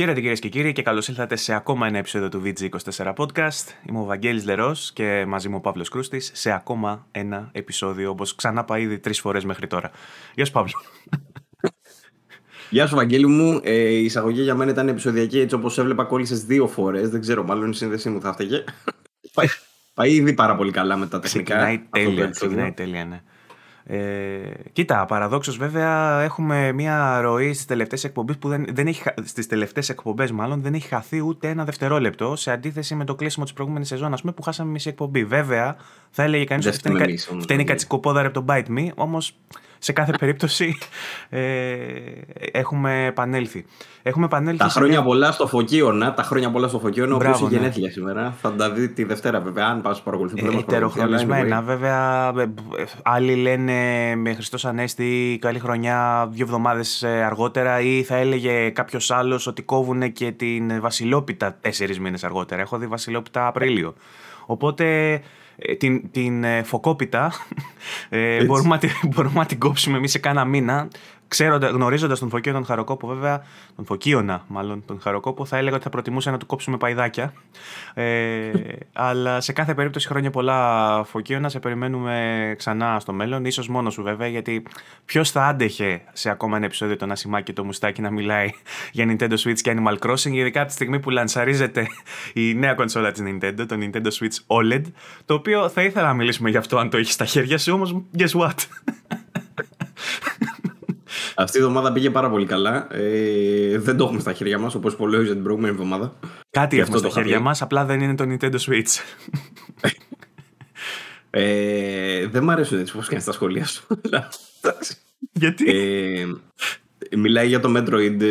Χαίρετε 0.00 0.20
κυρίε 0.20 0.36
και 0.36 0.48
κύριοι 0.48 0.72
και 0.72 0.82
καλώς 0.82 1.08
ήλθατε 1.08 1.36
σε 1.36 1.54
ακόμα 1.54 1.86
ένα 1.86 1.98
επεισόδιο 1.98 2.28
του 2.28 2.42
VG24 2.44 3.14
Podcast. 3.14 3.66
Είμαι 3.88 3.98
ο 3.98 4.04
Βαγγέλης 4.04 4.44
Λερός 4.44 4.92
και 4.92 5.24
μαζί 5.26 5.48
μου 5.48 5.56
ο 5.56 5.60
Παύλος 5.60 5.88
Κρούστης 5.88 6.30
σε 6.34 6.52
ακόμα 6.52 7.06
ένα 7.10 7.48
επεισόδιο 7.52 8.10
όπως 8.10 8.34
ξανά 8.34 8.64
πάει 8.64 8.82
ήδη 8.82 8.98
τρεις 8.98 9.20
φορές 9.20 9.44
μέχρι 9.44 9.66
τώρα. 9.66 9.90
Γεια 10.34 10.44
σου, 10.44 10.52
Παύλο. 10.52 10.72
Γεια 12.70 12.86
σου, 12.86 12.96
Βαγγέλη 12.96 13.26
μου. 13.26 13.60
Ε, 13.62 13.72
η 13.72 14.04
εισαγωγή 14.04 14.42
για 14.42 14.54
μένα 14.54 14.70
ήταν 14.70 14.88
επεισοδιακή 14.88 15.38
έτσι 15.38 15.54
όπως 15.54 15.78
έβλεπα 15.78 16.04
κόλλησες 16.04 16.44
δύο 16.44 16.66
φορές. 16.66 17.08
Δεν 17.08 17.20
ξέρω, 17.20 17.44
μάλλον 17.44 17.70
η 17.70 17.74
σύνδεσή 17.74 18.10
μου 18.10 18.20
θα 18.20 18.32
φταίγε. 18.32 18.64
πάει, 19.34 19.46
πάει 19.94 20.12
ήδη 20.12 20.32
πάρα 20.32 20.56
πολύ 20.56 20.70
καλά 20.70 20.96
με 20.96 21.06
τα 21.06 21.20
τεχνικά. 21.20 21.56
Ξεκινάει 21.56 21.88
τέλεια, 21.90 22.30
ξεκινάει 22.30 22.72
τέλεια, 22.72 23.04
ναι. 23.04 23.22
Ε, 23.90 24.38
κοίτα, 24.72 25.04
παραδόξως 25.04 25.56
βέβαια 25.56 26.20
έχουμε 26.20 26.72
μια 26.72 27.20
ροή 27.20 27.52
στις 27.52 27.66
τελευταίες 27.66 28.04
εκπομπές 28.04 28.38
που 28.38 28.48
δεν, 28.48 28.66
δεν 28.72 28.86
έχει, 28.86 29.02
στις 29.24 29.46
τελευταίες 29.46 29.88
εκπομπές 29.88 30.32
μάλλον 30.32 30.62
δεν 30.62 30.74
έχει 30.74 30.88
χαθεί 30.88 31.20
ούτε 31.26 31.48
ένα 31.48 31.64
δευτερόλεπτο 31.64 32.36
σε 32.36 32.50
αντίθεση 32.50 32.94
με 32.94 33.04
το 33.04 33.14
κλείσιμο 33.14 33.44
της 33.44 33.52
προηγούμενης 33.52 33.88
σεζόν 33.88 34.12
ας 34.12 34.20
πούμε, 34.20 34.32
που 34.32 34.42
χάσαμε 34.42 34.70
μισή 34.70 34.88
εκπομπή. 34.88 35.24
Βέβαια 35.24 35.76
θα 36.10 36.22
έλεγε 36.22 36.44
κανείς 36.44 36.66
ότι 36.66 36.76
φταίνει, 36.76 37.18
φταίνει 37.40 37.64
κατσικοπόδαρα 37.64 38.28
από 38.28 38.44
τον 38.44 38.46
Bite 38.48 38.78
Me, 38.78 38.88
όμως 38.94 39.36
σε 39.78 39.92
κάθε 39.92 40.12
περίπτωση 40.18 40.78
ε, 41.28 41.40
έχουμε 42.52 43.06
επανέλθει. 43.06 43.64
Έχουμε 44.02 44.24
επανέλθει 44.24 44.58
τα 44.58 44.68
χρόνια 44.68 45.02
πολλά 45.02 45.32
στο 45.32 45.46
Φωκίωνα, 45.46 46.14
τα 46.14 46.22
χρόνια 46.22 46.50
πολλά 46.50 46.68
στο 46.68 46.78
Φωκίωνα, 46.78 47.12
ο 47.12 47.16
οποίος 47.16 47.34
έχει 47.34 47.44
ναι. 47.44 47.50
γενέθλια 47.50 47.90
σήμερα. 47.90 48.34
Θα 48.40 48.54
τα 48.54 48.70
δει 48.70 48.88
τη 48.88 49.04
Δευτέρα, 49.04 49.40
βέβαια, 49.40 49.66
αν 49.66 49.80
πας 49.82 50.02
παρακολουθεί. 50.02 50.46
Ε, 50.46 50.58
Ετεροχρονισμένα, 50.58 51.62
βέβαια. 51.62 52.28
Ε, 52.28 52.44
άλλοι 53.02 53.34
λένε 53.34 53.72
με 54.16 54.34
Χριστός 54.34 54.64
Ανέστη, 54.64 55.38
καλή 55.40 55.58
χρονιά 55.58 56.28
δύο 56.30 56.44
εβδομάδες 56.44 57.02
ε, 57.02 57.08
αργότερα, 57.08 57.80
ή 57.80 58.02
θα 58.02 58.16
έλεγε 58.16 58.70
κάποιος 58.70 59.10
άλλος 59.10 59.46
ότι 59.46 59.62
κόβουν 59.62 60.12
και 60.12 60.32
την 60.32 60.80
Βασιλόπιτα 60.80 61.56
τέσσερις 61.60 62.00
μήνες 62.00 62.24
αργότερα. 62.24 62.60
Έχω 62.60 62.78
δει 62.78 62.86
Βασιλόπιτα 62.86 63.46
Απρίλιο. 63.46 63.94
Οπότε 64.46 65.12
ε, 65.12 65.20
την, 65.78 66.10
την 66.10 66.44
ε, 66.44 66.62
φωκόπιτα. 66.62 67.32
Ε, 68.08 68.44
μπορούμε, 68.44 68.78
να, 68.82 69.08
μπορούμε 69.08 69.38
να 69.38 69.46
την 69.46 69.58
κόψουμε 69.58 69.96
εμείς 69.96 70.10
σε 70.10 70.18
κάνα 70.18 70.44
μήνα 70.44 70.88
Γνωρίζοντας 71.72 72.18
τον 72.18 72.28
Φωκείο 72.28 72.52
τον 72.52 72.64
Χαροκόπο, 72.64 73.06
βέβαια, 73.06 73.42
τον 73.76 73.84
Φωκίωνα 73.84 74.44
μάλλον 74.48 74.82
τον 74.86 75.00
Χαροκόπο, 75.00 75.44
θα 75.44 75.56
έλεγα 75.56 75.74
ότι 75.74 75.84
θα 75.84 75.90
προτιμούσα 75.90 76.30
να 76.30 76.38
του 76.38 76.46
κόψουμε 76.46 76.76
παϊδάκια. 76.76 77.32
Ε, 77.94 78.50
αλλά 78.92 79.40
σε 79.40 79.52
κάθε 79.52 79.74
περίπτωση 79.74 80.08
χρόνια 80.08 80.30
πολλά 80.30 81.04
Φωκίωνα, 81.04 81.48
σε 81.48 81.58
περιμένουμε 81.58 82.54
ξανά 82.58 83.00
στο 83.00 83.12
μέλλον. 83.12 83.50
σω 83.50 83.64
μόνος 83.68 83.92
σου 83.92 84.02
βέβαια, 84.02 84.28
γιατί 84.28 84.62
ποιος 85.04 85.30
θα 85.30 85.46
άντεχε 85.46 86.02
σε 86.12 86.30
ακόμα 86.30 86.56
ένα 86.56 86.66
επεισόδιο 86.66 86.96
το 86.96 87.06
Νασιμάκι 87.06 87.44
και 87.44 87.52
το 87.52 87.64
Μουστάκι 87.64 88.00
να 88.00 88.10
μιλάει 88.10 88.50
για 88.92 89.06
Nintendo 89.08 89.34
Switch 89.44 89.60
και 89.60 89.74
Animal 89.76 89.98
Crossing, 89.98 90.32
ειδικά 90.32 90.58
από 90.58 90.68
τη 90.68 90.74
στιγμή 90.74 91.00
που 91.00 91.10
λανσαρίζεται 91.10 91.86
η 92.34 92.54
νέα 92.54 92.74
κονσόλα 92.74 93.12
της 93.12 93.22
Nintendo, 93.26 93.64
το 93.68 93.76
Nintendo 93.80 94.06
Switch 94.06 94.38
OLED, 94.46 94.82
το 95.24 95.34
οποίο 95.34 95.68
θα 95.68 95.82
ήθελα 95.82 96.06
να 96.06 96.14
μιλήσουμε 96.14 96.50
γι' 96.50 96.56
αυτό 96.56 96.78
αν 96.78 96.90
το 96.90 96.96
έχεις 96.96 97.12
στα 97.12 97.24
χέρια 97.24 97.58
σου, 97.58 97.72
όμως 97.72 98.02
guess 98.18 98.40
what; 98.40 98.56
Αυτή 101.40 101.58
η 101.58 101.60
εβδομάδα 101.60 101.92
πήγε 101.92 102.10
πάρα 102.10 102.30
πολύ 102.30 102.46
καλά. 102.46 102.94
Ε, 102.94 103.78
δεν 103.78 103.96
το 103.96 104.04
έχουμε 104.04 104.20
στα 104.20 104.32
χέρια 104.32 104.58
μας, 104.58 104.74
όπως 104.74 104.96
πολύ 104.96 105.28
την 105.28 105.42
προηγούμενη 105.42 105.72
εβδομάδα. 105.74 106.18
Κάτι 106.50 106.78
έχουμε 106.78 106.98
στα 106.98 107.08
χέρια 107.08 107.40
μας, 107.40 107.62
απλά 107.62 107.84
δεν 107.84 108.00
είναι 108.00 108.14
το 108.14 108.24
Nintendo 108.28 108.58
Switch. 108.58 109.00
ε, 111.30 112.26
δεν 112.26 112.44
μ' 112.44 112.50
αρέσουν 112.50 112.78
έτσι 112.78 112.92
πώ 112.92 113.00
κάνει 113.00 113.22
τα 113.22 113.32
σχόλια 113.32 113.66
σου. 113.66 113.86
Γιατί; 115.32 115.70
Ε, 115.70 116.26
μιλάει 117.16 117.48
για 117.48 117.60
το 117.60 117.72
Metroid. 117.76 118.22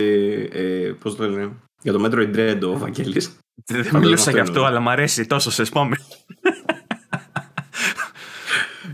Ε, 0.51 0.91
πώς 0.99 1.15
το 1.15 1.29
λένε, 1.29 1.51
Για 1.81 1.93
το 1.93 2.05
Metroid 2.05 2.35
Dread 2.35 2.59
ο 2.63 2.77
Βαγγέλης. 2.77 3.37
Δεν 3.65 3.97
μιλούσα 3.99 4.31
γι' 4.31 4.39
αυτό, 4.39 4.63
αλλά 4.63 4.79
μ' 4.79 4.89
αρέσει 4.89 5.25
τόσο 5.25 5.51
σε 5.51 5.63
πάμε. 5.63 5.95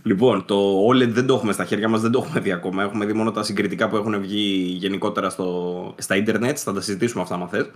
Λοιπόν, 0.03 0.45
το 0.45 0.87
OLED 0.87 1.09
δεν 1.09 1.25
το 1.25 1.33
έχουμε 1.33 1.53
στα 1.53 1.65
χέρια 1.65 1.89
μας, 1.89 2.01
δεν 2.01 2.11
το 2.11 2.19
έχουμε 2.25 2.39
δει 2.39 2.51
ακόμα. 2.51 2.83
Έχουμε 2.83 3.05
δει 3.05 3.13
μόνο 3.13 3.31
τα 3.31 3.43
συγκριτικά 3.43 3.89
που 3.89 3.95
έχουν 3.95 4.21
βγει 4.21 4.75
γενικότερα 4.79 5.29
στο, 5.29 5.95
στα 5.97 6.15
Ιντερνετ. 6.15 6.57
Θα 6.61 6.73
τα 6.73 6.81
συζητήσουμε 6.81 7.21
αυτά, 7.21 7.35
αν 7.35 7.47
θες. 7.47 7.71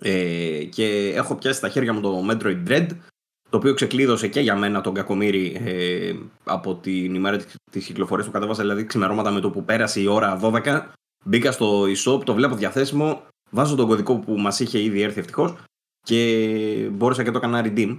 Ε, 0.00 0.64
και 0.64 1.12
έχω 1.14 1.34
πιάσει 1.34 1.58
στα 1.58 1.68
χέρια 1.68 1.92
μου 1.92 2.00
το 2.00 2.26
Metroid 2.30 2.68
Dread, 2.68 2.86
το 3.50 3.56
οποίο 3.56 3.74
ξεκλείδωσε 3.74 4.28
και 4.28 4.40
για 4.40 4.56
μένα 4.56 4.80
τον 4.80 4.94
Κακομήρη 4.94 5.62
ε, 5.64 6.14
από 6.44 6.74
την 6.74 7.14
ημέρα 7.14 7.36
της 7.70 7.86
κυκλοφορίας 7.86 8.26
που 8.26 8.32
κατέβασα, 8.32 8.62
δηλαδή 8.62 8.84
ξημερώματα 8.84 9.30
με 9.30 9.40
το 9.40 9.50
που 9.50 9.64
πέρασε 9.64 10.00
η 10.00 10.06
ώρα 10.06 10.40
12. 10.42 10.82
Μπήκα 11.24 11.52
στο 11.52 11.82
e-shop, 11.82 12.24
το 12.24 12.34
βλέπω 12.34 12.54
διαθέσιμο, 12.54 13.22
βάζω 13.50 13.76
τον 13.76 13.86
κωδικό 13.86 14.18
που 14.18 14.32
μας 14.38 14.60
είχε 14.60 14.82
ήδη 14.82 15.00
έρθει 15.00 15.20
ευτυχώς 15.20 15.54
και 16.00 16.88
μπόρεσα 16.92 17.22
και 17.22 17.30
το 17.30 17.38
έκανα 17.38 17.62
redeem. 17.64 17.98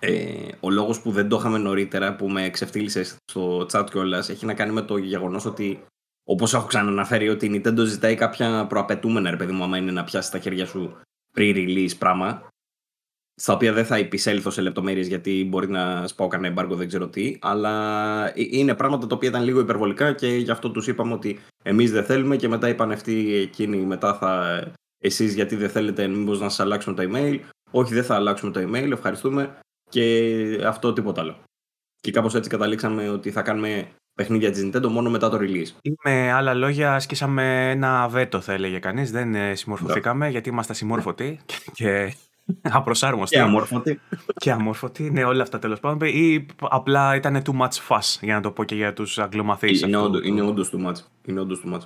Ε, 0.00 0.48
ο 0.60 0.70
λόγος 0.70 1.00
που 1.00 1.10
δεν 1.10 1.28
το 1.28 1.36
είχαμε 1.36 1.58
νωρίτερα, 1.58 2.16
που 2.16 2.28
με 2.28 2.50
ξεφτύλισε 2.50 3.04
στο 3.04 3.66
chat 3.72 3.86
κιόλας, 3.90 4.28
έχει 4.28 4.46
να 4.46 4.54
κάνει 4.54 4.72
με 4.72 4.82
το 4.82 4.96
γεγονός 4.96 5.44
ότι, 5.44 5.84
όπως 6.24 6.54
έχω 6.54 6.66
ξαναναφέρει, 6.66 7.28
ότι 7.28 7.46
η 7.46 7.50
Nintendo 7.54 7.84
ζητάει 7.84 8.14
κάποια 8.14 8.66
προαπαιτούμενα, 8.66 9.30
ρε 9.30 9.36
παιδί 9.36 9.52
μου, 9.52 9.62
άμα 9.62 9.76
είναι 9.76 9.90
να 9.90 10.04
πιάσει 10.04 10.28
στα 10.28 10.38
χέρια 10.38 10.66
σου 10.66 10.96
pre-release 11.34 11.96
πράγμα. 11.98 12.46
Στα 13.40 13.52
οποία 13.52 13.72
δεν 13.72 13.84
θα 13.84 13.96
επισέλθω 13.96 14.50
σε 14.50 14.60
λεπτομέρειες 14.60 15.06
γιατί 15.06 15.46
μπορεί 15.48 15.68
να 15.68 16.06
σπάω 16.06 16.28
κανένα 16.28 16.48
εμπάργκο, 16.48 16.74
δεν 16.74 16.88
ξέρω 16.88 17.08
τι. 17.08 17.38
Αλλά 17.40 18.26
ε, 18.26 18.32
είναι 18.50 18.74
πράγματα 18.74 19.06
τα 19.06 19.14
οποία 19.14 19.28
ήταν 19.28 19.44
λίγο 19.44 19.60
υπερβολικά 19.60 20.12
και 20.12 20.26
γι' 20.26 20.50
αυτό 20.50 20.70
τους 20.70 20.86
είπαμε 20.86 21.12
ότι 21.12 21.38
εμείς 21.64 21.90
δεν 21.90 22.04
θέλουμε 22.04 22.36
και 22.36 22.48
μετά 22.48 22.68
είπαν 22.68 22.90
αυτοί 22.90 23.34
εκείνοι 23.34 23.76
μετά 23.76 24.14
θα. 24.14 24.62
Εσείς 25.00 25.34
γιατί 25.34 25.56
δεν 25.56 25.70
θέλετε, 25.70 26.06
μήπως 26.06 26.40
να 26.40 26.48
σας 26.48 26.60
αλλάξουμε 26.60 26.96
το 26.96 27.10
email. 27.10 27.38
Όχι, 27.70 27.94
δεν 27.94 28.04
θα 28.04 28.14
αλλάξουμε 28.14 28.52
το 28.52 28.60
email, 28.60 28.90
ευχαριστούμε 28.90 29.58
και 29.88 30.64
αυτό 30.66 30.92
τίποτα 30.92 31.20
άλλο. 31.20 31.36
Και 32.00 32.10
κάπως 32.10 32.34
έτσι 32.34 32.50
καταλήξαμε 32.50 33.08
ότι 33.08 33.30
θα 33.30 33.42
κάνουμε 33.42 33.88
παιχνίδια 34.14 34.50
της 34.50 34.64
Nintendo 34.64 34.88
μόνο 34.88 35.10
μετά 35.10 35.28
το 35.28 35.38
release. 35.40 35.68
Ή 35.82 35.94
με 36.04 36.32
άλλα 36.32 36.54
λόγια 36.54 36.94
ασκήσαμε 36.94 37.70
ένα 37.70 38.08
βέτο 38.08 38.40
θα 38.40 38.52
έλεγε 38.52 38.78
κανείς, 38.78 39.10
δεν 39.10 39.34
ε, 39.34 39.54
συμμορφωθήκαμε 39.54 40.28
yeah. 40.28 40.30
γιατί 40.30 40.48
είμαστε 40.48 40.74
συμμόρφωτοι 40.74 41.40
και 41.72 42.14
απροσάρμοστοι. 42.62 43.36
Και 43.36 43.42
αμόρφωτοι. 43.42 44.00
και 44.34 44.50
αμόρφωτοι, 44.50 45.10
ναι 45.10 45.24
όλα 45.24 45.42
αυτά 45.42 45.58
τέλος 45.58 45.80
πάντων. 45.80 46.08
Ή 46.08 46.46
απλά 46.58 47.14
ήταν 47.14 47.42
too 47.44 47.60
much 47.60 47.88
fuss 47.88 48.18
για 48.20 48.34
να 48.34 48.40
το 48.40 48.50
πω 48.50 48.64
και 48.64 48.74
για 48.74 48.92
τους 48.92 49.18
αγγλομαθείς. 49.18 49.80
Είναι, 49.80 49.96
όντως, 49.96 50.26
είναι 50.26 50.42
όντως 50.42 50.72
too 50.74 50.86
much. 50.86 50.96
Είναι 51.24 51.40
όντως 51.40 51.62
too 51.66 51.74
much. 51.74 51.80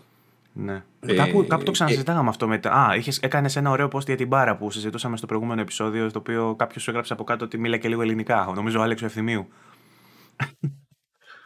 Ναι. 0.53 0.83
Ε, 1.01 1.15
κάπου, 1.15 1.47
κάπου 1.47 1.63
το 1.63 1.71
ε, 1.71 1.73
ξανασυζητάγαμε 1.73 2.27
ε, 2.27 2.29
αυτό 2.29 2.49
μετά. 2.49 2.73
Α, 2.73 2.95
έκανες 3.21 3.57
ένα 3.57 3.71
ωραίο 3.71 3.89
post 3.93 4.05
για 4.05 4.17
την 4.17 4.27
μπάρα 4.27 4.57
που 4.57 4.71
συζητούσαμε 4.71 5.17
στο 5.17 5.27
προηγούμενο 5.27 5.61
επεισόδιο, 5.61 6.09
στο 6.09 6.19
οποίο 6.19 6.55
κάποιος 6.59 6.83
σου 6.83 6.91
έγραψε 6.91 7.13
από 7.13 7.25
κάτω 7.25 7.45
ότι 7.45 7.59
μίλα 7.59 7.77
και 7.77 7.89
λίγο 7.89 8.03
ελληνικά. 8.03 8.53
Νομίζω 8.55 8.79
ο 8.79 8.83
Άλεξο 8.83 9.05
Ευθυμίου. 9.05 9.49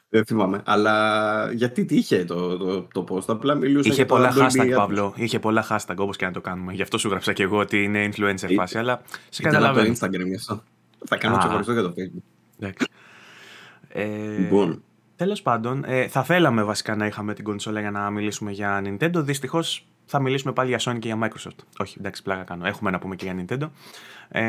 Δεν 0.08 0.24
θυμάμαι. 0.24 0.62
Αλλά 0.64 1.52
γιατί 1.52 1.84
τι 1.84 1.96
είχε 1.96 2.24
το, 2.24 2.56
το, 2.56 2.82
το 2.82 3.04
post, 3.08 3.24
απλά 3.26 3.54
μιλούσε. 3.54 3.88
Είχε 3.88 4.04
πολλά 4.04 4.34
hashtag, 4.36 4.72
Παύλο. 4.74 5.12
Είχε 5.16 5.38
πολλά 5.38 5.66
hashtag 5.68 5.96
όπως 5.96 6.16
και 6.16 6.24
να 6.24 6.32
το 6.32 6.40
κάνουμε. 6.40 6.72
Γι' 6.72 6.82
αυτό 6.82 6.98
σου 6.98 7.08
γράψα 7.08 7.32
και 7.32 7.42
εγώ 7.42 7.58
ότι 7.58 7.82
είναι 7.82 8.08
influencer 8.12 8.54
φάση. 8.56 8.78
Αλλά 8.78 9.02
σε 9.28 9.42
καταλαβαίνω. 9.42 9.94
το 9.94 10.06
Instagram 10.06 10.26
γι' 10.26 10.34
αυτό. 10.34 10.62
Θα 11.06 11.16
κάνω 11.16 11.38
ξεχωριστό 11.38 11.72
για 11.72 11.82
το 11.82 11.92
Facebook. 11.96 12.22
Εντάξει. 12.58 12.86
Ε, 13.88 14.38
λοιπόν. 14.38 14.82
Τέλος 15.16 15.42
πάντων, 15.42 15.84
ε, 15.86 16.08
θα 16.08 16.22
θέλαμε 16.22 16.62
βασικά 16.62 16.96
να 16.96 17.06
είχαμε 17.06 17.34
την 17.34 17.44
κονσόλα 17.44 17.80
για 17.80 17.90
να 17.90 18.10
μιλήσουμε 18.10 18.50
για 18.50 18.82
Nintendo. 18.84 19.14
Δυστυχώς 19.14 19.86
θα 20.06 20.20
μιλήσουμε 20.20 20.52
πάλι 20.52 20.68
για 20.68 20.80
Sony 20.80 20.98
και 20.98 21.08
για 21.08 21.18
Microsoft. 21.22 21.64
Όχι, 21.78 21.96
εντάξει, 21.98 22.22
πλάκα 22.22 22.42
κάνω. 22.42 22.66
Έχουμε 22.66 22.90
να 22.90 22.98
πούμε 22.98 23.16
και 23.16 23.24
για 23.24 23.44
Nintendo. 23.44 23.68
Ε, 24.28 24.42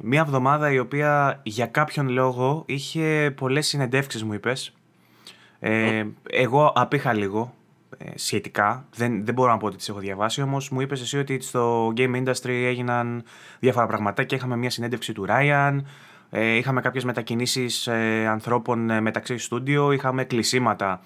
μία 0.00 0.20
εβδομάδα 0.20 0.72
η 0.72 0.78
οποία 0.78 1.40
για 1.42 1.66
κάποιον 1.66 2.08
λόγο 2.08 2.62
είχε 2.66 3.34
πολλές 3.36 3.66
συνεντεύξεις 3.66 4.24
μου 4.24 4.32
είπες. 4.32 4.72
Ε, 5.60 6.04
εγώ 6.30 6.72
απήχα 6.74 7.12
λίγο 7.12 7.54
ε, 7.98 8.10
σχετικά. 8.14 8.86
Δεν, 8.94 9.24
δεν 9.24 9.34
μπορώ 9.34 9.50
να 9.50 9.56
πω 9.56 9.66
ότι 9.66 9.76
τις 9.76 9.88
έχω 9.88 9.98
διαβάσει, 9.98 10.42
όμως 10.42 10.68
μου 10.70 10.80
είπες 10.80 11.00
εσύ 11.00 11.18
ότι 11.18 11.40
στο 11.40 11.92
game 11.96 12.24
industry 12.24 12.48
έγιναν 12.48 13.22
διάφορα 13.58 13.86
πραγματάκια. 13.86 14.36
Είχαμε 14.36 14.56
μία 14.56 14.70
συνέντευξη 14.70 15.12
του 15.12 15.26
Ryan, 15.28 15.78
ε, 16.30 16.56
είχαμε 16.56 16.80
κάποιες 16.80 17.04
μετακινήσεις 17.04 17.86
ε, 17.86 18.26
ανθρώπων 18.26 18.90
ε, 18.90 19.00
μεταξύ 19.00 19.38
στούντιο, 19.38 19.92
είχαμε 19.92 20.24
κλεισίματα 20.24 21.00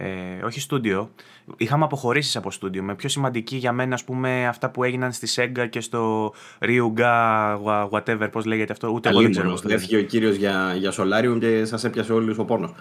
Ε, 0.00 0.44
όχι 0.44 0.60
στούντιο. 0.60 1.10
Είχαμε 1.56 1.84
αποχωρήσεις 1.84 2.36
από 2.36 2.50
στούντιο. 2.50 2.82
Με 2.82 2.94
πιο 2.94 3.08
σημαντική 3.08 3.56
για 3.56 3.72
μένα, 3.72 3.94
ας 3.94 4.04
πούμε, 4.04 4.46
αυτά 4.46 4.70
που 4.70 4.84
έγιναν 4.84 5.12
στη 5.12 5.28
Sega 5.34 5.68
και 5.70 5.80
στο 5.80 6.34
Ryuga, 6.60 7.56
whatever, 7.90 8.28
πώς 8.32 8.44
λέγεται 8.44 8.72
αυτό. 8.72 8.88
Ούτε 8.88 9.08
εγώ 9.08 9.20
δεν 9.20 9.30
ξέρω. 9.30 9.58
Έφυγε 9.68 9.96
ο 9.96 10.02
κύριος 10.02 10.36
για, 10.36 10.74
για 10.78 10.92
Solarium 10.96 11.36
και 11.40 11.64
σας 11.64 11.84
έπιασε 11.84 12.12
όλους 12.12 12.38
ο 12.38 12.44
πόνος. 12.44 12.72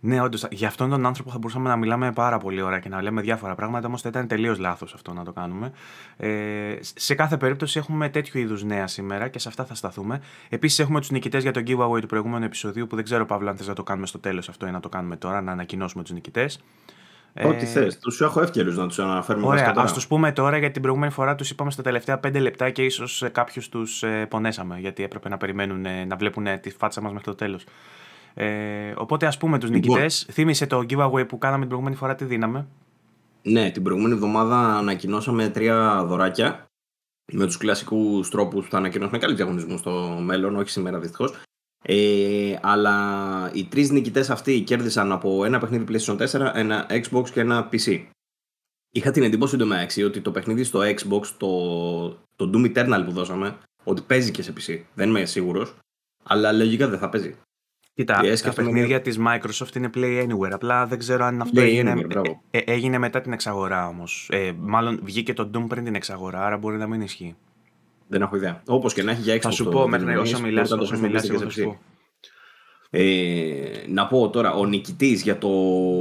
Ναι, 0.00 0.20
όντως. 0.20 0.46
Για 0.50 0.68
αυτόν 0.68 0.90
τον 0.90 1.06
άνθρωπο 1.06 1.30
θα 1.30 1.38
μπορούσαμε 1.38 1.68
να 1.68 1.76
μιλάμε 1.76 2.12
πάρα 2.12 2.38
πολύ 2.38 2.62
ώρα 2.62 2.78
και 2.78 2.88
να 2.88 3.02
λέμε 3.02 3.20
διάφορα 3.20 3.54
πράγματα, 3.54 3.86
όμως 3.86 4.02
θα 4.02 4.08
ήταν 4.08 4.26
τελείως 4.26 4.58
λάθος 4.58 4.94
αυτό 4.94 5.12
να 5.12 5.24
το 5.24 5.32
κάνουμε. 5.32 5.72
Ε, 6.16 6.76
σε 6.80 7.14
κάθε 7.14 7.36
περίπτωση 7.36 7.78
έχουμε 7.78 8.08
τέτοιου 8.08 8.40
είδους 8.40 8.64
νέα 8.64 8.86
σήμερα 8.86 9.28
και 9.28 9.38
σε 9.38 9.48
αυτά 9.48 9.64
θα 9.64 9.74
σταθούμε. 9.74 10.20
Επίσης 10.48 10.78
έχουμε 10.78 11.00
τους 11.00 11.10
νικητές 11.10 11.42
για 11.42 11.52
τον 11.52 11.62
giveaway 11.66 12.00
του 12.00 12.06
προηγούμενου 12.06 12.44
επεισοδίου 12.44 12.86
που 12.86 12.94
δεν 12.94 13.04
ξέρω, 13.04 13.26
Παύλο, 13.26 13.48
αν 13.48 13.56
θες 13.56 13.66
να 13.66 13.74
το 13.74 13.82
κάνουμε 13.82 14.06
στο 14.06 14.18
τέλος 14.18 14.48
αυτό 14.48 14.66
ή 14.66 14.70
να 14.70 14.80
το 14.80 14.88
κάνουμε 14.88 15.16
τώρα, 15.16 15.40
να 15.40 15.52
ανακοινώσουμε 15.52 16.02
τους 16.02 16.12
νικητές. 16.12 16.60
Ό,τι 17.42 17.64
ε, 17.64 17.66
θες. 17.66 17.98
Τους 17.98 18.20
έχω 18.20 18.40
εύκαιρους 18.40 18.76
να 18.76 18.86
τους 18.86 18.98
αναφέρουμε 18.98 19.46
Ωραία, 19.46 19.72
ας 19.76 19.92
τους 19.92 20.06
πούμε 20.06 20.32
τώρα 20.32 20.58
γιατί 20.58 20.72
την 20.72 20.82
προηγούμενη 20.82 21.12
φορά 21.12 21.34
τους 21.34 21.50
είπαμε 21.50 21.70
στα 21.70 21.82
τελευταία 21.82 22.20
5 22.26 22.40
λεπτά 22.40 22.70
και 22.70 22.84
ίσως 22.84 23.24
κάποιους 23.32 23.68
τους 23.68 24.02
ε, 24.02 24.26
πονέσαμε 24.30 24.78
γιατί 24.78 25.02
έπρεπε 25.02 25.28
να 25.28 25.36
περιμένουν 25.36 25.86
να 26.06 26.16
βλέπουν 26.16 26.46
τη 26.60 26.70
φάτσα 26.70 27.00
μας 27.00 27.12
μέχρι 27.12 27.26
το 27.26 27.34
τέλος. 27.34 27.64
Ε, 28.34 28.92
οπότε 28.96 29.26
ας 29.26 29.38
πούμε 29.38 29.58
τους 29.58 29.70
λοιπόν, 29.70 29.90
νικητές. 29.90 30.26
Θύμησε 30.30 30.66
το 30.66 30.84
giveaway 30.88 31.28
που 31.28 31.38
κάναμε 31.38 31.58
την 31.58 31.68
προηγούμενη 31.68 31.96
φορά, 31.96 32.14
τι 32.14 32.24
δίναμε; 32.24 32.66
Ναι, 33.42 33.70
την 33.70 33.82
προηγούμενη 33.82 34.14
εβδομάδα 34.14 34.76
ανακοινώσαμε 34.76 35.48
τρία 35.48 36.04
δωράκια 36.04 36.66
με 37.32 37.46
τους 37.46 37.56
κλασικούς 37.56 38.30
τρόπους 38.30 38.64
που 38.64 38.70
θα 38.70 38.76
ανακοινώσουμε 38.76 39.18
καλή 39.18 39.34
διαγωνισμού 39.34 39.78
στο 39.78 40.18
μέλλον, 40.20 40.56
όχι 40.56 40.70
σήμερα 40.70 40.98
δυστυχώς. 40.98 41.34
Ε, 41.82 42.58
αλλά 42.62 43.50
οι 43.54 43.64
τρεις 43.64 43.90
νικητές 43.90 44.30
αυτοί 44.30 44.60
κέρδισαν 44.60 45.12
από 45.12 45.44
ένα 45.44 45.58
παιχνίδι 45.58 45.84
PlayStation 45.88 46.28
4, 46.28 46.50
ένα 46.54 46.86
Xbox 46.90 47.30
και 47.30 47.40
ένα 47.40 47.68
PC. 47.72 48.04
Είχα 48.90 49.10
την 49.10 49.22
εντύπωση 49.22 49.54
εντωμεταξύ 49.54 50.02
ότι 50.02 50.20
το 50.20 50.30
παιχνίδι 50.30 50.64
στο 50.64 50.80
Xbox, 50.80 51.26
το, 51.36 52.08
το 52.36 52.50
Doom 52.54 52.76
Eternal 52.76 53.02
που 53.04 53.12
δώσαμε, 53.12 53.58
ότι 53.84 54.02
παίζει 54.02 54.30
και 54.30 54.42
σε 54.42 54.52
PC. 54.56 54.80
Δεν 54.94 55.08
είμαι 55.08 55.24
σίγουρος, 55.24 55.74
αλλά 56.24 56.52
λογικά 56.52 56.88
δεν 56.88 56.98
θα 56.98 57.08
παίζει. 57.08 57.36
Κοίτα, 57.98 58.20
τα 58.42 58.52
παιχνίδια 58.52 59.00
της 59.00 59.18
Microsoft 59.26 59.76
είναι 59.76 59.90
Play 59.94 60.26
Anywhere. 60.26 60.50
Απλά 60.50 60.86
δεν 60.86 60.98
ξέρω 60.98 61.24
αν 61.24 61.40
αυτό 61.40 61.60
έγινε, 61.60 62.06
ε, 62.50 62.58
ε, 62.58 62.72
έγινε 62.72 62.98
μετά 62.98 63.20
την 63.20 63.32
εξαγορά 63.32 63.88
όμως. 63.88 64.28
Ε, 64.32 64.52
μάλλον 64.58 65.00
βγήκε 65.02 65.32
το 65.32 65.50
Doom 65.54 65.64
πριν 65.68 65.84
την 65.84 65.94
εξαγορά, 65.94 66.44
άρα 66.44 66.56
μπορεί 66.56 66.76
να 66.76 66.86
μην 66.86 67.00
ισχύει. 67.00 67.36
Δεν 68.08 68.22
έχω 68.22 68.36
ιδέα. 68.36 68.62
Όπως 68.66 68.94
και 68.94 69.02
να 69.02 69.10
έχει 69.10 69.20
για 69.20 69.34
έξω. 69.34 69.48
Θα 69.48 69.54
σου 69.54 69.68
πω 69.68 69.88
μέχρι 69.88 70.06
να 70.06 70.20
όσο 70.20 70.40
μιλάς, 70.40 70.70
όσο 70.70 70.98
μιλάς, 70.98 71.28
ε, 72.90 73.84
να 73.88 74.06
πω 74.06 74.30
τώρα, 74.30 74.52
ο 74.52 74.66
νικητής 74.66 75.22
για 75.22 75.38
το 75.38 75.48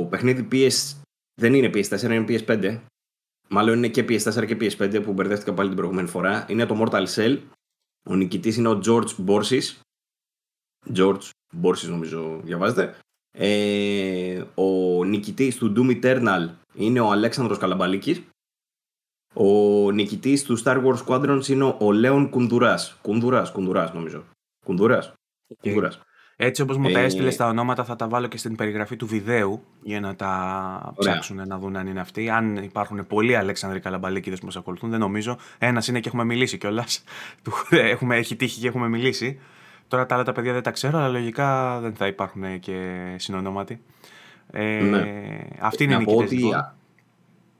παιχνίδι 0.09 0.47
PS 0.51 0.95
δεν 1.33 1.53
είναι 1.53 1.69
PS4, 1.73 2.01
είναι 2.01 2.25
PS5. 2.27 2.79
Μάλλον 3.47 3.77
είναι 3.77 3.88
και 3.88 4.05
PS4 4.09 4.45
και 4.45 4.57
PS5 4.61 5.01
που 5.03 5.13
μπερδεύτηκα 5.13 5.53
πάλι 5.53 5.67
την 5.67 5.77
προηγούμενη 5.77 6.07
φορά. 6.07 6.45
Είναι 6.49 6.65
το 6.65 6.83
Mortal 6.83 7.05
Cell. 7.15 7.38
Ο 8.09 8.15
νικητής 8.15 8.57
είναι 8.57 8.67
ο 8.67 8.81
George 8.85 9.25
Borsis. 9.27 9.81
George 10.95 11.29
Μπόρσης 11.51 11.89
νομίζω 11.89 12.39
διαβάζετε. 12.44 12.95
Ε, 13.31 14.44
ο 14.55 15.03
νικητής 15.03 15.57
του 15.57 15.73
Doom 15.75 16.03
Eternal 16.03 16.49
είναι 16.73 16.99
ο 16.99 17.11
Αλέξανδρος 17.11 17.57
Καλαμπαλίκης. 17.57 18.21
Ο 19.33 19.91
νικητής 19.91 20.44
του 20.44 20.63
Star 20.63 20.83
Wars 20.83 21.05
Squadrons 21.05 21.47
είναι 21.47 21.75
ο 21.79 21.91
Λέων 21.91 22.29
Κουνδουράς. 22.29 22.97
Κουνδουράς, 23.01 23.51
Κουνδουράς 23.51 23.94
νομίζω. 23.94 24.23
Κουνδουράς. 24.65 25.13
Κουνδουράς. 25.61 25.99
Έτσι 26.39 26.61
όπως 26.61 26.77
μου 26.77 26.91
τα 26.91 26.99
ε, 26.99 27.03
έστειλες 27.03 27.35
τα 27.35 27.47
ονόματα 27.47 27.83
θα 27.83 27.95
τα 27.95 28.07
βάλω 28.07 28.27
και 28.27 28.38
στην 28.38 28.55
περιγραφή 28.55 28.95
του 28.95 29.07
βιδέου 29.07 29.63
για 29.81 29.99
να 29.99 30.15
τα 30.15 30.94
ψάξουν 30.97 31.47
να 31.47 31.57
δουν 31.57 31.75
αν 31.75 31.88
είναι 31.88 31.99
αυτοί. 31.99 32.29
Αν 32.29 32.55
υπάρχουν 32.55 33.07
πολλοί 33.07 33.35
Αλέξανδροι 33.35 33.79
Καλαμπαλίκηδες 33.79 34.39
που 34.39 34.45
μας 34.45 34.55
ακολουθούν, 34.55 34.89
δεν 34.89 34.99
νομίζω. 34.99 35.38
Ένας 35.57 35.88
είναι 35.88 35.99
και 35.99 36.07
έχουμε 36.07 36.23
μιλήσει 36.23 36.57
κιόλας. 36.57 37.03
Έχει 38.09 38.35
τύχει 38.35 38.59
και 38.59 38.67
έχουμε 38.67 38.88
μιλήσει. 38.88 39.39
Τώρα 39.87 40.05
τα 40.05 40.15
άλλα 40.15 40.23
τα 40.23 40.31
παιδιά 40.31 40.53
δεν 40.53 40.63
τα 40.63 40.71
ξέρω, 40.71 40.97
αλλά 40.97 41.07
λογικά 41.07 41.79
δεν 41.79 41.95
θα 41.95 42.07
υπάρχουν 42.07 42.59
και 42.59 42.97
συνονόματι. 43.17 43.81
Ε, 44.51 44.79
ναι. 44.79 45.03
Αυτή 45.59 45.83
είναι 45.83 45.93
η 45.93 45.97
νικητές, 45.97 46.31
λοιπόν. 46.31 46.75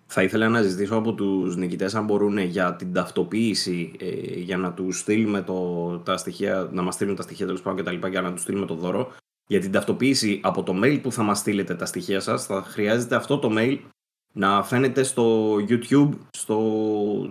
Θα 0.10 0.24
ήθελα 0.24 0.50
να 0.50 0.62
ζητήσω 0.62 0.96
από 0.96 1.14
τους 1.14 1.56
νικητές 1.56 1.96
αν 1.96 2.06
μπορούν 2.06 2.38
για 2.38 2.76
την 2.76 2.94
ταυτοποίηση 2.94 3.92
ε, 4.00 4.40
για 4.40 4.58
να 4.58 4.74
τους 4.74 5.00
στείλουμε 5.00 5.42
το, 5.42 6.00
τα 6.00 6.18
στοιχεία, 6.18 6.70
να 6.72 6.82
μας 6.82 6.94
στείλουν 6.94 7.16
τα 7.16 7.22
στοιχεία 7.22 7.46
τέλος 7.46 7.62
πάντων 7.62 7.78
και 7.78 7.84
τα 7.84 7.92
λοιπά 7.92 8.08
για 8.08 8.22
να 8.22 8.32
τους 8.34 8.42
στείλουμε 8.42 8.66
το 8.66 8.76
δώρο. 8.76 9.12
Για 9.48 9.60
την 9.60 9.72
ταυτοποίηση 9.72 10.40
από 10.44 10.64
το 10.64 10.80
mail 10.84 11.00
που 11.02 11.12
θα 11.12 11.24
μας 11.24 11.40
στείλετε 11.40 11.76
τα 11.76 11.86
στοιχεία 11.86 12.20
σας 12.20 12.46
θα 12.46 12.62
χρειάζεται 12.62 13.16
αυτό 13.16 13.40
το 13.40 13.54
mail 13.58 13.78
να 14.34 14.64
φαίνεται 14.64 15.04
στο 15.04 15.56
YouTube, 15.56 16.10
στο, 16.30 16.62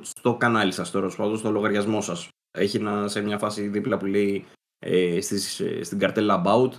στο 0.02 0.34
κανάλι 0.34 0.72
σας, 0.72 0.88
στο, 0.88 1.08
στο 1.36 1.50
λογαριασμό 1.50 2.00
σας. 2.00 2.28
Έχει 2.58 2.78
να, 2.78 3.08
σε 3.08 3.20
μια 3.20 3.38
φάση 3.38 3.68
δίπλα 3.68 3.96
που 3.96 4.06
λέει 4.06 4.44
ε, 4.86 5.20
στις, 5.20 5.60
ε, 5.60 5.82
στην 5.82 5.98
καρτέλα 5.98 6.42
About 6.46 6.70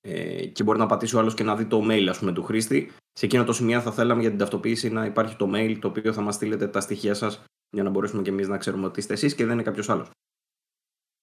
ε, 0.00 0.46
και 0.46 0.62
μπορεί 0.62 0.78
να 0.78 0.86
πατήσει 0.86 1.16
ο 1.16 1.18
άλλος 1.18 1.34
και 1.34 1.42
να 1.42 1.56
δει 1.56 1.66
το 1.66 1.80
mail 1.84 2.06
ας 2.08 2.18
πούμε, 2.18 2.32
του 2.32 2.42
χρήστη. 2.42 2.92
Σε 3.12 3.26
εκείνο 3.26 3.44
το 3.44 3.52
σημείο 3.52 3.80
θα 3.80 3.92
θέλαμε 3.92 4.20
για 4.20 4.30
την 4.30 4.38
ταυτοποίηση 4.38 4.90
να 4.90 5.04
υπάρχει 5.04 5.36
το 5.36 5.50
mail 5.54 5.76
το 5.80 5.88
οποίο 5.88 6.12
θα 6.12 6.20
μας 6.20 6.34
στείλετε 6.34 6.68
τα 6.68 6.80
στοιχεία 6.80 7.14
σας 7.14 7.44
για 7.70 7.82
να 7.82 7.90
μπορέσουμε 7.90 8.22
και 8.22 8.30
εμείς 8.30 8.48
να 8.48 8.58
ξέρουμε 8.58 8.86
ότι 8.86 9.00
είστε 9.00 9.12
εσείς 9.12 9.34
και 9.34 9.44
δεν 9.44 9.52
είναι 9.52 9.62
κάποιος 9.62 9.88
άλλος. 9.88 10.10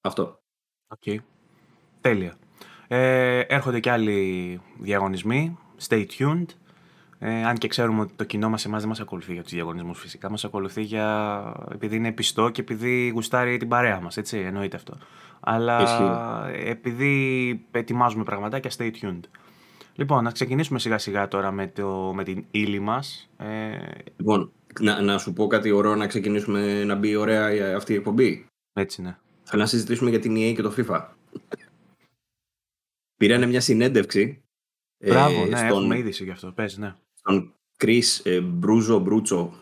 Αυτό. 0.02 0.40
OK. 0.88 1.02
Okay. 1.06 1.18
Τέλεια. 2.02 2.38
Ε, 2.88 3.40
έρχονται 3.40 3.80
και 3.80 3.92
άλλοι 3.92 4.62
διαγωνισμοί. 4.80 5.58
Stay 5.88 6.06
tuned. 6.18 6.46
Ε, 7.20 7.46
αν 7.46 7.56
και 7.56 7.68
ξέρουμε 7.68 8.02
ότι 8.02 8.14
το 8.16 8.24
κοινό 8.24 8.50
μας 8.50 8.66
εμάς 8.66 8.80
δεν 8.80 8.90
μας 8.90 9.00
ακολουθεί 9.00 9.34
για 9.34 9.44
τους 9.44 9.52
διαγωνισμούς 9.52 10.00
φυσικά. 10.00 10.30
Μας 10.30 10.46
ακολουθεί 10.46 10.82
για... 10.82 11.54
επειδή 11.72 11.96
είναι 11.96 12.12
πιστό 12.12 12.50
και 12.50 12.62
επειδή 12.62 13.10
γουστάρει 13.10 13.58
την 13.58 13.68
παρέα 13.68 14.00
μας. 14.00 14.18
Έτσι, 14.18 14.38
εννοείται 14.38 14.76
αυτό. 14.76 14.98
Αλλά 15.40 16.50
επειδή 16.50 17.66
ετοιμάζουμε 17.72 18.24
πραγματάκια, 18.24 18.72
stay 18.78 18.92
tuned. 19.02 19.22
Λοιπόν, 19.94 20.24
να 20.24 20.32
ξεκινήσουμε 20.32 20.80
σιγά 20.80 20.98
σιγά 20.98 21.28
τώρα 21.28 21.52
με, 21.52 21.68
το, 21.68 22.12
με 22.16 22.24
την 22.24 22.46
ύλη 22.52 22.80
μας. 22.80 23.30
Ε... 23.38 23.78
Λοιπόν, 24.18 24.52
να, 24.80 25.02
να 25.02 25.18
σου 25.18 25.34
πω 25.34 25.48
κάτι 25.48 25.72
ωραίο 25.72 25.96
να 25.96 26.08
ξεκινήσουμε 26.08 26.84
να 26.84 26.96
μπει 26.96 27.16
ωραία 27.16 27.76
αυτή 27.76 27.94
η 27.94 27.96
εκπομπή. 27.96 28.46
Έτσι, 28.74 29.02
ναι. 29.02 29.18
Θέλω 29.44 29.62
να 29.62 29.68
συζητήσουμε 29.68 30.10
για 30.10 30.20
την 30.20 30.36
EA 30.36 30.54
και 30.56 30.62
το 30.62 30.74
FIFA. 30.78 31.08
Πήρανε 33.16 33.46
μια 33.46 33.62
συνέντευξη. 33.62 34.42
Ε, 34.98 35.10
Μπράβο, 35.10 35.46
ναι, 35.46 35.58
στον... 35.58 35.68
έχουμε 35.68 35.98
είδηση 35.98 36.24
γι' 36.24 36.32
αυτό. 36.32 36.52
Πες, 36.52 36.78
ναι. 36.78 36.96
Στον 37.28 37.54
Chris 37.78 38.20
ε, 38.24 38.42
Μπρούζο 38.42 39.00
Μπρούτσο, 39.00 39.54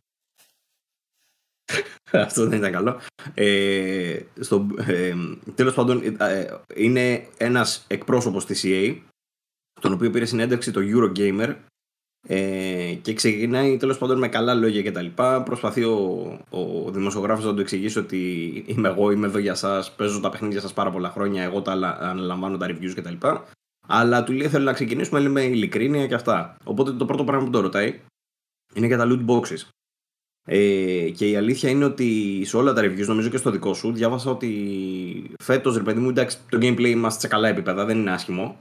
Αυτό 2.12 2.48
δεν 2.48 2.58
ήταν 2.58 2.72
καλό. 2.72 3.00
Ε, 3.34 4.20
στο, 4.40 4.68
ε, 4.78 5.14
τέλος 5.56 5.74
πάντων, 5.74 6.02
ε, 6.20 6.48
είναι 6.76 7.28
ένας 7.38 7.86
εκπρόσωπος 7.88 8.46
της 8.46 8.64
EA, 8.66 8.98
τον 9.82 9.94
οποίο 9.94 10.10
πήρε 10.10 10.26
συνέντευξη 10.26 10.72
το 10.72 10.82
Eurogamer 10.84 11.56
ε, 12.28 12.94
και 13.02 13.14
ξεκινάει 13.14 13.78
τέλος 13.78 13.98
πάντων 13.98 14.18
με 14.18 14.28
καλά 14.28 14.54
λόγια 14.54 14.82
και 14.82 14.92
τα 14.92 15.02
λοιπά. 15.02 15.44
Προσπαθεί 15.44 15.84
ο, 15.84 15.98
ο 16.50 16.92
δημοσιογράφος 16.92 17.46
να 17.46 17.54
του 17.54 17.62
εξηγήσει 17.62 18.00
ότι 18.00 18.20
είμαι 18.68 18.88
εγώ, 18.88 19.12
είμαι 19.12 19.28
εδώ 19.28 19.38
για 19.38 19.56
σας, 19.56 19.96
παίζω 19.96 20.20
τα 20.20 20.30
παιχνίδια 20.30 20.62
σας 20.62 20.74
πάρα 20.74 20.92
πολλά 20.92 21.10
χρόνια, 21.10 21.44
εγώ 21.44 21.62
τα 21.62 21.72
αναλαμβάνω 22.00 22.58
τα 22.58 22.68
reviews 22.68 22.94
και 22.94 23.02
τα 23.02 23.10
λοιπά. 23.12 23.46
Αλλά 23.88 24.24
του 24.24 24.34
λέει 24.34 24.48
θέλω 24.48 24.64
να 24.64 24.74
ξεκινήσουμε 24.74 25.30
με 25.30 25.42
ειλικρίνεια 25.42 26.08
και 26.08 26.14
αυτά. 26.14 26.58
Οπότε 26.64 26.92
το 26.92 27.06
πρώτο 27.06 27.24
πράγμα 27.24 27.46
που 27.46 27.52
το 27.52 27.60
ρωτάει 27.60 28.00
είναι 28.74 28.88
για 28.88 28.98
τα 28.98 29.08
loot 29.08 29.26
boxes. 29.26 29.68
Ε, 30.48 31.10
και 31.10 31.30
η 31.30 31.36
αλήθεια 31.36 31.70
είναι 31.70 31.86
ότι 31.86 32.42
σε 32.46 32.58
όλα 32.58 32.74
τα 32.74 32.82
reviews, 32.82 33.06
νομίζω 33.06 33.30
και 33.30 33.38
στο 33.38 33.52
δικό 33.52 33.74
σου, 33.74 33.92
διάβασα 33.92 34.32
ότι 34.32 35.32
φέτος 35.44 35.78
ρε 35.78 35.84
παιδί 35.84 36.00
μου, 36.00 36.10
εντάξει, 36.10 36.38
το 36.50 36.58
gameplay 36.62 36.90
είμαστε 36.90 37.20
σε 37.20 37.28
καλά 37.28 37.48
επίπεδα, 37.48 37.86
δεν 37.86 37.98
είναι 37.98 38.12
άσχημο. 38.12 38.58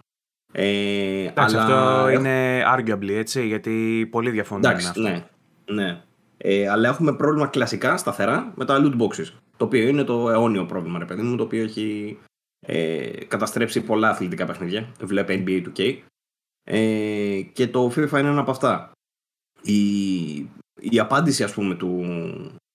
Ε, 0.52 1.26
εντάξει, 1.26 1.56
αλλά... 1.56 1.64
αυτό 1.64 2.08
είναι 2.08 2.62
arguably 2.76 3.10
έτσι, 3.10 3.46
γιατί 3.46 4.08
πολύ 4.10 4.30
διαφωνούν 4.30 4.64
εντάξει, 4.64 4.86
αυτό. 4.86 5.00
Ναι, 5.00 5.26
ναι. 5.64 6.02
Ε, 6.36 6.68
αλλά 6.68 6.88
έχουμε 6.88 7.12
πρόβλημα 7.12 7.46
κλασικά, 7.46 7.96
σταθερά, 7.96 8.52
με 8.54 8.64
τα 8.64 8.82
loot 8.82 9.02
boxes. 9.02 9.26
Το 9.56 9.64
οποίο 9.64 9.88
είναι 9.88 10.04
το 10.04 10.30
αιώνιο 10.30 10.64
πρόβλημα, 10.64 10.98
ρε 10.98 11.04
παιδί 11.04 11.22
μου, 11.22 11.36
το 11.36 11.42
οποίο 11.42 11.62
έχει 11.62 12.18
ε, 12.66 13.24
καταστρέψει 13.28 13.80
πολλά 13.80 14.08
αθλητικά 14.08 14.46
παιχνίδια. 14.46 14.92
Βλέπε 15.00 15.42
NBA 15.46 15.64
2K. 15.66 15.98
Ε, 16.66 17.40
και 17.52 17.68
το 17.68 17.86
FIFA 17.86 18.18
είναι 18.18 18.28
ένα 18.28 18.40
από 18.40 18.50
αυτά. 18.50 18.92
Η 19.62 20.48
η 20.80 20.98
απάντηση 20.98 21.42
ας 21.42 21.52
πούμε 21.52 21.74
του, 21.74 22.04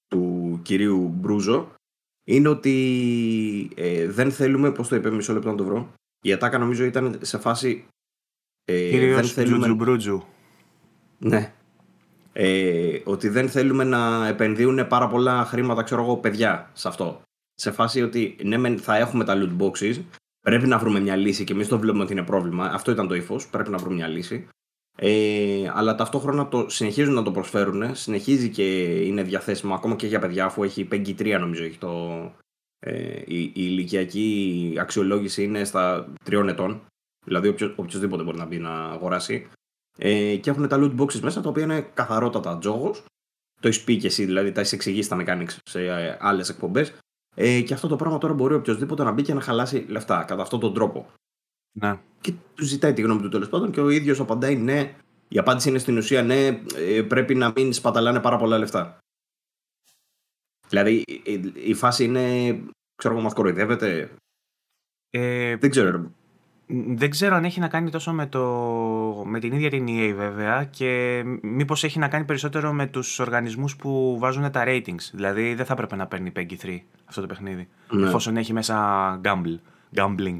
του 0.08 0.60
κυρίου 0.64 1.08
Μπρούζο 1.08 1.72
είναι 2.28 2.48
ότι 2.48 3.72
ε, 3.76 4.08
δεν 4.08 4.32
θέλουμε, 4.32 4.72
πώς 4.72 4.88
το 4.88 4.96
είπε 4.96 5.12
μισό 5.12 5.34
λεπτό 5.34 5.50
να 5.50 5.56
το 5.56 5.64
βρω, 5.64 5.94
η 6.22 6.34
ατάκα 6.34 6.58
νομίζω 6.58 6.84
ήταν 6.84 7.20
σε 7.22 7.38
φάση... 7.38 7.86
Ε, 8.66 8.90
Κύριος 8.90 9.34
δεν 9.34 9.46
θέλουμε... 9.46 9.74
Μπρούτζου. 9.74 10.24
Ναι. 11.18 11.54
Ε, 12.34 13.00
ότι 13.04 13.30
δεν 13.30 13.50
θέλουμε 13.50 13.84
να 13.84 14.28
επενδύουν 14.28 14.88
πάρα 14.88 15.08
πολλά 15.08 15.46
χρήματα, 15.46 15.84
ξέρω 15.84 16.04
εγώ, 16.04 16.18
παιδιά 16.18 16.70
σε 16.74 16.88
αυτό. 16.88 17.22
Σε 17.60 17.72
φάση 17.72 18.02
ότι 18.02 18.38
ναι, 18.44 18.78
θα 18.78 18.98
έχουμε 18.98 19.24
τα 19.24 19.34
loot 19.38 19.62
boxes, 19.64 20.02
πρέπει 20.40 20.68
να 20.68 20.78
βρούμε 20.78 21.00
μια 21.00 21.16
λύση 21.16 21.44
και 21.44 21.54
εμείς 21.54 21.68
το 21.68 21.80
βλέπουμε 21.80 22.04
ότι 22.04 22.12
είναι 22.12 22.24
πρόβλημα. 22.24 22.66
Αυτό 22.66 22.92
ήταν 22.92 23.08
το 23.08 23.16
ύφος. 23.16 23.48
Πρέπει 23.48 23.70
να 23.70 23.78
βρούμε 23.78 23.96
μια 23.96 24.08
λύση. 24.08 24.48
Ε, 24.98 25.72
αλλά 25.74 25.96
ταυτόχρονα 25.96 26.48
το 26.48 26.70
συνεχίζουν 26.70 27.14
να 27.14 27.24
το 27.24 27.32
προσφέρουν. 27.32 27.96
Συνεχίζει 27.96 28.50
και 28.50 28.86
είναι 29.06 29.24
διαθέσιμο 29.24 29.74
ακόμα 29.74 29.96
και 29.96 30.08
για 30.08 30.20
παιδιά, 30.20 30.46
αφού 30.46 30.64
έχει 30.64 30.88
PEGI 30.92 31.16
3 31.20 31.38
νομίζω 31.40 31.64
έχει 31.64 31.78
το, 31.78 32.22
ε, 32.80 33.22
η, 33.26 33.42
η 33.42 33.52
ηλικιακή 33.54 34.76
αξιολόγηση 34.80 35.44
είναι 35.44 35.64
στα 35.64 36.14
τριών 36.24 36.50
ετών. 36.50 36.82
Δηλαδή 37.26 37.48
οποιος, 37.48 37.74
οποιοδήποτε 37.76 38.24
μπορεί 38.24 38.38
να 38.38 38.46
μπει 38.46 38.58
να 38.58 38.84
αγοράσει. 38.84 39.48
Ε, 39.98 40.36
και 40.36 40.50
έχουν 40.50 40.68
τα 40.68 40.78
loot 40.80 41.02
boxes 41.02 41.20
μέσα 41.20 41.42
τα 41.42 41.50
οποία 41.50 41.64
είναι 41.64 41.82
καθαρότατα 41.94 42.58
τζόγος. 42.58 43.04
Το 43.62 43.68
έχει 43.68 43.84
πει 43.84 43.98
και 43.98 44.08
εσύ, 44.08 44.26
δηλαδή 44.26 44.52
τα 44.52 44.60
έχεις 44.60 44.74
εξηγήσει 44.74 45.10
τα 45.10 45.18
mechanics 45.20 45.58
σε 45.64 45.86
ε, 45.86 46.18
άλλες 46.20 46.50
εκπομπές. 46.50 46.94
Ε, 47.36 47.62
και 47.62 47.74
αυτό 47.74 47.88
το 47.88 47.96
πράγμα 47.96 48.18
τώρα 48.18 48.34
μπορεί 48.34 48.54
οποιοδήποτε 48.54 49.04
να 49.04 49.12
μπει 49.12 49.22
και 49.22 49.34
να 49.34 49.42
χαλάσει 49.42 49.86
λεφτά 49.88 50.24
κατά 50.24 50.42
αυτόν 50.42 50.60
τον 50.60 50.74
τρόπο. 50.74 51.08
Να. 51.72 52.02
Και 52.22 52.34
του 52.56 52.66
ζητάει 52.66 52.94
τη 52.94 53.02
γνώμη 53.02 53.22
του 53.22 53.30
τέλος 53.30 53.50
πάντων 53.50 53.72
και 53.72 53.82
ο 53.82 53.90
ίδιος 53.90 54.20
απαντάει 54.20 54.56
ναι. 54.56 54.96
Η 55.28 55.38
απάντηση 55.38 55.70
είναι 55.70 55.78
στην 55.78 55.98
ουσία 55.98 56.24
ναι, 56.24 56.62
ε, 56.76 57.02
πρέπει 57.02 57.36
να 57.36 57.52
μην 57.56 57.74
σπαταλάνε 57.74 58.20
πάρα 58.20 58.38
πολλά 58.38 58.58
λεφτά. 58.58 58.98
Δηλαδή 60.70 61.04
η 61.54 61.74
φάση 61.74 62.04
είναι. 62.04 62.52
ξέρω 62.96 63.14
εγώ, 63.14 63.24
μας 63.24 63.34
κοροϊδεύεται. 63.34 64.10
Ε, 65.10 65.56
δεν 65.56 65.70
ξέρω. 65.70 66.12
Δεν 66.72 67.10
ξέρω 67.10 67.36
αν 67.36 67.46
έχει 67.46 67.60
να 67.60 67.68
κάνει 67.68 67.90
τόσο 67.90 68.14
με, 68.14 68.28
το, 68.28 68.44
με 69.26 69.40
την 69.40 69.54
ίδια 69.54 69.70
την 69.70 69.86
EA 69.90 70.14
βέβαια 70.16 70.64
και 70.66 71.24
μήπως 71.42 71.84
έχει 71.84 72.00
να 72.00 72.08
κάνει 72.08 72.26
περισσότερο 72.26 72.74
με 72.74 72.88
τους 72.88 73.20
οργανισμούς 73.20 73.76
που 73.76 74.18
βάζουν 74.20 74.52
τα 74.52 74.64
ratings. 74.68 75.10
Δηλαδή 75.14 75.54
δεν 75.54 75.66
θα 75.66 75.74
έπρεπε 75.74 75.96
να 75.96 76.08
παίρνει 76.08 76.32
PEGI 76.36 76.56
3 76.64 76.80
αυτό 77.10 77.22
το 77.22 77.28
παιχνίδι, 77.28 77.68
ναι. 77.92 78.08
εφόσον 78.08 78.38
έχει 78.38 78.54
μέσα 78.54 78.76
gamble, 79.24 79.58
gambling. 79.96 80.38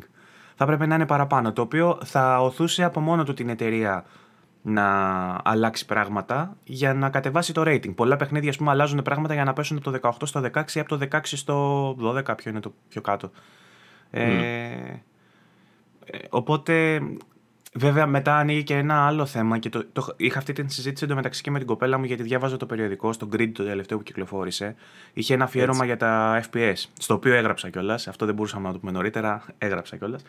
Θα 0.56 0.64
έπρεπε 0.64 0.86
να 0.86 0.96
είναι 0.96 1.06
παραπάνω, 1.06 1.54
το 1.54 1.62
οποίο 1.62 2.00
θα 2.04 2.42
οθούσε 2.42 2.84
από 2.84 3.00
μόνο 3.00 3.24
του 3.24 3.34
την 3.34 3.50
εταιρεία 3.50 4.06
να 4.62 4.88
αλλάξει 5.44 5.86
πράγματα 5.86 6.58
για 6.64 6.94
να 6.94 7.10
κατεβάσει 7.10 7.54
το 7.54 7.62
rating. 7.66 7.96
Πολλά 7.96 8.16
παιχνίδια, 8.16 8.50
ας 8.50 8.58
πούμε, 8.58 8.72
αλλάζουν 8.72 9.02
πράγματα 9.02 9.34
για 9.34 9.44
να 9.44 9.54
πέσουν 9.54 9.78
από 9.78 9.92
το 9.92 10.00
18 10.02 10.12
στο 10.24 10.42
16 10.54 10.76
ή 10.76 10.80
από 10.80 10.98
το 10.98 11.08
16 11.12 11.20
στο 11.24 11.90
12, 12.02 12.38
ποιο 12.38 12.52
είναι 12.52 12.60
το 12.60 12.74
πιο 12.90 13.02
κάτω. 13.02 13.32
Ε, 14.12 14.24
οπότε, 16.30 17.02
βέβαια, 17.74 18.06
μετά 18.06 18.38
ανοίγει 18.38 18.64
και 18.64 18.76
ένα 18.76 19.06
άλλο 19.06 19.26
θέμα 19.26 19.58
και 19.58 19.70
το, 19.70 19.86
το, 19.94 20.08
είχα 20.18 20.38
αυτή 20.38 20.54
τη 20.54 20.74
συζήτηση 20.74 21.06
εντωμεταξύ 21.06 21.42
και 21.42 21.52
με 21.52 21.58
την 21.58 21.68
κοπέλα 21.68 21.98
μου 21.98 22.04
γιατί 22.06 22.24
διάβαζα 22.24 22.58
το 22.58 22.66
περιοδικό 22.66 23.14
στο 23.14 23.30
Grid 23.34 23.52
το 23.54 23.64
τελευταίο 23.64 23.98
που 23.98 24.04
κυκλοφόρησε. 24.04 24.76
Είχε 25.14 25.34
ένα 25.34 25.44
αφιέρωμα 25.44 25.86
για 25.86 25.98
τα 25.98 26.44
FPS, 26.52 26.84
στο 27.00 27.14
οποίο 27.14 27.34
έγραψα 27.34 27.70
κιόλας. 27.70 28.08
Αυτό 28.08 28.26
δεν 28.26 28.36
μπορούσαμε 28.36 28.68
να 28.68 28.74
το 28.74 28.80
πούμε 28.80 28.92
νωρίτερα, 28.92 29.46
έγραψα 29.58 29.98
κιόλας. 29.98 30.24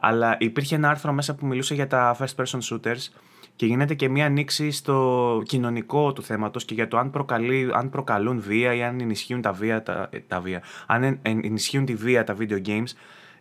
Αλλά 0.00 0.36
υπήρχε 0.40 0.74
ένα 0.74 0.88
άρθρο 0.88 1.12
μέσα 1.12 1.34
που 1.34 1.46
μιλούσε 1.46 1.74
για 1.74 1.86
τα 1.86 2.16
first 2.18 2.44
person 2.44 2.58
shooters 2.70 3.08
και 3.56 3.66
γίνεται 3.66 3.94
και 3.94 4.08
μία 4.08 4.26
ανοίξη 4.26 4.70
στο 4.70 5.42
κοινωνικό 5.44 6.12
του 6.12 6.22
θέματος 6.22 6.64
και 6.64 6.74
για 6.74 6.88
το 6.88 6.98
αν, 6.98 7.10
προκαλεί, 7.10 7.70
αν 7.72 7.90
προκαλούν 7.90 8.40
βία 8.40 8.74
ή 8.74 8.82
αν 8.82 9.00
ενισχύουν 9.00 9.40
τα 9.40 9.52
βία, 9.52 9.82
τα, 9.82 10.08
τα 10.26 10.40
βία, 10.40 10.62
αν 10.86 11.18
ενισχύουν 11.22 11.84
τη 11.84 11.94
βία 11.94 12.24
τα 12.24 12.36
video 12.38 12.66
games 12.66 12.90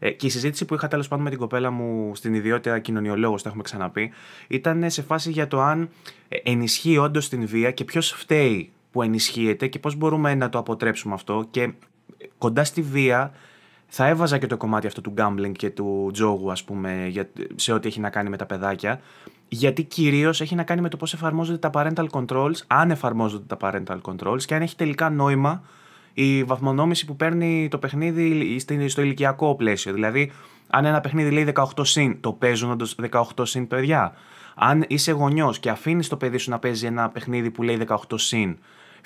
ε, 0.05 0.11
και 0.11 0.25
η 0.25 0.29
συζήτηση 0.29 0.65
που 0.65 0.73
είχα 0.73 0.87
τέλος 0.87 1.07
πάντων 1.07 1.23
με 1.23 1.29
την 1.29 1.39
κοπέλα 1.39 1.71
μου 1.71 2.15
στην 2.15 2.33
ιδιότητα 2.33 2.79
κοινωνιολόγος, 2.79 3.41
το 3.41 3.47
έχουμε 3.47 3.63
ξαναπεί, 3.63 4.11
ήταν 4.47 4.89
σε 4.89 5.01
φάση 5.01 5.31
για 5.31 5.47
το 5.47 5.61
αν 5.61 5.89
ε, 6.27 6.37
ενισχύει 6.43 6.97
όντως 6.97 7.29
την 7.29 7.47
βία 7.47 7.71
και 7.71 7.83
ποιος 7.83 8.11
φταίει 8.11 8.71
που 8.91 9.01
ενισχύεται 9.01 9.67
και 9.67 9.79
πώς 9.79 9.95
μπορούμε 9.95 10.35
να 10.35 10.49
το 10.49 10.57
αποτρέψουμε 10.57 11.13
αυτό. 11.13 11.47
Και 11.51 11.71
κοντά 12.37 12.63
στη 12.63 12.81
βία 12.81 13.31
θα 13.87 14.07
έβαζα 14.07 14.37
και 14.37 14.47
το 14.47 14.57
κομμάτι 14.57 14.87
αυτό 14.87 15.01
του 15.01 15.13
gambling 15.17 15.51
και 15.51 15.69
του 15.69 16.09
τζόγου, 16.13 16.51
ας 16.51 16.63
πούμε, 16.63 17.07
για, 17.09 17.29
σε 17.55 17.73
ό,τι 17.73 17.87
έχει 17.87 17.99
να 17.99 18.09
κάνει 18.09 18.29
με 18.29 18.37
τα 18.37 18.45
παιδάκια. 18.45 19.01
Γιατί 19.47 19.83
κυρίως 19.83 20.41
έχει 20.41 20.55
να 20.55 20.63
κάνει 20.63 20.81
με 20.81 20.89
το 20.89 20.97
πώς 20.97 21.13
εφαρμόζονται 21.13 21.57
τα 21.57 21.69
parental 21.73 22.07
controls, 22.09 22.55
αν 22.67 22.91
εφαρμόζονται 22.91 23.55
τα 23.55 23.57
parental 23.61 24.01
controls 24.01 24.43
και 24.45 24.55
αν 24.55 24.61
έχει 24.61 24.75
τελικά 24.75 25.09
νόημα 25.09 25.63
η 26.17 26.43
βαθμονόμηση 26.43 27.05
που 27.05 27.15
παίρνει 27.15 27.67
το 27.71 27.77
παιχνίδι 27.77 28.59
στο 28.87 29.01
ηλικιακό 29.01 29.55
πλαίσιο. 29.55 29.93
Δηλαδή, 29.93 30.31
αν 30.69 30.85
ένα 30.85 31.01
παιχνίδι 31.01 31.31
λέει 31.31 31.53
18 31.55 31.63
συν, 31.81 32.21
το 32.21 32.33
παίζουν 32.33 32.71
όντως 32.71 32.95
18 33.11 33.21
συν 33.41 33.67
παιδιά. 33.67 34.13
Αν 34.55 34.85
είσαι 34.87 35.11
γονιός 35.11 35.59
και 35.59 35.69
αφήνεις 35.69 36.07
το 36.07 36.17
παιδί 36.17 36.37
σου 36.37 36.49
να 36.49 36.59
παίζει 36.59 36.85
ένα 36.85 37.09
παιχνίδι 37.09 37.51
που 37.51 37.63
λέει 37.63 37.79
18 37.87 37.95
συν, 38.15 38.57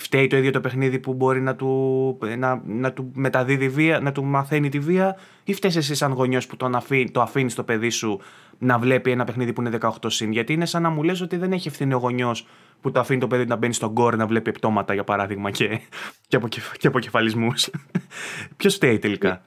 φταίει 0.02 0.28
το 0.28 0.38
ίδιο 0.38 0.52
το 0.52 0.62
παιχνίδι 0.62 1.00
που 1.00 1.14
μπορεί 1.14 1.42
να 1.42 1.56
του, 1.56 2.18
να, 2.38 2.62
να 2.66 2.94
του 2.94 3.12
μεταδίδει 3.14 3.70
βία, 3.70 4.00
να 4.00 4.12
του 4.12 4.24
μαθαίνει 4.24 4.70
τη 4.70 4.80
βία, 4.80 5.18
ή 5.44 5.54
φταίεις 5.54 5.76
εσύ 5.76 5.96
σαν 5.96 6.12
γονιός 6.12 6.48
που 6.48 6.58
τον 6.58 6.76
αφή, 6.76 7.12
το 7.12 7.22
αφήνεις 7.22 7.56
το 7.56 7.64
παιδί 7.64 7.90
σου 7.90 8.20
να 8.58 8.78
βλέπει 8.80 9.12
ένα 9.12 9.24
παιχνίδι 9.24 9.54
που 9.54 9.62
είναι 9.62 9.78
18 9.82 9.90
συν; 10.06 10.32
Γιατί 10.32 10.54
είναι 10.54 10.66
σαν 10.66 10.82
να 10.82 10.90
μου 10.90 11.04
λες 11.04 11.22
ότι 11.22 11.38
δεν 11.38 11.52
έχει 11.52 11.68
ευθύνη 11.68 11.94
ο 11.94 11.98
γονιός 11.98 12.48
που 12.82 12.92
το 12.92 13.00
αφήνει 13.00 13.20
το 13.20 13.28
παιδί 13.28 13.46
να 13.46 13.56
μπαίνει 13.56 13.74
στον 13.74 13.94
κόρ 13.94 14.16
να 14.16 14.28
βλέπει 14.28 14.52
πτώματα 14.52 14.94
για 14.94 15.04
παράδειγμα 15.04 15.52
και, 15.52 15.80
και, 16.28 16.36
αποκεφ, 16.36 16.78
και 16.78 16.88
αποκεφαλισμούς. 16.88 17.70
Ποιος 18.58 18.76
φταίει 18.76 19.00
τελικά; 19.00 19.42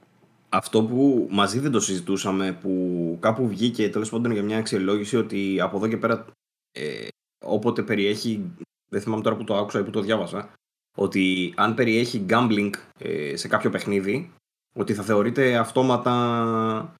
Αυτό 0.49 0.83
που 0.83 1.27
μαζί 1.31 1.59
δεν 1.59 1.71
το 1.71 1.79
συζητούσαμε, 1.79 2.57
που 2.61 3.17
κάπου 3.19 3.47
βγήκε 3.47 3.89
τέλος 3.89 4.09
πάντων 4.09 4.31
για 4.31 4.43
μια 4.43 4.57
αξιολόγηση 4.57 5.17
ότι 5.17 5.59
από 5.61 5.77
εδώ 5.77 5.87
και 5.87 5.97
πέρα 5.97 6.25
ε, 6.71 7.07
όποτε 7.45 7.83
περιέχει, 7.83 8.51
δεν 8.93 9.01
θυμάμαι 9.01 9.21
τώρα 9.21 9.35
που 9.35 9.43
το 9.43 9.55
άκουσα 9.55 9.79
ή 9.79 9.83
που 9.83 9.89
το 9.89 10.01
διάβασα, 10.01 10.49
ότι 10.97 11.53
αν 11.55 11.73
περιέχει 11.73 12.25
gambling 12.29 12.69
ε, 12.99 13.35
σε 13.35 13.47
κάποιο 13.47 13.69
παιχνίδι, 13.69 14.31
ότι 14.75 14.93
θα 14.93 15.03
θεωρείται 15.03 15.55
αυτόματα 15.55 16.95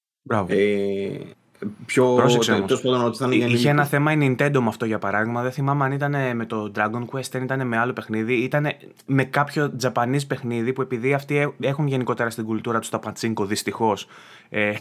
ε, 0.48 1.20
πιο 1.86 2.16
Πρόσεξε 2.16 2.52
όμως. 2.54 2.84
ότι 2.84 3.18
θα 3.18 3.34
είναι 3.34 3.46
Είχε 3.46 3.70
ένα 3.70 3.86
θέμα 3.86 4.12
η 4.12 4.18
Nintendo 4.20 4.60
με 4.60 4.68
αυτό 4.68 4.86
για 4.86 5.00
παράδειγμα. 5.00 5.42
Δεν 5.42 5.52
θυμάμαι 5.52 5.86
αν 5.86 5.92
ήταν 5.92 6.36
με 6.36 6.46
το 6.46 6.72
Dragon 6.76 7.06
Quest, 7.12 7.30
αν 7.36 7.44
ήταν 7.44 7.68
με 7.68 7.78
άλλο 7.78 7.94
παιχνίδι. 7.94 8.34
Ήταν 8.34 8.68
με 9.06 9.24
κάποιο 9.24 9.76
Japanese 9.82 10.28
παιχνίδι 10.28 10.74
που 10.74 10.82
επειδή 10.82 11.14
αυτοί 11.14 11.54
έχουν 11.60 11.88
γενικότερα 11.88 12.30
στην 12.30 12.46
κουλτούρα 12.46 12.80
τους 12.80 12.90
τα 12.90 13.00
πατσίνκο 13.00 13.46
δυστυχώς. 13.46 14.08
Ε, 14.50 14.74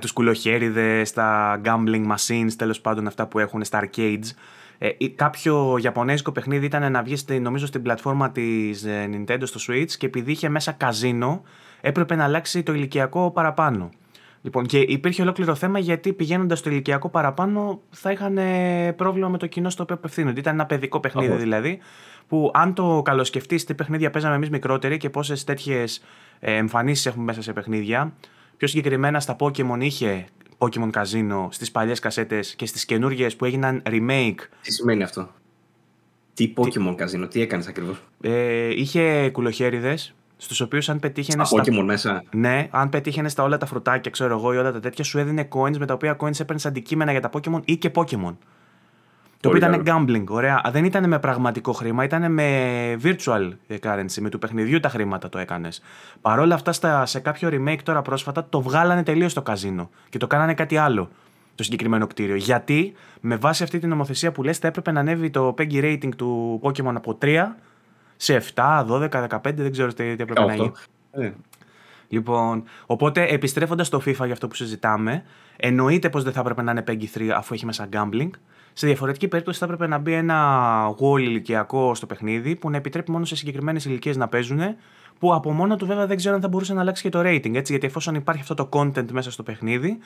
τους 0.00 0.12
κουλοχέριδες, 0.12 1.12
τα 1.12 1.60
gambling 1.64 2.06
machines, 2.06 2.52
τέλος 2.56 2.80
πάντων 2.80 3.06
αυτά 3.06 3.26
που 3.26 3.38
έχουν 3.38 3.64
στα 3.64 3.88
arcades. 3.88 4.30
Ε, 4.78 4.88
κάποιο 5.14 5.78
Ιαπωνέζικο 5.82 6.32
παιχνίδι 6.32 6.66
ήταν 6.66 6.92
να 6.92 7.02
βγεις 7.02 7.24
νομίζω 7.40 7.66
στην 7.66 7.82
πλατφόρμα 7.82 8.30
της 8.30 8.84
ε, 8.84 9.10
Nintendo 9.12 9.42
στο 9.42 9.60
Switch 9.68 9.90
και 9.90 10.06
επειδή 10.06 10.30
είχε 10.32 10.48
μέσα 10.48 10.72
καζίνο 10.72 11.42
έπρεπε 11.80 12.14
να 12.14 12.24
αλλάξει 12.24 12.62
το 12.62 12.72
ηλικιακό 12.72 13.30
παραπάνω. 13.30 13.90
Λοιπόν, 14.42 14.66
και 14.66 14.78
υπήρχε 14.78 15.22
ολόκληρο 15.22 15.54
θέμα 15.54 15.78
γιατί 15.78 16.12
πηγαίνοντας 16.12 16.58
στο 16.58 16.70
ηλικιακό 16.70 17.08
παραπάνω 17.08 17.80
θα 17.90 18.10
είχαν 18.10 18.38
πρόβλημα 18.96 19.28
με 19.28 19.38
το 19.38 19.46
κοινό 19.46 19.70
στο 19.70 19.82
οποίο 19.82 19.94
απευθύνονται. 19.94 20.40
Ήταν 20.40 20.54
ένα 20.54 20.66
παιδικό 20.66 21.00
παιχνίδι 21.00 21.36
δηλαδή, 21.36 21.78
που 22.28 22.50
αν 22.54 22.74
το 22.74 23.02
καλοσκεφτείς, 23.04 23.64
τι 23.64 23.74
παιχνίδια 23.74 24.10
παίζαμε 24.10 24.34
εμείς 24.34 24.50
μικρότεροι 24.50 24.96
και 24.96 25.10
πόσες 25.10 25.44
τέτοιες 25.44 26.02
εμφανίσεις 26.40 27.06
έχουμε 27.06 27.24
μέσα 27.24 27.42
σε 27.42 27.52
παιχνίδια. 27.52 28.12
Πιο 28.56 28.68
συγκεκριμένα 28.68 29.20
στα 29.20 29.36
Pokémon 29.38 29.78
είχε 29.80 30.26
Pokémon 30.58 30.90
Casino 30.90 31.46
στις 31.48 31.70
παλιές 31.70 31.98
κασέτες 31.98 32.54
και 32.54 32.66
στις 32.66 32.84
καινούργιες 32.84 33.36
που 33.36 33.44
έγιναν 33.44 33.82
remake. 33.86 34.34
Τι 34.62 34.72
σημαίνει 34.72 35.02
αυτό; 35.02 35.28
Τι 36.34 36.52
Pokémon 36.56 36.96
Casino, 36.96 37.30
τι 37.30 37.40
έκανες 37.40 37.66
ακριβώς; 37.66 38.02
Ε, 38.20 38.68
είχε 38.80 39.30
κουλοχέριδες 39.32 40.14
Στους 40.36 40.60
οποίους 40.60 40.88
αν 40.88 40.98
πετύχαινες. 40.98 41.48
Στα 41.48 41.62
Pokémon 41.62 41.84
μέσα. 41.84 42.22
Ναι, 42.30 42.68
αν 42.70 42.88
πετύχαινες 42.88 43.32
στα 43.32 43.42
όλα 43.42 43.56
τα 43.58 43.66
φρουτάκια, 43.66 44.10
ξέρω 44.10 44.36
εγώ, 44.38 44.52
ή 44.52 44.56
όλα 44.56 44.72
τα 44.72 44.80
τέτοια, 44.80 45.04
σου 45.04 45.18
έδινε 45.18 45.48
coins 45.52 45.76
με 45.78 45.86
τα 45.86 45.94
οποία 45.94 46.16
coins 46.20 46.40
έπαιρνες 46.40 46.66
αντικείμενα 46.66 47.10
για 47.10 47.20
τα 47.20 47.30
Pokémon 47.32 47.60
ή 47.64 47.76
και 47.76 47.90
Pokémon. 47.94 48.36
Το 49.40 49.48
οποίο 49.48 49.66
ήταν 49.66 49.82
gambling, 49.86 50.24
ωραία. 50.28 50.62
Δεν 50.70 50.84
ήταν 50.84 51.08
με 51.08 51.18
πραγματικό 51.18 51.72
χρήμα, 51.72 52.04
ήταν 52.04 52.32
με 52.32 52.96
virtual 53.02 53.50
currency, 53.82 54.20
με 54.20 54.28
του 54.28 54.38
παιχνιδιού 54.38 54.80
τα 54.80 54.88
χρήματα 54.88 55.28
το 55.28 55.38
έκανες. 55.38 55.82
Παρ' 56.20 56.38
όλα 56.38 56.54
αυτά, 56.54 56.72
στα, 56.72 57.06
σε 57.06 57.20
κάποιο 57.20 57.48
remake 57.52 57.82
τώρα 57.82 58.02
πρόσφατα 58.02 58.46
το 58.48 58.60
βγάλανε 58.60 59.02
τελείως 59.02 59.34
το 59.34 59.42
καζίνο 59.42 59.90
και 60.08 60.18
το 60.18 60.26
κάνανε 60.26 60.54
κάτι 60.54 60.76
άλλο 60.76 61.08
το 61.54 61.62
συγκεκριμένο 61.62 62.06
κτίριο. 62.06 62.36
Γιατί 62.36 62.92
με 63.20 63.36
βάση 63.36 63.62
αυτή 63.62 63.78
την 63.78 63.88
νομοθεσία 63.88 64.32
που 64.32 64.42
λες 64.42 64.58
θα 64.58 64.66
έπρεπε 64.66 64.92
να 64.92 65.00
ανέβει 65.00 65.30
το 65.30 65.54
PEGI 65.58 65.82
rating 65.82 66.14
του 66.16 66.60
Pokémon 66.62 66.94
από 66.94 67.18
3 67.22 67.44
σε 68.16 68.42
7, 68.54 68.86
12, 68.88 69.08
15, 69.08 69.38
δεν 69.54 69.72
ξέρω 69.72 69.92
τι 69.92 70.04
έπρεπε 70.04 70.44
να 70.44 70.54
γίνει. 70.54 70.72
Ε. 71.12 71.30
Λοιπόν, 72.08 72.62
οπότε 72.86 73.26
επιστρέφοντας 73.26 73.86
στο 73.86 73.98
FIFA 73.98 74.24
για 74.24 74.32
αυτό 74.32 74.48
που 74.48 74.54
συζητάμε, 74.54 75.22
εννοείται 75.56 76.10
πως 76.10 76.22
δεν 76.22 76.32
θα 76.32 76.40
έπρεπε 76.40 76.62
να 76.62 76.70
είναι 76.70 76.84
PEGI 76.86 77.18
3 77.18 77.28
αφού 77.28 77.54
έχει 77.54 77.66
μέσα 77.66 77.88
gambling. 77.92 78.30
Σε 78.72 78.86
διαφορετική 78.86 79.28
περίπτωση 79.28 79.58
θα 79.58 79.64
έπρεπε 79.64 79.86
να 79.86 79.98
μπει 79.98 80.12
ένα 80.12 80.94
wall 81.00 81.20
ηλικιακό 81.20 81.94
στο 81.94 82.06
παιχνίδι 82.06 82.56
που 82.56 82.70
να 82.70 82.76
επιτρέπει 82.76 83.10
μόνο 83.10 83.24
σε 83.24 83.36
συγκεκριμένες 83.36 83.84
ηλικίες 83.84 84.16
να 84.16 84.28
παίζουν. 84.28 84.60
Που 85.18 85.34
από 85.34 85.52
μόνο 85.52 85.76
του 85.76 85.86
βέβαια 85.86 86.06
δεν 86.06 86.16
ξέρω 86.16 86.34
αν 86.34 86.40
θα 86.40 86.48
μπορούσε 86.48 86.74
να 86.74 86.80
αλλάξει 86.80 87.02
και 87.02 87.08
το 87.08 87.20
rating. 87.20 87.54
Έτσι, 87.54 87.72
γιατί 87.72 87.86
εφόσον 87.86 88.14
υπάρχει 88.14 88.40
αυτό 88.40 88.54
το 88.54 88.68
content 88.72 89.10
μέσα 89.10 89.30
στο 89.30 89.42
παιχνίδι, 89.42 89.98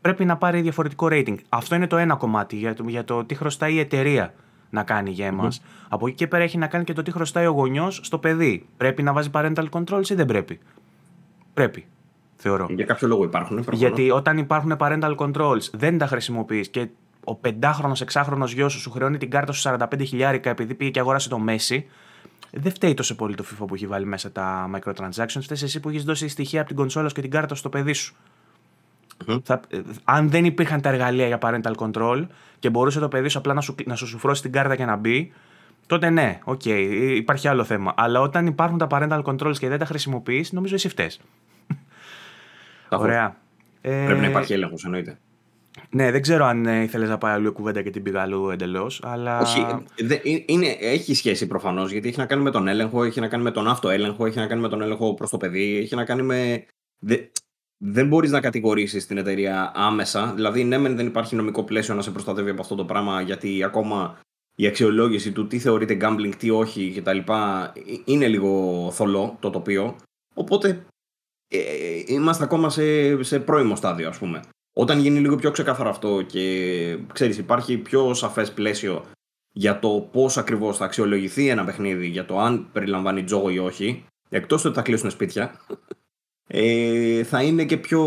πρέπει 0.00 0.24
να 0.24 0.36
πάρει 0.36 0.60
διαφορετικό 0.60 1.08
rating. 1.10 1.36
Αυτό 1.48 1.74
είναι 1.74 1.86
το 1.86 1.96
ένα 1.96 2.14
κομμάτι 2.14 2.56
για 2.56 2.74
το, 2.74 2.84
για 2.86 3.04
το 3.04 3.24
τι 3.24 3.34
χρωστάει 3.34 3.74
η 3.74 3.78
εταιρεία 3.78 4.34
να 4.70 4.82
κάνει 4.82 5.10
για 5.10 5.26
εμάς. 5.26 5.62
Από 5.88 6.06
εκεί 6.06 6.16
και 6.16 6.26
πέρα 6.26 6.42
έχει 6.42 6.58
να 6.58 6.66
κάνει 6.66 6.84
και 6.84 6.92
το 6.92 7.02
τι 7.02 7.10
χρωστάει 7.10 7.46
ο 7.46 7.50
γονιός 7.50 8.00
στο 8.02 8.18
παιδί. 8.18 8.66
Πρέπει 8.76 9.02
να 9.02 9.12
βάζει 9.12 9.30
parental 9.32 9.64
controls 9.70 10.08
ή 10.08 10.14
δεν 10.14 10.26
πρέπει; 10.26 10.58
Πρέπει. 11.54 11.86
Θεωρώ. 12.36 12.66
Για 12.70 12.84
κάποιο 12.84 13.08
λόγο 13.08 13.24
υπάρχουν. 13.24 13.64
Γιατί 13.72 14.10
όταν 14.10 14.38
υπάρχουν 14.38 14.76
parental 14.78 15.14
controls 15.16 15.70
δεν 15.72 15.98
τα 15.98 16.06
χρησιμοποιείς 16.06 16.68
και 16.68 16.88
ο 17.24 17.34
πεντάχρονος, 17.34 18.00
εξάχρονος 18.00 18.52
γιος 18.52 18.72
σου 18.72 18.80
σου 18.80 18.90
χρεώνει 18.90 19.18
την 19.18 19.30
κάρτα 19.30 19.52
σου 19.52 19.68
45 19.68 20.06
χιλιάρικα 20.06 20.50
επειδή 20.50 20.74
πήγε 20.74 20.90
και 20.90 21.00
αγόρασε 21.00 21.28
το 21.28 21.38
Μέσι. 21.38 21.86
Δεν 22.52 22.72
φταίει 22.72 22.94
τόσο 22.94 23.14
πολύ 23.14 23.34
το 23.34 23.44
FIFA 23.50 23.64
που 23.66 23.74
έχει 23.74 23.86
βάλει 23.86 24.06
μέσα 24.06 24.32
τα 24.32 24.70
microtransactions. 24.74 25.40
Φταίεις 25.40 25.62
εσύ 25.62 25.80
που 25.80 25.88
έχεις 25.88 26.04
δώσει 26.04 26.28
στοιχεία 26.28 26.60
από 26.60 26.68
την 26.68 26.76
κονσόλα 26.76 27.08
και 27.08 27.20
την 27.20 27.30
κάρτα 27.30 27.54
στο 27.54 27.68
παιδί 27.68 27.92
σου. 27.92 28.14
Θα, 29.42 29.60
ε, 29.68 29.80
αν 30.04 30.30
δεν 30.30 30.44
υπήρχαν 30.44 30.80
τα 30.80 30.88
εργαλεία 30.88 31.26
για 31.26 31.38
parental 31.42 31.74
control 31.74 32.26
και 32.58 32.70
μπορούσε 32.70 33.00
το 33.00 33.08
παιδί 33.08 33.28
σου 33.28 33.38
απλά 33.38 33.54
να 33.54 33.60
σου, 33.60 33.74
να 33.84 33.94
σου 33.94 34.06
σουφρώσει 34.06 34.42
την 34.42 34.52
κάρτα 34.52 34.76
και 34.76 34.84
να 34.84 34.96
μπει, 34.96 35.32
τότε 35.90 36.10
ναι, 36.10 36.38
OK, 36.44 36.60
okay, 36.64 37.12
υπάρχει 37.14 37.48
άλλο 37.48 37.64
θέμα. 37.64 37.94
Αλλά 37.96 38.20
όταν 38.20 38.46
υπάρχουν 38.46 38.78
τα 38.78 38.86
parental 38.90 39.22
controls 39.22 39.58
και 39.58 39.68
δεν 39.68 39.78
τα 39.78 39.84
χρησιμοποιείς, 39.84 40.52
νομίζω 40.52 40.74
εσύ 40.74 40.88
φταις. 40.88 41.10
Ωραία. 42.88 43.36
Πρέπει 43.80 44.20
να 44.20 44.26
ε, 44.26 44.28
υπάρχει 44.28 44.52
έλεγχος, 44.52 44.84
εννοείται. 44.84 45.18
Ναι, 45.90 46.10
δεν 46.10 46.22
ξέρω 46.22 46.44
αν 46.44 46.66
ε, 46.66 46.82
ήθελες 46.82 47.08
να 47.08 47.18
πάει 47.18 47.32
αλλού 47.32 47.52
κουβέντα 47.52 47.82
και 47.82 47.90
την 47.90 48.02
πήγα 48.02 48.20
αλλού 48.20 48.50
εντελώς. 48.50 49.00
Αλλά... 49.04 49.40
Όχι, 49.40 49.66
δε, 49.98 50.18
είναι, 50.46 50.76
έχει 50.80 51.14
σχέση 51.14 51.46
προφανώς 51.46 51.92
γιατί 51.92 52.08
έχει 52.08 52.18
να 52.18 52.26
κάνει 52.26 52.42
με 52.42 52.50
τον 52.50 52.68
έλεγχο, 52.68 53.04
έχει 53.04 53.20
να 53.20 53.28
κάνει 53.28 53.42
με 53.42 53.50
τον 53.50 53.68
αυτοέλεγχο, 53.68 54.26
έχει 54.26 54.38
να 54.38 54.46
κάνει 54.46 54.60
με 54.60 54.68
τον 54.68 54.82
έλεγχο 54.82 55.14
προς 55.14 55.30
το 55.30 55.36
παιδί, 55.36 55.76
έχει 55.76 55.94
να 55.94 56.04
κάνει 56.04 56.22
με. 56.22 56.66
Δε, 56.98 57.16
δεν 57.76 58.06
μπορείς 58.06 58.30
να 58.30 58.40
κατηγορήσεις 58.40 59.06
την 59.06 59.18
εταιρεία 59.18 59.72
άμεσα. 59.74 60.32
Δηλαδή, 60.34 60.64
ναι, 60.64 60.78
δεν 60.78 61.06
υπάρχει 61.06 61.36
νομικό 61.36 61.64
πλαίσιο 61.64 61.94
να 61.94 62.02
σε 62.02 62.10
προστατεύει 62.10 62.50
από 62.50 62.60
αυτό 62.60 62.74
το 62.74 62.84
πράγμα, 62.84 63.20
γιατί 63.20 63.64
ακόμα 63.64 64.18
η 64.60 64.66
αξιολόγηση 64.66 65.32
του 65.32 65.46
τι 65.46 65.58
θεωρείται 65.58 65.96
gambling, 66.00 66.32
τι 66.38 66.50
όχι 66.50 66.92
κτλ. 66.96 67.18
Ε, 67.18 67.72
είναι 68.04 68.28
λίγο 68.28 68.90
θολό 68.92 69.36
το 69.40 69.50
τοπίο. 69.50 69.96
Οπότε 70.34 70.86
ε, 71.48 72.02
είμαστε 72.06 72.44
ακόμα 72.44 72.70
σε, 72.70 73.22
σε 73.22 73.40
πρώιμο 73.40 73.76
στάδιο, 73.76 74.08
ας 74.08 74.18
πούμε. 74.18 74.40
Όταν 74.72 74.98
γίνει 74.98 75.18
λίγο 75.18 75.36
πιο 75.36 75.50
ξεκάθαρο 75.50 75.90
αυτό 75.90 76.22
και 76.22 76.98
ξέρεις 77.12 77.38
υπάρχει 77.38 77.78
πιο 77.78 78.14
σαφές 78.14 78.52
πλαίσιο 78.52 79.04
για 79.52 79.78
το 79.78 80.08
πώς 80.12 80.38
ακριβώς 80.38 80.76
θα 80.76 80.84
αξιολογηθεί 80.84 81.48
ένα 81.48 81.64
παιχνίδι, 81.64 82.06
για 82.06 82.24
το 82.24 82.38
αν 82.38 82.68
περιλαμβάνει 82.72 83.24
τζόγο 83.24 83.50
ή 83.50 83.58
όχι, 83.58 84.04
εκτός 84.28 84.64
ότι 84.64 84.74
θα 84.74 84.82
κλείσουν 84.82 85.10
σπίτια, 85.10 85.60
ε, 86.46 87.24
θα 87.24 87.42
είναι 87.42 87.64
και 87.64 87.76
πιο 87.76 88.02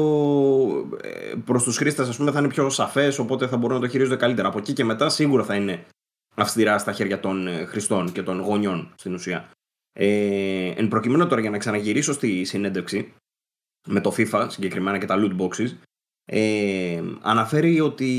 ε, 1.02 1.34
προς 1.46 1.64
τους 1.64 1.78
χρήστες 1.78 2.08
ας 2.10 2.18
πούμε 2.18 2.32
θα 2.32 2.40
είναι 2.40 2.48
πιο 2.48 2.70
σαφές 2.70 3.20
οπότε 3.20 3.48
θα 3.48 3.58
μπορούν 3.58 3.76
να 3.76 3.82
το 3.82 3.88
χειρίζονται 3.88 4.16
καλύτερα. 4.16 4.48
Από 4.48 4.58
εκεί 4.58 4.74
και 4.74 4.84
μετά 4.84 5.10
σίγουρα 5.10 5.44
θα 5.44 5.56
είναι 5.56 5.86
αυστηρά 6.36 6.78
στα 6.78 6.92
χέρια 6.92 7.20
των 7.20 7.48
ε, 7.48 7.66
χρηστών 7.66 8.12
και 8.12 8.24
των 8.24 8.40
γονιών 8.40 8.94
στην 8.96 9.14
ουσία. 9.14 9.50
Ε, 9.94 10.74
εν 10.76 10.88
προκειμένου 10.88 11.28
τώρα 11.28 11.42
για 11.42 11.50
να 11.50 11.58
ξαναγυρίσω 11.58 12.14
στη 12.14 12.44
συνέντευξη 12.44 13.14
με 13.88 14.02
το 14.02 14.14
FIFA 14.18 14.46
συγκεκριμένα 14.50 14.98
και 14.98 15.06
τα 15.06 15.16
loot 15.18 15.42
boxes 15.42 15.72
ε, 16.26 17.02
αναφέρει 17.22 17.80
ότι 17.80 18.10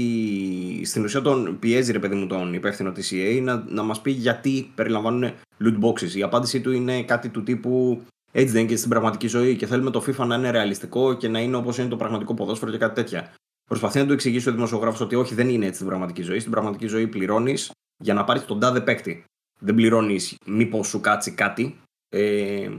στην 0.85 1.05
ουσία 1.05 1.21
τον 1.21 1.59
πιέζει 1.59 1.93
ρε 1.93 1.99
παιδί 1.99 2.15
μου 2.15 2.27
τον 2.27 2.55
υπεύθυνο 2.55 2.93
της 2.93 3.13
EA 3.15 3.41
να, 3.43 3.65
να 3.69 3.83
μας 3.83 4.01
πει 4.01 4.11
γιατί 4.11 4.73
περιλαμβάνουν 4.75 5.33
loot 5.61 5.81
boxes. 5.81 6.11
Η 6.11 6.23
απάντησή 6.23 6.61
του 6.61 6.73
είναι 6.73 7.03
κάτι 7.03 7.29
του 7.29 7.43
τύπου 7.43 8.03
έτσι 8.33 8.53
δεν 8.53 8.61
είναι 8.61 8.71
και 8.71 8.77
στην 8.77 8.91
πραγματική 8.91 9.27
ζωή 9.27 9.57
και 9.57 9.67
θέλουμε 9.67 9.91
το 9.91 10.05
FIFA 10.07 10.27
να 10.27 10.35
είναι 10.35 10.51
ρεαλιστικό 10.51 11.15
και 11.15 11.29
να 11.29 11.41
είναι 11.41 11.57
όπως 11.57 11.79
είναι 11.79 11.89
το 11.89 11.97
πραγματικό 11.97 12.35
ποδόσφαιρο 12.35 12.71
και 12.71 12.79
κάτι 12.79 12.95
τέτοια. 12.95 13.35
Προσπαθεί 13.65 13.99
να 13.99 14.07
του 14.07 14.13
εξηγήσει 14.13 14.49
ο 14.49 14.53
δημοσιογράφος 14.53 15.01
ότι 15.01 15.15
όχι, 15.15 15.35
δεν 15.35 15.49
είναι 15.49 15.65
έτσι 15.65 15.75
στην 15.75 15.87
πραγματική 15.87 16.23
ζωή. 16.23 16.39
Στην 16.39 16.51
πραγματική 16.51 16.87
ζωή 16.87 17.07
πληρώνεις 17.07 17.71
για 17.97 18.15
να 18.15 18.25
πάρεις 18.25 18.45
τον 18.45 18.61
τάδε 18.61 18.81
παίκτη. 18.81 19.25
Δεν 19.61 19.75
πληρώνεις 19.75 20.37
μήπως 20.47 20.87
σου 20.87 21.01
κάτσει 21.01 21.31
κάτι. 21.31 21.81
Ε, 22.09 22.71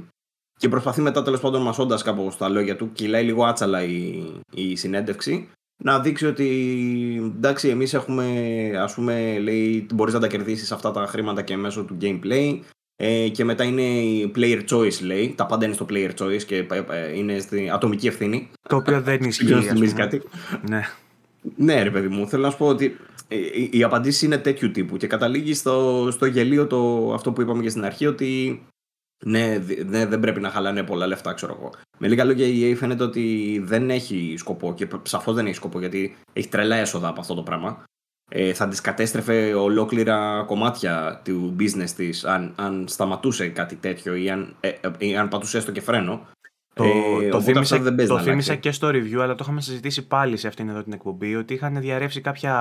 και 0.60 0.70
προσπαθεί 0.70 1.02
μετά 1.02 1.24
τέλος 1.24 1.40
πάντων 1.40 1.62
μασώντας 1.62 2.04
κάπως 2.04 2.38
τα 2.38 2.50
λόγια 2.50 2.76
του, 2.76 2.92
κυλάει 2.92 3.24
λίγο 3.24 3.46
άτσαλα 3.46 3.84
η, 3.84 4.24
η 4.54 4.76
συνέντευξη, 4.76 5.50
να 5.84 6.00
δείξει 6.00 6.26
ότι 6.26 6.48
εντάξει, 7.36 7.68
εμείς 7.68 7.94
έχουμε, 7.94 8.26
ας 8.80 8.94
πούμε, 8.94 9.40
λέει, 9.40 9.86
μπορείς 9.94 10.14
να 10.14 10.20
τα 10.20 10.28
κερδίσεις 10.28 10.72
αυτά 10.72 10.92
τα 10.92 11.06
χρήματα 11.06 11.42
και 11.42 11.58
μέσω 11.58 11.84
του 11.84 11.98
gameplay. 12.02 12.60
Ε, 12.98 13.30
και 13.30 13.44
μετά 13.44 13.64
είναι 13.64 13.82
η 13.82 14.32
player 14.36 14.62
choice, 14.70 15.02
λέει. 15.02 15.34
Τα 15.38 15.46
πάντα 15.46 15.66
είναι 15.66 15.74
στο 15.74 15.86
player 15.90 16.12
choice 16.20 16.44
και 16.44 16.56
ε, 16.56 16.84
ε, 16.90 17.18
είναι 17.18 17.40
στην 17.40 17.72
ατομική 17.72 18.08
ευθύνη. 18.08 18.50
Το 18.70 18.76
οποίο 18.76 19.02
δεν 19.02 19.24
ισχύει. 19.24 19.46
Δεν 19.54 19.62
θυμίζει 19.62 19.94
κάτι. 19.94 20.22
Ναι. 20.70 20.82
Ναι, 21.56 21.84
ρε 21.84 21.92
παιδί 21.92 22.08
μου, 22.08 22.28
θέλω 22.28 22.44
να 22.44 22.50
σου 22.50 22.58
πω 22.58 22.68
ότι 22.68 22.98
οι 23.72 23.84
απαντήσει 23.84 24.26
είναι 24.26 24.38
τέτοιου 24.38 24.72
τύπου 24.72 24.98
και 24.98 25.08
καταλήγει 25.08 25.54
στο, 25.54 26.08
στο 26.12 26.26
γελίο 26.26 26.68
το, 26.68 27.12
αυτό 27.14 27.32
που 27.32 27.42
είπαμε 27.42 27.64
και 27.64 27.70
στην 27.70 27.86
αρχή, 27.86 28.08
ότι 28.08 28.62
ναι, 29.26 29.58
ναι, 29.86 30.06
δεν 30.06 30.20
πρέπει 30.20 30.40
να 30.40 30.50
χαλάνε 30.50 30.84
πολλά 30.84 31.08
λεφτά, 31.08 31.34
ξέρω 31.34 31.56
εγώ. 31.60 31.72
Με 31.98 32.08
λίγα 32.08 32.24
λόγια, 32.24 32.48
η 32.48 32.72
EA 32.72 32.78
φαίνεται 32.78 33.04
ότι 33.04 33.60
δεν 33.64 33.90
έχει 33.90 34.36
σκοπό 34.38 34.74
και 34.74 34.88
σαφώς 35.04 35.36
δεν 35.36 35.46
έχει 35.46 35.56
σκοπό 35.56 35.80
γιατί 35.80 36.16
έχει 36.34 36.48
τρελά 36.48 36.76
έσοδα 36.76 37.08
από 37.08 37.20
αυτό 37.20 37.34
το 37.34 37.44
πράγμα. 37.44 37.84
Ε, 38.32 38.54
θα 38.54 38.68
τη 38.68 38.82
κατέστρεφε 38.82 39.54
ολόκληρα 39.54 40.44
κομμάτια 40.48 41.22
του 41.24 41.56
business 41.60 41.90
της 41.96 42.26
αν, 42.26 42.54
αν 42.56 42.88
σταματούσε 42.88 43.50
κάτι 43.50 43.76
τέτοιο 43.76 44.16
ή 44.16 44.30
αν, 44.30 44.56
ε, 44.60 44.72
ε, 44.98 45.18
αν 45.18 45.28
πατούσε 45.28 45.58
έστω 45.58 45.72
και 45.72 45.82
φρένο. 45.82 46.28
Το, 46.76 46.84
ε, 47.22 47.30
το 47.30 47.42
θύμισα, 47.42 47.94
το 48.08 48.20
θύμισα 48.20 48.56
και 48.56 48.72
στο 48.72 48.88
review, 48.88 49.20
αλλά 49.22 49.36
το 49.36 49.40
είχαμε 49.42 49.62
συζητήσει 49.62 50.08
πάλι 50.08 50.38
σε 50.38 50.48
αυτήν 50.48 50.70
εδώ 50.70 50.84
την 50.84 50.94
εκπομπή, 50.94 51.36
ότι 51.36 51.54
είχαν 51.54 51.80
διαρρεύσει 51.80 52.22
κάποια 52.22 52.56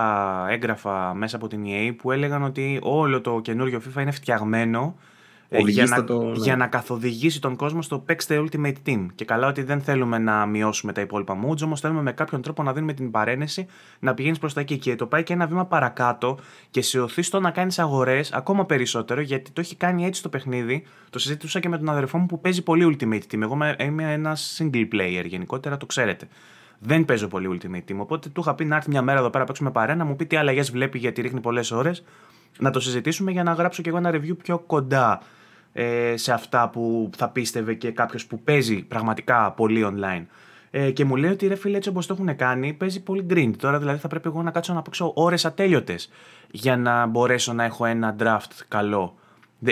έγγραφα 0.50 1.14
μέσα 1.14 1.36
από 1.36 1.48
την 1.48 1.64
EA 1.66 1.94
που 1.96 2.12
έλεγαν 2.12 2.42
ότι 2.42 2.78
όλο 2.82 3.20
το 3.20 3.40
καινούριο 3.40 3.80
FIFA 3.84 4.00
είναι 4.00 4.10
φτιαγμένο 4.10 4.94
ε, 4.98 5.04
για 5.66 5.84
να, 5.84 6.04
το, 6.04 6.22
ναι. 6.22 6.32
για 6.36 6.56
να 6.56 6.66
καθοδηγήσει 6.66 7.40
τον 7.40 7.56
κόσμο 7.56 7.82
στο 7.82 7.98
παίξτε 7.98 8.44
Ultimate 8.44 8.74
Team. 8.86 9.06
Και 9.14 9.24
καλά 9.24 9.46
ότι 9.48 9.62
δεν 9.62 9.80
θέλουμε 9.80 10.18
να 10.18 10.46
μειώσουμε 10.46 10.92
τα 10.92 11.00
υπόλοιπα 11.00 11.38
moods, 11.44 11.62
όμως 11.62 11.80
θέλουμε 11.80 12.02
με 12.02 12.12
κάποιον 12.12 12.42
τρόπο 12.42 12.62
να 12.62 12.72
δίνουμε 12.72 12.92
την 12.92 13.10
παρένεση 13.10 13.66
να 13.98 14.14
πηγαίνεις 14.14 14.38
προς 14.38 14.52
τα 14.52 14.60
εκεί. 14.60 14.78
Και 14.78 14.96
το 14.96 15.06
πάει 15.06 15.22
και 15.22 15.32
ένα 15.32 15.46
βήμα 15.46 15.66
παρακάτω 15.66 16.38
και 16.70 16.82
σε 16.82 17.00
οθεί 17.00 17.22
στο 17.22 17.40
να 17.40 17.50
κάνεις 17.50 17.78
αγορές 17.78 18.32
ακόμα 18.32 18.66
περισσότερο, 18.66 19.20
γιατί 19.20 19.50
το 19.50 19.60
έχει 19.60 19.76
κάνει 19.76 20.06
έτσι 20.06 20.22
το 20.22 20.28
παιχνίδι. 20.28 20.86
Το 21.10 21.18
συζήτησα 21.18 21.60
και 21.60 21.68
με 21.68 21.78
τον 21.78 21.88
αδερφό 21.88 22.18
μου 22.18 22.26
που 22.26 22.40
παίζει 22.40 22.62
πολύ 22.62 22.96
Ultimate 22.98 23.34
Team. 23.34 23.40
Εγώ 23.40 23.58
είμαι 23.76 24.12
ένα 24.12 24.36
single 24.56 24.88
player 24.92 25.24
γενικότερα, 25.24 25.76
το 25.76 25.86
ξέρετε. 25.86 26.28
Δεν 26.78 27.04
παίζω 27.04 27.28
πολύ 27.28 27.60
Ultimate 27.60 27.90
Team. 27.90 27.96
Οπότε 27.98 28.28
του 28.28 28.40
είχα 28.40 28.54
πει 28.54 28.64
να 28.64 28.76
έρθει 28.76 28.90
μια 28.90 29.02
μέρα 29.02 29.18
εδώ 29.18 29.28
πέρα 29.28 29.38
να 29.38 29.46
παίξουμε 29.46 29.70
παρένα, 29.70 29.98
να 29.98 30.04
μου 30.04 30.16
πει 30.16 30.26
τι 30.26 30.36
αλλαγές 30.36 30.70
βλέπει 30.70 30.98
γιατί 30.98 31.20
ρίχνει 31.20 31.40
πολλές 31.40 31.70
ώρες. 31.70 32.04
Να 32.58 32.70
το 32.70 32.80
συζητήσουμε 32.80 33.30
για 33.30 33.42
να 33.42 33.52
γράψω 33.52 33.82
κι 33.82 33.88
εγώ 33.88 33.98
ένα 33.98 34.10
review 34.14 34.36
πιο 34.42 34.58
κοντά 34.58 35.20
ε, 35.76 36.16
σε 36.16 36.32
αυτά 36.32 36.68
που 36.68 37.10
θα 37.16 37.28
πίστευε 37.28 37.74
και 37.74 37.90
κάποιος 37.90 38.26
που 38.26 38.40
παίζει 38.40 38.82
πραγματικά 38.82 39.52
πολύ 39.52 39.86
online. 39.86 40.24
Ε, 40.70 40.90
και 40.90 41.04
μου 41.04 41.16
λέει 41.16 41.30
ότι 41.30 41.46
ρε 41.46 41.54
φίλε, 41.54 41.76
έτσι 41.76 41.88
όπως 41.88 42.06
το 42.06 42.16
έχουν 42.18 42.36
κάνει, 42.36 42.72
παίζει 42.72 43.02
πολύ 43.02 43.26
grind. 43.30 43.52
Τώρα 43.58 43.78
δηλαδή 43.78 43.98
θα 43.98 44.08
πρέπει 44.08 44.28
εγώ 44.28 44.42
να 44.42 44.50
κάτσω 44.50 44.72
να 44.72 44.82
παίξω 44.82 45.12
ώρες 45.14 45.44
ατέλειωτες 45.44 46.10
για 46.50 46.76
να 46.76 47.06
μπορέσω 47.06 47.52
να 47.52 47.64
έχω 47.64 47.84
ένα 47.84 48.16
draft 48.18 48.62
καλό. 48.68 49.14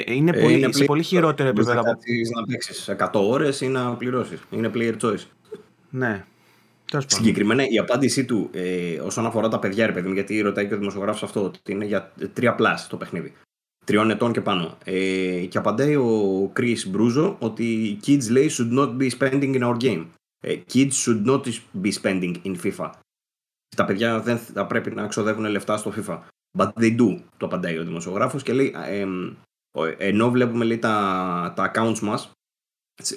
Είναι, 0.05 0.31
ε, 0.35 0.41
πολύ, 0.41 0.59
είναι 0.59 0.73
σε 0.73 0.85
πολύ 0.85 1.03
χειρότερο 1.03 1.49
επίπεδο 1.49 1.81
από. 1.81 1.91
Να 2.37 2.47
παίξεις 2.47 2.89
100 2.99 3.09
ώρες 3.13 3.61
ή 3.61 3.69
να 3.69 3.95
πληρώσεις. 3.95 4.41
Είναι 4.51 4.71
player 4.75 4.97
choice. 5.03 5.25
Ναι. 5.91 6.25
Συγκεκριμένα 7.07 7.69
η 7.69 7.79
απάντησή 7.79 8.25
του 8.25 8.51
ε, 8.53 8.99
όσον 8.99 9.27
αφορά 9.27 9.49
τα 9.49 9.59
παιδιά, 9.59 9.87
ρε 9.87 9.93
παιδί 9.93 10.09
μου, 10.09 10.15
γιατί 10.15 10.41
ρωτάει 10.41 10.67
και 10.67 10.75
ο 10.75 10.79
δημοσιογράφος 10.79 11.23
αυτό, 11.23 11.45
ότι 11.45 11.73
είναι 11.73 11.85
για 11.85 12.13
3 12.41 12.57
plus 12.57 12.77
το 12.89 12.97
παιχνίδι 12.97 13.33
τριών 13.85 14.11
ετών 14.11 14.33
και 14.33 14.41
πάνω. 14.41 14.79
Ε, 14.85 15.47
και 15.47 15.59
απαντάει 15.59 15.97
ο 15.97 16.53
Chris 16.57 16.79
Μπρούζο 16.89 17.37
ότι 17.41 17.65
οι 17.65 18.01
kids 18.07 18.31
λέει 18.31 18.51
should 18.59 18.79
not 18.79 18.97
be 18.97 19.11
spending 19.19 19.55
in 19.55 19.63
our 19.63 19.77
game. 19.77 20.07
Ε, 20.41 20.57
kids 20.73 20.93
should 20.93 21.25
not 21.27 21.43
be 21.83 21.93
spending 22.03 22.35
in 22.45 22.57
FIFA. 22.63 22.91
Τα 23.77 23.85
παιδιά 23.85 24.21
δεν 24.21 24.39
θα 24.39 24.67
πρέπει 24.67 24.91
να 24.91 25.07
ξοδεύουν 25.07 25.45
λεφτά 25.45 25.77
στο 25.77 25.93
FIFA. 25.97 26.21
But 26.59 26.69
they 26.81 26.97
do, 27.01 27.21
το 27.37 27.47
απαντάει 27.47 27.79
ο 27.79 27.85
δημοσιογράφος 27.85 28.43
και 28.43 28.53
λέει, 28.53 28.75
ε, 28.87 29.07
ενώ 29.99 30.31
βλέπουμε 30.31 30.65
λέει, 30.65 30.79
τα, 30.79 31.53
τα 31.57 31.71
accounts 31.75 31.99
μας, 31.99 32.31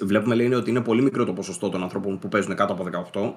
βλέπουμε 0.02 0.34
λέει, 0.34 0.52
ότι 0.52 0.70
είναι 0.70 0.82
πολύ 0.82 1.02
μικρό 1.02 1.24
το 1.24 1.32
ποσοστό 1.32 1.68
των 1.68 1.82
ανθρώπων 1.82 2.18
που 2.18 2.28
παίζουν 2.28 2.54
κάτω 2.54 2.72
από 2.72 3.10
18. 3.12 3.34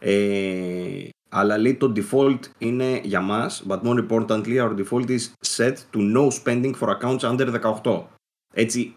Ε, 0.00 1.08
αλλά 1.30 1.58
λέει 1.58 1.74
το 1.74 1.92
default 1.96 2.38
είναι 2.58 3.00
για 3.02 3.20
μας, 3.20 3.64
but 3.68 3.80
more 3.80 4.06
importantly 4.08 4.56
our 4.62 4.74
default 4.76 5.08
is 5.08 5.32
set 5.56 5.74
to 5.92 5.98
no 6.16 6.30
spending 6.30 6.74
for 6.80 6.88
accounts 6.88 7.22
under 7.30 7.60
18. 7.82 8.02
Έτσι, 8.54 8.94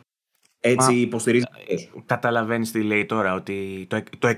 έτσι 0.59 0.95
υποστηρίζει. 0.95 1.45
Καταλαβαίνεις 2.05 2.71
τι 2.71 2.83
λέει 2.83 3.05
τώρα, 3.05 3.33
ότι 3.33 3.87
το, 3.89 4.03
το 4.19 4.35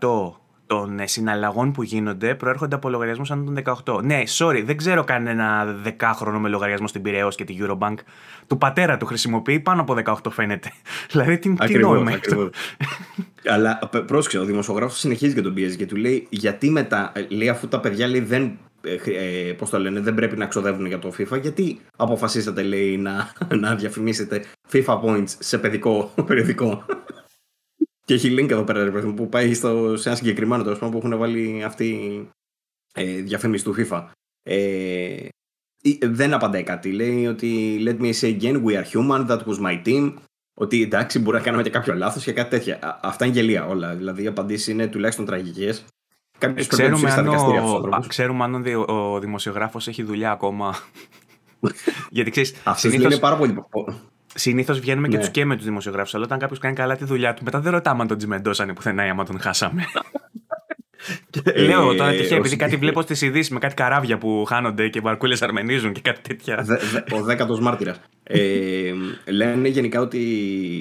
100% 0.00 0.41
των 0.72 0.98
ε, 0.98 1.06
συναλλαγών 1.06 1.72
που 1.72 1.82
γίνονται 1.82 2.34
προέρχονται 2.34 2.74
από 2.74 2.88
λογαριασμούς 2.88 3.28
σαν 3.28 3.44
τον 3.44 3.78
18. 3.84 4.02
Ναι, 4.02 4.22
sorry, 4.38 4.62
δεν 4.64 4.76
ξέρω 4.76 5.04
κανένα 5.04 5.76
δεκάχρονο 5.82 6.40
με 6.40 6.48
λογαριασμό 6.48 6.86
στην 6.86 7.02
Πυραιό 7.02 7.28
και 7.28 7.44
τη 7.44 7.56
Eurobank. 7.60 7.94
Του 8.46 8.58
πατέρα 8.58 8.96
του 8.96 9.06
χρησιμοποιεί 9.06 9.60
πάνω 9.60 9.80
από 9.80 9.96
18 10.04 10.30
φαίνεται. 10.30 10.72
δηλαδή 11.10 11.38
τι, 11.38 11.54
τι 11.54 11.78
νόημα 11.78 12.10
έχει 12.10 12.50
Αλλά 13.54 13.78
πρόσεξε, 14.06 14.38
ο 14.38 14.44
δημοσιογράφος 14.44 14.98
συνεχίζει 14.98 15.34
και 15.34 15.42
τον 15.42 15.54
πιέζει 15.54 15.76
και 15.76 15.86
του 15.86 15.96
λέει 15.96 16.26
γιατί 16.30 16.70
μετά, 16.70 17.12
ε, 17.14 17.26
λέει 17.28 17.48
αφού 17.48 17.68
τα 17.68 17.80
παιδιά 17.80 18.08
λέει 18.08 18.20
δεν 18.20 18.58
ε, 18.82 18.96
ε, 19.48 19.52
πώς 19.52 19.70
το 19.70 19.78
λένε, 19.78 20.00
δεν 20.00 20.14
πρέπει 20.14 20.36
να 20.36 20.46
ξοδεύουν 20.46 20.86
για 20.86 20.98
το 20.98 21.12
FIFA. 21.18 21.40
Γιατί 21.40 21.80
αποφασίσατε, 21.96 22.62
λέει, 22.62 22.96
να, 22.96 23.32
να 23.62 23.74
διαφημίσετε 23.74 24.44
FIFA 24.72 25.00
Points 25.02 25.28
σε 25.38 25.58
παιδικό 25.58 26.12
περιοδικό; 26.26 26.84
Και 28.04 28.14
έχει 28.14 28.34
link 28.38 28.50
εδώ 28.50 28.64
πέρα 28.64 28.90
που 29.14 29.28
πάει 29.28 29.54
στο, 29.54 29.96
σε 29.96 30.08
ένα 30.08 30.18
συγκεκριμένο 30.18 30.62
τέλος 30.62 30.78
που 30.78 30.96
έχουν 30.96 31.18
βάλει 31.18 31.62
αυτή 31.64 32.28
ε, 32.94 33.20
διαφήμιση 33.20 33.64
του 33.64 33.74
FIFA. 33.78 34.04
Ε, 34.42 35.28
δεν 36.02 36.34
απαντάει 36.34 36.62
κάτι. 36.62 36.92
Λέει 36.92 37.26
ότι 37.26 37.80
let 37.86 38.02
me 38.02 38.12
say 38.12 38.40
again, 38.40 38.64
we 38.64 38.72
are 38.72 38.84
human, 38.92 39.26
that 39.26 39.38
was 39.44 39.58
my 39.64 39.82
team. 39.86 40.14
Ότι 40.54 40.82
εντάξει, 40.82 41.18
μπορεί 41.18 41.36
να 41.36 41.42
κάνουμε 41.42 41.62
και 41.62 41.70
κάποιο 41.70 41.94
λάθος 41.94 42.24
και 42.24 42.32
κάτι 42.32 42.50
τέτοια. 42.50 43.00
Αυτά 43.02 43.24
είναι 43.24 43.34
γελία 43.34 43.66
όλα. 43.66 43.94
Δηλαδή 43.94 44.22
οι 44.22 44.26
απαντήσεις 44.26 44.66
είναι 44.66 44.86
τουλάχιστον 44.86 45.24
τραγικές. 45.24 45.84
Κάποιος 46.38 46.66
ξέρουμε, 46.66 47.10
αν 47.10 47.28
ο, 47.28 48.04
ξέρουμε 48.06 48.44
αν 48.44 48.64
ο 48.86 49.18
δημοσιογράφος 49.18 49.88
έχει 49.88 50.02
δουλειά 50.02 50.30
ακόμα. 50.30 50.74
Γιατί 52.10 52.30
ξέρεις. 52.30 52.54
Αυτός 52.64 52.92
είναι 52.92 53.18
πάρα 53.18 53.36
πολύ. 53.36 53.54
Συνήθως 54.34 54.80
βγαίνουμε 54.80 55.08
ναι. 55.08 55.14
και 55.14 55.20
τους 55.20 55.30
και 55.30 55.44
με 55.44 55.56
τους 55.56 55.64
δημοσιογράφους. 55.64 56.14
Αλλά 56.14 56.24
όταν 56.24 56.38
κάποιος 56.38 56.58
κάνει 56.58 56.74
καλά 56.74 56.96
τη 56.96 57.04
δουλειά 57.04 57.34
του, 57.34 57.44
μετά 57.44 57.60
δεν 57.60 57.72
ρωτάμε 57.72 58.02
αν 58.02 58.08
τον 58.08 58.16
τσιμεντώσανε 58.16 58.72
πουθενά 58.72 59.06
ή 59.06 59.08
άμα 59.08 59.24
τον 59.24 59.40
χάσαμε. 59.40 59.84
Ε, 61.44 61.62
Λέω 61.62 61.94
τώρα 61.94 62.10
τυχαία, 62.10 62.38
επειδή 62.38 62.56
κάτι 62.56 62.76
βλέπω 62.76 63.02
στις 63.02 63.22
ειδήσεις 63.22 63.50
με 63.50 63.58
κάτι 63.58 63.74
καράβια 63.74 64.18
που 64.18 64.44
χάνονται 64.44 64.88
και 64.88 65.00
βαρκούλες 65.00 65.42
αρμενίζουν 65.42 65.92
και 65.92 66.00
κάτι 66.00 66.20
τέτοια. 66.20 66.64
Ο 67.12 67.22
δέκατος 67.22 67.60
μάρτυρας. 67.60 68.00
Ε, 68.22 68.92
λένε 69.26 69.68
γενικά 69.68 70.00
ότι 70.00 70.26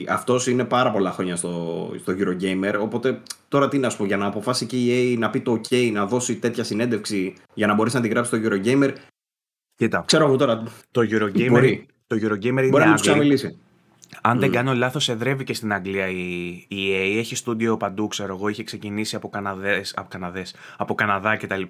αυτός 0.10 0.48
είναι 0.48 0.64
πάρα 0.64 0.92
πολλά 0.92 1.12
χρόνια 1.12 1.36
στο, 1.36 1.90
στο 2.00 2.14
Eurogamer. 2.18 2.76
Οπότε 2.80 3.22
τώρα 3.48 3.68
τι 3.68 3.78
να 3.78 3.90
σου 3.90 3.98
πω, 3.98 4.06
για 4.06 4.18
να 4.18 4.26
αποφάσει 4.26 4.66
και 4.66 4.78
η 4.78 5.14
EA 5.14 5.20
να 5.20 5.30
πει 5.30 5.42
το 5.42 5.62
OK, 5.62 5.92
να 5.92 6.06
δώσει 6.06 6.36
τέτοια 6.36 6.64
συνέντευξη 6.64 7.34
για 7.54 7.68
να 7.68 7.74
μπορέσει 7.74 7.96
να 7.96 8.02
την 8.02 8.12
γράψει 8.12 8.36
στο 8.36 8.48
Eurogamer. 8.50 8.94
Κοίτα. 9.76 10.04
Ξέρω 10.06 10.26
εγώ 10.26 10.36
τώρα. 10.36 10.64
Το 10.92 11.02
Eurogamer, 11.12 11.78
το 12.16 12.28
Eurogamer 12.28 12.44
είναι. 12.44 12.68
Μπορεί 12.68 12.86
να 12.86 12.92
τους 12.92 13.02
ξαναμιλήσει. 13.02 13.58
Αν 14.22 14.40
δεν 14.40 14.52
κάνω 14.52 14.74
λάθος, 14.74 15.10
εδρεύει 15.10 15.44
και 15.44 15.54
στην 15.54 15.74
Αγγλία 15.74 16.08
η, 16.08 16.48
η 16.68 16.92
EA. 16.92 17.18
Έχει 17.18 17.36
στούντιο 17.36 17.78
παντού, 17.78 18.08
ξέρω 18.08 18.36
εγώ. 18.36 18.48
Είχε 18.48 18.64
ξεκινήσει 18.64 19.16
από, 19.16 19.30
Καναδές, 19.30 19.94
από, 19.98 20.08
Καναδές, 20.10 20.56
από 20.78 20.94
Καναδά 20.96 21.38
κτλ. 21.38 21.62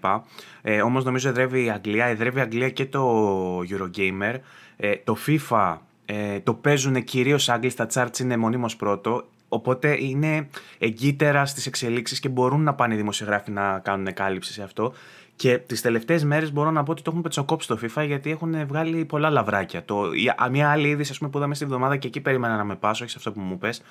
Ε, 0.62 0.82
Όμως 0.82 1.04
νομίζω 1.04 1.30
εδρεύει 1.30 1.63
η 1.63 1.69
Αγγλία. 1.69 2.06
Εδρεύει 2.06 2.38
η 2.38 2.41
Αγγλία 2.41 2.69
και 2.69 2.86
το 2.86 3.60
Eurogamer. 3.60 4.36
Ε, 4.77 4.95
το 5.04 5.17
FIFA 5.27 5.77
ε, 6.06 6.39
το 6.39 6.54
παίζουν 6.54 7.04
κυρίως 7.04 7.49
Άγγλοι 7.49 7.69
στα 7.69 7.88
charts, 7.93 8.19
είναι 8.19 8.38
μονίμως 8.38 8.75
πρώτο. 8.75 9.27
Οπότε 9.47 9.97
είναι 9.99 10.49
εγκύτερα 10.77 11.45
στις 11.45 11.65
εξελίξεις 11.65 12.19
και 12.19 12.30
μπορούν 12.30 12.63
να 12.63 12.73
πάνε 12.73 12.93
οι 12.93 12.97
δημοσιογράφοι 12.97 13.51
να 13.51 13.80
κάνουν 13.80 14.13
κάλυψη 14.13 14.54
σε 14.54 14.63
αυτό. 14.63 14.93
Και 15.35 15.57
τις 15.57 15.81
τελευταίες 15.81 16.23
μέρες 16.23 16.51
μπορώ 16.51 16.71
να 16.71 16.83
πω 16.83 16.91
ότι 16.91 17.01
το 17.01 17.09
έχουν 17.09 17.23
πετσοκόψει 17.23 17.67
το 17.67 17.79
FIFA 17.81 18.05
γιατί 18.05 18.31
έχουν 18.31 18.67
βγάλει 18.67 19.05
πολλά 19.05 19.29
λαβράκια. 19.29 19.85
Το, 19.85 20.03
μια 20.51 20.69
άλλη 20.69 20.87
είδηση 20.87 21.17
πούμε, 21.17 21.29
που 21.29 21.37
είδαμε 21.37 21.55
στην 21.55 21.67
εβδομάδα 21.67 21.97
και 21.97 22.07
εκεί 22.07 22.21
περίμενα 22.21 22.55
να 22.55 22.63
με 22.63 22.75
πάσω, 22.75 23.03
έχεις 23.03 23.15
αυτό 23.15 23.31
που 23.31 23.39
μου 23.39 23.57
πες, 23.57 23.81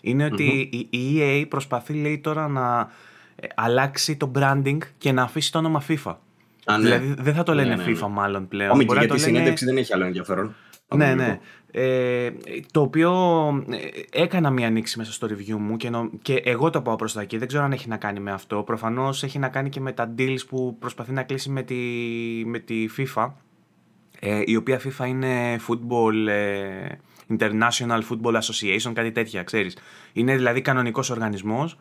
είναι 0.00 0.24
ότι 0.24 0.68
η 0.90 1.18
EA 1.18 1.46
προσπαθεί 1.48 1.92
λέει 1.92 2.18
τώρα 2.18 2.48
να 2.48 2.90
ε, 3.36 3.46
αλλάξει 3.54 4.16
το 4.16 4.32
branding 4.34 4.78
και 4.98 5.12
να 5.12 5.22
αφήσει 5.22 5.52
το 5.52 5.58
όνομα 5.58 5.82
FIFA. 5.88 6.14
Α, 6.64 6.78
ναι. 6.78 6.84
Δηλαδή 6.84 7.14
δεν 7.18 7.34
θα 7.34 7.42
το 7.42 7.54
λένε 7.54 7.74
ναι, 7.74 7.84
ναι, 7.84 7.92
FIFA 7.96 8.08
μάλλον 8.10 8.48
πλέον. 8.48 8.70
Όχι, 8.70 8.86
γιατί 8.98 9.14
η 9.14 9.18
συνέντευξη 9.18 9.64
δεν 9.64 9.76
έχει 9.76 9.92
άλλο 9.92 10.04
ενδιαφέρον. 10.04 10.54
Ναι, 10.96 11.14
ναι. 11.14 11.40
Ε, 11.72 12.30
το 12.70 12.80
οποίο 12.80 13.12
ε, 13.70 14.22
έκανα 14.22 14.50
μία 14.50 14.66
ανοίξη 14.66 14.98
μέσα 14.98 15.12
στο 15.12 15.26
review 15.30 15.56
μου 15.58 15.76
και, 15.76 15.90
και 16.22 16.34
εγώ 16.34 16.70
το 16.70 16.82
πάω 16.82 16.96
προς 16.96 17.12
τα 17.12 17.20
εκεί. 17.20 17.38
Δεν 17.38 17.48
ξέρω 17.48 17.64
αν 17.64 17.72
έχει 17.72 17.88
να 17.88 17.96
κάνει 17.96 18.20
με 18.20 18.32
αυτό. 18.32 18.62
Προφανώς 18.62 19.22
έχει 19.22 19.38
να 19.38 19.48
κάνει 19.48 19.68
και 19.68 19.80
με 19.80 19.92
τα 19.92 20.14
deals 20.18 20.46
που 20.48 20.76
προσπαθεί 20.78 21.12
να 21.12 21.22
κλείσει 21.22 21.50
με 21.50 21.62
τη, 21.62 21.76
με 22.44 22.58
τη 22.58 22.86
FIFA. 22.96 23.30
Ε, 24.20 24.42
η 24.44 24.56
οποία 24.56 24.80
FIFA 24.80 25.06
είναι 25.06 25.60
football, 25.68 26.28
ε, 26.28 26.86
International 27.38 28.00
Football 28.10 28.34
Association, 28.34 28.92
κάτι 28.92 29.12
τέτοια, 29.12 29.42
ξέρεις. 29.42 29.76
Είναι 30.12 30.36
δηλαδή 30.36 30.60
κανονικός 30.60 31.10
οργανισμός 31.10 31.76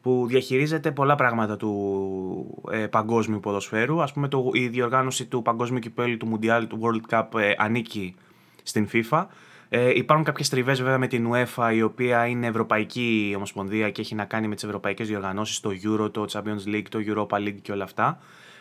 που 0.00 0.26
διαχειρίζεται 0.28 0.90
πολλά 0.90 1.14
πράγματα 1.14 1.56
του 1.56 2.62
ε, 2.70 2.86
παγκόσμιου 2.86 3.40
ποδοσφαίρου. 3.40 4.02
Ας 4.02 4.12
πούμε 4.12 4.28
το, 4.28 4.50
η 4.52 4.68
διοργάνωση 4.68 5.26
του 5.26 5.42
παγκόσμιου 5.42 5.78
κυπέλου 5.78 6.16
του 6.16 6.32
Mundial, 6.32 6.62
του 6.68 6.80
World 6.82 7.14
Cup 7.14 7.40
ε, 7.40 7.52
ανήκει 7.56 8.14
στην 8.62 8.88
FIFA. 8.92 9.26
Ε, 9.68 9.90
υπάρχουν 9.94 10.24
κάποιες 10.24 10.48
τριβές 10.48 10.82
βέβαια 10.82 10.98
με 10.98 11.06
την 11.06 11.30
UEFA, 11.32 11.70
η 11.74 11.82
οποία 11.82 12.26
είναι 12.26 12.46
ευρωπαϊκή 12.46 13.32
ομοσπονδία 13.36 13.90
και 13.90 14.00
έχει 14.00 14.14
να 14.14 14.24
κάνει 14.24 14.48
με 14.48 14.54
τις 14.54 14.64
ευρωπαϊκές 14.64 15.08
διοργανώσεις, 15.08 15.60
το 15.60 15.70
Euro, 15.84 16.12
το 16.12 16.24
Champions 16.32 16.74
League, 16.74 16.86
το 16.88 16.98
Europa 17.06 17.36
League 17.38 17.60
και 17.62 17.72
όλα 17.72 17.84
αυτά. 17.84 18.18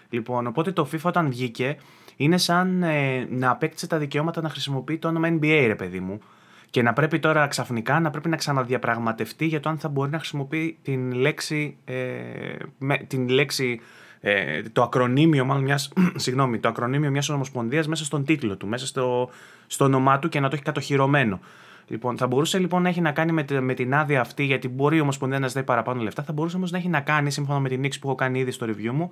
Λοιπόν, 0.09 0.47
οπότε 0.47 0.71
το 0.71 0.89
FIFA 0.91 1.03
όταν 1.03 1.29
βγήκε 1.29 1.77
είναι 2.15 2.37
σαν 2.37 2.83
ε, 2.83 3.27
να 3.29 3.49
απέκτησε 3.49 3.87
τα 3.87 3.97
δικαιώματα 3.97 4.41
να 4.41 4.49
χρησιμοποιεί 4.49 4.97
το 4.97 5.07
όνομα 5.07 5.27
NBA, 5.27 5.63
ρε 5.67 5.75
παιδί 5.75 5.99
μου. 5.99 6.19
Και 6.69 6.81
να 6.81 6.93
πρέπει 6.93 7.19
τώρα 7.19 7.47
ξαφνικά 7.47 7.99
να 7.99 8.09
πρέπει 8.09 8.29
να 8.29 8.35
ξαναδιαπραγματευτεί 8.35 9.45
για 9.45 9.59
το 9.59 9.69
αν 9.69 9.77
θα 9.77 9.89
μπορεί 9.89 10.09
να 10.09 10.17
χρησιμοποιεί 10.17 10.77
την 10.81 11.11
λέξη, 11.11 11.77
ε, 11.85 11.95
με, 12.77 12.97
την 12.97 13.29
λέξη 13.29 13.79
ε, 14.19 14.61
το 14.61 14.81
ακρονίμιο 14.81 15.45
μάλλον 15.45 15.63
μιας, 15.63 15.93
συγγνώμη, 16.15 16.59
το 16.59 16.67
ακρονίμιο 16.67 17.11
μιας 17.11 17.29
ομοσπονδίας 17.29 17.87
μέσα 17.87 18.05
στον 18.05 18.25
τίτλο 18.25 18.57
του, 18.57 18.67
μέσα 18.67 18.87
στο, 18.87 19.29
στο 19.71 19.85
όνομά 19.85 20.19
του 20.19 20.29
και 20.29 20.39
να 20.39 20.49
το 20.49 20.55
έχει 20.55 20.63
κατοχυρωμένο. 20.63 21.39
Λοιπόν, 21.87 22.17
θα 22.17 22.27
μπορούσε 22.27 22.59
λοιπόν 22.59 22.81
να 22.81 22.89
έχει 22.89 23.01
να 23.01 23.11
κάνει 23.11 23.31
με, 23.31 23.45
με 23.59 23.73
την 23.73 23.93
άδεια 23.95 24.21
αυτή, 24.21 24.43
γιατί 24.43 24.67
μπορεί 24.67 24.97
η 24.97 24.99
Ομοσπονδία 24.99 25.39
να 25.39 25.47
ζητάει 25.47 25.63
παραπάνω 25.63 26.01
λεφτά. 26.01 26.23
Θα 26.23 26.33
μπορούσε 26.33 26.55
όμως 26.55 26.71
να 26.71 26.77
έχει 26.77 26.87
να 26.87 26.99
κάνει, 26.99 27.31
σύμφωνα 27.31 27.59
με 27.59 27.69
την 27.69 27.79
νήξη 27.79 27.99
που 27.99 28.07
έχω 28.07 28.15
κάνει 28.15 28.39
ήδη 28.39 28.51
στο 28.51 28.65
review 28.69 28.91
μου, 28.91 29.11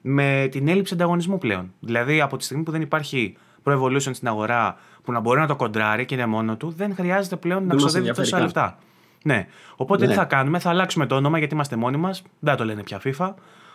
με 0.00 0.48
την 0.50 0.68
έλλειψη 0.68 0.94
ανταγωνισμού 0.94 1.38
πλέον. 1.38 1.72
Δηλαδή, 1.80 2.20
από 2.20 2.36
τη 2.36 2.44
στιγμή 2.44 2.62
που 2.62 2.70
δεν 2.70 2.80
υπάρχει 2.80 3.36
Pro 3.64 3.72
Evolution 3.72 4.10
στην 4.12 4.28
αγορά 4.28 4.76
που 5.02 5.12
να 5.12 5.20
μπορεί 5.20 5.40
να 5.40 5.46
το 5.46 5.56
κοντράρει 5.56 6.04
και 6.04 6.14
είναι 6.14 6.26
μόνο 6.26 6.56
του, 6.56 6.74
δεν 6.76 6.94
χρειάζεται 6.94 7.36
πλέον 7.36 7.66
να 7.66 7.74
ξοδεύει 7.74 8.12
τόσα 8.12 8.40
λεφτά. 8.40 8.78
Ναι. 9.24 9.46
Οπότε 9.76 10.04
ναι. 10.04 10.10
τι 10.10 10.18
θα 10.18 10.24
κάνουμε, 10.24 10.58
θα 10.58 10.70
αλλάξουμε 10.70 11.06
το 11.06 11.14
όνομα 11.14 11.38
γιατί 11.38 11.54
είμαστε 11.54 11.76
μόνοι 11.76 11.96
μας. 11.96 12.22
Δεν 12.38 12.56
το 12.56 12.64
λένε 12.64 12.82
πια 12.82 13.00
FIFA 13.04 13.34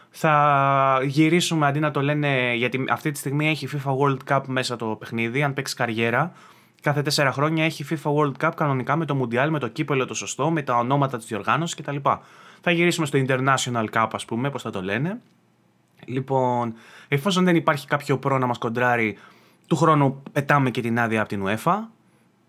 θα 0.10 1.00
γυρίσουμε 1.04 1.68
αντί 1.68 1.80
να 1.80 1.92
το 1.92 2.02
λένε, 2.02 2.54
γιατί 2.56 2.86
αυτή 2.90 3.12
τη 3.12 3.18
στιγμή 3.18 3.50
έχει 3.50 3.70
FIFA 3.74 3.92
World 3.98 4.18
Cup 4.30 4.42
μέσα 4.48 4.76
το 4.76 4.86
παιχνίδι, 4.86 5.44
αν 5.44 5.54
παίξεις 5.54 5.76
καριέρα, 5.76 6.32
κάθε 6.82 7.02
τέσσερα 7.02 7.32
χρόνια 7.32 7.66
έχει 7.66 7.86
FIFA 7.90 8.14
World 8.14 8.46
Cup 8.46 8.52
κανονικά 8.56 8.96
με 8.96 9.06
το 9.06 9.22
Mundial, 9.22 9.48
με 9.50 9.60
το 9.60 9.68
κύπελο 9.68 10.06
το 10.06 10.14
σωστό, 10.14 10.50
με 10.50 10.62
τα 10.62 10.78
ονόματα 10.78 11.18
της 11.18 11.26
διοργάνωσης 11.26 11.76
κτλ. 11.76 11.96
Θα 12.62 12.72
γυρίσουμε 12.72 13.06
στο 13.06 13.24
International 13.28 13.86
Cup 13.94 14.08
ας 14.12 14.26
πούμε, 14.26 14.50
πώς 14.50 14.62
θα 14.62 14.70
το 14.70 14.82
λένε. 14.82 15.20
Λοιπόν, 16.06 16.74
εφόσον 17.08 17.44
δεν 17.44 17.56
υπάρχει 17.56 17.88
κάποιο 17.88 18.18
προ 18.18 18.38
να 18.38 18.46
μας 18.46 18.58
κοντράρει, 18.58 19.18
του 19.68 19.76
χρόνου 19.76 20.24
πετάμε 20.32 20.70
και 20.70 20.82
την 20.82 21.00
άδεια 21.00 21.20
από 21.20 21.30
την 21.30 21.44
UEFA 21.46 21.76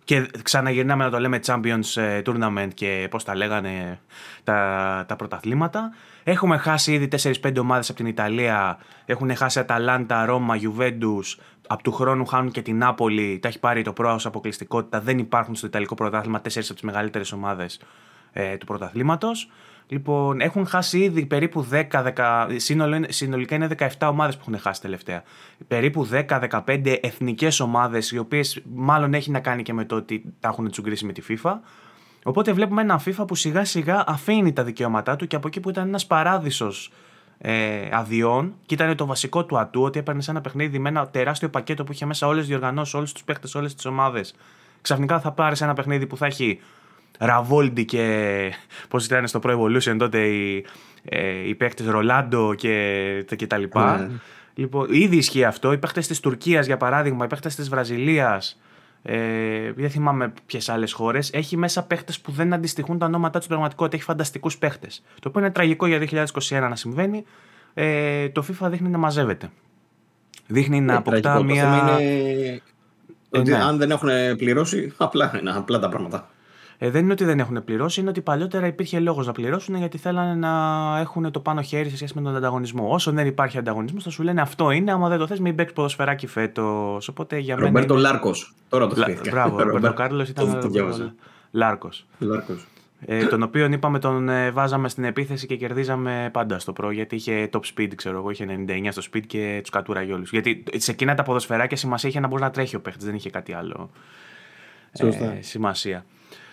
και 0.05 0.31
ξαναγυρνάμε 0.43 1.05
να 1.05 1.11
το 1.11 1.19
λέμε 1.19 1.41
Champions 1.47 1.97
ε, 2.03 2.23
Tournament 2.27 2.69
και 2.75 3.07
πώς 3.11 3.25
τα 3.25 3.37
λέγανε 3.37 4.01
τα, 4.45 5.05
τα 5.09 5.17
πρωταθλήματα. 5.17 5.93
Έχουμε 6.29 6.57
χάσει 6.57 6.93
ήδη 6.93 7.09
4-5 7.43 7.57
ομάδες 7.59 7.89
από 7.89 7.99
την 7.99 8.07
Ιταλία. 8.07 8.79
Έχουν 9.05 9.37
χάσει 9.37 9.59
Αταλάντα, 9.59 10.25
Ρώμα, 10.25 10.57
Γιουβέντους. 10.57 11.39
Από 11.67 11.83
του 11.83 11.93
χρόνου 11.93 12.27
χάνουν 12.27 12.51
και 12.51 12.63
την 12.63 12.79
Νάπολη. 12.79 13.39
Τα 13.43 13.49
έχει 13.49 13.59
πάρει 13.59 13.83
το 13.83 13.93
πρόεδρος 13.93 14.27
αποκλειστικότητα. 14.27 15.01
Δεν 15.01 15.19
υπάρχουν 15.19 15.55
στο 15.55 15.67
Ιταλικό 15.67 15.95
πρωτάθλημα 15.95 16.39
4 16.39 16.43
από 16.43 16.73
τις 16.73 16.83
μεγαλύτερες 16.83 17.33
ομάδες 17.33 17.81
ε, 18.33 18.57
του 18.57 18.67
πρωταθλήματος. 18.67 19.51
Λοιπόν, 19.89 20.41
έχουν 20.41 20.67
χάσει 20.67 20.99
ήδη 20.99 21.27
περίπου 21.27 21.69
10, 21.73 22.13
10 22.17 22.47
συνολικά 23.09 23.55
είναι 23.55 23.69
17 23.79 23.87
ομάδες 24.01 24.37
που 24.37 24.45
έχουν 24.49 24.61
χάσει 24.61 24.81
τελευταία. 24.81 25.23
Περίπου 25.69 26.09
10-15 26.29 26.97
εθνικές 27.01 27.61
ομάδες, 27.61 28.11
οι 28.11 28.19
οποίες 28.19 28.63
μάλλον 28.75 29.15
έχει 29.15 29.31
να 29.31 29.41
κάνει 29.41 29.63
και 29.63 29.73
με 29.73 29.85
το 29.85 29.97
ότι 29.97 30.25
τα 30.41 30.49
έχουν 30.49 30.71
τσουγκρίσει 30.71 31.05
με 31.05 31.13
τη 31.13 31.23
FIFA. 31.29 31.53
Οπότε 32.27 32.53
βλέπουμε 32.53 32.83
ένα 32.83 33.01
FIFA 33.05 33.25
που 33.27 33.35
σιγά 33.35 33.65
σιγά 33.65 34.05
αφήνει 34.07 34.53
τα 34.53 34.65
δικαιώματά 34.65 35.17
του 35.17 35.27
και 35.27 35.37
από 35.37 35.47
εκεί 35.47 35.61
που 35.61 35.71
ήταν 35.71 35.89
ένας 35.89 36.07
παράδεισος 36.07 36.93
ε, 37.39 37.89
αδειών 37.91 38.55
και 38.67 38.75
ήταν 38.75 38.97
το 38.97 39.07
βασικό 39.07 39.45
του 39.45 39.59
ατού, 39.59 39.83
ότι 39.83 39.99
έπαιρνε 39.99 40.23
ένα 40.29 40.41
παιχνίδι 40.41 40.79
με 40.79 40.89
ένα 40.89 41.09
τεράστιο 41.09 41.49
πακέτο 41.49 41.85
που 41.85 41.93
είχε 41.93 42.07
μέσα 42.07 42.27
όλες 42.27 42.41
τις 42.41 42.49
διοργανώσεις, 42.49 42.95
όλους 42.95 43.13
τους 43.13 43.25
παίχτες, 43.25 43.55
όλες 43.55 43.75
τις 43.75 43.85
ομάδες. 43.85 44.35
Ξαφνικά 44.81 45.21
θα 45.21 45.33
πάρεις 45.33 45.61
ένα 45.61 45.75
παιχνίδι 45.75 46.07
που 46.07 46.17
θα 46.17 46.27
έχει 46.27 46.61
Ραβόλντι 47.19 47.85
και 47.85 48.53
πώς 48.89 49.05
ήταν 49.07 49.27
στο 49.27 49.41
Pro 49.43 49.59
Evolution 49.59 49.97
τότε 49.99 50.27
οι, 50.27 50.65
ε, 51.05 51.49
οι 51.49 51.55
παίχτες 51.55 51.87
Ρολάντο 51.87 52.55
και, 52.55 53.25
και 53.37 53.47
τα 53.47 53.57
λοιπά. 53.57 53.99
Ναι. 53.99 54.09
Λοιπόν, 54.55 54.87
ήδη 54.91 55.17
ισχύει 55.17 55.45
αυτό. 55.45 55.73
Οι 55.73 55.79
παίχτες 55.79 56.07
της 56.07 56.21
Τουρκίας, 56.21 56.67
για 56.67 56.77
παράδειγμα, 56.77 57.25
οι 57.25 57.29
παίχτες 57.29 57.55
της 57.55 57.69
Βραζιλίας, 57.69 58.59
ε, 59.03 59.73
δεν 59.73 59.91
θυμάμαι 59.91 60.33
ποιες 60.47 60.69
άλλες 60.69 60.93
χώρες, 60.93 61.31
έχει 61.33 61.57
μέσα 61.57 61.83
παίχτες 61.83 62.21
που 62.21 62.33
δεν 62.33 62.53
αντιστοιχούν 62.53 62.99
τα 62.99 63.07
ονόματά 63.07 63.31
τους 63.33 63.39
στην 63.39 63.49
πραγματικότητα. 63.49 63.97
Έχει 63.97 64.05
φανταστικούς 64.05 64.59
παίχτες. 64.59 65.03
Το 65.21 65.29
οποίο 65.29 65.41
είναι 65.41 65.51
τραγικό 65.51 65.87
για 65.87 65.99
2021 65.99 66.67
να 66.69 66.77
συμβαίνει. 66.77 67.25
Ε, 67.75 68.29
το 68.29 68.45
FIFA 68.49 68.69
δείχνει 68.71 68.89
να 68.89 68.99
μαζεύεται. 68.99 69.51
Δείχνει 70.47 70.81
να 70.81 70.93
ε, 70.93 70.97
αποκτά 70.97 71.43
μια. 71.43 71.99
Είναι... 71.99 72.63
Ότι 73.31 73.51
ναι. 73.51 73.63
αν 73.63 73.77
δεν 73.77 73.91
έχουν 73.91 74.09
πληρώσει, 74.37 74.93
απλά 74.97 75.39
είναι 75.41 75.51
απλά 75.51 75.79
τα 75.79 75.89
πράγματα. 75.89 76.31
Ε, 76.79 76.91
δεν 76.91 77.03
είναι 77.03 77.13
ότι 77.13 77.25
δεν 77.25 77.39
έχουν 77.39 77.65
πληρώσει, 77.65 78.01
είναι 78.01 78.09
ότι 78.09 78.21
παλιότερα 78.21 78.67
υπήρχε 78.67 78.99
λόγος 78.99 79.27
να 79.27 79.33
πληρώσουν 79.33 79.75
γιατί 79.75 79.99
θέλανε 79.99 80.35
να 80.35 80.51
έχουν 80.99 81.31
το 81.31 81.41
πάνω 81.41 81.63
χέρι 81.63 81.89
σε 81.89 81.97
σχέση 81.97 82.13
με 82.17 82.23
τον 82.23 82.37
ανταγωνισμό. 82.37 82.89
Όσο 82.91 83.13
δεν 83.13 83.27
υπάρχει 83.27 83.59
ανταγωνισμός, 83.59 84.03
θα 84.05 84.11
σου 84.11 84.23
λένε 84.23 84.41
αυτό 84.41 84.71
είναι, 84.71 84.93
άμα 84.93 85.09
δεν 85.09 85.19
το 85.19 85.27
θες, 85.27 85.41
μην 85.41 85.55
παίξεις 85.55 85.75
ποδοσφαιράκι 85.75 86.27
φέτος. 86.27 87.09
Οπότε 87.09 87.39
για 87.39 87.57
Ρομπέρτο 87.57 87.93
είναι... 87.93 88.03
Λάρκος. 88.03 88.55
Τώρα 88.69 88.87
το 88.87 88.95
θυμήθηκα. 88.95 89.31
Μπράβο, 89.31 89.57
ο 89.61 89.63
Ρομπέρτο 89.63 89.93
Κάρλος 89.93 90.29
ήταν. 90.29 90.61
Λάρκος. 91.51 92.07
Λάρκος. 92.19 92.67
Ε, 93.01 93.27
τον 93.27 93.43
οποίο 93.43 93.67
είπαμε 93.67 93.99
τον 93.99 94.29
ε, 94.29 94.51
βάζαμε 94.51 94.89
στην 94.89 95.05
επίθεση 95.05 95.47
και 95.47 95.57
κερδίζαμε 95.57 96.31
πάντα 96.33 96.59
στο 96.59 96.73
Pro 96.73 96.91
γιατί 96.91 97.15
είχε 97.15 97.49
top 97.53 97.61
speed, 97.75 97.91
ξέρω 97.95 98.17
εγώ, 98.17 98.31
είχε 98.31 98.65
99 98.67 98.89
στο 98.91 99.03
speed 99.13 99.27
και 99.27 99.59
τους 99.61 99.71
κατούραγε 99.71 100.13
όλους. 100.13 100.31
Γιατί 100.31 100.65
σε 100.75 100.91
εκείνα 100.91 101.15
τα 101.15 101.23
ποδοσφαιράκια 101.23 101.77
σημασία 101.77 102.09
είχε 102.09 102.21
να 102.21 102.29
μπορεί 102.29 102.43
να 102.43 102.51
τρέχει 102.51 102.77
ο 102.77 102.81
παίχτης, 102.81 103.05
δεν 103.05 103.15
είχε 103.15 103.31
κάτι 103.31 103.53
άλλο 103.53 103.91
ε, 104.93 105.41
σημασία. 105.41 106.05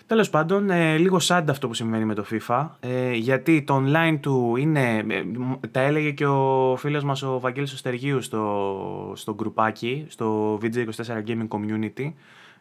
Τέλος 0.06 0.30
πάντων, 0.30 0.70
ε, 0.70 0.96
λίγο 0.96 1.18
σαν 1.18 1.50
αυτό 1.50 1.68
που 1.68 1.74
συμβαίνει 1.74 2.04
με 2.04 2.14
το 2.14 2.24
FIFA, 2.30 2.68
ε, 2.80 3.12
γιατί 3.12 3.62
το 3.62 3.84
online 3.86 4.18
του 4.20 4.56
είναι, 4.56 4.96
ε, 4.96 5.22
τα 5.70 5.80
έλεγε 5.80 6.10
και 6.10 6.26
ο 6.26 6.76
φίλος 6.78 7.04
μας 7.04 7.22
ο 7.22 7.40
Βαγγέλης 7.40 7.72
Οστεργίου 7.72 8.22
στο, 8.22 9.12
στο 9.16 9.34
γκρουπάκι, 9.34 10.06
στο 10.08 10.58
VJ24 10.62 11.22
Gaming 11.26 11.48
Community, 11.48 12.12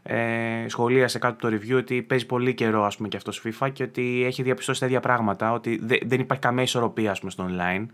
ε, 0.04 0.66
σχολίασε 0.68 1.20
κάτω 1.20 1.50
το 1.50 1.56
review 1.56 1.78
ότι 1.78 2.02
παίζει 2.02 2.26
πολύ 2.26 2.54
καιρό 2.54 2.84
ας 2.84 2.96
πούμε 2.96 3.08
και 3.08 3.18
αυτός 3.18 3.44
FIFA 3.46 3.70
και 3.74 3.84
ότι 3.84 4.24
έχει 4.26 4.44
διαπιστώσει 4.44 4.80
τα 4.80 4.86
ίδια 4.86 5.00
πράγματα, 5.00 5.52
ότι 5.52 5.82
δεν 6.06 6.20
υπάρχει 6.20 6.44
καμία 6.44 6.64
ισορροπία 6.64 7.12
ας 7.12 7.20
πούμε 7.20 7.32
στο 7.32 7.46
online. 7.50 7.86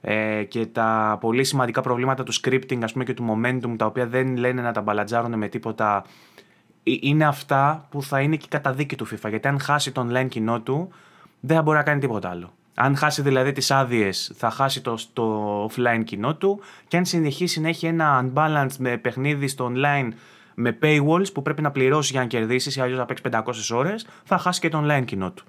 Ε, 0.00 0.44
και 0.44 0.66
τα 0.66 1.18
πολύ 1.20 1.44
σημαντικά 1.44 1.80
προβλήματα 1.80 2.22
του 2.22 2.32
scripting 2.34 2.78
ας 2.82 2.92
πούμε 2.92 3.04
και 3.04 3.14
του 3.14 3.24
momentum 3.30 3.74
τα 3.76 3.86
οποία 3.86 4.06
δεν 4.06 4.36
λένε 4.36 4.62
να 4.62 4.72
τα 4.72 4.80
μπαλατζάρουν 4.80 5.38
με 5.38 5.48
τίποτα 5.48 6.04
ε, 6.06 6.49
είναι 6.82 7.24
αυτά 7.24 7.86
που 7.90 8.02
θα 8.02 8.20
είναι 8.20 8.36
και 8.36 8.44
η 8.44 8.48
καταδίκη 8.48 8.96
του 8.96 9.06
FIFA. 9.06 9.28
Γιατί 9.28 9.48
αν 9.48 9.60
χάσει 9.60 9.92
το 9.92 10.06
online 10.10 10.28
κοινό 10.28 10.60
του, 10.60 10.92
δεν 11.40 11.56
θα 11.56 11.62
μπορεί 11.62 11.76
να 11.76 11.82
κάνει 11.82 12.00
τίποτα 12.00 12.28
άλλο. 12.30 12.52
Αν 12.74 12.96
χάσει 12.96 13.22
δηλαδή 13.22 13.52
τις 13.52 13.70
άδειες, 13.70 14.32
θα 14.36 14.50
χάσει 14.50 14.80
το, 14.80 14.98
το 15.12 15.64
offline 15.64 16.02
κοινό 16.04 16.34
του. 16.34 16.60
Και 16.88 16.96
αν 16.96 17.04
συνεχίσει 17.04 17.60
να 17.60 17.68
έχει 17.68 17.86
ένα 17.86 18.24
unbalanced 18.24 18.76
με 18.78 18.96
παιχνίδι 18.96 19.48
στο 19.48 19.72
online 19.74 20.08
με 20.54 20.78
paywalls 20.82 21.32
που 21.32 21.42
πρέπει 21.42 21.62
να 21.62 21.70
πληρώσει 21.70 22.12
για 22.12 22.20
να 22.20 22.26
κερδίσεις 22.26 22.76
ή 22.76 22.80
αλλιώς 22.80 22.98
να 22.98 23.04
παίξεις 23.04 23.26
500 23.72 23.76
ώρες, 23.76 24.06
θα 24.24 24.38
χάσει 24.38 24.60
και 24.60 24.68
το 24.68 24.84
online 24.84 25.04
κοινό 25.04 25.30
του. 25.30 25.44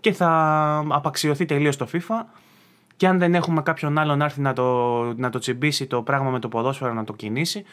Και 0.00 0.12
θα 0.12 0.84
απαξιωθεί 0.88 1.44
τελείως 1.44 1.76
το 1.76 1.88
FIFA. 1.92 2.24
Και 2.96 3.06
αν 3.06 3.18
δεν 3.18 3.34
έχουμε 3.34 3.62
κάποιον 3.62 3.98
άλλον 3.98 4.18
να 4.18 4.24
έρθει 4.24 4.40
να 4.40 4.52
το, 4.52 5.02
να 5.16 5.30
το 5.30 5.38
τσιμπήσει 5.38 5.86
το 5.86 6.02
πράγμα 6.02 6.30
με 6.30 6.38
το 6.38 6.48
ποδόσφαιρο 6.48 6.92
να 6.92 7.04
το 7.04 7.12
κινήσει, 7.12 7.64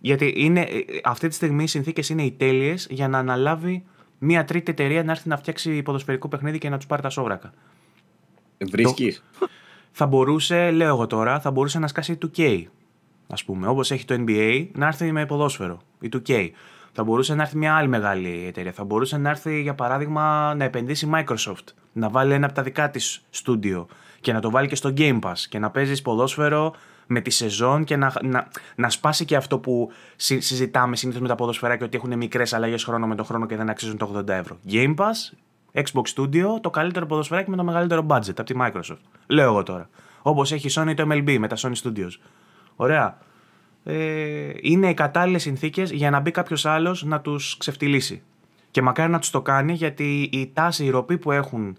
γιατί 0.00 0.32
είναι, 0.36 0.60
ε, 0.60 0.84
αυτή 1.04 1.28
τη 1.28 1.34
στιγμή 1.34 1.62
οι 1.62 1.66
συνθήκες 1.66 2.08
είναι 2.08 2.22
οι 2.22 2.32
τέλειες 2.32 2.86
για 2.90 3.08
να 3.08 3.18
αναλάβει 3.18 3.84
μια 4.18 4.44
τρίτη 4.44 4.70
εταιρεία 4.70 5.04
να 5.04 5.10
έρθει 5.10 5.28
να 5.28 5.36
φτιάξει 5.36 5.82
ποδοσφαιρικό 5.82 6.28
παιχνίδι 6.28 6.58
και 6.58 6.68
να 6.68 6.76
τους 6.76 6.86
πάρει 6.86 7.02
τα 7.02 7.10
σόβρακα. 7.10 7.52
Βρίσκεις. 8.70 9.24
Θα 9.90 10.06
μπορούσε, 10.06 10.70
λέω 10.70 10.88
εγώ 10.88 11.06
τώρα, 11.06 11.40
θα 11.40 11.50
μπορούσε 11.50 11.78
να 11.78 11.86
σκάσει 11.86 12.18
2K. 12.22 12.62
Α 13.26 13.44
πούμε, 13.44 13.66
όπως 13.68 13.90
έχει 13.90 14.04
το 14.04 14.24
NBA, 14.26 14.66
να 14.72 14.86
έρθει 14.86 15.12
με 15.12 15.26
ποδόσφαιρο. 15.26 15.80
Η 16.00 16.08
2K. 16.12 16.50
Θα 16.92 17.04
μπορούσε 17.04 17.34
να 17.34 17.42
έρθει 17.42 17.56
μια 17.56 17.74
άλλη 17.74 17.88
μεγάλη 17.88 18.44
εταιρεία. 18.46 18.72
Θα 18.72 18.84
μπορούσε 18.84 19.16
να 19.16 19.30
έρθει, 19.30 19.60
για 19.60 19.74
παράδειγμα, 19.74 20.54
να 20.54 20.64
επενδύσει 20.64 21.10
Microsoft. 21.14 21.64
Να 21.92 22.08
βάλει 22.08 22.32
ένα 22.32 22.46
από 22.46 22.54
τα 22.54 22.62
δικά 22.62 22.90
της 22.90 23.24
στούντιο 23.30 23.86
και 24.20 24.32
να 24.32 24.40
το 24.40 24.50
βάλει 24.50 24.68
και 24.68 24.74
στο 24.74 24.92
Game 24.96 25.18
Pass 25.20 25.38
και 25.48 25.58
να 25.58 25.70
παίζεις 25.70 26.02
ποδόσφαιρο 26.02 26.74
με 27.10 27.20
τη 27.20 27.30
σεζόν 27.30 27.84
και 27.84 27.96
να, 27.96 28.12
να, 28.22 28.48
να 28.74 28.90
σπάσει 28.90 29.24
και 29.24 29.36
αυτό 29.36 29.58
που 29.58 29.90
συζητάμε 30.16 30.96
συνήθως 30.96 31.22
με 31.22 31.28
τα 31.28 31.34
ποδοσφαιράκια 31.34 31.86
ότι 31.86 31.96
έχουν 31.96 32.16
μικρές 32.16 32.52
αλλαγές 32.52 32.84
χρόνο 32.84 33.06
με 33.06 33.14
τον 33.14 33.24
χρόνο 33.24 33.46
και 33.46 33.56
δεν 33.56 33.70
αξίζουν 33.70 33.96
το 33.96 34.12
80 34.16 34.28
ευρώ. 34.28 34.58
Game 34.70 34.94
Pass, 34.94 35.38
Xbox 35.72 36.14
Studio, 36.16 36.60
το 36.60 36.70
καλύτερο 36.70 37.06
ποδοσφαιράκι 37.06 37.50
με 37.50 37.56
το 37.56 37.64
μεγαλύτερο 37.64 38.06
budget 38.08 38.30
από 38.36 38.44
τη 38.44 38.54
Microsoft. 38.60 38.98
Λέω 39.26 39.44
εγώ 39.44 39.62
τώρα. 39.62 39.88
Όπως 40.22 40.52
έχει 40.52 40.66
η 40.66 40.70
Sony 40.74 40.94
το 40.96 41.06
MLB 41.10 41.36
με 41.38 41.48
τα 41.48 41.56
Sony 41.58 41.74
Studios. 41.82 42.12
Ωραία. 42.76 43.18
Ε, 43.84 44.50
είναι 44.60 44.88
οι 44.88 44.94
κατάλληλες 44.94 45.42
συνθήκες 45.42 45.90
για 45.90 46.10
να 46.10 46.20
μπει 46.20 46.30
κάποιος 46.30 46.66
άλλος 46.66 47.04
να 47.04 47.20
τους 47.20 47.56
ξεφτυλίσει. 47.56 48.22
Και 48.70 48.82
μακάρι 48.82 49.10
να 49.10 49.18
τους 49.18 49.30
το 49.30 49.42
κάνει 49.42 49.72
γιατί 49.72 50.28
η 50.32 50.50
τάση, 50.54 50.84
η 50.84 50.90
ροπή 50.90 51.18
που 51.18 51.32
έχουν 51.32 51.76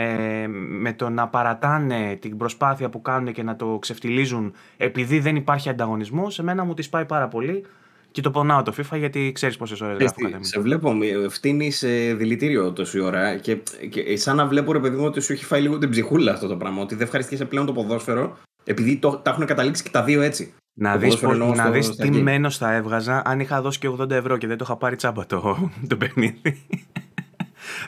ε, 0.00 0.46
με 0.68 0.92
το 0.92 1.08
να 1.08 1.28
παρατάνε 1.28 2.16
την 2.20 2.36
προσπάθεια 2.36 2.88
που 2.88 3.02
κάνουν 3.02 3.32
και 3.32 3.42
να 3.42 3.56
το 3.56 3.78
ξεφτιλίζουν 3.80 4.52
επειδή 4.76 5.18
δεν 5.18 5.36
υπάρχει 5.36 5.68
ανταγωνισμός, 5.68 6.34
σε 6.34 6.42
μένα 6.42 6.64
μου 6.64 6.74
τη 6.74 6.88
πάει 6.88 7.04
πάρα 7.04 7.28
πολύ 7.28 7.64
και 8.10 8.20
το 8.20 8.30
πονάω 8.30 8.62
το 8.62 8.72
FIFA 8.76 8.98
γιατί 8.98 9.32
ξέρεις 9.34 9.56
πόσες 9.56 9.80
ώρες 9.80 9.96
γράφω 9.98 10.20
κατά 10.20 10.38
Σε 10.40 10.60
βλέπω, 10.60 10.96
φτύνεις 11.28 11.84
δηλητήριο 12.16 12.72
τόση 12.72 13.00
ώρα 13.00 13.36
και, 13.36 13.58
και 13.90 14.16
σαν 14.16 14.36
να 14.36 14.46
βλέπω 14.46 14.72
ρε 14.72 14.78
παιδί 14.78 14.96
μου 14.96 15.04
ότι 15.04 15.20
σου 15.20 15.32
έχει 15.32 15.44
φάει 15.44 15.60
λίγο 15.60 15.78
την 15.78 15.90
ψυχούλα 15.90 16.32
αυτό 16.32 16.46
το 16.46 16.56
πράγμα. 16.56 16.82
Ότι 16.82 16.94
δεν 16.94 17.04
ευχαριστήσει 17.04 17.44
πλέον 17.44 17.66
το 17.66 17.72
ποδόσφαιρο 17.72 18.36
επειδή 18.64 18.96
το, 18.96 19.16
τα 19.16 19.30
έχουν 19.30 19.46
καταλήξει 19.46 19.82
και 19.82 19.90
τα 19.90 20.02
δύο 20.02 20.22
έτσι. 20.22 20.54
Να 20.80 20.96
δεις 20.96 21.22
να 21.54 21.70
δεις 21.70 21.96
τι 21.96 22.10
μένος 22.10 22.56
θα 22.56 22.74
έβγαζα 22.74 23.22
αν 23.24 23.40
είχα 23.40 23.62
δώσει 23.62 23.78
και 23.78 23.88
80 23.88 24.10
ευρώ 24.10 24.36
και 24.36 24.46
δεν 24.46 24.56
το 24.56 24.64
είχα 24.66 24.76
πάρει 24.76 24.96
τσάμπα 24.96 25.26
το, 25.26 25.70
το 25.88 25.96
παιχνίδι. 25.96 26.66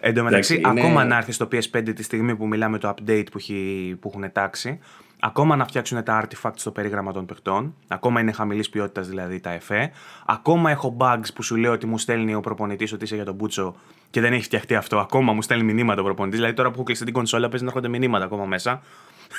Εν 0.00 0.14
τω 0.14 0.22
μεταξύ, 0.22 0.60
ακόμα 0.64 1.04
να 1.04 1.16
έρθει 1.16 1.32
στο 1.32 1.48
PS5 1.52 1.94
τη 1.94 2.02
στιγμή 2.02 2.36
που 2.36 2.46
μιλάμε 2.46 2.78
το 2.78 2.88
update 2.88 3.26
που, 3.30 3.38
έχει, 3.38 3.96
που 4.00 4.08
έχουν 4.14 4.32
τάξει, 4.32 4.78
ακόμα 5.20 5.56
να 5.56 5.64
φτιάξουν 5.64 6.02
τα 6.02 6.24
artifacts 6.24 6.52
στο 6.54 6.70
περίγραμμα 6.70 7.12
των 7.12 7.26
παιχτών, 7.26 7.74
ακόμα 7.88 8.20
είναι 8.20 8.32
χαμηλής 8.32 8.70
ποιότητας 8.70 9.08
δηλαδή 9.08 9.40
τα 9.40 9.50
εφέ, 9.50 9.90
ακόμα 10.26 10.70
έχω 10.70 10.96
bugs 11.00 11.34
που 11.34 11.42
σου 11.42 11.56
λέω 11.56 11.72
ότι 11.72 11.86
μου 11.86 11.98
στέλνει 11.98 12.34
ο 12.34 12.40
προπονητής 12.40 12.92
ότι 12.92 13.04
είσαι 13.04 13.14
για 13.14 13.24
τον 13.24 13.34
Μπούτσο 13.34 13.74
και 14.10 14.20
δεν 14.20 14.32
έχει 14.32 14.42
φτιαχτεί 14.42 14.74
αυτό, 14.74 14.98
ακόμα 14.98 15.32
μου 15.32 15.42
στέλνει 15.42 15.72
μηνύματα 15.72 16.00
ο 16.00 16.04
προπονητής. 16.04 16.38
Δηλαδή 16.38 16.56
τώρα 16.56 16.68
που 16.68 16.74
έχω 16.74 16.84
κλειστεί 16.84 17.04
την 17.04 17.14
κονσόλα 17.14 17.48
παίζει 17.48 17.64
να 17.64 17.70
έρχονται 17.70 17.88
μηνύματα 17.88 18.24
ακόμα 18.24 18.44
μέσα. 18.44 18.82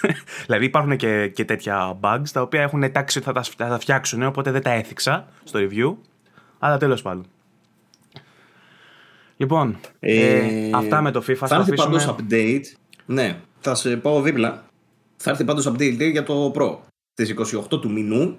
δηλαδή 0.45 0.65
υπάρχουν 0.65 0.95
και, 0.95 1.27
και 1.27 1.45
τέτοια 1.45 1.97
bugs 2.01 2.29
τα 2.33 2.41
οποία 2.41 2.61
έχουν 2.61 2.91
τάξει 2.91 3.17
ότι 3.17 3.27
θα 3.27 3.33
τα, 3.33 3.43
θα 3.43 3.67
τα 3.67 3.79
φτιάξουν, 3.79 4.23
οπότε 4.23 4.51
δεν 4.51 4.61
τα 4.61 4.71
έθιξα 4.71 5.27
στο 5.43 5.59
review. 5.59 5.95
Αλλά 6.59 6.77
τέλος 6.77 7.01
πάντων. 7.01 7.25
Λοιπόν, 9.41 9.79
ε, 9.99 10.37
ε, 10.37 10.69
αυτά 10.73 11.01
με 11.01 11.11
το 11.11 11.23
FIFA. 11.27 11.35
Θα 11.35 11.55
έρθει 11.55 11.73
πάντως 11.73 12.15
update. 12.15 12.63
Ναι, 13.05 13.37
θα 13.59 13.75
σε 13.75 13.97
πω 13.97 14.21
δίπλα. 14.21 14.63
Θα 15.17 15.29
έρθει 15.29 15.43
πάντως 15.43 15.67
update 15.67 16.11
για 16.11 16.23
το 16.23 16.51
Pro. 16.55 16.77
Στις 17.13 17.55
28 17.71 17.81
του 17.81 17.91
μηνού 17.91 18.37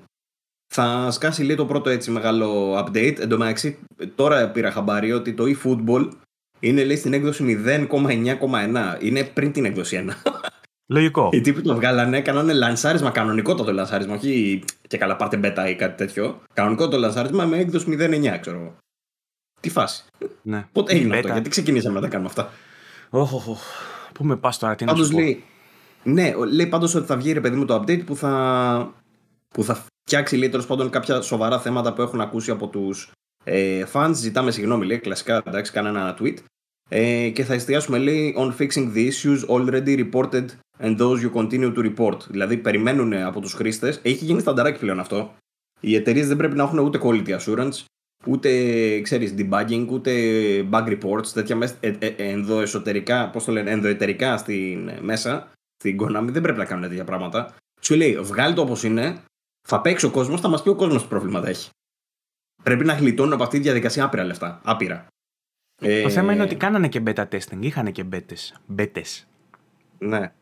θα 0.74 1.10
σκάσει 1.10 1.42
λέει 1.42 1.56
το 1.56 1.66
πρώτο 1.66 1.90
έτσι 1.90 2.10
μεγάλο 2.10 2.78
update. 2.78 3.18
Εν 3.18 3.28
τω 3.28 3.38
μεταξύ, 3.38 3.78
τώρα 4.14 4.50
πήρα 4.50 4.70
χαμπάρι 4.70 5.12
ότι 5.12 5.32
το 5.32 5.44
eFootball 5.44 6.08
είναι 6.60 6.84
λέει 6.84 6.96
στην 6.96 7.12
έκδοση 7.12 7.62
0,9,1. 7.66 9.02
Είναι 9.02 9.24
πριν 9.24 9.52
την 9.52 9.64
έκδοση 9.64 10.04
1. 10.08 10.30
Λογικό. 10.86 11.28
Οι 11.32 11.40
τύποι 11.40 11.60
το 11.60 11.74
βγάλανε, 11.74 12.20
κάνανε 12.20 12.52
λανσάρισμα, 12.52 13.10
κανονικό 13.10 13.54
το 13.54 13.72
λανσάρισμα, 13.72 14.14
όχι 14.14 14.64
και 14.88 14.98
καλά 14.98 15.16
πάρτε 15.16 15.36
μπέτα 15.36 15.68
ή 15.68 15.76
κάτι 15.76 15.96
τέτοιο. 15.96 16.40
Κανονικό 16.54 16.88
το 16.88 16.98
λανσάρισμα 16.98 17.44
με 17.44 17.58
έκδοση 17.58 17.96
0,9, 18.00 18.38
ξέρω 18.40 18.58
εγώ. 18.58 18.76
Τι 19.62 19.70
φάση. 19.70 20.05
Ναι. 20.42 20.66
Πότε 20.72 20.92
έγινε 20.94 21.16
αυτό, 21.16 21.33
γιατί 21.33 21.48
ξεκινήσαμε 21.48 21.94
να 21.94 22.01
τα 22.01 22.09
κάνουμε 22.09 22.29
αυτά. 22.29 22.51
Οχ, 23.11 23.33
οχ, 23.33 23.61
Πού 24.12 24.25
με 24.25 24.37
πας 24.37 24.59
τώρα, 24.59 24.75
τι 24.75 24.85
να 24.85 24.94
σου 24.94 25.12
λέει, 25.12 25.44
Ναι, 26.03 26.35
λέει 26.53 26.66
πάντως 26.66 26.94
ότι 26.94 27.07
θα 27.07 27.16
βγει 27.16 27.33
ρε 27.33 27.40
παιδί 27.40 27.57
μου 27.57 27.64
το 27.64 27.75
update 27.75 28.05
που 28.05 28.16
θα, 28.16 28.94
που 29.48 29.64
θα 29.64 29.85
φτιάξει 30.05 30.37
λέει 30.37 30.48
τέλος 30.48 30.66
πάντων 30.66 30.90
κάποια 30.90 31.20
σοβαρά 31.20 31.61
θέματα 31.61 31.92
που 31.92 32.03
έχουν 32.03 32.20
ακούσει 32.20 32.51
από 32.51 32.66
τους 32.66 33.11
ε, 33.44 33.85
fans. 33.92 34.12
Ζητάμε 34.12 34.51
συγγνώμη, 34.51 34.87
λέει 34.87 34.98
κλασικά, 34.98 35.42
εντάξει, 35.46 35.72
κάνα 35.72 35.88
ένα 35.88 36.16
tweet. 36.20 36.37
Ε, 36.88 37.29
και 37.29 37.44
θα 37.44 37.55
εστιάσουμε 37.55 37.98
λέει 37.98 38.35
on 38.38 38.53
fixing 38.59 38.92
the 38.94 39.11
issues 39.11 39.48
already 39.48 40.09
reported 40.09 40.44
and 40.79 40.98
those 40.98 41.20
you 41.22 41.33
continue 41.35 41.75
to 41.75 41.92
report. 41.94 42.16
Δηλαδή 42.29 42.57
περιμένουν 42.57 43.12
από 43.12 43.40
τους 43.40 43.53
χρήστες, 43.53 44.01
έχει 44.03 44.25
γίνει 44.25 44.40
στανταράκι 44.40 44.79
πλέον 44.79 45.01
αυτό. 45.01 45.35
Οι 45.81 45.94
εταιρείες 45.94 46.29
δεν 46.29 46.37
πρέπει 46.37 46.57
να 46.57 46.62
έχουν 46.62 46.79
ούτε 46.79 47.01
quality 47.03 47.38
assurance, 47.38 47.85
ούτε 48.26 48.50
ξέρεις 49.00 49.35
debugging, 49.38 49.87
ούτε 49.88 50.12
bug 50.70 50.98
reports, 50.98 51.26
τέτοια 51.26 51.76
ε, 51.80 51.92
ε, 51.98 52.14
ενδοεσωτερικά, 52.16 53.30
πώς 53.30 53.44
το 53.44 53.52
λένε, 53.52 53.70
ενδοετερικά 53.70 54.37
στην, 54.37 54.90
μέσα, 55.00 55.52
στην 55.76 55.98
Konami, 56.02 56.28
δεν 56.28 56.42
πρέπει 56.42 56.58
να 56.58 56.64
κάνουν 56.64 56.88
τέτοια 56.88 57.04
πράγματα. 57.04 57.54
Σου 57.80 57.94
λέει, 57.94 58.16
βγάλει 58.16 58.54
το 58.54 58.61
όπως 58.61 58.82
είναι, 58.82 59.22
θα 59.68 59.80
παίξει 59.80 60.06
ο 60.06 60.11
κόσμος, 60.11 60.40
θα 60.40 60.48
μας 60.48 60.62
πει 60.62 60.68
ο 60.68 60.74
κόσμος 60.74 61.02
τι 61.02 61.08
προβλήματα 61.08 61.48
έχει. 61.48 61.70
Πρέπει 62.62 62.85
να 62.85 62.92
γλιτώνουν 62.92 63.32
από 63.32 63.42
αυτή 63.42 63.56
τη 63.56 63.62
διαδικασία 63.62 64.04
άπειρα 64.04 64.24
λεφτά. 64.24 64.61
Άπειρα. 64.64 65.06
Το 65.74 65.88
ε... 65.88 66.08
θέμα 66.08 66.32
είναι 66.32 66.42
ότι 66.42 66.54
κάνανε 66.54 66.88
και 66.88 67.02
beta 67.06 67.28
testing, 67.28 67.58
είχαν 67.61 67.92
και 67.92 68.04
betas. 68.76 69.24
Ναι. 69.98 70.32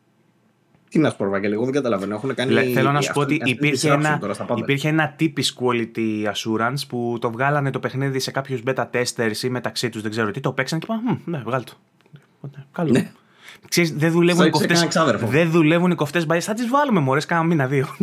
Τι 0.91 0.99
να 0.99 1.09
σου 1.09 1.15
πω, 1.15 1.29
Βαγγέλη, 1.29 1.53
εγώ 1.53 1.63
δεν 1.63 1.73
καταλαβαίνω. 1.73 2.15
Έχουν 2.15 2.35
κάνει... 2.35 2.51
Λε, 2.51 2.63
θέλω 2.63 2.91
να 2.91 3.01
σου 3.01 3.13
πω 3.13 3.19
ότι 3.19 3.41
υπήρχε 3.43 3.91
ένα, 3.91 4.19
υπήρχε 4.55 4.87
ένα 4.87 5.13
τύπης 5.15 5.57
quality 5.59 6.31
assurance 6.33 6.87
που 6.87 7.17
το 7.21 7.31
βγάλανε 7.31 7.71
το 7.71 7.79
παιχνίδι 7.79 8.19
σε 8.19 8.31
κάποιους 8.31 8.61
beta 8.65 8.85
testers 8.91 9.37
ή 9.43 9.49
μεταξύ 9.49 9.89
τους, 9.89 10.01
δεν 10.01 10.11
ξέρω 10.11 10.31
τι, 10.31 10.39
το 10.39 10.53
παίξαν 10.53 10.79
και 10.79 10.87
είπαν, 10.89 11.21
ναι, 11.25 11.41
βγάλει 11.45 11.63
το. 11.63 11.73
Καλό. 12.71 12.91
Ναι. 12.91 13.11
Ξέρεις, 13.69 13.93
δεν 13.93 14.11
δουλεύουν 14.11 14.45
οι 14.45 14.49
κοφτές, 14.49 14.87
δεν 15.19 15.51
δουλεύουν 15.51 15.91
οι 15.91 15.95
κοφτές 15.95 16.25
μπαλιές. 16.25 16.45
Θα 16.45 16.53
τις 16.53 16.67
βάλουμε 16.67 16.99
μωρές 16.99 17.25
κάνα 17.25 17.43
μήνα 17.43 17.67
δύο. 17.67 17.87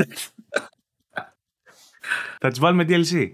θα 2.40 2.48
τις 2.48 2.58
βάλουμε 2.58 2.84
DLC. 2.88 3.30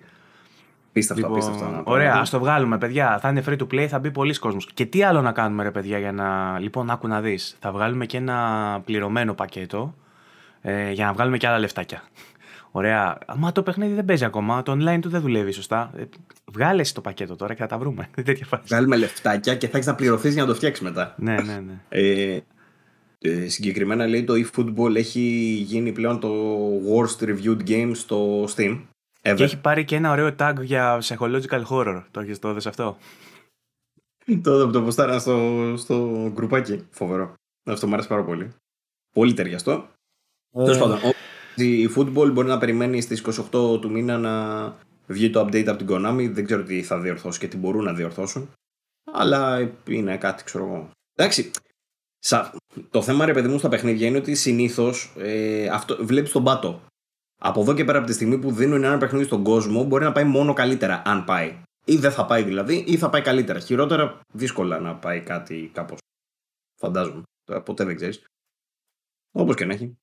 Πίστευτο, 0.94 1.26
λοιπόν, 1.26 1.38
πίστευτο. 1.38 1.82
Ωραία, 1.84 2.14
ας 2.14 2.30
το 2.30 2.38
βγάλουμε, 2.38 2.78
παιδιά. 2.78 3.18
Θα 3.18 3.28
είναι 3.28 3.42
free 3.46 3.56
to 3.56 3.66
play, 3.72 3.86
θα 3.86 3.98
μπει 3.98 4.10
πολλοί 4.10 4.38
κόσμος. 4.38 4.68
Και 4.74 4.86
τι 4.86 5.02
άλλο 5.02 5.20
να 5.20 5.32
κάνουμε, 5.32 5.62
ρε 5.62 5.70
παιδιά, 5.70 5.98
για 5.98 6.12
να. 6.12 6.58
Λοιπόν, 6.58 6.90
άκου 6.90 7.08
να 7.08 7.20
δεις. 7.20 7.56
Θα 7.60 7.72
βγάλουμε 7.72 8.06
και 8.06 8.16
ένα 8.16 8.80
πληρωμένο 8.84 9.34
πακέτο 9.34 9.94
ε, 10.62 10.90
για 10.90 11.06
να 11.06 11.12
βγάλουμε 11.12 11.36
και 11.36 11.46
άλλα 11.46 11.58
λεφτάκια. 11.58 12.02
Ωραία. 12.70 13.18
Μα 13.36 13.52
το 13.52 13.62
παιχνίδι 13.62 13.94
δεν 13.94 14.04
παίζει 14.04 14.24
ακόμα. 14.24 14.62
Το 14.62 14.72
online 14.72 14.98
του 15.00 15.08
δεν 15.08 15.20
δουλεύει 15.20 15.52
σωστά. 15.52 15.90
Ε, 15.96 16.02
βγάλε 16.52 16.82
το 16.82 17.00
πακέτο 17.00 17.36
τώρα 17.36 17.54
και 17.54 17.60
θα 17.60 17.68
τα 17.68 17.78
βρούμε. 17.78 18.08
Βγάλουμε 18.66 18.96
λεφτάκια 18.96 19.54
και 19.54 19.66
θα 19.66 19.76
έχεις 19.76 19.88
να 19.88 19.94
πληρωθείς 19.94 20.32
για 20.32 20.42
να 20.42 20.48
το 20.48 20.54
φτιάξεις 20.54 20.84
μετά. 20.84 21.14
ναι, 21.18 21.34
ναι, 21.34 21.62
ναι. 21.66 21.80
Ε, 21.88 22.38
ε, 23.18 23.48
συγκεκριμένα 23.48 24.06
λέει 24.06 24.24
το 24.24 24.34
eFootball 24.34 24.94
έχει 24.94 25.20
γίνει 25.66 25.92
πλέον 25.92 26.20
το 26.20 26.32
worst 26.70 27.24
reviewed 27.24 27.68
game 27.68 27.90
στο 27.94 28.44
Steam. 28.56 28.80
Ever. 29.26 29.34
Και 29.36 29.42
έχει 29.44 29.60
πάρει 29.60 29.84
και 29.84 29.96
ένα 29.96 30.10
ωραίο 30.10 30.34
tag 30.38 30.54
για 30.60 31.02
psychological 31.02 31.62
horror. 31.70 32.02
Το 32.10 32.20
έχεις 32.20 32.38
το 32.38 32.52
δες 32.52 32.66
αυτό; 32.66 32.96
το 34.42 34.70
το 34.70 34.82
ποστάρα 34.82 35.18
στο, 35.18 35.74
στο 35.76 36.28
γκρουπάκι. 36.32 36.86
Φοβερό. 36.90 37.34
Αυτό 37.64 37.86
μου 37.86 37.92
άρεσε 37.92 38.08
πάρα 38.08 38.24
πολύ. 38.24 38.52
Πολύ 39.14 39.32
ταιριαστό. 39.32 39.88
Ε. 40.50 40.64
Τέλος 40.64 40.78
πάντων, 40.78 40.98
η 41.54 41.88
football 41.96 42.30
μπορεί 42.32 42.48
να 42.48 42.58
περιμένει 42.58 43.00
στις 43.00 43.24
28 43.52 43.80
του 43.80 43.90
μήνα 43.90 44.18
να 44.18 44.76
βγει 45.06 45.30
το 45.30 45.40
update 45.40 45.66
από 45.66 45.84
την 45.84 45.86
Konami. 45.90 46.30
Δεν 46.32 46.44
ξέρω 46.44 46.62
τι 46.62 46.82
θα 46.82 47.00
διορθώσει 47.00 47.38
και 47.38 47.48
τι 47.48 47.56
μπορούν 47.56 47.84
να 47.84 47.92
διορθώσουν. 47.92 48.50
Αλλά 49.12 49.70
είναι 49.88 50.16
κάτι, 50.16 50.44
ξέρω 50.44 50.64
εγώ. 50.64 50.90
Εντάξει, 51.14 51.50
το 52.90 53.02
θέμα 53.02 53.24
ρε 53.24 53.32
παιδί 53.32 53.48
μου 53.48 53.58
στα 53.58 53.68
παιχνίδια 53.68 54.06
είναι 54.06 54.18
ότι 54.18 54.34
συνήθως 54.34 55.14
ε, 55.18 55.68
βλέπεις 56.00 56.32
τον 56.32 56.44
πάτο. 56.44 56.82
Από 57.46 57.60
εδώ 57.60 57.74
και 57.74 57.84
πέρα 57.84 57.98
από 57.98 58.06
τη 58.06 58.12
στιγμή 58.12 58.38
που 58.38 58.52
δίνουν 58.52 58.84
ένα 58.84 58.98
παιχνίδι 58.98 59.24
στον 59.24 59.44
κόσμο, 59.44 59.84
μπορεί 59.84 60.04
να 60.04 60.12
πάει 60.12 60.24
μόνο 60.24 60.52
καλύτερα, 60.52 61.02
αν 61.04 61.24
πάει. 61.24 61.62
Ή 61.84 61.96
δεν 61.96 62.12
θα 62.12 62.26
πάει 62.26 62.42
δηλαδή, 62.42 62.84
ή 62.86 62.96
θα 62.96 63.10
πάει 63.10 63.22
καλύτερα. 63.22 63.58
Χειρότερα, 63.58 64.20
δύσκολα 64.32 64.80
να 64.80 64.96
πάει 64.96 65.20
κάτι 65.20 65.70
κάπως. 65.74 65.98
Φαντάζομαι. 66.80 67.22
Ποτέ 67.64 67.84
δεν 67.84 67.96
ξέρεις. 67.96 68.24
Όπως 69.32 69.54
και 69.54 69.64
να 69.64 69.72
έχει. 69.72 69.96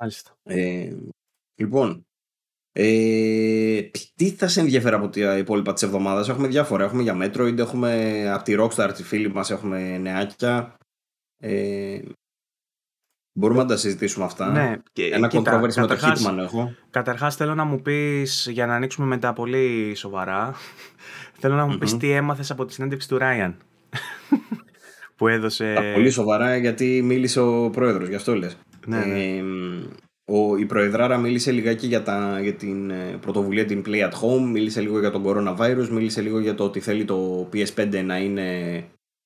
Μάλιστα. 0.00 0.32
Ε, 0.42 0.96
λοιπόν, 1.54 2.06
ε, 2.72 3.82
τι 4.14 4.30
θα 4.30 4.48
σε 4.48 4.60
ενδιαφέρει 4.60 4.94
από 4.94 5.08
τα 5.08 5.38
υπόλοιπα 5.38 5.72
της 5.72 5.82
εβδομάδας; 5.82 6.28
Έχουμε 6.28 6.48
διάφορα. 6.48 6.84
Έχουμε 6.84 7.02
για 7.02 7.16
Metroid, 7.20 7.58
έχουμε 7.58 8.24
από 8.30 8.44
τη 8.44 8.54
Rockstar, 8.58 8.92
τη 8.94 9.02
φίλη 9.02 9.28
μας, 9.28 9.50
έχουμε 9.50 9.98
νεάκια. 9.98 10.76
Ε, 11.38 12.02
μπορούμε 13.36 13.62
να 13.62 13.68
τα 13.68 13.76
συζητήσουμε 13.76 14.24
αυτά. 14.24 14.50
Ναι, 14.50 14.76
Ένα 15.12 15.30
controversy 15.32 15.74
με 15.74 15.86
το 15.86 15.96
Hitman 16.02 16.38
έχω. 16.38 16.74
Καταρχάς 16.90 17.36
θέλω 17.36 17.54
να 17.54 17.64
μου 17.64 17.82
πεις, 17.82 18.48
για 18.50 18.66
να 18.66 18.74
ανοίξουμε 18.74 19.06
μετά 19.06 19.32
πολύ 19.32 19.94
σοβαρά, 19.94 20.54
θέλω 21.40 21.54
να 21.54 21.66
μου 21.66 21.74
mm 21.74 21.78
πεις 21.78 21.96
τι 21.96 22.10
έμαθες 22.10 22.50
από 22.50 22.64
τη 22.64 22.72
συνέντευξη 22.72 23.08
του 23.08 23.18
Ράιαν. 23.18 23.56
που 25.16 25.28
έδωσε... 25.28 25.92
πολύ 25.94 26.10
σοβαρά 26.10 26.56
γιατί 26.56 27.02
μίλησε 27.02 27.40
ο 27.40 27.70
πρόεδρος, 27.70 28.08
γι' 28.08 28.14
αυτό 28.14 28.34
λες. 28.34 28.58
Ναι, 28.86 28.98
ναι. 28.98 29.18
Ε, 29.18 29.42
ο, 30.24 30.56
η 30.56 30.64
Προεδράρα 30.64 31.16
μίλησε 31.16 31.52
λιγάκι 31.52 31.86
για, 31.86 32.02
τα, 32.02 32.40
για 32.42 32.54
την 32.54 32.90
ε, 32.90 33.18
πρωτοβουλία 33.20 33.64
την 33.64 33.82
Play 33.86 34.02
at 34.02 34.12
Home, 34.12 34.50
μίλησε 34.52 34.80
λίγο 34.80 34.98
για 34.98 35.10
τον 35.10 35.24
coronavirus, 35.26 35.88
μίλησε 35.90 36.20
λίγο 36.20 36.38
για 36.38 36.54
το 36.54 36.64
ότι 36.64 36.80
θέλει 36.80 37.04
το 37.04 37.48
PS5 37.52 38.02
να 38.04 38.18
είναι 38.18 38.44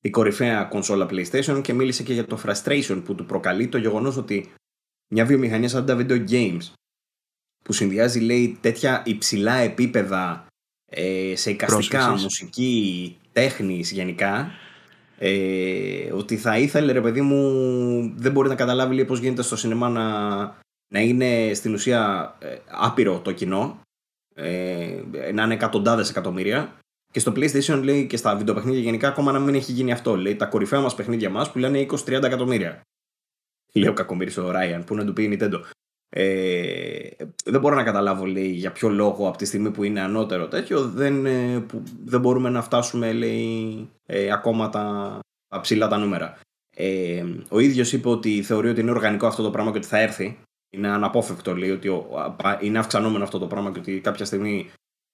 η 0.00 0.10
κορυφαία 0.10 0.64
κονσόλα 0.64 1.08
PlayStation 1.10 1.60
και 1.62 1.72
μίλησε 1.72 2.02
και 2.02 2.12
για 2.12 2.26
το 2.26 2.40
frustration 2.46 3.02
που 3.04 3.14
του 3.14 3.26
προκαλεί 3.26 3.68
το 3.68 3.78
γεγονός 3.78 4.16
ότι 4.16 4.52
μια 5.12 5.24
βιομηχανία 5.24 5.68
σαν 5.68 5.86
τα 5.86 5.96
video 5.98 6.30
games 6.30 6.72
που 7.64 7.72
συνδυάζει 7.72 8.20
λέει 8.20 8.58
τέτοια 8.60 9.02
υψηλά 9.06 9.54
επίπεδα 9.54 10.46
ε, 10.86 11.32
σε 11.36 11.50
εικαστικά, 11.50 12.10
μουσική, 12.10 13.16
τέχνης 13.32 13.90
γενικά 13.90 14.50
ε, 15.18 16.12
ότι 16.12 16.36
θα 16.36 16.58
ήθελε 16.58 16.92
ρε 16.92 17.00
παιδί 17.00 17.20
μου 17.20 18.12
δεν 18.16 18.32
μπορεί 18.32 18.48
να 18.48 18.54
καταλάβει 18.54 18.94
λέει, 18.94 19.04
πώς 19.04 19.18
γίνεται 19.18 19.42
στο 19.42 19.56
σινεμά 19.56 19.88
να, 19.88 20.06
να 20.92 21.00
είναι 21.00 21.54
στην 21.54 21.74
ουσία 21.74 22.34
ε, 22.38 22.56
άπειρο 22.66 23.20
το 23.20 23.32
κοινό 23.32 23.80
ε, 24.34 25.02
να 25.34 25.42
είναι 25.42 25.54
εκατοντάδες 25.54 26.10
εκατομμύρια 26.10 26.79
και 27.10 27.20
στο 27.20 27.32
PlayStation 27.36 27.80
λέει 27.82 28.06
και 28.06 28.16
στα 28.16 28.36
βιντεοπαιχνίδια 28.36 28.80
γενικά 28.80 29.08
ακόμα 29.08 29.32
να 29.32 29.38
μην 29.38 29.54
έχει 29.54 29.72
γίνει 29.72 29.92
αυτό. 29.92 30.16
Λέει 30.16 30.36
τα 30.36 30.46
κορυφαία 30.46 30.80
μας 30.80 30.94
παιχνίδια 30.94 31.30
μας 31.30 31.52
που 31.52 31.58
λένε 31.58 31.86
20-30 31.90 32.22
εκατομμύρια. 32.22 32.80
Λέει 33.72 33.88
ο 33.88 33.92
κακομίρι 33.92 34.38
ο 34.38 34.50
Ράιαν 34.50 34.84
που 34.84 34.94
να 34.94 35.04
του 35.04 35.12
πει 35.12 35.22
η 35.22 35.38
Nintendo. 35.38 35.60
Ε, 36.12 37.08
δεν 37.44 37.60
μπορώ 37.60 37.74
να 37.74 37.82
καταλάβω 37.82 38.24
λέει, 38.24 38.48
για 38.48 38.72
ποιο 38.72 38.88
λόγο 38.88 39.28
από 39.28 39.36
τη 39.36 39.44
στιγμή 39.44 39.70
που 39.70 39.84
είναι 39.84 40.00
ανώτερο 40.00 40.48
τέτοιο 40.48 40.88
δεν, 40.88 41.26
ε, 41.26 41.60
που, 41.60 41.82
δεν 42.04 42.20
μπορούμε 42.20 42.50
να 42.50 42.62
φτάσουμε 42.62 43.12
λέει, 43.12 43.88
ε, 44.06 44.32
ακόμα 44.32 44.68
τα, 44.68 45.18
τα 45.48 45.60
ψηλά 45.60 45.88
τα 45.88 45.98
νούμερα. 45.98 46.38
Ε, 46.76 47.24
ο 47.48 47.58
ίδιος 47.58 47.92
είπε 47.92 48.08
ότι 48.08 48.42
θεωρεί 48.42 48.68
ότι 48.68 48.80
είναι 48.80 48.90
οργανικό 48.90 49.26
αυτό 49.26 49.42
το 49.42 49.50
πράγμα 49.50 49.70
και 49.70 49.78
ότι 49.78 49.86
θα 49.86 49.98
έρθει. 49.98 50.38
Είναι 50.72 50.88
αναπόφευκτο 50.88 51.56
λέει 51.56 51.70
ότι 51.70 51.90
είναι 52.60 52.78
αυξανόμενο 52.78 53.24
αυτό 53.24 53.38
το 53.38 53.46
πράγμα 53.46 53.72
και 53.72 53.78
ότι 53.78 54.00
κάποια 54.00 54.24
στιγμή 54.24 54.70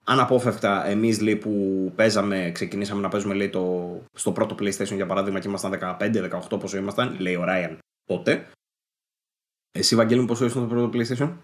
αναπόφευκτα 0.07 0.87
εμείς 0.87 1.21
λέει 1.21 1.37
που 1.37 1.53
παίζαμε, 1.97 2.51
ξεκινήσαμε 2.55 3.01
να 3.01 3.09
παίζουμε 3.09 3.35
λέει, 3.35 3.51
το, 3.51 4.03
στο 4.13 4.33
πρώτο 4.33 4.55
PlayStation 4.59 4.95
για 4.95 5.07
παράδειγμα 5.07 5.39
και 5.39 5.49
ήμασταν 5.49 5.79
15-18 5.83 6.61
πόσο 6.61 6.77
ήμασταν, 6.77 7.21
λέει 7.21 7.35
ο 7.35 7.45
Ράιαν 7.45 7.79
τότε. 8.05 8.51
Εσύ, 9.73 9.97
Βαγγέλη, 9.97 10.25
πόσο 10.25 10.45
ήσουν 10.45 10.67
στο 10.67 10.75
πρώτο 10.75 10.99
PlayStation? 10.99 11.37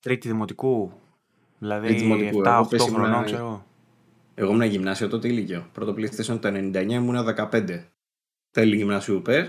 Τρίτη 0.00 0.28
δημοτικού. 0.28 0.92
Δηλαδή 1.58 1.86
Τρίτη 1.86 2.02
δημοτικού. 2.02 2.42
7-8 2.44 2.78
χρονών, 2.78 3.24
ξέρω. 3.24 3.64
Εγώ 4.34 4.50
ήμουν 4.50 4.62
γυμνάσιο 4.62 5.08
τότε 5.08 5.28
ηλικία. 5.28 5.68
Πρώτο 5.72 5.92
PlayStation 5.92 6.40
το 6.40 6.48
99 6.48 6.90
ήμουν 6.90 7.34
15. 7.36 7.84
Τέλη 8.50 8.76
γυμνάσιο 8.76 9.14
υπέρ. 9.14 9.48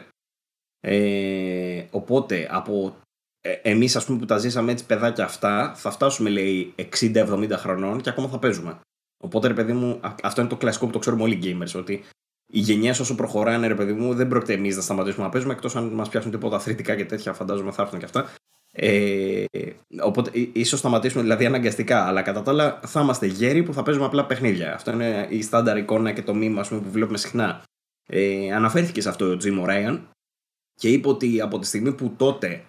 Ε, 0.79 1.87
οπότε 1.91 2.47
από 2.51 2.95
ε, 3.45 3.59
εμείς, 3.61 3.95
ας 3.95 4.05
πούμε, 4.05 4.19
που 4.19 4.25
τα 4.25 4.37
ζήσαμε 4.37 4.71
έτσι 4.71 4.85
παιδάκια 4.85 5.23
αυτά, 5.23 5.73
θα 5.75 5.91
φτάσουμε, 5.91 6.29
λέει, 6.29 6.73
60-70 7.01 7.51
χρονών 7.51 8.01
και 8.01 8.09
ακόμα 8.09 8.27
θα 8.27 8.39
παίζουμε. 8.39 8.79
Οπότε, 9.17 9.47
ρε 9.47 9.53
παιδί 9.53 9.73
μου, 9.73 9.99
αυτό 10.23 10.41
είναι 10.41 10.49
το 10.49 10.55
κλασικό 10.55 10.85
που 10.85 10.91
το 10.91 10.99
ξέρουμε 10.99 11.23
όλοι 11.23 11.33
οι 11.33 11.39
gamers, 11.43 11.79
ότι 11.79 12.03
οι 12.47 12.59
γενιέ 12.59 12.89
όσο 12.89 13.15
προχωράνε, 13.15 13.67
ρε 13.67 13.75
παιδί 13.75 13.93
μου, 13.93 14.13
δεν 14.13 14.27
πρόκειται 14.27 14.53
εμείς 14.53 14.75
να 14.75 14.81
σταματήσουμε 14.81 15.25
να 15.25 15.31
παίζουμε, 15.31 15.53
εκτός 15.53 15.75
αν 15.75 15.87
μας 15.87 16.09
πιάσουν 16.09 16.31
τίποτα 16.31 16.55
αθλητικά 16.55 16.95
και 16.95 17.05
τέτοια, 17.05 17.33
φαντάζομαι 17.33 17.71
θα 17.71 17.81
έρθουν 17.81 17.99
και 17.99 18.05
αυτά. 18.05 18.33
Ε, 18.71 19.45
οπότε, 20.01 20.31
ίσως 20.53 20.79
σταματήσουμε 20.79 21.21
δηλαδή 21.21 21.45
αναγκαστικά, 21.45 22.05
αλλά 22.05 22.21
κατά 22.21 22.41
τα 22.41 22.51
άλλα 22.51 22.79
θα 22.85 23.01
είμαστε 23.01 23.25
γέροι 23.25 23.63
που 23.63 23.73
θα 23.73 23.83
παίζουμε 23.83 24.05
απλά 24.05 24.25
παιχνίδια. 24.25 24.73
Αυτό 24.73 24.91
είναι 24.91 25.27
η 25.29 25.41
στάνταρ 25.41 25.77
εικόνα 25.77 26.11
και 26.11 26.21
το 26.21 26.33
μήμα 26.33 26.65
πούμε, 26.69 26.81
που 26.81 26.89
βλέπουμε 26.89 27.17
συχνά. 27.17 27.63
Ε, 28.07 28.53
αναφέρθηκε 28.53 29.01
σε 29.01 29.09
αυτό 29.09 29.25
ο 29.25 29.37
Jim 29.43 29.65
Ryan 29.65 29.99
και 30.75 30.89
είπε 30.89 31.07
ότι 31.07 31.41
από 31.41 31.59
τη 31.59 31.67
στιγμή 31.67 31.93
που 31.93 32.13
τότε 32.17 32.65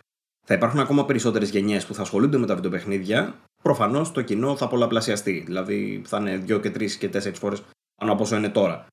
θα 0.48 0.54
υπάρχουν 0.54 0.80
ακόμα 0.80 1.04
περισσότερες 1.04 1.50
γενιές 1.50 1.87
που 1.87 1.94
θα 1.94 2.02
ασχολούνται 2.02 2.38
με 2.38 2.46
τα 2.46 2.54
βιντεοπαιχνίδια. 2.54 3.35
Προφανώς 3.62 4.12
το 4.12 4.22
κοινό 4.22 4.56
θα 4.56 4.68
πολλαπλασιαστεί. 4.68 5.42
Δηλαδή 5.46 6.02
θα 6.06 6.18
είναι 6.18 6.37
δύο 6.37 6.59
και 6.59 6.70
τρεις 6.70 6.96
και 6.96 7.09
τέσσερις 7.09 7.38
φορές 7.38 7.62
πάνω 8.00 8.12
από 8.12 8.22
όσο 8.22 8.37
είναι 8.37 8.48
τώρα. 8.48 8.87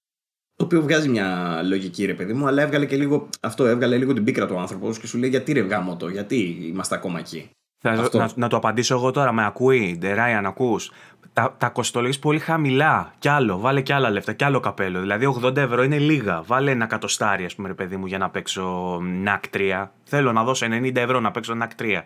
Το 0.56 0.66
οποίο 0.66 0.82
βγάζει 0.82 1.10
μια 1.10 1.62
λογική, 1.64 2.06
ρε 2.06 2.14
παιδί 2.14 2.34
μου, 2.34 2.48
αλλά 2.48 2.62
έβγαλε 2.62 2.86
και 2.86 2.98
λίγο. 2.98 3.30
Αυτό 3.42 3.66
έβγαλε 3.66 3.98
λίγο 3.98 4.14
την 4.14 4.24
πίκρα 4.24 4.48
του 4.48 4.60
άνθρωπος 4.60 5.00
και 5.00 5.08
σου 5.08 5.18
λέει 5.18 5.30
γιατί 5.30 5.52
ρε 5.52 5.60
γάμο 5.60 5.96
το, 5.96 6.10
γιατί 6.10 6.36
είμαστε 6.62 6.96
ακόμα 6.96 7.20
εκεί; 7.20 7.50
Θα, 7.82 8.10
να, 8.14 8.30
να, 8.36 8.48
το 8.48 8.58
απαντήσω 8.58 8.96
εγώ 8.96 9.12
τώρα. 9.12 9.32
Με 9.32 9.46
ακούει, 9.46 9.98
Ντεράιαν, 10.00 10.46
ακούς 10.46 10.92
τα, 11.34 11.56
τα 11.58 11.70
κοστολογείς 11.70 12.20
πολύ 12.20 12.40
χαμηλά. 12.40 13.14
Κι 13.20 13.28
άλλο, 13.28 13.60
βάλε 13.60 13.82
κι 13.82 13.94
άλλα 13.94 14.10
λεφτά, 14.10 14.34
κι 14.34 14.44
άλλο 14.44 14.60
καπέλο. 14.60 15.00
Δηλαδή 15.00 15.38
80 15.44 15.58
ευρώ 15.58 15.84
είναι 15.84 15.98
λίγα. 15.98 16.42
Βάλε 16.46 16.72
ένα 16.72 16.86
κατοστάρι, 16.86 17.46
ας 17.46 17.56
πούμε, 17.56 17.68
ρε 17.68 17.74
παιδί 17.74 17.96
μου, 17.98 18.06
για 18.06 18.18
να 18.18 18.30
παίξω 18.30 18.98
NAC 19.26 19.58
3. 19.58 19.88
Θέλω 20.04 20.32
να 20.32 20.44
δώσω 20.44 20.66
90 20.66 20.96
ευρώ 20.96 21.20
να 21.20 21.32
παίξω 21.32 21.54
NAC 21.62 21.82
3. 21.82 22.02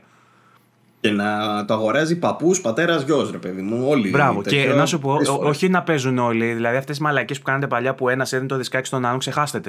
Και 0.99 1.11
να 1.11 1.65
το 1.65 1.73
αγοράζει 1.73 2.19
παππούς, 2.19 2.61
πατέρας, 2.61 3.03
γιος, 3.03 3.31
ρε 3.31 3.37
παιδί 3.37 3.61
μου. 3.61 3.87
Όλοι. 3.89 4.09
Μπράβο. 4.09 4.41
Και 4.41 4.73
να 4.75 4.85
σου 4.85 4.99
πω, 4.99 5.17
όχι 5.41 5.69
να 5.69 5.83
παίζουν 5.83 6.17
όλοι. 6.17 6.53
Δηλαδή 6.53 6.77
αυτές 6.77 6.95
τις 6.95 7.05
μαλακίε 7.05 7.35
που 7.35 7.43
κάνετε 7.43 7.67
παλιά 7.67 7.95
που 7.95 8.09
ένας 8.09 8.33
έδινε 8.33 8.47
το 8.47 8.57
δισκάκι 8.57 8.87
στον 8.87 9.05
άλλον, 9.05 9.19
ξεχάστε 9.19 9.61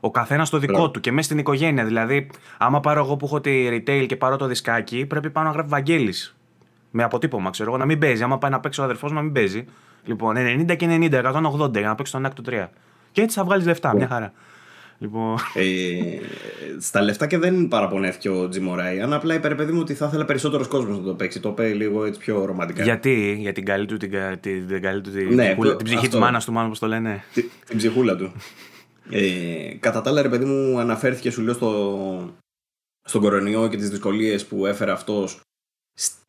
Ο 0.00 0.10
καθένας 0.10 0.50
το 0.50 0.58
δικό 0.58 0.72
Μπράβο. 0.72 0.90
του 0.90 1.00
και 1.00 1.12
μέσα 1.12 1.26
στην 1.26 1.38
οικογένεια. 1.38 1.84
Δηλαδή, 1.84 2.30
άμα 2.58 2.80
πάρω 2.80 3.00
εγώ 3.04 3.16
που 3.16 3.26
έχω 3.26 3.40
τη 3.40 3.68
retail 3.70 4.04
και 4.08 4.16
πάρω 4.16 4.36
το 4.36 4.46
δισκάκι, 4.46 5.06
πρέπει 5.06 5.30
πάνω 5.30 5.48
να 5.48 5.54
γράφει 5.54 5.68
Βαγγέλης 5.68 6.34
με 6.90 7.02
αποτύπωμα, 7.02 7.50
ξέρω 7.50 7.68
εγώ, 7.68 7.78
να 7.78 7.84
μην 7.84 7.98
παίζει. 7.98 8.22
Άμα 8.22 8.38
πάει 8.38 8.50
να 8.50 8.60
παίξει 8.60 8.80
ο 8.80 8.84
αδερφός 8.84 9.12
να 9.12 9.22
μην 9.22 9.32
παίζει. 9.32 9.64
Λοιπόν, 10.04 10.36
90 10.38 10.76
και 10.76 10.86
90, 10.90 11.22
180 11.60 11.72
για 11.72 11.88
να 11.88 11.94
παίξει 11.94 12.12
τον 12.12 12.26
άκρη 12.26 12.44
3. 12.48 12.66
Και 13.12 13.22
έτσι 13.22 13.38
θα 13.38 13.44
βγάλεις 13.44 13.66
λεφτά, 13.66 13.94
μια 13.94 14.06
χαρά. 14.06 14.32
Λοιπόν... 14.98 15.36
Ε, 15.54 15.62
στα 16.78 17.02
λεφτά 17.02 17.26
και 17.26 17.38
δεν 17.38 17.68
παραπονέθηκε 17.68 18.28
ο 18.28 18.48
Τζιμ 18.48 18.72
Αν 19.02 19.12
Απλά 19.12 19.34
είπε 19.34 19.54
παιδί 19.54 19.72
μου 19.72 19.80
ότι 19.80 19.94
θα 19.94 20.06
ήθελε 20.06 20.24
περισσότερος 20.24 20.68
κόσμος 20.68 20.98
να 20.98 21.04
το 21.04 21.14
παίξει. 21.14 21.40
Το 21.40 21.50
παίει 21.50 21.72
λίγο 21.72 22.04
έτσι 22.04 22.20
πιο 22.20 22.44
ρομαντικά. 22.44 22.82
Γιατί, 22.82 23.36
για 23.40 23.52
την 23.52 23.64
καλή 23.64 23.86
του 23.86 23.96
την, 23.96 24.10
την, 24.40 24.66
την, 24.66 24.82
καλή 24.82 25.00
του, 25.00 25.10
την, 25.10 25.34
ναι, 25.34 25.56
την 25.76 25.84
ψυχή 25.84 26.08
της 26.08 26.18
μάνας 26.18 26.44
του, 26.44 26.52
μάλλον 26.52 26.66
όπως 26.66 26.78
το 26.78 26.86
λένε. 26.86 27.24
Την, 27.32 27.44
την 27.66 27.76
ψυχούλα 27.76 28.16
του. 28.16 28.32
Ε, 29.12 29.74
κατά 29.80 30.00
τα 30.00 30.10
άλλα, 30.10 30.22
ρε 30.22 30.28
παιδί 30.28 30.44
μου, 30.44 30.78
αναφέρθηκε 30.78 31.30
σου 31.30 31.42
λέω 31.42 31.54
στο, 31.54 32.34
στον 33.02 33.20
κορονοϊό 33.20 33.68
και 33.68 33.76
τις 33.76 33.90
δυσκολίες 33.90 34.46
που 34.46 34.66
έφερε 34.66 34.90
αυτός 34.90 35.40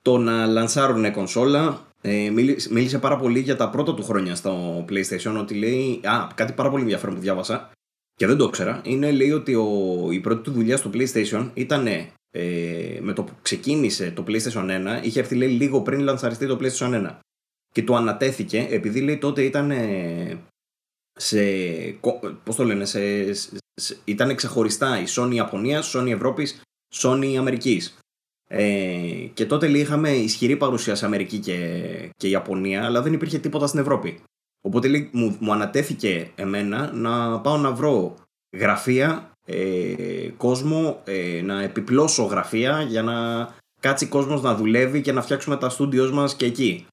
το 0.01 0.17
να 0.17 0.45
λανσάρουν 0.45 1.11
κονσόλα. 1.11 1.89
Ε, 2.01 2.29
μίλησε 2.69 2.99
πάρα 2.99 3.17
πολύ 3.17 3.39
για 3.39 3.55
τα 3.55 3.69
πρώτα 3.69 3.93
του 3.93 4.03
χρόνια 4.03 4.35
στο 4.35 4.85
PlayStation. 4.89 5.35
Ότι 5.39 5.53
λέει. 5.53 5.99
Α, 6.03 6.27
κάτι 6.35 6.53
πάρα 6.53 6.69
πολύ 6.69 6.81
ενδιαφέρον 6.81 7.15
που 7.15 7.21
διάβασα 7.21 7.71
και 8.15 8.27
δεν 8.27 8.37
το 8.37 8.43
ήξερα. 8.43 8.81
Είναι 8.85 9.11
λέει 9.11 9.31
ότι 9.31 9.55
ο, 9.55 9.67
η 10.11 10.19
πρώτη 10.19 10.41
του 10.41 10.51
δουλειά 10.51 10.77
στο 10.77 10.89
PlayStation 10.93 11.49
ήταν 11.53 11.87
ε, 12.31 12.99
με 13.01 13.13
το 13.13 13.23
που 13.23 13.33
ξεκίνησε 13.41 14.11
το 14.11 14.23
PlayStation 14.27 14.99
1, 14.99 15.03
είχε 15.03 15.19
έρθει 15.19 15.35
λέει, 15.35 15.49
λίγο 15.49 15.81
πριν 15.81 15.99
λανσαριστεί 15.99 16.47
το 16.47 16.57
PlayStation 16.61 17.07
1. 17.07 17.17
Και 17.73 17.83
του 17.83 17.95
ανατέθηκε, 17.95 18.67
επειδή 18.69 19.01
λέει 19.01 19.17
τότε 19.17 19.43
ήταν 19.43 19.71
σε. 21.13 21.43
Πώς 22.43 22.55
το 22.55 22.63
λένε, 22.63 22.85
σε, 22.85 23.33
σε, 23.33 23.97
ήταν 24.03 24.35
ξεχωριστά 24.35 25.01
η 25.01 25.03
Sony 25.07 25.33
Ιαπωνίας, 25.33 25.95
Sony 25.95 26.09
Ευρώπης, 26.09 26.61
Sony 26.95 27.35
Αμερικής. 27.37 27.97
Ε, 28.53 29.29
και 29.33 29.45
τότε 29.45 29.67
λέει, 29.67 29.81
είχαμε 29.81 30.09
ισχυρή 30.09 30.57
παρουσία 30.57 30.95
σε 30.95 31.05
Αμερική 31.05 31.37
και, 31.37 31.57
και 32.17 32.27
Ιαπωνία, 32.27 32.85
αλλά 32.85 33.01
δεν 33.01 33.13
υπήρχε 33.13 33.39
τίποτα 33.39 33.67
στην 33.67 33.79
Ευρώπη. 33.79 34.19
Οπότε 34.61 34.87
λέει, 34.87 35.09
μου, 35.11 35.37
μου 35.39 35.53
ανατέθηκε 35.53 36.31
εμένα 36.35 36.91
να 36.93 37.39
πάω 37.39 37.57
να 37.57 37.71
βρω 37.71 38.15
γραφεία, 38.57 39.31
ε, 39.45 40.29
κόσμο, 40.37 41.01
ε, 41.03 41.41
να 41.43 41.61
επιπλώσω 41.61 42.23
γραφεία 42.23 42.81
για 42.81 43.03
να 43.03 43.47
κάτσει 43.79 44.05
κόσμος 44.05 44.41
να 44.41 44.55
δουλεύει 44.55 45.01
και 45.01 45.11
να 45.11 45.21
φτιάξουμε 45.21 45.57
τα 45.57 45.69
στούντιός 45.69 46.11
μας 46.11 46.35
και 46.35 46.45
εκεί. 46.45 46.85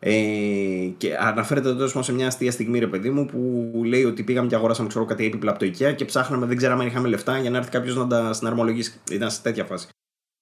Ε, 0.00 0.12
και 0.96 1.16
αναφέρεται 1.16 1.68
εδώ 1.68 2.02
σε 2.02 2.12
μια 2.12 2.26
αστεία 2.26 2.50
στιγμή, 2.50 2.78
ρε 2.78 2.86
παιδί 2.86 3.10
μου, 3.10 3.26
που 3.26 3.70
λέει 3.84 4.04
ότι 4.04 4.22
πήγαμε 4.22 4.48
και 4.48 4.54
αγοράσαμε 4.54 4.88
ξέρω, 4.88 5.04
κάτι 5.04 5.24
έπιπλα 5.24 5.50
από 5.50 5.58
το 5.58 5.66
IKEA 5.66 5.94
και 5.94 6.04
ψάχναμε, 6.04 6.46
δεν 6.46 6.56
ξέραμε 6.56 6.82
αν 6.82 6.88
είχαμε 6.88 7.08
λεφτά 7.08 7.38
για 7.38 7.50
να 7.50 7.56
έρθει 7.56 7.70
κάποιος 7.70 7.96
να 7.96 8.06
τα 8.06 8.32
συναρμολογήσει. 8.32 9.00
Ήταν 9.10 9.30
σε 9.30 9.42
τέτοια 9.42 9.64
φάση. 9.64 9.88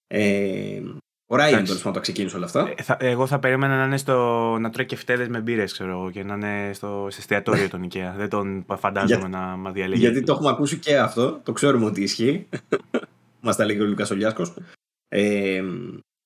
Ε, 0.06 0.82
ο 1.28 1.36
Ράιεν 1.36 1.64
τέλο 1.64 1.78
πάντων 1.82 2.02
ξεκίνησε 2.02 2.36
όλα 2.36 2.44
αυτά. 2.44 2.72
Ε, 2.76 2.82
θα, 2.82 2.96
εγώ 3.00 3.26
θα 3.26 3.38
περίμενα 3.38 3.76
να 3.76 3.84
είναι 3.84 3.96
στο. 3.96 4.16
να 4.60 4.70
τρώει 4.70 4.86
και 4.86 4.96
φτέδε 4.96 5.28
με 5.28 5.40
μπύρες, 5.40 5.72
ξέρω 5.72 6.10
και 6.12 6.22
να 6.22 6.34
είναι 6.34 6.70
στο 6.72 7.06
εστιατόριο 7.08 7.68
τον 7.74 7.88
IKEA. 7.88 8.12
δεν 8.16 8.28
τον 8.28 8.66
φαντάζομαι 8.78 9.28
να 9.28 9.38
μας 9.38 9.72
διαλέγει. 9.72 10.00
Γιατί 10.00 10.22
το 10.22 10.32
έχουμε 10.32 10.48
ακούσει 10.48 10.78
και 10.78 10.98
αυτό. 10.98 11.40
Το 11.42 11.52
ξέρουμε 11.52 11.84
ότι 11.84 12.02
ισχύει. 12.02 12.48
μας 13.40 13.56
τα 13.56 13.64
λέει 13.64 13.80
ο 13.80 13.84
Λουκάς 13.84 14.10
Ολιάσκο. 14.10 14.54
Ε, 15.08 15.62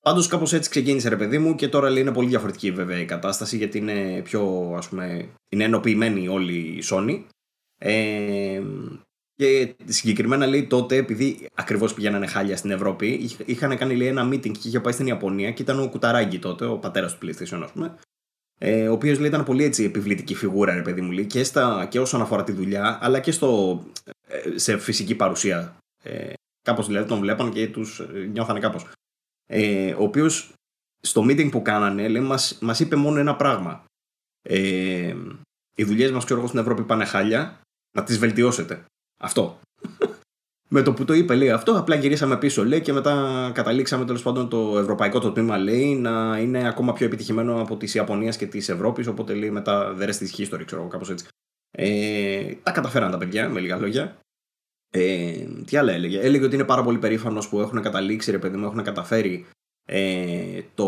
Πάντως 0.01 0.27
κάπως 0.27 0.53
έτσι 0.53 0.69
ξεκίνησε 0.69 1.09
ρε 1.09 1.17
παιδί 1.17 1.37
μου 1.37 1.55
και 1.55 1.67
τώρα 1.67 1.89
λέει 1.89 2.01
είναι 2.01 2.13
πολύ 2.13 2.27
διαφορετική 2.27 2.71
βέβαια 2.71 2.99
η 2.99 3.05
κατάσταση 3.05 3.57
γιατί 3.57 3.77
είναι 3.77 4.21
πιο 4.23 4.73
ας 4.77 4.89
πούμε 4.89 5.29
είναι 5.49 5.63
ενοποιημένη 5.63 6.27
όλη 6.27 6.53
η 6.53 6.83
Sony. 6.89 7.23
Ε, 7.77 8.61
και 9.41 9.75
συγκεκριμένα 9.85 10.45
λέει 10.45 10.67
τότε, 10.67 10.95
επειδή 10.95 11.47
ακριβώς 11.55 11.93
πηγαίνανε 11.93 12.27
χάλια 12.27 12.57
στην 12.57 12.71
Ευρώπη, 12.71 13.29
είχαν 13.45 13.77
κάνει 13.77 13.95
λέει, 13.95 14.07
ένα 14.07 14.29
meeting 14.29 14.51
και 14.51 14.67
είχε 14.67 14.79
πάει 14.79 14.93
στην 14.93 15.07
Ιαπωνία 15.07 15.51
και 15.51 15.61
ήταν 15.61 15.79
ο 15.79 15.89
Κουταράγκη 15.89 16.39
τότε, 16.39 16.65
ο 16.65 16.77
πατέρας 16.77 17.17
του 17.17 17.27
PlayStation, 17.27 17.61
ας 17.63 17.71
πούμε. 17.71 17.97
Ε, 18.59 18.87
ο 18.87 18.93
οποίος 18.93 19.17
ήταν 19.17 19.43
πολύ 19.43 19.63
έτσι 19.63 19.83
επιβλητική 19.83 20.35
φιγούρα, 20.35 20.73
ρε 20.73 20.81
παιδί 20.81 21.01
μου, 21.01 21.11
λέει, 21.11 21.25
και, 21.25 21.43
στα, 21.43 21.87
και 21.89 21.99
όσον 21.99 22.21
αφορά 22.21 22.43
τη 22.43 22.51
δουλειά, 22.51 22.99
αλλά 23.01 23.19
και 23.19 23.31
στο, 23.31 23.83
ε, 24.27 24.57
σε 24.57 24.77
φυσική 24.77 25.15
παρουσία. 25.15 25.77
Ε, 26.03 26.33
κάπως 26.61 26.87
δηλαδή 26.87 27.07
τον 27.07 27.19
βλέπαν 27.19 27.51
και 27.51 27.67
τους 27.67 27.99
ε, 27.99 28.29
νιώθανε 28.31 28.59
κάπως 28.59 28.85
ε, 29.45 29.93
ο 29.93 30.03
οποίος 30.03 30.53
στο 31.01 31.21
meeting 31.21 31.51
που 31.51 31.61
κάνανε 31.61 32.07
λέει, 32.07 32.21
μας, 32.21 32.57
μας 32.61 32.79
είπε 32.79 32.95
μόνο 32.95 33.19
ένα 33.19 33.35
πράγμα. 33.35 33.83
Ε, 34.41 35.15
οι 35.75 35.83
δουλειές 35.83 36.11
μας 36.11 36.25
ξέρω, 36.25 36.47
στην 36.47 36.59
Ευρώπη 36.59 36.83
πάνε 36.83 37.05
χάλια, 37.05 37.61
να 37.95 38.03
τις 38.03 38.17
βελτιώσετε. 38.17 38.85
Αυτό. 39.21 39.59
με 40.69 40.81
το 40.81 40.93
που 40.93 41.05
το 41.05 41.13
είπε 41.13 41.35
λέει 41.35 41.51
αυτό, 41.51 41.77
απλά 41.77 41.95
γυρίσαμε 41.95 42.37
πίσω 42.37 42.65
λέει 42.65 42.81
και 42.81 42.93
μετά 42.93 43.51
καταλήξαμε 43.53 44.05
τέλος 44.05 44.21
πάντων 44.21 44.49
το 44.49 44.77
ευρωπαϊκό 44.77 45.19
το 45.19 45.31
τμήμα 45.31 45.57
λέει 45.57 45.95
να 45.95 46.37
είναι 46.37 46.67
ακόμα 46.67 46.93
πιο 46.93 47.05
επιτυχημένο 47.05 47.61
από 47.61 47.77
της 47.77 47.93
Ιαπωνίας 47.93 48.37
και 48.37 48.45
της 48.45 48.69
Ευρώπης. 48.69 49.07
Οπότε 49.07 49.33
λέει 49.33 49.49
μετά 49.49 49.95
the 49.99 50.03
rest 50.03 50.07
is 50.07 50.41
history, 50.41 50.65
ξέρω 50.65 50.87
κάπως 50.87 51.09
έτσι. 51.09 51.27
Ε, 51.71 52.55
τα 52.63 52.71
καταφέραν 52.71 53.11
τα 53.11 53.17
παιδιά, 53.17 53.49
με 53.49 53.59
λίγα 53.59 53.77
λόγια. 53.77 54.17
Ε, 54.93 55.45
τι 55.65 55.77
άλλο 55.77 55.91
έλεγε; 55.91 56.19
Έλεγε 56.19 56.45
ότι 56.45 56.55
είναι 56.55 56.63
πάρα 56.63 56.83
πολύ 56.83 56.97
περήφανος 56.97 57.49
που 57.49 57.59
έχουν 57.59 57.81
καταλήξει, 57.81 58.31
ρε 58.31 58.39
παιδί 58.39 58.57
μου, 58.57 58.65
έχουν 58.65 58.83
καταφέρει 58.83 59.45
ε, 59.87 60.61
το 60.75 60.87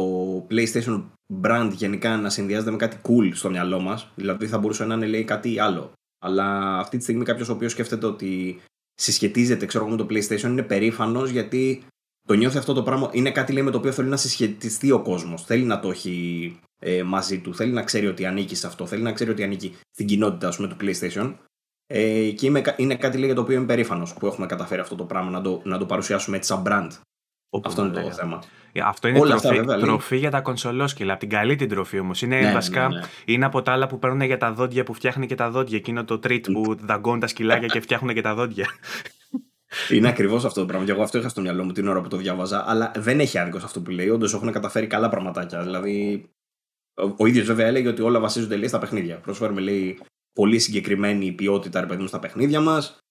PlayStation 0.50 1.04
brand 1.42 1.70
γενικά 1.74 2.18
να 2.18 2.30
συνδυάζεται 2.30 2.72
με 2.72 2.78
κάτι 2.78 2.98
cool 3.04 3.32
στο 3.34 3.50
μυαλό 3.50 3.80
μας. 3.80 4.12
Δηλαδή 4.16 4.48
θα 4.48 4.58
μπορούσε 4.58 4.86
να 4.86 4.94
είναι 4.94 5.06
λέει 5.06 5.24
κάτι 5.24 5.60
άλλο. 5.60 5.92
Αλλά 6.24 6.78
αυτή 6.80 6.98
τη 6.98 7.04
στιγμή 7.04 7.24
κάποιος 7.24 7.50
ο 7.50 7.54
οποίος 7.54 7.72
σκέφτεται 7.72 8.06
ότι 8.06 8.62
συσχετίζεται 8.94 9.66
ξέρω, 9.66 9.88
με 9.88 9.96
το 9.96 10.08
PlayStation 10.10 10.42
είναι 10.42 10.64
περήφανος 10.64 11.30
γιατί 11.30 11.84
το 12.28 12.34
νιώθει 12.34 12.58
αυτό 12.58 12.74
το 12.74 12.84
πράγμα. 12.84 13.10
Είναι 13.14 13.32
κάτι 13.32 13.54
λέει, 13.54 13.64
με 13.64 13.72
το 13.72 13.78
οποίο 13.78 13.92
θέλει 13.92 14.10
να 14.10 14.18
συσχετιστεί 14.18 14.92
ο 14.92 15.02
κόσμος. 15.02 15.44
Θέλει 15.46 15.64
να 15.64 15.80
το 15.80 15.90
έχει 15.90 16.60
ε, 16.80 17.04
μαζί 17.04 17.40
του. 17.40 17.56
Θέλει 17.56 17.72
να 17.72 17.84
ξέρει 17.84 18.08
ότι 18.08 18.26
ανήκει 18.26 18.56
σε 18.56 18.68
αυτό. 18.68 18.86
Θέλει 18.86 19.02
να 19.02 19.12
ξέρει 19.12 19.30
ότι 19.30 19.44
ανήκει 19.44 19.76
στην 19.92 20.06
κοινότητα 20.06 20.48
ας 20.48 20.56
πούμε, 20.56 20.68
του 20.68 20.78
PlayStation. 20.82 21.34
Ε, 21.88 22.32
και 22.32 22.46
είμαι, 22.46 22.62
είναι 22.78 22.96
κάτι 22.96 23.18
λέει, 23.18 23.26
για 23.26 23.36
το 23.36 23.42
οποίο 23.42 23.56
είμαι 23.56 23.66
περήφανος 23.66 24.14
που 24.14 24.26
έχουμε 24.26 24.46
καταφέρει 24.46 24.82
αυτό 24.82 24.96
το 24.96 25.04
πράγμα 25.04 25.30
να 25.30 25.42
το, 25.42 25.62
να 25.64 25.78
το 25.78 25.86
παρουσιάσουμε 25.86 26.38
έτσι 26.38 26.50
σαν 26.50 26.64
brand. 26.66 26.90
Όπου 27.56 27.70
αυτό 27.70 27.86
είναι 27.86 28.02
το 28.02 28.12
θέμα. 28.12 28.44
Ε, 28.72 28.82
αυτό 28.84 29.08
είναι 29.08 29.20
Όλα 29.20 29.36
τροφή, 29.36 29.60
αυτά, 29.60 29.78
τροφή 29.78 30.18
για 30.18 30.32
τα 30.32 30.42
κονσολόσκυλα. 30.42 31.12
Από 31.12 31.20
την 31.20 31.30
καλή 31.30 31.56
την 31.56 31.70
τροφή 31.70 32.00
όμως. 32.00 32.22
Είναι 32.22 32.40
ναι, 32.40 32.54
βασικά 32.54 32.88
ναι, 32.90 32.96
ναι. 32.96 33.06
είναι 33.26 33.46
από 33.46 33.62
τα 33.62 33.72
άλλα 33.72 33.88
που 33.88 34.00
παίρνουν 34.00 34.22
για 34.22 34.38
τα 34.38 34.54
δόντια 34.54 34.84
που 34.84 34.94
φτιάχνει 34.94 35.26
και 35.26 35.36
τα 35.36 35.50
δόντια. 35.50 35.78
Εκείνο 35.78 36.04
το 36.06 36.20
treat 36.24 36.42
που 36.52 36.76
δαγκώνουν 36.76 37.20
τα 37.20 37.28
σκυλάκια 37.28 37.68
και 37.68 37.80
φτιάχνουν 37.80 38.14
και 38.14 38.22
τα 38.22 38.36
δόντια. 38.36 38.68
Είναι 39.90 40.08
ακριβώς 40.08 40.46
αυτό 40.46 40.60
το 40.60 40.66
πράγμα. 40.66 40.86
Και 40.86 40.92
εγώ 40.92 41.02
αυτό 41.02 41.18
είχα 41.18 41.30
στο 41.30 41.42
μυαλό 41.42 41.64
μου 41.64 41.72
την 41.72 41.88
ώρα 41.88 42.02
που 42.02 42.08
το 42.08 42.18
διάβαζα. 42.18 42.64
Αλλά 42.70 42.92
δεν 42.96 43.20
έχει 43.20 43.38
άδικο 43.38 43.58
αυτό 43.58 43.82
που 43.82 43.92
λέει. 43.92 44.10
Όντως 44.10 44.34
έχουν 44.34 44.52
καταφέρει 44.52 44.88
καλά 44.88 45.10
πραγματάκια. 45.10 45.64
Δηλαδή, 45.64 46.26
ο, 46.94 47.14
ο 47.18 47.26
ίδιος 47.26 47.46
βέβαια 47.46 47.68
έλεγε 47.68 47.88
ότι 47.88 48.02
όλα 48.02 48.20
βασίζονται 48.20 48.56
λέει, 48.56 48.68
στα 48.68 48.80
παιχνίδια. 48.80 49.18
Προσφέρουμε 49.18 49.62
λέει 49.62 50.00
πολύ 50.34 50.60
συγκεκριμένη 50.60 51.32
ποιότητα 51.32 51.80
ρε 51.80 51.86
παιδί 51.86 52.08
στα 52.08 52.20
παιχνίδια 52.20 52.60
μας. 52.62 53.03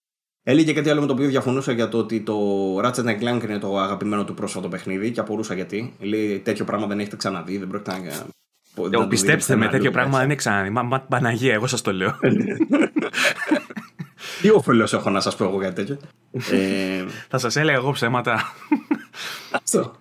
Έλεγε 0.44 0.72
κάτι 0.72 0.90
άλλο 0.90 1.00
με 1.00 1.06
το 1.06 1.12
οποίο 1.12 1.28
διαφωνούσα 1.28 1.72
για 1.72 1.88
το 1.88 1.98
ότι 1.98 2.20
το 2.20 2.36
Ratchet 2.78 3.20
Clank 3.20 3.42
είναι 3.42 3.58
το 3.58 3.78
αγαπημένο 3.78 4.24
του 4.24 4.34
πρόσφατο 4.34 4.68
παιχνίδι 4.68 5.10
και 5.10 5.20
απορούσα 5.20 5.54
γιατί. 5.54 5.92
Λέει 6.00 6.38
τέτοιο 6.38 6.64
πράγμα 6.64 6.86
δεν 6.86 6.98
έχετε 7.00 7.16
ξαναδεί, 7.16 7.58
δεν 7.58 7.68
πρόκειται 7.68 7.90
να. 7.90 7.96
Ε, 9.02 9.06
πιστέψτε 9.08 9.56
με, 9.56 9.68
τέτοιο 9.68 9.90
πράγμα 9.90 10.16
δεν 10.16 10.24
είναι 10.24 10.34
ξαναδεί. 10.34 10.70
Μα, 10.70 10.82
μα 10.82 11.00
Παναγία, 11.00 11.52
εγώ 11.54 11.66
σας 11.66 11.82
το 11.82 11.92
λέω. 11.92 12.18
Τι 14.42 14.50
όφελος 14.50 14.92
έχω 14.92 15.10
να 15.10 15.20
σας 15.20 15.36
πω 15.36 15.44
εγώ 15.44 15.58
κάτι 15.58 15.74
τέτοιο. 15.74 15.98
ε... 16.56 17.04
Θα 17.28 17.38
σας 17.38 17.56
έλεγα 17.56 17.76
εγώ 17.76 17.90
ψέματα. 17.90 18.52
Αυτό. 19.50 19.92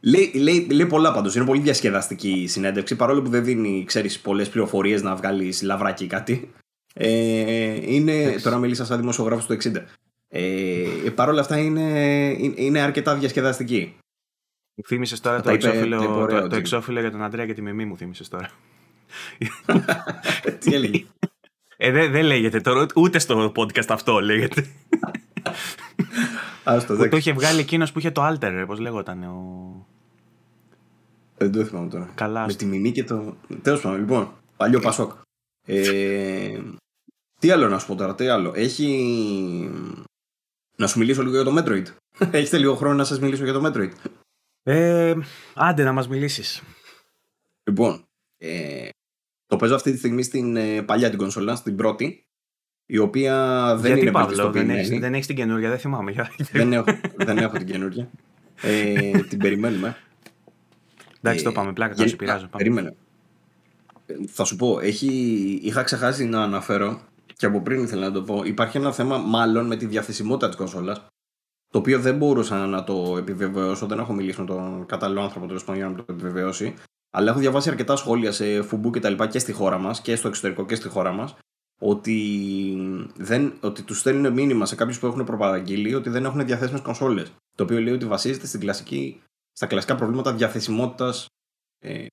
Λέει, 0.00 0.32
λέει, 0.34 0.66
λέει 0.70 0.86
πολλά 0.86 1.12
πάντως. 1.12 1.34
Είναι 1.34 1.44
πολύ 1.44 1.60
διασκεδαστική 1.60 2.30
η 2.30 2.46
συνέντευξη. 2.46 2.96
Παρόλο 2.96 3.22
που 3.22 3.30
δεν 3.30 3.44
δίνει 3.44 3.86
πολλές 4.22 4.48
πληροφορίες 4.48 5.02
να 5.02 5.14
βγάλεις 5.14 5.62
λαβράκι 5.62 6.06
κάτι. 6.06 6.50
Ε, 6.98 7.94
είναι, 7.94 8.36
τώρα 8.42 8.58
μίλησα 8.58 8.84
σαν 8.84 8.98
δημοσιογράφος 9.00 9.46
του 9.46 9.56
60. 9.62 9.82
Ε, 10.28 10.86
Παρ' 11.14 11.28
όλα 11.28 11.40
αυτά 11.40 11.58
είναι, 11.58 11.90
είναι 12.54 12.80
αρκετά 12.80 13.14
διασκεδαστική. 13.14 13.96
Μου 14.74 14.84
θύμισε 14.86 15.20
τώρα 15.20 15.40
το, 15.40 15.50
εξώφυλλο, 15.50 16.26
το, 16.26 16.48
το 16.48 16.56
εξώφυλλο 16.56 17.00
για 17.00 17.10
τον 17.10 17.22
Αντρέα 17.22 17.46
και 17.46 17.54
τη 17.54 17.62
Μιμή 17.62 17.84
μου 17.84 17.96
θύμισε 17.96 18.28
τώρα. 18.28 18.50
Τι 20.58 20.74
έλεγε; 20.74 21.04
Ε, 21.76 21.90
δεν 21.90 22.10
δε 22.10 22.22
λέγεται 22.22 22.60
τώρα, 22.60 22.86
ούτε 22.94 23.18
στο 23.18 23.52
podcast 23.56 23.88
αυτό 23.88 24.20
λέγεται. 24.20 24.66
Άστο, 26.64 26.96
που 26.96 27.08
το 27.08 27.16
είχε 27.16 27.32
βγάλει 27.32 27.60
εκείνος 27.60 27.92
που 27.92 27.98
είχε 27.98 28.10
το 28.10 28.26
Alter, 28.26 28.64
πώς 28.66 28.78
λέγονταν. 28.78 29.22
Ο... 29.22 29.86
Δεν 31.36 31.52
το 31.52 31.64
θυμάμαι 31.64 31.88
τώρα. 31.88 32.10
Καλάς. 32.14 32.46
Με 32.46 32.52
τη 32.52 32.64
Μιμή 32.66 32.92
και 32.92 33.04
το. 33.04 33.36
Τέλος 33.62 33.80
πάντων, 33.80 33.98
λοιπόν. 33.98 34.32
Παλιό 34.56 34.80
Πασόκ. 34.80 35.12
Ε, 35.66 36.58
τι 37.38 37.50
άλλο 37.50 37.68
να 37.68 37.78
σου 37.78 37.86
πω 37.86 37.94
τώρα, 37.94 38.14
τι 38.14 38.28
άλλο. 38.28 38.52
Έχει. 38.54 39.70
Να 40.76 40.86
σου 40.86 40.98
μιλήσω 40.98 41.22
λίγο 41.22 41.42
για 41.42 41.44
το 41.44 41.56
Metroid. 41.58 41.84
Έχετε 42.30 42.58
λίγο 42.58 42.74
χρόνο 42.74 42.94
να 42.94 43.04
σας 43.04 43.20
μιλήσω 43.20 43.44
για 43.44 43.52
το 43.52 43.66
Metroid. 43.66 43.92
Ε, 44.62 45.14
άντε 45.54 45.84
να 45.84 45.92
μας 45.92 46.08
μιλήσεις. 46.08 46.62
Λοιπόν, 47.62 48.04
ε, 48.36 48.88
το 49.46 49.56
παίζω 49.56 49.74
αυτή 49.74 49.92
τη 49.92 49.98
στιγμή 49.98 50.22
στην 50.22 50.56
ε, 50.56 50.82
παλιά 50.82 51.08
την 51.08 51.18
κονσόλα, 51.18 51.54
στην 51.54 51.76
πρώτη. 51.76 52.26
Η 52.86 52.98
οποία 52.98 53.66
δεν 53.76 53.86
Γιατί, 53.86 54.00
είναι 54.00 54.10
Παύλο, 54.10 54.50
δεν 54.50 54.70
έχει 54.70 54.98
δεν 54.98 55.14
έχεις 55.14 55.26
την 55.26 55.36
καινούργια, 55.36 55.68
δεν 55.68 55.78
θυμάμαι. 55.78 56.12
δεν, 56.52 56.72
έχω, 56.72 56.84
δεν 57.16 57.38
έχω 57.38 57.56
την 57.56 57.66
καινούργια. 57.66 58.10
Ε, 58.62 59.10
την 59.10 59.38
περιμένουμε. 59.38 59.96
Εντάξει, 61.20 61.44
το 61.44 61.52
πάμε, 61.52 61.72
πλάκα, 61.72 61.94
θα 61.94 62.08
σου 62.08 62.16
πειράζω. 62.16 62.46
Περίμενε. 62.46 62.94
Θα 64.26 64.44
σου 64.44 64.56
πω, 64.56 64.78
έχει, 64.80 65.08
είχα 65.62 65.82
ξεχάσει 65.82 66.24
να 66.24 66.42
αναφέρω 66.42 67.00
και 67.36 67.46
από 67.46 67.60
πριν 67.60 67.82
ήθελα 67.82 68.06
να 68.06 68.12
το 68.12 68.22
πω. 68.22 68.42
Υπάρχει 68.44 68.76
ένα 68.76 68.92
θέμα 68.92 69.18
μάλλον 69.18 69.66
με 69.66 69.76
τη 69.76 69.86
διαθεσιμότητα 69.86 70.46
της 70.46 70.56
κονσόλας. 70.56 71.06
Το 71.72 71.78
οποίο 71.78 72.00
δεν 72.00 72.16
μπορούσα 72.16 72.66
να 72.66 72.84
το 72.84 73.14
επιβεβαιώσω. 73.18 73.86
Δεν 73.86 73.98
έχω 73.98 74.12
μιλήσει 74.12 74.40
με 74.40 74.46
τον 74.46 74.86
κατάλληλο 74.86 75.20
άνθρωπο 75.20 75.46
τέλος 75.46 75.64
πάντων 75.64 75.80
για 75.80 75.90
να 75.90 75.96
το 75.96 76.04
επιβεβαιώσει. 76.08 76.74
Αλλά 77.10 77.30
έχω 77.30 77.38
διαβάσει 77.38 77.68
αρκετά 77.68 77.96
σχόλια 77.96 78.32
σε 78.32 78.62
φουμπού 78.62 78.90
και 78.90 79.00
τα 79.00 79.10
λοιπά 79.10 79.26
και 79.26 79.38
στη 79.38 79.52
χώρα 79.52 79.78
μας 79.78 80.00
και 80.00 80.16
στο 80.16 80.28
εξωτερικό 80.28 80.66
και 80.66 80.74
στη 80.74 80.88
χώρα 80.88 81.12
μας. 81.12 81.36
Ότι, 81.80 82.18
δεν, 83.16 83.52
ότι 83.60 83.82
τους 83.82 83.98
στέλνουν 83.98 84.32
μήνυμα 84.32 84.66
σε 84.66 84.74
κάποιους 84.74 84.98
που 84.98 85.06
έχουν 85.06 85.24
προπαραγγείλει 85.24 85.94
ότι 85.94 86.10
δεν 86.10 86.24
έχουν 86.24 86.46
διαθέσιμες 86.46 86.80
κονσόλες. 86.80 87.32
Το 87.56 87.62
οποίο 87.62 87.80
λέει 87.80 87.94
ότι 87.94 88.06
βασίζεται 88.06 88.46
στην 88.46 88.60
κλασική, 88.60 89.22
στα 89.52 89.66
κλασικά 89.66 89.94
προβλήματα 89.94 90.32
διαθεσιμότητας 90.32 91.26
ε, 91.78 92.06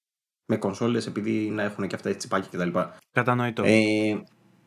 με 0.46 0.58
κονσόλες 0.58 1.08
επειδή 1.08 1.50
να 1.50 1.64
έχουν 1.64 1.88
και 1.88 1.96
αυτά 1.96 2.16
τσιπάκια 2.16 2.50
κτλ. 2.52 2.80
Κατανοητό. 3.12 3.64
Ε, 3.66 4.24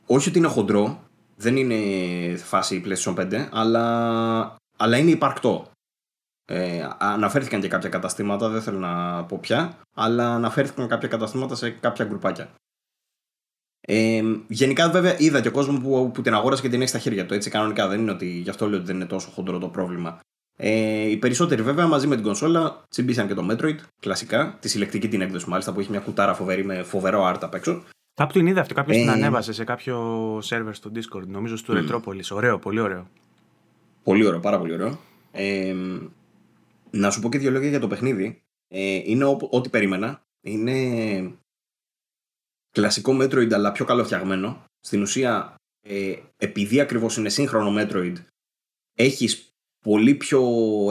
όχι 0.07 0.29
ότι 0.29 0.39
είναι 0.39 0.49
χοντρό, 0.49 1.03
δεν 1.37 1.57
είναι 1.57 2.37
φάση 2.37 2.83
PlayStation 2.87 3.15
5, 3.15 3.49
αλλά, 3.51 4.57
αλλά 4.77 4.97
είναι 4.97 5.11
υπαρκτό. 5.11 5.71
Ε, 6.49 6.89
αναφέρθηκαν 6.99 7.61
και 7.61 7.69
κάποια 7.69 7.89
καταστήματα, 7.89 8.49
δεν 8.49 8.63
θέλω 8.63 8.79
να 8.79 9.25
πω 9.25 9.39
πια, 9.41 9.79
αλλά 9.95 10.35
αναφέρθηκαν 10.35 10.89
κάποια 10.89 11.09
καταστήματα 11.09 11.55
σε 11.55 11.71
κάποια 11.71 12.05
γκρουπάκια. 12.05 12.49
Ε, 13.81 14.23
γενικά, 14.49 14.91
βέβαια, 14.91 15.19
είδα 15.19 15.41
και 15.41 15.51
κόσμος 15.51 15.81
που, 15.81 16.11
που 16.15 16.23
την 16.23 16.35
αγόρασε 16.35 16.63
και 16.63 16.69
την 16.69 16.81
έχει 16.81 16.89
στα 16.89 16.99
χέρια 16.99 17.27
του. 17.27 17.35
Έτσι, 17.35 17.51
κανονικά 17.51 17.89
δεν 17.89 18.01
είναι 18.01 18.11
ότι 18.11 18.27
γι' 18.27 18.51
αυτό 18.51 18.69
λέω 18.69 18.77
ότι 18.77 18.87
δεν 18.87 18.97
είναι 18.97 19.07
τόσο 19.07 19.31
χοντρό 19.31 19.59
το 19.59 19.69
πρόβλημα. 19.69 20.21
Ε, 20.59 21.11
οι 21.11 21.17
περισσότεροι, 21.17 21.63
βέβαια, 21.63 21.87
μαζί 21.87 22.07
με 22.07 22.15
την 22.15 22.25
κονσόλα 22.25 22.83
τσιμπήσαν 22.89 23.27
και 23.27 23.35
το 23.35 23.47
Metroid, 23.51 23.77
κλασικά, 24.01 24.57
τη 24.61 24.69
συλλεκτική 24.69 25.09
την 25.09 25.21
έκδοση 25.21 25.49
μάλιστα, 25.49 25.73
που 25.73 25.81
έχει 25.81 25.91
μια 25.91 26.01
κουτάρα 26.01 26.35
φοβερή 26.35 26.65
με 26.65 26.83
φοβερό 26.83 27.33
art 27.33 27.39
απ' 27.41 27.55
έξω. 27.55 27.83
Κάπου 28.17 28.33
την 28.33 28.47
είδα 28.47 28.61
αυτό, 28.61 28.75
κάποιος 28.75 28.97
ε, 28.97 29.01
την 29.01 29.11
ανέβασε 29.11 29.53
σε 29.53 29.65
κάποιο 29.65 30.39
σερβερ 30.43 30.75
στο 30.75 30.91
Discord, 30.95 31.27
νομίζω 31.27 31.57
στο 31.57 31.75
mm. 31.77 31.91
Retropolis. 31.91 32.31
Ωραίο, 32.31 32.59
πολύ 32.59 32.81
ωραίο. 32.81 33.09
Πολύ 34.03 34.27
ωραίο, 34.27 34.41
πάρα 34.41 34.59
πολύ 34.59 34.73
ωραίο. 34.73 34.99
Ε, 35.33 35.75
να 36.91 37.11
σου 37.11 37.21
πω 37.21 37.29
και 37.29 37.39
δύο 37.39 37.51
λόγια 37.51 37.69
για 37.69 37.81
το 37.81 37.87
παιχνίδι. 37.87 38.43
Ε, 38.69 39.01
είναι 39.05 39.25
ό,τι 39.51 39.69
περίμενα. 39.69 40.23
Είναι 40.41 41.39
κλασικό 42.71 43.17
Metroid 43.21 43.53
αλλά 43.53 43.73
πιο 43.73 43.85
καλοφτιαγμένο. 43.85 44.65
Στην 44.81 45.03
ουσία, 45.03 45.55
ε, 45.81 46.15
επειδή 46.37 46.81
ακριβώς 46.81 47.17
είναι 47.17 47.29
σύγχρονο 47.29 47.83
Metroid, 47.83 48.15
έχεις 48.95 49.56
πολύ 49.87 50.15
πιο 50.15 50.43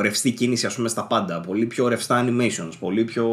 ρευστή 0.02 0.32
κίνηση 0.32 0.66
ας 0.66 0.76
πούμε 0.76 0.88
στα 0.88 1.08
πάντα, 1.08 1.40
πολύ 1.40 1.66
πιο 1.66 1.88
ρευστά 1.88 2.26
animations, 2.26 2.72
πολύ 2.80 3.04
πιο 3.04 3.28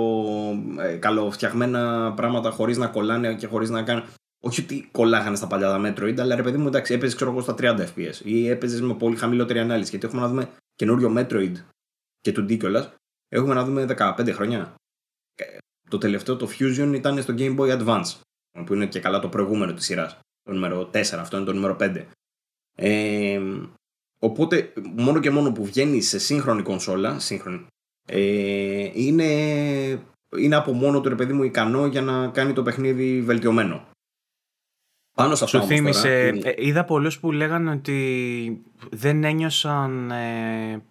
ε, 0.78 0.96
καλοφτιαγμένα 0.96 2.12
πράγματα 2.16 2.50
χωρίς 2.50 2.76
να 2.76 2.86
κολλάνε 2.86 3.34
και 3.34 3.46
χωρίς 3.46 3.70
να 3.70 3.82
κάνουν... 3.82 4.04
Όχι 4.44 4.60
ότι 4.60 4.88
κολλάγανε 4.92 5.36
στα 5.36 5.46
παλιά 5.46 5.68
τα 5.68 5.80
Metroid, 5.80 6.20
αλλά 6.20 6.34
ρε 6.34 6.42
παιδί 6.42 6.56
μου 6.56 6.66
εντάξει 6.66 6.94
έπαιζες 6.94 7.14
ξέρω 7.14 7.30
εγώ 7.30 7.40
στα 7.40 7.54
30 7.58 7.78
FPS 7.78 8.24
ή 8.24 8.48
έπαιζες 8.48 8.80
με 8.80 8.94
πολύ 8.94 9.16
χαμηλότερη 9.16 9.58
ανάλυση. 9.58 9.90
Γιατί 9.90 10.06
έχουμε 10.06 10.22
να 10.22 10.28
δούμε 10.28 10.50
καινούριο 10.74 11.14
Metroid 11.16 11.52
και 12.20 12.32
του 12.32 12.42
D 12.42 12.56
κιόλας, 12.58 12.94
έχουμε 13.28 13.54
να 13.54 13.64
δούμε 13.64 13.86
15 13.98 14.30
χρόνια. 14.32 14.74
Ε, 15.34 15.44
το 15.90 15.98
τελευταίο 15.98 16.36
το 16.36 16.48
Fusion 16.58 16.92
ήταν 16.94 17.22
στο 17.22 17.34
Game 17.38 17.58
Boy 17.58 17.78
Advance 17.78 18.20
που 18.66 18.74
είναι 18.74 18.86
και 18.86 19.00
καλά 19.00 19.18
το 19.18 19.28
προηγούμενο 19.28 19.72
της 19.72 19.84
σειράς, 19.84 20.18
το 20.42 20.52
νούμερο 20.52 20.90
4, 20.92 20.94
αυτό 21.00 21.36
είναι 21.36 21.46
το 21.46 21.52
νούμερο 21.52 21.76
5. 21.80 22.04
Ε, 22.76 23.40
οπότε 24.22 24.72
μόνο 24.96 25.20
και 25.20 25.30
μόνο 25.30 25.52
που 25.52 25.64
βγαίνει 25.64 26.00
σε 26.00 26.18
σύγχρονη 26.18 26.62
κονσόλα, 26.62 27.18
σύγχρονη, 27.18 27.66
ε, 28.08 28.90
είναι, 28.92 29.32
είναι 30.36 30.56
από 30.56 30.72
μόνο 30.72 31.00
του 31.00 31.08
ρε 31.08 31.14
παιδί 31.14 31.32
μου 31.32 31.42
ικανό 31.42 31.86
για 31.86 32.02
να 32.02 32.28
κάνει 32.28 32.52
το 32.52 32.62
παιχνίδι 32.62 33.22
βελτιωμένο. 33.22 33.86
Πάνω 35.14 35.34
σε 35.34 35.44
αυτό 35.44 35.60
Σου 35.60 35.66
θύμισε, 35.66 36.26
ε, 36.42 36.54
είδα 36.56 36.84
πολλούς 36.84 37.20
που 37.20 37.32
λέγανε 37.32 37.70
ότι 37.70 38.62
δεν 38.90 39.24
ένιωσαν 39.24 40.10
ε, 40.10 40.82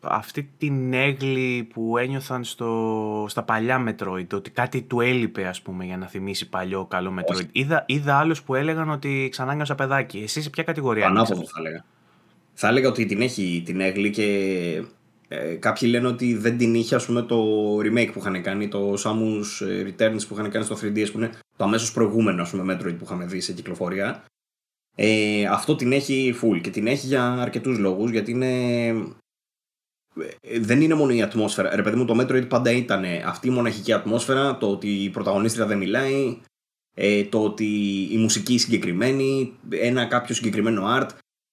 αυτή 0.00 0.50
την 0.58 0.92
έγκλη 0.92 1.68
που 1.72 1.98
ένιωθαν 1.98 2.44
στο, 2.44 3.24
στα 3.28 3.42
παλιά 3.42 3.84
Metroid, 3.88 4.26
ότι 4.32 4.50
κάτι 4.50 4.82
του 4.82 5.00
έλειπε 5.00 5.46
ας 5.46 5.62
πούμε 5.62 5.84
για 5.84 5.96
να 5.96 6.06
θυμίσει 6.06 6.48
παλιό 6.48 6.86
καλό 6.86 7.14
Metroid. 7.18 7.46
Είδα, 7.52 7.84
είδα 7.86 8.18
άλλους 8.18 8.42
που 8.42 8.54
έλεγαν 8.54 8.90
ότι 8.90 9.28
ξανά 9.30 9.54
νιώσα 9.54 9.74
παιδάκι. 9.74 10.18
Εσύ 10.18 10.42
σε 10.42 10.50
ποια 10.50 10.62
κατηγορία 10.62 11.06
Ανάποδο 11.06 11.42
θα 11.44 11.56
έλεγα. 11.58 11.84
Θα 12.62 12.68
έλεγα 12.68 12.88
ότι 12.88 13.06
την 13.06 13.20
έχει 13.20 13.62
την 13.64 13.80
έγκλη 13.80 14.10
και 14.10 14.26
ε, 15.28 15.54
κάποιοι 15.54 15.88
λένε 15.92 16.06
ότι 16.06 16.34
δεν 16.34 16.58
την 16.58 16.74
είχε 16.74 16.94
ας 16.94 17.06
πούμε 17.06 17.22
το 17.22 17.76
remake 17.78 18.10
που 18.12 18.18
είχαν 18.18 18.42
κάνει, 18.42 18.68
το 18.68 18.94
Samus 19.04 19.66
Returns 19.86 20.20
που 20.28 20.34
είχαν 20.34 20.50
κάνει 20.50 20.64
στο 20.64 20.76
3DS 20.82 21.10
που 21.12 21.18
είναι 21.18 21.30
το 21.56 21.64
αμέσως 21.64 21.92
προηγούμενο 21.92 22.42
ας 22.42 22.50
πούμε 22.50 22.74
Metroid 22.74 22.96
που 22.98 23.04
είχαμε 23.04 23.26
δει 23.26 23.40
σε 23.40 23.52
κυκλοφορία. 23.52 24.24
Ε, 24.96 25.44
αυτό 25.44 25.76
την 25.76 25.92
έχει 25.92 26.34
full 26.42 26.60
και 26.60 26.70
την 26.70 26.86
έχει 26.86 27.06
για 27.06 27.32
αρκετούς 27.32 27.78
λόγους 27.78 28.10
γιατί 28.10 28.30
είναι 28.30 28.88
ε, 30.40 30.58
δεν 30.60 30.80
είναι 30.80 30.94
μόνο 30.94 31.12
η 31.12 31.22
ατμόσφαιρα. 31.22 31.76
Ρε 31.76 31.82
παιδί 31.82 31.96
μου, 31.96 32.04
το 32.04 32.20
Metroid 32.20 32.48
πάντα 32.48 32.70
ήταν 32.70 33.04
αυτή 33.24 33.48
η 33.48 33.50
μοναχική 33.50 33.92
ατμόσφαιρα, 33.92 34.58
το 34.58 34.70
ότι 34.70 34.88
η 34.88 35.10
πρωταγωνίστρια 35.10 35.66
δεν 35.66 35.78
μιλάει, 35.78 36.40
ε, 36.96 37.24
το 37.24 37.44
ότι 37.44 37.66
η 38.10 38.16
μουσική 38.16 38.58
συγκεκριμένη, 38.58 39.52
ένα 39.70 40.04
κάποιο 40.04 40.34
συγκεκριμένο 40.34 40.84
art, 40.98 41.08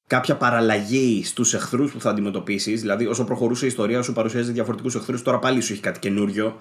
κάποια 0.07 0.35
παραλλαγή 0.37 1.23
στους 1.25 1.53
εχθρούς 1.53 1.91
που 1.91 2.01
θα 2.01 2.09
αντιμετωπίσεις. 2.09 2.81
Δηλαδή, 2.81 3.05
όσο 3.05 3.23
προχωρούσε 3.23 3.65
η 3.65 3.67
ιστορία, 3.67 4.01
σου 4.01 4.13
παρουσιάζει 4.13 4.51
διαφορετικούς 4.51 4.95
εχθρούς, 4.95 5.21
τώρα 5.21 5.39
πάλι 5.39 5.61
σου 5.61 5.73
έχει 5.73 5.81
κάτι 5.81 5.99
καινούριο. 5.99 6.57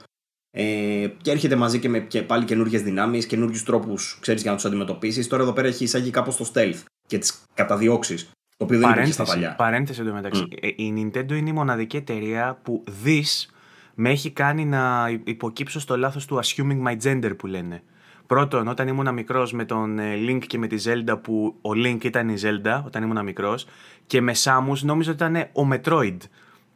Ε, 0.51 1.09
και 1.23 1.31
έρχεται 1.31 1.57
μαζί 1.57 1.79
και 1.79 1.89
με 1.89 2.01
και 2.01 2.23
πάλι 2.23 2.45
καινούριε 2.45 2.79
δυνάμεις, 2.79 3.27
καινούριου 3.27 3.61
τρόπους 3.65 4.19
για 4.23 4.51
να 4.51 4.55
τους 4.55 4.65
αντιμετωπίσεις. 4.65 5.29
Τώρα 5.29 5.43
εδώ 5.43 5.53
πέρα 5.53 5.69
έχει 5.69 5.85
εισάγει 5.85 6.11
κάπως 6.11 6.37
το 6.37 6.51
stealth 6.55 6.83
και 7.07 7.19
τις 7.19 7.43
καταδιώξεις. 7.55 8.31
Το 8.57 8.65
οποίο 8.65 8.79
δεν 8.79 8.91
υπήρχε 8.91 9.13
στα 9.13 9.25
παλιά. 9.25 9.55
Παρένθεση 9.55 10.01
εντωμεταξύ. 10.01 10.49
Mm. 10.51 10.73
Η 10.77 10.93
Nintendo 10.97 11.33
είναι 11.33 11.49
η 11.49 11.53
μοναδική 11.53 11.97
εταιρεία 11.97 12.59
που 12.63 12.85
δεις 13.03 13.51
με 13.95 14.11
έχει 14.11 14.31
κάνει 14.31 14.65
να 14.65 15.09
υποκύψω 15.25 15.81
στο 15.81 15.97
λάθος 15.97 16.27
του 16.27 16.41
assuming 16.43 16.83
my 16.87 16.97
gender 17.03 17.33
που 17.39 17.47
λένε. 17.47 17.83
Πρώτον, 18.27 18.69
όταν 18.69 18.89
ήμουν 18.89 19.15
μικρός 19.15 19.53
με 19.53 19.65
τον 19.65 19.99
ε, 19.99 20.15
Link 20.29 20.41
και 20.47 20.59
με 20.59 20.67
τη 20.67 20.77
Zelda, 20.85 21.19
που 21.23 21.55
ο 21.61 21.71
Link 21.71 22.05
ήταν 22.05 22.29
η 22.29 22.35
Zelda 22.43 22.83
όταν 22.85 23.03
ήμουν 23.03 23.25
μικρός, 23.25 23.67
και 24.07 24.21
με 24.21 24.33
Samus 24.43 24.79
νόμιζα 24.81 25.11
ότι 25.11 25.25
ήταν 25.25 25.37
ο 25.37 25.69
Metroid. 25.73 26.17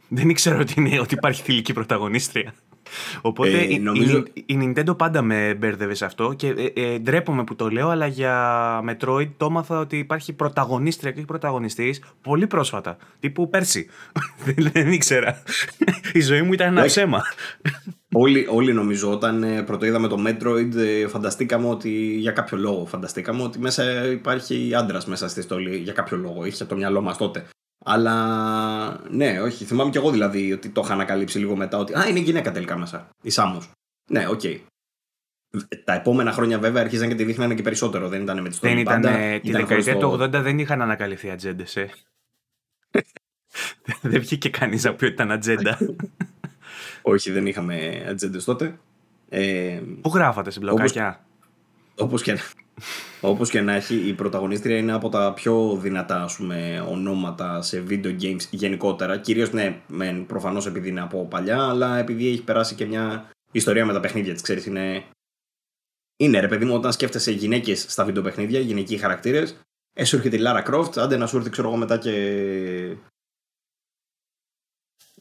Δεν 0.09 0.29
ήξερα 0.29 0.59
ότι, 0.59 0.75
είναι, 0.77 1.01
ότι 1.01 1.15
υπάρχει 1.15 1.43
θηλυκή 1.43 1.73
πρωταγωνίστρια. 1.73 2.55
Οπότε 3.21 3.59
ε, 3.59 3.63
η, 3.63 3.83
η, 4.47 4.59
Nintendo 4.61 4.99
πάντα 4.99 5.23
με 5.23 5.55
μπέρδευε 5.55 5.95
σε 5.95 6.05
αυτό 6.05 6.33
και 6.33 6.49
ε, 6.49 6.73
ε, 6.75 6.99
ντρέπομαι 6.99 7.45
που 7.45 7.57
το 7.57 7.69
λέω, 7.69 7.89
αλλά 7.89 8.07
για 8.07 8.85
Metroid 8.89 9.29
το 9.37 9.47
έμαθα 9.47 9.79
ότι 9.79 9.99
υπάρχει 9.99 10.33
πρωταγωνίστρια 10.33 11.11
και 11.11 11.17
όχι 11.17 11.27
πρωταγωνιστής 11.27 12.03
πολύ 12.23 12.47
πρόσφατα. 12.47 12.97
Τύπου 13.21 13.49
πέρσι. 13.49 13.87
δεν 14.73 14.93
ήξερα. 14.93 15.43
η 16.13 16.21
ζωή 16.21 16.43
μου 16.43 16.53
ήταν 16.53 16.77
ένα 16.77 16.87
ψέμα. 16.87 17.23
Όλοι, 18.13 18.47
όλοι 18.51 18.73
νομίζω 18.73 19.11
όταν 19.11 19.43
ε, 19.43 19.63
πρώτο 19.63 19.87
είδαμε 19.87 20.09
το 20.09 20.25
Metroid 20.27 20.75
ε, 20.77 21.07
φανταστήκαμε 21.07 21.69
ότι 21.69 21.91
για 22.17 22.33
κάποιο 22.33 22.59
λόγο 22.59 22.87
φανταστήκαμε 22.87 23.43
ότι 23.43 23.59
μέσα 23.59 24.07
υπάρχει 24.07 24.75
άντρας 24.75 25.07
μέσα 25.07 25.29
στη 25.29 25.43
στολή 25.43 25.77
για 25.77 25.93
κάποιο 25.93 26.17
λόγο. 26.17 26.45
Είχε 26.45 26.65
το 26.65 26.77
μυαλό 26.77 27.01
μας 27.01 27.17
τότε. 27.17 27.49
Αλλά 27.85 29.07
ναι, 29.11 29.41
όχι. 29.41 29.65
Θυμάμαι 29.65 29.91
κι 29.91 29.97
εγώ 29.97 30.11
δηλαδή 30.11 30.53
ότι 30.53 30.69
το 30.69 30.81
είχα 30.85 30.93
ανακαλύψει 30.93 31.39
λίγο 31.39 31.57
μετά 31.57 31.79
ότι 31.79 31.99
Α, 31.99 32.09
είναι 32.09 32.19
γυναίκα 32.19 32.53
τελικά 32.53 32.79
μέσα. 32.79 33.09
Η 33.23 33.31
Σάμου. 33.31 33.63
Ναι, 34.11 34.29
OK. 34.29 34.41
Okay. 34.43 34.61
Τα 35.85 35.93
επόμενα 35.93 36.33
χρόνια 36.33 36.59
βέβαια 36.59 36.83
αρχίζαν 36.83 37.09
και 37.09 37.15
τη 37.15 37.25
δείχνανε 37.25 37.55
και 37.55 37.63
περισσότερο. 37.63 38.09
Δεν 38.09 38.23
ήταν 38.23 38.43
με 38.43 38.49
τη 38.49 38.59
Δεν 38.61 38.79
ήταν. 38.79 39.03
Τη 39.41 39.51
δεκαετία 39.51 39.97
του 39.97 40.19
80 40.21 40.29
δεν 40.31 40.59
είχαν 40.59 40.83
ανακαλυφθεί 40.83 41.31
ατζέντες. 41.31 41.77
Ε. 41.77 41.91
δεν 44.03 44.21
βγήκε 44.21 44.49
κανείς 44.49 44.85
να 44.85 44.95
πει 44.95 45.05
ότι 45.05 45.15
ήταν 45.15 45.31
ατζέντα. 45.31 45.79
όχι, 47.03 47.31
δεν 47.31 47.47
είχαμε 47.47 48.07
ατζέντες 48.09 48.45
τότε. 48.45 48.79
Ε, 49.29 49.81
Πού 50.01 50.11
γράφατε 50.15 50.51
στην 50.51 50.63
μπλοκάκια. 50.63 51.25
Όπως 51.97 52.23
και, 52.23 52.39
όπως 53.21 53.51
και 53.51 53.61
να 53.61 53.75
έχει, 53.75 54.09
η 54.09 54.15
πρωταγωνίστρια 54.15 54.77
είναι 54.77 54.93
από 54.93 55.09
τα 55.09 55.33
πιο 55.35 55.77
δυνατά 55.77 56.23
ας 56.23 56.37
πούμε, 56.37 56.87
ονόματα 56.89 57.63
σε 57.63 57.85
video 57.89 58.21
games 58.21 58.41
γενικότερα. 58.51 59.19
Κυρίως 59.19 59.53
ναι, 59.53 59.83
προφανώς 60.27 60.67
επειδή 60.67 60.89
είναι 60.89 61.01
από 61.01 61.27
παλιά, 61.27 61.69
αλλά 61.69 61.99
επειδή 61.99 62.29
έχει 62.29 62.43
περάσει 62.43 62.75
και 62.75 62.87
μια 62.87 63.31
ιστορία 63.53 63.87
με 63.87 63.93
τα 63.93 64.01
παιχνίδια 64.01 64.33
της. 64.33 64.43
Ξέρεις, 64.43 64.67
είναι. 64.67 65.05
Είναι 66.17 66.41
ρε 66.41 66.49
παιδί 66.49 66.65
μου, 66.65 66.75
όταν 66.75 66.93
σκέφτεσαι 66.93 67.31
γυναίκες 67.31 67.87
στα 67.89 68.05
βιντεοπαιχνίδια, 68.05 68.61
γυναικοί 68.61 68.97
χαρακτήρες, 68.97 69.61
ε, 69.97 70.05
σου 70.05 70.17
έρχεται 70.17 70.37
η 70.37 70.39
Λάρα 70.39 70.63
Κρόφτ, 70.63 70.99
άντε 70.99 71.17
να 71.17 71.27
σου 71.27 71.37
έρθει, 71.37 71.51
ξέρω 71.51 71.69
εγώ 71.69 71.77
μετά 71.77 71.99
και. 71.99 72.11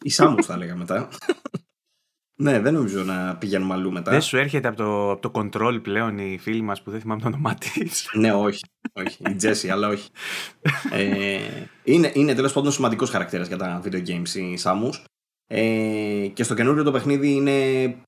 Η 0.01 0.09
Σάμου 0.09 0.43
θα 0.43 0.53
έλεγα 0.53 0.75
μετά. 0.75 1.09
Ναι, 2.41 2.59
δεν 2.59 2.73
νομίζω 2.73 3.03
να 3.03 3.35
πηγαίνουμε 3.35 3.73
αλλού 3.73 3.91
μετά. 3.91 4.11
Δεν 4.11 4.21
σου 4.21 4.37
έρχεται 4.37 4.67
από 4.67 4.77
το, 4.77 5.11
από 5.11 5.29
το 5.29 5.31
control 5.33 5.79
πλέον 5.81 6.17
η 6.17 6.37
φίλη 6.41 6.61
μας 6.61 6.81
που 6.81 6.91
δεν 6.91 6.99
θυμάμαι 6.99 7.21
το 7.21 7.27
όνομά 7.27 7.53
της; 7.55 8.09
ναι, 8.13 8.33
όχι. 8.33 8.59
όχι. 8.93 9.17
Η 9.29 9.35
Τζέσι, 9.35 9.69
αλλά 9.69 9.87
όχι. 9.87 10.09
ε, 10.91 11.39
είναι 11.83 12.11
είναι 12.13 12.33
τέλος 12.33 12.53
πάντων 12.53 12.71
σημαντικός 12.71 13.09
χαρακτήρας 13.09 13.47
για 13.47 13.57
τα 13.57 13.81
video 13.85 14.07
games 14.07 14.29
η 14.33 14.57
Σάμου. 14.57 14.89
Ε, 15.47 16.27
και 16.33 16.43
στο 16.43 16.53
καινούριο 16.53 16.83
το 16.83 16.91
παιχνίδι 16.91 17.31
είναι, 17.31 17.51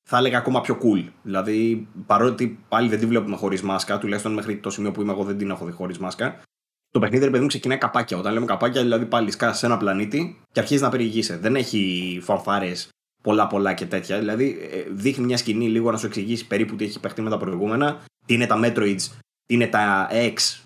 θα 0.03 0.17
έλεγα, 0.17 0.37
ακόμα 0.37 0.61
πιο 0.61 0.77
cool. 0.83 1.09
Δηλαδή, 1.23 1.87
παρότι 2.05 2.59
πάλι 2.67 2.89
δεν 2.89 2.99
τη 2.99 3.05
βλέπουμε 3.05 3.35
χωρίς 3.35 3.61
μάσκα, 3.61 3.97
τουλάχιστον 3.97 4.33
μέχρι 4.33 4.57
το 4.57 4.69
σημείο 4.69 4.91
που 4.91 5.01
είμαι 5.01 5.11
εγώ 5.11 5.23
δεν 5.23 5.37
την 5.37 5.49
έχω 5.49 5.65
δει 5.65 5.71
χωρίς 5.71 5.97
μάσκα. 5.97 6.41
Το 6.89 6.99
παιχνίδι, 6.99 7.23
ρε 7.23 7.29
παιδί 7.29 7.41
μου, 7.41 7.47
ξεκινάει 7.47 7.77
καπάκια. 7.77 8.17
Όταν 8.17 8.33
λέμε 8.33 8.45
καπάκια, 8.45 8.81
δηλαδή 8.81 9.05
πάλι 9.05 9.31
σκά 9.31 9.53
σε 9.53 9.65
ένα 9.65 9.77
πλανήτη 9.77 10.39
και 10.51 10.59
αρχίζει 10.59 10.81
να 10.81 10.89
περιηγείσαι. 10.89 11.37
Δεν 11.37 11.55
έχει 11.55 12.19
φανφάρες 12.23 12.89
πολλά 13.21 13.47
πολλά 13.47 13.73
και 13.73 13.85
τέτοια. 13.85 14.19
Δηλαδή 14.19 14.57
ε, 14.71 14.83
δείχνει 14.89 15.25
μια 15.25 15.37
σκηνή 15.37 15.69
λίγο 15.69 15.91
να 15.91 15.97
σου 15.97 16.05
εξηγήσει 16.05 16.47
περίπου 16.47 16.75
τι 16.75 16.83
έχει 16.83 16.99
παιχτεί 16.99 17.21
με 17.21 17.29
τα 17.29 17.37
προηγούμενα, 17.37 18.03
τι 18.25 18.33
είναι 18.33 18.47
τα 18.47 18.59
Metroids, 18.63 19.01
τι 19.45 19.53
είναι 19.53 19.67
τα 19.67 20.09
X, 20.11 20.61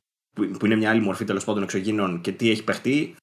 που 0.59 0.65
είναι 0.65 0.75
μια 0.75 0.89
άλλη 0.89 1.01
μορφή 1.01 1.25
τέλος 1.25 1.43
πάντων 1.43 1.63
εξωγήνων 1.63 2.21
και 2.21 2.31
τι 2.31 2.49
έχει 2.49 2.63
παιχτεί, 2.63 3.15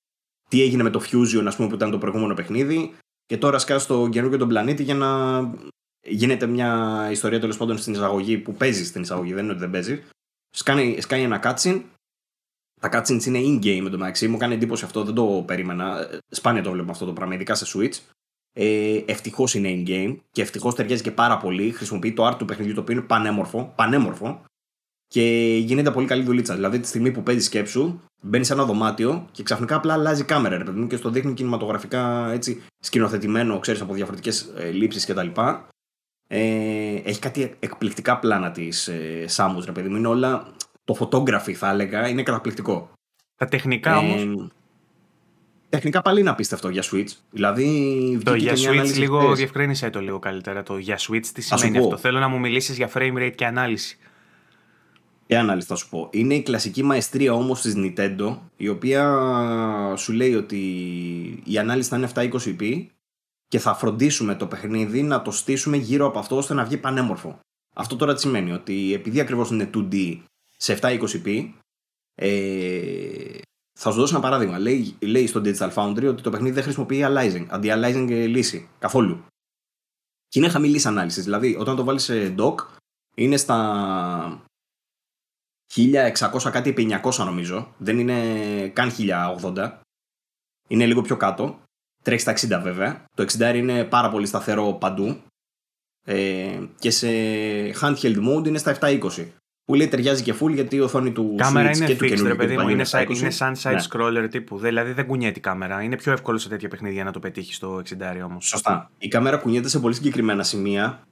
τι 0.48 0.62
έγινε 0.62 0.82
με 0.82 0.90
το 0.90 1.02
Fusion, 1.10 1.44
ας 1.46 1.56
πούμε, 1.56 1.68
που 1.68 1.74
ήταν 1.74 1.90
το 1.90 1.98
προηγούμενο 1.98 2.34
παιχνίδι. 2.34 2.94
Και 3.26 3.38
τώρα 3.38 3.58
σκά 3.58 3.78
στο 3.78 4.08
καινούργιο 4.12 4.38
τον 4.38 4.48
πλανήτη 4.48 4.82
για 4.82 4.94
να 4.94 5.40
γίνεται 6.06 6.46
μια 6.46 7.08
ιστορία 7.10 7.40
τέλος 7.40 7.56
πάντων 7.56 7.78
στην 7.78 7.92
εισαγωγή 7.92 8.38
που 8.38 8.54
παίζει 8.54 8.84
στην 8.84 9.02
εισαγωγή, 9.02 9.32
δεν 9.32 9.42
είναι 9.42 9.52
ότι 9.52 9.60
δεν 9.60 9.70
παίζει. 9.70 10.02
Σκάνει, 10.50 11.00
σκάνει 11.00 11.22
ένα 11.22 11.40
cutscene. 11.44 11.82
Τα 12.80 12.88
cutscenes 12.92 13.24
είναι 13.24 13.38
in-game 13.38 13.80
με 13.82 13.90
το 13.90 13.98
μεταξύ. 13.98 14.28
Μου 14.28 14.36
κάνει 14.36 14.54
εντύπωση 14.54 14.84
αυτό, 14.84 15.04
δεν 15.04 15.14
το 15.14 15.44
περίμενα. 15.46 16.08
Σπάνια 16.28 16.62
το 16.62 16.70
βλέπουμε 16.70 16.92
αυτό 16.92 17.04
το 17.04 17.12
πράγμα, 17.12 17.34
ειδικά 17.34 17.54
σε 17.54 17.78
Switch. 17.78 17.98
Ε, 18.52 19.00
ευτυχώς 19.06 19.54
είναι 19.54 19.68
in-game 19.72 20.16
και 20.30 20.42
ευτυχώς 20.42 20.74
ταιριάζει 20.74 21.02
και 21.02 21.10
πάρα 21.10 21.36
πολύ. 21.36 21.70
Χρησιμοποιεί 21.70 22.12
το 22.12 22.28
art 22.28 22.34
του 22.38 22.44
παιχνιδιού 22.44 22.74
το 22.74 22.80
οποίο 22.80 22.94
είναι 22.94 23.04
πανέμορφο, 23.04 23.72
πανέμορφο 23.76 24.44
και 25.06 25.56
γίνεται 25.64 25.90
πολύ 25.90 26.06
καλή 26.06 26.22
δουλίτσα. 26.22 26.54
Δηλαδή, 26.54 26.80
τη 26.80 26.86
στιγμή 26.86 27.10
που 27.10 27.22
παίζεις 27.22 27.44
σκέψου, 27.44 28.00
μπαίνεις 28.22 28.46
σε 28.46 28.52
ένα 28.52 28.64
δωμάτιο 28.64 29.28
και 29.32 29.42
ξαφνικά 29.42 29.76
απλά 29.76 29.92
αλλάζει 29.92 30.24
κάμερα, 30.24 30.56
ρε 30.56 30.64
παιδί 30.64 30.86
και 30.86 30.96
στο 30.96 31.10
δείχνει 31.10 31.34
κινηματογραφικά 31.34 32.30
έτσι, 32.32 32.62
σκηνοθετημένο, 32.78 33.58
ξέρεις 33.58 33.80
από 33.80 33.94
διαφορετικές 33.94 34.52
ε, 34.56 34.70
λήψεις 34.70 35.06
κτλ. 35.06 35.28
Ε, 36.28 36.94
έχει 37.04 37.18
κάτι 37.18 37.54
εκπληκτικά 37.60 38.18
πλάνα 38.18 38.50
της 38.50 38.88
ε, 38.88 39.24
Σάμου, 39.28 39.62
ρε 39.64 39.72
παιδί 39.72 39.88
μου. 39.88 39.96
Είναι 39.96 40.08
όλα. 40.08 40.46
Το 40.84 40.96
photography 41.00 41.52
θα 41.52 41.70
έλεγα 41.70 42.08
είναι 42.08 42.22
καταπληκτικό. 42.22 42.90
Τα 43.36 43.46
τεχνικά 43.46 43.98
όμως. 43.98 44.50
Τεχνικά 45.72 46.02
πάλι 46.02 46.20
είναι 46.20 46.30
απίστευτο 46.30 46.68
για 46.68 46.82
Switch. 46.92 47.08
Δηλαδή, 47.30 48.20
το 48.24 48.34
για 48.34 48.52
Switch 48.52 48.94
λίγο 48.96 49.20
χθες. 49.20 49.36
διευκρίνησε 49.36 49.90
το 49.90 50.00
λίγο 50.00 50.18
καλύτερα. 50.18 50.62
Το 50.62 50.78
για 50.78 50.98
Switch 50.98 51.26
τι 51.34 51.40
σημαίνει 51.40 51.78
αυτό. 51.78 51.96
Θέλω 51.96 52.18
να 52.18 52.28
μου 52.28 52.38
μιλήσεις 52.38 52.76
για 52.76 52.90
frame 52.94 53.16
rate 53.16 53.32
και 53.34 53.46
ανάλυση. 53.46 53.98
Και 55.26 55.38
ανάλυση 55.38 55.66
θα 55.66 55.74
σου 55.74 55.88
πω. 55.88 56.08
Είναι 56.12 56.34
η 56.34 56.42
κλασική 56.42 56.82
μαεστρία 56.82 57.32
όμως 57.32 57.60
της 57.60 57.74
Nintendo, 57.76 58.38
η 58.56 58.68
οποία 58.68 59.94
σου 59.96 60.12
λέει 60.12 60.34
ότι 60.34 60.58
η 61.44 61.58
ανάλυση 61.58 61.88
θα 61.88 61.96
είναι 61.96 62.10
720p 62.14 62.86
και 63.48 63.58
θα 63.58 63.74
φροντίσουμε 63.74 64.34
το 64.34 64.46
παιχνίδι 64.46 65.02
να 65.02 65.22
το 65.22 65.30
στήσουμε 65.30 65.76
γύρω 65.76 66.06
από 66.06 66.18
αυτό 66.18 66.36
ώστε 66.36 66.54
να 66.54 66.64
βγει 66.64 66.76
πανέμορφο. 66.76 67.38
Αυτό 67.74 67.96
τώρα 67.96 68.14
τι 68.14 68.20
σημαίνει, 68.20 68.52
ότι 68.52 68.94
επειδή 68.94 69.20
ακριβώς 69.20 69.50
είναι 69.50 69.70
2D 69.74 70.18
σε 70.56 70.78
720p, 70.80 71.48
ε, 72.14 72.28
θα 73.84 73.90
σου 73.90 73.98
δώσω 73.98 74.14
ένα 74.14 74.22
παράδειγμα. 74.22 74.58
Λέει, 74.58 74.96
λέει 75.00 75.26
στο 75.26 75.40
Digital 75.44 75.72
Foundry 75.74 76.06
ότι 76.08 76.22
το 76.22 76.30
παιχνίδι 76.30 76.54
δεν 76.54 76.62
χρησιμοποιεί 76.62 77.04
aliasing, 77.06 77.46
αντι-aliasing 77.48 78.06
λύση 78.08 78.68
καθόλου. 78.78 79.24
Και 80.28 80.38
είναι 80.38 80.48
χαμηλή 80.48 80.82
ανάλυση. 80.84 81.20
Δηλαδή, 81.20 81.56
όταν 81.56 81.76
το 81.76 81.84
βάλεις 81.84 82.02
σε 82.02 82.34
dock, 82.38 82.54
είναι 83.14 83.36
στα 83.36 84.44
1600 85.74 86.50
κάτι 86.50 86.70
επί 86.70 87.00
900 87.02 87.16
νομίζω. 87.16 87.74
Δεν 87.78 87.98
είναι 87.98 88.68
καν 88.68 88.90
1080. 88.98 89.78
Είναι 90.68 90.86
λίγο 90.86 91.02
πιο 91.02 91.16
κάτω. 91.16 91.62
Τρέχει 92.02 92.20
στα 92.20 92.58
60 92.58 92.62
βέβαια. 92.62 93.04
Το 93.16 93.22
60 93.22 93.54
είναι 93.54 93.84
πάρα 93.84 94.10
πολύ 94.10 94.26
σταθερό 94.26 94.72
παντού. 94.72 95.22
Ε, 96.04 96.66
και 96.78 96.90
σε 96.90 97.08
handheld 97.80 98.28
mode 98.28 98.46
είναι 98.46 98.58
στα 98.58 98.78
720. 98.80 99.32
Που 99.72 99.78
λέει 99.78 99.88
ταιριάζει 99.88 100.22
και 100.22 100.34
full 100.40 100.50
γιατί 100.54 100.76
η 100.76 100.80
οθόνη 100.80 101.12
του 101.12 101.34
κάμερα 101.36 101.70
Switch 101.70 101.76
είναι 101.76 101.86
και 101.86 101.96
fixed, 102.00 102.16
του 102.16 102.24
ρε 102.24 102.34
παιδί 102.34 102.56
μου. 102.56 102.68
Είναι, 102.68 102.84
σαν, 102.84 103.06
είναι 103.08 103.30
σαν 103.30 103.56
side 103.62 103.72
ναι. 103.72 103.82
scroller 103.90 104.26
τύπου. 104.30 104.58
Δηλαδή 104.58 104.92
δεν 104.92 105.06
κουνιέται 105.06 105.38
η 105.38 105.40
κάμερα. 105.40 105.82
Είναι 105.82 105.96
πιο 105.96 106.12
εύκολο 106.12 106.38
σε 106.38 106.48
τέτοια 106.48 106.68
παιχνίδια 106.68 107.04
να 107.04 107.12
το 107.12 107.18
πετύχεις 107.18 107.56
στο 107.56 107.82
60 107.88 107.92
όμως. 108.24 108.46
Σωστά. 108.46 108.90
Η 108.98 109.08
κάμερα 109.08 109.36
κουνιέται 109.36 109.68
σε 109.68 109.78
πολύ 109.78 109.94
συγκεκριμένα 109.94 110.42
σημεία. 110.42 111.02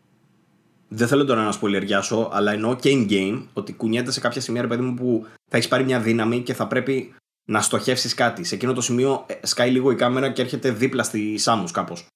Δεν 0.88 1.08
θέλω 1.08 1.24
τώρα 1.24 1.44
να 1.44 1.52
σπολιαριάσω, 1.52 2.30
αλλά 2.32 2.52
εννοώ 2.52 2.76
και 2.76 2.90
in 2.92 3.12
game 3.12 3.42
ότι 3.52 3.72
κουνιέται 3.72 4.10
σε 4.10 4.20
κάποια 4.20 4.40
σημεία, 4.40 4.60
ρε 4.60 4.68
παιδί 4.68 4.82
μου, 4.82 4.94
που 4.94 5.26
θα 5.50 5.56
έχεις 5.56 5.68
πάρει 5.68 5.84
μια 5.84 6.00
δύναμη 6.00 6.40
και 6.40 6.54
θα 6.54 6.66
πρέπει 6.66 7.14
να 7.44 7.60
στοχεύσεις 7.60 8.14
κάτι. 8.14 8.44
Σε 8.44 8.54
εκείνο 8.54 8.72
το 8.72 8.80
σημείο 8.80 9.24
ε, 9.26 9.46
σκάει 9.46 9.70
λίγο 9.70 9.90
η 9.90 9.94
κάμερα 9.94 10.30
και 10.30 10.42
έρχεται 10.42 10.70
δίπλα 10.70 11.02
στη 11.02 11.38
Σάμου 11.38 11.66
κάπως. 11.72 12.06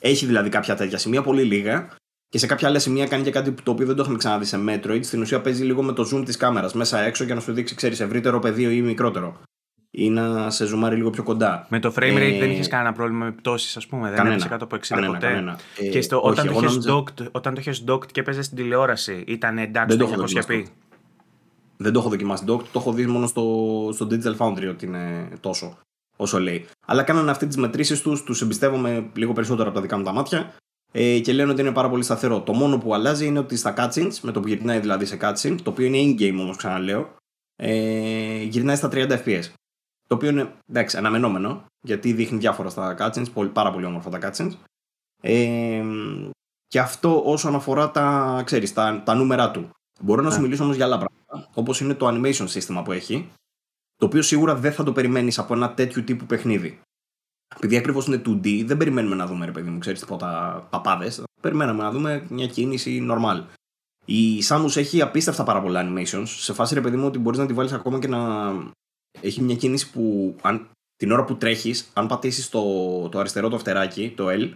Έχει 0.00 0.26
δηλαδή 0.26 0.48
κάποια 0.48 0.74
τέτοια 0.74 0.98
σημεία, 0.98 1.22
πολύ 1.22 1.42
λίγα, 1.42 1.88
και 2.34 2.40
σε 2.40 2.46
κάποια 2.46 2.68
άλλα 2.68 2.78
σημεία 2.78 3.06
κάνει 3.06 3.22
και 3.22 3.30
κάτι 3.30 3.52
το 3.62 3.70
οποίο 3.70 3.86
δεν 3.86 3.96
το 3.96 4.02
έχουμε 4.02 4.18
ξαναδεί 4.18 4.44
σε 4.44 4.58
Metroid. 4.68 5.00
Στην 5.02 5.20
ουσία 5.20 5.40
παίζει 5.40 5.64
λίγο 5.64 5.82
με 5.82 5.92
το 5.92 6.08
zoom 6.12 6.24
της 6.24 6.36
κάμερας 6.36 6.74
μέσα 6.74 7.00
έξω 7.00 7.24
για 7.24 7.34
να 7.34 7.40
σου 7.40 7.52
δείξει, 7.52 7.74
ξέρεις, 7.74 8.00
ευρύτερο 8.00 8.38
πεδίο 8.38 8.70
ή 8.70 8.82
μικρότερο. 8.82 9.40
Ή 9.90 10.10
να 10.10 10.50
σε 10.50 10.66
ζουμάρει 10.66 10.96
λίγο 10.96 11.10
πιο 11.10 11.22
κοντά. 11.22 11.66
Με 11.68 11.80
το 11.80 11.92
frame 11.96 12.16
rate 12.16 12.32
ε... 12.34 12.38
δεν 12.38 12.50
είχες 12.50 12.68
κανένα 12.68 12.92
πρόβλημα 12.92 13.24
με 13.24 13.32
πτώσεις, 13.32 13.76
ας 13.76 13.86
πούμε. 13.86 14.02
Κανένα, 14.02 14.22
δεν 14.22 14.32
έπεσε 14.32 14.48
κάτω 14.48 14.64
από 14.64 14.76
60 14.76 14.80
κανένα, 14.88 15.12
ποτέ. 15.12 15.26
Κανένα. 15.26 15.58
Ε, 15.78 15.86
και 15.86 16.00
στο, 16.00 16.16
όχι, 16.16 16.40
όταν, 16.40 16.52
το 16.52 16.60
έχεις 16.64 16.78
docked, 16.88 17.26
όταν 17.30 17.54
το 17.54 17.60
είχες 17.60 17.84
docked 17.88 18.12
και 18.12 18.22
παίζει 18.22 18.42
στην 18.42 18.56
τηλεόραση, 18.56 19.24
ήταν 19.26 19.58
εντάξει 19.58 19.96
δεν 19.96 20.06
το 20.06 20.24
200p. 20.46 20.62
Δεν 21.76 21.92
το 21.92 21.98
έχω 21.98 22.08
δοκιμάσει 22.08 22.44
docked, 22.48 22.66
το 22.72 22.78
έχω 22.78 22.92
δει 22.92 23.06
μόνο 23.06 23.26
στο, 23.26 23.42
στο 23.92 24.06
Digital 24.10 24.36
Foundry 24.36 24.68
ότι 24.70 24.86
είναι 24.86 25.28
τόσο 25.40 25.78
όσο 26.16 26.38
λέει. 26.40 26.66
Αλλά 26.86 27.02
κάνανε 27.02 27.30
αυτή 27.30 27.46
τις 27.46 27.56
μετρήσεις 27.56 28.00
τους, 28.02 28.22
τους 28.22 28.42
εμπιστεύομαι 28.42 29.10
λίγο 29.14 29.32
περισσότερο 29.32 29.66
από 29.68 29.76
τα 29.76 29.82
δικά 29.82 29.96
μου 29.96 30.04
τα 30.04 30.12
μάτια 30.12 30.54
ε, 30.96 31.20
και 31.20 31.32
λένε 31.32 31.50
ότι 31.50 31.60
είναι 31.60 31.72
πάρα 31.72 31.88
πολύ 31.88 32.02
σταθερό. 32.02 32.40
Το 32.40 32.52
μόνο 32.52 32.78
που 32.78 32.94
αλλάζει 32.94 33.26
είναι 33.26 33.38
ότι 33.38 33.56
στα 33.56 33.74
cutscenes, 33.76 34.18
με 34.22 34.32
το 34.32 34.40
που 34.40 34.48
γυρνάει 34.48 34.78
δηλαδή 34.78 35.04
σε 35.04 35.18
cutscene, 35.20 35.56
το 35.62 35.70
οποίο 35.70 35.86
είναι 35.86 35.98
in-game 36.00 36.38
όμως 36.40 36.56
ξαναλέω, 36.56 37.16
ε, 37.56 38.42
γυρνάει 38.42 38.76
στα 38.76 38.88
30 38.92 39.10
FPS. 39.24 39.42
Το 40.08 40.14
οποίο 40.14 40.28
είναι 40.28 40.52
εντάξει, 40.68 40.96
αναμενόμενο, 40.96 41.64
γιατί 41.80 42.12
δείχνει 42.12 42.38
διάφορα 42.38 42.68
στα 42.68 42.96
cutscenes, 42.98 43.32
πολύ, 43.32 43.48
πάρα 43.48 43.70
πολύ 43.70 43.84
όμορφα 43.84 44.10
τα 44.10 44.18
cutscenes. 44.22 44.52
Ε, 45.22 45.84
και 46.66 46.78
αυτό 46.80 47.22
όσον 47.24 47.54
αφορά 47.54 47.90
τα, 47.90 48.42
ξέρεις, 48.44 48.72
τα, 48.72 49.02
τα 49.04 49.14
νούμερα 49.14 49.50
του. 49.50 49.70
Μπορώ 50.00 50.22
να 50.22 50.30
σου 50.30 50.40
μιλήσω 50.40 50.64
όμως 50.64 50.76
για 50.76 50.84
άλλα 50.84 50.98
πράγματα, 50.98 51.50
όπως 51.54 51.80
είναι 51.80 51.94
το 51.94 52.08
animation 52.08 52.48
σύστημα 52.48 52.82
που 52.82 52.92
έχει, 52.92 53.30
το 53.96 54.06
οποίο 54.06 54.22
σίγουρα 54.22 54.54
δεν 54.54 54.72
θα 54.72 54.84
το 54.84 54.92
περιμένεις 54.92 55.38
από 55.38 55.54
ένα 55.54 55.74
τέτοιο 55.74 56.02
τύπου 56.02 56.26
παιχνίδι. 56.26 56.80
Επειδή 57.56 57.76
ακριβώς 57.76 58.06
είναι 58.06 58.22
2D, 58.26 58.64
δεν 58.66 58.76
περιμένουμε 58.76 59.14
να 59.14 59.26
δούμε, 59.26 59.44
ρε 59.44 59.50
παιδί 59.50 59.70
μου, 59.70 59.78
ξέρεις 59.78 60.00
τίποτα 60.00 60.66
παπάδες. 60.70 61.22
Περιμέναμε 61.40 61.82
να 61.82 61.90
δούμε 61.90 62.26
μια 62.28 62.46
κίνηση 62.46 63.06
normal. 63.10 63.42
Η 64.04 64.42
Samus 64.48 64.76
έχει 64.76 65.02
απίστευτα 65.02 65.42
πάρα 65.42 65.62
πολλά 65.62 65.86
animations. 65.86 66.26
Σε 66.26 66.52
φάση, 66.52 66.74
ρε 66.74 66.80
παιδί 66.80 66.96
μου, 66.96 67.06
ότι 67.06 67.18
μπορείς 67.18 67.38
να 67.38 67.46
τη 67.46 67.52
βάλεις 67.52 67.72
ακόμα 67.72 67.98
και 67.98 68.08
να. 68.08 68.52
Έχει 69.20 69.42
μια 69.42 69.54
κίνηση 69.54 69.90
που 69.90 70.36
αν, 70.42 70.68
την 70.96 71.12
ώρα 71.12 71.24
που 71.24 71.36
τρέχεις, 71.36 71.90
αν 71.92 72.06
πατήσεις 72.06 72.48
το, 72.48 72.62
το 73.08 73.18
αριστερό 73.18 73.48
το 73.48 73.58
φτεράκι, 73.58 74.12
το 74.16 74.26
L, 74.28 74.52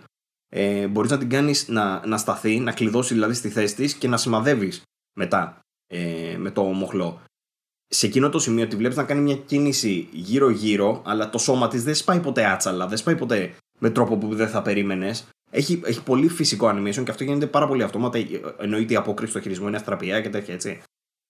ε, 0.49 0.87
μπορείς 0.87 1.11
να 1.11 1.19
την 1.19 1.29
κάνεις 1.29 1.69
να, 1.69 2.07
να 2.07 2.17
σταθεί, 2.17 2.61
να 2.61 2.73
κλειδώσει 2.73 3.15
δηλαδή 3.15 3.35
στη 3.35 3.49
θέση 3.49 3.75
της 3.75 3.95
και 3.95 4.09
να 4.09 4.17
σημαδεύεις 4.17 4.83
μετά 5.19 5.61
ε, 5.87 6.37
με 6.39 6.51
το 6.51 6.63
μοχλό 6.63 7.21
σε 7.89 8.07
εκείνο 8.07 8.29
το 8.29 8.39
σημείο 8.39 8.67
τη 8.67 8.77
βλέπεις 8.77 8.97
να 8.97 9.05
κάνει 9.05 9.21
μια 9.21 9.37
κίνηση 9.37 10.09
γύρω-γύρω, 10.13 11.03
αλλά 11.05 11.31
το 11.31 11.39
σώμα 11.39 11.69
της 11.69 11.83
δεν 11.85 11.95
σπάει 11.95 12.21
ποτέ 12.21 12.47
άτσαλα, 12.47 12.87
δεν 12.87 12.99
σπάει 12.99 13.17
ποτέ 13.17 13.55
με 13.79 13.91
τρόπο 13.91 14.17
που 14.17 14.35
δεν 14.35 14.49
θα 14.49 14.63
περίμενες. 14.63 15.29
Έχει, 15.51 15.81
έχει 15.85 16.03
πολύ 16.03 16.29
φυσικό 16.29 16.69
animation 16.69 17.03
και 17.05 17.11
αυτό 17.11 17.25
γίνεται 17.25 17.47
πάρα 17.47 17.67
πολύ 17.67 17.83
αυτόματα. 17.83 18.19
Εννοείται 18.59 18.93
η 18.93 18.97
απόκριση 18.97 19.31
στο 19.31 19.41
χειρισμό 19.41 19.69
είναι 19.69 19.77
αστραπιά 19.77 20.21
και 20.21 20.29
τέτοια 20.29 20.55
έτσι. 20.55 20.81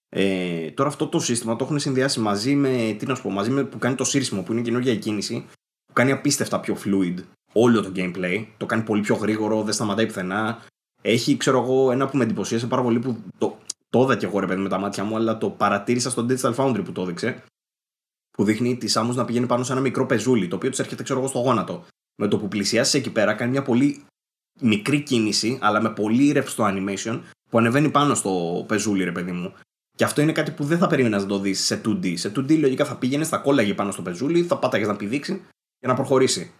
Ε, 0.09 0.71
τώρα 0.71 0.89
αυτό 0.89 1.07
το 1.07 1.21
σύστημα 1.21 1.57
το 1.57 1.65
έχουν 1.65 1.79
συνδυάσει 1.79 2.21
μαζί 2.21 2.55
με, 2.55 2.97
τι 2.99 3.07
να 3.07 3.15
σου 3.15 3.23
πω, 3.23 3.31
μαζί 3.31 3.51
με 3.51 3.65
που 3.65 3.79
κάνει 3.79 3.95
το 3.95 4.05
σύρσιμο 4.05 4.43
που 4.43 4.53
είναι 4.53 4.61
καινούργια 4.61 4.93
η 4.93 4.97
κίνηση, 4.97 5.45
που 5.87 5.93
κάνει 5.93 6.13
απίστευτα 6.13 6.61
πιο 6.61 6.77
fluid 6.85 7.15
όλο 7.53 7.83
το 7.83 7.93
gameplay. 7.97 8.47
Το 8.57 8.67
κάνει 8.67 8.83
πολύ 8.83 9.01
πιο 9.01 9.15
γρήγορο, 9.15 9.63
δεν 9.63 9.73
σταματάει 9.73 10.07
πουθενά. 10.07 10.63
Έχει, 11.03 11.37
ξέρω 11.37 11.63
εγώ, 11.63 11.93
ένα 11.93 12.09
που 12.09 12.17
με 12.17 12.25
εντυπωσίασε 12.25 12.67
πάρα 12.67 12.83
πολύ 12.83 12.99
που 12.99 13.17
το, 13.39 13.59
το 13.89 14.03
είδα 14.03 14.17
και 14.17 14.27
εγώ 14.27 14.39
ρε 14.39 14.47
παιδί 14.47 14.61
με 14.61 14.69
τα 14.69 14.79
μάτια 14.79 15.05
μου, 15.05 15.17
αλλά 15.17 15.39
το 15.39 15.51
παρατήρησα 15.51 16.11
στο 16.11 16.27
Digital 16.29 16.55
Foundry 16.55 16.85
που 16.85 16.93
το 16.93 17.03
έδειξε. 17.03 17.45
Που 18.31 18.45
δείχνει 18.45 18.77
τη 18.77 18.93
Samus 18.95 19.15
να 19.15 19.25
πηγαίνει 19.25 19.47
πάνω 19.47 19.65
σε 19.65 19.73
ένα 19.73 19.81
μικρό 19.81 20.07
πεζούλι, 20.07 20.49
το 20.49 20.57
οποίο 20.57 20.71
της 20.71 20.79
έρχεται, 20.79 21.03
ξέρω 21.03 21.19
εγώ, 21.19 21.29
στο 21.29 21.39
γόνατο. 21.39 21.85
Με 22.21 22.29
το 22.29 22.39
που 22.39 22.49
πλησιάσεις 22.49 22.95
εκεί 22.95 23.11
πέρα, 23.11 23.35
κάνει 23.35 23.51
μια 23.51 23.63
πολύ 23.63 24.05
μικρή 24.61 25.03
κίνηση, 25.03 25.59
αλλά 25.61 25.81
με 25.81 25.91
πολύ 25.91 26.33
ρευστό 26.33 26.65
animation, 26.67 27.21
που 27.51 27.59
ανεβαίνει 27.59 27.91
πάνω 27.91 28.15
στο 28.15 28.65
πεζούλι, 28.69 29.05
ρε 29.05 29.13
παιδί 29.13 29.33
μου. 29.33 29.55
Και 29.97 30.05
αυτό 30.05 30.21
είναι 30.21 30.33
κάτι 30.33 30.51
που 30.51 30.65
δεν 30.65 30.79
θα 30.79 30.87
περίμενα 30.87 31.19
να 31.19 31.27
το 31.27 31.39
δεις 31.39 31.65
σε 31.65 31.81
2D. 31.85 32.19
Σε 32.19 32.33
2D 32.37 32.59
λογικά 32.59 32.85
θα 32.85 32.97
πήγαινες, 32.97 33.29
θα 33.29 33.39
κόλλαγε 33.39 33.75
πάνω 33.75 33.91
στο 33.91 34.03
πεζούλι, 34.03 34.43
θα 34.43 34.59
πάταγες 34.59 34.87
να 34.87 34.97
πηδήξει 34.97 35.33
για 35.79 35.89
να 35.89 35.95
προχωρήσει 35.95 36.53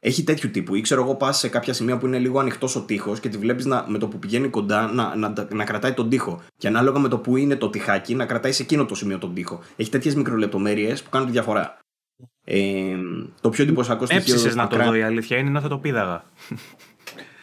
έχει 0.00 0.24
τέτοιου 0.24 0.50
τύπου. 0.50 0.74
Ή 0.74 0.80
ξέρω 0.80 1.02
εγώ, 1.02 1.14
πας 1.14 1.38
σε 1.38 1.48
κάποια 1.48 1.72
σημεία 1.72 1.98
που 1.98 2.06
είναι 2.06 2.18
λίγο 2.18 2.38
ανοιχτός 2.38 2.76
ο 2.76 2.82
τοίχο 2.82 3.16
και 3.16 3.28
τη 3.28 3.38
βλέπεις 3.38 3.66
με 3.86 3.98
το 3.98 4.08
που 4.08 4.18
πηγαίνει 4.18 4.48
κοντά 4.48 4.92
να, 4.92 5.16
να, 5.16 5.46
να, 5.50 5.64
κρατάει 5.64 5.92
τον 5.92 6.08
τοίχο. 6.08 6.42
Και 6.56 6.68
ανάλογα 6.68 6.98
με 6.98 7.08
το 7.08 7.18
που 7.18 7.36
είναι 7.36 7.56
το 7.56 7.70
τυχάκι 7.70 8.14
να 8.14 8.26
κρατάει 8.26 8.52
σε 8.52 8.62
εκείνο 8.62 8.84
το 8.84 8.94
σημείο 8.94 9.18
τον 9.18 9.34
τοίχο. 9.34 9.60
Έχει 9.76 9.90
τέτοιες 9.90 10.14
μικρολεπτομέρειες 10.14 11.02
που 11.02 11.10
κάνουν 11.10 11.26
τη 11.26 11.32
διαφορά. 11.32 11.78
Ε, 12.44 12.96
το 13.40 13.48
πιο 13.48 13.64
εντυπωσιακό 13.64 14.06
στοιχείο. 14.06 14.32
Έψησες 14.32 14.54
να 14.54 14.66
το 14.66 14.76
δω 14.76 14.94
η 14.94 15.02
αλήθεια 15.02 15.36
είναι 15.36 15.50
να 15.50 15.60
θα 15.60 15.68
το 15.68 15.78
πήδαγα. 15.78 16.24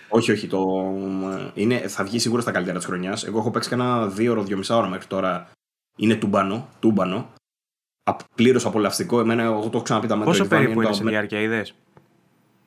όχι, 0.10 0.32
όχι. 0.32 0.47
Το... 0.47 0.64
Είναι, 1.53 1.78
θα 1.88 2.03
βγει 2.03 2.20
σίγουρα 2.20 2.41
στα 2.41 2.51
καλύτερα 2.51 2.78
της 2.78 2.88
χρονιάς. 2.88 3.24
Εγώ 3.24 3.39
έχω 3.39 3.51
παίξει 3.51 3.70
κανένα 3.70 4.08
δύο 4.08 4.32
ώρο, 4.32 4.43
δύο 4.43 4.58
μισά 4.58 4.76
ώρα 4.76 4.88
μέχρι 4.88 5.08
τώρα. 5.08 5.49
Είναι 5.97 6.16
τούμπανο. 6.16 6.68
τούμπανο. 6.80 7.34
Πλήρως 8.36 8.66
απολαυστικό. 8.66 9.20
Εμένα, 9.20 9.43
εγώ 9.43 9.60
το 9.62 9.70
έχω 9.74 9.82
ξαναπεί 9.82 10.08
τα 10.08 10.16
μέτρα. 10.16 10.32
Πόσο 10.32 10.47
περίπου 10.47 10.82
είναι 10.82 10.93
σε 10.93 11.03
διάρκεια, 11.03 11.39
είδες; 11.39 11.74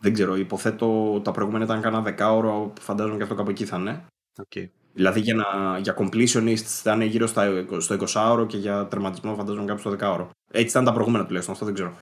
Δεν 0.01 0.13
ξέρω, 0.13 0.37
υποθέτω 0.37 1.21
τα 1.25 1.31
προηγούμενα 1.31 1.65
ήταν 1.65 1.81
κάνα 1.81 2.01
δεκάωρο, 2.01 2.73
φαντάζομαι 2.81 3.17
και 3.17 3.23
αυτό 3.23 3.35
κάπου 3.35 3.51
εκεί 3.51 3.65
θα 3.65 3.77
είναι. 3.77 4.07
Okay. 4.43 4.69
Δηλαδή 4.93 5.21
για, 5.21 5.35
να, 5.35 5.79
για 5.79 5.97
completionist 5.99 6.57
θα 6.57 6.93
είναι 6.93 7.05
γύρω 7.05 7.27
στα, 7.27 7.65
στο 7.79 7.97
20ωρο 8.01 8.47
και 8.49 8.57
για 8.57 8.87
τερματισμό 8.87 9.35
φαντάζομαι 9.35 9.65
κάπου 9.65 9.81
στο 9.81 9.97
10ωρο. 10.01 10.29
Έτσι 10.51 10.69
ήταν 10.69 10.85
τα 10.85 10.93
προηγούμενα 10.93 11.27
τουλάχιστον, 11.27 11.55
αυτό 11.55 11.67
δεν 11.67 11.75
ξέρω. 11.75 11.97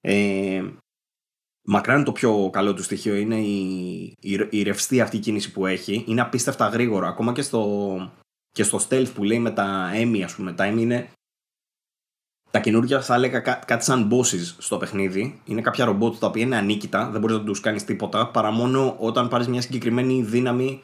Ε, 0.00 0.64
μακράν 1.64 2.04
το 2.04 2.12
πιο 2.12 2.50
καλό 2.52 2.74
του 2.74 2.82
στοιχείο 2.82 3.14
είναι 3.14 3.40
η, 3.40 4.02
η, 4.20 4.48
η 4.50 4.62
ρευστή 4.62 5.00
αυτή 5.00 5.18
κίνηση 5.18 5.52
που 5.52 5.66
έχει. 5.66 6.04
Είναι 6.06 6.20
απίστευτα 6.20 6.68
γρήγορο. 6.68 7.06
Ακόμα 7.06 7.32
και 7.32 7.42
στο, 7.42 7.96
και 8.50 8.62
στο 8.62 8.78
stealth 8.88 9.10
που 9.14 9.24
λέει 9.24 9.38
με 9.38 9.50
τα 9.50 9.90
Emmy, 9.94 10.20
ας 10.24 10.34
πούμε. 10.34 10.52
Τα 10.52 10.72
Emmy 10.72 10.78
είναι 10.78 11.08
Τα 12.50 12.60
καινούργια 12.60 13.02
θα 13.02 13.14
έλεγα 13.14 13.40
κάτι 13.40 13.84
σαν 13.84 14.10
bosses 14.12 14.54
στο 14.58 14.76
παιχνίδι. 14.76 15.40
Είναι 15.44 15.60
κάποια 15.60 15.84
ρομπότ 15.84 16.14
τα 16.18 16.26
οποία 16.26 16.42
είναι 16.42 16.56
ανίκητα, 16.56 17.10
δεν 17.10 17.20
μπορείς 17.20 17.36
να 17.36 17.44
τους 17.44 17.60
κάνεις 17.60 17.84
τίποτα, 17.84 18.30
παρά 18.30 18.50
μόνο 18.50 18.96
όταν 18.98 19.28
πάρεις 19.28 19.48
μια 19.48 19.60
συγκεκριμένη 19.60 20.22
δύναμη 20.22 20.82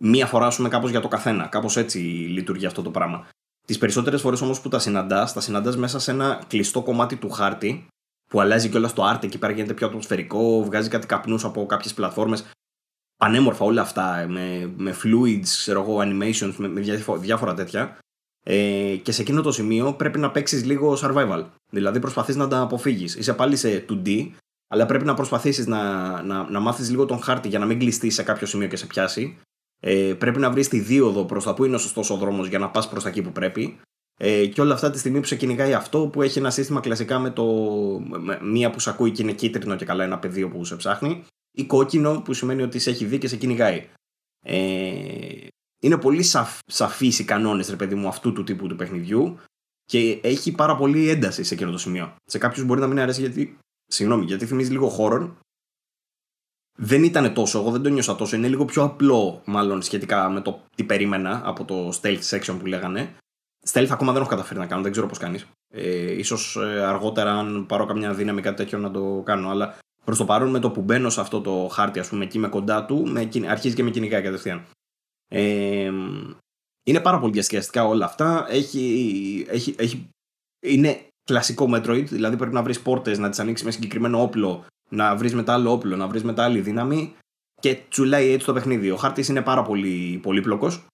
μία 0.00 0.26
φορά, 0.26 0.50
σου 0.50 0.68
κάπως 0.68 0.90
για 0.90 1.00
το 1.00 1.08
καθένα. 1.08 1.46
Κάπως 1.46 1.76
έτσι 1.76 1.98
λειτουργεί 1.98 2.66
αυτό 2.66 2.82
το 2.82 2.90
πράγμα. 2.90 3.26
Τις 3.66 3.78
περισσότερες 3.78 4.20
φορές 4.20 4.40
όμως 4.40 4.60
που 4.60 4.68
τα 4.68 4.78
συναντάς, 4.78 5.32
τα 5.32 5.40
συναντάς 5.40 5.76
μέσα 5.76 5.98
σε 5.98 6.10
ένα 6.10 6.42
κλειστό 6.48 6.82
κομμάτι 6.82 7.16
του 7.16 7.30
χάρτη 7.30 7.86
που 8.30 8.40
αλλάζει 8.40 8.68
κιόλας 8.68 8.92
το 8.92 9.10
art 9.10 9.24
εκεί 9.24 9.38
πέρα 9.38 9.52
γίνεται 9.52 9.74
πιο 9.74 9.86
ατμοσφαιρικό, 9.86 10.64
βγάζει 10.64 10.88
κάτι 10.88 11.06
καπνούς 11.06 11.44
από 11.44 11.66
κάποιες 11.66 11.94
πλατφόρμες. 11.94 12.44
Πανέμορφα 13.16 13.64
όλα 13.64 13.80
αυτά, 13.80 14.26
με, 14.28 14.72
με 14.76 14.96
fluids, 15.02 15.44
ξέρω 15.44 15.80
εγώ, 15.80 15.98
animations, 16.00 16.54
με, 16.56 16.68
με 16.68 16.80
διάφορα 17.20 17.54
τέτοια. 17.54 17.98
Ε, 18.46 18.96
και 19.02 19.12
σε 19.12 19.22
εκείνο 19.22 19.42
το 19.42 19.52
σημείο 19.52 19.92
πρέπει 19.92 20.18
να 20.18 20.30
παίξεις 20.30 20.64
λίγο 20.64 20.98
survival. 21.00 21.44
Δηλαδή 21.70 21.98
προσπαθείς 21.98 22.36
να 22.36 22.48
τα 22.48 22.60
αποφύγεις. 22.60 23.14
Είσαι 23.14 23.34
πάλι 23.34 23.56
σε 23.56 23.84
2D, 23.88 24.30
αλλά 24.68 24.86
πρέπει 24.86 25.04
να 25.04 25.14
προσπαθήσεις 25.14 25.66
να, 25.66 26.22
να, 26.22 26.50
να 26.50 26.60
μάθεις 26.60 26.90
λίγο 26.90 27.04
τον 27.04 27.22
χάρτη 27.22 27.48
για 27.48 27.58
να 27.58 27.66
μην 27.66 27.78
κλειστεί 27.78 28.10
σε 28.10 28.22
κάποιο 28.22 28.46
σημείο 28.46 28.68
και 28.68 28.76
σε 28.76 28.86
πιάσει. 28.86 29.38
Ε, 29.80 30.14
πρέπει 30.18 30.38
να 30.38 30.50
βρεις 30.50 30.68
τη 30.68 30.80
δίωδο 30.80 31.24
προς 31.24 31.44
τα 31.44 31.54
που 31.54 31.64
είναι 31.64 31.74
ο 31.74 31.78
σωστός 31.78 32.10
ο 32.10 32.16
δρόμος 32.16 32.48
για 32.48 32.58
να 32.58 32.70
πας 32.70 32.88
προς 32.88 33.02
τα 33.02 33.08
εκεί 33.08 33.22
που 33.22 33.32
πρέπει. 33.32 33.80
Ε, 34.18 34.46
και 34.46 34.60
όλα 34.60 34.74
αυτά 34.74 34.90
τη 34.90 34.98
στιγμή 34.98 35.20
που 35.20 35.26
σε 35.26 35.36
κυνηγάει 35.36 35.72
αυτό 35.74 36.06
που 36.06 36.22
έχει 36.22 36.38
ένα 36.38 36.50
σύστημα 36.50 36.80
κλασικά 36.80 37.18
με 37.18 37.30
το. 37.30 37.44
Με 38.00 38.38
μία 38.42 38.70
που 38.70 38.80
σε 38.80 38.90
ακούει 38.90 39.10
και 39.10 39.22
είναι 39.22 39.32
κίτρινο 39.32 39.76
και 39.76 39.84
καλά 39.84 40.04
ένα 40.04 40.18
πεδίο 40.18 40.48
που 40.48 40.64
σε 40.64 40.76
ψάχνει, 40.76 41.24
ή 41.50 41.64
κόκκινο 41.64 42.22
που 42.24 42.32
σημαίνει 42.32 42.62
ότι 42.62 42.78
σε 42.78 42.90
έχει 42.90 43.04
δει 43.04 43.18
και 43.18 43.28
σε 43.28 43.36
κυνηγάει. 43.36 43.86
Ε, 44.46 45.43
είναι 45.84 45.98
πολύ 45.98 46.22
σαφ, 46.22 46.58
σαφείς 46.66 47.18
οι 47.18 47.24
κανόνες 47.24 47.68
ρε 47.68 47.76
παιδί 47.76 47.94
μου 47.94 48.08
αυτού 48.08 48.32
του 48.32 48.44
τύπου 48.44 48.66
του 48.66 48.76
παιχνιδιού 48.76 49.38
και 49.84 50.20
έχει 50.22 50.52
πάρα 50.52 50.76
πολύ 50.76 51.08
ένταση 51.08 51.44
σε 51.44 51.54
εκείνο 51.54 51.70
το 51.70 51.78
σημείο. 51.78 52.14
Σε 52.24 52.38
κάποιους 52.38 52.66
μπορεί 52.66 52.80
να 52.80 52.86
μην 52.86 53.00
αρέσει 53.00 53.20
γιατί, 53.20 53.58
συγγνώμη, 53.86 54.24
γιατί 54.24 54.46
θυμίζει 54.46 54.70
λίγο 54.70 54.96
horror. 54.98 55.30
Δεν 56.78 57.04
ήταν 57.04 57.34
τόσο, 57.34 57.58
εγώ 57.58 57.70
δεν 57.70 57.82
το 57.82 57.88
νιώσα 57.88 58.16
τόσο. 58.16 58.36
Είναι 58.36 58.48
λίγο 58.48 58.64
πιο 58.64 58.82
απλό, 58.82 59.42
μάλλον 59.44 59.82
σχετικά 59.82 60.28
με 60.28 60.40
το 60.40 60.62
τι 60.76 60.84
περίμενα 60.84 61.40
από 61.44 61.64
το 61.64 61.98
stealth 62.00 62.22
section 62.30 62.56
που 62.58 62.66
λέγανε. 62.66 63.16
Stealth 63.70 63.88
ακόμα 63.90 64.12
δεν 64.12 64.20
έχω 64.20 64.30
καταφέρει 64.30 64.58
να 64.58 64.66
κάνω, 64.66 64.82
δεν 64.82 64.92
ξέρω 64.92 65.06
πώς 65.06 65.18
κάνεις. 65.18 65.46
Ε, 65.68 66.12
ίσως 66.12 66.56
ε, 66.56 66.84
αργότερα, 66.84 67.32
αν 67.32 67.66
πάρω 67.66 67.86
καμιά 67.86 68.14
δύναμη 68.14 68.40
κάτι 68.40 68.56
τέτοιο, 68.56 68.78
να 68.78 68.90
το 68.90 69.22
κάνω. 69.24 69.50
Αλλά 69.50 69.78
προς 70.04 70.18
το 70.18 70.24
παρόν, 70.24 70.50
με 70.50 70.58
το 70.58 70.70
που 70.70 70.80
μπαίνω 70.80 71.10
σε 71.10 71.20
αυτό 71.20 71.40
το 71.40 71.68
χάρτη, 71.72 71.98
ας 71.98 72.08
πούμε, 72.08 72.24
εκεί 72.24 72.38
με 72.38 72.48
κοντά 72.48 72.84
του, 72.84 73.06
με, 73.06 73.30
αρχίζει 73.48 73.74
και 73.74 73.82
με 73.82 73.90
κυνηγάει 73.90 74.22
κατευθείαν. 74.22 74.64
Ε, 75.28 75.90
είναι 76.86 77.00
πάρα 77.00 77.18
πολύ 77.18 77.32
διασκεδαστικά 77.32 77.84
όλα 77.84 78.04
αυτά. 78.04 78.46
Έχει, 78.48 79.46
έχει, 79.48 79.74
έχει, 79.78 80.08
είναι 80.66 81.06
κλασικό 81.24 81.68
Metroid, 81.70 82.04
δηλαδή 82.04 82.36
πρέπει 82.36 82.54
να 82.54 82.62
βρεις 82.62 82.80
πόρτες, 82.80 83.18
να 83.18 83.28
τις 83.28 83.38
ανοίξεις 83.38 83.66
με 83.66 83.72
συγκεκριμένο 83.72 84.22
όπλο, 84.22 84.64
να 84.88 85.16
βρεις 85.16 85.34
μετά 85.34 85.52
άλλο 85.52 85.72
όπλο, 85.72 85.96
να 85.96 86.08
βρεις 86.08 86.24
μετά 86.24 86.44
άλλη 86.44 86.60
δύναμη 86.60 87.14
και 87.60 87.78
τσουλάει 87.88 88.30
έτσι 88.30 88.46
το 88.46 88.52
παιχνίδι. 88.52 88.90
Ο 88.90 88.96
χάρτης 88.96 89.28
είναι 89.28 89.42
πάρα 89.42 89.62
πολύ 89.62 90.18
πολύπλοκος. 90.22 90.86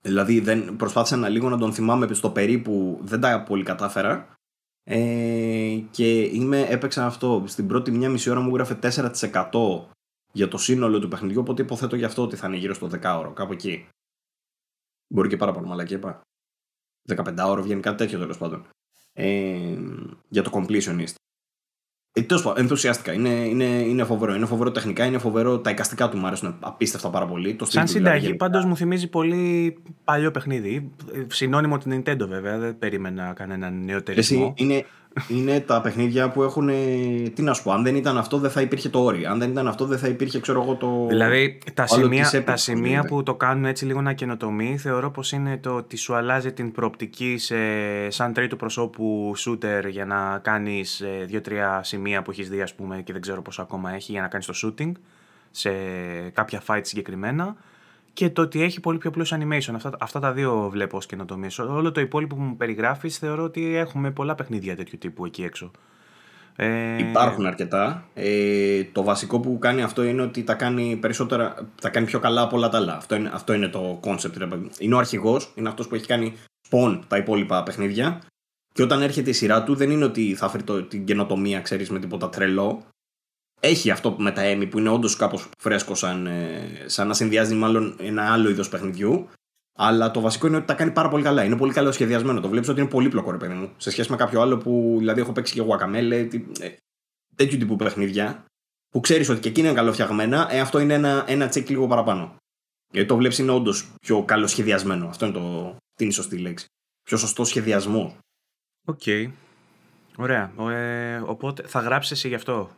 Δηλαδή 0.00 0.40
δεν, 0.40 0.76
προσπάθησα 0.76 1.16
να 1.16 1.28
λίγο 1.28 1.48
να 1.48 1.58
τον 1.58 1.72
θυμάμαι 1.72 2.14
στο 2.14 2.30
περίπου, 2.30 2.98
δεν 3.02 3.20
τα 3.20 3.42
πολύ 3.42 3.64
κατάφερα. 3.64 4.36
Ε, 4.84 5.82
και 5.90 6.20
είμαι, 6.20 6.60
έπαιξα 6.60 7.06
αυτό. 7.06 7.44
Στην 7.46 7.66
πρώτη 7.66 7.90
μια 7.90 8.10
μισή 8.10 8.30
ώρα 8.30 8.40
μου 8.40 8.54
γράφε 8.54 8.78
4% 8.82 9.84
για 10.32 10.48
το 10.48 10.58
σύνολο 10.58 10.98
του 10.98 11.08
παιχνιδιού, 11.08 11.40
οπότε 11.40 11.62
υποθέτω 11.62 11.96
γι' 11.96 12.04
αυτό 12.04 12.22
ότι 12.22 12.36
θα 12.36 12.46
είναι 12.46 12.56
γύρω 12.56 12.74
στο 12.74 12.88
10ωρο, 12.92 13.32
κάπου 13.34 13.52
εκεί. 13.52 13.88
Μπορεί 15.14 15.28
και 15.28 15.36
πάρα 15.36 15.52
πολύ 15.52 15.66
μαλακή, 15.66 15.94
είπα. 15.94 16.20
15ωρο 17.16 17.60
βγαίνει 17.62 17.80
κάτι 17.80 17.96
τέτοιο 17.96 18.18
τέλος 18.18 18.38
πάντων. 18.38 18.66
Ε, 19.12 19.78
για 20.28 20.42
το 20.42 20.50
completionist. 20.54 21.14
Ε, 22.12 22.22
Τέλος 22.22 22.42
πάντων, 22.42 22.62
ενθουσιάστηκα. 22.62 23.12
Είναι, 23.12 23.28
είναι, 23.28 23.64
είναι 23.64 24.04
φοβερό. 24.04 24.34
Είναι 24.34 24.46
φοβερό 24.46 24.70
τεχνικά, 24.70 25.04
είναι 25.04 25.18
φοβερό. 25.18 25.58
Τα 25.58 25.70
εικαστικά 25.70 26.08
του 26.08 26.16
μου 26.16 26.26
αρέσουν 26.26 26.56
απίστευτα 26.60 27.10
πάρα 27.10 27.26
πολύ. 27.26 27.54
Το 27.54 27.64
Σαν 27.64 27.88
συνταγή, 27.88 28.18
δηλαδή, 28.18 28.36
πάντως 28.36 28.64
μου 28.64 28.76
θυμίζει 28.76 29.08
πολύ 29.08 29.78
παλιό 30.04 30.30
παιχνίδι. 30.30 30.90
Συνώνυμο 31.26 31.78
την 31.78 32.02
Nintendo, 32.02 32.26
βέβαια. 32.28 32.58
Δεν 32.58 32.78
περίμενα 32.78 33.32
κανέναν 33.32 33.84
νεοτερισμό. 33.84 34.52
Είναι, 34.56 34.84
είναι 35.28 35.60
τα 35.60 35.80
παιχνίδια 35.80 36.30
που 36.30 36.42
έχουν. 36.42 36.70
Τι 37.34 37.42
να 37.42 37.52
σου 37.54 37.62
πω, 37.62 37.72
αν 37.72 37.82
δεν 37.82 37.96
ήταν 37.96 38.18
αυτό, 38.18 38.38
δεν 38.38 38.50
θα 38.50 38.60
υπήρχε 38.60 38.88
το 38.88 39.04
όρι. 39.04 39.26
Αν 39.26 39.38
δεν 39.38 39.50
ήταν 39.50 39.68
αυτό, 39.68 39.84
δεν 39.84 39.98
θα 39.98 40.08
υπήρχε, 40.08 40.40
ξέρω 40.40 40.62
εγώ, 40.62 40.74
το. 40.74 41.06
Δηλαδή, 41.08 41.58
τα 41.74 41.86
σημεία, 41.86 42.44
τα 42.44 42.56
σημεία 42.56 43.04
που 43.04 43.22
το 43.22 43.34
κάνουν 43.34 43.64
έτσι 43.64 43.84
λίγο 43.84 44.00
να 44.00 44.12
καινοτομεί, 44.12 44.78
θεωρώ 44.78 45.10
πως 45.10 45.32
είναι 45.32 45.58
το 45.58 45.70
ότι 45.70 45.96
σου 45.96 46.14
αλλάζει 46.14 46.52
την 46.52 46.72
προοπτική 46.72 47.38
σε 47.38 47.56
σαν 48.10 48.32
τρίτου 48.32 48.56
προσώπου 48.56 49.32
shooter 49.36 49.88
για 49.88 50.04
να 50.04 50.38
κάνεις 50.42 51.00
ε, 51.00 51.24
δύο-τρία 51.26 51.80
σημεία 51.84 52.22
που 52.22 52.30
έχεις 52.30 52.48
δει, 52.48 52.62
ας 52.62 52.74
πούμε, 52.74 53.02
και 53.02 53.12
δεν 53.12 53.20
ξέρω 53.22 53.42
πόσο 53.42 53.62
ακόμα 53.62 53.94
έχει 53.94 54.12
για 54.12 54.20
να 54.20 54.28
κάνεις 54.28 54.46
το 54.46 54.54
shooting 54.64 54.92
σε 55.50 55.70
κάποια 56.32 56.62
fight 56.66 56.80
συγκεκριμένα 56.82 57.56
και 58.18 58.30
το 58.30 58.42
ότι 58.42 58.62
έχει 58.62 58.80
πολύ 58.80 58.98
πιο 58.98 59.12
plus 59.16 59.38
animation. 59.38 59.74
Αυτά, 59.74 59.90
αυτά 60.00 60.20
τα 60.20 60.32
δύο 60.32 60.68
βλέπω 60.72 60.96
ως 60.96 61.06
καινοτομίες. 61.06 61.58
Όλο 61.58 61.92
το 61.92 62.00
υπόλοιπο 62.00 62.36
που 62.36 62.42
μου 62.42 62.56
περιγράφεις 62.56 63.18
θεωρώ 63.18 63.42
ότι 63.42 63.76
έχουμε 63.76 64.10
πολλά 64.10 64.34
παιχνίδια 64.34 64.76
τέτοιου 64.76 64.98
τύπου 64.98 65.26
εκεί 65.26 65.42
έξω. 65.42 65.70
Ε... 66.56 66.98
Υπάρχουν 66.98 67.46
αρκετά. 67.46 68.04
Ε, 68.14 68.84
το 68.84 69.02
βασικό 69.02 69.40
που 69.40 69.58
κάνει 69.58 69.82
αυτό 69.82 70.04
είναι 70.04 70.22
ότι 70.22 70.44
τα 70.44 70.54
κάνει 70.54 70.96
περισσότερα, 70.96 71.54
τα 71.80 71.88
κάνει 71.88 72.06
πιο 72.06 72.18
καλά 72.18 72.42
από 72.42 72.56
όλα 72.56 72.68
τα 72.68 72.78
άλλα. 72.78 72.96
Αυτό 72.96 73.14
είναι, 73.14 73.30
αυτό 73.32 73.52
είναι 73.52 73.68
το 73.68 74.00
concept. 74.04 74.32
Είναι 74.78 74.94
ο 74.94 74.98
αρχηγός, 74.98 75.52
είναι 75.54 75.68
αυτός 75.68 75.88
που 75.88 75.94
έχει 75.94 76.06
κάνει 76.06 76.34
spawn 76.70 77.00
τα 77.08 77.16
υπόλοιπα 77.16 77.62
παιχνίδια. 77.62 78.20
Και 78.74 78.82
όταν 78.82 79.02
έρχεται 79.02 79.30
η 79.30 79.32
σειρά 79.32 79.62
του, 79.62 79.74
δεν 79.74 79.90
είναι 79.90 80.04
ότι 80.04 80.34
θα 80.34 80.48
φέρει 80.48 80.82
την 80.88 81.04
καινοτομία, 81.04 81.60
ξέρεις, 81.60 81.90
με 81.90 81.98
τίποτα 81.98 82.28
τρελό 82.28 82.82
έχει 83.60 83.90
αυτό 83.90 84.16
με 84.18 84.32
τα 84.32 84.42
Emmy 84.44 84.70
που 84.70 84.78
είναι 84.78 84.88
όντως 84.88 85.16
κάπως 85.16 85.48
φρέσκο, 85.58 85.94
σαν, 85.94 86.26
ε, 86.26 86.84
σαν 86.86 87.08
να 87.08 87.14
συνδυάζει 87.14 87.54
μάλλον 87.54 87.96
ένα 88.00 88.32
άλλο 88.32 88.48
είδος 88.48 88.68
παιχνιδιού. 88.68 89.28
Αλλά 89.80 90.10
το 90.10 90.20
βασικό 90.20 90.46
είναι 90.46 90.56
ότι 90.56 90.66
τα 90.66 90.74
κάνει 90.74 90.90
πάρα 90.90 91.08
πολύ 91.08 91.22
καλά. 91.22 91.44
Είναι 91.44 91.56
πολύ 91.56 91.72
καλό 91.72 91.92
σχεδιασμένο. 91.92 92.40
Το 92.40 92.48
βλέπεις 92.48 92.68
ότι 92.68 92.80
είναι 92.80 92.88
πολύπλοκο, 92.88 93.30
ρε 93.30 93.36
παιδί 93.36 93.54
μου. 93.54 93.70
Σε 93.76 93.90
σχέση 93.90 94.10
με 94.10 94.16
κάποιο 94.16 94.40
άλλο 94.40 94.58
που 94.58 94.94
δηλαδή 94.98 95.20
έχω 95.20 95.32
παίξει 95.32 95.54
και 95.54 95.60
εγώ 95.60 95.74
ακαμέλε. 95.74 96.16
Ε, 96.60 96.74
τέτοιου 97.34 97.58
τύπου 97.58 97.76
παιχνίδια. 97.76 98.44
Που 98.88 99.00
ξέρεις 99.00 99.28
ότι 99.28 99.40
και 99.40 99.48
εκείνα 99.48 99.68
είναι 99.68 99.76
καλοφτιαγμένα. 99.76 100.48
Ε, 100.50 100.60
αυτό 100.60 100.78
είναι 100.78 100.94
ένα, 100.94 101.24
ένα 101.26 101.48
τσεκ 101.48 101.68
λίγο 101.68 101.86
παραπάνω. 101.86 102.36
Γιατί 102.92 103.08
το 103.08 103.16
βλέπεις 103.16 103.38
είναι 103.38 103.50
όντως 103.50 103.90
πιο 104.00 104.22
καλό 104.22 104.46
σχεδιασμένο. 104.46 105.08
Αυτό 105.08 105.26
είναι 105.26 105.34
το, 105.34 105.76
την 105.94 106.12
σωστή 106.12 106.38
λέξη. 106.38 106.66
Πιο 107.02 107.16
σωστό 107.16 107.44
σχεδιασμό. 107.44 108.16
OK. 108.86 109.00
Okay. 109.04 109.30
Ωραία. 110.16 110.52
Ε, 110.70 111.22
οπότε 111.26 111.62
θα 111.66 111.80
γράψεις 111.80 112.10
εσύ 112.10 112.28
γι' 112.28 112.34
αυτό; 112.34 112.70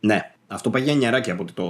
Ναι, 0.00 0.34
αυτό 0.46 0.70
πάει 0.70 0.82
για 0.82 0.94
νιαράκι 0.94 1.30
από 1.30 1.42
ότι 1.42 1.52
το 1.52 1.66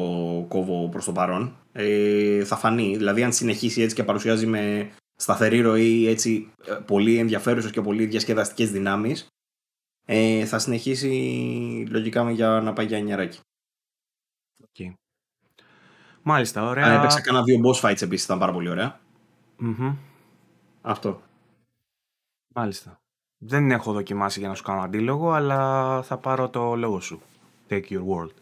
κόβω 0.49 0.89
προς 0.89 1.05
το 1.05 1.12
παρόν. 1.12 1.57
Ε, 1.72 2.45
θα 2.45 2.57
φανεί. 2.57 2.97
Δηλαδή, 2.97 3.22
αν 3.22 3.33
συνεχίσει 3.33 3.83
έτσι 3.83 3.95
και 3.95 4.05
παρουσιάζει 4.05 4.47
με 4.47 4.91
σταθερή 5.16 5.61
ροή 5.61 6.07
έτσι, 6.07 6.53
ε, 6.66 6.72
πολύ 6.72 7.18
ενδιαφέρουσες 7.18 7.70
και 7.70 7.81
πολύ 7.81 8.07
διασκεδαστικές 8.07 8.70
δυνάμεις, 8.70 9.26
ε, 10.07 10.45
θα 10.45 10.59
συνεχίσει 10.59 11.87
λογικά 11.91 12.31
για 12.31 12.49
να 12.49 12.72
πάει 12.72 12.87
για 12.87 13.01
νιαράκι. 13.01 13.41
Okay. 14.62 14.95
Μάλιστα, 16.22 16.64
ωραία. 16.64 16.85
Αν 16.85 16.99
έπαιξα 16.99 17.20
κανένα 17.20 17.45
δύο 17.45 17.61
boss 17.64 17.81
fights 17.81 18.03
επίσης, 18.03 18.24
ήταν 18.24 18.39
πάρα 18.39 18.53
πολύ 18.53 18.68
ωραία. 18.68 19.01
Αυτό. 20.81 21.22
Μάλιστα. 22.55 23.01
Δεν 23.39 23.70
έχω 23.70 23.93
δοκιμάσει 23.93 24.39
για 24.39 24.49
να 24.49 24.55
σου 24.55 24.62
κάνω 24.62 24.81
αντίλογο, 24.81 25.33
αλλά 25.33 26.03
θα 26.03 26.18
πάρω 26.18 26.49
το 26.49 26.76
λόγο 26.76 27.01
σου. 27.01 27.22
Take 27.71 27.89
your 27.91 28.05
world. 28.05 28.33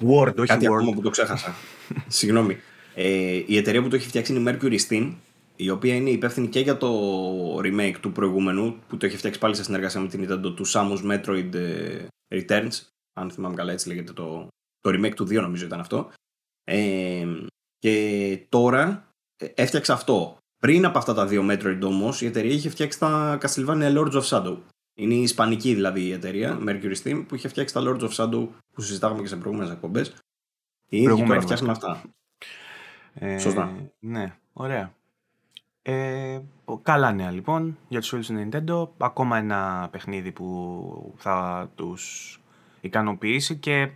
Word, 0.00 0.34
όχι 0.36 0.46
Κάτι 0.46 0.66
ακόμα 0.66 0.92
που 0.92 1.00
το 1.00 1.10
ξέχασα. 1.10 1.54
Συγγνώμη. 2.18 2.56
Ε, 2.94 3.42
η 3.46 3.56
εταιρεία 3.56 3.82
που 3.82 3.88
το 3.88 3.96
έχει 3.96 4.08
φτιάξει 4.08 4.34
είναι 4.34 4.50
η 4.50 4.58
Mercury 4.60 4.78
Steam, 4.88 5.14
η 5.56 5.70
οποία 5.70 5.94
είναι 5.94 6.10
υπεύθυνη 6.10 6.48
και 6.48 6.60
για 6.60 6.76
το 6.76 7.58
remake 7.58 7.96
του 8.00 8.12
προηγούμενου, 8.12 8.76
που 8.88 8.96
το 8.96 9.06
έχει 9.06 9.16
φτιάξει 9.16 9.38
πάλι 9.38 9.54
σε 9.54 9.62
συνεργασία 9.62 10.00
με 10.00 10.08
την 10.08 10.24
Nintendo, 10.24 10.54
του 10.56 10.66
Samus 10.66 11.02
Metroid 11.10 11.54
ε, 11.54 12.06
Returns. 12.34 12.80
Αν 13.20 13.30
θυμάμαι 13.30 13.54
καλά, 13.54 13.72
έτσι 13.72 13.88
λέγεται 13.88 14.12
το, 14.12 14.48
το 14.80 14.90
remake 14.90 15.14
του 15.14 15.24
2, 15.24 15.32
νομίζω 15.32 15.64
ήταν 15.64 15.80
αυτό. 15.80 16.10
Ε, 16.64 17.26
και 17.78 18.46
τώρα 18.48 19.08
ε, 19.36 19.46
έφτιαξε 19.54 19.92
αυτό. 19.92 20.36
Πριν 20.58 20.84
από 20.84 20.98
αυτά 20.98 21.14
τα 21.14 21.26
δύο 21.26 21.46
Metroid 21.50 21.80
όμως, 21.82 22.20
η 22.20 22.26
εταιρεία 22.26 22.52
είχε 22.52 22.68
φτιάξει 22.68 22.98
τα 22.98 23.38
Castlevania 23.42 23.96
Lords 23.96 24.12
of 24.12 24.22
Shadow. 24.22 24.56
Είναι 25.00 25.14
η 25.14 25.22
ισπανική 25.22 25.74
δηλαδή 25.74 26.00
η 26.00 26.12
εταιρεία, 26.12 26.58
Mercury 26.66 26.94
Steam, 27.02 27.24
που 27.28 27.34
είχε 27.34 27.48
φτιάξει 27.48 27.74
τα 27.74 27.82
Lords 27.84 28.00
of 28.00 28.10
Shadow 28.10 28.48
που 28.72 28.80
συζητάγαμε 28.80 29.20
και 29.20 29.28
σε 29.28 29.36
προηγούμενες 29.36 29.72
εκπομπές. 29.72 30.14
Οι 30.88 31.02
ίδιοι 31.02 31.24
τώρα 31.24 31.40
φτιάχνουν 31.40 31.70
αυτά. 31.70 32.02
Ε, 33.14 33.38
Σωστά. 33.38 33.90
Ναι, 33.98 34.34
ωραία. 34.52 34.92
Ε, 35.82 36.40
καλά 36.82 37.12
νέα 37.12 37.30
λοιπόν 37.30 37.78
για 37.88 38.00
τους 38.00 38.08
φίλους 38.08 38.26
του 38.26 38.34
Nintendo. 38.34 38.88
Ακόμα 38.98 39.38
ένα 39.38 39.88
παιχνίδι 39.90 40.32
που 40.32 41.14
θα 41.16 41.68
τους 41.74 42.40
ικανοποιήσει 42.80 43.56
και 43.56 43.90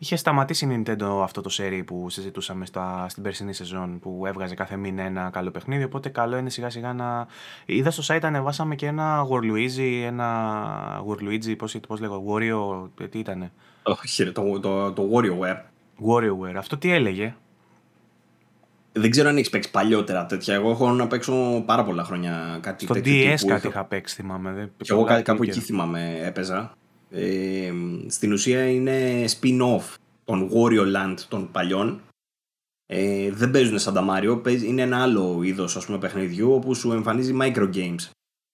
Είχε 0.00 0.16
σταματήσει 0.16 0.66
η 0.66 0.82
Nintendo 0.86 1.20
αυτό 1.22 1.40
το 1.40 1.48
σερί 1.48 1.84
που 1.84 2.10
συζητούσαμε 2.10 2.66
στα, 2.66 3.06
στην 3.08 3.22
περσινή 3.22 3.52
σεζόν 3.52 3.98
που 3.98 4.22
έβγαζε 4.26 4.54
κάθε 4.54 4.76
μήνα 4.76 5.02
ένα 5.02 5.30
καλό 5.32 5.50
παιχνίδι. 5.50 5.84
Οπότε 5.84 6.08
καλό 6.08 6.36
είναι 6.36 6.50
σιγά 6.50 6.70
σιγά 6.70 6.92
να. 6.92 7.26
Είδα 7.66 7.90
στο 7.90 8.14
site 8.14 8.20
ανεβάσαμε 8.22 8.74
και 8.74 8.86
ένα 8.86 9.26
Waluigi, 9.30 10.02
ένα 10.04 11.02
Waluigi, 11.08 11.56
πώς 11.58 11.76
πώς 11.86 12.00
λέγω, 12.00 12.24
Wario, 12.28 12.88
ε, 13.04 13.08
τι 13.08 13.18
ήτανε; 13.18 13.52
Όχι, 13.82 14.32
το, 14.32 14.60
το, 14.60 14.92
το 14.92 15.08
WarioWare. 15.12 15.60
WarioWare. 16.08 16.54
Αυτό 16.56 16.76
τι 16.76 16.92
έλεγε; 16.92 17.34
Δεν 18.92 19.10
ξέρω 19.10 19.28
αν 19.28 19.36
έχεις 19.36 19.50
παίξει 19.50 19.70
παλιότερα 19.70 20.26
τέτοια. 20.26 20.54
Εγώ 20.54 20.70
έχω 20.70 20.90
να 20.90 21.06
παίξω 21.06 21.62
πάρα 21.66 21.84
πολλά 21.84 22.04
χρόνια 22.04 22.58
κάτι 22.62 22.84
Στο 22.84 22.94
τέτοιο. 22.94 23.32
DS 23.32 23.46
κάτι 23.46 23.66
είχα 23.66 23.84
παίξει, 23.84 24.14
θυμάμαι. 24.14 24.70
Και 24.76 24.92
εγώ 24.92 25.04
κάπου 25.22 25.42
εκεί 25.42 25.60
θυμάμαι 25.60 26.18
έπαιζα. 26.22 26.76
Ε, 27.10 27.72
στην 28.06 28.32
ουσία 28.32 28.70
είναι 28.70 29.24
spin-off 29.28 29.94
των 30.24 30.50
Wario 30.52 30.96
Land 30.96 31.16
των 31.28 31.50
παλιών. 31.50 32.00
Ε, 32.86 33.30
δεν 33.30 33.50
παίζουν 33.50 33.78
σαν 33.78 33.94
τα 33.94 34.04
Mario, 34.10 34.62
είναι 34.62 34.82
ένα 34.82 35.02
άλλο 35.02 35.42
είδος 35.42 35.86
παιχνιδιού 36.00 36.52
όπου 36.52 36.74
σου 36.74 36.92
εμφανίζει 36.92 37.36
micro 37.40 37.74
games. 37.74 38.10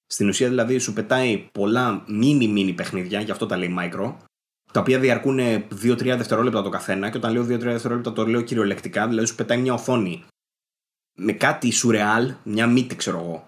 Στην 0.06 0.28
ουσία 0.28 0.48
δηλαδή 0.48 0.78
σου 0.78 0.92
πετάει 0.92 1.48
πολλά 1.52 2.04
mini 2.08 2.56
mini 2.56 2.74
παιχνίδια, 2.76 3.20
γι' 3.20 3.30
αυτό 3.30 3.46
τα 3.46 3.56
λέει 3.56 3.76
micro, 3.78 4.14
τα 4.72 4.80
οποία 4.80 4.98
διαρκούν 4.98 5.38
2-3 5.38 5.96
δευτερόλεπτα 5.96 6.62
το 6.62 6.68
καθένα 6.68 7.10
και 7.10 7.16
όταν 7.16 7.32
λέω 7.32 7.42
2-3 7.42 7.46
δευτερόλεπτα 7.46 8.12
το 8.12 8.26
λέω 8.26 8.40
κυριολεκτικά, 8.40 9.08
δηλαδή 9.08 9.26
σου 9.26 9.34
πετάει 9.34 9.58
μια 9.58 9.74
οθόνη 9.74 10.24
με 11.14 11.32
κάτι 11.32 11.70
σουρεάλ, 11.70 12.34
μια 12.42 12.66
μύτη 12.66 12.96
ξέρω 12.96 13.18
εγώ. 13.18 13.46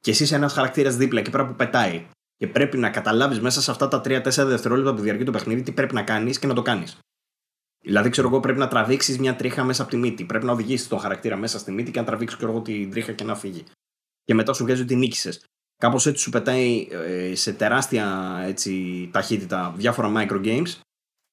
Και 0.00 0.10
εσύ 0.10 0.22
είσαι 0.22 0.34
ένας 0.34 0.52
χαρακτήρας 0.52 0.96
δίπλα 0.96 1.20
και 1.22 1.30
πρέπει 1.30 1.48
που 1.48 1.56
πετάει. 1.56 2.06
Και 2.36 2.46
πρέπει 2.46 2.78
να 2.78 2.90
καταλάβεις 2.90 3.40
μέσα 3.40 3.62
σε 3.62 3.70
αυτά 3.70 3.88
τα 3.88 4.00
3-4 4.04 4.46
δευτερόλεπτα 4.46 4.94
που 4.94 5.02
διαρκεί 5.02 5.24
το 5.24 5.30
παιχνίδι 5.30 5.62
τι 5.62 5.72
πρέπει 5.72 5.94
να 5.94 6.02
κάνεις 6.02 6.38
και 6.38 6.46
να 6.46 6.54
το 6.54 6.62
κάνεις. 6.62 6.98
Δηλαδή, 7.80 8.10
ξέρω 8.10 8.28
εγώ, 8.28 8.40
πρέπει 8.40 8.58
να 8.58 8.68
τραβήξεις 8.68 9.18
μια 9.18 9.36
τρίχα 9.36 9.64
μέσα 9.64 9.82
από 9.82 9.90
τη 9.90 9.96
μύτη. 9.96 10.24
Πρέπει 10.24 10.44
να 10.44 10.52
οδηγήσεις 10.52 10.88
τον 10.88 10.98
χαρακτήρα 10.98 11.36
μέσα 11.36 11.58
στη 11.58 11.72
μύτη 11.72 11.90
και 11.90 12.00
να 12.00 12.06
τραβήξει 12.06 12.36
εγώ 12.40 12.60
την 12.60 12.90
τρίχα 12.90 13.12
και 13.12 13.24
να 13.24 13.34
φύγει. 13.34 13.64
Και 14.24 14.34
μετά 14.34 14.52
σου 14.52 14.64
βγάζει 14.64 14.82
ότι 14.82 14.96
νίκησες. 14.96 15.44
Κάπως 15.76 16.06
έτσι 16.06 16.22
σου 16.22 16.30
πετάει 16.30 16.88
ε, 16.90 17.34
σε 17.34 17.52
τεράστια 17.52 18.36
έτσι, 18.44 19.08
ταχύτητα 19.12 19.74
διάφορα 19.76 20.12
micro 20.16 20.44
games 20.44 20.80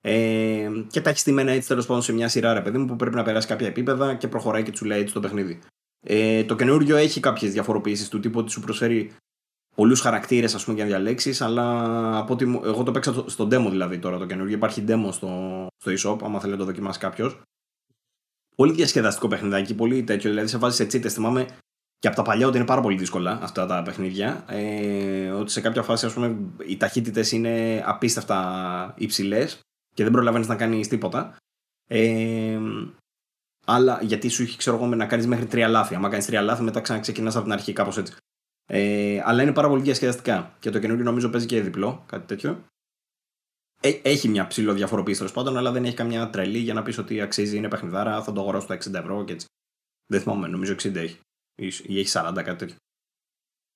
ε, 0.01 0.69
και 0.87 1.01
τα 1.01 1.09
έχει 1.09 1.19
στημένα 1.19 1.51
έτσι 1.51 1.67
τέλος 1.67 1.85
πάντων 1.85 2.01
σε 2.01 2.13
μια 2.13 2.27
σειρά 2.27 2.53
ρε 2.53 2.61
παιδί 2.61 2.77
μου 2.77 2.85
που 2.85 2.95
πρέπει 2.95 3.15
να 3.15 3.23
περάσει 3.23 3.47
κάποια 3.47 3.67
επίπεδα 3.67 4.15
και 4.15 4.27
προχωράει 4.27 4.63
και 4.63 4.71
τους 4.71 4.81
λέει 4.81 4.99
έτσι 4.99 5.13
το 5.13 5.19
παιχνίδι. 5.19 5.59
Ε, 6.05 6.43
το 6.43 6.55
καινούριο 6.55 6.95
έχει 6.95 7.19
κάποιες 7.19 7.51
διαφοροποιήσεις 7.51 8.09
του 8.09 8.19
τύπου 8.19 8.39
ότι 8.39 8.51
σου 8.51 8.61
προσφέρει 8.61 9.11
πολλούς 9.75 10.01
χαρακτήρες 10.01 10.55
ας 10.55 10.63
πούμε 10.63 10.75
για 10.75 10.85
να 10.85 10.89
διαλέξεις, 10.89 11.41
αλλά 11.41 12.17
από 12.17 12.33
ότι 12.33 12.61
εγώ 12.63 12.83
το 12.83 12.91
παίξα 12.91 13.23
στο 13.27 13.43
demo 13.43 13.67
δηλαδή 13.69 13.99
τώρα 13.99 14.17
το 14.17 14.25
καινούριο. 14.25 14.55
Υπάρχει 14.55 14.83
demo 14.87 15.07
στο, 15.11 15.67
στο 15.77 15.91
eShop, 15.91 16.17
άμα 16.23 16.39
θέλει 16.39 16.51
να 16.51 16.57
το 16.57 16.65
δοκιμάσει 16.65 16.99
κάποιος. 16.99 17.41
Πολύ 18.55 18.73
διασκεδαστικό 18.73 19.27
παιχνιδάκι, 19.27 19.75
πολύ 19.75 20.03
τέτοιο. 20.03 20.29
Δηλαδή 20.29 20.47
σε 20.47 20.57
βάζεις 20.57 20.77
σε 20.77 20.85
τσίτε. 20.85 21.09
Θυμάμαι 21.09 21.47
και 21.99 22.07
από 22.07 22.15
τα 22.15 22.23
παλιά 22.23 22.47
ότι 22.47 22.57
είναι 22.57 22.65
πάρα 22.65 22.81
πολύ 22.81 22.97
δύσκολα 22.97 23.39
αυτά 23.41 23.65
τα 23.65 23.81
παιχνίδια. 23.81 24.45
Ε, 24.47 25.29
ότι 25.29 25.51
σε 25.51 25.61
κάποια 25.61 25.83
φάση 25.83 26.05
ας 26.05 26.13
πούμε, 26.13 26.37
οι 26.67 26.77
ταχύτητες 26.77 27.31
είναι 27.31 27.83
απίστευτα 27.85 28.93
υψηλές 28.97 29.59
και 29.93 30.03
δεν 30.03 30.11
προλαβαίνεις 30.11 30.47
να 30.47 30.55
κάνεις 30.55 30.87
τίποτα. 30.87 31.35
Ε, 31.87 32.59
αλλά 33.65 33.99
γιατί 34.01 34.29
σου 34.29 34.41
έχει 34.41 34.57
ξέρω 34.57 34.75
εγώ 34.75 34.87
να 34.87 35.05
κάνεις 35.05 35.27
μέχρι 35.27 35.45
τρία 35.45 35.67
λάθη. 35.67 35.95
Αν 35.95 36.01
κάνεις 36.01 36.25
τρία 36.25 36.41
λάθη, 36.41 36.63
μετά 36.63 36.81
ξαναξεκινάς 36.81 37.35
από 37.35 37.43
την 37.43 37.53
αρχή, 37.53 37.73
κάπως 37.73 37.97
έτσι. 37.97 38.15
Ε, 38.65 39.21
αλλά 39.23 39.41
είναι 39.41 39.53
πάρα 39.53 39.67
πολύ 39.67 39.81
διασκεδαστικά. 39.81 40.55
Και 40.59 40.69
το 40.69 40.79
καινούριο 40.79 41.03
νομίζω 41.03 41.29
παίζει 41.29 41.45
και 41.45 41.61
διπλό, 41.61 42.03
κάτι 42.07 42.27
τέτοιο. 42.27 42.65
Ε, 43.81 43.99
έχει 44.01 44.27
μια 44.27 44.47
ψηλό 44.47 44.73
διαφοροποίηση 44.73 45.17
τέλος 45.17 45.33
πάντων, 45.33 45.57
αλλά 45.57 45.71
δεν 45.71 45.85
έχει 45.85 45.95
καμιά 45.95 46.29
τρελή 46.29 46.57
για 46.57 46.73
να 46.73 46.83
πεις 46.83 46.97
ότι 46.97 47.21
αξίζει, 47.21 47.57
είναι 47.57 47.67
παιχνιδάρα, 47.67 48.23
θα 48.23 48.31
το 48.31 48.41
αγοράσω 48.41 48.65
στα 48.65 48.75
60 48.75 48.93
ευρώ 48.93 49.23
και 49.23 49.33
έτσι. 49.33 49.47
Δεν 50.05 50.21
θυμάμαι, 50.21 50.47
νομίζω 50.47 50.73
60 50.73 50.95
έχει. 50.95 51.19
Ή 51.55 51.99
έχει 51.99 52.11
40, 52.13 52.31
κάτι 52.43 52.55
τέτοιο. 52.55 52.75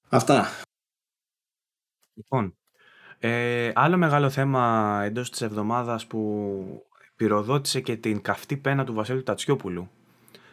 Αυτά. 0.09 0.47
Λοιπόν, 2.13 2.57
ε, 3.19 3.71
άλλο 3.75 3.97
μεγάλο 3.97 4.29
θέμα 4.29 5.01
εντός 5.03 5.29
της 5.29 5.41
εβδομάδας 5.41 6.07
που 6.07 6.87
πυροδότησε 7.15 7.81
και 7.81 7.95
την 7.97 8.21
καυτή 8.21 8.57
πένα 8.57 8.85
του 8.85 8.93
Βασίλου 8.93 9.23
Τατσιόπουλου. 9.23 9.89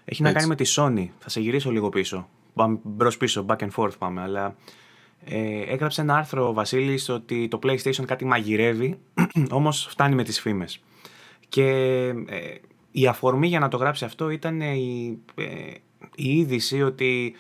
Έχει 0.05 0.23
να 0.23 0.33
κάνει 0.33 0.47
με 0.47 0.55
τη 0.55 0.75
Sony. 0.77 1.09
Θα 1.19 1.29
σε 1.29 1.41
γυρίσω 1.41 1.71
λίγο 1.71 1.89
πίσω. 1.89 2.29
Μπρος 2.83 3.17
πίσω, 3.17 3.47
back 3.49 3.59
and 3.59 3.71
forth 3.77 3.99
πάμε. 3.99 4.21
Αλλά 4.21 4.57
ε, 5.25 5.61
έγραψε 5.73 6.01
ένα 6.01 6.17
άρθρο 6.17 6.49
ο 6.49 6.53
Βασίλης 6.53 7.09
ότι 7.09 7.49
το 7.49 7.59
PlayStation 7.63 8.05
κάτι 8.07 8.25
μαγειρεύει, 8.25 8.99
όμως 9.51 9.87
φτάνει 9.91 10.15
με 10.15 10.23
τις 10.23 10.41
φήμες. 10.41 10.83
Και 11.49 11.69
ε, 12.27 12.55
η 12.91 13.07
αφορμή 13.07 13.47
για 13.47 13.59
να 13.59 13.69
το 13.69 13.77
γράψει 13.77 14.05
αυτό 14.05 14.31
ήταν 14.31 14.61
η, 14.61 15.19
ε, 15.35 15.45
η 16.15 16.39
είδηση 16.39 16.83
ότι 16.83 17.35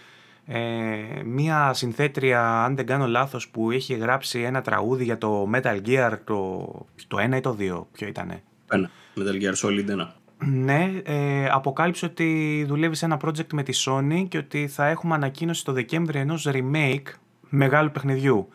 ε, 0.46 1.22
μία 1.24 1.72
συνθέτρια, 1.72 2.64
αν 2.64 2.76
δεν 2.76 2.86
κάνω 2.86 3.06
λάθος, 3.06 3.48
που 3.48 3.70
έχει 3.70 3.94
γράψει 3.94 4.40
ένα 4.40 4.62
τραγούδι 4.62 5.04
για 5.04 5.18
το 5.18 5.50
Metal 5.54 5.80
Gear, 5.86 6.18
το, 6.24 6.66
το 7.08 7.16
1 7.30 7.36
ή 7.36 7.40
το 7.40 7.56
2, 7.60 7.84
ποιο 7.92 8.06
ήτανε; 8.06 8.42
Ένα, 8.70 8.90
Metal 9.16 9.42
Gear 9.42 9.54
Solid 9.54 9.90
1. 9.90 10.06
Ναι, 10.46 10.92
ε, 11.04 11.48
αποκάλυψε 11.48 12.04
ότι 12.04 12.64
δουλεύει 12.68 12.94
σε 12.94 13.04
ένα 13.04 13.20
project 13.24 13.52
με 13.52 13.62
τη 13.62 13.82
Sony 13.86 14.24
και 14.28 14.38
ότι 14.38 14.68
θα 14.68 14.86
έχουμε 14.86 15.14
ανακοίνωση 15.14 15.64
το 15.64 15.72
Δεκέμβρη 15.72 16.18
ενός 16.18 16.48
remake 16.52 17.12
μεγάλου 17.48 17.90
παιχνιδιού 17.90 18.48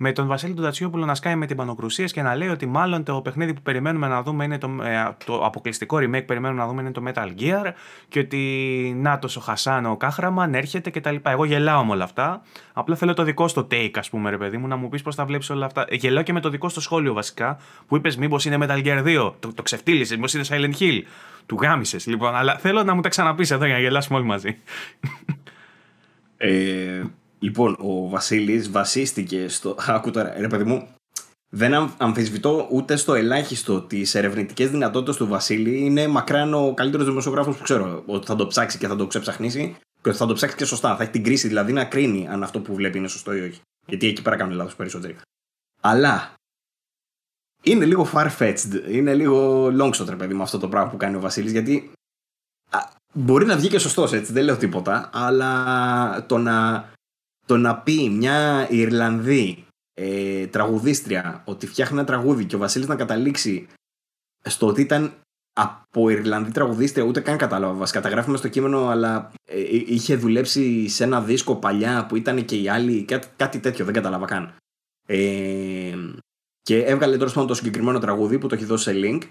με 0.00 0.12
τον 0.12 0.26
Βασίλη 0.26 0.54
του 0.54 0.62
Τατσιόπουλο 0.62 1.04
να 1.04 1.14
σκάει 1.14 1.36
με 1.36 1.46
την 1.46 1.56
πανοκρουσίας 1.56 2.12
και 2.12 2.22
να 2.22 2.34
λέει 2.34 2.48
ότι 2.48 2.66
μάλλον 2.66 3.04
το 3.04 3.20
παιχνίδι 3.20 3.54
που 3.54 3.62
περιμένουμε 3.62 4.08
να 4.08 4.22
δούμε 4.22 4.44
είναι 4.44 4.58
το, 4.58 4.76
ε, 4.82 5.16
το 5.24 5.44
αποκλειστικό 5.44 5.96
remake 5.96 6.26
περιμένουμε 6.26 6.60
να 6.60 6.66
δούμε 6.68 6.80
είναι 6.80 6.90
το 6.90 7.02
Metal 7.06 7.40
Gear 7.40 7.72
και 8.08 8.18
ότι 8.18 8.38
να 8.96 9.18
το 9.18 9.28
ο 9.36 9.40
Χασάν 9.40 9.86
ο 9.86 9.96
Κάχραμαν 9.96 10.54
έρχεται 10.54 10.90
κτλ. 10.90 11.16
Εγώ 11.22 11.44
γελάω 11.44 11.84
με 11.84 11.92
όλα 11.92 12.04
αυτά. 12.04 12.42
Απλά 12.72 12.96
θέλω 12.96 13.14
το 13.14 13.22
δικό 13.22 13.48
στο 13.48 13.66
take, 13.70 13.90
ας 13.94 14.10
πούμε, 14.10 14.30
ρε 14.30 14.38
παιδί 14.38 14.56
μου, 14.56 14.66
να 14.66 14.76
μου 14.76 14.88
πεις 14.88 15.02
πώς 15.02 15.14
θα 15.14 15.24
βλέπεις 15.24 15.50
όλα 15.50 15.66
αυτά. 15.66 15.86
Γελάω 15.90 16.22
και 16.22 16.32
με 16.32 16.40
το 16.40 16.48
δικό 16.48 16.68
στο 16.68 16.80
σχόλιο 16.80 17.12
βασικά 17.12 17.58
που 17.86 17.96
είπες 17.96 18.16
μήπως 18.16 18.44
είναι 18.44 18.56
Metal 18.60 18.84
Gear 18.84 19.04
2, 19.04 19.32
το, 19.38 19.54
το 19.54 19.62
ξεφτύλισες, 19.62 20.16
μήπως 20.16 20.34
είναι 20.34 20.44
Silent 20.48 20.80
Hill. 20.80 21.02
Του 21.46 21.58
γάμισες 21.60 22.06
λοιπόν, 22.06 22.34
αλλά 22.34 22.58
θέλω 22.58 22.82
να 22.82 22.94
μου 22.94 23.00
τα 23.00 23.08
ξαναπείς 23.08 23.50
εδώ 23.50 23.64
για 23.64 23.74
να 23.74 23.80
γελάσουμε 23.80 24.18
όλοι 24.18 24.26
μαζί. 24.26 24.56
Ε, 26.40 27.02
Λοιπόν, 27.38 27.76
ο 27.80 28.08
Βασίλης 28.08 28.70
βασίστηκε 28.70 29.48
στο. 29.48 29.76
Άκου 29.86 30.10
τώρα, 30.10 30.34
ρε 30.38 30.48
παιδί 30.48 30.64
μου. 30.64 30.88
Δεν 31.50 31.92
αμφισβητώ 31.96 32.68
ούτε 32.70 32.96
στο 32.96 33.14
ελάχιστο 33.14 33.80
τις 33.80 34.14
ερευνητικές 34.14 34.70
δυνατότητες 34.70 35.16
του 35.16 35.26
Βασίλη. 35.26 35.78
Είναι 35.78 36.06
μακράν 36.06 36.54
ο 36.54 36.74
καλύτερος 36.74 37.06
δημοσιογράφος 37.06 37.56
που 37.56 37.62
ξέρω. 37.62 38.02
Ότι 38.06 38.26
θα 38.26 38.36
το 38.36 38.46
ψάξει 38.46 38.78
και 38.78 38.86
θα 38.86 38.96
το 38.96 39.06
ξεψαχνίσει 39.06 39.76
και 40.02 40.08
ότι 40.08 40.18
θα 40.18 40.26
το 40.26 40.34
ψάξει 40.34 40.56
και 40.56 40.64
σωστά. 40.64 40.96
Θα 40.96 41.02
έχει 41.02 41.12
την 41.12 41.24
κρίση 41.24 41.48
δηλαδή 41.48 41.72
να 41.72 41.84
κρίνει 41.84 42.28
αν 42.28 42.42
αυτό 42.42 42.60
που 42.60 42.74
βλέπει 42.74 42.98
είναι 42.98 43.08
σωστό 43.08 43.34
ή 43.34 43.40
όχι. 43.40 43.60
Γιατί 43.86 44.06
εκεί 44.06 44.22
πέρα 44.22 44.36
κάνουν 44.36 44.56
λάθος 44.56 44.76
περισσότεροι. 44.76 45.16
Αλλά 45.80 46.34
είναι 47.62 47.84
λίγο 47.84 48.10
far-fetched. 48.14 48.88
Είναι 48.88 49.14
λίγο 49.14 49.66
long 49.66 49.92
shot, 49.92 50.08
ρε 50.08 50.16
παιδί 50.16 50.34
μου, 50.34 50.42
αυτό 50.42 50.58
το 50.58 50.68
πράγμα 50.68 50.90
που 50.90 50.96
κάνει 50.96 51.16
ο 51.16 51.20
Βασίλης. 51.20 51.52
Γιατί 51.52 51.92
μπορεί 53.14 53.46
να 53.46 53.56
βγει 53.56 53.68
και 53.68 53.78
σωστός 53.78 54.12
έτσι, 54.12 54.32
δεν 54.32 54.44
λέω 54.44 54.56
τίποτα. 54.56 55.10
Αλλά 55.12 56.26
το 56.26 56.38
να 56.38 56.88
το 57.48 57.56
να 57.56 57.76
πει 57.76 58.08
μια 58.08 58.68
Ιρλανδή 58.70 59.64
ε, 59.94 60.46
τραγουδίστρια 60.46 61.42
ότι 61.44 61.66
φτιάχνει 61.66 61.98
ένα 61.98 62.06
τραγούδι 62.06 62.44
και 62.44 62.56
ο 62.56 62.58
Βασίλης 62.58 62.88
να 62.88 62.96
καταλήξει 62.96 63.66
στο 64.44 64.66
ότι 64.66 64.80
ήταν 64.80 65.12
από 65.52 66.08
Ιρλανδή 66.08 66.50
τραγουδίστρια, 66.50 67.04
ούτε 67.04 67.20
καν 67.20 67.36
κατάλαβα. 67.36 67.72
Βασικά 67.72 68.00
τα 68.00 68.08
γράφουμε 68.08 68.36
στο 68.36 68.48
κείμενο, 68.48 68.88
αλλά 68.88 69.32
ε, 69.44 69.60
ε, 69.60 69.84
είχε 69.86 70.16
δουλέψει 70.16 70.88
σε 70.88 71.04
ένα 71.04 71.22
δίσκο 71.22 71.56
παλιά 71.56 72.06
που 72.06 72.16
ήταν 72.16 72.44
και 72.44 72.56
οι 72.56 72.68
άλλοι, 72.68 73.04
κάτι, 73.04 73.28
κάτι 73.36 73.58
τέτοιο, 73.58 73.84
δεν 73.84 73.94
κατάλαβα 73.94 74.26
καν. 74.26 74.54
Ε, 75.06 75.96
και 76.62 76.82
έβγαλε 76.82 77.16
τώρα 77.16 77.32
πάνω 77.32 77.46
το 77.46 77.54
συγκεκριμένο 77.54 77.98
τραγούδι 77.98 78.38
που 78.38 78.46
το 78.46 78.54
έχει 78.54 78.64
δώσει 78.64 78.84
σε 78.84 79.00
link. 79.04 79.22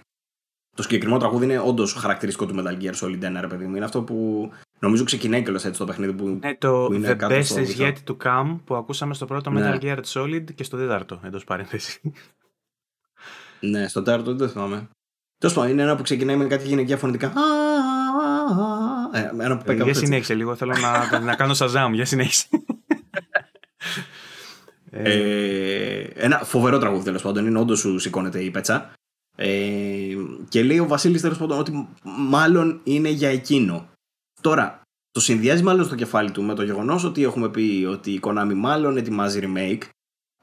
Το 0.75 0.83
συγκεκριμένο 0.83 1.19
τραγούδι 1.19 1.43
είναι 1.43 1.59
όντως 1.59 1.93
χαρακτηριστικό 1.93 2.45
του 2.45 2.55
Metal 2.57 2.81
Gear 2.81 2.93
Solid 2.93 3.37
1, 3.37 3.37
ρε 3.39 3.47
παιδί 3.47 3.65
μου. 3.65 3.75
Είναι 3.75 3.85
αυτό 3.85 4.01
που 4.01 4.49
Νομίζω 4.79 5.03
ξεκινάει 5.03 5.43
κιόλας 5.43 5.65
έτσι 5.65 5.79
το 5.79 5.85
παιχνίδι 5.85 6.13
που, 6.13 6.27
ναι, 6.41 6.55
το 6.55 6.89
είναι 6.93 7.17
The 7.19 7.29
Best 7.29 7.43
is 7.43 7.77
yet 7.77 7.93
to 8.07 8.17
come 8.23 8.59
που 8.65 8.75
ακούσαμε 8.75 9.13
στο 9.13 9.25
πρώτο 9.25 9.49
ναι. 9.49 9.77
Metal 9.81 9.83
Gear 9.83 9.99
Solid 10.13 10.43
και 10.55 10.63
στο 10.63 10.77
τέταρτο 10.77 11.19
εντός 11.23 11.43
παρένθεσης. 11.43 12.01
ναι, 13.59 13.87
στο 13.87 14.01
τέταρτο 14.01 14.35
δεν 14.35 14.49
θυμάμαι. 14.49 14.89
Τέλος 15.37 15.55
πάντων, 15.55 15.71
είναι 15.71 15.81
ένα 15.81 15.95
που 15.95 16.03
ξεκινάει 16.03 16.35
με 16.35 16.45
κάτι 16.45 16.67
γυναικεία 16.67 16.97
φωνητικά. 16.97 17.33
Ε, 19.13 19.43
ένα 19.43 19.57
που 19.57 19.71
ε, 19.71 19.75
για 19.75 19.93
συνέχισε 19.93 20.33
λίγο, 20.33 20.55
θέλω 20.55 20.73
να, 20.81 21.19
να 21.19 21.35
κάνω 21.35 21.53
σαζάμ, 21.53 21.93
για 21.93 22.05
συνέχισε. 22.05 22.47
ε, 24.89 26.01
ένα 26.13 26.37
φοβερό 26.37 26.77
τραγούδι 26.77 27.03
τέλος 27.03 27.21
πάντων, 27.21 27.45
είναι 27.45 27.59
όντως 27.59 27.79
σου 27.79 27.99
σηκώνεται 27.99 28.43
η 28.43 28.51
πέτσα. 28.51 28.93
Ε, 29.35 30.15
και 30.49 30.63
λέει 30.63 30.79
ο 30.79 30.87
Βασίλης 30.87 31.21
τέλος 31.21 31.37
πάντων 31.37 31.59
ότι 31.59 31.87
μάλλον 32.03 32.81
είναι 32.83 33.09
για 33.09 33.29
εκείνο. 33.29 33.89
Τώρα, 34.47 34.81
το 35.11 35.19
συνδυάζει 35.19 35.63
μάλλον 35.63 35.85
στο 35.85 35.95
κεφάλι 35.95 36.31
του 36.31 36.43
με 36.43 36.53
το 36.53 36.63
γεγονός 36.63 37.03
ότι 37.03 37.23
έχουμε 37.23 37.49
πει 37.49 37.87
ότι 37.89 38.11
η 38.11 38.19
Konami 38.23 38.53
μάλλον 38.55 38.97
ετοιμάζει 38.97 39.39
remake. 39.43 39.81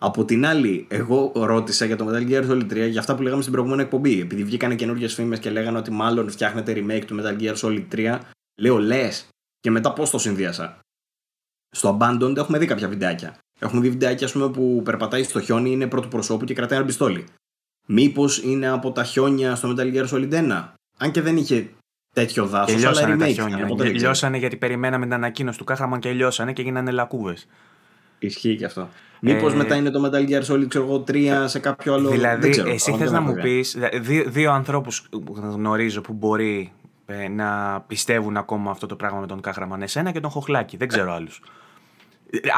Από 0.00 0.24
την 0.24 0.46
άλλη, 0.46 0.86
εγώ 0.90 1.32
ρώτησα 1.34 1.84
για 1.84 1.96
το 1.96 2.08
Metal 2.08 2.30
Gear 2.30 2.50
Solid 2.50 2.72
3 2.72 2.88
για 2.90 3.00
αυτά 3.00 3.14
που 3.14 3.22
λέγαμε 3.22 3.40
στην 3.40 3.52
προηγούμενη 3.52 3.82
εκπομπή. 3.82 4.20
Επειδή 4.20 4.44
βγήκαν 4.44 4.76
καινούργιες 4.76 5.14
φήμες 5.14 5.38
και 5.38 5.50
λέγανε 5.50 5.78
ότι 5.78 5.90
μάλλον 5.90 6.30
φτιάχνεται 6.30 6.72
remake 6.76 7.04
του 7.06 7.20
Metal 7.20 7.40
Gear 7.40 7.56
Solid 7.56 7.84
3, 7.92 8.18
λέω 8.58 8.78
λες. 8.78 9.28
Και 9.60 9.70
μετά 9.70 9.92
πώς 9.92 10.10
το 10.10 10.18
συνδύασα. 10.18 10.78
Στο 11.70 11.98
Abandoned 12.00 12.36
έχουμε 12.36 12.58
δει 12.58 12.66
κάποια 12.66 12.88
βιντεάκια. 12.88 13.38
Έχουμε 13.60 13.80
δει 13.80 13.90
βιντεάκια 13.90 14.28
πούμε, 14.32 14.50
που 14.50 14.82
περπατάει 14.84 15.22
στο 15.22 15.40
χιόνι, 15.40 15.70
είναι 15.70 15.86
πρώτου 15.86 16.08
προσώπου 16.08 16.44
και 16.44 16.54
κρατάει 16.54 16.78
ένα 16.78 16.86
πιστόλι. 16.86 17.24
Μήπως 17.86 18.42
είναι 18.42 18.68
από 18.68 18.92
τα 18.92 19.04
χιόνια 19.04 19.54
στο 19.54 19.74
Metal 19.76 19.94
Gear 19.94 20.08
Solid 20.08 20.32
1. 20.32 20.72
Αν 20.98 21.10
και 21.10 21.20
δεν 21.20 21.36
είχε 21.36 21.70
τέτοιο 22.14 22.46
δάσο, 22.46 22.88
αλλά 22.88 23.14
remake. 23.14 23.18
Τα 23.18 23.26
χιόνια. 23.26 23.68
Λιώσανε 23.84 24.36
γιατί 24.36 24.56
περιμέναμε 24.56 25.04
την 25.04 25.14
ανακοίνωση 25.14 25.58
του 25.58 25.64
Κάχραμαν 25.64 26.00
και 26.00 26.12
λιώσανε 26.12 26.52
και 26.52 26.62
γίνανε 26.62 26.90
λακκούβες. 26.90 27.46
Ισχύει 28.18 28.56
και 28.56 28.64
αυτό. 28.64 28.88
Μήπως 29.20 29.52
ε... 29.52 29.56
μετά 29.56 29.74
είναι 29.74 29.90
το 29.90 30.04
Metal 30.04 30.28
Gear 30.28 30.52
Solid 30.52 30.68
ξέρω 30.68 30.84
εγώ, 30.84 31.04
3 31.08 31.44
σε 31.44 31.58
κάποιο 31.58 31.94
άλλο. 31.94 32.08
Δηλαδή, 32.08 32.48
ξέρω, 32.50 32.70
εσύ 32.70 32.92
θες 32.92 33.10
να 33.10 33.20
μου 33.20 33.34
πεις 33.34 33.78
δύο, 34.00 34.24
δύο 34.26 34.52
ανθρώπους 34.52 35.08
που 35.10 35.34
γνωρίζω 35.36 36.00
που 36.00 36.12
μπορεί 36.12 36.72
ε, 37.06 37.28
να 37.28 37.80
πιστεύουν 37.86 38.36
ακόμα 38.36 38.70
αυτό 38.70 38.86
το 38.86 38.96
πράγμα 38.96 39.20
με 39.20 39.26
τον 39.26 39.40
Κάχραμαν. 39.40 39.82
Εσένα 39.82 40.12
και 40.12 40.20
τον 40.20 40.30
Χοχλάκη. 40.30 40.76
Δεν 40.76 40.88
ξέρω 40.88 41.12
άλλους. 41.12 41.40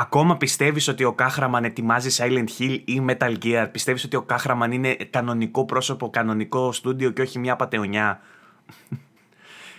Ακόμα 0.01 0.37
πιστεύεις 0.37 0.89
ότι 0.89 1.05
ο 1.05 1.13
Κάχραμαν 1.13 1.65
ετοιμάζει 1.65 2.23
Silent 2.23 2.49
Hill 2.59 2.81
ή 2.85 3.03
Metal 3.09 3.35
Gear; 3.43 3.69
Πιστεύεις 3.73 4.05
ότι 4.05 4.17
ο 4.17 4.23
Κάχραμαν 4.23 4.73
είναι 4.73 4.95
κανονικό 5.11 5.65
πρόσωπο, 5.65 6.11
κανονικό 6.11 6.73
στούντιο 6.73 7.11
και 7.11 7.23
όχι 7.23 7.39
μια 7.39 7.57
πατεωνιά; 7.57 8.21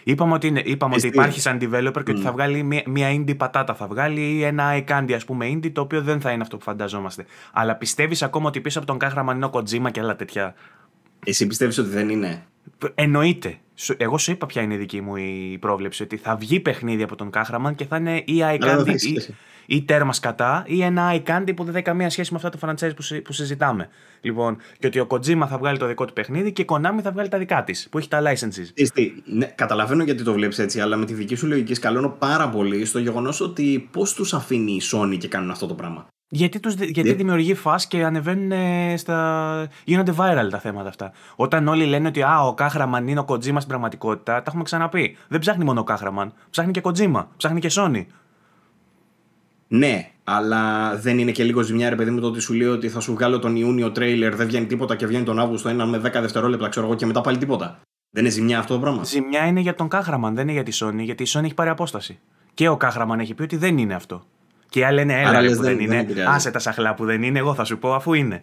Είπαμε 0.10 0.34
ότι, 0.34 0.48
είναι, 0.48 0.62
είπαμε 0.66 0.96
ότι 0.96 1.08
υπάρχει 1.08 1.42
σαν 1.42 1.58
developer 1.62 2.04
και 2.04 2.12
ότι 2.12 2.22
θα 2.22 2.32
βγάλει 2.32 2.64
μια, 2.64 2.84
μια 2.86 3.10
indie 3.12 3.38
πατάτα. 3.38 3.74
Θα 3.74 3.88
βγάλει 3.88 4.22
ή 4.22 4.44
ένα 4.44 4.84
iCandy, 4.84 5.12
ας 5.14 5.26
πούμε, 5.26 5.52
indie, 5.54 5.72
το 5.72 5.82
οποίο 5.82 6.02
δεν 6.02 6.22
θα 6.22 6.32
είναι 6.32 6.42
αυτό 6.42 6.58
που 6.58 6.64
φανταζόμαστε. 6.64 7.26
Αλλά 7.54 7.76
πιστεύεις 7.76 8.24
ακόμα 8.24 8.48
ότι 8.48 8.62
πίσω 8.62 8.78
από 8.78 8.88
τον 8.88 8.98
Κάχραμαν 8.98 9.36
είναι 9.36 9.46
ο 9.46 9.50
Kojima 9.54 9.92
και 9.92 10.00
άλλα 10.00 10.16
τέτοια; 10.16 10.56
Εσύ 11.26 11.48
πιστεύεις 11.48 11.78
ότι 11.78 11.90
δεν 11.90 12.10
είναι; 12.10 12.46
Εννοείται. 12.96 13.58
Εγώ 13.98 14.18
σου 14.18 14.32
είπα 14.32 14.46
ποια 14.46 14.62
είναι 14.62 14.74
η 14.74 14.78
δική 14.78 15.02
μου 15.02 15.16
η 15.16 15.58
πρόβλεψη. 15.60 16.04
Ότι 16.04 16.18
θα 16.18 16.36
βγει 16.36 16.60
παιχνίδι 16.60 17.04
από 17.04 17.16
τον 17.16 17.30
Κάχραμαν 17.30 17.76
και 17.76 17.86
θα 17.86 17.98
είναι 17.98 18.16
ή 18.16 18.42
iCandy 18.60 18.96
ή, 19.02 19.34
ή 19.68 19.84
τέρμα 19.84 20.14
κατά 20.22 20.64
ή 20.66 20.82
ένα 20.82 21.12
iCandy 21.14 21.52
που 21.56 21.64
δεν 21.64 21.76
έχει 21.76 21.84
καμία 21.84 22.10
σχέση 22.10 22.34
με 22.34 22.40
αυτά 22.44 22.50
τα 22.50 22.68
franchise 22.68 22.96
που, 22.96 23.22
που 23.24 23.34
συζητάμε. 23.34 23.90
Λοιπόν, 24.22 24.58
και 24.80 24.88
ότι 24.88 25.00
ο 25.00 25.08
Kojima 25.10 25.46
θα 25.50 25.58
βγάλει 25.58 25.78
το 25.78 25.88
δικό 25.88 26.06
του 26.06 26.14
παιχνίδι 26.14 26.52
και 26.52 26.62
η 26.62 26.66
Konami 26.70 27.00
θα 27.04 27.12
βγάλει 27.12 27.30
τα 27.30 27.38
δικά 27.38 27.64
της 27.64 27.88
που 27.92 27.98
έχει 27.98 28.08
τα 28.08 28.22
licenses. 28.22 28.88
Τι, 28.94 29.12
ναι, 29.26 29.46
καταλαβαίνω 29.46 30.04
γιατί 30.04 30.24
το 30.24 30.34
βλέπεις 30.34 30.60
έτσι, 30.60 30.80
αλλά 30.80 30.96
με 30.96 31.06
τη 31.06 31.14
δική 31.14 31.36
σου 31.36 31.48
λογική 31.48 31.74
σκαλώνω 31.74 32.10
πάρα 32.10 32.50
πολύ 32.50 32.86
στο 32.86 33.00
γεγονός 33.00 33.42
ότι 33.42 33.90
πώς 33.92 34.14
τους 34.14 34.34
αφήνει 34.34 34.72
η 34.72 34.82
Sony 34.92 35.18
και 35.18 35.28
κάνουν 35.28 35.52
αυτό 35.52 35.68
το 35.68 35.74
πράγμα. 35.74 36.08
Γιατί, 36.30 36.60
τους, 36.60 36.74
γιατί 36.74 37.14
δημιουργεί 37.14 37.54
φας 37.54 37.88
και 37.88 38.04
ανεβαίνουν 38.04 38.52
στα... 38.98 39.68
γίνονται 39.84 40.14
viral 40.18 40.48
τα 40.50 40.60
θέματα 40.60 40.90
αυτά. 40.90 41.12
Όταν 41.36 41.68
όλοι 41.68 41.86
λένε 41.86 42.08
ότι 42.08 42.22
α, 42.22 42.42
ο 42.42 42.54
Κάχραμαν 42.54 43.08
είναι 43.08 43.20
ο 43.20 43.26
Kojima 43.28 43.40
στην 43.40 43.68
πραγματικότητα, 43.68 44.34
τα 44.34 44.44
έχουμε 44.48 44.64
ξαναπεί. 44.64 45.18
Δεν 45.28 45.40
ψάχνει 45.40 45.64
μόνο 45.64 45.80
ο 45.80 45.84
Κάχραμαν, 45.84 46.34
ψάχνει 46.50 46.72
και 46.72 46.82
Kojima, 46.84 47.26
ψάχνει 47.38 47.60
και 47.60 47.70
Sony. 47.72 48.06
Ναι, 49.68 50.12
αλλά 50.24 50.96
δεν 50.96 51.20
είναι 51.20 51.32
και 51.32 51.44
λίγο 51.44 51.62
ζημιά, 51.62 51.90
ρε 51.90 51.96
παιδί 51.96 52.12
μου, 52.12 52.20
το 52.20 52.28
ότι 52.28 52.40
σου 52.40 52.54
λέει 52.54 52.68
ότι 52.68 52.90
θα 52.90 53.00
σου 53.00 53.14
βγάλω 53.14 53.40
τον 53.40 53.56
Ιούνιο 53.56 53.92
τρέιλερ, 53.92 54.36
δεν 54.36 54.48
βγαίνει 54.48 54.66
τίποτα 54.66 54.96
και 54.96 55.06
βγαίνει 55.06 55.24
τον 55.24 55.40
Αύγουστο 55.40 55.70
ένα 55.70 55.86
με 55.86 55.98
10 55.98 56.02
δευτερόλεπτα, 56.02 56.70
ξέρω 56.70 56.86
εγώ, 56.86 56.96
και 56.96 57.06
μετά 57.06 57.22
πάλι 57.22 57.38
τίποτα. 57.38 57.80
Δεν 58.10 58.24
είναι 58.24 58.34
ζημιά 58.34 58.60
αυτό 58.60 58.74
το 58.74 58.80
πράγμα; 58.80 59.04
Ζημιά 59.04 59.46
είναι 59.46 59.60
για 59.60 59.76
τον 59.76 59.88
Κάχραμαν, 59.88 60.36
δεν 60.36 60.44
είναι 60.44 60.52
για 60.52 60.64
τη 60.64 60.78
Sony, 60.82 61.04
γιατί 61.04 61.24
η 61.24 61.28
Sony 61.30 61.44
έχει 61.44 61.54
πάρει 61.54 61.70
απόσταση. 61.70 62.20
Και 62.54 62.68
ο 62.68 62.78
Κάχραμαν 62.78 63.20
έχει 63.20 63.34
πει 63.34 63.44
ότι 63.44 63.58
δεν 63.58 63.78
είναι 63.78 63.94
αυτό. 63.94 64.26
Και 64.70 64.80
οι 64.80 64.84
άλλοι 64.84 64.96
λένε, 64.96 65.22
έλα 65.22 65.56
που 65.56 65.62
δεν, 65.62 65.80
είναι. 65.80 66.06
Άσε 66.28 66.52
τα 66.52 66.60
σαχλά 66.60 66.94
που 66.94 67.06
δεν 67.06 67.24
είναι, 67.24 67.40
εγώ 67.40 67.54
θα 67.54 67.64
σου 67.64 67.78
πω 67.78 67.94
αφού 67.94 68.14
είναι. 68.14 68.42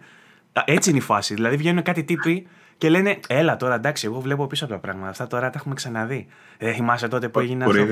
Έτσι 0.65 0.89
είναι 0.89 0.99
η 0.99 1.01
φάση. 1.01 1.33
Δηλαδή 1.33 1.55
βγαίνουν 1.55 1.83
κάτι 1.83 2.03
τύποι 2.03 2.47
και 2.77 2.89
λένε, 2.89 3.19
έλα 3.27 3.55
τώρα 3.55 3.75
εντάξει, 3.75 4.05
εγώ 4.05 4.19
βλέπω 4.19 4.47
πίσω 4.47 4.65
από 4.65 4.73
τα 4.73 4.79
πράγματα. 4.79 5.09
Αυτά 5.09 5.27
τώρα 5.27 5.49
τα 5.49 5.53
έχουμε 5.55 5.75
ξαναδεί. 5.75 6.27
Δεν 6.57 6.73
θυμάσαι 6.73 7.07
τότε 7.07 7.29
που 7.29 7.39
έγινε 7.39 7.63
αυτό 7.63 7.85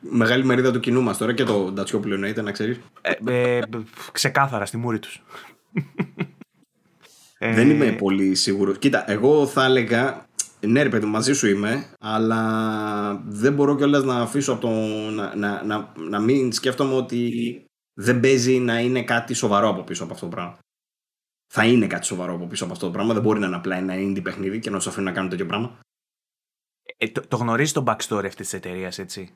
μεγάλη 0.00 0.44
μερίδα 0.44 0.72
του 0.72 0.80
κοινού 0.80 1.02
μας 1.02 1.18
τώρα 1.18 1.34
και 1.34 1.44
το 1.44 1.72
Ντατσιόπουλο 1.72 2.14
εννοείται, 2.14 2.42
να 2.42 2.52
ξέρεις. 2.52 2.80
Ε, 3.00 3.12
ε, 3.56 3.60
ξεκάθαρα 4.12 4.66
στη 4.66 4.76
μούρη 4.76 4.98
τους. 4.98 5.22
Δεν 7.38 7.70
είμαι 7.70 7.92
πολύ 7.92 8.34
σίγουρος. 8.34 8.78
Κοίτα, 8.78 9.10
εγώ 9.10 9.46
θα 9.46 9.64
έλεγα. 9.64 10.26
Ναι, 10.60 10.82
ρε 10.82 10.88
παιδί, 10.88 11.06
μαζί 11.06 11.32
σου 11.32 11.46
είμαι, 11.46 11.90
αλλά 12.00 13.22
δεν 13.24 13.52
μπορώ 13.52 13.76
κιόλας 13.76 14.04
να 14.04 14.20
αφήσω 14.20 14.52
από 14.52 14.60
το. 14.60 14.70
Να, 15.10 15.36
να, 15.36 15.62
να, 15.64 15.92
να 15.96 16.20
μην 16.20 16.52
σκέφτομαι 16.52 16.94
ότι 16.94 17.64
δεν 17.94 18.20
παίζει 18.20 18.58
να 18.58 18.80
είναι 18.80 19.02
κάτι 19.02 19.34
σοβαρό 19.34 19.68
από 19.68 19.82
πίσω 19.82 20.04
από 20.04 20.12
αυτό 20.12 20.28
το 20.28 20.34
πράγμα. 20.34 20.58
Θα 21.52 21.64
είναι 21.64 21.86
κάτι 21.86 22.06
σοβαρό 22.06 22.34
από 22.34 22.46
πίσω 22.46 22.64
από 22.64 22.72
αυτό 22.72 22.86
το 22.86 22.92
πράγμα. 22.92 23.12
Δεν 23.14 23.22
μπορεί 23.22 23.40
να 23.40 23.46
είναι 23.46 23.56
απλά 23.56 23.76
ένα 23.76 23.94
indie 23.96 24.22
παιχνίδι 24.22 24.58
και 24.58 24.70
να 24.70 24.80
σου 24.80 24.88
αφήνει 24.88 25.04
να 25.04 25.12
κάνουν 25.12 25.30
τέτοιο 25.30 25.46
πράγμα. 25.46 25.78
Ε, 26.96 27.08
το, 27.08 27.22
το 27.28 27.36
γνωρίζεις 27.36 27.72
το 27.72 27.84
backstory 27.86 28.26
αυτής 28.26 28.34
της 28.34 28.52
εταιρείας, 28.52 28.98
έτσι; 28.98 29.34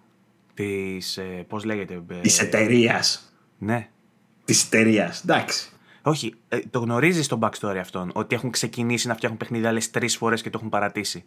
Της. 0.54 1.16
Ε, 1.16 1.44
Πώς 1.48 1.64
λέγεται. 1.64 2.02
Ε, 2.08 2.20
της 2.20 2.40
εταιρείας. 2.40 3.32
Ναι. 3.58 3.88
Της 4.44 4.64
εταιρείας. 4.64 5.22
Εντάξει. 5.22 5.68
Όχι, 6.02 6.34
ε, 6.48 6.58
το 6.70 6.78
γνωρίζεις 6.78 7.26
το 7.26 7.38
backstory 7.42 7.76
αυτόν. 7.80 8.10
Ότι 8.14 8.34
έχουν 8.34 8.50
ξεκινήσει 8.50 9.08
να 9.08 9.14
φτιάχνουν 9.14 9.38
παιχνίδια 9.40 9.68
άλλες 9.68 9.90
τρεις 9.90 10.16
φορές 10.16 10.42
και 10.42 10.50
το 10.50 10.58
έχουν 10.58 10.70
παρατήσει. 10.70 11.24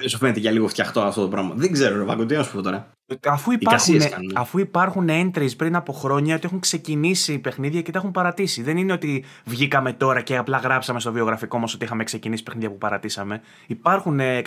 Δεν 0.00 0.08
σου 0.08 0.18
φαίνεται 0.18 0.40
για 0.40 0.50
λίγο 0.50 0.68
φτιαχτό 0.68 1.00
αυτό 1.00 1.20
το 1.20 1.28
πράγμα. 1.28 1.54
Δεν 1.56 1.72
ξέρω, 1.72 1.96
ρε 1.96 2.04
Βάγκο, 2.04 2.26
τι 2.26 2.36
να 2.36 2.42
σου 2.42 2.52
πω 2.52 2.62
τώρα. 2.62 2.90
Αφού 3.26 3.52
υπάρχουν, 3.52 4.00
αφού 4.34 4.58
υπάρχουν 4.58 5.08
entries 5.10 5.56
πριν 5.56 5.76
από 5.76 5.92
χρόνια 5.92 6.34
ότι 6.34 6.46
έχουν 6.46 6.60
ξεκινήσει 6.60 7.38
παιχνίδια 7.38 7.82
και 7.82 7.92
τα 7.92 7.98
έχουν 7.98 8.10
παρατήσει. 8.10 8.62
Δεν 8.62 8.76
είναι 8.76 8.92
ότι 8.92 9.24
βγήκαμε 9.44 9.92
τώρα 9.92 10.20
και 10.20 10.36
απλά 10.36 10.58
γράψαμε 10.58 11.00
στο 11.00 11.12
βιογραφικό 11.12 11.58
μας 11.58 11.74
ότι 11.74 11.84
είχαμε 11.84 12.04
ξεκινήσει 12.04 12.42
παιχνίδια 12.42 12.70
που 12.70 12.78
παρατήσαμε. 12.78 13.40
Υπάρχουν 13.66 14.20
ε, 14.20 14.42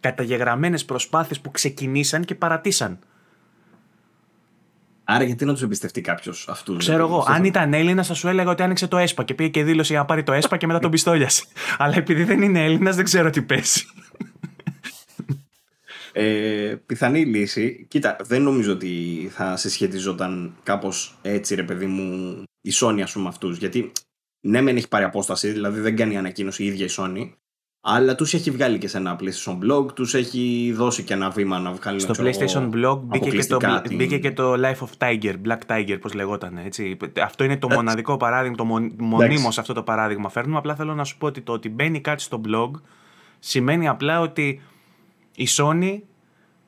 καταγεγραμμένες 0.00 0.84
προσπάθειες 0.84 1.40
που 1.40 1.50
ξεκινήσαν 1.50 2.24
και 2.24 2.34
παρατήσαν. 2.34 2.98
Άρα 5.04 5.24
γιατί 5.24 5.44
να 5.44 5.52
τους 5.52 5.62
εμπιστευτεί 5.62 6.00
κάποιος 6.00 6.48
αυτούς. 6.48 6.76
Ξέρω 6.76 7.04
εγώ. 7.04 7.24
Αν 7.28 7.44
ήταν 7.44 7.74
Έλληνας, 7.74 8.06
θα 8.06 8.14
σου 8.14 8.28
έλεγα 8.28 8.50
ότι 8.50 8.62
άνοιξε 8.62 8.86
το 8.86 8.96
ΕΣΠΑ 8.96 9.24
και 9.24 9.34
πήγε 9.34 9.48
και 9.48 9.64
δήλωσε 9.64 9.92
για 9.92 10.00
να 10.00 10.06
πάρει 10.06 10.22
το 10.22 10.32
ΕΣΠΑ 10.32 10.56
και 10.56 10.66
μετά 10.66 10.78
τον 10.78 10.90
πιστόλιασε. 10.94 11.44
Αλλά 11.78 11.94
επειδή 11.96 12.24
δεν 12.24 12.42
είναι 12.42 12.64
Έλληνας, 12.64 12.96
δεν 12.96 13.04
ξέρω 13.04 13.30
τι 13.30 13.42
πέσει. 13.42 13.86
Ε, 16.16 16.76
πιθανή 16.86 17.24
λύση. 17.24 17.86
Κοίτα, 17.88 18.16
δεν 18.22 18.42
νομίζω 18.42 18.72
ότι 18.72 19.28
θα 19.32 19.56
σε 19.56 19.70
σχετιζόταν 19.70 20.56
κάπως 20.62 21.18
έτσι, 21.22 21.54
ρε 21.54 21.62
παιδί 21.62 21.86
μου, 21.86 22.42
η 22.60 22.70
Sony, 22.80 23.00
ας 23.00 23.12
πούμε, 23.12 23.28
αυτούς. 23.28 23.58
Γιατί 23.58 23.92
ναι, 24.40 24.60
μεν 24.60 24.76
έχει 24.76 24.88
πάρει 24.88 25.04
απόσταση, 25.04 25.50
δηλαδή 25.50 25.80
δεν 25.80 25.96
κάνει 25.96 26.16
ανακοίνωση 26.16 26.62
η 26.62 26.66
ίδια 26.66 26.84
η 26.84 26.88
Sony. 26.96 27.30
Αλλά 27.86 28.14
τους 28.14 28.34
έχει 28.34 28.50
βγάλει 28.50 28.78
και 28.78 28.88
σε 28.88 28.96
ένα 28.96 29.18
PlayStation 29.20 29.58
Blog, 29.58 29.94
τους 29.94 30.14
έχει 30.14 30.72
δώσει 30.74 31.02
και 31.02 31.12
ένα 31.14 31.30
βήμα 31.30 31.58
να 31.58 31.72
βγάλει 31.72 32.00
Στο 32.00 32.14
PlayStation 32.18 32.70
Blog 32.70 32.98
μπήκε 33.02 33.30
και, 33.30 33.44
το, 33.44 33.80
την... 33.82 33.96
μπήκε 33.96 34.18
και 34.18 34.32
το 34.32 34.52
Life 34.52 34.86
of 34.86 34.88
Tiger, 34.98 35.34
Black 35.46 35.58
Tiger, 35.66 35.98
πώς 36.00 36.14
λεγόταν. 36.14 36.58
Έτσι. 36.64 36.96
Αυτό 37.22 37.44
είναι 37.44 37.56
το 37.56 37.68
μοναδικό 37.68 38.16
παράδειγμα, 38.16 38.56
το 38.56 38.64
μονίμως 38.98 39.58
αυτό 39.58 39.72
το 39.72 39.82
παράδειγμα 39.82 40.28
φέρνουμε. 40.28 40.58
Απλά 40.58 40.74
θέλω 40.74 40.94
να 40.94 41.04
σου 41.04 41.18
πω 41.18 41.26
ότι 41.26 41.40
το 41.40 41.52
ότι 41.52 41.68
μπαίνει 41.68 42.00
κάτι 42.00 42.22
στο 42.22 42.40
blog 42.48 42.70
σημαίνει 43.38 43.88
απλά 43.88 44.20
ότι 44.20 44.60
η 45.34 45.48
Sony 45.56 45.98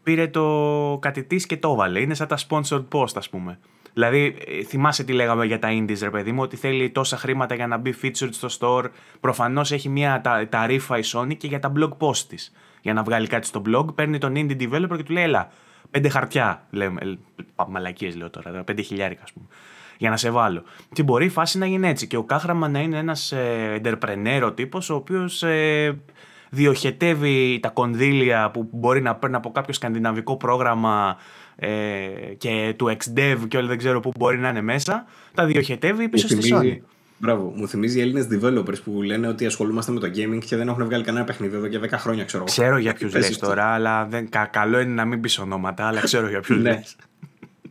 πήρε 0.03 0.27
το 0.29 0.99
κάτι 1.01 1.27
και 1.47 1.57
το 1.57 1.73
έβαλε. 1.73 2.01
Είναι 2.01 2.15
σαν 2.15 2.27
τα 2.27 2.39
sponsored 2.49 2.85
post, 2.93 3.17
ας 3.17 3.29
πούμε. 3.29 3.59
Δηλαδή, 3.93 4.37
ε, 4.47 4.63
θυμάσαι 4.63 5.05
τι 5.05 5.13
λέγαμε 5.13 5.45
για 5.45 5.59
τα 5.59 5.69
indies, 5.71 5.99
ρε 6.01 6.11
παιδί 6.11 6.33
μου, 6.33 6.43
ότι 6.43 6.57
θέλει 6.57 6.91
τόσα 6.91 7.17
χρήματα 7.17 7.55
για 7.55 7.67
να 7.67 7.77
μπει 7.77 7.95
featured 8.03 8.29
στο 8.31 8.49
store. 8.59 8.85
Προφανώς 9.21 9.73
έχει 9.73 9.89
μια 9.89 10.21
τα, 10.21 10.49
ταρήφα 10.49 10.99
η 10.99 11.03
Sony 11.05 11.37
και 11.37 11.47
για 11.47 11.59
τα 11.59 11.73
blog 11.77 11.91
post 11.99 12.17
της. 12.17 12.53
Για 12.83 12.93
να 12.93 13.03
βγάλει 13.03 13.27
κάτι 13.27 13.47
στο 13.47 13.63
blog, 13.67 13.95
παίρνει 13.95 14.19
τον 14.19 14.33
indie 14.37 14.61
developer 14.61 14.97
και 14.97 15.03
του 15.03 15.13
λέει, 15.13 15.25
Ελά, 15.25 15.51
πέντε 15.91 16.09
χαρτιά. 16.09 16.67
Λέμε, 16.71 17.01
ε, 17.03 17.63
μαλακίες 17.69 18.17
λέω 18.17 18.31
τώρα, 18.31 18.65
πέντε 18.65 18.83
χιλιάρικα, 18.83 19.23
ας 19.23 19.33
πούμε. 19.33 19.47
Για 19.99 20.11
να 20.11 20.17
σε 20.17 20.31
βάλω. 20.31 20.63
Τι 20.95 21.03
μπορεί 21.03 21.25
η 21.25 21.29
φάση 21.29 21.59
να 21.59 21.67
γίνει 21.67 21.89
έτσι. 21.89 22.07
Και 22.07 22.17
ο 22.17 22.25
Κάχραμα 22.25 22.69
να 22.69 22.81
είναι 22.81 22.99
ένας 22.99 23.33
ε, 23.33 23.81
entrepreneur 23.85 24.43
ο 24.45 24.53
τύπος, 24.53 24.91
ο 24.91 24.95
οποίος 24.95 25.43
ε, 25.43 25.99
διοχετεύει 26.51 27.59
τα 27.63 27.69
κονδύλια 27.69 28.51
που 28.51 28.69
μπορεί 28.73 29.03
να 29.03 29.15
παίρνει 29.15 29.37
από 29.37 29.51
κάποιο 29.51 29.75
σκανδιναβικό 29.75 30.37
πρόγραμμα 30.37 31.17
ε, 31.57 31.69
και 32.39 32.75
του 32.77 32.97
XDev 32.97 33.37
και 33.49 33.57
όλοι 33.57 33.69
δεν 33.69 33.79
ξέρω 33.79 34.01
πού 34.01 34.13
μπορεί 34.19 34.39
να 34.39 34.49
είναι 34.49 34.63
μέσα, 34.63 35.05
τα 35.35 35.47
διοχετεύει 35.47 36.09
πίσω 36.09 36.29
στη 36.29 36.53
Sony. 36.53 36.77
Μπράβο, 37.19 37.53
μου 37.57 37.69
θυμίζει 37.69 37.99
οι 37.99 38.01
Έλληνες 38.01 38.29
developers 38.33 38.83
που 38.85 39.03
λένε 39.03 39.29
ότι 39.29 39.47
ασχολούμαστε 39.47 39.93
με 39.93 40.01
το 40.01 40.07
gaming 40.07 40.39
και 40.45 40.57
δεν 40.57 40.69
έχουν 40.69 40.85
βγάλει 40.85 41.05
κανένα 41.05 41.25
παιχνίδι 41.25 41.57
εδώ 41.57 41.69
και 41.69 41.81
10 41.83 41.89
χρόνια, 41.93 42.25
ξέρω 42.25 42.45
Ξέρω 42.45 42.79
για 42.79 42.93
ποιους 42.93 43.15
λες 43.15 43.39
τώρα, 43.39 43.65
αλλά 43.65 44.07
δεν, 44.07 44.29
κα, 44.29 44.45
καλό 44.45 44.81
είναι 44.81 44.95
να 44.95 45.05
μην 45.05 45.21
πεις 45.21 45.39
ονόματα, 45.39 45.87
αλλά 45.87 46.01
ξέρω 46.01 46.29
για 46.29 46.41
ποιους 46.41 46.63
ναι. 46.63 46.71
λες. 46.71 46.97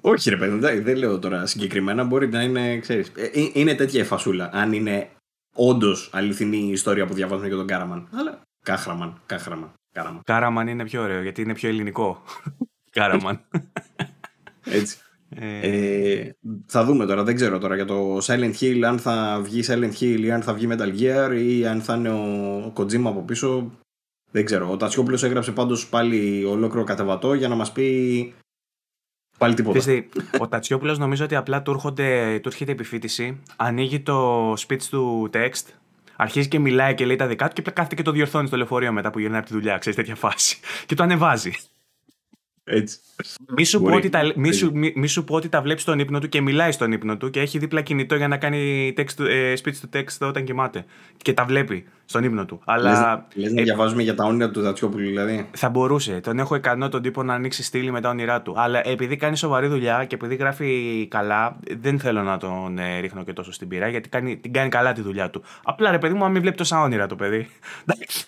Όχι, 0.01 0.30
ρε 0.30 0.38
παιδί, 0.38 0.80
δεν 0.80 0.95
λέω 0.95 1.19
τώρα 1.19 1.45
συγκεκριμένα. 1.45 2.03
Μπορεί 2.03 2.28
να 2.28 2.41
είναι, 2.41 2.78
ξέρεις, 2.78 3.11
ε, 3.15 3.23
ε, 3.23 3.49
είναι 3.53 3.76
τέτοια 3.76 4.01
η 4.01 4.05
φασούλα. 4.05 4.49
Αν 4.53 4.73
είναι 4.73 5.09
όντως 5.55 6.09
αληθινή 6.13 6.57
η 6.57 6.71
ιστορία 6.71 7.05
που 7.05 7.13
διαβάζουμε 7.13 7.47
για 7.47 7.57
τον 7.57 7.67
Κάραμαν. 7.67 8.07
Αλλά 8.13 8.41
Κάχραμαν. 8.66 9.22
Κάχραμαν. 9.26 9.74
Κάραμαν. 9.91 10.22
Κάραμαν 10.24 10.68
είναι 10.68 10.84
πιο 10.84 11.01
ωραίο 11.01 11.22
γιατί 11.22 11.41
είναι 11.41 11.53
πιο 11.53 11.70
ελληνικό. 11.70 12.22
Κάραμαν. 12.97 13.41
Έτσι. 14.63 14.97
Ε, 15.30 16.30
θα 16.66 16.84
δούμε 16.84 17.05
τώρα, 17.05 17.24
δεν 17.24 17.36
ξέρω 17.36 17.57
τώρα 17.57 17.76
για 17.76 17.86
το 17.86 18.18
Silent 18.18 18.53
Hill 18.59 18.82
αν 18.82 18.99
θα 18.99 19.41
βγει 19.43 19.63
Silent 19.68 19.93
Hill 19.99 20.20
ή 20.20 20.32
αν 20.32 20.41
θα 20.41 20.53
βγει 20.53 20.68
Metal 20.72 20.99
Gear 20.99 21.38
ή 21.39 21.68
αν 21.68 21.82
θα 21.82 21.95
είναι 21.95 22.09
ο 22.09 22.74
Kojima 22.76 23.05
από 23.05 23.22
πίσω. 23.22 23.72
Δεν 24.32 24.45
ξέρω. 24.45 24.72
Ο 24.72 24.78
Τατσιόπουλος 24.78 25.24
έγραψε 25.24 25.51
πάντως 25.51 25.88
πάλι 25.88 26.45
ολόκληρο 26.45 26.86
κατεβατό 26.86 27.34
για 27.34 27.47
να 27.47 27.55
μας 27.55 27.72
πει 27.72 28.34
πάλι 29.38 29.53
τίποτα. 29.53 29.80
Φίστη, 29.80 30.09
ο 30.39 30.47
Τατσιόπουλος 30.47 30.97
νομίζω 30.97 31.24
ότι 31.24 31.36
απλά 31.36 31.61
του, 31.61 31.72
έρχονται, 31.72 32.39
του 32.39 32.47
έρχεται 32.47 32.72
επιφύτηση, 32.72 33.41
ανοίγει 33.55 33.99
το 33.99 34.51
speech 34.53 34.84
του 34.89 35.30
text, 35.34 35.66
αρχίζει 36.16 36.47
και 36.47 36.59
μιλάει 36.59 36.95
και 36.95 37.05
λέει 37.05 37.16
τα 37.16 37.28
δικά 37.28 37.47
του 37.47 37.61
και 37.61 37.72
κάθεται 37.72 37.95
και 37.95 38.01
το 38.01 38.11
διορθώνει 38.11 38.47
στο 38.47 38.57
λεωφορείο 38.57 38.91
μετά 38.91 39.11
που 39.11 39.20
γυρνάει 39.20 39.39
από 39.39 39.47
τη 39.47 39.53
δουλειά, 39.53 39.78
ξέρεις 39.78 39.97
τέτοια 39.97 40.16
φάση. 40.16 40.57
Και 40.86 40.95
το 40.95 41.03
ανεβάζει. 41.03 41.51
Έτσι. 42.68 42.99
Μη 43.57 43.63
σου, 43.63 43.82
πω 43.82 43.95
ότι 43.95 44.09
τα, 44.09 44.32
μη, 44.36 44.53
σου, 44.53 44.72
μη, 44.74 44.93
μη 44.95 45.07
σου 45.07 45.24
πω 45.24 45.36
ότι 45.36 45.49
τα 45.49 45.61
βλέπει 45.61 45.82
στον 45.82 45.99
ύπνο 45.99 46.20
του 46.20 46.30
και 46.30 46.41
μιλάει 46.41 46.72
στον 46.72 46.91
ύπνο 46.91 47.18
του 47.18 47.30
και 47.30 47.39
έχει 47.39 47.57
δίπλα 47.57 47.82
κινητό 47.82 48.16
για 48.16 48.28
να 48.28 48.38
κάνει 48.38 48.93
text, 48.97 49.26
ε, 49.26 49.53
speech 49.63 49.74
to 49.91 49.97
text 49.97 50.28
όταν 50.28 50.43
κοιμάται. 50.43 50.86
Και 51.18 51.34
τα 51.34 51.45
βλέπει 51.45 51.86
στον 52.05 52.24
ύπνο 52.24 52.45
του. 52.45 52.61
Αλλά, 52.66 53.26
Λες, 53.34 53.51
να 53.51 53.61
διαβάζουμε 53.61 54.03
για 54.03 54.16
τα 54.16 54.26
όνειρα 54.26 54.51
του 54.51 54.63
Τατσιόπουλου, 54.63 55.05
δηλαδή. 55.05 55.49
Θα 55.51 55.70
μπορούσε. 55.70 56.20
Τον 56.20 56.39
έχω 56.39 56.55
ικανό 56.55 56.89
τον 56.89 57.01
τύπο 57.01 57.24
να 57.24 57.34
ανοίξει 57.34 57.63
στήλη 57.63 57.91
με 57.91 58.01
τα 58.01 58.09
όνειρά 58.09 58.41
του. 58.41 58.53
Αλλά 58.57 58.88
επειδή 58.88 59.16
κάνει 59.16 59.38
σοβαρή 59.38 59.68
δουλειά 59.68 60.05
και 60.05 60.16
επειδή 60.16 60.36
γράφει 60.36 61.07
καλά, 61.09 61.59
δεν 61.80 61.99
θέλω 61.99 62.24
να 62.24 62.38
τον 62.38 62.78
ε, 62.78 62.99
ρίχνω 62.99 63.24
και 63.24 63.34
τόσο 63.34 63.51
στην 63.51 63.68
πειρά 63.68 63.88
γιατί 63.88 64.09
κάνει, 64.09 64.38
την 64.38 64.53
κάνει 64.53 64.70
καλά 64.70 64.93
τη 64.93 65.01
δουλειά 65.01 65.30
του. 65.30 65.43
Απλά 65.63 65.91
ρε 65.91 65.97
παιδί 65.97 66.13
μου, 66.13 66.26
αν 66.26 66.32
μην 66.32 66.41
βλέπει 66.41 66.57
τόσα 66.57 66.82
όνειρα 66.82 67.07
το 67.07 67.16
παιδί. 67.16 67.47
Εντάξει. 67.86 68.28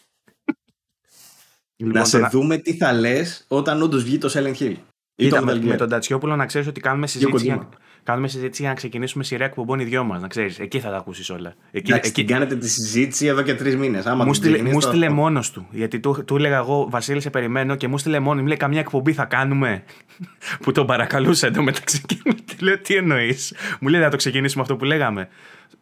Λοιπόν, 1.78 1.93
να 1.93 2.05
σε 2.05 2.19
να... 2.19 2.30
δούμε 2.30 2.57
τι 2.57 2.73
θα 2.73 2.93
λες 2.93 3.45
όταν 3.47 3.82
όντως 3.82 4.03
βγει 4.03 4.17
το 4.17 4.32
Silent 4.34 4.61
Hill. 4.61 4.75
Κοίτα, 5.15 5.43
με, 5.43 5.59
με, 5.61 5.75
τον 5.75 5.89
Τατσιόπουλο 5.89 6.36
να 6.36 6.45
ξέρεις 6.45 6.67
ότι 6.67 6.80
κάνουμε 6.80 7.07
συζήτηση, 7.07 7.45
για, 7.45 7.69
κάνουμε 8.03 8.28
συζήτηση 8.28 8.61
για 8.61 8.69
να 8.69 8.75
ξεκινήσουμε 8.75 9.23
σειρά 9.23 9.45
εκπομπών 9.45 9.80
οι 9.80 9.84
δυο 9.84 10.03
μας. 10.03 10.21
Να 10.21 10.28
ξέρεις, 10.28 10.59
εκεί 10.59 10.80
θα 10.80 10.89
τα 10.89 10.97
ακούσεις 10.97 11.30
όλα. 11.30 11.55
Εκεί, 11.71 11.91
Εντάξει, 11.91 12.09
εκεί... 12.09 12.23
κάνετε 12.23 12.55
τη 12.55 12.69
συζήτηση 12.69 13.25
εδώ 13.25 13.41
και 13.41 13.55
τρεις 13.55 13.75
μήνες. 13.75 14.05
Μου 14.25 14.34
στείλε, 14.34 14.61
μου 14.61 14.82
στείλε 14.82 15.09
μόνος 15.09 15.51
του. 15.51 15.67
Γιατί 15.71 15.99
του, 15.99 16.23
του 16.25 16.36
έλεγα 16.36 16.57
εγώ, 16.57 16.88
Βασίλη, 16.89 17.21
σε 17.21 17.30
περιμένω 17.30 17.75
και 17.75 17.88
μου 17.88 17.97
στείλε 17.97 18.19
μόνο. 18.19 18.41
Μου 18.41 18.47
λέει, 18.47 18.57
Καμιά 18.57 18.80
εκπομπή 18.80 19.13
θα 19.13 19.25
κάνουμε. 19.25 19.84
που 20.61 20.71
τον 20.71 20.86
παρακαλούσα 20.86 21.47
εντωμεταξύ 21.47 22.01
και 22.05 22.17
μου 22.25 22.34
λέω, 22.59 22.80
Τι 22.80 22.95
εννοείς; 22.95 23.53
Μου 23.80 23.88
λέει, 23.88 24.01
Θα 24.01 24.09
το 24.09 24.17
ξεκινήσουμε 24.17 24.61
αυτό 24.61 24.75
που 24.75 24.86
λέγαμε. 24.86 25.28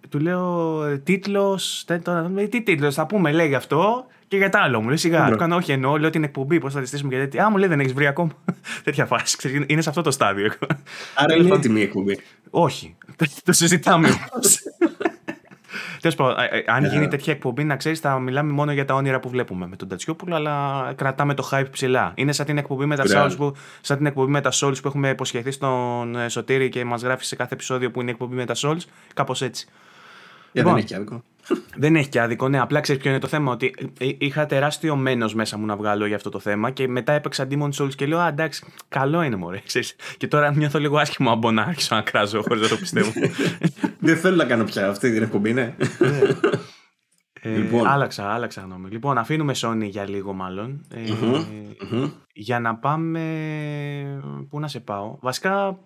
Του 0.10 0.20
λέω, 0.20 0.82
Τίτλος. 1.04 1.86
Τι 2.50 2.62
τίτλος, 2.64 2.96
θα 2.96 3.06
πούμε, 3.06 3.32
λέει 3.32 3.56
αυτό. 3.56 4.06
Και 4.28 4.38
για 4.38 4.50
τα 4.50 4.60
άλλο 4.60 4.82
μου 4.82 4.88
λέει 4.88 4.98
σιγά. 4.98 5.30
Του 5.30 5.38
κάνω 5.38 5.56
όχι 5.56 5.72
εννοώ, 5.72 5.98
λέω 5.98 6.10
την 6.10 6.24
εκπομπή, 6.24 6.60
πώς 6.60 6.74
θα 6.74 6.82
τη 6.82 6.88
στήσουμε 6.88 7.10
και 7.10 7.18
τέτοια. 7.18 7.46
Α, 7.46 7.50
μου 7.50 7.58
λέει 7.58 7.70
δεν 7.70 7.80
έχεις 7.80 7.94
βρει 7.94 8.08
ακόμα. 8.08 8.32
τέτοια 8.84 9.06
φάση. 9.06 9.66
Είναι 9.68 9.82
σε 9.82 9.90
αυτό 9.90 10.02
το 10.02 10.12
στάδιο. 10.12 10.52
Άρα 11.16 11.36
είναι 11.36 11.56
έτοιμη 11.56 11.80
η 11.80 11.84
εκπομπή. 11.84 12.20
Όχι. 12.50 12.96
το 13.46 13.52
συζητάμε 13.52 14.08
όμως. 14.08 14.60
Τέλος 16.02 16.16
πάντων, 16.16 16.36
αν 16.66 16.86
γίνει 16.86 17.08
τέτοια 17.08 17.34
εκπομπή, 17.34 17.64
να 17.64 17.76
ξέρεις, 17.76 18.00
θα 18.00 18.20
μιλάμε 18.20 18.52
μόνο 18.52 18.72
για 18.72 18.86
τα 18.86 18.94
όνειρα 18.94 19.20
που 19.20 19.30
βλέπουμε 19.30 19.68
με 19.68 19.76
τον 19.76 19.88
Τατσιόπουλο, 19.88 20.36
αλλά 20.36 20.94
κρατάμε 20.96 21.34
το 21.34 21.50
hype 21.52 21.66
ψηλά. 21.72 22.12
Είναι 22.16 22.32
σαν 22.32 22.46
την 22.46 22.58
εκπομπή 22.58 22.86
με 22.86 22.96
τα 22.96 23.04
Souls 23.08 23.36
που, 23.38 23.56
σαν 23.82 23.98
την 23.98 24.06
εκπομπή 24.06 24.32
με 24.32 24.42
τα 24.42 24.52
Souls 24.54 24.82
που 24.82 24.88
έχουμε 24.88 25.10
υποσχεθεί 25.10 25.52
στον 25.52 26.30
Σωτήρη 26.30 26.70
και 26.70 26.86
μας 26.86 27.02
γράφει 27.02 27.26
σε 27.26 27.36
κάθε 27.36 27.54
επεισόδιο 27.54 27.92
που 27.92 28.02
είναι 28.02 28.10
η 28.10 28.14
εκπομπή 28.14 28.36
με 28.36 28.46
τα 28.46 28.54
Souls. 28.58 28.82
Κάπως 29.14 29.42
έτσι. 29.42 29.68
Λοιπόν, 30.52 30.74
δεν 30.74 30.84
έχει 30.84 30.96
άδικο. 30.96 31.24
Δεν 31.76 31.96
έχει 31.96 32.10
και 32.10 32.20
άδικο, 32.22 32.50
ναι. 32.50 32.60
Απλά 32.60 32.80
ξέρεις 32.80 33.02
ποιο 33.02 33.12
είναι 33.12 33.20
το 33.20 33.28
θέμα. 33.28 33.52
Ότι 33.52 33.74
ε, 34.00 34.10
είχα 34.18 34.46
τεράστιο 34.46 34.96
μένος 34.96 35.34
μέσα 35.34 35.58
μου 35.58 35.66
να 35.66 35.76
βγάλω 35.76 36.06
για 36.06 36.16
αυτό 36.16 36.30
το 36.30 36.40
θέμα 36.40 36.72
και 36.72 36.88
μετά 36.88 37.14
έπαιξα 37.14 37.48
Demon 37.52 37.70
Souls 37.70 37.96
και 37.96 38.06
λέω 38.06 38.20
Α, 38.20 38.28
εντάξει, 38.28 38.66
καλό 38.90 39.22
είναι 39.22 39.36
μωρέ. 39.36 39.62
Ξέρεις. 39.66 39.96
Και 40.18 40.28
τώρα 40.28 40.56
νιώθω 40.56 40.80
λίγο 40.80 40.98
άσχημο 40.98 41.32
από 41.32 41.52
να 41.52 41.62
άρχισω 41.62 41.96
να 41.96 42.02
κράζω 42.02 42.42
χωρίς 42.42 42.62
να 42.62 42.68
το 42.68 42.78
πιστεύω. 42.78 43.12
Δεν 44.00 44.18
θέλω 44.18 44.36
να 44.36 44.46
κάνω 44.46 44.64
πια 44.64 44.90
αυτή 44.90 45.12
την 45.14 45.24
εκπομπή, 45.24 45.54
ναι. 45.54 45.76
ναι. 46.00 46.20
Ε, 47.42 47.56
λοιπόν. 47.58 47.88
Άλλαξα, 47.88 48.32
άλλαξα 48.32 48.62
γνώμη. 48.62 48.90
Λοιπόν, 48.90 49.18
αφήνουμε 49.18 49.54
Sony 49.56 49.88
για 49.90 50.10
λίγο 50.10 50.34
μάλλον. 50.34 50.86
Ε, 50.94 51.00
mm-hmm. 51.08 52.12
Για 52.34 52.60
να 52.60 52.76
πάμε. 52.76 53.22
Πού 54.50 54.60
να 54.60 54.68
σε 54.68 54.80
πάω. 54.80 55.18
Βασικά, 55.22 55.80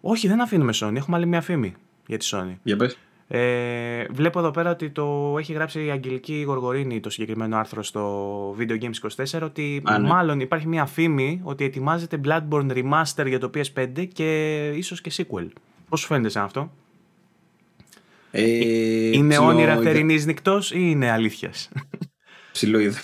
όχι, 0.00 0.28
δεν 0.28 0.40
αφήνουμε 0.40 0.72
Sony. 0.74 0.94
Έχουμε 0.94 1.16
άλλη 1.16 1.26
μια 1.26 1.40
φήμη 1.40 1.74
για 2.06 2.18
τη 2.18 2.28
Sony. 2.32 2.56
Για 2.62 2.76
πες. 2.76 2.98
Ε, 3.28 4.04
βλέπω 4.10 4.38
εδώ 4.38 4.50
πέρα 4.50 4.70
ότι 4.70 4.90
το 4.90 5.34
έχει 5.38 5.52
γράψει 5.52 5.84
η 5.84 5.90
Αγγελική 5.90 6.42
Γοργορίνη 6.46 7.00
το 7.00 7.10
συγκεκριμένο 7.10 7.56
άρθρο 7.56 7.82
στο 7.82 8.56
Video 8.58 8.78
Games 8.80 9.24
24 9.24 9.40
ότι 9.42 9.82
ναι. 9.90 9.98
μάλλον 9.98 10.40
υπάρχει 10.40 10.66
μια 10.66 10.86
φήμη 10.86 11.40
ότι 11.42 11.64
ετοιμάζεται 11.64 12.20
Bloodborne 12.24 12.70
Remaster 12.70 13.26
για 13.26 13.38
το 13.38 13.50
PS5 13.54 14.06
και 14.12 14.68
ίσως 14.74 15.00
και 15.00 15.12
sequel. 15.16 15.46
Πώς 15.88 16.00
σου 16.00 16.06
φαίνεται 16.06 16.28
σαν 16.28 16.44
αυτό; 16.44 16.72
Ε, 18.30 18.42
είναι 19.12 19.34
ψιλο... 19.34 19.46
όνειρα 19.46 19.76
θερινής 19.76 20.26
νυχτός 20.26 20.70
ή 20.70 20.78
είναι 20.80 21.10
αλήθειας; 21.10 21.68
Ψιλοειδα... 22.52 23.00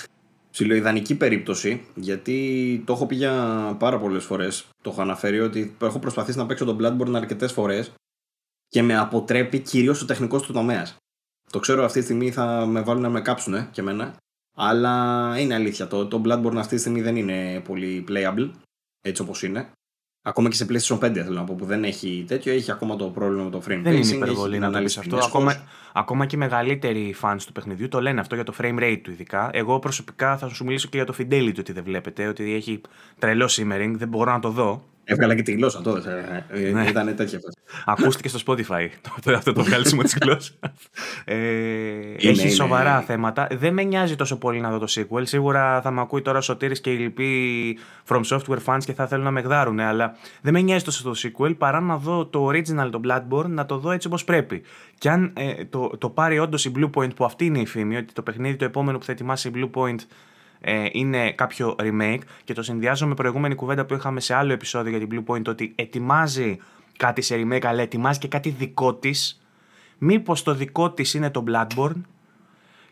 Ψιλοειδανική 0.51 1.14
περίπτωση, 1.14 1.81
γιατί 1.95 2.83
το 2.87 2.93
έχω 2.93 3.07
πει 3.07 3.14
για 3.14 3.35
πάρα 3.79 3.99
πολλές 3.99 4.25
φορές. 4.25 4.64
Το 4.83 4.91
έχω 4.91 5.01
αναφέρει 5.01 5.41
ότι 5.41 5.77
έχω 5.83 5.99
προσπαθήσει 5.99 6.39
να 6.39 6.47
παίξω 6.47 6.64
τον 6.64 6.79
Bloodborne 6.81 7.14
αρκετές 7.14 7.53
φορές 7.53 7.93
και 8.73 8.83
με 8.83 8.97
αποτρέπει 8.97 9.59
κυρίως 9.59 10.03
ο 10.03 10.05
τεχνικός 10.05 10.43
του 10.43 10.53
τομέας. 10.53 10.97
Το 11.51 11.59
ξέρω 11.59 11.85
αυτή 11.85 11.99
τη 11.99 12.05
στιγμή 12.05 12.31
θα 12.31 12.66
με 12.66 12.81
βάλουν 12.81 13.03
να 13.03 13.09
με 13.09 13.20
κάψουν 13.20 13.70
και 13.70 13.81
εμένα. 13.81 14.16
Αλλά 14.57 15.35
είναι 15.39 15.55
αλήθεια. 15.55 15.87
Το, 15.87 16.07
το 16.07 16.23
Bloodborne 16.25 16.57
αυτή 16.57 16.75
τη 16.75 16.81
στιγμή 16.81 17.01
δεν 17.01 17.16
είναι 17.16 17.61
πολύ 17.64 18.05
playable 18.09 18.51
έτσι 19.01 19.23
όπως 19.23 19.43
είναι. 19.43 19.70
Ακόμα 20.23 20.49
και 20.49 20.55
σε 20.55 20.66
PlayStation 20.68 20.99
5 20.99 21.12
θέλω 21.12 21.35
να 21.35 21.45
πω 21.45 21.55
που 21.55 21.64
δεν 21.64 21.85
έχει 21.85 22.25
τέτοιο, 22.29 22.53
έχει 22.53 22.70
ακόμα 22.70 22.97
το 22.97 23.11
πρόβλημα 23.11 23.45
με 23.45 23.51
το 23.51 23.59
frame 23.59 23.81
Δεν 23.83 23.93
είναι 23.93 24.07
υπερβολή 24.07 24.59
να 24.59 24.70
το 24.70 24.79
αυτό. 24.79 25.16
Ακόμα, 25.16 25.62
ακόμα 25.93 26.27
και 26.27 26.37
οι 26.37 26.39
μεγαλύτεροι 26.39 27.14
fans 27.23 27.39
του 27.47 27.53
παιχνιδιού 27.53 27.89
το 27.89 28.01
λένε 28.01 28.20
αυτό 28.20 28.35
για 28.35 28.45
το 28.45 28.55
frame 28.59 28.79
rate 28.79 29.01
του 29.03 29.11
ειδικά. 29.11 29.51
Εγώ 29.53 29.79
προσωπικά 29.79 30.37
θα 30.37 30.49
σου 30.49 30.64
μιλήσω 30.64 30.89
και 30.89 30.97
για 30.97 31.07
το 31.07 31.14
fidelity 31.18 31.59
ότι 31.59 31.73
δεν 31.73 31.85
βλέπετε, 31.85 32.27
ότι 32.27 32.55
έχει 32.55 32.81
τρελό 33.18 33.47
simmering, 33.51 33.93
δεν 33.97 34.09
μπορώ 34.09 34.33
να 34.33 34.41
το 34.41 34.51
δω. 34.51 34.85
Έβγαλα 35.05 35.34
και 35.34 35.42
τη 35.42 35.53
γλώσσα 35.53 35.80
τότε. 35.80 36.44
Ε, 36.48 36.70
ναι. 36.70 36.86
Ήταν 36.88 37.16
τέτοια 37.16 37.40
φάση. 37.44 37.59
Ακούστηκε 37.84 38.28
στο 38.28 38.38
Spotify 38.46 38.88
αυτό 39.36 39.53
το 39.53 39.62
βγάλισιμο 39.62 40.03
της 40.03 40.18
γλώσσας. 40.22 40.59
Ε, 41.24 41.36
έχει 42.18 42.50
σοβαρά 42.50 43.00
θέματα. 43.00 43.46
Δεν 43.50 43.72
με 43.72 43.82
νοιάζει 43.82 44.16
τόσο 44.16 44.38
πολύ 44.38 44.61
να 44.61 44.70
δω 44.70 44.78
το 44.78 44.86
sequel. 44.88 45.22
Σίγουρα 45.22 45.80
θα 45.80 45.90
με 45.90 46.00
ακούει 46.00 46.22
τώρα 46.22 46.38
ο 46.38 46.40
Σωτήρης 46.40 46.80
και 46.80 46.92
οι 46.92 46.96
λοιποί 46.96 47.78
From 48.09 48.20
Software 48.24 48.64
fans 48.64 48.84
και 48.84 48.92
θα 48.92 49.07
θέλουν 49.07 49.24
να 49.24 49.30
με 49.30 49.40
γδάρουν. 49.40 49.80
Αλλά 49.80 50.16
δεν 50.40 50.53
με 50.53 50.61
νοιάζει 50.61 50.84
τόσο 50.84 51.03
το 51.03 51.14
sequel 51.16 51.57
παρά 51.59 51.80
να 51.80 51.96
δω 51.96 52.26
το 52.26 52.46
original, 52.46 52.88
το 52.90 53.00
Bloodborne, 53.05 53.48
να 53.48 53.66
το 53.66 53.78
δω 53.78 53.90
έτσι 53.90 54.07
όπως 54.07 54.24
πρέπει. 54.24 54.62
Και 54.98 55.11
αν 55.11 55.32
ε, 55.36 55.64
το, 55.64 55.90
το 55.98 56.11
πάρει 56.11 56.38
όντως 56.38 56.64
η 56.64 56.72
Blue 56.76 56.90
Point, 56.94 57.14
που 57.14 57.24
αυτή 57.24 57.44
είναι 57.44 57.59
η 57.59 57.66
φήμη, 57.66 57.96
ότι 57.96 58.12
το 58.12 58.22
παιχνίδι 58.22 58.57
το 58.57 58.64
επόμενο 58.64 58.98
που 58.98 59.05
θα 59.05 59.12
ετοιμάσει 59.12 59.48
η 59.48 59.53
Blue 59.55 59.70
Point 59.80 59.98
ε, 60.64 60.86
είναι 60.92 61.32
κάποιο 61.32 61.76
remake 61.78 62.18
και 62.44 62.52
το 62.52 62.62
συνδυάζω 62.62 63.06
με 63.06 63.14
προηγούμενη 63.14 63.54
κουβέντα 63.54 63.84
που 63.84 63.94
είχαμε 63.94 64.20
σε 64.20 64.34
άλλο 64.34 64.52
επεισόδιο 64.52 64.96
για 64.96 65.06
την 65.06 65.24
Blue 65.26 65.32
Point 65.32 65.46
ότι 65.46 65.72
ετοιμάζει 65.74 66.58
κάτι 66.96 67.22
σε 67.22 67.34
remake 67.36 67.64
αλλά 67.64 67.82
ετοιμάζει 67.82 68.18
και 68.18 68.28
κάτι 68.28 68.50
δικό 68.50 68.94
της. 68.94 69.42
Μήπως 69.98 70.42
το 70.42 70.54
δικό 70.54 70.90
της 70.90 71.14
είναι 71.14 71.30
το 71.30 71.44
Bloodborne 71.48 72.00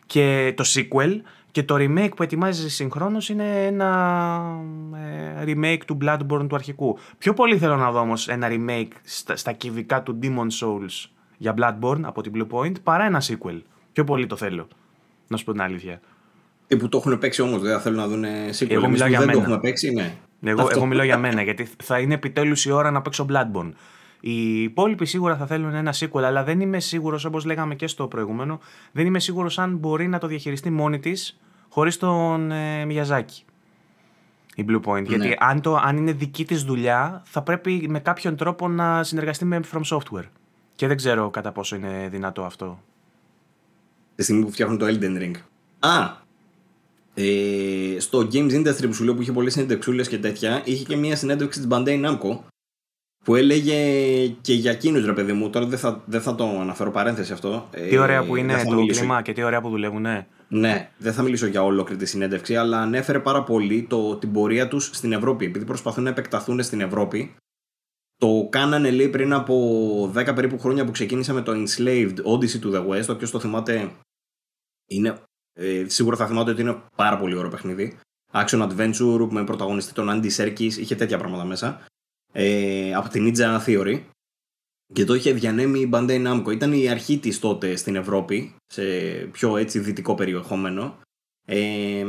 και 0.05 0.53
το 0.57 0.63
sequel 0.67 1.21
και 1.51 1.63
το 1.63 1.75
remake 1.77 2.11
που 2.15 2.23
ετοιμάζει 2.23 2.69
συγχρόνως 2.69 3.29
είναι 3.29 3.65
ένα 3.65 4.61
ε, 4.95 5.43
remake 5.45 5.81
του 5.85 5.97
Bloodborne 6.01 6.45
του 6.49 6.55
αρχικού. 6.55 6.97
Πιο 7.17 7.33
πολύ 7.33 7.57
θέλω 7.57 7.75
να 7.75 7.91
δω 7.91 7.99
όμως 7.99 8.27
ένα 8.27 8.47
remake 8.51 8.91
στα, 9.03 9.35
στα 9.35 9.51
κυβικά 9.51 10.03
του 10.03 10.19
Demon 10.21 10.47
Souls 10.61 11.09
για 11.37 11.53
Bloodborne 11.57 12.01
από 12.01 12.21
την 12.21 12.31
Blue 12.35 12.47
Point 12.55 12.81
παρά 12.83 13.05
ένα 13.05 13.21
sequel. 13.21 13.61
Πιο 13.93 14.03
πολύ 14.03 14.27
το 14.27 14.35
θέλω. 14.35 14.67
Να 15.27 15.37
σου 15.37 15.45
πω 15.45 15.51
την 15.51 15.61
αλήθεια 15.61 15.99
που 16.77 16.89
το 16.89 16.97
έχουν 16.97 17.17
παίξει 17.17 17.41
όμως, 17.41 17.61
δεν 17.61 17.79
θέλουν 17.79 17.97
να 17.97 18.07
δουν 18.07 18.23
sequel. 18.59 18.69
Εγώ 18.69 18.89
μιλάω 18.89 19.07
για 19.07 19.17
δεν 19.17 19.27
μένα. 19.27 19.39
το 19.39 19.43
έχουμε 19.43 19.59
παίξει, 19.59 19.91
ναι. 19.91 20.15
Εγώ, 20.43 20.67
εγώ 20.71 20.85
μιλάω 20.85 21.05
για 21.05 21.17
μένα, 21.17 21.41
γιατί 21.41 21.67
θα 21.83 21.99
είναι 21.99 22.13
επιτέλους 22.13 22.65
η 22.65 22.71
ώρα 22.71 22.91
να 22.91 23.01
παίξω 23.01 23.25
Bloodborne. 23.29 23.71
Οι 24.19 24.63
υπόλοιποι 24.63 25.05
σίγουρα 25.05 25.35
θα 25.35 25.45
θέλουν 25.45 25.73
ένα 25.73 25.93
sequel, 25.93 26.21
αλλά 26.21 26.43
δεν 26.43 26.59
είμαι 26.59 26.79
σίγουρος, 26.79 27.25
όπως 27.25 27.45
λέγαμε 27.45 27.75
και 27.75 27.87
στο 27.87 28.07
προηγούμενο, 28.07 28.59
δεν 28.91 29.05
είμαι 29.05 29.19
σίγουρος 29.19 29.59
αν 29.59 29.77
μπορεί 29.77 30.07
να 30.07 30.17
το 30.17 30.27
διαχειριστεί 30.27 30.69
μόνη 30.69 30.99
της 30.99 31.39
χωρίς 31.69 31.97
τον 31.97 32.51
ε, 32.51 32.85
Μιαζάκη. 32.85 33.43
Η 34.55 34.65
Blue 34.69 34.81
Point. 34.85 35.01
Ναι. 35.01 35.15
Γιατί 35.15 35.35
αν, 35.39 35.61
το, 35.61 35.75
αν 35.75 35.97
είναι 35.97 36.11
δική 36.11 36.45
της 36.45 36.63
δουλειά, 36.63 37.21
θα 37.25 37.41
πρέπει 37.41 37.85
με 37.89 37.99
κάποιον 37.99 38.35
τρόπο 38.35 38.67
να 38.67 39.03
συνεργαστεί 39.03 39.45
με 39.45 39.59
From 39.73 39.97
Software. 39.97 40.25
Και 40.75 40.87
δεν 40.87 40.97
ξέρω 40.97 41.29
κατά 41.29 41.51
πόσο 41.51 41.75
είναι 41.75 42.07
δυνατό 42.11 42.43
αυτό. 42.43 42.79
Τη 44.15 44.23
στιγμή 44.23 44.43
που 44.43 44.51
φτιάχνουν 44.51 44.77
το 44.77 44.85
Elden 44.85 45.21
Ring. 45.21 45.33
Α, 45.79 46.20
ε, 47.13 47.95
στο 47.99 48.27
Games 48.31 48.51
Industry 48.51 48.85
που 48.85 48.93
σου 48.93 49.03
λέω 49.03 49.15
που 49.15 49.21
είχε 49.21 49.31
πολλές 49.31 49.53
συνέντευξούλε 49.53 50.03
και 50.03 50.17
τέτοια, 50.17 50.61
είχε 50.65 50.83
και 50.83 50.95
μια 50.95 51.15
συνέντευξη 51.15 51.59
της 51.59 51.67
Bandai 51.71 52.05
Namco 52.05 52.39
που 53.23 53.35
έλεγε 53.35 53.77
και 54.27 54.53
για 54.53 54.71
εκείνους 54.71 55.05
ρε 55.05 55.13
παιδί 55.13 55.33
μου. 55.33 55.49
Τώρα 55.49 55.65
δεν 55.65 55.79
θα, 55.79 56.03
δεν 56.05 56.21
θα 56.21 56.35
το 56.35 56.59
αναφέρω 56.59 56.91
παρένθεση 56.91 57.33
αυτό. 57.33 57.69
Τι 57.89 57.97
ωραία 57.97 58.25
που 58.25 58.35
είναι 58.35 58.63
το 58.63 58.73
μιλήσω... 58.73 58.99
κλίμα 58.99 59.21
και 59.21 59.33
τι 59.33 59.43
ωραία 59.43 59.61
που 59.61 59.69
δουλεύουν, 59.69 60.01
ναι. 60.01 60.27
Ναι, 60.47 60.91
δεν 60.97 61.13
θα 61.13 61.21
μιλήσω 61.21 61.45
για 61.45 61.63
ολόκληρη 61.63 61.99
τη 61.99 62.05
συνέντευξη, 62.05 62.55
αλλά 62.55 62.81
ανέφερε 62.81 63.19
πάρα 63.19 63.43
πολύ 63.43 63.85
το, 63.89 64.15
την 64.15 64.31
πορεία 64.31 64.67
τους 64.67 64.89
στην 64.93 65.11
Ευρώπη. 65.11 65.45
Επειδή 65.45 65.65
προσπαθούν 65.65 66.03
να 66.03 66.09
επεκταθούν 66.09 66.63
στην 66.63 66.81
Ευρώπη, 66.81 67.35
Το 68.17 68.47
κάνανε 68.49 68.91
λέει 68.91 69.07
πριν 69.09 69.33
από 69.33 69.55
10 70.15 70.35
περίπου 70.35 70.59
χρόνια 70.59 70.85
που 70.85 70.91
ξεκίνησε 70.91 71.33
με 71.33 71.41
το 71.41 71.51
Enslaved 71.51 72.15
Odyssey 72.15 72.59
to 72.63 72.73
the 72.73 72.87
West. 72.87 73.09
Όποιος 73.09 73.31
το 73.31 73.39
θυμάται, 73.39 73.91
είναι, 74.89 75.21
ε, 75.61 75.85
σίγουρα 75.87 76.15
θα 76.15 76.27
θυμάται 76.27 76.51
ότι 76.51 76.61
είναι 76.61 76.81
πάρα 76.95 77.17
πολύ 77.17 77.35
ωραίο 77.35 77.49
παιχνίδι. 77.49 77.97
Action 78.33 78.69
Adventure 78.69 79.27
με 79.29 79.43
πρωταγωνιστή 79.43 79.93
τον 79.93 80.07
Andy 80.09 80.31
Serkis, 80.35 80.59
είχε 80.77 80.95
τέτοια 80.95 81.17
πράγματα 81.17 81.45
μέσα. 81.45 81.85
Ε, 82.31 82.93
από 82.93 83.09
την 83.09 83.33
Ninja 83.35 83.59
Theory. 83.65 84.01
Και 84.93 85.05
το 85.05 85.13
είχε 85.13 85.33
διανέμει 85.33 85.79
η 85.79 85.89
Bandai 85.93 86.27
Namco. 86.27 86.51
Ήταν 86.51 86.73
η 86.73 86.89
αρχή 86.89 87.17
της 87.17 87.39
τότε 87.39 87.75
στην 87.75 87.95
Ευρώπη, 87.95 88.55
σε 88.67 88.83
πιο 89.31 89.57
έτσι 89.57 89.79
δυτικό 89.79 90.15
περιεχόμενο. 90.15 90.97
Ε, 91.47 92.05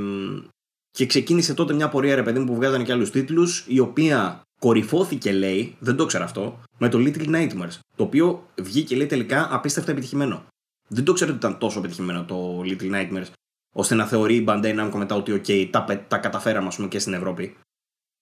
και 0.90 1.06
ξεκίνησε 1.06 1.54
τότε 1.54 1.72
μια 1.72 1.88
πορεία 1.88 2.14
ρε 2.14 2.22
παιδί 2.22 2.38
μου 2.38 2.44
που 2.44 2.54
βγάζανε 2.54 2.84
και 2.84 2.92
άλλους 2.92 3.10
τίτλους, 3.10 3.64
η 3.68 3.78
οποία 3.78 4.42
κορυφώθηκε 4.60 5.32
λέει, 5.32 5.76
δεν 5.78 5.96
το 5.96 6.06
ξέρω 6.06 6.24
αυτό, 6.24 6.60
με 6.78 6.88
το 6.88 6.98
Little 6.98 7.28
Nightmares. 7.28 7.78
Το 7.96 8.02
οποίο 8.02 8.46
βγήκε 8.60 8.96
λέει 8.96 9.06
τελικά 9.06 9.54
απίστευτα 9.54 9.90
επιτυχημένο. 9.90 10.44
Δεν 10.88 11.04
το 11.04 11.12
ξέρω 11.12 11.30
ότι 11.30 11.38
ήταν 11.38 11.58
τόσο 11.58 11.78
επιτυχημένο 11.78 12.24
το 12.24 12.60
Little 12.64 12.92
Nightmares, 12.92 13.26
ώστε 13.72 13.94
να 13.94 14.06
θεωρεί 14.06 14.34
η 14.34 14.44
Bandai 14.48 14.80
Namco 14.80 14.94
μετά 14.94 15.14
ότι 15.14 15.32
OK, 15.32 15.68
τα, 15.70 16.04
τα 16.08 16.18
καταφέραμε 16.18 16.66
ας 16.66 16.76
πούμε 16.76 16.88
και 16.88 16.98
στην 16.98 17.12
Ευρώπη. 17.12 17.56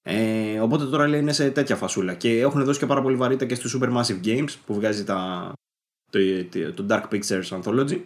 Ε, 0.02 0.60
οπότε 0.60 0.85
τώρα 0.85 1.09
λέει 1.09 1.20
είναι 1.20 1.32
σε 1.32 1.51
τέτοια 1.51 1.77
φασούλα. 1.77 2.14
Και 2.14 2.40
έχουν 2.40 2.64
δώσει 2.64 2.78
και 2.78 2.86
πάρα 2.86 3.02
πολύ 3.02 3.16
βαρύτητα 3.16 3.47
και 3.47 3.55
στο 3.55 3.78
Supermassive 3.78 4.27
Games 4.27 4.55
που 4.66 4.74
βγάζει 4.74 5.05
τα, 5.05 5.52
το, 6.10 6.18
το 6.74 6.86
Dark 6.89 7.14
Pictures 7.14 7.60
Anthology. 7.62 8.01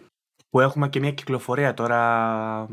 Που 0.49 0.59
έχουμε 0.59 0.89
και 0.89 0.99
μια 0.99 1.11
κυκλοφορία 1.11 1.73
τώρα 1.73 1.99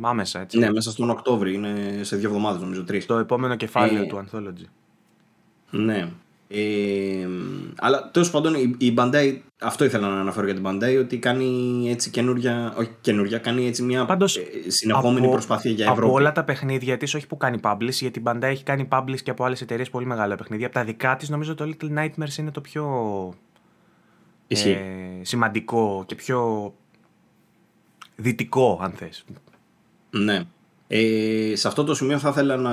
άμεσα, 0.00 0.40
έτσι. 0.40 0.58
Ναι, 0.58 0.70
μέσα 0.70 0.90
στον 0.90 1.10
Οκτώβρη, 1.10 1.54
είναι 1.54 2.00
σε 2.02 2.16
δύο 2.16 2.28
εβδομάδες 2.28 2.60
νομίζω, 2.60 2.84
τρεις. 2.84 3.06
Το 3.06 3.18
επόμενο 3.18 3.56
κεφάλαιο 3.56 4.02
ε, 4.02 4.06
του 4.06 4.24
Anthology. 4.24 4.64
Ναι. 5.70 6.12
Ε, 6.54 7.28
αλλά 7.76 8.10
τέλος 8.10 8.30
πάντων 8.30 8.54
η, 8.78 8.94
Bandai, 8.96 9.38
αυτό 9.60 9.84
ήθελα 9.84 10.08
να 10.08 10.20
αναφέρω 10.20 10.46
για 10.46 10.54
την 10.54 10.64
Bandai, 10.66 10.98
ότι 11.00 11.18
κάνει 11.18 11.82
έτσι 11.90 12.10
καινούργια, 12.10 12.74
όχι 12.76 12.90
καινούργια, 13.00 13.38
κάνει 13.38 13.66
έτσι 13.66 13.82
μια 13.82 14.04
Πάντως, 14.04 14.36
ε, 14.36 14.42
συνεχόμενη 14.66 15.24
από, 15.24 15.32
προσπάθεια 15.32 15.70
για 15.70 15.84
Ευρώπη. 15.84 16.06
Από 16.06 16.12
όλα 16.12 16.32
τα 16.32 16.44
παιχνίδια 16.44 16.96
της, 16.96 17.14
όχι 17.14 17.26
που 17.26 17.36
κάνει 17.36 17.58
publish, 17.62 17.90
γιατί 17.90 18.18
η 18.18 18.22
Bandai 18.26 18.42
έχει 18.42 18.62
κάνει 18.62 18.88
publish 18.90 19.20
και 19.22 19.30
από 19.30 19.44
άλλες 19.44 19.60
εταιρείες 19.60 19.90
πολύ 19.90 20.06
μεγάλα 20.06 20.36
παιχνίδια. 20.36 20.66
Από 20.66 20.74
τα 20.74 20.84
δικά 20.84 21.16
της, 21.16 21.28
νομίζω 21.28 21.54
το 21.54 21.72
Little 21.72 21.98
Nightmares 21.98 22.36
είναι 22.38 22.50
το 22.50 22.60
πιο 22.60 23.34
ε, 24.48 24.66
σημαντικό 25.20 26.04
και 26.06 26.14
πιο 26.14 26.72
δυτικό, 28.16 28.78
αν 28.82 28.92
θες. 28.92 29.24
Ναι. 30.10 30.42
Ε, 30.94 31.56
σε 31.56 31.68
αυτό 31.68 31.84
το 31.84 31.94
σημείο 31.94 32.18
θα 32.18 32.28
ήθελα 32.28 32.56
να 32.56 32.72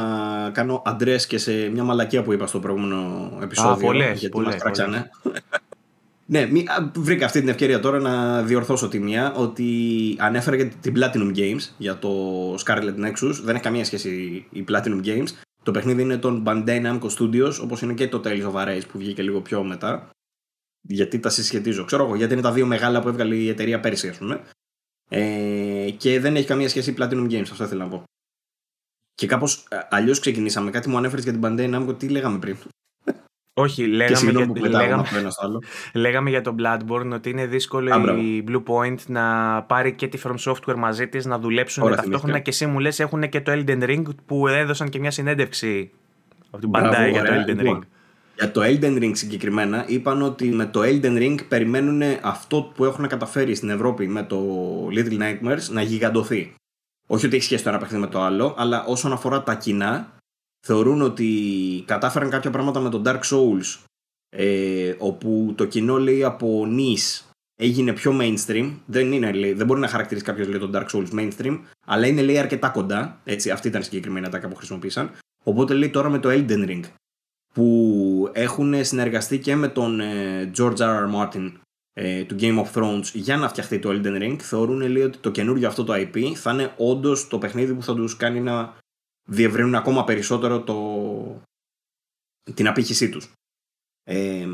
κάνω 0.49 0.81
αντρέ 0.85 1.15
και 1.15 1.37
σε 1.37 1.69
μια 1.69 1.83
μαλακία 1.83 2.23
που 2.23 2.33
είπα 2.33 2.47
στο 2.47 2.59
προηγούμενο 2.59 3.31
επεισόδιο. 3.41 3.71
Α, 3.71 3.77
πολλές, 3.77 4.19
γιατί 4.19 4.29
πολλές, 4.29 4.55
μας 4.63 4.79
ναι, 6.25 6.45
μη, 6.45 6.65
βρήκα 6.95 7.25
αυτή 7.25 7.39
την 7.39 7.49
ευκαιρία 7.49 7.79
τώρα 7.79 7.99
να 7.99 8.43
διορθώσω 8.43 8.87
τη 8.87 8.99
μία 8.99 9.33
ότι 9.33 9.65
ανέφερα 10.19 10.55
για 10.55 10.67
την 10.67 10.93
Platinum 10.97 11.35
Games 11.35 11.69
για 11.77 11.97
το 11.97 12.09
Scarlet 12.53 12.95
Nexus. 13.05 13.33
Δεν 13.43 13.55
έχει 13.55 13.63
καμία 13.63 13.85
σχέση 13.85 14.45
η 14.49 14.65
Platinum 14.69 15.01
Games. 15.05 15.27
Το 15.63 15.71
παιχνίδι 15.71 16.01
είναι 16.01 16.17
των 16.17 16.43
Bandai 16.47 16.85
Namco 16.85 17.09
Studios, 17.19 17.53
όπως 17.61 17.81
είναι 17.81 17.93
και 17.93 18.07
το 18.07 18.21
Tales 18.25 18.51
of 18.53 18.53
Arise 18.53 18.83
που 18.91 18.97
βγήκε 18.97 19.21
λίγο 19.21 19.41
πιο 19.41 19.63
μετά. 19.63 20.09
Γιατί 20.81 21.19
τα 21.19 21.29
συσχετίζω. 21.29 21.85
Ξέρω 21.85 22.05
εγώ, 22.05 22.15
γιατί 22.15 22.33
είναι 22.33 22.41
τα 22.41 22.51
δύο 22.51 22.65
μεγάλα 22.65 23.01
που 23.01 23.07
έβγαλε 23.07 23.35
η 23.35 23.49
εταιρεία 23.49 23.79
πέρσι, 23.79 24.07
ας 24.07 24.17
πούμε. 24.17 24.41
Ε, 25.09 25.68
και 25.91 26.19
δεν 26.19 26.35
έχει 26.35 26.47
καμία 26.47 26.69
σχέση 26.69 26.89
η 26.89 26.95
Platinum 26.99 27.31
Games, 27.31 27.47
αυτό 27.51 27.63
ήθελα 27.63 27.83
να 27.83 27.89
πω. 27.89 28.03
Και 29.15 29.27
κάπως 29.27 29.65
ε, 29.69 29.77
αλλιώς 29.89 30.19
ξεκινήσαμε. 30.19 30.71
Κάτι 30.71 30.89
μου 30.89 30.97
ανέφερες 30.97 31.23
για 31.23 31.33
την 31.33 31.41
Bandai 31.43 31.75
Namco, 31.75 31.99
τι 31.99 32.09
λέγαμε 32.09 32.39
πριν; 32.39 32.57
Όχι, 33.53 33.87
λέγαμε, 33.87 34.31
για, 34.31 34.69
λέγαμε, 34.69 35.07
λέγαμε 35.93 36.29
για 36.29 36.41
τον 36.41 36.55
Bloodborne 36.59 37.11
ότι 37.13 37.29
είναι 37.29 37.45
δύσκολο 37.45 37.93
Α, 37.93 38.17
η 38.17 38.43
Blue 38.47 38.63
Point 38.63 38.97
να 39.07 39.23
πάρει 39.63 39.93
και 39.93 40.07
τη 40.07 40.19
From 40.23 40.35
Software 40.51 40.75
μαζί 40.75 41.07
της 41.07 41.25
να 41.25 41.39
δουλέψουν 41.39 41.83
Ωραία, 41.83 41.95
ταυτόχρονα 41.95 42.39
και 42.39 42.49
εσύ 42.49 42.65
μου 42.65 42.79
λες 42.79 42.99
έχουν 42.99 43.29
και 43.29 43.41
το 43.41 43.51
Elden 43.51 43.83
Ring 43.83 44.03
που 44.25 44.47
έδωσαν 44.47 44.89
και 44.89 44.99
μια 44.99 45.11
συνέντευξη 45.11 45.91
από 46.49 46.61
την 46.61 46.71
Bandai 46.73 47.09
για 47.11 47.23
το 47.23 47.33
Elden 47.33 47.55
λοιπόν, 47.55 47.83
Ring. 47.83 47.98
Για 48.39 48.51
το 48.51 48.61
Elden 48.63 49.03
Ring 49.03 49.11
συγκεκριμένα 49.13 49.85
είπαν 49.87 50.21
ότι 50.21 50.47
με 50.49 50.65
το 50.65 50.81
Elden 50.83 51.17
Ring 51.17 51.37
περιμένουν 51.47 52.01
αυτό 52.21 52.71
που 52.75 52.85
έχουν 52.85 53.07
καταφέρει 53.07 53.55
στην 53.55 53.69
Ευρώπη 53.69 54.07
με 54.07 54.23
το 54.23 54.39
Little 54.87 55.19
Nightmares 55.19 55.67
να 55.71 55.81
γιγαντωθεί. 55.81 56.53
Όχι 57.07 57.25
ότι 57.25 57.35
έχει 57.35 57.45
σχέση 57.45 57.63
το 57.63 57.69
ένα 57.69 57.77
παιχνίδι 57.77 58.03
με 58.03 58.09
το 58.09 58.21
άλλο, 58.21 58.55
αλλά 58.57 58.85
όσον 58.85 59.11
αφορά 59.11 59.43
τα 59.43 59.55
κοινά, 59.55 60.15
θεωρούν 60.67 61.01
ότι 61.01 61.27
κατάφεραν 61.87 62.29
κάποια 62.29 62.51
πράγματα 62.51 62.79
με 62.79 62.89
το 62.89 63.01
Dark 63.05 63.19
Souls, 63.19 63.83
ε, 64.29 64.95
όπου 64.97 65.53
το 65.57 65.65
κοινό 65.65 65.97
λέει 65.97 66.23
από 66.23 66.65
νης 66.65 67.29
έγινε 67.55 67.93
πιο 67.93 68.17
mainstream. 68.21 68.73
Δεν, 68.85 69.11
είναι, 69.11 69.31
λέει, 69.31 69.53
δεν 69.53 69.65
μπορεί 69.65 69.79
να 69.79 69.87
χαρακτηρίσει 69.87 70.25
κάποιος 70.25 70.47
λέει 70.47 70.59
το 70.59 70.69
Dark 70.73 70.85
Souls 70.85 71.19
mainstream, 71.19 71.59
αλλά 71.85 72.07
είναι 72.07 72.21
λέει 72.21 72.37
αρκετά 72.37 72.69
κοντά. 72.69 73.19
Έτσι, 73.23 73.51
αυτή 73.51 73.67
ήταν 73.67 73.81
η 73.81 73.83
συγκεκριμένη 73.83 74.25
ατάκα 74.25 74.47
που 74.47 74.55
χρησιμοποίησαν. 74.55 75.11
Οπότε 75.43 75.73
λέει 75.73 75.89
τώρα 75.89 76.09
με 76.09 76.19
το 76.19 76.29
Elden 76.31 76.69
Ring, 76.69 76.83
που 77.53 78.29
έχουν 78.33 78.85
συνεργαστεί 78.85 79.39
και 79.39 79.55
με 79.55 79.67
τον 79.67 79.99
ε, 79.99 80.51
George 80.57 80.77
R. 80.77 81.05
R. 81.05 81.13
Martin 81.15 81.51
ε, 81.93 82.23
του 82.23 82.35
Game 82.39 82.63
of 82.63 82.71
Thrones 82.73 83.03
για 83.13 83.37
να 83.37 83.49
φτιαχτεί 83.49 83.79
το 83.79 83.89
Elden 83.89 84.21
Ring, 84.21 84.35
θεωρούν 84.39 84.81
λέει 84.81 85.03
ότι 85.03 85.17
το 85.17 85.31
καινούριο 85.31 85.67
αυτό 85.67 85.83
το 85.83 85.93
IP 85.93 86.33
θα 86.35 86.51
είναι 86.51 86.73
όντως 86.77 87.27
το 87.27 87.37
παιχνίδι 87.37 87.73
που 87.73 87.83
θα 87.83 87.95
τους 87.95 88.15
κάνει 88.17 88.39
να 88.39 88.77
διευρύνουν 89.29 89.75
ακόμα 89.75 90.03
περισσότερο 90.03 90.61
το... 90.61 91.41
την 92.53 92.67
απήχησή 92.67 93.09
τους. 93.09 93.31
Ε, 94.03 94.47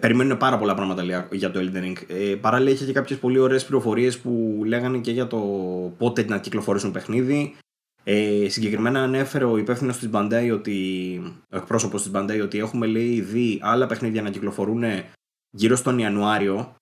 περιμένουν 0.00 0.36
πάρα 0.36 0.58
πολλά 0.58 0.74
πράγματα 0.74 1.26
για 1.30 1.50
το 1.50 1.60
Elden 1.60 1.82
Ring. 1.82 1.94
Ε, 2.06 2.34
παράλληλα 2.34 2.70
είχε 2.70 2.84
και 2.84 2.92
κάποιες 2.92 3.18
πολύ 3.18 3.38
ωραίες 3.38 3.64
πληροφορίες 3.64 4.18
που 4.18 4.62
λέγανε 4.64 4.98
και 4.98 5.10
για 5.10 5.26
το 5.26 5.38
πότε 5.98 6.24
να 6.24 6.38
κυκλοφορήσουν 6.38 6.92
παιχνίδι. 6.92 7.56
Ε, 8.08 8.48
συγκεκριμένα 8.48 9.02
ανέφερε 9.02 9.44
ο 9.44 9.56
υπεύθυνος 9.56 9.98
της 9.98 10.10
Bandai 10.12 10.50
ότι, 10.52 11.18
ο 11.50 11.56
εκπρόσωπος 11.56 12.02
της 12.02 12.10
Bandai, 12.14 12.40
ότι 12.42 12.58
έχουμε 12.58 12.86
λέει 12.86 13.20
δει 13.20 13.58
άλλα 13.62 13.86
παιχνίδια 13.86 14.22
να 14.22 14.30
κυκλοφορούν 14.30 14.84
γύρω 15.50 15.76
στον 15.76 15.98
Ιανουάριο. 15.98 16.74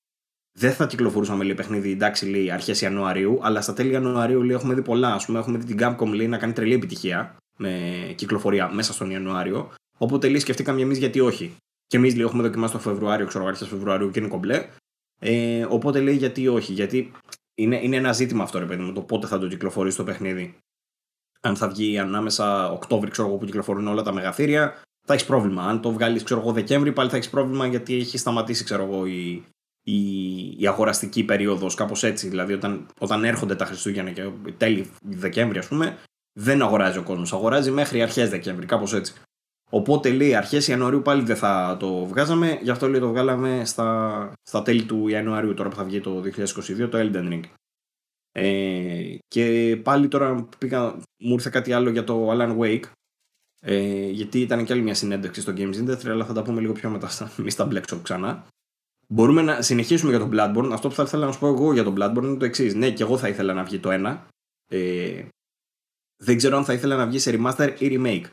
Δεν 0.59 0.72
θα 0.72 0.86
κυκλοφορούσαμε 0.86 1.44
λέει 1.44 1.55
παιχνίδι, 1.55 1.90
εντάξει, 1.90 2.26
λέει 2.26 2.51
αρχές 2.51 2.80
Ιανουαρίου, 2.80 3.38
αλλά 3.42 3.60
στα 3.60 3.72
τέλη 3.72 3.92
Ιανουαρίου 3.92 4.42
λέει, 4.42 4.56
έχουμε 4.56 4.74
δει 4.74 4.82
πολλά. 4.82 5.14
Α 5.14 5.20
πούμε, 5.26 5.38
έχουμε 5.38 5.59
δει 5.59 5.74
την 5.74 5.78
Capcom 5.80 6.06
λέει, 6.14 6.28
να 6.28 6.38
κάνει 6.38 6.52
τρελή 6.52 6.74
επιτυχία 6.74 7.36
με 7.56 7.80
κυκλοφορία 8.16 8.68
μέσα 8.68 8.92
στον 8.92 9.10
Ιανουάριο. 9.10 9.72
Οπότε 9.98 10.28
λέει, 10.28 10.38
σκεφτήκαμε 10.38 10.80
εμείς 10.80 10.98
γιατί 10.98 11.20
όχι. 11.20 11.56
Και 11.86 11.96
εμείς 11.96 12.14
λέει, 12.14 12.24
έχουμε 12.24 12.42
δοκιμάσει 12.42 12.72
το 12.72 12.78
Φεβρουάριο, 12.78 13.26
ξέρω 13.26 13.46
αρχές 13.46 13.68
Φεβρουαρίου 13.68 14.10
και 14.10 14.18
είναι 14.18 14.28
κομπλέ. 14.28 14.68
Ε, 15.20 15.66
οπότε 15.68 16.01
λέει 16.01 16.16
γιατί 16.16 16.48
όχι. 16.48 16.72
Γιατί 16.72 17.12
είναι, 17.55 17.80
είναι 17.82 17.96
ένα 17.96 18.12
ζήτημα 18.12 18.42
αυτό, 18.42 18.59
ρε 18.59 18.64
παιδί 18.64 18.82
μου, 18.82 18.92
το 18.92 19.01
πότε 19.01 19.26
θα 19.26 19.38
το 19.38 19.48
κυκλοφορήσει 19.48 19.96
το 19.96 20.05
παιχνίδι. 20.05 20.55
Αν 21.44 21.56
θα 21.56 21.68
βγει 21.68 21.98
ανάμεσα 21.98 22.70
Οκτώβρη, 22.70 23.10
ξέρω 23.10 23.28
εγώ, 23.28 23.36
που 23.36 23.44
κυκλοφορούν 23.44 23.88
όλα 23.88 24.02
τα 24.02 24.12
μεγαθύρια, 24.12 24.82
θα 25.06 25.14
έχεις 25.14 25.26
πρόβλημα. 25.26 25.62
Αν 25.62 25.80
το 25.80 25.92
βγάλεις, 25.92 26.22
ξέρω 26.22 26.40
εγώ, 26.40 26.52
Δεκέμβρη, 26.52 26.92
πάλι 26.92 27.10
θα 27.10 27.16
έχεις 27.16 27.30
πρόβλημα 27.30 27.66
γιατί 27.66 27.94
έχει 27.94 28.18
σταματήσει, 28.18 28.64
ξέρω 28.64 28.82
εγώ, 28.82 29.06
η, 29.06 29.44
η, 29.82 29.98
η 30.58 30.66
αγοραστική 30.66 31.24
περίοδος, 31.24 31.74
κάπως 31.74 32.02
έτσι. 32.02 32.28
Δηλαδή, 32.28 32.52
όταν, 32.52 32.86
όταν 32.98 33.24
έρχονται 33.24 33.54
τα 33.54 33.64
Χριστούγεννα 33.64 34.10
και 34.10 34.30
τέλη 34.56 34.90
Δεκέμβρη, 35.02 35.58
ας 35.58 35.68
πούμε, 35.68 35.98
δεν 36.38 36.62
αγοράζει 36.62 36.98
ο 36.98 37.02
κόσμος. 37.02 37.32
Αγοράζει 37.32 37.70
μέχρι 37.70 38.02
αρχές 38.02 38.30
Δεκέμβρη, 38.30 38.66
κάπως 38.66 38.94
έτσι. 38.94 39.14
Οπότε 39.70 40.10
λέει 40.10 40.34
αρχές 40.34 40.68
Ιανουαρίου 40.68 41.02
πάλι 41.02 41.22
δεν 41.22 41.36
θα 41.36 41.76
το 41.80 42.06
βγάζαμε, 42.06 42.58
γι' 42.62 42.70
αυτό 42.70 42.88
λέει 42.88 43.00
το 43.00 43.08
βγάλαμε 43.08 43.64
στα, 43.64 44.32
στα 44.42 44.62
τέλη 44.62 44.84
του 44.84 45.08
Ιανουαρίου, 45.08 45.54
τώρα 45.54 45.68
που 45.68 45.76
θα 45.76 45.84
βγει 45.84 46.00
το 46.00 46.22
2022, 46.84 46.88
το 46.90 46.98
Elden 46.98 47.32
Ring. 47.32 47.42
Ε, 48.36 49.16
και 49.28 49.77
πάλι 49.82 50.09
τώρα 50.09 50.48
πήγα, 50.59 50.93
μου 51.19 51.32
ήρθε 51.32 51.51
κάτι 51.51 51.73
άλλο 51.73 51.90
για 51.90 52.05
το 52.05 52.31
Alan 52.31 52.59
Wake, 52.59 52.85
ε, 53.61 54.09
γιατί 54.09 54.40
ήταν 54.40 54.65
και 54.65 54.73
άλλη 54.73 54.82
μια 54.82 54.94
συνέντευξη 54.94 55.40
στο 55.40 55.52
Games 55.56 55.74
Industry, 55.74 56.09
αλλά 56.09 56.24
θα 56.24 56.32
τα 56.32 56.43
πούμε 56.43 56.61
λίγο 56.61 56.73
πιο 56.73 56.90
μετά, 56.90 57.09
μη 57.36 57.51
στα 57.51 57.65
μπλέξω 57.66 58.01
ξανά. 58.01 58.47
Μπορούμε 59.09 59.43
να 59.43 59.62
συνεχίσουμε 59.62 60.11
για 60.11 60.20
τον 60.20 60.31
Bloodborne. 60.32 60.70
Αυτό 60.73 60.89
που 60.89 60.94
θα 60.94 61.02
ήθελα 61.02 61.27
να 61.27 61.32
σου 61.32 61.39
πω 61.39 61.47
εγώ 61.47 61.73
για 61.73 61.85
τον 61.85 61.94
Bloodborne 61.98 62.23
είναι 62.23 62.36
το 62.36 62.44
εξής. 62.44 62.74
Ναι, 62.74 62.90
και 62.90 63.02
εγώ 63.02 63.19
θα 63.19 63.28
ήθελα 63.28 63.52
να 63.52 63.65
βγει 63.65 63.78
το 63.78 63.90
ένα. 63.90 64.27
Ε, 64.70 65.24
δεν 66.16 66.36
ξέρω 66.36 66.56
αν 66.56 66.65
θα 66.65 66.73
ήθελα 66.73 66.97
να 66.97 67.06
βγει 67.06 67.19
σε 67.19 67.31
remaster 67.35 67.74
ή 67.78 67.98
remake. 67.98 68.31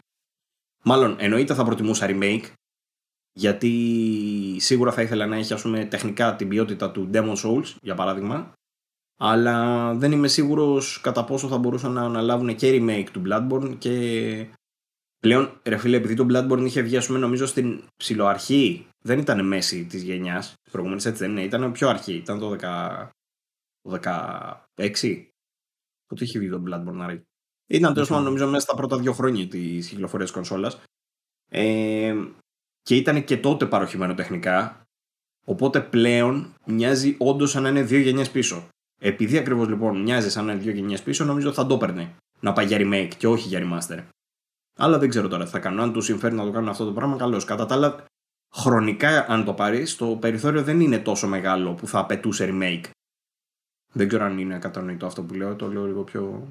Μάλλον 0.83 1.15
εννοείται 1.19 1.53
θα 1.53 1.63
προτιμούσα 1.63 2.07
remake, 2.09 2.43
γιατί 3.33 3.71
σίγουρα 4.59 4.91
θα 4.91 5.01
ήθελα 5.01 5.25
να 5.25 5.35
έχει 5.35 5.53
ας 5.53 5.61
πούμε, 5.61 5.85
τεχνικά 5.85 6.35
την 6.35 6.47
ποιότητα 6.47 6.91
του 6.91 7.09
Demon 7.13 7.35
Souls, 7.35 7.75
για 7.81 7.95
παράδειγμα, 7.95 8.53
αλλά 9.23 9.93
δεν 9.93 10.11
είμαι 10.11 10.27
σίγουρος 10.27 11.01
κατά 11.01 11.23
πόσο 11.23 11.47
θα 11.47 11.57
μπορούσαν 11.57 11.91
να 11.91 12.01
αναλάβουν 12.01 12.55
και 12.55 12.79
remake 12.79 13.09
του 13.11 13.21
Bloodborne 13.25 13.75
και 13.77 14.47
Πλέον, 15.21 15.59
ρε 15.63 15.77
φίλε, 15.77 15.97
επειδή 15.97 16.13
το 16.13 16.25
Bloodborne 16.29 16.63
είχε 16.65 16.81
βγει, 16.81 17.05
πούμε, 17.05 17.19
νομίζω 17.19 17.45
στην 17.45 17.83
ψηλοαρχή, 17.97 18.87
δεν 18.99 19.19
ήταν 19.19 19.47
μέση 19.47 19.85
της 19.85 20.03
γενιάς 20.03 20.53
της 20.61 20.71
προηγούμενης, 20.71 21.05
έτσι 21.05 21.23
δεν 21.23 21.31
είναι, 21.31 21.43
ήταν 21.43 21.71
πιο 21.71 21.89
αρχή. 21.89 22.13
Ήταν 22.13 22.39
το, 22.39 22.51
10... 22.51 23.09
το 23.81 23.99
16. 24.75 25.25
Πότε 26.05 26.23
είχε 26.23 26.39
βγει 26.39 26.49
το 26.49 26.63
Bloodborne, 26.67 26.99
άρα. 26.99 27.21
Ήταν 27.67 27.93
τέλος 27.93 28.09
πάντων, 28.09 28.23
νομίζω, 28.23 28.45
μέσα 28.47 28.59
στα 28.59 28.75
πρώτα 28.75 28.97
δύο 28.97 29.13
χρόνια 29.13 29.47
της 29.47 29.87
κυκλοφορίας 29.87 30.29
τη 30.29 30.35
κονσόλας. 30.35 30.81
Ε, 31.49 32.15
και 32.81 32.95
ήταν 32.95 33.23
και 33.23 33.37
τότε 33.37 33.65
παροχημένο 33.65 34.13
τεχνικά. 34.13 34.83
Οπότε 35.45 35.81
πλέον 35.81 36.53
μοιάζει 36.65 37.15
όντως 37.19 37.49
σαν 37.49 37.63
να 37.63 37.69
είναι 37.69 37.83
δύο 37.83 37.99
γενιές 37.99 38.31
πίσω. 38.31 38.67
Επειδή 39.03 39.37
ακριβώς 39.37 39.67
λοιπόν 39.67 40.01
μοιάζει 40.01 40.29
σαν 40.29 40.45
να 40.45 40.51
είναι 40.51 40.61
δύο 40.61 40.71
γενιές 40.71 41.03
πίσω, 41.03 41.25
νομίζω 41.25 41.53
θα 41.53 41.65
το 41.65 41.73
έπαιρνε 41.73 42.15
να 42.39 42.53
πάει 42.53 42.65
για 42.65 42.77
remake 42.81 43.11
και 43.17 43.27
όχι 43.27 43.47
για 43.47 43.59
remaster. 43.63 44.03
Αλλά 44.79 44.97
δεν 44.97 45.09
ξέρω 45.09 45.27
τώρα 45.27 45.43
τι 45.43 45.49
θα 45.49 45.59
κάνουν. 45.59 45.79
Αν 45.79 45.93
του 45.93 46.01
συμφέρει 46.01 46.35
να 46.35 46.43
το 46.43 46.51
κάνουν 46.51 46.69
αυτό 46.69 46.85
το 46.85 46.93
πράγμα, 46.93 47.15
καλώς. 47.15 47.45
Κατά 47.45 47.65
τα 47.65 47.75
άλλα, 47.75 48.05
χρονικά, 48.55 49.25
αν 49.29 49.45
το 49.45 49.53
πάρεις, 49.53 49.95
το 49.95 50.15
περιθώριο 50.15 50.63
δεν 50.63 50.79
είναι 50.79 50.99
τόσο 50.99 51.27
μεγάλο 51.27 51.73
που 51.73 51.87
θα 51.87 51.99
απαιτούσε 51.99 52.49
remake. 52.51 52.89
Δεν 53.93 54.07
ξέρω 54.07 54.25
αν 54.25 54.37
είναι 54.37 54.59
κατανοητό 54.59 55.05
αυτό 55.05 55.23
που 55.23 55.33
λέω, 55.33 55.55
το 55.55 55.67
λέω 55.67 55.85
λίγο 55.85 56.03
πιο, 56.03 56.49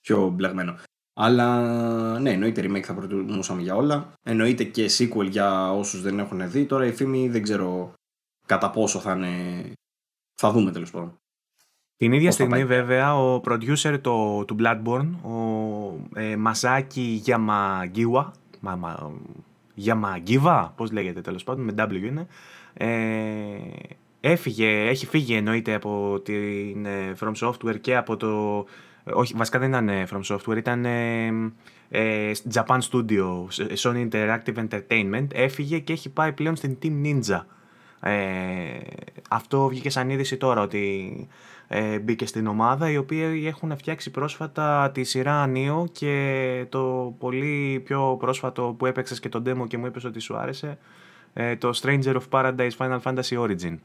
πιο 0.00 0.28
μπλεγμένο. 0.28 0.78
Αλλά 1.14 2.18
ναι, 2.18 2.30
εννοείται 2.30 2.62
remake 2.64 2.82
θα 2.82 2.94
προτιμούσαμε 2.94 3.62
για 3.62 3.74
όλα. 3.74 4.12
Εννοείται 4.22 4.64
και 4.64 4.90
sequel 4.98 5.28
για 5.28 5.72
όσους 5.72 6.02
δεν 6.02 6.18
έχουν 6.18 6.50
δει. 6.50 6.66
Τώρα 6.66 6.86
η 6.86 6.92
φήμη 6.92 7.28
δεν 7.28 7.42
ξέρω 7.42 7.92
κατά 8.46 8.70
πόσο 8.70 8.98
θα 8.98 9.12
είναι. 9.12 9.72
Θα 10.42 10.50
δούμε 10.52 10.70
τέλος 10.70 10.90
πάντων. 10.90 11.18
Την 11.96 12.12
ίδια 12.12 12.30
στιγμή 12.30 12.64
βέβαια 12.64 13.16
ο 13.16 13.40
producer 13.44 13.98
το, 14.00 14.44
του 14.44 14.56
Bloodborne, 14.60 15.10
ο 15.22 15.40
ε, 16.14 16.36
Masaki 16.46 17.18
Yamagiwa, 17.26 18.30
μα, 18.60 18.76
μα, 18.76 19.12
Yamagiwa, 19.84 20.68
πώς 20.76 20.92
λέγεται 20.92 21.20
τέλος 21.20 21.44
πάντων, 21.44 21.64
με 21.64 21.74
W 21.76 21.92
είναι, 21.92 22.26
ε, 22.72 22.88
έφυγε, 24.20 24.88
έχει 24.88 25.06
φύγει 25.06 25.34
εννοείται 25.34 25.74
από 25.74 26.20
την 26.24 26.86
ε, 26.86 27.12
From 27.20 27.32
Software 27.34 27.80
και 27.80 27.96
από 27.96 28.16
το, 28.16 28.64
όχι 29.04 29.34
βασικά 29.36 29.58
δεν 29.58 29.68
ήταν 29.68 29.88
ε, 29.88 30.06
From 30.10 30.36
Software, 30.36 30.56
ήταν 30.56 30.84
ε, 30.84 31.26
ε, 31.88 32.32
Japan 32.52 32.78
Studio, 32.90 33.46
Sony 33.76 34.08
Interactive 34.10 34.68
Entertainment, 34.68 35.26
έφυγε 35.32 35.78
και 35.78 35.92
έχει 35.92 36.08
πάει 36.10 36.32
πλέον 36.32 36.56
στην 36.56 36.78
Team 36.82 37.04
Ninja. 37.04 37.40
Αυτό 39.28 39.68
βγήκε 39.68 39.90
σαν 39.90 40.10
είδηση 40.10 40.36
τώρα 40.36 40.60
ότι 40.60 41.28
ε, 41.72 41.98
μπήκε 41.98 42.26
στην 42.26 42.46
ομάδα, 42.46 42.90
οι 42.90 42.96
οποίοι 42.96 43.44
έχουν 43.46 43.76
φτιάξει 43.76 44.10
πρόσφατα 44.10 44.90
τη 44.94 45.04
σειρά 45.04 45.46
Νίο 45.46 45.88
και 45.92 46.66
το 46.68 47.14
πολύ 47.18 47.82
πιο 47.84 48.16
πρόσφατο 48.20 48.74
που 48.78 48.86
έπαιξες 48.86 49.20
και 49.20 49.28
το 49.28 49.42
demo 49.46 49.68
και 49.68 49.78
μου 49.78 49.86
είπες 49.86 50.04
ότι 50.04 50.20
σου 50.20 50.36
άρεσε, 50.36 50.78
ε, 51.32 51.56
το 51.56 51.70
Stranger 51.82 52.14
of 52.14 52.22
Paradise 52.30 52.70
Final 52.78 53.00
Fantasy 53.02 53.38
Origin. 53.38 53.76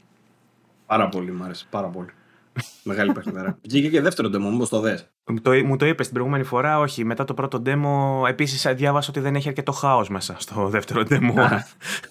Πάρα 0.86 1.08
πολύ, 1.08 1.32
μου 1.32 1.44
άρεσε, 1.44 1.66
πάρα 1.70 1.86
πολύ. 1.86 2.10
Μεγάλη 2.82 3.12
παιχνιδάρα. 3.12 3.58
Βγήκε 3.68 3.88
και 3.88 4.00
δεύτερο 4.00 4.28
demo, 4.28 4.50
μήπως 4.50 4.68
το 4.68 4.80
δες. 4.80 5.10
Το, 5.42 5.52
μου 5.52 5.76
το 5.76 5.86
είπες 5.86 6.06
την 6.06 6.14
προηγούμενη 6.14 6.44
φορά, 6.44 6.78
όχι. 6.78 7.04
Μετά 7.04 7.24
το 7.24 7.34
πρώτο 7.34 7.62
demo, 7.66 8.28
επίσης 8.28 8.66
διάβασα 8.74 9.10
ότι 9.10 9.20
δεν 9.20 9.34
έχει 9.34 9.48
αρκετό 9.48 9.72
χάος 9.72 10.08
μέσα 10.08 10.36
στο 10.38 10.68
δεύτερο 10.68 11.02
demo. 11.10 11.34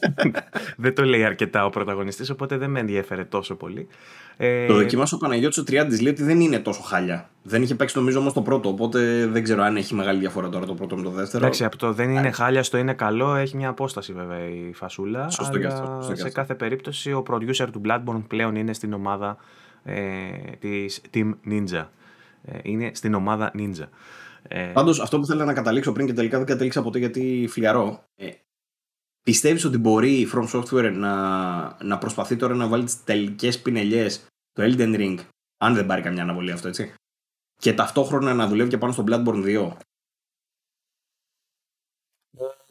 δεν 0.78 0.96
το 0.96 1.04
λέει 1.04 1.24
αρκετά 1.24 1.66
ο 1.66 1.70
πρωταγωνιστής, 1.70 2.30
οπότε 2.30 2.58
δεν 2.58 2.70
με 2.70 2.80
ενδιαφέρε 2.80 3.24
τόσο 3.24 3.56
πολύ. 3.56 3.88
Ε... 4.38 4.66
Το 4.66 4.74
δοκιμάσω 4.74 5.16
ο 5.16 5.20
Παναγιώτης 5.20 5.58
ο 5.58 5.64
Τριάντης 5.64 6.02
λέει 6.02 6.12
ότι 6.12 6.24
δεν 6.24 6.40
είναι 6.40 6.60
τόσο 6.60 6.82
χάλια. 6.82 7.30
Δεν 7.44 7.62
είχε 7.62 7.76
παίξει 7.76 7.98
νομίζω 7.98 8.20
όμως 8.20 8.34
το 8.34 8.42
πρώτο, 8.42 8.70
οπότε 8.70 9.28
δεν 9.28 9.44
ξέρω 9.44 9.64
αν 9.64 9.78
έχει 9.78 9.96
μεγάλη 9.96 10.20
διαφορά 10.20 10.50
τώρα 10.50 10.66
το 10.66 10.74
πρώτο 10.74 10.96
με 10.96 11.02
το 11.02 11.10
δεύτερο. 11.10 11.44
Εντάξει, 11.44 11.64
από 11.64 11.78
το 11.78 11.94
δεν 11.94 12.10
είναι 12.10 12.32
χάλια 12.32 12.64
στο 12.64 12.78
είναι 12.78 12.94
καλό 12.94 13.36
έχει 13.36 13.56
μια 13.56 13.70
απόσταση 13.70 14.14
βέβαια 14.14 14.48
η 14.48 14.74
φασούλα. 14.74 15.30
Σωστό 15.30 15.52
αλλά 15.52 15.60
και 15.60 15.68
αυτό. 15.68 16.00
Σωστό 16.02 16.16
σε 16.16 16.30
κάθε 16.30 16.56
περίπτωση 16.56 17.12
ο 17.12 17.24
producer 17.30 17.68
του 17.72 17.82
Bloodborne 17.86 18.24
πλέον 18.28 18.56
είναι 18.56 18.74
στην 18.74 18.94
ομάδα 18.94 19.38
ε, 19.86 20.56
της 20.60 21.02
Team 21.14 21.34
Ninja. 21.45 21.88
Ε, 22.41 22.60
είναι 22.64 22.91
στην 22.94 23.14
ομάδα 23.14 23.52
Ninja. 23.53 23.88
Ε, 24.48 24.72
Πάντως, 24.74 24.99
αυτό 24.99 25.20
που 25.20 25.26
θέλω 25.26 25.45
να 25.45 25.53
καταλήξω 25.53 25.91
πριν 25.91 26.06
και 26.06 26.14
τελικά 26.14 26.38
δεν 26.38 26.48
κατέληξα 26.48 26.82
ποτέ 26.82 26.99
γιατί 26.99 27.48
φλιαρώ. 27.49 28.03
Ε, 28.16 28.30
Πιστεύεις 29.24 29.66
ότι 29.66 29.78
μπορεί 29.78 30.20
η 30.20 30.30
From 30.34 30.49
Software 30.49 30.94
να, 30.94 31.84
να 31.84 31.98
προσπαθεί 31.98 32.36
τώρα 32.36 32.56
να 32.56 32.68
βάλει 32.68 32.84
τις 32.84 33.03
τελικές 33.03 33.62
πινελιές 33.62 34.26
το 34.52 34.64
Elden 34.64 34.95
Ring, 34.95 35.18
αν 35.57 35.74
δεν 35.74 35.86
πάρει 35.86 36.02
καμιά 36.02 36.24
αναβολή 36.24 36.52
αυτό, 36.52 36.68
έτσι. 36.68 36.94
Και 37.60 37.74
ταυτόχρονα 37.74 38.34
να 38.34 38.48
δουλεύει 38.48 38.70
και 38.70 38.78
πάνω 38.78 38.94
στο 38.94 39.03
Bloodborne 39.07 39.44
2. 39.44 39.72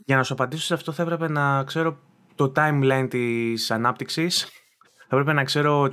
Για 0.04 0.16
να 0.16 0.22
σου 0.22 0.32
απαντήσω 0.32 0.64
σε 0.64 0.74
αυτό 0.74 0.92
θα 0.92 1.02
έπρεπε 1.02 1.28
να 1.28 1.64
ξέρω 1.64 1.98
το 2.34 2.52
timeline 2.56 3.06
της 3.10 3.70
ανάπτυξης 3.70 4.48
θα 5.08 5.16
πρέπει 5.16 5.32
να 5.32 5.44
ξέρω 5.44 5.88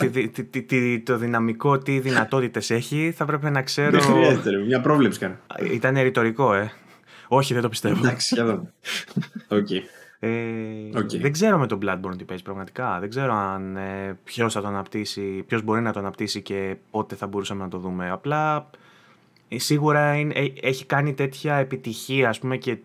το 1.04 1.18
δυναμικό, 1.18 1.78
τι 1.78 2.00
δυνατότητες 2.00 2.70
έχει. 2.70 3.14
Θα 3.16 3.26
πρέπει 3.26 3.50
να 3.50 3.62
ξέρω... 3.62 3.92
Δεν 3.92 4.02
χρειάζεται, 4.02 4.58
μια 4.58 4.82
πρόβλεψη 4.82 5.20
κάνει. 5.20 5.36
Ήταν 5.72 5.96
ρητορικό, 6.02 6.54
ε. 6.54 6.72
Όχι, 7.28 7.54
δεν 7.54 7.62
το 7.62 7.70
πιστεύω. 7.70 7.98
Εντάξει, 7.98 8.36
για 8.36 8.46
δω. 8.46 8.68
Ε, 10.24 10.30
Δεν 11.20 11.32
ξέρω 11.32 11.58
με 11.58 11.68
τον 11.68 11.80
Bloodborne 11.82 12.18
τι 12.18 12.24
παίζει 12.24 12.44
πραγματικά. 12.44 13.00
Δεν 13.00 13.10
ξέρω 13.10 13.34
αν 13.34 13.76
ε, 13.76 14.18
ποιος 14.24 14.54
θα 14.54 14.62
το 14.62 14.68
αναπτύσσει, 14.68 15.44
ποιος 15.48 15.62
μπορεί 15.62 15.82
να 15.82 15.94
το 15.94 16.00
αναπτύσσει 16.00 16.42
και 16.42 16.76
πότε 16.92 17.16
θα 17.16 17.28
μπορούσαμε 17.28 17.64
να 17.64 17.70
το 17.70 17.78
δούμε. 17.78 18.10
Απλά 18.10 18.70
ε, 19.48 19.60
σίγουρα 19.60 20.16
είναι, 20.16 20.34
ε, 20.34 20.48
έχει 20.62 20.86
κάνει 20.86 21.14
τέτοια 21.14 21.56
επιτυχία 21.56 22.30
ας 22.30 22.40
πούμε, 22.40 22.58
και 22.58 22.78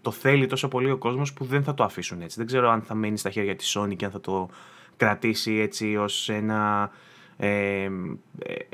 το 0.00 0.10
θέλει 0.10 0.46
τόσο 0.46 0.68
πολύ 0.68 0.90
ο 0.90 0.96
κόσμος 0.96 1.32
που 1.32 1.44
δεν 1.44 1.62
θα 1.62 1.74
το 1.74 1.84
αφήσουν 1.84 2.22
έτσι. 2.22 2.36
Δεν 2.36 2.46
ξέρω 2.46 2.70
αν 2.70 2.82
θα 2.82 2.94
μείνει 2.94 3.18
στα 3.18 3.30
χέρια 3.30 3.56
της 3.56 3.76
Sony 3.78 3.96
και 3.96 4.04
αν 4.04 4.10
θα 4.10 4.20
το 4.20 4.48
κρατήσει 4.96 5.52
έτσι 5.52 5.96
ως 5.96 6.28
ένα, 6.28 6.90
ε, 7.36 7.88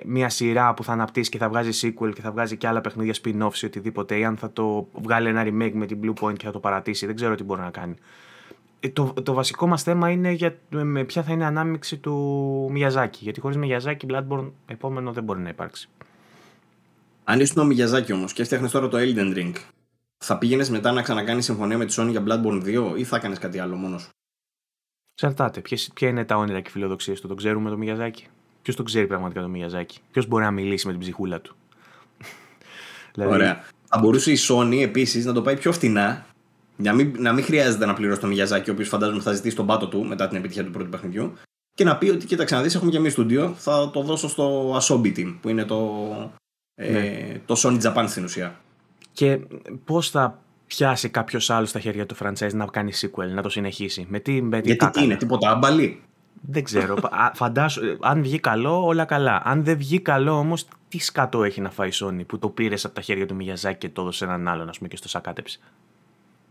μια 0.04 0.28
σειρά 0.28 0.74
που 0.74 0.84
θα 0.84 0.92
αναπτύσσει 0.92 1.30
και 1.30 1.38
θα 1.38 1.48
βγάζει 1.48 1.70
sequel 1.98 2.12
και 2.14 2.20
θα 2.20 2.30
βγάζει 2.30 2.56
και 2.56 2.66
άλλα 2.66 2.80
παιχνίδια 2.80 3.14
spin-off 3.22 3.54
ή 3.62 3.66
οτιδήποτε 3.66 4.18
ή 4.18 4.24
αν 4.24 4.36
θα 4.36 4.52
το 4.52 4.88
βγάλει 4.92 5.28
ένα 5.28 5.42
remake 5.42 5.72
με 5.72 5.86
την 5.86 5.98
Blue 6.02 6.24
Point 6.24 6.36
και 6.36 6.44
θα 6.44 6.52
το 6.52 6.58
παρατήσει. 6.58 7.06
Δεν 7.06 7.14
ξέρω 7.14 7.34
τι 7.34 7.44
μπορεί 7.44 7.60
να 7.60 7.70
κάνει. 7.70 7.94
Ε, 8.80 8.88
το, 8.88 9.12
το 9.22 9.32
βασικό 9.32 9.66
μας 9.66 9.82
θέμα 9.82 10.10
είναι 10.10 10.30
για, 10.30 10.58
με 10.68 11.04
ποια 11.04 11.22
θα 11.22 11.32
είναι 11.32 11.42
η 11.42 11.46
ανάμειξη 11.46 11.96
του 11.96 12.14
Μιαζάκη. 12.70 13.18
Γιατί 13.22 13.40
χωρίς 13.40 13.56
Μιαζάκη 13.56 14.06
Bloodborne 14.10 14.50
επόμενο 14.66 15.12
δεν 15.12 15.24
μπορεί 15.24 15.40
να 15.40 15.48
υπάρξει. 15.48 15.88
Αν 17.24 17.40
ήσουν 17.40 17.62
ο 17.62 17.64
Μιαζάκη 17.64 18.12
όμως 18.12 18.32
και 18.32 18.42
έφτιαχνες 18.42 18.70
τώρα 18.70 18.88
το 18.88 18.98
Elden 19.00 19.36
Ring, 19.36 19.52
θα 20.24 20.38
πήγαινες 20.38 20.70
μετά 20.70 20.92
να 20.92 21.02
ξανακάνεις 21.02 21.44
συμφωνία 21.44 21.78
με 21.78 21.84
τη 21.84 21.94
Sony 21.96 22.08
για 22.10 22.22
Bloodborne 22.26 22.92
2 22.92 22.98
ή 22.98 23.04
θα 23.04 23.16
έκανες 23.16 23.38
κάτι 23.38 23.58
άλλο 23.58 23.76
μόνος 23.76 24.10
Εξαρτάται. 25.22 25.62
ποια 25.94 26.08
είναι 26.08 26.24
τα 26.24 26.36
όνειρα 26.36 26.60
και 26.60 26.68
οι 26.68 26.72
φιλοδοξίες 26.72 27.20
του. 27.20 27.28
Το 27.28 27.34
ξέρουμε 27.34 27.70
το 27.70 27.76
Μιαζάκι. 27.76 28.26
Ποιος 28.62 28.76
το 28.76 28.82
ξέρει 28.82 29.06
πραγματικά 29.06 29.40
το 29.40 29.48
Μιαζάκι. 29.48 29.98
Ποιος 30.12 30.26
μπορεί 30.26 30.44
να 30.44 30.50
μιλήσει 30.50 30.86
με 30.86 30.92
την 30.92 31.00
ψυχούλα 31.00 31.40
του; 31.40 31.56
δηλαδή... 33.14 33.32
Ωραία. 33.32 33.64
Θα 33.84 33.98
μπορούσε 33.98 34.32
η 34.32 34.36
Sony 34.48 34.80
επίσης 34.82 35.24
να 35.24 35.32
το 35.32 35.42
πάει 35.42 35.56
πιο 35.56 35.72
φτηνά. 35.72 36.26
Για 36.76 36.92
μην, 36.92 37.14
να 37.18 37.32
μην 37.32 37.44
χρειάζεται 37.44 37.86
να 37.86 37.94
πληρώσει 37.94 38.20
το 38.20 38.26
Μιαζάκι, 38.26 38.70
ο 38.70 38.72
οποίος 38.72 38.88
φαντάζομαι 38.88 39.20
θα 39.20 39.32
ζητήσει 39.32 39.56
τον 39.56 39.66
πάτο 39.66 39.88
του 39.88 40.04
μετά 40.04 40.28
την 40.28 40.36
επιτυχία 40.36 40.64
του 40.64 40.70
πρώτου 40.70 40.88
παιχνιδιού. 40.88 41.32
Και 41.74 41.84
να 41.84 41.96
πει 41.96 42.08
ότι 42.08 42.26
κοίταξε 42.26 42.54
να 42.54 42.62
δεις, 42.62 42.74
έχουμε 42.74 42.90
και 42.90 42.96
εμείς 42.96 43.12
στούντιο. 43.12 43.54
Θα 43.56 43.90
το 43.90 44.02
δώσω 44.02 44.28
στο 44.28 44.76
Asobi 44.78 45.16
Team, 45.16 45.36
που 45.40 45.48
είναι 45.48 45.64
το, 45.64 46.06
ε, 46.74 46.92
ναι. 46.92 47.40
το 47.46 47.54
Sony 47.58 47.80
Japan 47.82 48.04
στην 48.08 48.24
ουσία. 48.24 48.60
Και 49.12 49.40
πώς 49.84 50.10
θα 50.10 50.38
πιάσει 50.76 51.08
κάποιος 51.08 51.50
άλλος 51.50 51.68
στα 51.68 51.80
χέρια 51.80 52.06
του 52.06 52.16
franchise 52.20 52.52
να 52.52 52.66
κάνει 52.66 52.92
sequel, 52.94 53.28
να 53.28 53.42
το 53.42 53.48
συνεχίσει. 53.48 54.06
Με 54.08 54.18
τι, 54.18 54.42
με 54.42 54.60
τι 54.60 54.66
Γιατί 54.66 54.90
τι 54.90 55.04
είναι, 55.04 55.16
τίποτα 55.16 55.50
άμπαλι. 55.50 56.02
Δεν 56.40 56.64
ξέρω. 56.64 56.96
Φαντάσου, 57.34 57.80
αν 58.00 58.22
βγει 58.22 58.38
καλό, 58.38 58.86
όλα 58.86 59.04
καλά. 59.04 59.42
Αν 59.44 59.64
δεν 59.64 59.76
βγει 59.76 60.00
καλό 60.00 60.32
όμως, 60.32 60.68
τι 60.88 60.98
σκατό 60.98 61.44
έχει 61.44 61.60
να 61.60 61.70
φάει 61.70 61.88
η 61.88 61.92
Sony 61.94 62.26
που 62.26 62.38
το 62.38 62.48
πήρες 62.48 62.84
από 62.84 62.94
τα 62.94 63.00
χέρια 63.00 63.26
του 63.26 63.34
Μιγιαζάκη 63.34 63.78
και 63.78 63.88
το 63.88 64.02
έδωσε 64.02 64.24
έναν 64.24 64.48
άλλον, 64.48 64.68
ας 64.68 64.76
πούμε, 64.76 64.88
και 64.88 64.96
στο 64.96 65.08
σακάτεψε. 65.08 65.58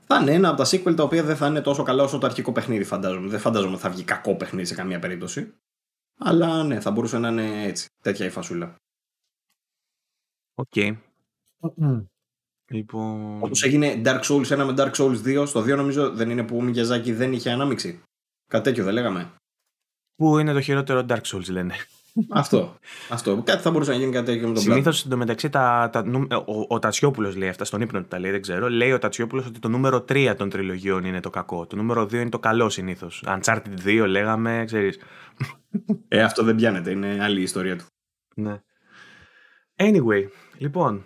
Θα 0.06 0.20
είναι 0.22 0.34
ένα 0.34 0.50
από 0.50 0.58
τα 0.58 0.70
sequel 0.70 0.96
τα 0.96 1.04
οποία 1.04 1.24
δεν 1.24 1.36
θα 1.36 1.48
είναι 1.48 1.62
τόσο 1.62 1.84
καλά 1.84 2.04
όσο 2.04 2.18
το 2.18 2.26
αρχικό 2.26 2.52
παιχνίδι, 2.52 2.84
φαντάζομαι. 2.84 3.28
Δεν 3.28 3.40
φαντάζομαι 3.40 3.74
ότι 3.74 3.82
θα 3.82 3.90
βγει 3.90 4.04
κακό 4.04 4.36
παιχνίδι 4.36 4.68
σε 4.68 4.76
καμία 4.76 5.00
περίπτωση. 5.00 5.54
Αλλά 6.20 6.64
ναι, 6.64 6.80
θα 6.80 6.91
μπορούσε 6.91 7.18
να 7.18 7.28
είναι 7.28 7.64
έτσι. 7.64 7.88
Τέτοια 8.02 8.26
η 8.26 8.30
φασούλα. 8.30 8.76
OK. 10.56 10.68
Okay. 10.76 10.98
Λοιπόν... 12.70 13.38
Όπως 13.44 13.64
έγινε 13.64 14.02
Dark 14.06 14.22
Souls 14.22 14.46
1 14.46 14.58
με 14.58 14.74
Dark 14.78 14.91
Souls 14.91 15.41
2, 15.41 15.48
στο 15.48 15.60
2 15.60 15.76
νομίζω 15.76 16.12
δεν 16.12 16.30
είναι 16.30 16.44
που 16.44 16.58
ο 16.58 16.62
Μιγιαζάκη 16.62 17.14
δεν 17.14 17.34
είχε 17.34 17.50
ανάμειξη. 17.50 18.02
Κάτι 18.48 18.64
τέτοιο 18.64 18.84
δεν 18.84 18.94
λέγαμε. 18.94 19.34
Που 20.16 20.38
είναι 20.38 20.54
το 20.54 20.62
χειρότερο 20.62 21.06
Dark 21.10 21.22
Souls 21.22 21.50
λένε. 21.50 21.74
Αυτό. 22.30 22.78
αυτό. 23.10 23.41
Κάτι 23.46 23.62
θα 23.62 23.72
μπορούσε 23.72 23.91
να 23.91 23.98
γίνει 23.98 24.12
κάτι 24.12 24.26
τέτοιο 24.26 24.48
με 24.48 24.54
τον 24.54 24.64
Συνήθως 24.64 25.06
εντωμεταξύ 25.06 25.50
τα, 25.50 25.90
τα, 25.91 26.04
ο, 26.46 26.66
ο 26.68 26.80
Τατσιόπουλος 26.80 27.36
λέει 27.36 27.50
αυτά, 27.50 27.66
στον 27.66 27.82
ύπνο 27.82 28.02
του 28.02 28.08
τα 28.08 28.20
λέει, 28.20 28.32
δεν 28.32 28.41
ξέρω. 28.41 28.70
Λέει 28.70 28.91
ο 28.91 29.00
Τατσιόπουλος 29.00 29.46
ότι 29.46 29.60
το 29.60 29.68
νούμερο 29.68 30.06
3 30.10 30.34
των 30.38 30.50
τριλογιών 30.50 31.04
είναι 31.04 31.20
το 31.20 31.30
κακό. 31.30 31.66
Το 31.66 31.76
νούμερο 31.76 32.04
2 32.04 32.14
είναι 32.14 32.30
το 32.30 32.40
καλό 32.40 32.70
συνήθως. 32.70 33.24
Uncharted 33.28 33.86
2 33.86 34.06
λέγαμε, 34.08 34.64
ξέρεις. 34.66 35.00
Ε, 36.08 36.22
αυτό 36.22 36.44
δεν 36.44 36.56
πιάνεται. 36.56 36.91
Είναι 36.91 37.18
άλλη 37.22 37.40
η 37.40 37.44
ιστορία 37.44 37.78
του. 37.78 37.86
Ναι. 38.36 38.62
Anyway, 39.76 40.28
λοιπόν, 40.58 41.06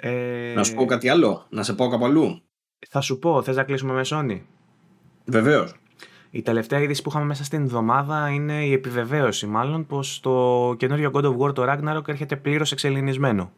ε... 0.00 0.52
Να 0.54 0.64
σου 0.64 0.74
πω 0.74 0.84
κάτι 0.84 1.08
άλλο, 1.08 1.46
να 1.48 1.62
σε 1.62 1.72
πω 1.74 1.88
κάπου 1.88 2.04
αλλού. 2.04 2.42
Θα 2.88 3.00
σου 3.00 3.18
πω, 3.18 3.42
θες 3.42 3.56
να 3.56 3.62
κλείσουμε 3.62 3.92
με 3.92 4.02
Sony; 4.04 4.40
Βεβαίως. 5.24 5.74
Η 6.30 6.42
τελευταία 6.42 6.80
είδηση 6.80 7.02
που 7.02 7.08
είχαμε 7.10 7.24
μέσα 7.24 7.44
στην 7.44 7.62
εβδομάδα 7.62 8.28
είναι 8.28 8.64
η 8.64 8.72
επιβεβαίωση, 8.72 9.46
μάλλον, 9.46 9.86
πως 9.86 10.20
το 10.20 10.74
καινούριο 10.78 11.10
God 11.14 11.24
of 11.24 11.36
War 11.36 11.54
το 11.54 11.64
Ragnarok 11.68 12.08
έρχεται 12.08 12.36
πλήρως 12.36 12.72
εξελινισμένο. 12.72 13.52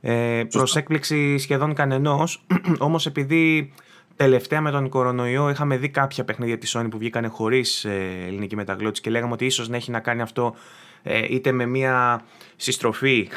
Ε, 0.00 0.42
Προς 0.50 0.76
έκπληξη 0.76 1.38
σχεδόν 1.38 1.74
κανενός, 1.74 2.46
όμως 2.78 3.06
επειδή 3.06 3.72
τελευταία 4.16 4.60
με 4.60 4.70
τον 4.70 4.88
κορονοϊό 4.88 5.50
είχαμε 5.50 5.76
δει 5.76 5.88
κάποια 5.88 6.24
παιχνίδια 6.24 6.58
της 6.58 6.76
Sony 6.76 6.86
που 6.90 6.98
βγήκανε 6.98 7.26
χωρίς 7.26 7.84
ε, 7.84 8.24
ελληνική 8.26 8.56
μεταγλώτηση 8.56 9.02
και 9.02 9.10
λέγαμε 9.10 9.32
ότι 9.32 9.44
ίσως 9.44 9.68
να 9.68 9.76
έχει 9.76 9.90
να 9.90 10.00
κάνει 10.00 10.22
αυτό 10.22 10.54
ε, 11.02 11.26
είτε 11.28 11.52
με 11.52 11.66
μια 11.66 12.22
συστροφή 12.56 13.28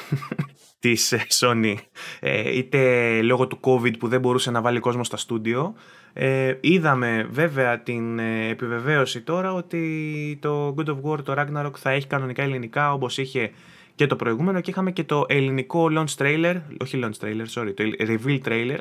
της 0.86 1.12
ε, 1.12 1.26
Sony 1.40 1.76
ε, 2.20 2.57
είτε 2.57 3.22
λόγω 3.22 3.48
του 3.48 3.60
COVID 3.62 3.98
που 3.99 4.07
δεν 4.07 4.20
μπορούσε 4.20 4.52
να 4.52 4.62
βάλει 4.62 4.80
κόσμο 4.80 5.03
στα 5.03 5.18
στούντιο. 5.18 5.74
Ε, 6.14 6.57
είδαμε 6.62 7.28
βέβαια 7.30 7.80
την 7.80 8.20
επιβεβαίωση 8.49 9.22
τώρα 9.22 9.53
ότι 9.53 10.38
το 10.41 10.76
God 10.78 10.86
of 10.86 10.95
War, 11.03 11.24
το 11.24 11.34
Ragnarok 11.38 11.72
θα 11.78 11.90
έχει 11.90 12.07
κανονικά 12.07 12.44
ελληνικά 12.44 12.94
όπως 12.94 13.18
είχε 13.18 13.52
και 13.95 14.07
το 14.07 14.16
προηγούμενο 14.16 14.62
και 14.62 14.70
είχαμε 14.70 14.91
και 14.91 15.03
το 15.03 15.26
ελληνικό 15.28 15.88
launch 15.91 16.24
trailer, 16.24 16.56
όχι 16.82 16.99
launch 17.03 17.26
trailer, 17.26 17.45
sorry, 17.53 17.74
το 17.76 17.84
reveal 17.99 18.40
trailer 18.48 18.78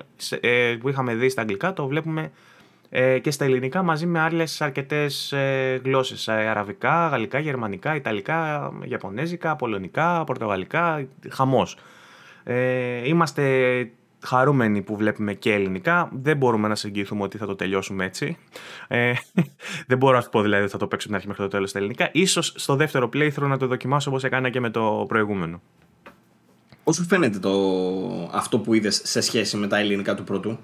που 0.80 0.88
είχαμε 0.88 1.14
δει 1.14 1.28
στα 1.28 1.40
αγγλικά, 1.40 1.72
το 1.72 1.86
βλέπουμε 1.86 2.30
και 3.20 3.30
στα 3.30 3.44
ελληνικά 3.44 3.82
μαζί 3.82 4.06
με 4.06 4.20
άλλες 4.20 4.60
αρκετές 4.60 5.32
ε, 5.32 5.80
γλώσσες, 5.84 6.28
αραβικά, 6.28 7.08
γαλλικά, 7.08 7.38
γερμανικά, 7.38 7.94
ιταλικά, 7.94 8.72
ιαπωνέζικα, 8.84 9.56
πολωνικά, 9.56 10.24
πορτογαλικά, 10.24 11.06
χαμός. 11.28 11.76
Ε, 12.44 13.08
είμαστε 13.08 13.42
χαρούμενοι 14.24 14.82
που 14.82 14.96
βλέπουμε 14.96 15.34
και 15.34 15.52
ελληνικά. 15.52 16.08
Δεν 16.12 16.36
μπορούμε 16.36 16.68
να 16.68 16.74
συγκριθούμε 16.74 17.22
ότι 17.22 17.38
θα 17.38 17.46
το 17.46 17.54
τελειώσουμε 17.54 18.04
έτσι. 18.04 18.36
Ε, 18.88 19.12
δεν 19.88 19.98
μπορώ 19.98 20.16
να 20.16 20.22
σου 20.22 20.30
πω 20.30 20.42
δηλαδή 20.42 20.62
ότι 20.62 20.72
θα 20.72 20.78
το 20.78 20.86
παίξω 20.86 21.06
την 21.06 21.16
αρχή 21.16 21.28
μέχρι 21.28 21.42
το 21.42 21.48
τέλος 21.48 21.70
στα 21.70 21.78
ελληνικά. 21.78 22.10
Ίσως 22.12 22.52
στο 22.56 22.76
δεύτερο 22.76 23.08
playthrough 23.12 23.48
να 23.48 23.58
το 23.58 23.66
δοκιμάσω 23.66 24.10
όπως 24.10 24.24
έκανα 24.24 24.50
και 24.50 24.60
με 24.60 24.70
το 24.70 25.04
προηγούμενο. 25.08 25.60
Πώς 26.84 26.96
σου 26.96 27.04
φαίνεται 27.04 27.38
το... 27.38 27.50
αυτό 28.32 28.58
που 28.58 28.74
είδες 28.74 29.00
σε 29.04 29.20
σχέση 29.20 29.56
με 29.56 29.66
τα 29.66 29.78
ελληνικά 29.78 30.14
του 30.14 30.24
πρώτου; 30.24 30.58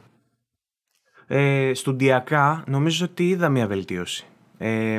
Ε, 1.27 1.70
στουντιακά 1.74 2.65
νομίζω 2.66 3.05
ότι 3.05 3.28
είδα 3.28 3.48
μια 3.48 3.66
βελτίωση. 3.66 4.27
Ε, 4.59 4.98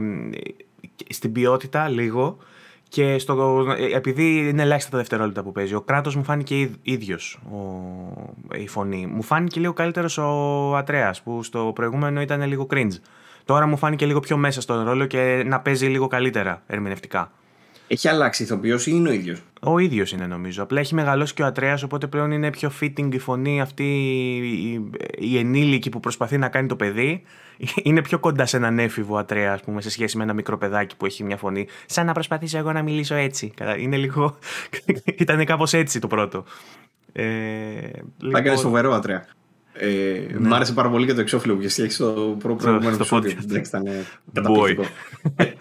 στην 1.09 1.31
ποιότητα 1.31 1.89
λίγο 1.89 2.37
και 2.91 3.17
στο, 3.17 3.65
επειδή 3.93 4.47
είναι 4.49 4.61
ελάχιστα 4.61 4.91
τα 4.91 4.97
δευτερόλεπτα 4.97 5.43
που 5.43 5.51
παίζει, 5.51 5.73
ο 5.73 5.81
κράτος 5.81 6.15
μου 6.15 6.23
φάνηκε 6.23 6.69
ίδιος 6.81 7.39
η 8.55 8.67
φωνή. 8.67 9.05
Μου 9.05 9.21
φάνηκε 9.21 9.59
λίγο 9.59 9.73
καλύτερος 9.73 10.17
ο 10.17 10.75
Ατρέας, 10.75 11.21
που 11.21 11.43
στο 11.43 11.71
προηγούμενο 11.75 12.21
ήταν 12.21 12.47
λίγο 12.47 12.67
cringe. 12.73 12.95
Τώρα 13.45 13.65
μου 13.65 13.77
φάνηκε 13.77 14.05
λίγο 14.05 14.19
πιο 14.19 14.37
μέσα 14.37 14.61
στον 14.61 14.83
ρόλο 14.83 15.05
και 15.05 15.43
να 15.45 15.59
παίζει 15.59 15.87
λίγο 15.87 16.07
καλύτερα 16.07 16.63
ερμηνευτικά. 16.67 17.31
Έχει 17.87 18.07
αλλάξει 18.07 18.43
ηθοποιός 18.43 18.87
ή 18.87 18.91
είναι 18.95 19.09
ο 19.09 19.11
ίδιος; 19.11 19.41
Ο 19.61 19.79
ίδιος 19.79 20.11
είναι 20.11 20.25
νομίζω. 20.25 20.63
Απλά 20.63 20.79
έχει 20.79 20.95
μεγαλώσει 20.95 21.33
και 21.33 21.41
ο 21.41 21.45
Ατρέας, 21.45 21.83
οπότε 21.83 22.07
πλέον 22.07 22.31
είναι 22.31 22.49
πιο 22.49 22.71
fitting 22.81 23.13
η 23.13 23.19
φωνή 23.19 23.61
αυτή 23.61 23.83
η, 24.37 24.89
η 25.17 25.37
ενήλικη 25.37 25.89
που 25.89 25.99
προσπαθεί 25.99 26.37
να 26.37 26.49
κάνει 26.49 26.67
το 26.67 26.75
παιδί. 26.75 27.23
Είναι 27.83 28.01
πιο 28.01 28.19
κοντά 28.19 28.45
σε 28.45 28.57
έναν 28.57 28.79
έφηβο 28.79 29.17
Ατρέα, 29.17 29.53
ας 29.53 29.61
πούμε, 29.61 29.81
σε 29.81 29.89
σχέση 29.89 30.17
με 30.17 30.23
ένα 30.23 30.33
μικρό 30.33 30.57
παιδάκι 30.57 30.95
που 30.97 31.05
έχει 31.05 31.23
μια 31.23 31.37
φωνή. 31.37 31.67
Σαν 31.85 32.05
να 32.05 32.13
προσπαθήσω 32.13 32.57
εγώ 32.57 32.71
να 32.71 32.81
μιλήσω 32.81 33.15
έτσι. 33.15 33.53
Είναι 33.77 33.97
λίγο. 33.97 34.37
Ήταν 35.17 35.45
κάπως 35.45 35.73
έτσι 35.73 35.99
το 35.99 36.07
πρώτο. 36.07 36.43
Ε, 37.11 37.23
Θα 38.31 38.37
έκανε 38.37 38.55
φοβερό 38.55 38.93
Ατρέα. 38.93 39.25
Ε, 39.73 39.87
ναι. 40.39 40.47
Μ' 40.47 40.53
άρεσε 40.53 40.73
πάρα 40.73 40.89
πολύ 40.89 41.05
και 41.05 41.13
το 41.13 41.21
εξώφυλλο 41.21 41.55
που 41.55 41.61
έχει 41.61 41.89
στο 41.89 42.37
προηγούμενο 42.39 42.89
επεισόδιο. 42.89 43.37
Εντάξει, 43.43 43.69
ήταν 43.69 43.87
καταπληκτικό. 44.33 44.83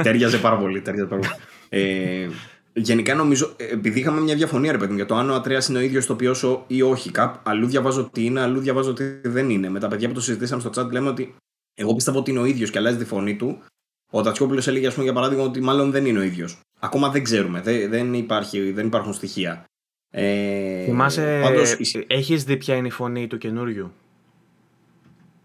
Τέριαζε 0.03 0.39
πάρα 0.39 0.57
πολύ. 0.57 0.81
Τέριαζε 0.81 1.09
πάρα 1.09 1.21
πολύ. 1.21 1.33
Ε, 1.69 2.29
γενικά 2.73 3.15
νομίζω, 3.15 3.55
επειδή 3.57 4.01
είχαμε 4.01 4.21
μια 4.21 4.35
διαφωνία 4.35 4.73
ρε 4.73 4.79
παιδί 4.79 4.95
για 4.95 5.07
το 5.07 5.15
αν 5.15 5.31
ο 5.31 5.35
Ατρέας 5.35 5.69
είναι 5.69 5.79
ο 5.79 5.81
ίδιος 5.81 6.07
το 6.07 6.13
οποίο 6.13 6.35
ή 6.67 6.83
όχι, 6.83 7.11
κάπου 7.11 7.39
αλλού 7.43 7.67
διαβάζω 7.67 8.01
ότι 8.01 8.25
είναι, 8.25 8.41
αλλού 8.41 8.61
διαβάζω 8.61 8.91
ότι 8.91 9.21
δεν 9.23 9.51
είναι. 9.51 9.69
Με 9.69 9.79
τα 9.79 9.89
παιδιά 9.89 10.09
που 10.09 10.15
το 10.15 10.21
συζητήσαμε 10.21 10.61
στο 10.61 10.71
chat 10.75 10.91
λέμε 10.91 11.09
ότι 11.09 11.35
εγώ 11.75 11.95
πιστεύω 11.95 12.19
ότι 12.19 12.31
είναι 12.31 12.41
ο 12.41 12.45
ίδιος 12.45 12.71
και 12.71 12.79
αλλάζει 12.79 12.97
τη 12.97 13.05
φωνή 13.05 13.37
του. 13.37 13.63
Ο 14.13 14.23
Τατσιόπουλος 14.23 14.67
έλεγε, 14.67 14.87
ας 14.87 14.93
πούμε, 14.93 15.05
για 15.05 15.15
παράδειγμα, 15.15 15.45
ότι 15.45 15.61
μάλλον 15.61 15.91
δεν 15.91 16.07
είναι 16.07 16.19
ο 16.19 16.23
ίδιος. 16.23 16.61
Ακόμα 16.81 17.11
δεν 17.11 17.25
ξέρουμε. 17.25 17.61
Δεν, 17.61 17.91
δεν, 17.91 18.15
υπάρχει, 18.15 18.73
δεν 18.73 18.87
υπάρχουν 18.87 19.13
στοιχεία. 19.13 19.65
Ε, 20.11 20.85
Θυμάσαι, 20.85 21.41
πάντως... 21.43 21.77
έχεις 22.07 22.45
δει 22.45 22.57
ποια 22.57 22.75
είναι 22.75 22.87
η 22.87 22.91
φωνή 22.91 23.27
του 23.27 23.39
καινούριου; 23.39 23.93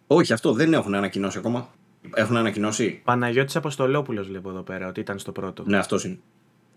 Όχι, 0.07 0.33
αυτό 0.33 0.53
δεν 0.53 0.73
έχουν 0.73 0.95
ανακοινώσει 0.95 1.37
ακόμα. 1.37 1.69
Έχουν 2.13 2.37
ανακοινώσει. 2.37 3.01
Παναγιώτης 3.03 3.55
Αποστολόπουλος 3.55 4.27
βλέπω 4.27 4.49
εδώ 4.49 4.61
πέρα 4.61 4.87
ότι 4.87 4.99
ήταν 4.99 5.19
στο 5.19 5.31
πρώτο. 5.31 5.63
Ναι, 5.65 5.77
αυτός 5.77 6.03
είναι. 6.03 6.19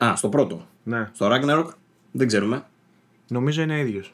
Α, 0.04 0.16
στο 0.16 0.28
πρώτο. 0.28 0.66
Ναι. 0.82 1.10
Στο 1.12 1.28
Ragnarok 1.30 1.66
δεν 2.12 2.26
ξέρουμε. 2.26 2.64
Νομίζω 3.28 3.62
είναι 3.62 3.78
ίδιος. 3.78 4.12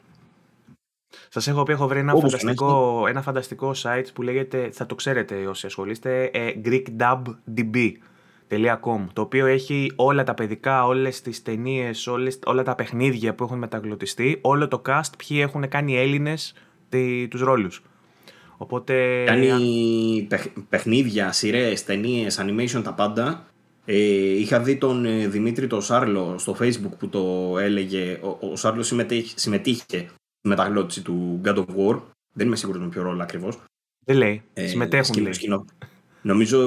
Σας 1.29 1.47
έχω 1.47 1.63
πει, 1.63 1.71
έχω 1.71 1.87
βρει 1.87 1.99
ένα 1.99 2.15
φανταστικό, 2.15 3.03
ένα 3.07 3.21
φανταστικό 3.21 3.71
site 3.83 4.05
που 4.13 4.21
λέγεται, 4.21 4.69
θα 4.71 4.85
το 4.85 4.95
ξέρετε 4.95 5.47
όσοι 5.47 5.65
ασχολείστε, 5.65 6.23
ε, 6.23 6.53
greekdubdb.com 6.65 9.05
το 9.13 9.21
οποίο 9.21 9.45
έχει 9.45 9.91
όλα 9.95 10.23
τα 10.23 10.33
παιδικά, 10.33 10.85
όλες 10.85 11.21
τις 11.21 11.41
ταινίες, 11.41 12.07
όλα 12.45 12.63
τα 12.63 12.75
παιχνίδια 12.75 13.35
που 13.35 13.43
έχουν 13.43 13.57
μεταγλωτιστεί, 13.57 14.39
όλο 14.41 14.67
το 14.67 14.81
cast, 14.87 15.09
ποιοι 15.17 15.37
έχουν 15.41 15.69
κάνει 15.69 15.97
Έλληνες 15.97 16.53
τους 17.29 17.41
ρόλους. 17.41 17.83
Οπότε... 18.57 19.23
Κάνει 19.23 20.27
παιχνίδια, 20.69 21.31
σειρές, 21.31 21.83
ταινίες, 21.83 22.39
animation, 22.41 22.81
τα 22.83 22.93
πάντα. 22.93 23.45
Ε, 23.85 23.95
είχα 24.39 24.59
δει 24.59 24.75
τον 24.75 25.05
ε, 25.05 25.27
Δημήτρη 25.27 25.67
τον 25.67 25.81
Σάρλο 25.81 26.35
στο 26.37 26.55
facebook 26.59 26.97
που 26.99 27.09
το 27.09 27.55
έλεγε. 27.59 28.19
Ο, 28.21 28.37
ο 28.51 28.55
Σάρλος 28.55 28.87
συμμετείχε, 28.87 29.33
συμμετείχε 29.37 29.83
στη 29.87 30.07
μεταγλώτηση 30.45 31.01
του 31.01 31.41
God 31.45 31.55
of 31.55 31.65
War. 31.77 32.01
Δεν 32.33 32.47
είμαι 32.47 32.55
σίγουρος 32.55 32.81
με 32.81 32.87
ποιο 32.87 33.01
ρόλο 33.01 33.23
ακριβώς. 33.23 33.57
Δεν 34.05 34.17
λέει. 34.17 34.41
Ε, 34.53 34.67
Συμμετέχουν. 34.67 35.21
λέει. 35.21 35.33
Σκηνο... 35.33 35.65
Νομίζω 36.21 36.59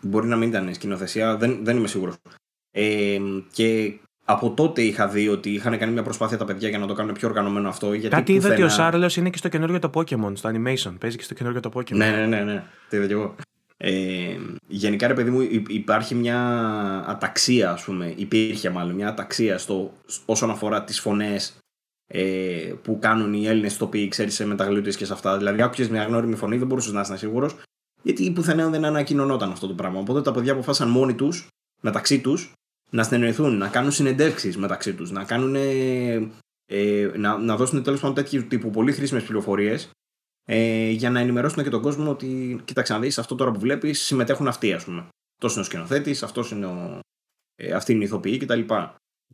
μπορεί 0.00 0.26
να 0.26 0.36
μην 0.36 0.48
ήταν 0.48 0.74
σκηνοθεσία, 0.74 1.36
δεν, 1.36 1.64
δεν 1.64 1.76
είμαι 1.76 1.86
σίγουρος. 1.86 2.14
Ε, 2.70 3.18
και 3.52 3.98
από 4.24 4.50
τότε 4.50 4.82
είχα 4.82 5.08
δει 5.08 5.28
ότι 5.28 5.50
είχαν 5.50 5.78
κάνει 5.78 5.92
μια 5.92 6.02
προσπάθεια 6.02 6.36
τα 6.38 6.44
παιδιά 6.44 6.68
για 6.68 6.78
να 6.78 6.86
το 6.86 6.94
κάνουν 6.94 7.14
πιο 7.14 7.28
οργανωμένο 7.28 7.68
αυτό. 7.68 7.92
Γιατί 7.92 8.16
Κάτι 8.16 8.32
είδα 8.32 8.52
ότι 8.52 8.62
ο 8.62 8.68
Σάρλος 8.68 9.16
είναι 9.16 9.30
και 9.30 9.38
στο 9.38 9.48
καινούργιο 9.48 9.78
το 9.78 9.90
Pokémon, 9.94 10.32
στο 10.34 10.50
animation. 10.50 10.94
Παίζει 11.00 11.16
και 11.16 11.22
στο 11.22 11.34
καινούργιο 11.34 11.60
το 11.60 11.70
Pokémon. 11.74 11.96
Ναι, 11.96 12.10
ναι, 12.10 12.26
ναι, 12.26 12.42
ναι. 12.42 12.64
Το 12.90 12.96
είδα 12.96 13.06
κι 13.06 13.12
εγώ. 13.12 13.34
Ε, 13.76 14.36
γενικά, 14.66 15.06
ρε 15.06 15.14
παιδί 15.14 15.30
μου, 15.30 15.40
υπάρχει 15.68 16.14
μια 16.14 16.38
αταξία, 17.06 17.70
ας 17.70 17.84
πούμε. 17.84 18.12
Υπήρχε 18.16 18.70
μάλλον 18.70 18.94
μια 18.94 19.08
αταξία 19.08 19.58
στο, 19.58 19.92
όσον 20.24 20.50
αφορά 20.50 20.84
τις 20.84 21.00
φωνές 21.00 21.56
ε, 22.06 22.74
που 22.82 22.98
κάνουν 22.98 23.32
οι 23.32 23.46
Έλληνες 23.46 23.76
τοπίοι, 23.76 24.08
ξέρεις, 24.08 24.34
σε 24.34 24.46
μεταγλωτέ 24.46 24.90
και 24.90 25.04
σε 25.04 25.12
αυτά. 25.12 25.36
Δηλαδή, 25.36 25.62
άκουγε 25.62 25.90
μια 25.90 26.04
γνώριμη 26.04 26.34
φωνή, 26.34 26.58
δεν 26.58 26.66
μπορούσες 26.66 26.92
να 26.92 27.00
είσαι 27.00 27.16
σίγουρος, 27.16 27.56
γιατί 28.02 28.30
πουθενά 28.30 28.68
δεν 28.68 28.84
ανακοινωνόταν 28.84 29.50
αυτό 29.50 29.66
το 29.66 29.74
πράγμα. 29.74 30.00
Οπότε 30.00 30.22
τα 30.22 30.32
παιδιά 30.32 30.52
αποφάσισαν 30.52 30.88
μόνοι 30.88 31.14
τους, 31.14 31.48
μεταξύ 31.80 32.20
τους, 32.20 32.52
να 32.90 33.02
συνεννοηθούν, 33.02 33.56
να 33.56 33.68
κάνουν 33.68 33.90
συνεντεύξεις 33.90 34.56
μεταξύ 34.56 34.94
τους, 34.94 35.10
να, 35.10 35.24
κάνουν, 35.24 35.54
ε, 36.66 37.10
να, 37.16 37.38
να 37.38 37.56
δώσουν 37.56 37.82
τέλος 37.82 38.00
πάντων 38.00 38.14
τέτοιου 38.14 38.46
τύπου 38.46 38.70
πολύ 38.70 38.92
χρήσιμες 38.92 39.22
πληροφορίες 39.22 39.90
ε, 40.44 40.90
για 40.90 41.10
να 41.10 41.20
ενημερώσουν 41.20 41.62
και 41.62 41.70
τον 41.70 41.82
κόσμο 41.82 42.10
ότι 42.10 42.60
κοίταξε 42.64 42.92
να 42.92 42.98
δεις 42.98 43.18
αυτό 43.18 43.34
τώρα 43.34 43.50
που 43.50 43.60
βλέπεις 43.60 44.02
συμμετέχουν 44.02 44.48
αυτοί, 44.48 44.72
ας 44.72 44.84
πούμε. 44.84 45.08
Αυτός 45.34 45.52
είναι 45.52 45.60
ο 45.60 45.64
σκηνοθέτης, 45.64 46.22
αυτός 46.22 46.50
είναι 46.50 46.66
ο, 46.66 47.00
ε, 47.56 47.72
αυτή 47.72 47.92
είναι 47.92 48.02
η 48.02 48.06
ηθοποιή 48.06 48.38
κτλ. 48.38 48.60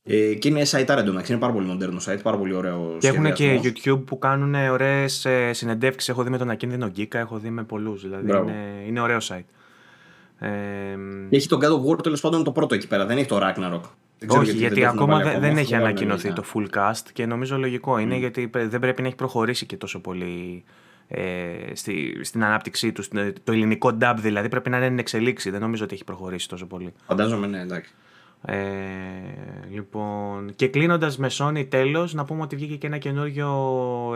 Ε, 0.04 0.34
και 0.34 0.48
είναι 0.48 0.62
site 0.70 0.88
εντωμεταξύ, 0.88 1.32
είναι 1.32 1.40
πάρα 1.40 1.52
πολύ 1.52 1.66
μοντέρνο 1.66 2.00
site, 2.06 2.18
πάρα 2.22 2.36
πολύ 2.36 2.54
ωραίο 2.54 2.96
Και 2.98 3.08
έχουν 3.08 3.32
και 3.32 3.60
YouTube 3.62 4.04
που 4.04 4.18
κάνουν 4.18 4.54
ωραίες 4.54 5.26
συνεντεύξεις. 5.50 6.08
Έχω 6.08 6.22
δει 6.22 6.30
με 6.30 6.38
τον 6.38 6.50
Ακίνδυνο 6.50 6.88
Γκίκα, 6.88 7.18
έχω 7.18 7.38
δει 7.38 7.50
με 7.50 7.62
πολλούς. 7.62 8.02
Δηλαδή 8.02 8.30
είναι, 8.30 8.84
είναι 8.86 9.00
ωραίο 9.00 9.18
site. 9.22 9.44
Ε, 10.38 10.48
έχει 11.30 11.48
τον 11.48 11.60
God 11.62 11.70
of 11.70 11.90
War 11.90 12.02
τέλος 12.02 12.20
πάντων 12.20 12.44
το 12.44 12.52
πρώτο 12.52 12.74
εκεί 12.74 12.88
πέρα, 12.88 13.06
δεν 13.06 13.18
έχει 13.18 13.26
το 13.26 13.38
Ragnarok. 13.42 13.80
Δεν 14.18 14.38
Όχι, 14.38 14.52
γιατί, 14.52 14.84
ακόμα 14.84 15.22
δεν, 15.22 15.40
δεν 15.40 15.56
έχει 15.56 15.74
ανακοινωθεί 15.74 16.32
το 16.32 16.44
full 16.54 16.66
cast 16.78 17.02
και 17.12 17.26
νομίζω 17.26 17.58
λογικό 17.58 17.98
είναι 17.98 18.16
γιατί 18.16 18.50
δεν 18.52 18.80
πρέπει 18.80 19.02
να 19.02 19.08
έχει 19.08 19.16
προχωρήσει 19.16 19.66
και 19.66 19.76
τόσο 19.76 20.00
πολύ 20.00 20.64
ε, 21.08 21.22
στη, 21.72 22.20
στην 22.22 22.44
ανάπτυξή 22.44 22.92
του. 22.92 23.02
Το 23.44 23.52
ελληνικό 23.52 23.96
dub 24.00 24.14
δηλαδή 24.16 24.48
πρέπει 24.48 24.70
να 24.70 24.76
είναι 24.76 24.86
εν 24.86 24.98
εξελίξη. 24.98 25.50
Δεν 25.50 25.60
νομίζω 25.60 25.84
ότι 25.84 25.94
έχει 25.94 26.04
προχωρήσει 26.04 26.48
τόσο 26.48 26.66
πολύ. 26.66 26.92
Φαντάζομαι, 27.06 27.46
ναι, 27.46 27.60
εντάξει. 27.60 27.94
Ε, 28.44 28.56
λοιπόν, 29.70 30.54
και 30.56 30.68
κλείνοντας 30.68 31.18
με 31.18 31.30
Sony 31.32 31.66
τέλος, 31.68 32.14
να 32.14 32.24
πούμε 32.24 32.42
ότι 32.42 32.56
βγήκε 32.56 32.76
και 32.76 32.86
ένα 32.86 32.98
καινούριο 32.98 33.48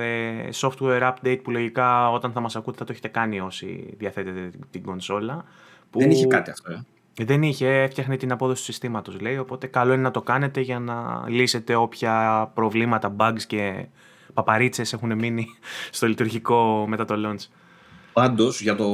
ε, 0.01 0.48
software 0.55 1.12
update 1.12 1.38
που 1.42 1.51
λογικά 1.51 2.10
όταν 2.10 2.32
θα 2.32 2.40
μας 2.40 2.56
ακούτε 2.56 2.78
θα 2.78 2.84
το 2.84 2.92
έχετε 2.92 3.09
κάνει 3.09 3.40
όσοι 3.40 3.94
διαθέτετε 3.98 4.51
την 4.70 4.82
κονσόλα. 4.82 5.44
Που... 5.90 5.98
Δεν 5.98 6.10
είχε 6.10 6.26
κάτι 6.26 6.51
αυτό, 6.51 6.72
ε. 6.72 6.84
Δεν 7.24 7.42
είχε, 7.42 7.68
έφτιαχνε 7.68 8.16
την 8.16 8.32
απόδοση 8.32 8.59
του 8.59 8.64
συστήματος, 8.64 9.20
λέει. 9.20 9.38
Οπότε 9.38 9.66
καλό 9.66 9.92
είναι 9.92 10.02
να 10.02 10.10
το 10.10 10.22
κάνετε 10.22 10.60
για 10.60 10.78
να 10.78 11.24
λύσετε 11.28 11.74
όποια 11.74 12.51
προβλήματα, 12.55 13.16
bugs 13.18 13.42
και 13.46 13.86
παπαρίτσες 14.34 14.92
έχουν 14.92 15.18
μείνει 15.18 15.46
στο 15.90 16.06
λειτουργικό 16.06 16.86
μετά 16.88 17.05
το 17.05 17.14
launch. 17.16 17.46
Πάντως, 18.12 18.60
για 18.60 18.76
το 18.76 18.86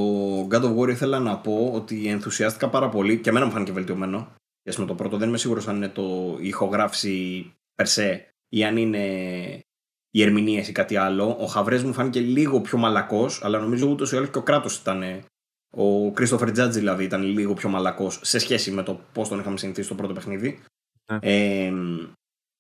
God 0.51 0.63
of 0.63 0.77
War 0.79 0.89
ήθελα 0.89 1.19
να 1.19 1.37
πω 1.37 1.71
ότι 1.75 2.09
ενθουσιάστηκα 2.09 2.69
πάρα 2.69 2.89
πολύ 2.89 3.19
και 3.19 3.31
εμένα 3.31 3.45
μου 3.45 3.53
φάνηκε 3.53 3.73
βελτιωμένο. 3.73 4.29
Για 4.63 4.75
με 4.79 4.87
το 4.87 4.95
πρώτο 4.95 5.17
δεν 5.17 5.29
είμαι 5.29 5.39
σίγουρος 5.39 5.69
αν 5.69 5.77
είναι 5.77 5.89
το 5.89 6.37
ηχογράφηση 6.41 7.53
περσέ 7.75 8.35
ή 8.49 8.65
αν 8.65 8.77
είναι 8.77 9.05
οι 10.11 10.23
ερμηνείες 10.23 10.69
ή 10.69 10.73
κάτι 10.73 10.97
άλλο. 10.97 11.37
Ο 11.41 11.47
Χαβρές 11.47 11.83
μου 11.83 11.93
φάνηκε 11.93 12.21
λίγο 12.21 12.61
πιο 12.61 12.79
μαλακός, 12.79 13.45
αλλά 13.45 13.59
νομίζω 13.59 13.89
ούτως 13.89 14.13
ή 14.13 14.17
άλλως 14.17 14.31
και 14.31 14.39
ο 14.39 14.43
κράτος 14.43 14.77
ήταν. 14.79 15.25
Ο 15.73 16.13
Κρίστοφερ 16.13 16.53
Τζάτζ 16.53 16.77
δηλαδή 16.77 17.05
ήταν 17.05 17.23
λίγο 17.23 17.55
πιο 17.55 17.69
μαλακός 17.69 18.21
σε 18.23 18.39
σχέση 18.39 18.71
με 18.71 18.83
το 18.83 19.01
πώς 19.13 19.29
τον 19.29 19.39
είχαμε 19.39 19.59
συνηθίσει 19.59 19.87
στο 19.87 19.95
πρώτο 19.95 20.13
παιχνίδι. 20.13 20.61
Ναι. 21.13 21.19
Ε, 21.21 21.73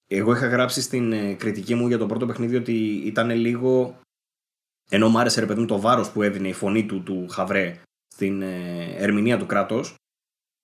εγώ 0.07 0.33
είχα 0.33 0.47
γράψει 0.47 0.81
στην 0.81 1.13
ε, 1.13 1.35
κριτική 1.35 1.75
μου 1.75 1.89
για 1.89 1.99
το 1.99 2.07
πρώτο 2.07 2.27
παιχνίδι 2.27 2.57
ότι 2.57 2.73
ήταν 3.05 3.31
λίγο. 3.31 4.01
Ενώ 4.91 5.09
μου 5.09 5.19
άρεσε 5.19 5.41
ρε 5.41 5.47
παιδί 5.47 5.61
μου 5.61 5.67
το 5.67 5.81
βάρος 5.81 6.11
που 6.11 6.23
έδινε 6.23 6.49
η 6.49 6.53
φωνή 6.53 6.87
του 6.87 7.03
του 7.03 7.29
Χαβρέ 7.29 7.81
στην 8.09 8.43
ε, 8.43 8.95
ερμηνεία 8.97 9.39
του 9.39 9.47
κράτος, 9.47 9.95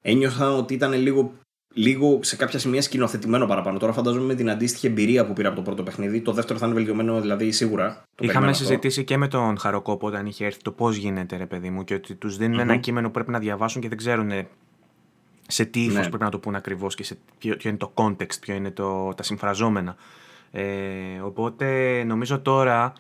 ένιωθα 0.07 0.53
ότι 0.53 0.75
ήταν 0.75 0.93
λίγο, 0.93 1.33
λίγο 1.75 2.19
σε 2.23 2.37
κάποια 2.37 2.59
σημεία 2.59 2.83
σκηνοθετημένο 2.83 3.47
παραπάνω. 3.47 3.79
Τώρα 3.79 3.93
φαντάζομαι 3.93 4.25
με 4.25 4.35
την 4.35 4.51
αντίστοιχη 4.51 4.87
εμπειρία 4.87 5.27
που 5.27 5.33
πήρα 5.33 5.49
από 5.49 5.57
το 5.57 5.63
πρώτο 5.63 5.83
παιχνίδι. 5.83 6.21
Το 6.21 6.33
δεύτερο 6.33 6.59
θα 6.59 6.67
είναι 6.67 6.75
βελτιωμένο 6.75 7.21
δηλαδή 7.21 7.53
σίγουρα. 7.53 8.03
Το 8.15 8.25
Είχαμε 8.25 8.53
συζητήσει 8.53 9.05
και 9.05 9.17
με 9.17 9.29
τον 9.29 9.59
Χαροκόπο 9.59 10.07
όταν 10.07 10.27
είχε 10.27 10.45
έρθει 10.45 10.63
το 10.63 10.71
πώς 10.71 10.97
γίνεται, 10.97 11.37
ρε 11.37 11.47
παιδί 11.47 11.71
μου, 11.71 11.85
και 11.85 11.95
ότι 11.95 12.15
τους 12.15 12.37
δινουν 12.37 12.59
ένα 12.59 12.77
κείμενο 12.77 13.07
που 13.07 13.13
πρέπει 13.13 13.31
να 13.31 13.39
διαβάσουν 13.39 13.81
και 13.81 13.89
δεν 13.89 13.97
ξέρουν 13.97 14.31
σε 15.47 15.65
τι 15.65 15.81
ύφος 15.81 15.95
ναι. 15.95 16.09
πρέπει 16.09 16.25
να 16.25 16.31
το 16.31 16.39
πούνε 16.39 16.57
ακριβώς 16.57 16.95
και 16.95 17.05
σε 17.05 17.19
ποιο, 17.39 17.57
είναι 17.63 17.77
το 17.77 17.93
context, 17.95 18.39
ποιο 18.41 18.55
είναι 18.55 18.71
το, 18.71 19.15
τα 19.15 19.23
συμφραζόμενα. 19.23 19.97
Ε, 20.51 20.65
οπότε 21.23 22.03
νομίζω 22.05 22.41
τώρα, 22.41 22.93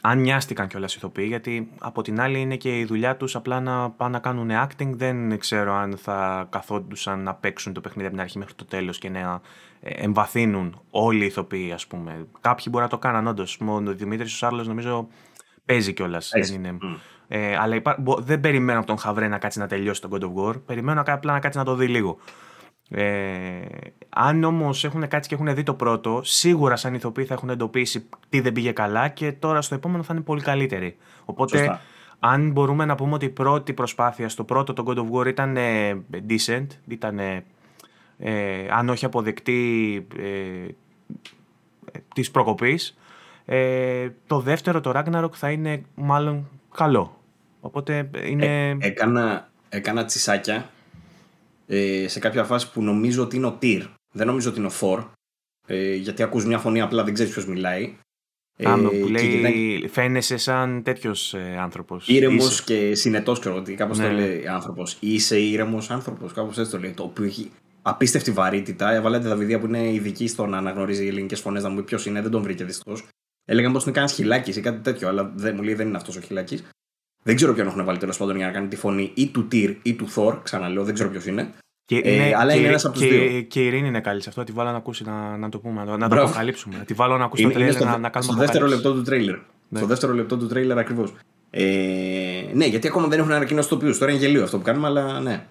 αν 0.00 0.20
νοιάστηκαν 0.20 0.68
κιόλας 0.68 0.94
οι 0.94 0.96
ηθοποιοί, 0.98 1.24
γιατί 1.28 1.68
από 1.78 2.02
την 2.02 2.20
άλλη 2.20 2.40
είναι 2.40 2.56
και 2.56 2.78
η 2.78 2.84
δουλειά 2.84 3.16
τους 3.16 3.36
απλά 3.36 3.60
να 3.60 3.90
πάνε 3.90 4.10
να 4.10 4.18
κάνουν 4.18 4.50
acting. 4.50 4.90
Δεν 4.92 5.38
ξέρω 5.38 5.74
αν 5.74 5.96
θα 5.96 6.46
καθόντουσαν 6.50 7.22
να 7.22 7.34
παίξουν 7.34 7.72
το 7.72 7.80
παιχνίδι 7.80 8.06
από 8.06 8.16
την 8.16 8.24
αρχή 8.24 8.38
μέχρι 8.38 8.54
το 8.54 8.64
τέλος 8.64 8.98
και 8.98 9.08
να 9.08 9.40
ε, 9.80 9.90
εμβαθύνουν 9.90 10.80
όλοι 10.90 11.22
οι 11.22 11.26
ηθοποιοί, 11.26 11.72
ας 11.72 11.86
πούμε. 11.86 12.26
Κάποιοι 12.40 12.66
μπορεί 12.70 12.84
να 12.84 12.90
το 12.90 12.98
κάναν 12.98 13.26
όντως. 13.26 13.58
Ο 13.66 13.80
Δημήτρης 13.80 14.32
ο 14.34 14.36
Σάρλος 14.36 14.68
νομίζω 14.68 15.08
παίζει 15.64 15.92
κιόλας. 15.92 16.30
Δεν 16.34 16.54
είναι. 16.54 16.78
Ε, 17.28 17.56
αλλά 17.56 17.74
υπά... 17.74 17.96
δεν 18.18 18.40
περιμένω 18.40 18.78
από 18.78 18.86
τον 18.86 18.98
Χαβρέ 18.98 19.28
να 19.28 19.38
κάτσει 19.38 19.58
να 19.58 19.66
τελειώσει 19.66 20.00
τον 20.00 20.10
God 20.12 20.22
of 20.22 20.44
War. 20.44 20.62
Περιμένω 20.66 21.02
απλά 21.06 21.32
να 21.32 21.38
κάτσει 21.38 21.58
να 21.58 21.64
το 21.64 21.74
δει 21.74 21.86
λίγο. 21.86 22.18
Ε, 22.90 23.60
αν 24.08 24.44
όμως 24.44 24.84
έχουν 24.84 25.08
κάτσει 25.08 25.28
και 25.28 25.34
έχουν 25.34 25.54
δει 25.54 25.62
το 25.62 25.74
πρώτο, 25.74 26.20
σίγουρα 26.24 26.76
σαν 26.76 26.94
ηθοποιοί 26.94 27.24
θα 27.24 27.34
έχουν 27.34 27.50
εντοπίσει 27.50 28.08
τι 28.28 28.40
δεν 28.40 28.52
πήγε 28.52 28.72
καλά 28.72 29.08
και 29.08 29.32
τώρα 29.32 29.62
στο 29.62 29.74
επόμενο 29.74 30.02
θα 30.02 30.14
είναι 30.14 30.22
πολύ 30.22 30.42
καλύτεροι. 30.42 30.96
Οπότε, 31.24 31.80
αν 32.18 32.50
μπορούμε 32.50 32.84
να 32.84 32.94
πούμε 32.94 33.14
ότι 33.14 33.24
η 33.24 33.28
πρώτη 33.30 33.72
προσπάθεια 33.72 34.28
στο 34.28 34.44
πρώτο 34.44 34.72
το 34.72 34.84
God 34.86 34.96
of 34.96 35.10
War 35.10 35.26
ήταν 35.26 35.56
ε, 35.56 36.02
decent, 36.28 36.66
ήταν 36.88 37.18
ε, 38.18 38.68
αν 38.70 38.88
όχι 38.88 39.04
αποδεκτή 39.04 40.06
ε, 40.18 40.68
της 42.14 42.30
προκοπής, 42.30 42.96
ε, 43.44 44.08
το 44.26 44.40
δεύτερο 44.40 44.80
το 44.80 44.92
Ragnarok 44.94 45.32
θα 45.32 45.50
είναι 45.50 45.82
μάλλον 45.94 46.48
καλό. 46.76 47.20
Οπότε 47.60 48.10
είναι. 48.26 48.68
Ε, 48.70 48.76
έκανα, 48.78 49.48
έκανα 49.68 50.04
τσισάκια 50.04 50.70
ε, 51.66 52.08
σε 52.08 52.18
κάποια 52.18 52.44
φάση 52.44 52.72
που 52.72 52.82
νομίζω 52.82 53.22
ότι 53.22 53.36
είναι 53.36 53.46
ο 53.46 53.52
Τυρ. 53.52 53.84
Δεν 54.12 54.26
νομίζω 54.26 54.48
ότι 54.48 54.58
είναι 54.58 54.66
ο 54.66 54.70
Φορ. 54.70 55.04
Ε, 55.66 55.94
γιατί 55.94 56.22
ακούς 56.22 56.46
μια 56.46 56.58
φωνή 56.58 56.80
απλά 56.80 57.04
δεν 57.04 57.14
ξέρεις 57.14 57.32
ποιος 57.32 57.46
μιλάει. 57.46 57.96
Άμμο, 58.62 58.90
ε, 58.92 58.96
που 58.96 59.08
λέει, 59.08 59.88
φαίνεσαι 59.92 60.36
σαν 60.36 60.82
τέτοιος 60.82 61.34
ε, 61.34 61.56
άνθρωπος. 61.60 62.08
Ήρεμος 62.08 62.62
και 62.62 62.94
συνετός, 62.94 63.38
ξέρω 63.38 63.56
ότι 63.56 63.74
κάπως 63.74 63.98
ναι. 63.98 64.06
το 64.06 64.12
λέει 64.12 64.46
άνθρωπος. 64.46 64.96
Είσαι 65.00 65.38
ήρεμος 65.38 65.90
άνθρωπος, 65.90 66.32
κάπως 66.32 66.58
έτσι 66.58 66.70
το 66.70 66.78
λέει. 66.78 66.90
Το 66.90 67.02
οποίο 67.02 67.24
έχει 67.24 67.50
απίστευτη 67.82 68.30
βαρύτητα. 68.30 68.92
Έβαλε 68.92 69.18
τη 69.18 69.26
Δαβιδία 69.26 69.58
που 69.58 69.66
είναι 69.66 69.92
ειδική 69.92 70.28
στο 70.28 70.46
να 70.46 70.58
αναγνωρίζει 70.58 71.06
ελληνικές 71.06 71.40
φωνές, 71.40 71.62
να 71.62 71.68
μου 71.68 71.76
πει 71.76 71.82
ποιος 71.82 72.06
είναι, 72.06 72.22
δεν 72.22 72.30
τον 72.30 72.42
βρήκε 72.42 72.64
δυστυχώς. 72.64 73.04
Έλεγαν 73.44 73.72
πως 73.72 73.82
είναι 73.82 73.92
κανένας 73.92 74.14
χιλάκι 74.14 74.58
ή 74.58 74.60
κάτι 74.60 74.80
τέτοιο, 74.80 75.08
αλλά 75.08 75.32
δεν, 75.34 75.54
μου 75.54 75.62
λέει 75.62 75.74
δεν 75.74 75.88
είναι 75.88 75.96
αυτός 75.96 76.16
ο 76.16 76.20
χιλάκι. 76.20 76.60
Δεν 77.26 77.34
ξέρω 77.36 77.52
ποιον 77.54 77.66
έχουν 77.66 77.84
βάλει 77.84 77.98
τέλος 77.98 78.16
πάντων 78.16 78.36
για 78.36 78.46
να 78.46 78.52
κάνει 78.52 78.68
τη 78.68 78.76
φωνή 78.76 79.10
ή 79.14 79.26
του 79.26 79.48
Τυρ 79.48 79.74
ή 79.82 79.94
του 79.94 80.08
Θόρ, 80.08 80.42
ξαναλέω, 80.42 80.84
δεν 80.84 80.94
ξέρω 80.94 81.08
ποιος 81.08 81.26
είναι. 81.26 81.52
Και 81.84 81.96
ε, 81.96 82.14
είναι, 82.14 82.34
αλλά 82.36 82.52
και, 82.52 82.58
είναι 82.58 82.68
ένας 82.68 82.84
από 82.84 82.94
τους 82.94 83.08
δύο. 83.08 83.40
Και 83.40 83.62
η 83.62 83.66
Ειρήνη 83.66 83.88
είναι 83.88 84.00
καλή 84.00 84.22
σε 84.22 84.28
αυτό. 84.28 84.44
Τη 84.44 84.52
βάλω 84.52 84.70
να 84.70 84.76
ακούσει 84.76 85.04
να, 85.04 85.36
να 85.36 85.48
το 85.48 85.58
πούμε, 85.58 85.84
να, 85.84 85.96
να 85.96 86.08
το 86.08 86.22
αποκαλύψουμε. 86.22 86.82
Τη 86.86 86.94
βάλω 86.94 87.16
να 87.18 87.24
ακούσει 87.24 87.42
είναι, 87.42 87.52
το 87.52 87.58
τρέιλερ 87.58 87.84
να, 87.84 87.98
να 87.98 88.08
κάνουμε 88.08 88.32
Στο 88.32 88.40
δεύτερο 88.40 88.66
λεπτό 88.66 88.92
του 88.92 89.02
τρέιλερ. 89.02 89.36
Ναι. 89.68 89.78
Στο 89.78 89.86
δεύτερο 89.86 90.12
λεπτό 90.12 90.36
του 90.36 90.46
τρέιλερ 90.46 90.78
ακριβώς. 90.78 91.14
Ε, 91.50 92.42
ναι, 92.52 92.66
γιατί 92.66 92.86
ακόμα 92.86 93.06
δεν 93.06 93.18
έχουν 93.18 93.32
ανακοινώσει 93.32 93.68
το 93.68 93.76
ποιου. 93.76 93.98
Τώρα 93.98 94.10
είναι 94.10 94.20
γελίο 94.20 94.42
αυτό 94.42 94.56
που 94.58 94.64
κάνουμε, 94.64 94.86
αλλά 94.86 95.20
ναι. 95.20 95.46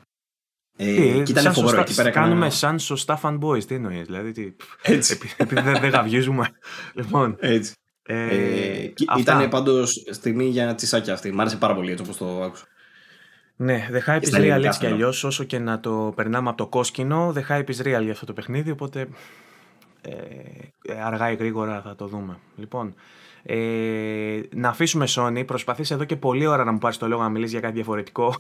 Ε, 0.78 1.22
και 1.24 1.32
ήταν 1.32 1.54
φοβερό 1.54 1.82
εκεί 1.82 1.96
πέρα. 1.96 2.10
Κάνουμε 2.10 2.50
σαν 2.50 2.80
σωστά 2.80 3.20
fanboys. 3.24 3.64
Τι 3.64 3.76
εννοείς, 3.76 4.06
δηλαδή. 4.06 4.32
Τι... 4.32 4.54
Έτσι. 4.82 5.20
Επειδή 5.38 5.62
δεν, 5.62 5.80
δεν 5.80 5.90
γαβγίζουμε. 5.90 6.50
λοιπόν. 6.94 7.36
Έτσι. 7.40 7.74
Ε, 8.08 8.28
ε, 8.28 8.94
ήταν 9.20 9.50
πάντως 9.50 10.04
στιγμή 10.10 10.46
για 10.46 10.76
τσισάκια 10.76 11.14
αυτή. 11.14 11.32
Μ' 11.32 11.40
άρεσε 11.40 11.58
πάρα 11.58 11.76
πολύ 11.76 11.92
έτσι 11.92 12.04
όπως 12.04 12.18
το 12.18 12.44
άκουσα. 12.44 12.66
Ναι, 13.56 13.88
the 13.92 14.10
hype 14.10 14.22
is 14.22 14.36
real 14.36 14.64
έτσι 14.64 14.80
κι 14.80 14.86
αλλιώς. 14.86 15.24
Όσο 15.24 15.44
και 15.44 15.60
να 15.60 15.80
το 15.80 16.14
περνάμε 16.16 16.50
από 16.50 16.58
το 16.58 16.68
κόσκινο, 16.68 17.34
the 17.36 17.52
hype 17.52 17.66
is 17.66 17.82
real 17.82 18.02
για 18.02 18.12
αυτό 18.12 18.26
το 18.26 18.34
παιχνίδι. 18.34 18.72
Οπότε 18.72 19.08
ε, 20.02 20.12
αργά 21.04 21.32
ή 21.32 21.36
γρήγορα 21.36 21.82
θα 21.82 21.96
το 21.96 22.08
δούμε. 22.08 22.38
Λοιπόν, 22.56 22.96
ε, 23.44 24.40
να 24.56 24.70
αφήσουμε 24.70 25.06
Sony. 25.10 25.44
Προσπαθεί 25.46 25.94
εδώ 25.94 26.04
και 26.04 26.16
πολλή 26.16 26.46
ώρα 26.46 26.64
να 26.64 26.72
μου 26.72 26.78
πάρεις 26.78 26.98
το 26.98 27.08
λόγο 27.08 27.22
να 27.22 27.30
μιλήσεις 27.30 27.52
για 27.52 27.62
κάτι 27.62 27.74
διαφορετικό. 27.74 28.34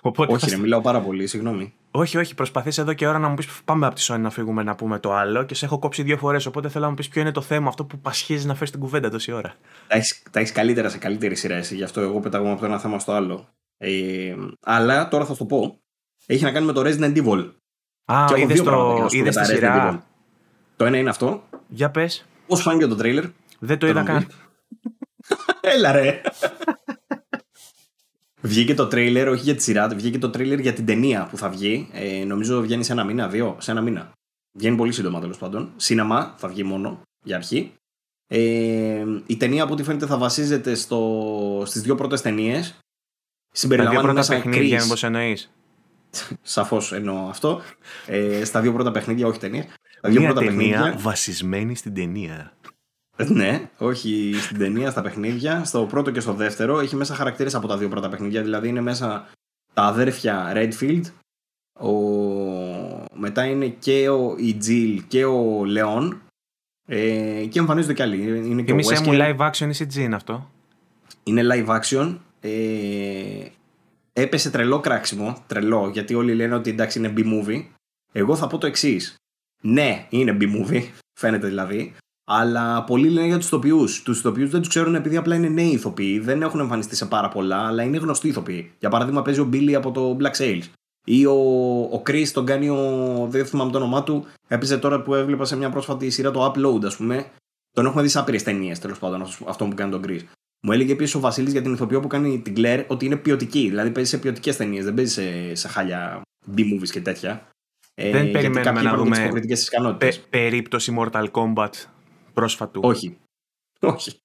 Οπότε 0.00 0.32
όχι, 0.32 0.50
θα... 0.50 0.58
μιλάω 0.58 0.80
πάρα 0.80 1.00
πολύ, 1.00 1.26
συγγνώμη. 1.26 1.74
Όχι, 1.90 2.18
όχι, 2.18 2.34
προσπαθείς 2.34 2.78
εδώ 2.78 2.92
και 2.92 3.06
ώρα 3.06 3.18
να 3.18 3.28
μου 3.28 3.34
πεις 3.34 3.46
πάμε 3.64 3.86
από 3.86 3.94
τη 3.94 4.06
Sony 4.08 4.18
να 4.18 4.30
φύγουμε 4.30 4.62
να 4.62 4.74
πούμε 4.74 4.98
το 4.98 5.12
άλλο 5.12 5.42
και 5.42 5.54
σε 5.54 5.64
έχω 5.64 5.78
κόψει 5.78 6.02
δύο 6.02 6.16
φορές. 6.16 6.46
Οπότε 6.46 6.68
θέλω 6.68 6.84
να 6.84 6.90
μου 6.90 6.96
πεις 6.96 7.08
ποιο 7.08 7.20
είναι 7.20 7.32
το 7.32 7.40
θέμα, 7.40 7.68
αυτό 7.68 7.84
που 7.84 7.98
πασχίζει 7.98 8.46
να 8.46 8.54
φέρεις 8.54 8.70
την 8.70 8.80
κουβέντα 8.80 9.10
τόση 9.10 9.32
ώρα. 9.32 9.54
Τα 10.30 10.40
έχεις 10.40 10.52
καλύτερα 10.52 10.88
σε 10.88 10.98
καλύτερη 10.98 11.34
σειρά 11.34 11.54
εσύ, 11.54 11.74
γι' 11.74 11.82
αυτό 11.82 12.00
εγώ 12.00 12.20
πετάγω 12.20 12.50
από 12.50 12.60
το 12.60 12.66
ένα 12.66 12.78
θέμα 12.78 12.98
στο 12.98 13.12
άλλο. 13.12 13.48
Ε, 13.76 14.34
αλλά 14.60 15.08
τώρα 15.08 15.24
θα 15.24 15.32
σου 15.32 15.38
το 15.38 15.44
πω. 15.44 15.80
Έχει 16.26 16.44
να 16.44 16.50
κάνει 16.52 16.66
με 16.66 16.72
το 16.72 16.80
Resident 16.84 17.24
Evil. 17.24 17.50
Α, 18.04 18.26
είδες 18.36 18.62
το 18.62 19.06
είδες 19.10 19.36
τη 19.36 19.44
σειρά. 19.44 20.06
Το 20.76 20.84
ένα 20.84 20.96
είναι 20.96 21.10
αυτό. 21.10 21.42
Για 21.68 21.90
πες. 21.90 22.24
Πώς 22.46 22.62
φάνηκε 22.62 22.86
το 22.86 22.96
τρέιλερ; 22.96 23.24
Δεν 23.58 23.78
το 23.78 23.86
είδα 23.86 24.02
καν. 24.02 24.26
Έλα 25.60 25.92
ρε. 25.92 26.20
Βγήκε 28.42 28.74
το 28.74 28.86
τρέιλερ, 28.86 29.28
όχι 29.28 29.42
για 29.42 29.54
τη 29.54 29.62
σειρά, 29.62 29.88
βγήκε 29.88 30.18
το 30.18 30.30
τρέιλερ 30.30 30.58
για 30.58 30.72
την 30.72 30.86
ταινία 30.86 31.26
που 31.30 31.36
θα 31.36 31.48
βγει. 31.48 31.88
Ε, 31.92 32.24
νομίζω 32.24 32.60
βγαίνει 32.60 32.84
σε 32.84 32.92
ένα 32.92 33.04
μήνα, 33.04 33.28
δύο, 33.28 33.56
σε 33.60 33.70
ένα 33.70 33.80
μήνα. 33.80 34.12
Βγαίνει 34.58 34.76
πολύ 34.76 34.92
σύντομα 34.92 35.20
τέλος 35.20 35.38
πάντων. 35.38 35.72
Σίναμα 35.76 36.34
θα 36.38 36.48
βγει 36.48 36.62
μόνο 36.62 37.00
για 37.24 37.36
αρχή. 37.36 37.72
Ε, 38.26 39.04
η 39.26 39.36
ταινία 39.36 39.62
από 39.62 39.72
ό,τι 39.72 39.82
φαίνεται 39.82 40.06
θα 40.06 40.18
βασίζεται 40.18 40.74
στο, 40.74 41.62
στις 41.66 41.82
δύο 41.82 41.94
πρώτες 41.94 42.20
ταινίες. 42.20 42.78
Συμπεριλαμβάνει 43.54 44.06
δύο 44.06 44.12
πρώτα 44.12 44.34
παιχνίδια, 44.34 44.82
μήπως 44.82 45.04
εννοείς; 45.04 45.52
Σαφώς 46.42 46.92
εννοώ 46.92 47.28
αυτό. 47.28 47.60
Ε, 48.06 48.44
στα 48.44 48.60
δύο 48.60 48.72
πρώτα 48.72 48.90
παιχνίδια, 48.90 49.26
όχι 49.26 49.38
ταινία. 49.38 49.66
Μια 50.08 50.20
πρώτα 50.20 50.40
ταινία 50.40 50.80
παιχνίδια... 50.80 50.96
βασισμένη 50.98 51.74
στην 51.74 51.94
ταινία. 51.94 52.52
Ναι, 53.40 53.68
όχι 53.78 54.34
στην 54.40 54.58
ταινία, 54.58 54.90
στα 54.90 55.02
παιχνίδια. 55.02 55.64
Στο 55.64 55.86
πρώτο 55.86 56.10
και 56.10 56.20
στο 56.20 56.32
δεύτερο 56.32 56.80
έχει 56.80 56.96
μέσα 56.96 57.14
χαρακτήρες 57.14 57.54
από 57.54 57.68
τα 57.68 57.76
δύο 57.76 57.88
πρώτα 57.88 58.08
παιχνίδια. 58.08 58.42
Δηλαδή 58.42 58.68
είναι 58.68 58.80
μέσα 58.80 59.28
τα 59.74 59.82
αδέρφια 59.82 60.52
Redfield. 60.54 61.02
Ο... 61.80 61.92
Μετά 63.14 63.44
είναι 63.44 63.66
και 63.66 64.08
ο 64.08 64.36
η 64.38 64.54
και 65.08 65.24
ο 65.24 65.64
Λεόν. 65.64 66.22
Ε, 66.86 67.44
και 67.48 67.58
εμφανίζονται 67.58 67.94
κι 67.94 68.02
άλλοι. 68.02 68.48
Είναι 68.50 68.62
και 68.62 68.74
Μισέ 68.74 69.02
μου 69.02 69.12
live 69.12 69.50
action 69.50 69.70
ή 69.74 69.76
CG 69.78 69.94
είναι 69.94 70.14
αυτό. 70.14 70.50
Είναι 71.22 71.42
live 71.52 71.80
action. 71.80 72.18
Ε, 72.40 73.46
έπεσε 74.12 74.50
τρελό 74.50 74.80
κράξιμο. 74.80 75.42
Τρελό, 75.46 75.88
γιατί 75.92 76.14
όλοι 76.14 76.34
λένε 76.34 76.54
ότι 76.54 76.70
εντάξει 76.70 76.98
είναι 76.98 77.12
B-movie. 77.16 77.64
Εγώ 78.12 78.36
θα 78.36 78.46
πω 78.46 78.58
το 78.58 78.66
εξής. 78.66 79.14
Ναι, 79.60 80.06
είναι 80.10 80.36
B-movie. 80.40 80.82
Φαίνεται 81.18 81.46
δηλαδή. 81.46 81.94
Αλλά 82.34 82.84
πολλοί 82.84 83.08
λένε 83.08 83.26
για 83.26 83.36
τους 83.36 83.46
ηθοποιούς. 83.46 84.02
Τους 84.02 84.18
ηθοποιούς 84.18 84.50
δεν 84.50 84.60
τους 84.60 84.68
ξέρουν 84.68 84.94
επειδή 84.94 85.16
απλά 85.16 85.34
είναι 85.34 85.48
νέοι 85.48 85.70
ηθοποιοί, 85.70 86.18
δεν 86.18 86.42
έχουν 86.42 86.60
εμφανιστεί 86.60 86.96
σε 86.96 87.06
πάρα 87.06 87.28
πολλά, 87.28 87.66
αλλά 87.66 87.82
είναι 87.82 87.96
γνωστοί 87.96 88.28
ηθοποιοί. 88.28 88.72
Για 88.78 88.88
παράδειγμα, 88.88 89.22
παίζει 89.22 89.40
ο 89.40 89.48
Billy 89.52 89.72
από 89.72 89.90
το 89.90 90.16
Black 90.20 90.42
Sails. 90.42 90.62
Ή 91.04 91.26
ο, 91.26 91.32
ο 91.92 92.02
Chris 92.06 92.26
τον 92.32 92.46
κάνει 92.46 92.68
ο. 92.68 93.26
Δεν 93.30 93.46
θυμάμαι 93.46 93.70
το 93.70 93.78
όνομά 93.78 94.02
του. 94.02 94.26
Έπαιζε 94.48 94.78
τώρα 94.78 95.02
που 95.02 95.14
έβλεπα 95.14 95.44
σε 95.44 95.56
μια 95.56 95.70
πρόσφατη 95.70 96.10
σειρά 96.10 96.30
το 96.30 96.46
Upload, 96.46 96.84
ας 96.84 96.96
πούμε. 96.96 97.26
Τον 97.70 97.86
έχουμε 97.86 98.02
δει 98.02 98.08
σε 98.08 98.18
άπειρες 98.18 98.42
ταινίες 98.42 98.78
τέλος 98.78 98.98
πάντων, 98.98 99.22
αυτός 99.22 99.68
που 99.68 99.74
κάνει 99.74 99.90
τον 99.90 100.02
Chris. 100.06 100.20
Μου 100.62 100.72
έλεγε 100.72 100.92
επίσης 100.92 101.14
ο 101.14 101.20
Βασίλης 101.20 101.52
για 101.52 101.62
την 101.62 101.72
ηθοποιό 101.72 102.00
που 102.00 102.08
κάνει 102.08 102.40
την 102.40 102.54
Claire 102.56 102.84
ότι 102.86 103.06
είναι 103.06 103.16
ποιοτική. 103.16 103.68
Δηλαδή 103.68 103.90
παίζει 103.90 104.10
σε 104.10 104.18
ποιοτικές 104.18 104.56
ταινίες, 104.56 104.84
δεν 104.84 104.94
παίζει 104.94 105.12
σε, 105.12 105.54
σε 105.54 105.68
χάλια 105.68 106.22
B-movies 106.56 106.88
και 106.90 107.00
τέτοια. 107.00 107.48
Δεν 107.94 108.26
ε, 108.26 108.30
περιμένουμε 108.30 108.82
να 108.82 108.96
δούμε 108.96 109.32
πε, 109.98 110.12
περίπτωση 110.30 110.94
Mortal 110.98 111.26
Kombat 111.30 111.70
πρόσφατου. 112.34 112.80
Όχι. 112.84 113.18
Όχι. 113.80 114.20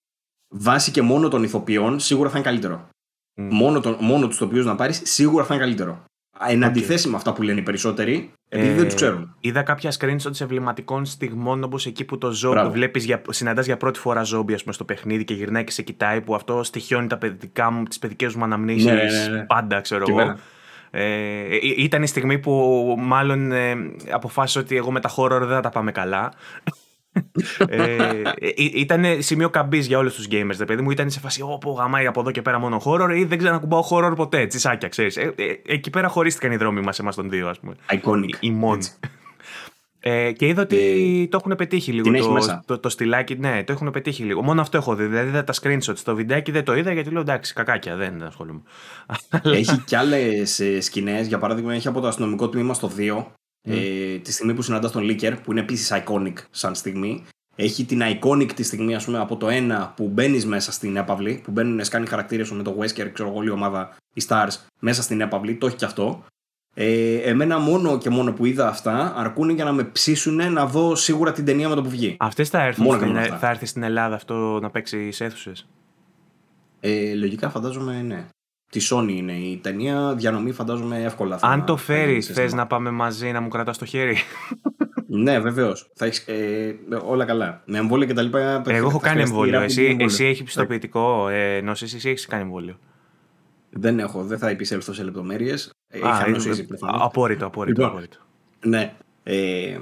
Βάσει 0.47 0.91
και 0.91 1.01
μόνο 1.01 1.27
των 1.27 1.43
ηθοποιών, 1.43 1.99
σίγουρα 1.99 2.29
θα 2.29 2.37
είναι 2.37 2.47
καλύτερο. 2.47 2.89
Mm. 3.35 3.47
Μόνο, 3.51 3.79
τον, 3.79 3.97
μόνο 3.99 4.27
τους 4.27 4.35
ηθοποιούς 4.35 4.65
να 4.65 4.75
πάρεις, 4.75 5.01
σίγουρα 5.03 5.45
θα 5.45 5.53
είναι 5.53 5.63
καλύτερο. 5.63 6.03
Εν 6.39 6.63
okay. 6.63 6.65
αντιθέσει 6.65 7.07
με 7.07 7.15
αυτά 7.15 7.33
που 7.33 7.41
λένε 7.41 7.59
οι 7.59 7.63
περισσότεροι, 7.63 8.31
Επειδή 8.49 8.73
δεν 8.73 8.85
τους 8.85 8.93
ξέρουν. 8.93 9.35
Είδα 9.39 9.63
κάποια 9.63 9.93
screenshots 9.99 10.41
εμβληματικών 10.41 11.05
στιγμών 11.05 11.63
όπως 11.63 11.85
εκεί 11.85 12.03
που 12.05 12.17
το 12.17 12.31
ζόμπι 12.31 12.69
βλέπεις, 12.69 13.05
για, 13.05 13.21
συναντάς 13.29 13.65
για 13.65 13.77
πρώτη 13.77 13.99
φορά 13.99 14.23
ζόμπι 14.23 14.53
ας 14.53 14.61
πούμε, 14.61 14.73
στο 14.73 14.83
παιχνίδι 14.83 15.23
και 15.23 15.33
γυρνάει 15.33 15.63
και 15.63 15.71
σε 15.71 15.81
κοιτάει, 15.81 16.21
που 16.21 16.35
αυτό 16.35 16.63
στοιχιώνει 16.63 17.07
τα 17.07 17.17
παιδικά 17.17 17.71
μου, 17.71 17.83
τις 17.83 17.99
παιδικές 17.99 18.35
μου 18.35 18.43
αναμνήσεις 18.43 18.85
ναι, 18.85 18.93
ναι, 18.93 19.35
ναι. 19.35 19.45
πάντα, 19.45 19.81
ξέρω 19.81 20.05
εγώ. 20.07 20.35
Ε, 20.91 21.57
ήταν 21.77 22.03
η 22.03 22.07
στιγμή 22.07 22.39
που 22.39 22.95
μάλλον 22.97 23.51
ε, 23.51 23.75
αποφάσισα 24.11 24.59
ότι 24.59 24.75
εγώ 24.75 24.91
με 24.91 24.99
τα 24.99 25.13
horror 25.15 25.39
δεν 25.39 25.47
θα 25.49 25.59
τα 25.59 25.69
πάμε 25.69 25.91
καλά. 25.91 26.33
Ε, 27.67 28.21
ήταν 28.55 29.05
σημείο 29.19 29.49
καμπής 29.49 29.87
για 29.87 29.97
όλους 29.97 30.15
τους 30.15 30.27
gamers. 30.31 30.55
δε 30.55 30.65
παιδί 30.65 30.81
μου 30.81 30.91
ήταν 30.91 31.09
σε 31.09 31.19
φάση 31.19 31.41
όπου 31.41 31.75
γαμάει 31.77 32.05
από 32.05 32.19
εδώ 32.19 32.31
και 32.31 32.41
πέρα 32.41 32.59
μόνο 32.59 32.81
horror 32.85 33.15
ή 33.15 33.23
δεν 33.23 33.37
ξανακουμπάω 33.37 33.83
horror 33.89 34.13
ποτέ. 34.15 34.45
Τσισάκια, 34.45 34.87
ξέρεις. 34.87 35.17
Ε, 35.17 35.33
ε, 35.35 35.73
εκεί 35.73 35.89
πέρα 35.89 36.07
χωρίστηκαν 36.07 36.51
οι 36.51 36.57
δρόμοι 36.57 36.81
μας, 36.81 36.99
εμάς 36.99 37.15
των 37.15 37.29
δύο, 37.29 37.49
ας 37.49 37.59
πούμε. 37.59 37.75
Iconic. 37.89 38.35
Οι 38.39 38.51
μόνοι. 38.51 38.85
Ε, 39.99 40.31
και 40.31 40.47
είδα 40.47 40.61
ότι 40.61 40.77
ε, 41.23 41.27
το 41.27 41.37
έχουν 41.41 41.55
πετύχει 41.55 41.91
λίγο 41.91 42.11
το, 42.11 42.33
το, 42.33 42.61
το, 42.65 42.79
το, 42.79 42.89
στυλάκι. 42.89 43.35
Ναι, 43.35 43.63
το 43.63 43.71
έχουν 43.71 43.91
πετύχει 43.91 44.23
λίγο. 44.23 44.41
Μόνο 44.43 44.61
αυτό 44.61 44.77
έχω 44.77 44.95
δει. 44.95 45.05
Δηλαδή 45.05 45.27
είδα 45.27 45.43
τα 45.43 45.53
screenshots. 45.61 45.99
Το 46.03 46.15
βιντεάκι 46.15 46.51
δεν 46.51 46.63
το 46.63 46.75
είδα 46.75 46.91
γιατί 46.93 47.09
λέω 47.09 47.21
εντάξει, 47.21 47.53
κακάκια, 47.53 47.95
δεν 47.95 48.23
ασχολούμαι. 48.23 48.61
Έχει 49.43 49.77
κι 49.77 49.95
άλλες 49.95 50.61
σκηνές. 50.79 51.27
Για 51.27 51.37
παράδειγμα, 51.37 51.73
έχει 51.73 51.87
από 51.87 52.01
το 52.01 52.07
αστυνομικό 52.07 52.49
τμήμα 52.49 52.73
στο 52.73 52.91
2 52.97 53.25
ε, 53.61 54.17
τη 54.17 54.31
στιγμή 54.31 54.53
που 54.53 54.61
συναντάς 54.61 54.91
τον 54.91 55.03
Λίκερ, 55.03 55.35
που 55.35 55.51
είναι 55.51 55.59
επίσης 55.59 55.91
iconic 55.93 56.33
σαν 56.49 56.75
στιγμή. 56.75 57.23
Έχει 57.55 57.85
την 57.85 58.01
iconic 58.03 58.51
τη 58.55 58.63
στιγμή, 58.63 58.95
ας 58.95 59.05
πούμε, 59.05 59.19
από 59.19 59.37
το 59.37 59.47
1 59.49 59.93
που 59.95 60.07
μπαίνεις 60.07 60.45
μέσα 60.45 60.71
στην 60.71 60.95
έπαυλη, 60.95 61.41
που 61.43 61.51
μπαίνουν 61.51 61.83
σκάνει 61.83 62.07
χαρακτήρες 62.07 62.51
με 62.51 62.63
το 62.63 62.77
Wesker, 62.79 63.09
ξέρω 63.13 63.29
εγώ, 63.29 63.43
η 63.43 63.49
ομάδα, 63.49 63.95
οι 64.13 64.21
Stars, 64.27 64.57
μέσα 64.79 65.01
στην 65.01 65.21
έπαυλη. 65.21 65.55
Το 65.55 65.67
έχει 65.67 65.75
κι 65.75 65.85
αυτό. 65.85 66.23
Ε, 66.73 67.15
εμένα 67.15 67.59
μόνο 67.59 67.97
και 67.97 68.09
μόνο 68.09 68.33
που 68.33 68.45
είδα 68.45 68.67
αυτά 68.67 69.13
αρκούν 69.15 69.49
για 69.49 69.63
να 69.63 69.71
με 69.71 69.83
ψήσουν 69.83 70.51
να 70.53 70.65
δω 70.65 70.95
σίγουρα 70.95 71.31
την 71.31 71.45
ταινία 71.45 71.69
με 71.69 71.75
το 71.75 71.81
που 71.81 71.89
βγει. 71.89 72.15
Αυτές 72.19 72.49
θα 72.49 72.63
έρθουν 72.63 72.93
στην, 72.93 73.15
ε- 73.15 73.37
θα 73.39 73.49
έρθει 73.49 73.65
στην 73.65 73.83
Ελλάδα 73.83 74.15
αυτό 74.15 74.59
να 74.61 74.69
παίξει 74.69 75.11
σε 75.11 75.25
αίθουσες; 75.25 75.67
Ε, 76.79 77.13
λογικά 77.13 77.49
φαντάζομαι 77.49 78.01
ναι 78.01 78.27
τη 78.69 78.87
Sony 78.91 79.09
είναι 79.09 79.31
η 79.31 79.57
ταινία. 79.57 80.13
Διανομή 80.15 80.51
φαντάζομαι 80.51 81.03
εύκολα. 81.03 81.39
Αν 81.41 81.65
το 81.65 81.77
φέρεις, 81.77 82.27
θες 82.27 82.53
να 82.53 82.67
πάμε 82.67 82.91
μαζί 82.91 83.31
να 83.31 83.41
μου 83.41 83.47
κρατάς 83.47 83.77
το 83.77 83.85
χέρι; 83.85 84.17
ναι, 85.23 85.39
βεβαίως. 85.39 85.91
Ε, 86.25 86.73
όλα 87.03 87.25
καλά. 87.25 87.61
Με 87.65 87.77
εμβόλιο 87.77 88.07
και 88.07 88.13
τα 88.13 88.21
λοιπά. 88.21 88.63
Εγώ 88.67 88.87
έχω 88.87 88.99
κάνει 88.99 89.21
εμβόλιο. 89.21 89.61
Εσύ, 89.61 89.97
εσύ 89.99 90.25
έχεις 90.25 90.43
πιστοποιητικό. 90.43 91.29
Ε, 91.29 91.57
ενώ 91.57 91.71
εσύ 91.71 92.09
έχεις 92.09 92.25
κάνει 92.25 92.43
εμβόλιο. 92.43 92.79
Δεν 93.69 93.99
έχω, 93.99 94.23
δεν 94.23 94.37
θα 94.37 94.49
επισέλθω 94.49 94.93
σε 94.93 95.03
λεπτομέρειες. 95.03 95.73
Είχα 95.93 96.29
νοσήσει 96.29 96.67
Απόρριτο, 96.79 97.45
απόρριτο. 97.45 97.81
Λοιπόν, 97.81 97.85
απόρριτο. 97.85 98.17
Ναι. 98.65 98.93
Ε, 99.23 99.77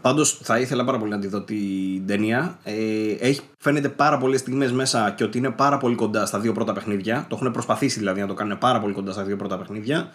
Πάντως 0.00 0.38
θα 0.42 0.58
ήθελα 0.58 0.84
πάρα 0.84 0.98
πολύ 0.98 1.10
να 1.10 1.18
τη 1.18 1.26
δω 1.26 1.40
την 1.42 2.06
ταινία. 2.06 2.58
Ε, 2.64 3.10
έχει, 3.10 3.40
φαίνεται 3.58 3.88
πάρα 3.88 4.18
πολλές 4.18 4.40
στιγμές 4.40 4.72
μέσα 4.72 5.10
και 5.10 5.24
ότι 5.24 5.38
είναι 5.38 5.50
πάρα 5.50 5.78
πολύ 5.78 5.94
κοντά 5.94 6.26
στα 6.26 6.40
δύο 6.40 6.52
πρώτα 6.52 6.72
παιχνίδια. 6.72 7.26
Το 7.28 7.36
έχουν 7.36 7.52
προσπαθήσει 7.52 7.98
δηλαδή 7.98 8.20
να 8.20 8.26
το 8.26 8.34
κάνουν 8.34 8.58
πάρα 8.58 8.80
πολύ 8.80 8.92
κοντά 8.92 9.12
στα 9.12 9.22
δύο 9.22 9.36
πρώτα 9.36 9.58
παιχνίδια. 9.58 10.14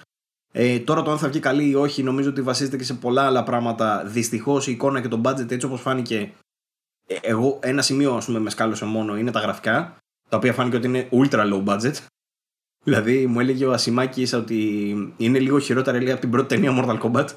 Ε, 0.52 0.80
τώρα 0.80 1.02
το 1.02 1.12
αν 1.12 1.18
θα 1.18 1.28
βγει 1.28 1.40
καλή 1.40 1.70
ή 1.70 1.76
όχι, 1.76 2.04
νομίζω 2.04 2.30
ότι 2.30 2.42
βασίζεται 2.42 2.78
και 2.78 2.84
σε 2.84 2.94
πολλά 2.94 3.26
άλλα 3.26 3.44
πράγματα. 3.44 4.04
Δυστυχώς 4.06 4.68
η 4.68 4.72
εικόνα 4.72 5.02
και 5.02 5.08
το 5.08 5.22
budget 5.24 5.52
έτσι 5.52 5.66
όπως 5.66 5.82
φάνηκε. 5.82 6.32
Ε, 7.08 7.16
εγώ 7.22 7.60
ένα 7.62 7.82
σημείο 7.82 8.16
ας 8.16 8.26
πούμε 8.26 8.40
με 8.40 8.50
σκάλωσε 8.50 8.86
μόνο 8.86 9.18
είναι 9.18 9.32
τα 9.32 9.40
γραφικά, 9.40 9.98
τα 10.30 10.38
οποία 10.38 10.54
φάνηκε 10.54 10.76
ότι 10.76 10.88
είναι 10.88 11.10
ultra 11.12 11.54
low 11.54 11.64
budget. 11.66 11.94
Δηλαδή 12.84 13.28
μου 13.28 13.40
έλεγε 13.40 13.66
ο 13.66 13.72
Ασημάκης 13.72 14.34
ότι 14.34 14.90
είναι 15.18 15.40
λίγο 15.40 15.60
χειρότερα 15.60 16.02
λέει, 16.02 16.12
από 16.12 16.22
την 16.22 16.30
πρώτη 16.30 16.48
ταινία 16.48 16.72
Mortal 16.78 17.00
Kombat. 17.00 17.28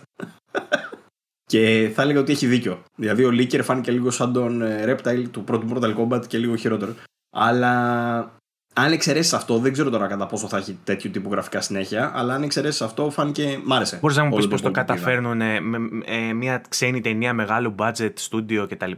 Και 1.55 1.91
θα 1.95 2.03
έλεγα 2.03 2.21
ότι 2.21 2.33
έχει 2.33 2.47
δίκιο. 2.47 2.83
Δηλαδή 2.97 3.25
ο 3.25 3.31
Λίκερ 3.31 3.63
φάνηκε 3.63 3.91
λίγο 3.91 4.11
σαν 4.11 4.33
τον 4.33 4.63
ε, 4.63 4.85
Reptile 4.87 5.25
του 5.31 5.45
πρώτου 5.45 5.69
Mortal 5.73 5.95
Kombat 5.97 6.27
και 6.27 6.39
λίγο 6.39 6.57
χειρότερο. 6.57 6.95
Αλλά 7.31 7.73
αν 8.75 8.93
εξαιρέσεις 8.93 9.33
αυτό, 9.33 9.59
δεν 9.59 9.73
ξέρω 9.73 9.91
τώρα 9.91 10.07
κατά 10.07 10.27
πόσο 10.27 10.49
θα 10.49 10.57
έχει 10.57 10.79
τέτοιου 10.85 11.11
τύπου 11.11 11.31
γραφικά 11.31 11.61
συνέχεια, 11.61 12.13
αλλά 12.15 12.35
αν 12.35 12.43
εξαιρέσεις 12.43 12.83
αυτό, 12.83 13.11
φάνηκε. 13.11 13.61
Μ' 13.65 13.73
άρεσε. 13.73 13.99
Μπορείς 14.01 14.17
να 14.17 14.25
μου 14.25 14.37
πεις 14.37 14.49
πώς 14.49 14.63
το 14.63 14.71
καταφέρνουν 14.71 15.37
με, 15.37 15.79
ε, 16.05 16.33
μια 16.33 16.63
ξένη 16.69 17.01
ταινία 17.01 17.35
μεγάλου 17.35 17.75
budget, 17.79 18.13
studio 18.31 18.67
κτλ 18.69 18.93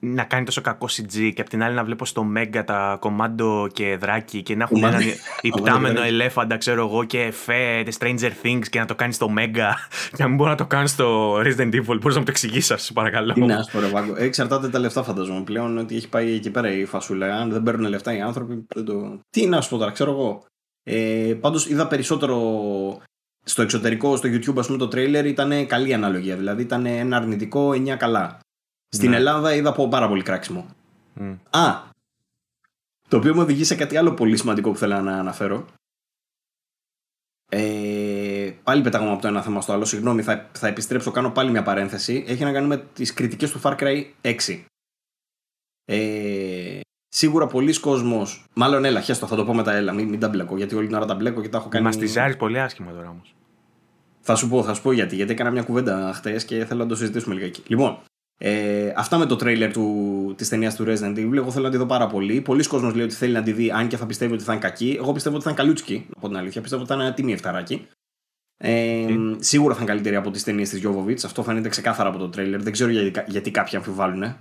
να 0.00 0.24
κάνει 0.24 0.44
τόσο 0.44 0.60
κακό 0.60 0.86
CG 0.90 1.32
και 1.34 1.40
απ' 1.40 1.48
την 1.48 1.62
άλλη 1.62 1.74
να 1.74 1.84
βλέπω 1.84 2.04
στο 2.04 2.22
Μέγκα 2.22 2.64
τα 2.64 2.96
κομμάντο 3.00 3.68
και 3.72 3.96
δράκι 4.00 4.42
και 4.42 4.56
να 4.56 4.62
έχουν 4.62 4.84
έναν 4.84 5.02
υπτάμενο 5.40 6.02
ελέφαντα, 6.02 6.56
ξέρω 6.56 6.86
εγώ, 6.86 7.04
και 7.04 7.20
εφέ, 7.20 7.84
Stranger 7.98 8.30
Things 8.42 8.68
και 8.70 8.78
να 8.78 8.86
το 8.86 8.94
κάνει 8.94 9.12
στο 9.12 9.28
Μέγκα 9.28 9.76
και 10.16 10.22
να 10.22 10.28
μην 10.28 10.36
μπορώ 10.36 10.50
να 10.50 10.56
το 10.56 10.66
κάνω 10.66 10.86
στο 10.86 11.36
Resident 11.36 11.74
Evil. 11.74 11.84
Μπορείς 11.84 12.14
να 12.14 12.18
μου 12.18 12.24
το 12.24 12.30
εξηγήσει, 12.30 12.78
σα 12.78 12.92
παρακαλώ. 12.92 13.34
Είναι 13.36 13.54
άσπορο, 13.54 13.88
Βάγκο. 13.88 14.14
Εξαρτάται 14.16 14.68
τα 14.68 14.78
λεφτά, 14.78 15.02
φανταζόμαι 15.02 15.42
πλέον 15.42 15.78
ότι 15.78 15.96
έχει 15.96 16.08
πάει 16.08 16.34
εκεί 16.34 16.50
πέρα 16.50 16.72
η 16.72 16.84
φασούλα. 16.84 17.36
Αν 17.36 17.50
δεν 17.50 17.62
παίρνουν 17.62 17.88
λεφτά 17.88 18.16
οι 18.16 18.20
άνθρωποι, 18.20 18.66
δεν 18.74 18.84
το. 18.84 19.20
Τι 19.30 19.46
να 19.46 19.60
σου 19.60 19.68
πω 19.68 19.76
τώρα, 19.76 19.90
ξέρω 19.90 20.10
εγώ. 20.10 20.44
Ε, 20.82 21.34
Πάντως 21.40 21.68
είδα 21.68 21.86
περισσότερο 21.86 22.38
στο 23.44 23.62
εξωτερικό, 23.62 24.16
στο 24.16 24.28
YouTube, 24.28 24.58
ας 24.58 24.66
πούμε, 24.66 24.78
το 24.78 24.88
τρέιλερ 24.88 25.26
ήταν 25.26 25.66
καλή 25.66 25.94
αναλογία. 25.94 26.36
Δηλαδή 26.36 26.62
ήταν 26.62 26.86
ένα 26.86 27.16
αρνητικό, 27.16 27.70
9 27.70 27.96
καλά. 27.96 28.38
Στην 28.92 29.10
ναι. 29.10 29.16
Ελλάδα 29.16 29.54
είδα 29.54 29.68
από 29.68 29.88
πάρα 29.88 30.08
πολύ 30.08 30.22
κράξιμο. 30.22 30.66
Α, 31.50 31.82
το 33.08 33.16
οποίο 33.16 33.34
μου 33.34 33.40
οδηγεί 33.40 33.64
σε 33.64 33.74
κάτι 33.74 33.96
άλλο 33.96 34.14
πολύ 34.14 34.36
σημαντικό 34.36 34.70
που 34.70 34.76
θέλω 34.76 35.00
να 35.00 35.18
αναφέρω. 35.18 35.66
Ε, 37.52 38.52
πάλι 38.62 38.82
πετάγαμε 38.82 39.12
από 39.12 39.20
το 39.22 39.28
ένα 39.28 39.42
θέμα 39.42 39.60
στο 39.60 39.72
άλλο. 39.72 39.84
Συγγνώμη, 39.84 40.22
θα, 40.22 40.50
θα 40.52 40.66
επιστρέψω, 40.66 41.10
κάνω 41.10 41.30
πάλι 41.30 41.50
μια 41.50 41.62
παρένθεση. 41.62 42.24
Έχει 42.26 42.44
να 42.44 42.52
κάνει 42.52 42.66
με 42.66 42.76
τις 42.76 43.12
κριτικές 43.12 43.50
του 43.50 43.60
Far 43.62 43.76
Cry 43.76 44.04
6. 44.22 44.64
Ε, 45.84 46.80
σίγουρα 47.08 47.46
πολλοί 47.46 47.80
κόσμοι. 47.80 48.26
Μάλλον 48.54 48.84
έλα, 48.84 49.00
χέστο, 49.00 49.26
θα 49.26 49.36
το 49.36 49.44
πω 49.44 49.54
μετά, 49.54 49.72
έλα, 49.72 49.92
μην, 49.92 50.08
μην 50.08 50.20
τα 50.20 50.28
μπλέκω. 50.28 50.56
Γιατί 50.56 50.74
όλη 50.74 50.86
την 50.86 50.96
ώρα 50.96 51.04
τα 51.04 51.14
μπλέκω 51.14 51.40
και 51.40 51.48
τα 51.48 51.58
έχω 51.58 51.68
κάνει. 51.68 51.84
Μας 51.84 51.96
τη 51.96 52.36
πολύ 52.38 52.60
άσχημα 52.60 52.92
τώρα 52.92 53.08
όμως. 53.08 53.34
Θα 54.20 54.34
σου 54.34 54.48
πω, 54.48 54.62
θα 54.62 54.74
σου 54.74 54.82
πω 54.82 54.92
γιατί. 54.92 55.16
Γιατί 55.16 55.32
έκανα 55.32 55.50
μια 55.50 55.62
κουβέντα 55.62 56.12
χτες 56.14 56.44
και 56.44 56.64
θέλω 56.64 56.82
να 56.82 56.88
το 56.88 56.96
συζητήσουμε 56.96 57.34
λιγάκι. 57.34 57.62
Λοιπόν, 57.66 57.98
ε, 58.42 58.92
αυτά 58.96 59.18
με 59.18 59.26
το 59.26 59.36
τρέιλερ 59.36 59.70
της 60.36 60.48
ταινίας 60.48 60.74
του 60.74 60.84
Resident 60.86 61.16
Evil. 61.16 61.34
Εγώ 61.34 61.50
θέλω 61.50 61.64
να 61.64 61.70
τη 61.70 61.76
δω 61.76 61.86
πάρα 61.86 62.06
πολύ. 62.06 62.40
Πολλοί 62.40 62.66
κόσμοι 62.66 62.92
λέει 62.94 63.04
ότι 63.04 63.14
θέλει 63.14 63.32
να 63.32 63.42
τη 63.42 63.52
δει, 63.52 63.70
αν 63.70 63.88
και 63.88 63.96
θα 63.96 64.06
πιστεύει 64.06 64.32
ότι 64.32 64.42
θα 64.42 64.52
είναι 64.52 64.60
κακή. 64.60 64.96
Εγώ 64.98 65.12
πιστεύω 65.12 65.34
ότι 65.34 65.44
θα 65.44 65.50
είναι 65.50 65.58
καλούτσικη, 65.58 66.06
από 66.16 66.28
την 66.28 66.36
αλήθεια. 66.36 66.60
Πιστεύω 66.60 66.82
ότι 66.82 66.90
θα 66.90 66.96
είναι 66.96 67.06
ένα 67.06 67.14
τιμή 67.14 67.32
εφταράκι. 67.32 67.86
Ε, 68.56 69.06
Σίγουρα 69.38 69.74
θα 69.74 69.82
είναι 69.82 69.90
καλύτερη 69.90 70.16
από 70.16 70.30
τις 70.30 70.44
ταινίες 70.44 70.68
της 70.68 70.78
Γιώβοβιτς. 70.78 71.24
Αυτό 71.24 71.42
φαίνεται 71.42 71.68
ξεκάθαρα 71.68 72.08
από 72.08 72.18
το 72.18 72.28
τρέιλερ. 72.28 72.62
Δεν 72.62 72.72
ξέρω 72.72 72.90
γιατί, 72.90 73.24
γιατί 73.26 73.50
κάποιοι 73.50 73.76
αμφιβάλλουν. 73.76 74.36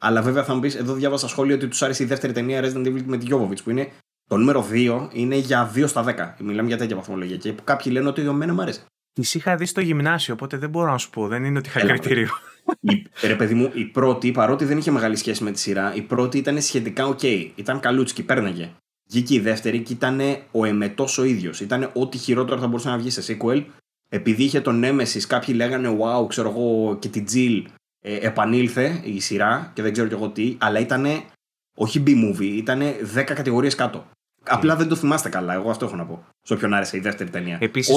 Αλλά 0.00 0.22
βέβαια 0.22 0.44
θα 0.44 0.54
μου 0.54 0.60
πεις, 0.60 0.72
εδώ 0.76 0.94
διάβασα 0.94 1.28
σχόλιο 1.28 1.54
ότι 1.54 1.68
τους 1.68 1.82
άρεσε 1.82 2.02
η 2.02 2.06
δεύτερη 2.06 2.32
ταινία 2.32 2.60
Resident 2.62 2.86
Evil 2.86 3.02
με 3.04 3.16
τη 3.16 3.24
Γιόβοβιτς, 3.24 3.62
που 3.62 3.70
είναι 3.70 3.90
το 4.28 4.36
νούμερο 4.36 4.66
2 4.70 5.08
είναι 5.12 5.36
για 5.36 5.72
2 5.74 5.84
στα 5.86 6.04
10. 6.38 6.42
Μιλάμε 6.44 6.68
για 6.68 6.76
τέτοια 6.76 6.96
βαθμολογία. 6.96 7.36
Και 7.36 7.54
κάποιοι 7.64 7.92
λένε 7.94 8.08
ότι 8.08 8.22
εμένα 8.22 8.54
μου 8.54 8.62
αρέσει. 8.62 8.84
Τη 9.12 9.30
είχα 9.32 9.56
δει 9.56 9.66
στο 9.66 9.80
γυμνάσιο, 9.80 10.34
οπότε 10.34 10.56
δεν 10.56 10.70
μπορώ 10.70 10.90
να 10.90 10.98
σου 10.98 11.10
πω. 11.10 11.28
Δεν 11.28 11.44
είναι 11.44 11.58
ότι 11.58 11.68
είχα 11.68 11.80
κριτήριο. 11.86 12.28
Η, 12.80 13.06
ρε 13.22 13.34
παιδί 13.34 13.54
μου, 13.54 13.70
η 13.74 13.84
πρώτη, 13.84 14.32
παρότι 14.32 14.64
δεν 14.64 14.78
είχε 14.78 14.90
μεγάλη 14.90 15.16
σχέση 15.16 15.42
με 15.44 15.50
τη 15.50 15.58
σειρά, 15.58 15.94
η 15.94 16.02
πρώτη 16.02 16.38
ήταν 16.38 16.62
σχετικά 16.62 17.06
οκ. 17.06 17.22
Ήταν 17.54 17.80
καλούτσικη, 17.80 18.22
πέρναγε. 18.22 18.70
Βγήκε 19.06 19.34
η 19.34 19.40
δεύτερη 19.40 19.80
και 19.80 19.92
ήταν 19.92 20.20
ο 20.50 20.64
εμετός 20.64 21.18
ο 21.18 21.24
ίδιος. 21.24 21.60
Ήταν 21.60 21.90
ό,τι 21.94 22.18
χειρότερο 22.18 22.60
θα 22.60 22.66
μπορούσε 22.66 22.88
να 22.88 22.98
βγει 22.98 23.10
σε 23.10 23.36
sequel. 23.38 23.64
Επειδή 24.08 24.44
είχε 24.44 24.60
τον 24.60 24.82
Nemesis, 24.84 25.20
κάποιοι 25.26 25.54
λέγανε 25.56 25.96
Wow, 26.00 26.28
ξέρω 26.28 26.48
εγώ, 26.48 26.96
και 26.98 27.08
την 27.08 27.24
Jill 27.32 27.62
ε, 28.00 28.16
επανήλθε 28.16 29.00
η 29.04 29.20
σειρά 29.20 29.70
και 29.74 29.82
δεν 29.82 29.92
ξέρω 29.92 30.08
κι 30.08 30.14
εγώ 30.14 30.28
τι, 30.28 30.56
αλλά 30.58 30.78
ήταν 30.78 31.06
όχι 31.76 32.02
B-movie, 32.06 32.40
ήταν 32.40 32.80
10 33.14 33.22
κατηγορίες 33.24 33.74
κάτω. 33.74 34.06
Απλά 34.48 34.76
δεν 34.76 34.88
το 34.88 34.96
θυμάστε 34.96 35.28
καλά. 35.28 35.54
Εγώ 35.54 35.70
αυτό 35.70 35.84
έχω 35.84 35.96
να 35.96 36.04
πω. 36.04 36.24
Σε 36.42 36.52
όποιον 36.52 36.74
άρεσε 36.74 36.96
η 36.96 37.00
δεύτερη 37.00 37.30
ταινία. 37.30 37.58
Επίσης, 37.60 37.94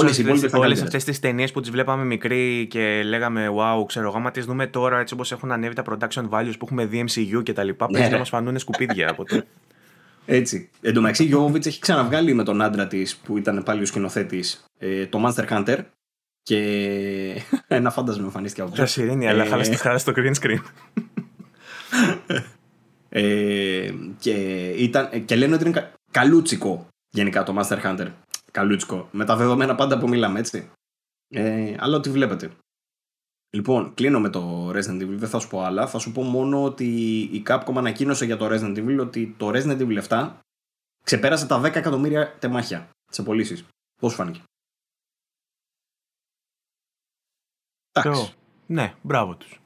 όλες 0.53 0.81
αυτές 0.81 1.03
τις 1.03 1.19
ταινίες 1.19 1.51
που 1.51 1.61
τις 1.61 1.69
βλέπαμε 1.69 2.03
μικροί 2.03 2.67
και 2.69 3.03
λέγαμε 3.05 3.47
Wow, 3.47 3.85
ξέρω 3.87 4.07
εγώ, 4.07 4.17
άμα 4.17 4.31
τις 4.31 4.45
δούμε 4.45 4.67
τώρα 4.67 4.99
έτσι 4.99 5.13
όπως 5.13 5.31
έχουν 5.31 5.51
ανέβει 5.51 5.75
τα 5.75 5.83
production 5.89 6.29
values 6.29 6.53
που 6.59 6.65
έχουμε 6.65 6.85
δει 6.85 7.05
MCU 7.07 7.43
και 7.43 7.53
τα 7.53 7.63
λοιπά, 7.63 7.87
ναι, 7.91 8.07
να 8.07 8.17
μας 8.17 8.29
φανούν 8.29 8.59
σκουπίδια 8.59 9.09
από 9.09 9.25
τότε. 9.25 9.45
Έτσι. 10.25 10.69
Εν 10.81 10.93
τω 10.93 11.01
μεταξύ, 11.01 11.23
η 11.23 11.25
Γιώβιτ 11.25 11.65
έχει 11.65 11.79
ξαναβγάλει 11.79 12.33
με 12.33 12.43
τον 12.43 12.61
άντρα 12.61 12.87
της 12.87 13.15
που 13.15 13.37
ήταν 13.37 13.63
πάλι 13.63 13.81
ο 13.81 13.85
σκηνοθέτης 13.85 14.65
ε, 14.77 15.05
το 15.05 15.25
Monster 15.25 15.47
Hunter. 15.49 15.77
Και 16.43 16.61
ένα 17.67 17.89
φάντασμα 17.89 18.23
εμφανίστηκε 18.23 18.61
από 18.61 18.81
αυτό. 18.81 19.01
Ειρήνη, 19.01 19.27
αλλά 19.27 19.43
ε, 19.43 19.75
χάλασε 19.75 20.11
το 20.11 20.13
green 20.15 20.33
screen. 20.41 20.59
Ε, 23.09 23.93
και, 24.19 24.31
ήταν, 24.77 25.25
και 25.25 25.35
λένε 25.35 25.55
ότι 25.55 25.67
είναι 25.67 25.91
καλούτσικο 26.17 26.87
γενικά 27.09 27.43
το 27.43 27.55
Master 27.57 27.81
Hunter. 27.83 28.11
Καλούτσικο. 28.51 29.09
Με 29.11 29.25
τα 29.25 29.35
δεδομένα 29.35 29.75
πάντα 29.75 29.97
που 29.97 30.07
μιλάμε, 30.07 30.39
έτσι. 30.39 30.69
Ε, 31.27 31.75
αλλά 31.79 31.97
ό,τι 31.97 32.09
βλέπετε. 32.09 32.51
Λοιπόν, 33.49 33.93
κλείνω 33.93 34.19
με 34.19 34.29
το 34.29 34.69
Resident 34.69 35.01
Evil, 35.01 35.15
δεν 35.15 35.29
θα 35.29 35.39
σου 35.39 35.47
πω 35.47 35.61
άλλα. 35.61 35.87
Θα 35.87 35.99
σου 35.99 36.11
πω 36.11 36.21
μόνο 36.21 36.63
ότι 36.63 37.19
η 37.19 37.43
Capcom 37.47 37.73
ανακοίνωσε 37.75 38.25
για 38.25 38.37
το 38.37 38.47
Resident 38.51 38.77
Evil 38.77 38.97
ότι 38.99 39.35
το 39.37 39.49
Resident 39.49 39.79
Evil 39.79 40.03
7 40.07 40.31
ξεπέρασε 41.03 41.47
τα 41.47 41.61
10 41.61 41.75
εκατομμύρια 41.75 42.37
τεμάχια 42.39 42.89
σε 43.11 43.23
πωλήσεις. 43.23 43.65
Πώς 44.01 44.13
φάνηκε. 44.13 44.43
Εντάξει. 47.91 48.33
Ναι, 48.67 48.93
μπράβο 49.01 49.35
τους. 49.35 49.59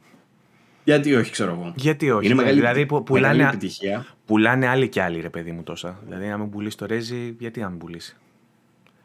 Γιατί 0.83 1.15
όχι, 1.15 1.31
ξέρω 1.31 1.51
εγώ. 1.51 1.73
Γιατί 1.75 2.11
όχι. 2.11 2.25
Είναι 2.25 2.35
ναι. 2.35 2.41
μεγάλη, 2.41 2.59
δηλαδή, 2.59 2.85
που- 2.85 2.95
μεγάλη 2.95 3.37
πουλάνε, 3.37 3.55
επιτυχία. 3.55 4.05
Πουλάνε 4.31 4.67
άλλοι 4.67 4.89
και 4.89 5.01
άλλοι, 5.01 5.19
ρε 5.21 5.29
παιδί 5.29 5.51
μου 5.51 5.63
τόσα. 5.63 5.99
Δηλαδή, 6.05 6.27
να 6.27 6.37
μην 6.37 6.49
πουλήσει 6.49 6.77
το 6.77 6.85
Ρέζι, 6.85 7.35
γιατί 7.39 7.59
να 7.59 7.69
μην 7.69 7.77
πουλήσει; 7.77 8.15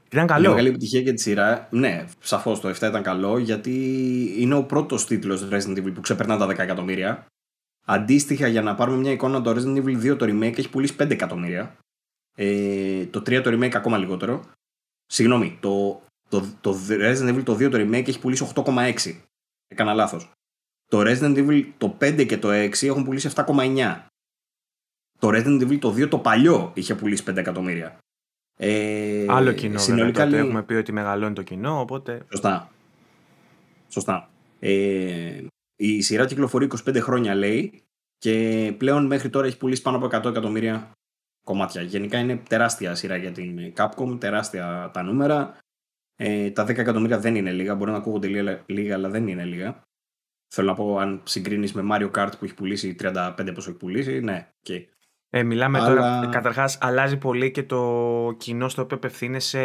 Ήταν 0.07 0.23
Είναι 0.23 0.32
καλό. 0.32 0.48
μεγάλη 0.48 0.69
επιτυχία 0.69 1.01
για 1.01 1.15
τη 1.15 1.20
σειρά. 1.20 1.69
Ναι, 1.70 2.05
σαφώς 2.20 2.61
το 2.61 2.69
7 2.69 2.74
ήταν 2.77 3.03
καλό 3.03 3.39
γιατί 3.39 3.74
είναι 4.39 4.55
ο 4.55 4.65
πρώτος 4.65 5.07
τίτλος 5.07 5.48
Resident 5.53 5.78
Evil 5.78 5.94
που 5.94 6.01
ξεπερνά 6.01 6.36
τα 6.36 6.47
10 6.47 6.59
εκατομμύρια. 6.59 7.27
Αντίστοιχα, 7.86 8.47
για 8.47 8.62
να 8.62 8.74
πάρουμε 8.74 8.97
μια 8.97 9.11
εικόνα, 9.11 9.40
το 9.43 9.51
Resident 9.51 9.85
Evil 9.85 10.12
2 10.12 10.16
το 10.19 10.27
remake 10.27 10.59
έχει 10.59 10.70
πουλήσει 10.70 10.97
5 10.98 11.11
εκατομμύρια. 11.11 11.77
Ε, 12.36 13.07
το 13.07 13.19
3 13.19 13.40
το 13.43 13.51
remake 13.51 13.74
ακόμα 13.74 13.98
λιγότερο. 13.98 14.44
Συγγνώμη, 15.07 15.59
το, 15.61 16.03
το, 16.28 16.44
το 16.61 16.77
Resident 16.89 17.35
Evil 17.35 17.43
το 17.44 17.53
2 17.53 17.70
το 17.70 17.78
remake 17.78 18.09
έχει 18.09 18.20
πουλήσει 18.20 18.53
8,6. 18.55 18.94
Έκανα 19.69 19.94
λάθος. 19.94 20.31
Το 20.89 21.01
Resident 21.01 21.36
Evil 21.36 21.65
το 21.78 21.97
5 22.01 22.27
και 22.27 22.39
το 22.39 22.48
6 22.51 22.82
έχουν 22.82 23.05
πουλήσει 23.05 23.31
7,9. 23.35 24.07
Το 25.18 25.28
Resident 25.28 25.62
Evil 25.62 25.78
το 25.78 25.90
2 25.97 26.09
το 26.09 26.18
παλιό 26.18 26.70
είχε 26.74 26.94
πουλήσει 26.94 27.22
5 27.30 27.36
εκατομμύρια. 27.36 27.98
Ε, 28.59 29.24
Άλλο 29.28 29.52
κοινό. 29.52 29.78
συνολικά 29.78 29.78
Συνολικά 29.78 30.26
λέει- 30.26 30.40
Έχουμε 30.40 30.62
πει 30.62 30.74
ότι 30.74 30.93
μεγαλώνει 30.93 31.34
το 31.34 31.43
κοινό, 31.43 31.80
οπότε. 31.80 32.22
Σωστά. 32.30 32.70
Σωστά. 33.88 34.30
Ε, 34.60 35.44
η 35.76 36.02
σειρά 36.02 36.26
κυκλοφορεί 36.26 36.64
25 36.64 37.01
χρόνια 37.01 37.34
λέει 37.34 37.82
και 38.18 38.74
πλέον 38.78 39.06
μέχρι 39.06 39.30
τώρα 39.30 39.47
έχει 39.47 39.56
πουλήσει 39.56 39.82
πάνω 39.82 39.97
από 39.97 40.06
100 40.06 40.28
εκατομμύρια 40.30 40.90
κομμάτια. 41.44 41.82
Γενικά 41.82 42.18
είναι 42.18 42.36
τεράστια 42.48 42.94
σειρά 42.94 43.16
για 43.16 43.32
την 43.32 43.72
Capcom, 43.76 44.16
τεράστια 44.20 44.90
τα 44.93 45.02
νούμερα. 45.02 45.59
Ε, 46.16 46.51
τα 46.51 46.64
10 46.64 46.80
εκατομμύρια 46.80 47.18
δεν 47.18 47.34
είναι 47.34 47.52
λίγα, 47.52 47.74
μπορεί 47.74 47.90
να 47.90 47.97
ακούγονται 47.97 48.26
λίγα, 48.28 48.62
λίγα 48.66 48.94
αλλά 48.94 49.09
δεν 49.09 49.26
είναι 49.28 49.44
λίγα. 49.44 49.82
Θέλω 50.55 50.68
να 50.68 50.74
πω, 50.74 50.98
αν 50.98 51.20
συγκρίνεις 51.24 51.72
με 51.72 51.82
Mario 51.93 52.10
Kart 52.10 52.30
που 52.38 52.44
έχει 52.44 52.55
πουλήσει 52.55 52.94
35 52.94 53.52
πόσο 53.55 53.70
έχει 53.70 53.78
πουλήσει, 53.78 54.20
ναι. 54.20 54.48
Και 54.62 54.88
Ε, 55.31 55.43
μιλάμε 55.43 55.78
Αλλά- 55.78 55.89
τώρα, 55.89 56.28
καταρχάς 56.32 56.78
αλλάζει 56.81 57.16
πολύ 57.16 57.51
και 57.51 57.62
το 57.62 58.35
κοινό 58.36 58.69
στο 58.69 58.82
οποίο 58.82 58.97
απευθύνεσαι 58.97 59.61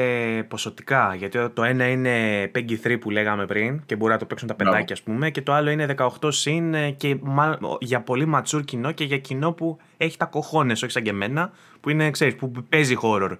ποσοτικά. 0.47 1.15
Γιατί 1.17 1.49
το 1.49 1.63
ένα 1.63 1.87
είναι 1.87 2.43
Peggy 2.55 2.77
3 2.83 2.97
που 2.99 3.09
λέγαμε 3.09 3.45
πριν 3.45 3.81
και 3.85 3.95
μπορεί 3.95 4.11
να 4.11 4.17
το 4.17 4.25
παίξουν 4.25 4.47
τα 4.47 4.53
Μπράβο. 4.53 4.71
παιδάκια 4.71 4.95
ας 4.95 5.01
πούμε 5.01 5.29
και 5.29 5.41
το 5.41 5.53
άλλο 5.53 5.69
είναι 5.69 5.85
18 5.97 6.31
συν 6.31 6.73
ε, 6.73 6.91
και 6.91 7.17
μα- 7.21 7.57
για 7.79 8.01
πολύ 8.01 8.25
ματσούρ 8.25 8.61
κοινό 8.63 8.91
και 8.91 9.03
για 9.03 9.17
κοινό 9.17 9.51
που 9.51 9.77
έχει 9.97 10.17
τα 10.17 10.25
κοχώνες, 10.25 10.83
όχι 10.83 10.91
σαν 10.91 11.03
και 11.03 11.09
εμένα, 11.09 11.51
που 11.81 11.89
είναι, 11.89 12.11
ξέρεις, 12.11 12.35
που 12.35 12.51
παίζει 12.69 12.95
horror. 13.01 13.37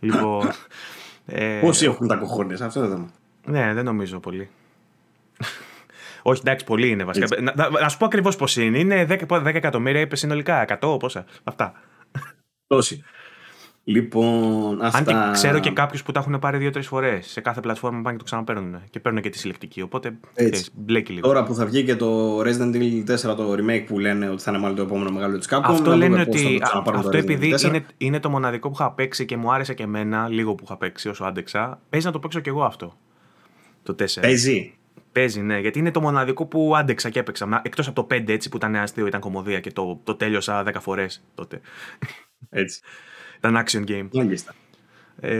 Λοιπόν, 0.00 0.48
ε, 1.26 1.58
πόσοι 1.60 1.84
έχουν 1.84 2.06
τα 2.08 2.16
κοχώνες, 2.16 2.60
αυτό 2.60 2.78
είναι 2.80 2.88
το 2.88 2.94
θέμα. 2.94 3.10
ναι, 3.46 3.74
δεν 3.74 3.84
νομίζω 3.84 4.20
πολύ. 4.20 4.48
Όχι, 6.28 6.40
εντάξει, 6.44 6.64
πολύ 6.64 6.88
είναι 6.88 7.04
βασικά. 7.04 7.26
Έτσι. 7.30 7.42
Να, 7.42 7.52
να, 7.56 7.80
να 7.80 7.88
σου 7.88 7.98
πω 7.98 8.04
ακριβώς 8.04 8.36
πώς 8.36 8.56
είναι. 8.56 8.78
Είναι 8.78 9.06
10, 9.08 9.26
10 9.28 9.44
εκατομμύρια, 9.44 10.00
είπες 10.00 10.18
συνολικά. 10.18 10.78
100, 10.80 10.98
πόσα. 10.98 11.24
Αυτά. 11.44 11.72
Τόσοι. 12.66 13.04
Λοιπόν, 13.84 14.82
αυτά... 14.82 14.98
Αν 14.98 15.04
και 15.04 15.32
ξέρω 15.32 15.58
και 15.58 15.70
κάποιους 15.70 16.02
που 16.02 16.12
τα 16.12 16.20
έχουν 16.20 16.38
πάρει 16.38 16.58
δύο-τρεις 16.58 16.86
φορές. 16.86 17.26
Σε 17.26 17.40
κάθε 17.40 17.60
πλατφόρμα 17.60 18.02
πάνε 18.02 18.10
και 18.10 18.18
το 18.18 18.24
ξαναπαίρνουν. 18.24 18.80
Και 18.90 19.00
παίρνουν 19.00 19.22
και 19.22 19.28
τη 19.28 19.38
συλλεκτική. 19.38 19.82
Οπότε 19.82 20.08
Έτσι. 20.08 20.50
ξέρεις, 20.50 20.70
μπλέκει 20.74 21.12
λίγο. 21.12 21.26
Τώρα 21.26 21.44
που 21.44 21.54
θα 21.54 21.66
βγει 21.66 21.84
και 21.84 21.96
το 21.96 22.40
Resident 22.40 22.74
Evil 22.74 23.04
4 23.32 23.36
το 23.36 23.52
remake 23.52 23.84
που 23.86 23.98
λένε 23.98 24.28
ότι 24.28 24.42
θα 24.42 24.50
είναι 24.50 24.60
μάλλον 24.60 24.76
το 24.76 24.82
επόμενο 24.82 25.10
μεγάλο 25.10 25.38
της 25.38 25.48
Capcom. 25.50 25.60
Αυτό 25.62 25.90
να 25.90 25.96
λένε 25.96 26.10
δούμε 26.10 26.24
πώς 26.24 26.40
θα 26.40 26.46
ότι 26.48 26.58
το 26.58 26.64
ξαναπάρουν 26.64 27.00
το 27.00 27.06
αυτό 27.06 27.18
Resident 27.18 27.22
επειδή 27.22 27.52
Evil 27.52 27.60
4. 27.60 27.62
είναι, 27.62 27.86
είναι 27.96 28.20
το 28.20 28.30
μοναδικό 28.30 28.68
που 28.68 28.74
είχα 28.78 28.92
παίξει 28.92 29.24
και 29.24 29.36
μου 29.36 29.52
άρεσε 29.52 29.74
και 29.74 29.82
εμένα, 29.82 30.28
λίγο 30.28 30.54
που 30.54 30.64
είχα 30.66 30.76
παίξει 30.76 31.08
όσο 31.08 31.24
άντεξα, 31.24 31.80
παίζει 31.90 32.06
να 32.06 32.12
το 32.12 32.18
παίξω 32.18 32.40
κι 32.40 32.48
εγώ 32.48 32.64
αυτό. 32.64 32.96
Το 33.82 33.94
4. 33.98 34.20
Παίζει. 34.20 34.75
Παίζει, 35.16 35.40
ναι, 35.40 35.58
γιατί 35.58 35.78
είναι 35.78 35.90
το 35.90 36.00
μοναδικό 36.00 36.46
που 36.46 36.76
άντεξα 36.76 37.10
και 37.10 37.18
έπαιξα. 37.18 37.60
Εκτός 37.64 37.88
από 37.88 38.06
το 38.06 38.14
5 38.16 38.28
έτσι 38.28 38.48
που 38.48 38.56
ήταν 38.56 38.76
αστείο, 38.76 39.06
ήταν 39.06 39.20
κομμωδία 39.20 39.60
και 39.60 39.72
το, 39.72 40.00
το 40.04 40.14
τέλειωσα 40.14 40.64
10 40.66 40.72
φορές 40.80 41.24
τότε. 41.34 41.60
Έτσι. 42.50 42.80
Ήταν 43.36 43.64
action 43.66 43.84
game. 43.90 44.08
Μάλιστα. 44.12 44.54
Ε, 45.20 45.34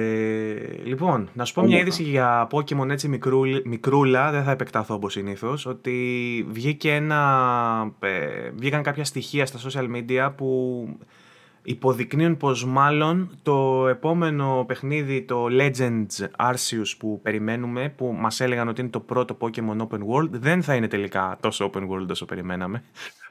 λοιπόν, 0.84 1.28
να 1.32 1.44
σου 1.44 1.54
πω 1.54 1.60
Όμορφα. 1.60 1.78
μια 1.78 1.86
είδηση 1.86 2.02
για 2.02 2.48
Pokemon 2.50 2.88
έτσι 2.88 3.08
μικρούλ- 3.08 3.66
μικρούλα, 3.66 4.30
δεν 4.30 4.44
θα 4.44 4.50
επεκταθώ 4.50 4.94
όπως 4.94 5.12
συνήθως, 5.12 5.66
ότι 5.66 6.46
βγήκε 6.48 6.94
ένα, 6.94 7.92
ε, 8.00 8.50
βγήκαν 8.54 8.82
κάποια 8.82 9.04
στοιχεία 9.04 9.46
στα 9.46 9.58
social 9.70 9.86
media 9.96 10.32
που 10.36 10.88
υποδεικνύουν 11.66 12.36
πως 12.36 12.64
μάλλον 12.64 13.30
το 13.42 13.88
επόμενο 13.88 14.64
παιχνίδι, 14.66 15.22
το 15.22 15.46
Legends 15.50 16.26
Arceus 16.38 16.94
που 16.98 17.20
περιμένουμε, 17.22 17.88
που 17.96 18.16
μας 18.18 18.40
έλεγαν 18.40 18.68
ότι 18.68 18.80
είναι 18.80 18.90
το 18.90 19.00
πρώτο 19.00 19.36
Pokemon 19.40 19.76
Open 19.76 19.98
World, 19.98 20.30
δεν 20.30 20.62
θα 20.62 20.74
είναι 20.74 20.88
τελικά 20.88 21.36
τόσο 21.40 21.70
Open 21.72 21.88
World 21.88 22.08
όσο 22.10 22.24
περιμέναμε. 22.24 22.82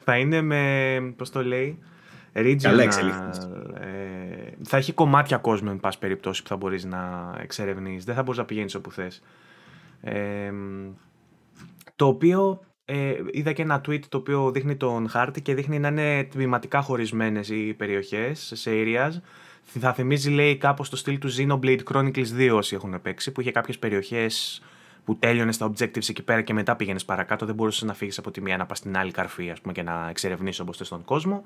θα 0.05 0.17
είναι 0.17 0.41
με, 0.41 1.13
πώς 1.17 1.29
το 1.29 1.43
λέει, 1.43 1.79
regional, 2.33 2.57
Καλά 2.61 2.83
εξελίχθηκες. 2.83 3.49
ε, 3.73 4.53
θα 4.63 4.77
έχει 4.77 4.93
κομμάτια 4.93 5.37
κόσμου, 5.37 5.69
εν 5.69 5.79
πάση 5.79 5.99
περιπτώσει, 5.99 6.41
που 6.41 6.47
θα 6.47 6.55
μπορείς 6.55 6.85
να 6.85 7.33
εξερευνείς. 7.41 8.05
Δεν 8.05 8.15
θα 8.15 8.23
μπορείς 8.23 8.39
να 8.39 8.45
πηγαίνεις 8.45 8.75
όπου 8.75 8.91
θες. 8.91 9.21
Ε, 10.01 10.51
το 11.95 12.07
οποίο 12.07 12.59
ε, 12.85 13.13
είδα 13.31 13.53
και 13.53 13.61
ένα 13.61 13.81
tweet 13.87 13.99
το 14.09 14.17
οποίο 14.17 14.51
δείχνει 14.51 14.75
τον 14.75 15.09
χάρτη 15.09 15.41
και 15.41 15.53
δείχνει 15.53 15.79
να 15.79 15.87
είναι 15.87 16.23
τμηματικά 16.23 16.81
χωρισμένες 16.81 17.49
οι 17.49 17.73
περιοχές 17.73 18.51
σε 18.55 18.71
areas. 18.73 19.11
Θα 19.63 19.93
θυμίζει 19.93 20.29
λέει 20.29 20.57
κάπως 20.57 20.89
το 20.89 20.95
στυλ 20.95 21.17
του 21.17 21.29
Xenoblade 21.37 21.79
Chronicles 21.91 22.27
2 22.37 22.49
όσοι 22.53 22.75
έχουν 22.75 23.01
παίξει 23.01 23.31
που 23.31 23.41
είχε 23.41 23.51
κάποιες 23.51 23.79
περιοχές 23.79 24.61
που 25.05 25.17
τέλειωνε 25.17 25.51
στα 25.51 25.71
objectives 25.71 26.09
εκεί 26.09 26.23
πέρα 26.23 26.41
και 26.41 26.53
μετά 26.53 26.75
πήγαινες 26.75 27.05
παρακάτω. 27.05 27.45
Δεν 27.45 27.55
μπορούσες 27.55 27.83
να 27.83 27.93
φύγεις 27.93 28.17
από 28.17 28.31
τη 28.31 28.41
μία 28.41 28.57
να 28.57 28.65
πας 28.65 28.77
στην 28.77 28.97
άλλη 28.97 29.11
καρφή 29.11 29.51
ας 29.51 29.61
πούμε, 29.61 29.73
και 29.73 29.83
να 29.83 30.07
εξερευνήσεις 30.09 30.59
όπως 30.59 30.77
θες 30.77 30.87
τον 30.87 31.03
κόσμο. 31.03 31.45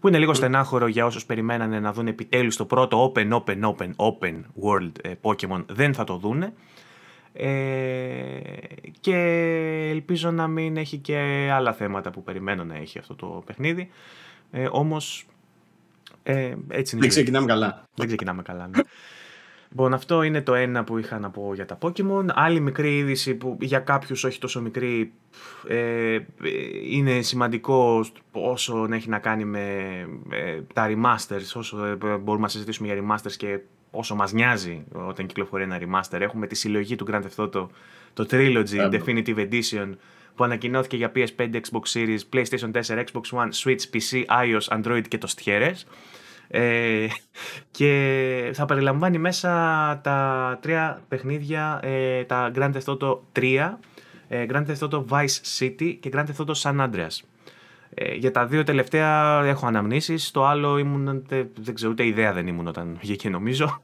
Που 0.00 0.08
είναι 0.08 0.18
λίγο 0.18 0.34
στενάχωρο 0.34 0.86
για 0.86 1.06
όσους 1.06 1.26
περιμένανε 1.26 1.80
να 1.80 1.92
δουν 1.92 2.06
επιτέλους 2.06 2.56
το 2.56 2.64
πρώτο 2.64 3.12
open, 3.14 3.32
open, 3.32 3.60
open, 3.60 3.90
open 3.96 4.34
world 4.62 4.92
ε, 5.02 5.12
Pokemon. 5.22 5.64
Δεν 5.66 5.94
θα 5.94 6.04
το 6.04 6.16
δούνε. 6.16 6.52
Ε, 7.40 8.40
και 9.00 9.16
ελπίζω 9.90 10.30
να 10.30 10.46
μην 10.46 10.76
έχει 10.76 10.96
και 10.98 11.48
άλλα 11.52 11.72
θέματα 11.72 12.10
που 12.10 12.22
περιμένω 12.22 12.64
να 12.64 12.76
έχει 12.76 12.98
αυτό 12.98 13.14
το 13.14 13.42
παιχνίδι. 13.46 13.90
Ε, 14.50 14.68
όμως 14.70 15.26
ε, 16.22 16.54
έτσι 16.68 16.94
είναι. 16.94 17.04
Δεν 17.04 17.08
ξεκινάμε 17.08 17.46
καλά. 17.46 17.82
Δεν 17.94 18.06
ξεκινάμε 18.06 18.42
καλά. 18.42 18.66
Ναι. 18.66 18.80
Λοιπόν, 19.70 19.94
αυτό 19.94 20.22
είναι 20.22 20.42
το 20.42 20.54
ένα 20.54 20.84
που 20.84 20.98
είχα 20.98 21.18
να 21.18 21.30
πω 21.30 21.54
για 21.54 21.66
τα 21.66 21.78
Pokemon. 21.80 22.24
Άλλη 22.28 22.60
μικρή 22.60 22.96
είδηση 22.96 23.34
που 23.34 23.56
για 23.60 23.78
κάποιους 23.78 24.24
όχι 24.24 24.38
τόσο 24.38 24.60
μικρή 24.60 25.12
ε, 25.68 26.18
είναι 26.90 27.22
σημαντικό 27.22 28.04
όσο 28.32 28.86
να 28.86 28.96
έχει 28.96 29.08
να 29.08 29.18
κάνει 29.18 29.44
με 29.44 29.62
ε, 30.30 30.60
τα 30.74 30.86
remasters, 30.88 31.52
όσο 31.54 31.84
ε, 31.84 31.94
μπορούμε 31.96 32.40
να 32.40 32.48
συζητήσουμε 32.48 32.92
για 32.92 33.02
remasters 33.02 33.32
και 33.36 33.60
όσο 33.90 34.14
μας 34.14 34.32
νοιάζει 34.32 34.84
όταν 34.92 35.26
κυκλοφορεί 35.26 35.62
ένα 35.62 35.78
remaster. 35.80 36.20
Έχουμε 36.20 36.46
τη 36.46 36.54
συλλογή 36.54 36.96
του 36.96 37.06
Grand 37.10 37.22
Theft 37.22 37.44
Auto, 37.44 37.66
το 38.12 38.26
Trilogy 38.30 38.76
Έμπο. 38.76 38.96
Definitive 38.96 39.48
Edition 39.48 39.92
που 40.34 40.44
ανακοινώθηκε 40.44 40.96
για 40.96 41.12
PS5, 41.14 41.54
Xbox 41.54 41.92
Series, 41.92 42.18
PlayStation 42.32 42.70
4, 42.72 43.04
Xbox 43.04 43.22
One, 43.30 43.50
Switch, 43.64 43.82
PC, 43.92 44.24
iOS, 44.26 44.78
Android 44.78 45.02
και 45.08 45.18
το 45.18 45.26
στιέρες. 45.26 45.86
Ε, 46.48 47.06
και 47.70 48.50
θα 48.54 48.64
περιλαμβάνει 48.64 49.18
μέσα 49.18 49.50
τα 50.02 50.58
τρία 50.62 51.02
παιχνίδια, 51.08 51.80
ε, 51.82 52.24
τα 52.24 52.50
Grand 52.54 52.72
Theft 52.72 52.96
Auto 52.96 53.18
3, 53.32 53.78
ε, 54.28 54.46
Grand 54.50 54.66
Theft 54.66 54.88
Auto 54.88 55.04
Vice 55.08 55.58
City 55.58 55.96
και 56.00 56.10
Grand 56.12 56.24
Theft 56.24 56.46
Auto 56.46 56.54
San 56.62 56.80
Andreas. 56.80 57.20
Ε, 57.94 58.14
για 58.14 58.30
τα 58.30 58.46
δύο 58.46 58.62
τελευταία 58.62 59.42
έχω 59.44 59.66
αναμνήσεις, 59.66 60.30
το 60.30 60.46
άλλο 60.46 60.78
ήμουν, 60.78 61.22
δεν, 61.28 61.48
δεν 61.60 61.74
ξέρω, 61.74 61.90
ούτε 61.90 62.06
ιδέα 62.06 62.32
δεν 62.32 62.46
ήμουν 62.46 62.66
όταν 62.66 62.96
βγήκε 63.00 63.28
νομίζω. 63.28 63.82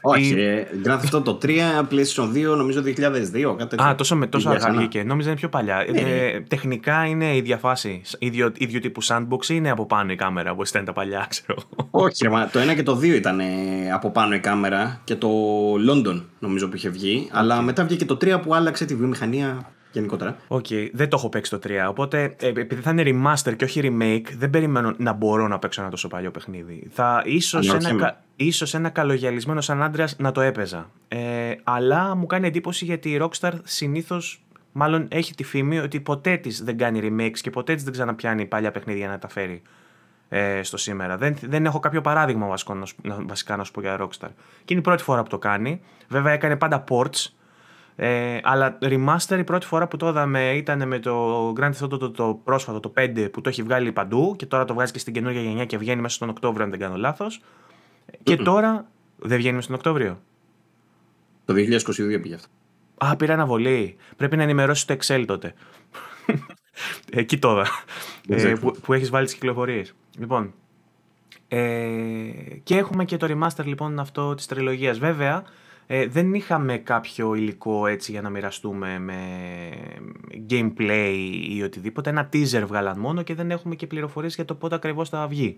Όχι, 0.00 0.34
Η- 0.34 0.42
ε, 0.42 0.66
Grand 0.84 0.98
Theft 1.00 1.22
Auto 1.22 1.38
3, 1.44 1.48
PlayStation 1.90 2.52
2, 2.52 2.56
νομίζω 2.56 2.80
2002, 2.80 3.54
κάτι 3.56 3.66
τέτοιο. 3.68 3.84
Α, 3.86 3.94
τόσο, 3.94 4.16
με, 4.16 4.26
τόσο 4.26 4.48
Για 4.48 4.56
αργά 4.58 4.66
σένα. 4.70 4.78
βγήκε. 4.78 5.02
Νόμιζα 5.02 5.28
είναι 5.28 5.38
πιο 5.38 5.48
παλιά. 5.48 5.86
Ναι, 5.92 6.00
Ε, 6.00 6.40
τεχνικά 6.40 7.04
είναι 7.06 7.24
η 7.32 7.36
ίδια 7.36 7.56
φάση. 7.56 8.02
Ίδιο, 8.18 8.52
ίδιο 8.56 8.80
τύπου 8.80 9.04
sandbox 9.04 9.42
ή 9.42 9.46
είναι 9.48 9.70
από 9.70 9.86
πάνω 9.86 10.12
η 10.12 10.16
κάμερα 10.16 10.50
όπως 10.50 10.68
ήταν 10.70 10.84
τα 10.84 10.92
παλιά, 10.92 11.26
ξέρω. 11.30 11.58
Όχι, 11.90 12.22
ρε, 12.24 12.28
μα, 12.30 12.48
το 12.48 12.60
1 12.70 12.74
και 12.74 12.82
το 12.82 12.96
2 12.98 13.02
ήταν 13.02 13.40
ε, 13.40 13.44
από 13.92 14.10
πάνω 14.10 14.34
η 14.34 14.40
κάμερα 14.40 15.00
και 15.04 15.14
το 15.14 15.28
London 15.90 16.22
νομίζω 16.38 16.68
που 16.68 16.76
είχε 16.76 16.88
βγει. 16.88 17.28
Αλλά 17.32 17.62
μετά 17.62 17.84
βγήκε 17.84 18.04
το 18.04 18.14
3 18.20 18.38
που 18.42 18.54
άλλαξε 18.54 18.84
τη 18.84 18.94
βιομηχανία 18.94 19.72
γενικότερα. 19.98 20.36
Οκ, 20.48 20.66
δεν 20.92 21.08
το 21.08 21.16
έχω 21.16 21.28
παίξει 21.28 21.50
το 21.50 21.58
3. 21.64 21.70
Οπότε, 21.88 22.34
ε, 22.40 22.46
επειδή 22.46 22.80
θα 22.82 22.90
είναι 22.90 23.02
remaster 23.06 23.56
και 23.56 23.64
όχι 23.64 23.80
remake, 23.84 24.32
δεν 24.36 24.50
περιμένω 24.50 24.94
να 24.96 25.12
μπορώ 25.12 25.48
να 25.48 25.58
παίξω 25.58 25.80
ένα 25.80 25.90
τόσο 25.90 26.08
παλιό 26.08 26.30
παιχνίδι. 26.30 26.88
Θα 26.90 27.22
ίσως 27.26 27.66
ένα, 27.66 27.76
Αναρωτιέμαι. 27.76 28.02
κα- 28.10 28.22
ίσως 28.36 28.74
ένα 28.74 28.88
καλογυαλισμένο 28.88 29.60
San 29.60 29.82
Andreas 29.82 30.16
να 30.18 30.32
το 30.32 30.40
έπαιζα. 30.40 30.90
Ε, 31.08 31.18
αλλά 31.64 32.14
μου 32.14 32.26
κάνει 32.26 32.46
εντύπωση 32.46 32.84
γιατί 32.84 33.10
η 33.10 33.20
Rockstar 33.22 33.52
συνήθως. 33.62 34.38
Μάλλον 34.72 35.06
έχει 35.10 35.34
τη 35.34 35.44
φήμη 35.44 35.78
ότι 35.78 36.00
ποτέ 36.00 36.36
της 36.36 36.64
δεν 36.64 36.78
κάνει 36.78 37.00
remakes 37.02 37.38
και 37.40 37.50
ποτέ 37.50 37.74
της 37.74 37.84
δεν 37.84 37.92
ξαναπιάνει 37.92 38.46
παλιά 38.46 38.70
παιχνίδια 38.70 39.08
να 39.08 39.18
τα 39.18 39.28
φέρει 39.28 39.62
ε, 40.28 40.62
στο 40.62 40.76
σήμερα. 40.76 41.16
Δεν, 41.16 41.36
δεν 41.42 41.64
έχω 41.66 41.78
κάποιο 41.80 42.00
παράδειγμα 42.00 42.46
βασικό, 42.46 42.74
να 42.74 42.84
σου- 42.86 42.96
να- 43.02 43.18
βασικά 43.26 43.56
να 43.56 43.64
σου 43.64 43.72
πω 43.72 43.80
για 43.80 43.98
Rockstar. 44.00 44.28
Και 44.64 44.72
είναι 44.72 44.80
η 44.80 44.82
πρώτη 44.82 45.02
φορά 45.02 45.22
που 45.22 45.28
το 45.28 45.38
κάνει. 45.38 45.80
Βέβαια 46.08 46.32
έκανε 46.32 46.56
πάντα 46.56 46.84
ports 46.88 47.26
Ε, 47.96 48.38
αλλά 48.42 48.78
remaster 48.82 49.38
η 49.38 49.44
πρώτη 49.44 49.66
φορά 49.66 49.88
που 49.88 49.96
το 49.96 50.08
είδαμε 50.08 50.52
ήταν 50.52 50.88
με 50.88 50.98
το 50.98 51.52
Grand 51.52 51.70
Theft 51.72 51.84
Auto 51.84 51.98
το, 51.98 52.10
το, 52.10 52.40
πρόσφατο, 52.44 52.80
το 52.80 52.92
5 52.96 53.28
που 53.32 53.40
το 53.40 53.48
έχει 53.48 53.62
βγάλει 53.62 53.92
παντού 53.92 54.34
και 54.36 54.46
τώρα 54.46 54.64
το 54.64 54.74
βγάζει 54.74 54.92
και 54.92 54.98
στην 54.98 55.12
καινούργια 55.12 55.40
γενιά 55.40 55.64
και 55.64 55.78
βγαίνει 55.78 56.00
μέσα 56.00 56.14
στον 56.14 56.28
Οκτώβριο 56.28 56.64
αν 56.64 56.70
δεν 56.70 56.78
κάνω 56.78 56.96
λάθος. 56.96 57.40
Και 58.22 58.36
τώρα 58.36 58.86
δεν 59.16 59.36
βγαίνει 59.36 59.54
μέσα 59.54 59.64
στον 59.64 59.76
Οκτώβριο. 59.76 60.20
Το 61.44 61.54
2022 61.54 62.20
πήγε 62.22 62.34
αυτό. 62.34 62.48
Α, 62.96 63.16
πήρα 63.16 63.32
αναβολή. 63.32 63.96
Πρέπει 64.16 64.36
να 64.36 64.42
ενημερώσεις 64.42 64.84
το 64.84 64.96
Excel 65.00 65.24
τότε. 65.26 65.54
Εκεί 67.12 67.38
τώρα. 67.38 67.66
ε, 68.28 68.52
που, 68.60 68.74
που 68.82 68.92
έχεις 68.92 69.10
βάλει 69.10 69.24
τις 69.24 69.34
κυκλοφορίες. 69.34 69.94
Λοιπόν. 70.18 70.52
Ε, 71.48 71.58
και 72.62 72.76
έχουμε 72.76 73.04
και 73.04 73.16
το 73.16 73.26
remaster 73.30 73.64
λοιπόν 73.64 73.98
αυτό 73.98 74.34
της 74.34 74.46
τριλογίας. 74.46 74.98
Βέβαια, 74.98 75.44
ε, 75.86 76.06
δεν 76.06 76.34
είχαμε 76.34 76.76
κάποιο 76.76 77.34
υλικό 77.34 77.86
έτσι 77.86 78.10
για 78.10 78.22
να 78.22 78.30
μοιραστούμε 78.30 78.98
με 78.98 79.18
gameplay 80.50 81.14
ή 81.48 81.62
οτιδήποτε. 81.62 82.10
Ένα 82.10 82.28
teaser 82.32 82.62
βγάλαν 82.66 82.98
μόνο 82.98 83.22
και 83.22 83.34
δεν 83.34 83.50
έχουμε 83.50 83.74
και 83.74 83.86
πληροφορίες 83.86 84.34
για 84.34 84.44
το 84.44 84.54
πότε 84.54 84.74
ακριβώς 84.74 85.08
θα 85.08 85.26
βγει. 85.26 85.56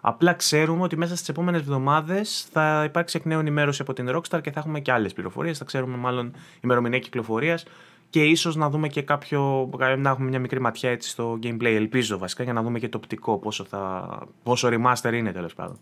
Απλά 0.00 0.32
ξέρουμε 0.34 0.82
ότι 0.82 0.96
μέσα 0.96 1.16
στις 1.16 1.28
επόμενες 1.28 1.60
εβδομάδες 1.60 2.48
θα 2.52 2.84
υπάρξει 2.86 3.16
εκ 3.16 3.24
νέου 3.24 3.38
ενημέρωση 3.38 3.82
από 3.82 3.92
την 3.92 4.08
Rockstar 4.16 4.40
και 4.42 4.50
θα 4.50 4.60
έχουμε 4.60 4.80
και 4.80 4.92
άλλες 4.92 5.12
πληροφορίες. 5.12 5.58
Θα 5.58 5.64
ξέρουμε 5.64 5.96
μάλλον 5.96 6.32
ημερομηνία 6.60 6.98
κυκλοφορίας 6.98 7.64
και 8.10 8.24
ίσως 8.24 8.56
να 8.56 8.70
δούμε 8.70 8.88
και 8.88 9.02
κάποιο. 9.02 9.70
να 9.98 10.10
έχουμε 10.10 10.28
μια 10.28 10.38
μικρή 10.38 10.60
ματιά 10.60 10.90
έτσι 10.90 11.08
στο 11.08 11.38
gameplay. 11.42 11.64
Ελπίζω 11.74 12.18
βασικά 12.18 12.42
για 12.42 12.52
να 12.52 12.62
δούμε 12.62 12.78
και 12.78 12.88
το 12.88 12.96
οπτικό 12.96 13.38
πόσο, 13.38 13.64
θα, 13.64 14.18
πόσο 14.42 14.68
remaster 14.72 15.12
είναι 15.12 15.32
τέλος 15.32 15.54
πάντων. 15.54 15.78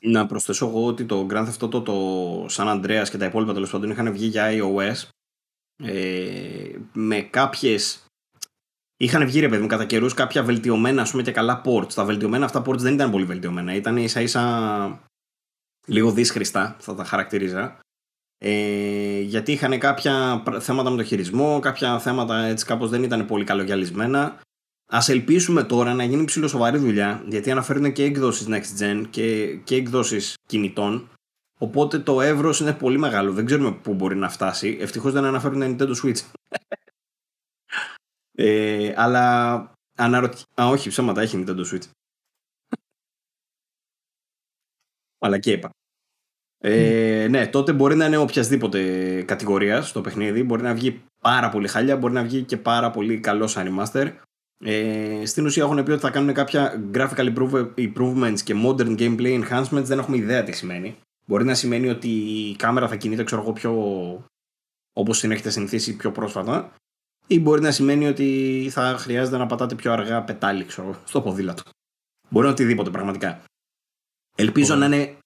Να 0.00 0.26
προσθέσω 0.26 0.66
εγώ 0.66 0.86
ότι 0.86 1.04
το 1.04 1.26
Grand 1.30 1.46
Theft 1.46 1.64
Auto, 1.64 1.84
το 1.84 2.44
San 2.44 2.66
Andreas 2.66 3.06
και 3.10 3.18
τα 3.18 3.24
υπόλοιπα 3.24 3.52
τέλος 3.52 3.70
πάντων 3.70 3.90
είχαν 3.90 4.12
βγει 4.12 4.26
για 4.26 4.50
iOS 4.50 5.08
ε, 5.76 6.70
με 6.92 7.20
κάποιες 7.20 8.06
Είχαν 8.98 9.26
βγει 9.26 9.40
ρε 9.40 9.48
παιδί 9.48 9.62
μου 9.62 9.68
κατά 9.68 9.84
καιρούς 9.84 10.14
κάποια 10.14 10.42
βελτιωμένα 10.42 11.02
ας 11.02 11.10
πούμε, 11.10 11.22
και 11.22 11.32
καλά 11.32 11.62
ports. 11.64 11.92
Τα 11.92 12.04
βελτιωμένα 12.04 12.44
αυτά 12.44 12.62
ports 12.66 12.78
δεν 12.78 12.94
ήταν 12.94 13.10
πολύ 13.10 13.24
βελτιωμένα. 13.24 13.74
Ήταν 13.74 13.96
ίσα 13.96 14.20
ίσα 14.20 15.00
λίγο 15.86 16.10
δύσχριστα, 16.10 16.76
θα 16.78 16.94
τα 16.94 17.04
χαρακτηρίζα. 17.04 17.78
Ε, 18.38 19.20
γιατί 19.20 19.52
είχαν 19.52 19.78
κάποια 19.78 20.42
θέματα 20.60 20.90
με 20.90 20.96
το 20.96 21.02
χειρισμό, 21.02 21.58
κάποια 21.58 21.98
θέματα 21.98 22.44
έτσι 22.44 22.64
κάπως 22.64 22.90
δεν 22.90 23.02
ήταν 23.02 23.26
πολύ 23.26 23.44
καλογιαλισμένα. 23.44 24.40
Α 24.86 24.98
ελπίσουμε 25.06 25.62
τώρα 25.62 25.94
να 25.94 26.04
γίνει 26.04 26.24
ψηλό 26.24 26.48
σοβαρή 26.48 26.78
δουλειά, 26.78 27.24
γιατί 27.26 27.50
αναφέρουν 27.50 27.92
και 27.92 28.04
εκδόσεις 28.04 28.46
Next 28.50 28.82
Gen 28.82 29.06
και, 29.10 29.56
και 29.56 29.74
εκδόσεις 29.74 30.34
κινητών. 30.46 31.08
Οπότε 31.58 31.98
το 31.98 32.20
εύρος 32.20 32.60
είναι 32.60 32.72
πολύ 32.72 32.98
μεγάλο. 32.98 33.32
Δεν 33.32 33.46
ξέρουμε 33.46 33.72
πού 33.72 33.94
μπορεί 33.94 34.16
να 34.16 34.28
φτάσει. 34.28 34.76
Ευτυχώς 34.80 35.12
δεν 35.12 35.24
αναφέρουν 35.24 35.62
Nintendo 35.62 35.94
Switch. 36.02 36.20
Ε, 38.38 38.92
αλλά 38.96 39.72
αναρωτιέμαι. 39.98 40.46
Α, 40.54 40.66
όχι, 40.66 40.88
ψέματα, 40.88 41.20
έχει 41.20 41.44
Nintendo 41.46 41.64
Switch. 41.72 41.88
αλλά 45.18 45.38
και 45.38 45.52
είπα. 45.52 45.70
Ε, 46.58 47.26
ναι, 47.30 47.46
τότε 47.46 47.72
μπορεί 47.72 47.96
να 47.96 48.06
είναι 48.06 48.16
οποιασδήποτε 48.16 49.22
κατηγορίας 49.22 49.88
στο 49.88 50.00
παιχνίδι. 50.00 50.42
Μπορεί 50.42 50.62
να 50.62 50.74
βγει 50.74 51.02
πάρα 51.22 51.48
πολύ 51.48 51.68
χάλια, 51.68 51.96
μπορεί 51.96 52.12
να 52.12 52.22
βγει 52.22 52.42
και 52.42 52.56
πάρα 52.56 52.90
πολύ 52.90 53.20
καλός 53.20 53.50
σαν 53.50 53.66
remaster. 53.68 54.12
Ε, 54.64 55.22
στην 55.26 55.46
ουσία 55.46 55.62
έχουν 55.62 55.82
πει 55.82 55.90
ότι 55.90 56.00
θα 56.00 56.10
κάνουν 56.10 56.34
κάποια 56.34 56.90
graphical 56.94 57.32
improvements 57.76 58.40
και 58.44 58.54
modern 58.64 58.98
gameplay 58.98 59.42
enhancements. 59.42 59.82
Δεν 59.82 59.98
έχουμε 59.98 60.16
ιδέα 60.16 60.42
τι 60.42 60.52
σημαίνει. 60.52 60.96
Μπορεί 61.26 61.44
να 61.44 61.54
σημαίνει 61.54 61.88
ότι 61.88 62.08
η 62.08 62.56
κάμερα 62.56 62.88
θα 62.88 62.96
κινείται, 62.96 63.24
ξέρω 63.24 63.42
εγώ, 63.42 63.52
πιο 63.52 63.72
όπως 64.92 65.20
την 65.20 65.30
έχετε 65.30 65.50
συνηθίσει 65.50 65.96
πιο 65.96 66.12
πρόσφατα 66.12 66.72
ή 67.26 67.40
μπορεί 67.40 67.60
να 67.60 67.70
σημαίνει 67.70 68.06
ότι 68.06 68.68
θα 68.70 68.96
χρειάζεται 68.98 69.36
να 69.36 69.46
πατάτε 69.46 69.74
πιο 69.74 69.92
αργά 69.92 70.22
πετάλι 70.22 70.64
ξέρω, 70.64 71.00
στο 71.04 71.20
ποδήλατο. 71.20 71.62
Μπορεί 72.28 72.46
να 72.46 72.52
οτιδήποτε 72.52 72.90
πραγματικά. 72.90 73.42
Ελπίζω 74.34 74.74
να 74.74 74.86
είναι 74.86 75.16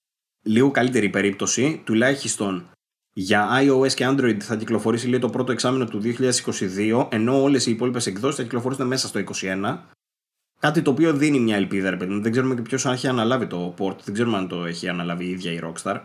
λίγο 0.42 0.70
καλύτερη 0.70 1.06
η 1.06 1.10
περίπτωση, 1.10 1.82
τουλάχιστον 1.84 2.70
για 3.12 3.48
iOS 3.62 3.92
και 3.92 4.06
Android 4.08 4.40
θα 4.40 4.56
κυκλοφορήσει 4.56 5.06
λίγο 5.06 5.20
το 5.20 5.30
πρώτο 5.30 5.52
εξάμεινο 5.52 5.84
του 5.84 6.00
2022, 6.04 7.08
ενώ 7.10 7.42
όλες 7.42 7.66
οι 7.66 7.70
υπόλοιπες 7.70 8.06
εκδόσεις 8.06 8.36
θα 8.36 8.42
κυκλοφορήσουν 8.42 8.86
μέσα 8.86 9.08
στο 9.08 9.20
2021. 9.40 9.78
Κάτι 10.60 10.82
το 10.82 10.90
οποίο 10.90 11.12
δίνει 11.12 11.40
μια 11.40 11.56
ελπίδα, 11.56 11.90
ρε 11.90 11.96
παιδί. 11.96 12.20
Δεν 12.20 12.32
ξέρουμε 12.32 12.54
και 12.54 12.62
ποιος 12.62 12.86
έχει 12.86 13.06
αναλάβει 13.06 13.46
το 13.46 13.74
port, 13.78 13.96
δεν 14.04 14.14
ξέρουμε 14.14 14.36
αν 14.36 14.48
το 14.48 14.64
έχει 14.64 14.88
αναλάβει 14.88 15.24
η 15.24 15.30
ίδια 15.30 15.52
η 15.52 15.60
Rockstar. 15.62 16.00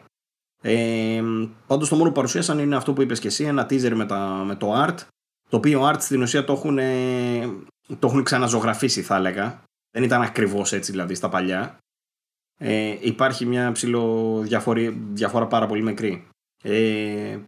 Ε, 0.62 1.24
Πάντως 1.68 1.90
το 1.90 1.96
μόνο 1.96 2.10
που 2.10 2.16
παρουσίασαν 2.16 2.60
είναι 2.60 2.76
αυτό 2.76 2.94
που 2.94 3.02
είπες 3.02 3.20
και 3.20 3.28
εσύ, 3.28 3.44
ένα 3.44 3.66
teaser 3.70 3.92
με, 3.94 4.06
τα, 4.06 4.44
με 4.46 4.56
το 4.56 4.84
art 4.86 4.96
το 5.50 5.58
οποίο 5.58 5.90
art 5.90 6.00
στην 6.00 6.22
ουσία 6.22 6.44
το 6.44 6.54
έχουν, 6.54 6.76
το 8.00 8.08
έχουν 8.08 8.24
ξαναζωγραφίσει 8.24 9.02
θα 9.02 9.16
έλεγα. 9.16 9.64
Δεν 9.92 10.04
ήταν 10.04 10.22
ακριβώς 10.22 10.74
έτσι 10.74 10.92
δηλαδή 10.92 11.16
στα 11.16 11.30
παλιά. 11.30 11.78
Ε, 12.60 12.98
υπάρχει 13.02 13.46
μια 13.46 13.72
ψηλό 13.72 14.42
διαφορά 15.14 15.48
πάρα 15.48 15.68
πολύ 15.68 15.84
μικρή. 15.84 16.28
Ε, 16.68 17.40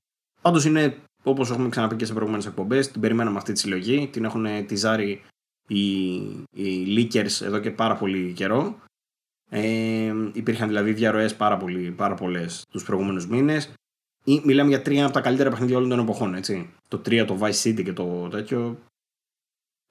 πάντως 0.41 0.65
είναι 0.65 0.97
όπως 1.23 1.51
έχουμε 1.51 1.69
ξαναπεί 1.69 1.95
και 1.95 2.05
σε 2.05 2.13
προηγούμενες 2.13 2.45
εκπομπές 2.45 2.91
την 2.91 3.01
περιμέναμε 3.01 3.37
αυτή 3.37 3.51
τη 3.51 3.59
συλλογή, 3.59 4.07
την 4.07 4.25
έχουν 4.25 4.65
τυζάρει 4.65 5.21
οι, 5.67 6.15
οι 6.51 6.85
leakers 6.97 7.41
εδώ 7.41 7.59
και 7.59 7.71
πάρα 7.71 7.95
πολύ 7.95 8.33
καιρό. 8.33 8.79
Ε, 9.49 10.13
υπήρχαν 10.33 10.67
δηλαδή 10.67 10.93
διαρροές 10.93 11.35
πάρα, 11.35 11.57
πολύ, 11.57 11.91
πάρα 11.91 12.15
πολλές 12.15 12.63
τους 12.69 12.83
προηγούμενους 12.83 13.27
μήνες 13.27 13.73
μιλάμε 14.43 14.69
για 14.69 14.81
τρία 14.81 15.05
από 15.05 15.13
τα 15.13 15.21
καλύτερα 15.21 15.49
παιχνίδια 15.49 15.77
όλων 15.77 15.89
των 15.89 15.99
εποχών, 15.99 16.33
έτσι. 16.33 16.73
Το 16.87 16.97
3, 16.97 17.25
το 17.27 17.37
Vice 17.41 17.61
City 17.63 17.83
και 17.83 17.93
το 17.93 18.27
τέτοιο. 18.27 18.79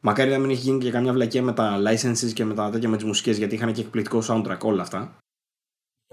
Μακάρι 0.03 0.31
να 0.31 0.39
μην 0.39 0.51
έχει 0.51 0.61
γίνει 0.61 0.78
και 0.78 0.90
καμιά 0.90 1.12
βλακία 1.12 1.43
με 1.43 1.53
τα 1.53 1.82
licenses 1.86 2.32
και 2.35 2.44
με 2.44 2.55
τα 2.55 2.70
τέτοια 2.70 2.89
με 2.89 2.97
τις 2.97 3.05
μουσικές, 3.05 3.39
γιατί 3.39 3.55
είχαν 3.55 3.73
και 3.73 3.81
εκπληκτικό 3.81 4.23
soundtrack 4.28 4.59
όλα 4.59 4.82
αυτά. 4.82 5.19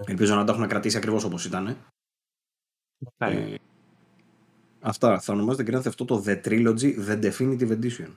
Ελπίζω 0.06 0.34
να 0.34 0.44
τα 0.44 0.52
έχουν 0.52 0.66
κρατήσει 0.66 0.96
ακριβώς 0.96 1.24
όπως 1.24 1.44
ήταν. 1.44 1.76
Ε, 3.18 3.54
αυτά. 4.80 5.20
Θα 5.20 5.32
ονομάζεται 5.32 5.72
Grand 5.72 5.82
Theft 5.82 6.06
Auto 6.06 6.22
The 6.24 6.40
Trilogy 6.44 6.94
The 7.08 7.22
Definitive 7.22 7.78
Edition. 7.78 8.08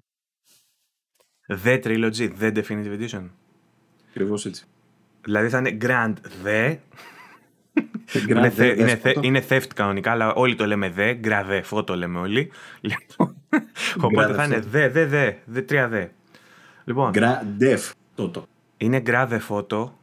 The 1.64 1.84
Trilogy 1.84 2.30
The 2.40 2.56
Definitive 2.56 3.00
Edition. 3.00 3.30
Ακριβώς 4.10 4.46
έτσι. 4.46 4.66
Δηλαδή 5.22 5.50
θα 5.50 5.58
είναι 5.58 5.78
Grand 5.82 6.14
The 6.44 6.78
είναι, 8.28 8.50
θε, 8.50 8.66
είναι, 8.66 8.96
θε, 8.96 9.14
είναι 9.22 9.46
theft 9.50 9.68
κανονικά, 9.76 10.12
αλλά 10.12 10.34
όλοι 10.34 10.56
το 10.56 10.66
λέμε 10.66 10.90
δε. 10.90 11.14
Γκραδε 11.14 11.62
φώτο 11.62 11.96
λέμε 11.96 12.20
όλοι. 12.20 12.52
Λοιπόν, 12.82 13.36
οπότε 13.98 14.34
θα 14.34 14.44
είναι 14.44 14.60
δε, 14.60 14.90
δε, 14.90 15.06
δε, 15.06 15.34
δε, 15.46 15.62
τρία 15.62 15.88
δε. 15.88 16.08
Λοιπόν, 16.86 17.12
γκραδεφ 17.12 17.92
τότο. 18.16 18.48
Είναι 18.78 19.00
γκραδε 19.00 19.40
φώτο. 19.40 19.97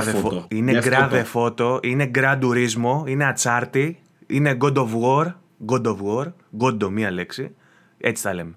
Φώτο. 0.00 0.46
Είναι 0.48 0.78
γκραδε 0.78 1.24
φώτο. 1.24 1.80
Είναι 1.82 2.06
γκραντουρίσμο. 2.06 3.04
Είναι 3.06 3.24
ατσάρτη. 3.24 3.98
Είναι 4.26 4.56
God 4.60 4.74
of 4.74 4.88
War. 5.02 5.32
God 5.66 5.82
of 5.82 5.96
War. 5.96 6.32
God 6.58 6.88
μία 6.90 7.10
λέξη. 7.10 7.54
Έτσι 7.98 8.22
τα 8.22 8.34
λέμε. 8.34 8.54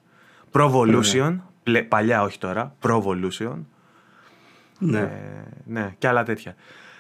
Provolution. 0.52 1.38
Παλιά 1.88 2.22
όχι 2.24 2.38
τώρα. 2.38 2.76
Provolution. 2.82 3.56
Ναι. 4.80 5.00
Ε, 5.00 5.10
ναι, 5.66 5.94
και 5.98 6.08
άλλα 6.08 6.24
τέτοια. 6.24 6.56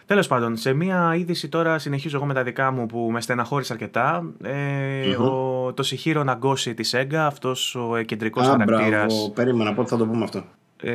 Τέλος 0.05 0.27
πάντων, 0.27 0.57
σε 0.57 0.73
μία 0.73 1.15
είδηση 1.15 1.49
τώρα 1.49 1.79
συνεχίζω 1.79 2.17
εγώ 2.17 2.25
με 2.25 2.33
τα 2.33 2.43
δικά 2.43 2.71
μου 2.71 2.85
που 2.85 3.09
με 3.11 3.21
στεναχώρησε 3.21 3.73
αρκετά. 3.73 4.33
Ε, 4.43 5.15
ο, 5.15 5.73
το 5.73 5.83
Σιχύρο 5.83 6.23
Ναγκώση 6.23 6.73
της 6.73 6.93
ΕΓΚΑ, 6.93 7.25
αυτός 7.25 7.75
ο 7.75 8.01
κεντρικός 8.05 8.47
χαρακτήρας. 8.47 9.31
Περίμενα 9.35 9.73
πότε 9.73 9.89
θα 9.89 9.97
το 9.97 10.07
πούμε 10.07 10.23
αυτό. 10.23 10.43
Ε, 10.81 10.93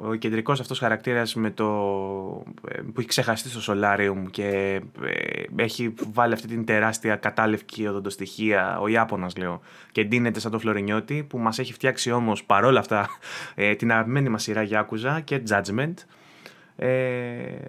ο 0.00 0.14
κεντρικός 0.14 0.60
αυτός 0.60 0.78
χαρακτήρας 0.78 1.34
με 1.34 1.50
το, 1.50 1.66
ε, 2.68 2.80
που 2.80 3.00
έχει 3.00 3.08
ξεχαστεί 3.08 3.48
στο 3.48 3.74
Solarium 3.74 4.30
και 4.30 4.80
ε, 5.02 5.42
έχει 5.56 5.94
βάλει 6.12 6.32
αυτή 6.32 6.46
την 6.46 6.64
τεράστια 6.64 7.16
κατάλευκη 7.16 7.86
οδοντοστοιχεία, 7.86 8.78
ο 8.80 8.88
Ιάπωνας 8.88 9.36
λέω, 9.36 9.60
και 9.92 10.04
ντύνεται 10.04 10.40
σαν 10.40 10.50
το 10.50 10.58
Φλωρινιώτη 10.58 11.26
που 11.28 11.38
μας 11.38 11.58
έχει 11.58 11.72
φτιάξει 11.72 12.10
όμως 12.10 12.44
παρόλα 12.44 12.78
αυτά 12.80 13.08
ε, 13.54 13.74
την 13.74 13.92
αγαπημένη 13.92 14.28
μας 14.28 14.42
σειρά 14.42 14.68
Yakuza 14.70 15.20
και 15.24 15.42
Judgment 15.48 15.94
ε, 16.76 16.88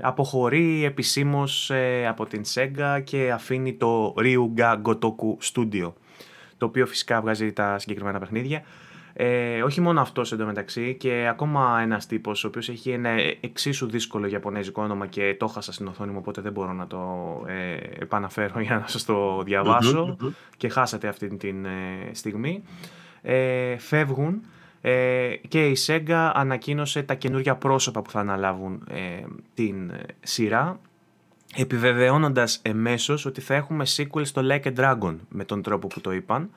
αποχωρεί 0.01 0.85
επισήμως 0.85 1.69
ε, 1.69 2.07
από 2.07 2.25
την 2.25 2.41
Sega 2.53 3.01
και 3.03 3.31
αφήνει 3.31 3.73
το 3.73 4.13
Ryuga 4.17 4.81
Gotoku 4.81 5.37
Studio 5.53 5.93
το 6.57 6.65
οποίο 6.65 6.85
φυσικά 6.85 7.21
βγάζει 7.21 7.53
τα 7.53 7.79
συγκεκριμένα 7.79 8.19
παιχνίδια. 8.19 8.63
Ε, 9.15 9.61
όχι 9.63 9.81
μόνο 9.81 10.01
αυτός 10.01 10.31
εντωμεταξύ 10.31 10.95
και 10.99 11.27
ακόμα 11.29 11.79
ένας 11.81 12.05
τύπος 12.05 12.43
ο 12.43 12.47
οποίος 12.47 12.69
έχει 12.69 12.89
ένα 12.89 13.09
εξίσου 13.39 13.89
δύσκολο 13.89 14.27
γιαπωνέζικο 14.27 14.81
όνομα 14.81 15.07
και 15.07 15.35
το 15.39 15.47
χάσα 15.47 15.71
στην 15.73 15.87
οθόνη 15.87 16.11
μου 16.11 16.17
οπότε 16.19 16.41
δεν 16.41 16.51
μπορώ 16.51 16.73
να 16.73 16.87
το 16.87 16.99
ε, 17.47 17.73
επαναφέρω 17.99 18.61
για 18.61 18.77
να 18.77 18.87
σας 18.87 19.05
το 19.05 19.41
διαβασω 19.43 20.17
και 20.57 20.69
χάσατε 20.69 21.07
αυτή 21.07 21.37
την 21.37 21.65
ε, 21.65 21.69
στιγμή. 22.11 22.63
Ε, 23.21 23.77
φεύγουν 23.77 24.41
ε, 24.81 25.35
και 25.47 25.67
η 25.67 25.77
Sega 25.85 26.31
ανακοίνωσε 26.33 27.03
τα 27.03 27.13
καινούργια 27.13 27.55
πρόσωπα 27.55 28.01
που 28.01 28.09
θα 28.09 28.19
αναλάβουν 28.19 28.83
ε, 28.89 29.23
την 29.53 29.89
ε, 29.89 30.03
σειρά. 30.21 30.79
επιβεβαιώνοντας 31.55 32.59
εμέσως 32.61 33.25
ότι 33.25 33.41
θα 33.41 33.53
έχουμε 33.53 33.85
sequel 33.95 34.25
στο 34.25 34.41
Like 34.45 34.63
a 34.63 34.73
Dragon 34.75 35.15
με 35.29 35.45
τον 35.45 35.61
τρόπο 35.61 35.87
που 35.87 36.01
το 36.01 36.11
είπαν 36.11 36.43
ε, 36.43 36.47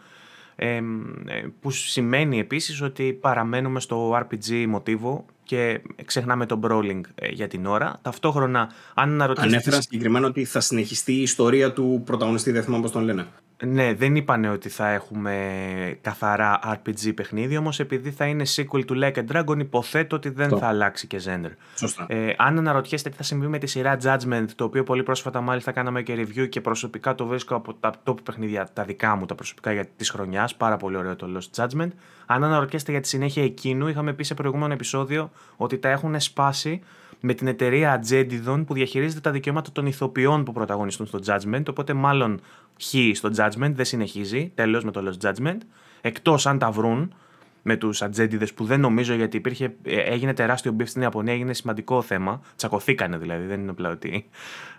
που 1.60 1.70
σημαίνει 1.70 2.38
επίσης 2.38 2.82
ότι 2.82 3.12
παραμένουμε 3.12 3.80
στο 3.80 4.18
RPG 4.18 4.66
μοτίβο 4.68 5.24
και 5.42 5.80
ξεχνάμε 6.04 6.46
το 6.46 6.60
brawling 6.62 7.00
ε, 7.14 7.28
για 7.28 7.48
την 7.48 7.66
ώρα. 7.66 7.98
Ταυτόχρονα, 8.02 8.70
αν 8.94 9.12
αναρωτήσετε... 9.12 9.54
Ανέφεραν 9.54 9.82
συγκεκριμένα 9.82 10.26
ότι 10.26 10.44
θα 10.44 10.60
συνεχιστεί 10.60 11.12
η 11.12 11.22
ιστορία 11.22 11.72
του 11.72 12.02
πρωταγωνιστή, 12.04 12.50
δεν 12.50 12.62
θυμάμαι 12.62 12.82
πώς 12.82 12.92
τον 12.92 13.02
λένε. 13.02 13.26
Ναι, 13.64 13.94
δεν 13.94 14.16
είπαν 14.16 14.44
ότι 14.44 14.68
θα 14.68 14.88
έχουμε 14.88 15.98
καθαρά 16.00 16.60
RPG 16.64 17.14
παιχνίδι, 17.14 17.56
όμως 17.56 17.80
επειδή 17.80 18.10
θα 18.10 18.26
είναι 18.26 18.44
sequel 18.56 18.84
του 18.84 18.98
Like 19.02 19.14
a 19.14 19.24
Dragon 19.32 19.58
υποθέτω 19.58 20.16
ότι 20.16 20.28
δεν 20.28 20.58
θα 20.58 20.66
αλλάξει 20.66 21.06
και 21.06 21.20
genre. 21.26 21.50
Σωστά. 21.74 22.06
Ε, 22.08 22.34
αν 22.36 22.58
αναρωτιέστε 22.58 23.10
τι 23.10 23.16
θα 23.16 23.22
συμβεί 23.22 23.46
με 23.46 23.58
τη 23.58 23.66
σειρά 23.66 23.96
Judgment, 24.02 24.46
το 24.54 24.64
οποίο 24.64 24.82
πολύ 24.82 25.02
πρόσφατα 25.02 25.40
μάλιστα 25.40 25.72
κάναμε 25.72 26.02
και 26.02 26.14
review 26.14 26.48
και 26.48 26.60
προσωπικά 26.60 27.14
το 27.14 27.26
βρίσκω 27.26 27.54
από 27.54 27.74
τα 27.74 27.92
top 28.04 28.16
παιχνίδια, 28.22 28.68
τα 28.72 28.84
δικά 28.84 29.16
μου, 29.16 29.26
τα 29.26 29.34
προσωπικά 29.34 29.72
για 29.72 29.86
της 29.96 30.10
χρονιάς. 30.10 30.54
Πάρα 30.54 30.76
πολύ 30.76 30.96
ωραίο 30.96 31.16
το 31.16 31.26
Lost 31.36 31.62
Judgment. 31.62 31.90
Αν 32.26 32.44
αναρωτιέστε 32.44 32.90
για 32.90 33.00
τη 33.00 33.08
συνέχεια 33.08 33.44
εκείνου, 33.44 33.88
είχαμε 33.88 34.12
πει 34.12 34.24
σε 34.24 34.34
προηγούμενο 34.34 34.72
επεισόδιο 34.72 35.30
ότι 35.56 35.78
τα 35.78 35.88
έχουν 35.88 36.20
σπάσει 36.20 36.82
με 37.26 37.34
την 37.34 37.46
εταιρεία 37.46 38.02
ατζέντηδων 38.02 38.62
που 38.66 38.74
διαχειρίζεται 38.74 39.20
τα 39.20 39.30
δικαιώματα 39.30 39.72
των 39.72 39.86
ηθοποιών 39.86 40.44
που 40.44 40.52
πρωταγωνιστούν 40.52 41.06
στο 41.06 41.18
Judgment. 41.26 41.62
Οπότε, 41.68 41.92
μάλλον 41.92 42.40
χ 42.82 42.94
στο 43.12 43.30
Judgment 43.36 43.72
δεν 43.72 43.84
συνεχίζει. 43.84 44.52
Τέλος 44.54 44.84
με 44.84 44.90
το 44.90 45.02
Lost 45.06 45.26
Judgment. 45.26 45.58
Εκτός 46.00 46.46
αν 46.46 46.58
τα 46.58 46.70
βρουν 46.70 47.14
με 47.62 47.76
τους 47.76 48.02
ατζέντηδες 48.02 48.46
που 48.54 48.64
δεν 48.64 48.80
νομίζω 48.80 49.14
γιατί 49.14 49.36
υπήρχε, 49.36 49.74
ε, 49.82 49.96
έγινε 49.96 50.34
τεράστιο 50.34 50.72
beef 50.72 50.88
στην 50.88 51.02
Ιαπωνία, 51.02 51.32
έγινε 51.32 51.54
σημαντικό 51.54 52.02
θέμα. 52.02 52.40
Τσακωθήκανε 52.56 53.16
δηλαδή, 53.16 53.46
δεν 53.46 53.60
είναι 53.60 53.70
απλά 53.70 53.90
ότι 53.90 54.26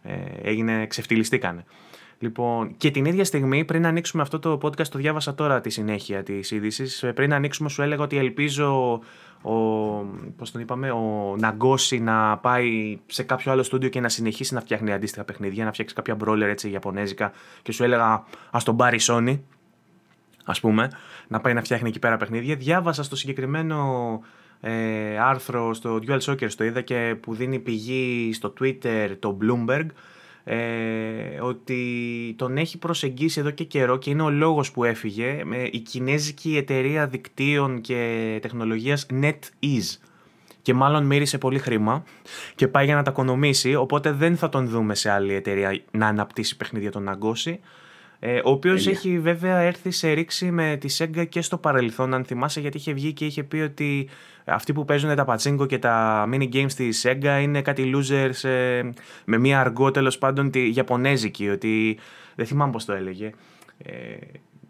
ε, 0.02 0.14
έγινε, 0.42 0.88
ξεφτιλιστήκανε. 0.88 1.66
Λοιπόν, 2.20 2.78
και 2.78 2.92
την 2.92 3.06
ίδια 3.06 3.26
στιγμή, 3.26 3.66
πριν 3.66 3.86
ανοίξουμε 3.86 4.22
αυτό 4.22 4.40
το 4.40 4.60
podcast, 4.62 4.88
το 4.88 4.98
διάβασα 4.98 5.36
τώρα 5.36 5.62
τη 5.62 5.70
συνέχεια 5.70 6.24
της 6.24 6.52
είδησης. 6.52 7.04
Ε, 7.04 7.12
πριν 7.12 7.34
ανοίξουμε, 7.34 7.70
σου 7.70 7.82
έλεγα 7.82 8.04
ότι 8.04 8.18
ελπίζω 8.18 9.00
ο, 9.48 10.06
πώς 10.38 10.52
τον 10.52 10.62
είπαμε, 10.62 10.92
ο 10.92 11.36
Ναγκώση 11.40 12.00
να 12.00 12.38
πάει 12.38 13.00
σε 13.06 13.24
κάποιο 13.24 13.52
άλλο 13.52 13.64
στούντιο 13.64 13.90
και 13.90 14.00
να 14.00 14.10
συνεχίσει 14.10 14.54
να 14.54 14.60
φτιάχνει 14.62 14.94
αντίστοιχα 14.94 15.24
παιχνίδια, 15.24 15.66
να 15.66 15.72
φτιάξει 15.72 15.96
κάποια 15.96 16.16
μπρόλερ 16.16 16.50
έτσι 16.50 16.70
ιαπωνέζικα 16.70 17.32
και 17.62 17.72
σου 17.72 17.84
έλεγα 17.84 18.24
ας 18.52 18.64
τον 18.64 18.76
πάρει 18.76 19.00
Sony, 19.02 19.40
ας 20.46 20.60
πούμε, 20.60 20.92
να 21.28 21.40
πάει 21.40 21.54
να 21.54 21.62
φτιάχνει 21.62 21.90
εκεί 21.90 22.00
πέρα 22.00 22.18
παιχνίδια. 22.18 22.56
Διάβασα 22.56 23.04
στο 23.04 23.16
συγκεκριμένο 23.16 24.22
ε, 24.62 25.18
άρθρο 25.20 25.74
στο 25.74 26.00
Dual 26.08 26.20
Soccer, 26.20 26.52
το 26.52 26.64
είδα 26.64 26.82
και 26.82 27.16
που 27.20 27.34
δίνει 27.34 27.60
πηγή 27.60 28.34
στο 28.34 28.54
Twitter 28.60 29.16
το 29.20 29.38
Bloomberg, 29.42 29.86
ε, 30.50 31.40
ότι 31.42 31.80
τον 32.38 32.58
έχει 32.58 32.78
προσεγγίσει 32.78 33.40
εδώ 33.40 33.52
και 33.52 33.64
καιρό 33.64 33.98
και 33.98 34.10
είναι 34.10 34.22
ο 34.22 34.30
λόγος 34.30 34.72
που 34.72 34.84
έφυγε. 34.84 35.42
Με 35.46 35.70
η 35.72 35.80
κινέζικη 35.80 36.58
εταιρεία 36.58 37.08
δικτύων 37.08 37.82
και 37.82 38.40
τεχνολογίας 38.42 39.06
NetEase. 39.22 39.98
Και 40.62 40.74
μάλλον 40.74 41.06
μύρισε 41.06 41.38
πολύ 41.38 41.60
χρήμα 41.60 42.04
και 42.56 42.68
πάει 42.68 42.86
για 42.86 42.96
να 42.96 43.04
τα 43.04 43.12
οικονομήσει 43.12 43.76
οπότε 43.76 44.12
δεν 44.12 44.38
θα 44.38 44.50
τον 44.50 44.68
δούμε 44.68 44.96
σε 44.96 45.10
άλλη 45.10 45.34
εταιρεία 45.34 45.82
να 45.92 46.08
αναπτύσσει 46.08 46.58
παιχνίδια 46.58 46.92
τον 46.92 47.10
Αγκώση 47.10 47.60
ε, 48.20 48.38
ο 48.38 48.50
οποίος 48.50 48.88
έχει 48.88 49.20
βέβαια 49.20 49.58
έρθει 49.58 49.92
σε 49.92 50.12
ρήξη 50.12 50.52
με 50.52 50.78
τη 50.80 50.96
Sega 50.98 51.26
και 51.30 51.42
στο 51.42 51.58
παρελθόν, 51.58 52.14
αν 52.14 52.26
θυμάσαι, 52.26 52.60
γιατί 52.60 52.78
είχε 52.78 52.94
βγει 52.94 53.14
και 53.14 53.26
είχε 53.26 53.44
πει 53.44 53.58
ότι 53.58 54.10
αυτοί 54.46 54.74
που 54.74 54.86
παίζουν 54.86 55.16
τα 55.16 55.26
πατσίνκο 55.26 55.66
και 55.66 55.80
τα 55.80 56.26
mini 56.32 56.54
games 56.54 56.72
τη 56.76 56.90
Sega 57.04 57.40
είναι 57.42 57.62
κάτι 57.62 57.92
losers 57.96 58.50
ε, 58.50 58.90
με 59.26 59.38
μία 59.38 59.60
αργό 59.60 59.92
τέλος 59.92 60.18
πάντων 60.18 60.52
τη 60.52 60.70
Ιαπωνέζικη. 60.70 61.50
Ότι 61.50 61.98
δεν 62.36 62.46
θυμάμαι 62.46 62.72
πώς 62.72 62.86
το 62.86 62.94
έλεγε. 62.94 63.32
Ε, 63.78 63.92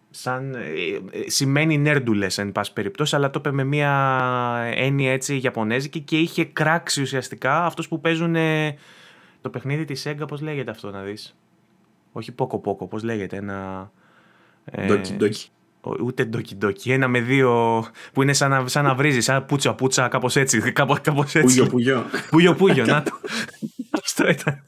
σαν, 0.09 0.55
ε, 0.55 0.59
ε, 1.11 1.29
σημαίνει 1.29 1.77
νέρντουλες 1.77 2.37
εν 2.37 2.51
πάση 2.51 2.73
περιπτώσει 2.73 3.15
αλλά 3.15 3.29
το 3.29 3.39
είπε 3.39 3.51
με 3.51 3.63
μια 3.63 3.91
έννοια 4.75 5.11
έτσι 5.11 5.39
Ιαπωνέζικη 5.43 5.99
και 5.99 6.19
είχε 6.19 6.45
κράξει 6.45 7.01
ουσιαστικά 7.01 7.65
αυτούς 7.65 7.87
που 7.87 7.99
παίζουν 7.99 8.35
το 9.41 9.49
παιχνίδι 9.49 9.85
της 9.85 10.07
Sega 10.07 10.27
πώς 10.27 10.41
λέγεται 10.41 10.71
αυτό 10.71 10.91
να 10.91 11.01
δεις; 11.01 11.37
Όχι 12.17 12.31
πόκο 12.31 12.59
πόκο, 12.59 12.87
πώς 12.87 13.03
λέγεται, 13.03 13.35
ένα... 13.37 13.91
Ντόκι 14.87 15.13
ντόκι. 15.13 15.47
Ούτε 16.03 16.25
ντόκι 16.25 16.55
ντόκι, 16.55 16.91
ένα 16.91 17.07
με 17.07 17.19
δύο 17.19 17.83
που 18.13 18.21
είναι 18.21 18.33
σαν 18.33 18.49
να, 18.49 18.67
σαν 18.67 18.83
να 18.83 18.95
βρίζει, 18.95 19.21
σαν 19.21 19.45
πούτσα 19.45 19.73
πούτσα, 19.75 20.07
κάπως 20.07 20.35
έτσι. 20.35 20.71
Κάπως, 20.71 21.01
κάπως 21.01 21.35
έτσι. 21.35 21.55
Πούγιο 21.55 21.67
πούγιο. 21.67 22.05
Πούγιο 22.29 22.55
πούγιο, 22.55 22.85
να 22.85 23.03
το. 23.03 23.11
Αυτό 24.03 24.29
ήταν. 24.29 24.63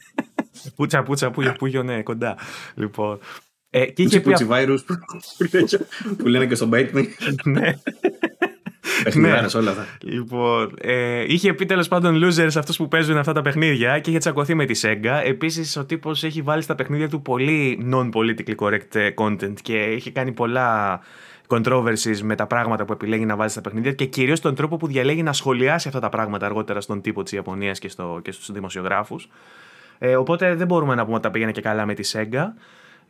Πούτσα 0.75 1.03
πούτσα, 1.03 1.31
πούγιο 1.31 1.53
πούγιο, 1.53 1.83
ναι, 1.83 2.03
κοντά. 2.03 2.37
Λοιπόν. 2.75 3.19
Ε, 3.69 3.85
και 3.85 4.03
είχε 4.03 4.19
πει... 4.19 4.33
που 6.17 6.27
λένε 6.27 6.45
και 6.45 6.55
στο 6.55 6.69
Bite 6.71 6.93
Me. 6.93 7.05
ναι. 7.43 7.73
Παιχνιδάρε 9.03 9.47
όλα 9.55 9.69
αυτά. 9.71 9.87
Λοιπόν, 10.01 10.73
ε, 10.81 11.23
είχε 11.27 11.53
πει 11.53 11.65
τέλος 11.65 11.87
πάντων 11.87 12.21
losers 12.23 12.55
αυτούς 12.55 12.77
που 12.77 12.87
παίζουν 12.87 13.17
αυτά 13.17 13.33
τα 13.33 13.41
παιχνίδια 13.41 13.99
και 13.99 14.09
είχε 14.09 14.19
τσακωθεί 14.19 14.55
με 14.55 14.65
τη 14.65 14.79
Sega. 14.83 15.21
Επίσης, 15.25 15.77
ο 15.77 15.85
τύπος 15.85 16.23
έχει 16.23 16.41
βάλει 16.41 16.61
στα 16.61 16.75
παιχνίδια 16.75 17.09
του 17.09 17.21
πολύ 17.21 17.87
non-politically 17.91 18.55
correct 18.55 18.95
ε, 18.95 19.09
content 19.15 19.53
και 19.61 19.77
έχει 19.77 20.11
κάνει 20.11 20.31
πολλά 20.31 20.99
controversies 21.47 22.19
με 22.21 22.35
τα 22.35 22.47
πράγματα 22.47 22.85
που 22.85 22.93
επιλέγει 22.93 23.25
να 23.25 23.35
βάλει 23.35 23.49
στα 23.49 23.61
παιχνίδια 23.61 23.91
και 23.91 24.05
κυρίως 24.05 24.39
τον 24.39 24.55
τρόπο 24.55 24.77
που 24.77 24.87
διαλέγει 24.87 25.23
να 25.23 25.33
σχολιάσει 25.33 25.87
αυτά 25.87 25.99
τα 25.99 26.09
πράγματα 26.09 26.45
αργότερα 26.45 26.81
στον 26.81 27.01
τύπο 27.01 27.23
της 27.23 27.31
Ιαπωνίας 27.31 27.79
και, 27.79 27.89
στο, 27.89 28.19
και 28.23 28.31
στους 28.31 28.51
δημοσιογράφους. 28.51 29.29
Ε, 29.97 30.15
οπότε 30.15 30.55
δεν 30.55 30.67
μπορούμε 30.67 30.95
να 30.95 31.03
πούμε 31.03 31.15
ότι 31.15 31.23
τα 31.23 31.31
πήγαινε 31.31 31.51
και 31.51 31.61
καλά 31.61 31.85
με 31.85 31.93
τη 31.93 32.11
Sega. 32.13 32.43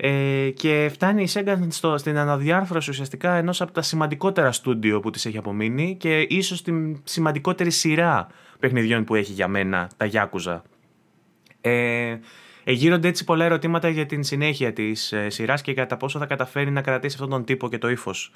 Ε, 0.02 0.50
και 0.50 0.90
φτάνει 0.92 1.24
η 1.24 1.28
Sega 1.34 1.58
στο, 1.68 1.98
στην 1.98 2.18
αναδιάρθρωση 2.18 2.90
ουσιαστικά 2.90 3.34
ενός 3.34 3.62
από 3.62 3.72
τα 3.72 3.82
σημαντικότερα 3.82 4.52
στούντιο 4.52 5.00
που 5.00 5.10
της 5.10 5.26
έχει 5.26 5.38
απομείνει 5.38 5.96
και 6.00 6.20
ίσως 6.20 6.62
την 6.62 7.02
σημαντικότερη 7.04 7.72
σειρά 7.72 8.28
παιχνιδιών 8.60 9.04
που 9.04 9.16
έχει 9.16 9.32
για 9.32 9.48
μένα, 9.48 9.90
τα 9.98 10.10
Yakuza. 10.12 10.62
Ε, 11.62 12.18
Εγείρονται 12.64 13.08
έτσι 13.08 13.24
πολλά 13.24 13.46
ερωτήματα 13.46 13.90
για 13.90 14.06
την 14.06 14.24
συνέχεια 14.24 14.74
της 14.74 15.12
ε, 15.12 15.30
σειράς 15.30 15.62
και 15.62 15.74
κατά 15.74 15.98
πόσο 15.98 16.20
θα 16.20 16.26
καταφέρει 16.26 16.72
να 16.72 16.82
κρατήσει 16.82 17.16
αυτόν 17.16 17.30
τον 17.30 17.46
τύπο 17.46 17.70
και 17.70 17.78
το 17.78 17.90
ύφος 17.90 18.32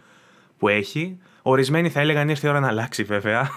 που 0.57 0.67
έχει. 0.67 1.17
Ορισμένοι 1.41 1.89
θα 1.89 1.99
έλεγαν 1.99 2.29
ήρθε 2.29 2.47
η 2.47 2.49
ώρα 2.49 2.59
να 2.59 2.67
αλλάξει 2.67 3.03
βέβαια 3.03 3.49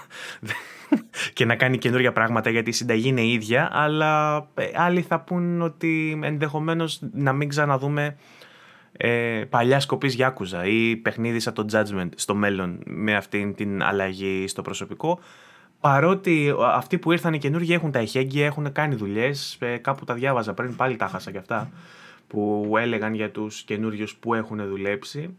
και 1.33 1.45
να 1.45 1.55
κάνει 1.55 1.77
καινούργια 1.77 2.11
πράγματα 2.11 2.49
γιατί 2.49 2.69
η 2.69 2.73
συνταγή 2.73 3.07
είναι 3.07 3.25
ίδια, 3.25 3.69
αλλά 3.71 4.37
ε, 4.53 4.69
άλλοι 4.75 5.01
θα 5.01 5.19
πούν 5.19 5.61
ότι 5.61 6.19
ενδεχομένως 6.23 6.99
να 7.13 7.33
μην 7.33 7.49
ξαναδούμε 7.49 8.15
ε, 8.97 9.43
παλιά 9.49 9.79
σκοπής 9.79 10.13
Γιάκουζα 10.13 10.65
ή 10.65 10.95
παιχνίδι 10.95 11.39
σαν 11.39 11.53
το 11.53 11.65
Judgment 11.71 12.09
στο 12.15 12.35
μέλλον 12.35 12.79
με 12.85 13.15
αυτήν 13.15 13.55
την 13.55 13.83
αλλαγή 13.83 14.47
στο 14.47 14.61
προσωπικό. 14.61 15.19
Παρότι 15.79 16.53
αυτοί 16.59 16.97
που 16.97 17.11
ήρθαν 17.11 17.33
οι 17.33 17.37
καινούργοι 17.37 17.73
έχουν 17.73 17.91
τα 17.91 17.99
εχέγγυα, 17.99 18.45
έχουν 18.45 18.71
κάνει 18.71 18.95
δουλειές. 18.95 19.57
Ε, 19.59 19.77
κάπου 19.77 20.05
τα 20.05 20.13
διάβαζα 20.13 20.53
πριν, 20.53 20.75
πάλι 20.75 20.95
τα 20.95 21.07
χάσα 21.07 21.31
και 21.31 21.37
αυτά. 21.37 21.71
Που 22.27 22.73
έλεγαν 22.77 23.13
για 23.13 23.31
τους 23.31 23.61
καινούριους 23.61 24.15
που 24.15 24.33
έχουν 24.33 24.67
δουλέψει. 24.67 25.35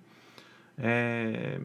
Ε, 0.80 1.58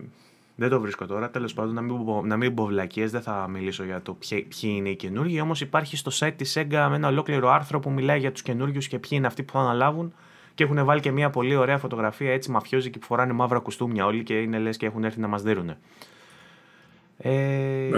δεν 0.55 0.69
το 0.69 0.79
βρίσκω 0.79 1.05
τώρα. 1.05 1.29
Τέλος 1.29 1.53
πάντων, 1.53 1.73
να 1.73 1.81
μην, 1.81 2.05
πω, 2.05 2.21
να 2.25 2.37
μην 2.37 2.53
πω 2.53 2.65
βλακίες, 2.65 3.11
δεν 3.11 3.21
θα 3.21 3.47
μιλήσω 3.49 3.83
για 3.83 4.01
το 4.01 4.13
ποιοι, 4.13 4.41
ποιοι 4.41 4.73
είναι 4.75 4.89
οι 4.89 4.95
καινούργοι. 4.95 5.39
Όμως 5.39 5.61
υπάρχει 5.61 5.97
στο 5.97 6.11
site 6.13 6.33
της 6.35 6.57
Sega 6.57 6.87
με 6.89 6.95
ένα 6.95 7.07
ολόκληρο 7.07 7.49
άρθρο 7.49 7.79
που 7.79 7.91
μιλάει 7.91 8.19
για 8.19 8.31
τους 8.31 8.41
καινούριους 8.41 8.87
και 8.87 8.99
ποιοι 8.99 9.11
είναι 9.11 9.27
αυτοί 9.27 9.43
που 9.43 9.53
θα 9.53 9.59
αναλάβουν. 9.59 10.13
Και 10.55 10.63
έχουν 10.63 10.85
βάλει 10.85 11.01
και 11.01 11.11
μια 11.11 11.29
πολύ 11.29 11.55
ωραία 11.55 11.77
φωτογραφία 11.77 12.33
έτσι 12.33 12.51
μαφιόζικη 12.51 12.99
που 12.99 13.05
φοράνε 13.05 13.33
μαύρα 13.33 13.59
κουστούμια 13.59 14.05
όλοι 14.05 14.23
και 14.23 14.33
είναι 14.41 14.59
λες 14.59 14.77
και 14.77 14.85
έχουν 14.85 15.03
έρθει 15.03 15.19
να 15.19 15.27
μας 15.27 15.41
δίνουν. 15.41 15.75
Ε, 17.25 17.89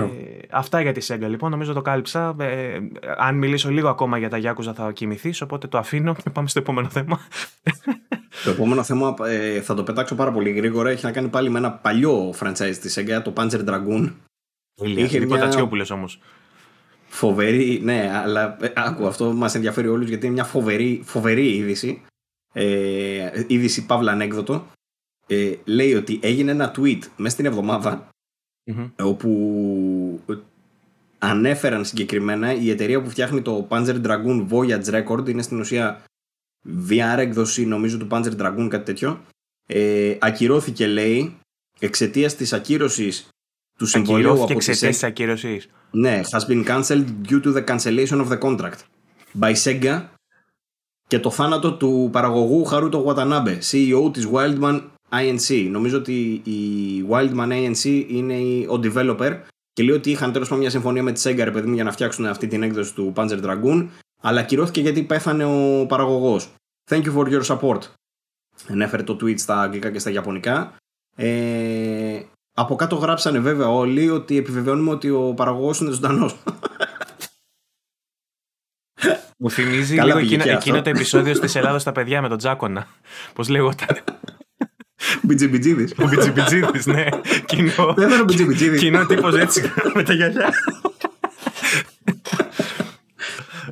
αυτά 0.50 0.82
για 0.82 0.92
τη 0.92 1.06
Sega 1.10 1.28
λοιπόν, 1.28 1.52
νομίζω 1.52 1.74
το 1.74 1.82
κάλυψα. 1.82 2.36
Ε, 2.40 2.80
αν 3.18 3.38
μιλήσω 3.38 3.70
λίγο 3.70 3.90
ακόμα 3.90 4.18
για 4.18 4.30
τα 4.30 4.40
Yakuza 4.44 4.74
θα 4.76 4.92
κοιμηθείς, 4.92 5.42
οπότε 5.42 5.68
το 5.68 5.78
αφήνω 5.78 6.16
και 6.16 6.30
πάμε 6.30 6.48
στο 6.48 6.60
επόμενο 6.60 6.90
θέμα. 6.90 7.20
Το 8.44 8.50
επόμενο 8.50 8.84
θέμα 8.84 9.16
ε, 9.26 9.62
θα 9.62 9.74
το 9.74 9.84
πετάξω 9.84 10.16
πάρα 10.16 10.32
πολύ 10.32 10.52
γρήγορα. 10.52 10.90
Έχει 10.90 11.06
να 11.06 11.12
κάνει 11.12 11.28
πάλι 11.28 11.50
με 11.50 11.58
ένα 11.58 11.72
παλιό 11.72 12.34
franchise 12.40 12.76
της 12.82 13.00
Sega, 13.00 13.22
το 13.24 13.34
Panzer 13.36 13.66
Dragoon. 13.66 14.12
Είχε 14.82 15.26
μια... 15.26 15.68
που 15.68 15.76
λες 15.76 15.90
όμως. 15.90 16.20
Φοβερή, 17.08 17.80
ναι, 17.84 18.12
αλλά 18.14 18.58
ε, 18.62 18.72
άκου, 18.76 19.08
αυτό 19.08 19.34
μας 19.34 19.56
ενδιαφέρει 19.56 19.88
όλους 19.88 20.08
γιατί 20.08 20.26
είναι 20.26 20.34
μια 20.34 20.44
φοβερή, 20.44 21.02
φοβερή 21.06 21.56
είδηση. 21.56 22.02
Ε, 22.54 23.44
είδηση 23.48 23.86
παύλα 23.86 24.12
ανέκδοτο. 24.12 24.68
Ε, 25.28 25.54
λέει 25.66 25.94
ότι 25.94 26.20
έγινε 26.22 26.52
ένα 26.52 26.76
tweet 26.78 27.00
μέσα 27.16 27.34
στην 27.34 27.46
εβδομάδα 27.46 28.08
mm-hmm. 28.66 28.90
όπου 29.02 30.22
ανέφεραν 31.20 31.86
συγκεκριμένα 31.86 32.54
η 32.54 32.70
εταιρεία 32.70 33.02
που 33.02 33.10
φτιάχνει 33.10 33.42
το 33.42 33.68
Panzer 33.70 34.02
Dragoon 34.06 34.48
Voyage 34.50 34.86
Record 34.86 35.30
είναι 35.30 35.42
στην 35.42 35.60
ουσία 35.60 36.04
VR 36.90 37.18
έκδοση 37.18 37.66
νομίζω 37.66 37.98
του 37.98 38.08
Panzer 38.12 38.38
Dragoon 38.40 38.68
κάτι 38.70 38.86
τέτοιο 38.86 39.22
ε, 39.66 40.18
ακυρώθηκε 40.20 40.88
λέει 40.88 41.38
εξαιτίας 41.80 42.36
της 42.36 42.54
ακύρωσης 42.54 43.28
του 43.78 43.86
συμβολίου 43.86 44.32
από 44.32 44.48
εξαιτίας 44.50 44.98
τη 44.98 45.06
ακύρωσης. 45.06 45.70
Ναι, 45.92 46.22
has 46.30 46.46
been 46.48 46.66
cancelled 46.66 47.06
due 47.30 47.42
to 47.44 47.54
the 47.54 47.64
cancellation 47.64 48.26
of 48.26 48.28
the 48.28 48.40
contract 48.40 48.80
by 49.40 49.54
Sega 49.64 50.06
και 51.08 51.20
το 51.20 51.32
θάνατο 51.32 51.74
του 51.74 52.10
παραγωγού 52.12 52.66
Χαρούτο 52.66 53.06
Watanabe, 53.08 53.58
CEO 53.72 54.14
της 54.14 54.28
Wildman 54.32 54.82
INC. 55.12 55.68
Νομίζω 55.72 55.98
ότι 55.98 56.42
η 56.44 57.06
Wildman 57.10 57.52
INC 57.52 58.06
είναι 58.08 58.34
ο 58.68 58.80
developer 58.84 59.40
και 59.74 59.84
λέει 59.84 59.96
ότι 59.96 60.12
είχαν 60.12 60.32
τέλος 60.32 60.48
πάντων 60.48 60.62
μια 60.62 60.72
συμφωνία 60.72 61.04
με 61.04 61.12
τη 61.12 61.22
Sega 61.24 61.42
ρε 61.44 61.52
παιδί 61.52 61.68
μου, 61.68 61.74
για 61.74 61.84
να 61.84 61.92
φτιάξουν 61.92 62.26
αυτή 62.26 62.48
την 62.48 62.64
έκδοση 62.64 62.94
του 62.94 63.14
Panzer 63.16 63.44
Dragoon, 63.44 63.88
αλλά 64.22 64.40
ακυρώθηκε 64.40 64.82
γιατί 64.82 65.04
πέθανε 65.04 65.46
ο 65.46 65.86
παραγωγός. 65.86 66.54
Thank 66.90 67.04
you 67.04 67.16
for 67.16 67.28
your 67.28 67.44
support. 67.44 67.80
Ενέφερε 68.68 69.04
το 69.04 69.18
tweet 69.22 69.40
στα 69.40 69.62
αγγλικά 69.62 69.92
και 69.92 70.00
στα 70.00 70.12
ιαπωνικά. 70.12 70.76
Ε, 71.16 72.22
από 72.54 72.76
κάτω 72.76 72.96
γράψανε 72.96 73.40
βέβαια 73.40 73.70
όλοι 73.70 74.10
ότι 74.10 74.38
επιβεβαιώνουμε 74.38 74.92
ότι 74.92 75.10
ο 75.10 75.34
παραγωγός 75.34 75.80
είναι 75.80 75.92
ζωντανός. 75.92 76.36
Μου 79.38 79.50
θυμίζει 79.50 80.00
λίγο 80.00 80.18
εκείνο, 80.18 80.44
εκείνο 80.44 80.82
το 80.82 80.90
επεισόδιο 80.90 81.40
τη 81.40 81.58
Ελλάδα 81.60 81.80
στα 81.80 81.92
παιδιά 81.92 82.22
με 82.22 82.30
τον 82.30 82.38
Τζάκονα. 82.38 82.88
Πώς 83.34 83.50
λέγονταν. 83.50 83.98
Μπιτζιμπιτζίδης. 85.22 85.94
Ο 85.98 86.08
Μπιτζιμπιτζίδης, 86.08 86.86
ναι. 86.86 87.06
Κοινό. 87.46 87.94
Δεν 87.96 88.08
ήταν 88.08 88.20
ο 88.20 88.24
Μπιτζιμπιτζίδης. 88.24 88.80
Κοινό 88.80 89.06
τύπος 89.06 89.36
έτσι 89.36 89.72
με 89.94 90.04
τα 90.04 90.14
γυαλιά. 90.14 90.54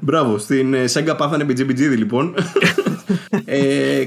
Μπράβο, 0.02 0.38
στην 0.38 0.88
Σέγγα 0.88 1.16
πάθανε 1.16 1.44
Μπιτζιμπιτζίδη 1.44 1.96
λοιπόν. 1.96 2.36
ε, 3.46 4.04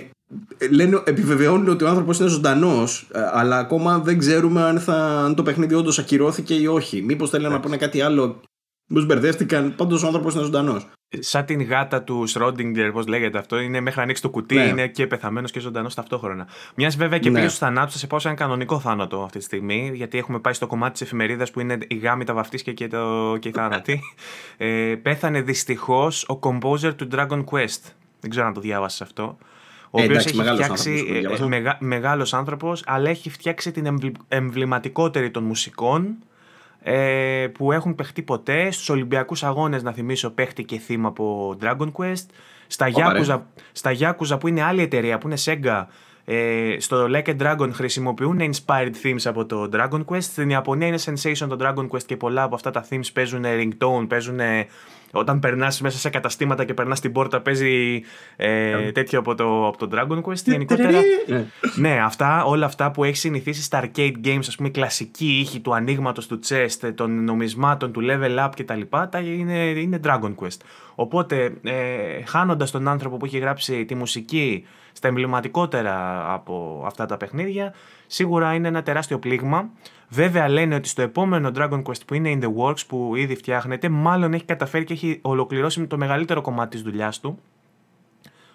λένε, 0.70 1.02
επιβεβαιώνουν 1.04 1.68
ότι 1.68 1.84
ο 1.84 1.88
άνθρωπος 1.88 2.18
είναι 2.18 2.28
ζωντανός, 2.28 3.08
αλλά 3.32 3.58
ακόμα 3.58 3.98
δεν 3.98 4.18
ξέρουμε 4.18 4.62
αν, 4.62 4.80
θα, 4.80 4.94
αν 5.24 5.34
το 5.34 5.42
παιχνίδι 5.42 5.74
όντως 5.74 5.98
ακυρώθηκε 5.98 6.54
ή 6.54 6.66
όχι. 6.66 7.02
Μήπως 7.02 7.30
θέλουν 7.30 7.52
να 7.52 7.60
πούνε 7.60 7.76
κάτι 7.76 8.00
άλλο. 8.00 8.40
Μήπω 8.86 9.04
μπερδεύτηκαν. 9.04 9.74
Πάντως 9.76 10.02
ο 10.02 10.06
άνθρωπος 10.06 10.34
είναι 10.34 10.42
ζωντανός 10.42 10.86
σαν 11.18 11.44
την 11.44 11.62
γάτα 11.62 12.02
του 12.02 12.26
Σρόντιγκερ, 12.26 12.92
πώς 12.92 13.06
λέγεται 13.06 13.38
αυτό, 13.38 13.58
είναι 13.58 13.80
μέχρι 13.80 13.98
να 13.98 14.04
ανοίξει 14.04 14.22
το 14.22 14.30
κουτί, 14.30 14.54
ναι. 14.54 14.62
είναι 14.62 14.88
και 14.88 15.06
πεθαμένος 15.06 15.50
και 15.50 15.60
ζωντανός 15.60 15.94
ταυτόχρονα. 15.94 16.48
Μιας 16.74 16.96
βέβαια 16.96 17.18
και 17.18 17.30
ναι. 17.30 17.38
πίσω 17.38 17.50
στου 17.50 17.58
θανάτους, 17.58 17.92
θα 17.92 17.98
σε 17.98 18.06
πάω 18.06 18.18
σε 18.18 18.28
ένα 18.28 18.36
κανονικό 18.36 18.80
θάνατο 18.80 19.22
αυτή 19.22 19.38
τη 19.38 19.44
στιγμή, 19.44 19.90
γιατί 19.94 20.18
έχουμε 20.18 20.38
πάει 20.38 20.52
στο 20.52 20.66
κομμάτι 20.66 20.92
της 20.92 21.00
εφημερίδας 21.00 21.50
που 21.50 21.60
είναι 21.60 21.78
η 21.86 21.94
γάμη, 21.94 22.24
τα 22.24 22.34
βαφτίσια 22.34 22.72
και, 22.72 22.88
το, 22.88 23.36
και 23.36 23.48
οι 23.48 23.52
θάνατοι. 23.52 24.00
ε, 24.56 24.94
πέθανε 25.02 25.40
δυστυχώς 25.40 26.28
ο 26.28 26.38
composer 26.42 26.94
του 26.96 27.08
Dragon 27.12 27.44
Quest. 27.44 27.92
Δεν 28.20 28.30
ξέρω 28.30 28.46
αν 28.46 28.52
το 28.52 28.60
διάβασες 28.60 29.00
αυτό. 29.00 29.38
Ο 29.90 30.02
οποίος 30.02 30.26
έχει 30.26 30.42
φτιάξει. 30.42 31.22
Ε, 31.50 31.76
μεγάλος 31.78 32.34
άνθρωπος, 32.34 32.82
αλλά 32.86 33.10
έχει 33.10 33.30
φτιάξει 33.30 33.70
την 33.70 33.98
εμβληματικότερη 34.28 35.30
των 35.30 35.44
μουσικών 35.44 36.16
ε, 36.88 37.46
που 37.52 37.72
έχουν 37.72 37.94
παιχτεί 37.94 38.22
ποτέ. 38.22 38.70
Στους 38.70 38.88
Ολυμπιακούς 38.88 39.42
Αγώνες, 39.42 39.82
να 39.82 39.92
θυμίσω, 39.92 40.30
παίχτηκε 40.30 40.78
θύμα 40.78 41.08
από 41.08 41.56
Dragon 41.62 41.92
Quest. 41.92 42.26
Στα, 42.66 42.88
Yakuza, 42.94 43.40
στα 43.72 43.92
Yakuza 43.98 44.40
που 44.40 44.48
είναι 44.48 44.62
άλλη 44.62 44.82
εταιρεία, 44.82 45.18
που 45.18 45.26
είναι 45.26 45.36
Sega, 45.44 45.84
ε, 46.24 46.76
στο 46.78 47.06
Like 47.10 47.28
a 47.28 47.36
Dragon 47.40 47.70
χρησιμοποιούν 47.72 48.38
inspired 48.40 48.92
themes 49.02 49.20
από 49.24 49.46
το 49.46 49.68
Dragon 49.72 50.04
Quest. 50.04 50.22
Στην 50.22 50.50
Ιαπωνία 50.50 50.86
είναι 50.86 50.98
sensation 51.04 51.46
το 51.48 51.56
Dragon 51.60 51.88
Quest 51.88 52.02
και 52.02 52.16
πολλά 52.16 52.42
από 52.42 52.54
αυτά 52.54 52.70
τα 52.70 52.86
themes 52.90 53.12
παίζουν 53.12 53.44
ringtone, 53.44 54.08
παίζουν 54.08 54.40
όταν 55.16 55.38
περνάς 55.38 55.80
μέσα 55.80 55.98
σε 55.98 56.10
καταστήματα 56.10 56.64
και 56.64 56.74
περνάς 56.74 57.00
την 57.00 57.12
πόρτα, 57.12 57.40
παίζει 57.40 58.02
ε, 58.36 58.92
τέτοιο 58.92 59.18
από 59.18 59.34
το, 59.34 59.66
από 59.66 59.78
το 59.78 59.88
Dragon 59.92 60.22
Quest. 60.22 60.44
Γενικότερα. 60.44 60.90
ναι, 61.76 62.00
αυτά, 62.04 62.44
όλα 62.44 62.66
αυτά 62.66 62.90
που 62.90 63.04
έχεις 63.04 63.20
συνηθίσει 63.20 63.62
στα 63.62 63.84
arcade 63.84 64.14
games, 64.24 64.44
ας 64.48 64.56
πούμε, 64.56 64.68
η 64.68 64.70
κλασική 64.70 65.38
ήχη 65.40 65.60
του 65.60 65.74
ανοίγματος 65.74 66.26
του 66.26 66.40
chest, 66.48 66.92
των 66.94 67.24
νομισμάτων, 67.24 67.92
του 67.92 68.00
level 68.04 68.44
up 68.44 68.50
κτλ. 68.56 68.80
Τα 69.10 69.18
είναι, 69.18 69.58
είναι 69.58 70.00
Dragon 70.04 70.34
Quest. 70.34 70.60
Οπότε, 70.94 71.52
ε, 71.62 72.22
χάνοντας 72.24 72.70
τον 72.70 72.88
άνθρωπο 72.88 73.16
που 73.16 73.24
έχει 73.24 73.38
γράψει 73.38 73.84
τη 73.84 73.94
μουσική 73.94 74.64
στα 74.96 75.08
εμβληματικότερα 75.08 76.24
από 76.32 76.82
αυτά 76.86 77.06
τα 77.06 77.16
παιχνίδια, 77.16 77.74
σίγουρα 78.06 78.54
είναι 78.54 78.68
ένα 78.68 78.82
τεράστιο 78.82 79.18
πλήγμα. 79.18 79.70
Βέβαια 80.08 80.48
λένε 80.48 80.74
ότι 80.74 80.88
στο 80.88 81.02
επόμενο 81.02 81.50
Dragon 81.54 81.82
Quest 81.82 82.06
που 82.06 82.14
είναι 82.14 82.38
in 82.38 82.44
the 82.44 82.54
works 82.62 82.86
που 82.86 83.16
ήδη 83.16 83.36
φτιάχνεται, 83.36 83.88
μάλλον 83.88 84.34
έχει 84.34 84.44
καταφέρει 84.44 84.84
και 84.84 84.92
έχει 84.92 85.18
ολοκληρώσει 85.22 85.86
το 85.86 85.96
μεγαλύτερο 85.96 86.40
κομμάτι 86.40 86.70
της 86.70 86.82
δουλειάς 86.82 87.20
του. 87.20 87.38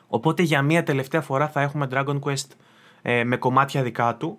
Οπότε 0.07 0.43
για 0.43 0.61
μία 0.61 0.83
τελευταία 0.83 1.21
φορά 1.21 1.47
θα 1.47 1.61
έχουμε 1.61 1.87
Dragon 1.91 2.19
Quest 2.19 2.47
ε, 3.01 3.23
με 3.23 3.37
κομμάτια 3.37 3.83
δικά 3.83 4.15
του. 4.15 4.37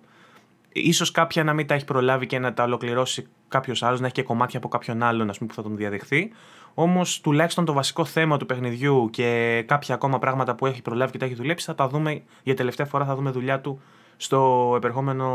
Ίσως 0.69 1.11
κάποια 1.11 1.43
να 1.43 1.53
μην 1.53 1.67
τα 1.67 1.73
έχει 1.73 1.85
προλάβει 1.85 2.25
και 2.25 2.39
να 2.39 2.53
τα 2.53 2.63
ολοκληρώσει 2.63 3.27
κάποιος 3.47 3.83
άλλος, 3.83 3.99
να 3.99 4.05
έχει 4.05 4.15
και 4.15 4.23
κομμάτια 4.23 4.57
από 4.59 4.67
κάποιον 4.67 5.03
άλλον 5.03 5.29
ας 5.29 5.37
πούμε, 5.37 5.49
που 5.49 5.55
θα 5.55 5.61
τον 5.61 5.77
διαδεχθεί. 5.77 6.31
Όμως 6.73 7.21
τουλάχιστον 7.21 7.65
το 7.65 7.73
βασικό 7.73 8.05
θέμα 8.05 8.37
του 8.37 8.45
παιχνιδιού 8.45 9.09
και 9.11 9.63
κάποια 9.67 9.95
ακόμα 9.95 10.19
πράγματα 10.19 10.55
που 10.55 10.65
έχει 10.65 10.81
προλάβει 10.81 11.11
και 11.11 11.17
τα 11.17 11.25
έχει 11.25 11.33
δουλέψει 11.33 11.65
θα 11.65 11.75
τα 11.75 11.87
δούμε 11.87 12.21
για 12.43 12.55
τελευταία 12.55 12.85
φορά. 12.85 13.05
Θα 13.05 13.15
δούμε 13.15 13.31
δουλειά 13.31 13.59
του 13.61 13.81
στο 14.17 14.73
επερχόμενο 14.75 15.27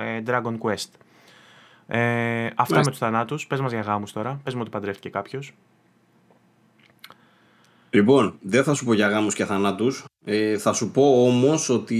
ε, 0.00 0.22
Dragon 0.26 0.58
Quest. 0.58 0.88
Ε, 1.86 2.50
αυτά 2.56 2.78
με 2.78 2.84
τους 2.84 2.98
θανάτους. 2.98 3.46
Πες 3.46 3.60
μας 3.60 3.72
για 3.72 3.80
γάμους 3.80 4.12
τώρα. 4.12 4.40
Πες 4.44 4.54
μου 4.54 4.60
ότι 4.60 4.70
παντρεύτηκε 4.70 5.08
κάποιος. 5.08 5.52
Λοιπόν, 7.90 8.38
δεν 8.40 8.64
θα 8.64 8.74
σου 8.74 8.84
πω 8.84 8.92
για 8.92 9.08
γάμους 9.08 9.34
και 9.34 9.44
θανάτους. 9.44 10.04
Ε, 10.24 10.58
θα 10.58 10.72
σου 10.72 10.90
πω 10.90 11.24
όμως 11.26 11.68
ότι 11.68 11.96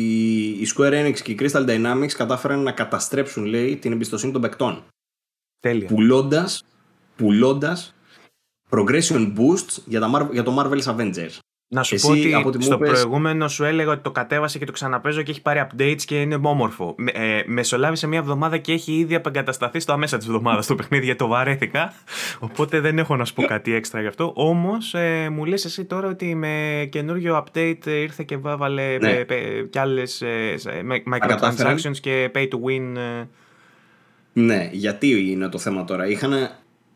η 0.61 0.67
Square 0.77 0.93
Enix 0.93 1.21
και 1.23 1.33
η 1.33 1.39
Crystal 1.41 1.69
Dynamics 1.69 2.13
κατάφεραν 2.17 2.63
να 2.63 2.73
καταστρέψουν, 2.73 3.45
λέει, 3.45 3.77
την 3.77 3.93
εμπιστοσύνη 3.93 4.33
των 4.33 4.41
παικτών. 4.41 4.85
Τέλεια. 5.61 5.89
Πουλώντας, 5.89 6.65
πουλώντας 7.17 7.95
progression 8.77 9.33
boosts 9.37 9.83
για, 9.85 10.01
τα, 10.01 10.29
για 10.33 10.43
το 10.43 10.57
Marvel's 10.59 10.97
Avengers. 10.97 11.39
Να 11.75 11.83
σου 11.83 11.95
Εσύ, 11.95 12.31
πω 12.43 12.49
ότι 12.49 12.63
στο 12.63 12.79
προηγούμενο 12.79 13.49
σου 13.49 13.65
έλεγα 13.65 13.91
ότι 13.91 14.03
το 14.03 14.11
κατέβασε 14.11 14.59
και 14.59 14.65
το 14.65 14.73
ξαναπέζω 14.73 15.23
και 15.23 15.31
έχει 15.31 15.43
πάρει 15.43 15.67
updates 15.67 16.01
και 16.05 16.21
είναι 16.21 16.39
όμορφο. 16.43 16.95
Ε, 17.13 17.41
μεσολάβησε 17.47 18.07
μια 18.07 18.19
εβδομάδα 18.19 18.59
και 18.59 18.73
έχει 18.73 18.93
ήδη 18.93 19.15
απεγκατασταθεί 19.15 19.81
στο 19.81 19.93
αμέσα 19.93 20.17
της 20.17 20.27
εβδομάδας 20.27 20.67
το 20.67 20.75
παιχνίδι 20.75 21.05
γιατί 21.05 21.19
το 21.19 21.27
βαρέθηκα. 21.27 21.93
Οπότε 22.39 22.81
δεν 22.81 22.99
έχω 22.99 23.17
να 23.17 23.25
σου 23.25 23.35
πω 23.35 23.43
κάτι 23.43 23.75
έξτρα 23.75 24.01
γι' 24.01 24.07
αυτό. 24.07 24.33
Όμως 24.37 24.95
ε, 24.95 25.29
μου 25.29 25.45
λες 25.45 25.65
εσύ 25.65 25.85
τώρα 25.85 26.09
ότι 26.09 26.35
με 26.35 26.87
καινούριο 26.91 27.45
update 27.45 27.87
ήρθε 27.87 28.25
και 28.25 28.37
βάλε 28.37 28.99
ναι. 28.99 29.25
κι 29.71 29.79
άλλες 29.79 30.23
ε, 30.23 30.55
microtransactions 31.13 31.97
και 32.01 32.31
pay 32.35 32.49
to 32.49 32.57
win. 32.67 32.97
Ε. 32.97 33.29
Ναι, 34.33 34.69
γιατί 34.73 35.31
είναι 35.31 35.49
το 35.49 35.59
θέμα 35.59 35.85
τώρα. 35.85 36.07
Είχαν 36.07 36.33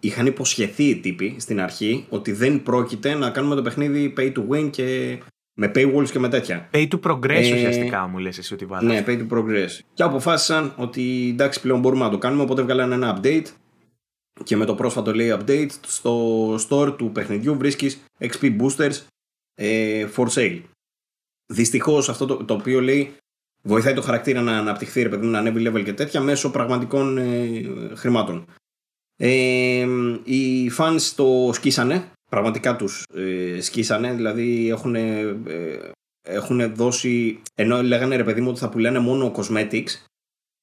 είχαν 0.01 0.27
υποσχεθεί 0.27 0.85
οι 0.85 0.97
τύποι 0.97 1.37
στην 1.39 1.61
αρχή 1.61 2.07
ότι 2.09 2.33
δεν 2.33 2.63
πρόκειται 2.63 3.15
να 3.15 3.31
κάνουμε 3.31 3.55
το 3.55 3.63
παιχνίδι 3.63 4.15
pay 4.17 4.33
to 4.33 4.49
win 4.49 4.71
και 4.71 5.19
με 5.59 5.73
paywalls 5.75 6.09
και 6.11 6.19
με 6.19 6.29
τέτοια. 6.29 6.71
Pay 6.73 6.89
to 6.89 7.01
progress 7.01 7.43
ε, 7.43 7.55
ουσιαστικά 7.55 8.07
μου 8.07 8.19
λες 8.19 8.39
εσύ 8.39 8.55
ότι 8.55 8.65
βάλατε. 8.65 8.95
Ναι, 8.95 9.05
pay 9.07 9.21
to 9.21 9.39
progress. 9.39 9.71
Και 9.95 10.03
αποφάσισαν 10.03 10.73
ότι 10.77 11.29
εντάξει 11.33 11.61
πλέον 11.61 11.81
μπορούμε 11.81 12.05
να 12.05 12.11
το 12.11 12.19
κάνουμε 12.19 12.43
οπότε 12.43 12.63
βγάλανε 12.63 12.95
ένα 12.95 13.21
update 13.21 13.47
και 14.45 14.57
με 14.57 14.65
το 14.65 14.75
πρόσφατο 14.75 15.15
λέει 15.15 15.37
update 15.41 15.71
στο 15.87 16.55
store 16.55 16.95
του 16.99 17.13
παιχνιδιού 17.13 17.57
βρίσκεις 17.57 18.03
XP 18.19 18.57
boosters 18.61 19.01
ε, 19.55 20.07
for 20.17 20.27
sale. 20.27 20.61
Δυστυχώς 21.47 22.09
αυτό 22.09 22.27
το, 22.27 22.45
το 22.45 22.55
οποίο 22.55 22.81
λέει 22.81 23.15
βοηθάει 23.63 23.95
το 23.95 24.03
χαρακτήρα 24.03 24.41
να 24.41 24.59
αναπτυχθεί, 24.59 25.03
ρε 25.03 25.09
παιδί 25.09 25.27
να 25.27 25.39
ανέβει 25.39 25.67
level 25.69 25.85
και 25.85 25.93
τέτοια 25.93 26.21
μέσω 26.21 26.51
πραγματικών 26.51 27.19
ε, 27.19 27.63
χρημάτων. 27.95 28.45
Ε, 29.17 29.87
οι 30.25 30.71
fans 30.79 31.13
το 31.17 31.51
σκίσανε, 31.53 32.13
πραγματικά 32.31 32.77
τους 32.77 33.05
ε, 33.15 33.61
σκίσανε, 33.61 34.13
δηλαδή 34.13 34.69
έχουν, 34.69 34.95
ε, 34.95 35.37
έχουν 36.29 36.75
δώσει, 36.75 37.43
ενώ 37.55 37.83
λέγανε 37.83 38.17
ρε 38.17 38.25
παιδί 38.25 38.41
μου 38.41 38.49
ότι 38.49 38.59
θα 38.59 38.69
πουλάνε 38.69 38.99
μόνο 38.99 39.33
cosmetics, 39.37 40.07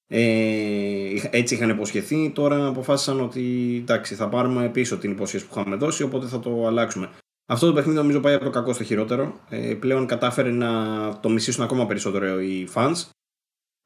ε, 0.07 1.15
έτσι 1.29 1.53
είχαν 1.53 1.69
υποσχεθεί, 1.69 2.29
τώρα 2.29 2.67
αποφάσισαν 2.67 3.21
ότι 3.21 3.75
εντάξει 3.81 4.15
θα 4.15 4.29
πάρουμε 4.29 4.69
πίσω 4.69 4.97
την 4.97 5.11
υπόσχεση 5.11 5.47
που 5.47 5.59
είχαμε 5.59 5.75
δώσει, 5.75 6.03
οπότε 6.03 6.27
θα 6.27 6.39
το 6.39 6.67
αλλάξουμε. 6.67 7.09
Αυτό 7.45 7.67
το 7.67 7.73
παιχνίδι 7.73 7.97
νομίζω 7.97 8.19
πάει 8.19 8.33
από 8.33 8.43
το 8.43 8.49
κακό 8.49 8.73
στο 8.73 8.83
χειρότερο. 8.83 9.39
Ε, 9.49 9.73
πλέον 9.73 10.05
κατάφερε 10.05 10.51
να 10.51 10.71
το 11.19 11.29
μισήσουν 11.29 11.63
ακόμα 11.63 11.85
περισσότερο 11.85 12.41
οι 12.41 12.67
fans. 12.73 13.09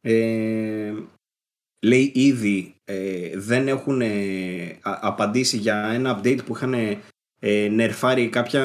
Ε, 0.02 0.94
λέει 1.80 2.12
ήδη 2.16 2.76
ε, 2.84 3.38
δεν 3.40 3.68
έχουν 3.68 4.02
ε, 4.02 4.80
απαντήσει 4.82 5.58
για 5.58 5.90
ένα 5.94 6.20
update 6.20 6.45
που 6.45 6.56
είχαν 6.56 6.74
ε, 7.40 7.68
νερφάρει 7.72 8.30
κάποια 8.30 8.64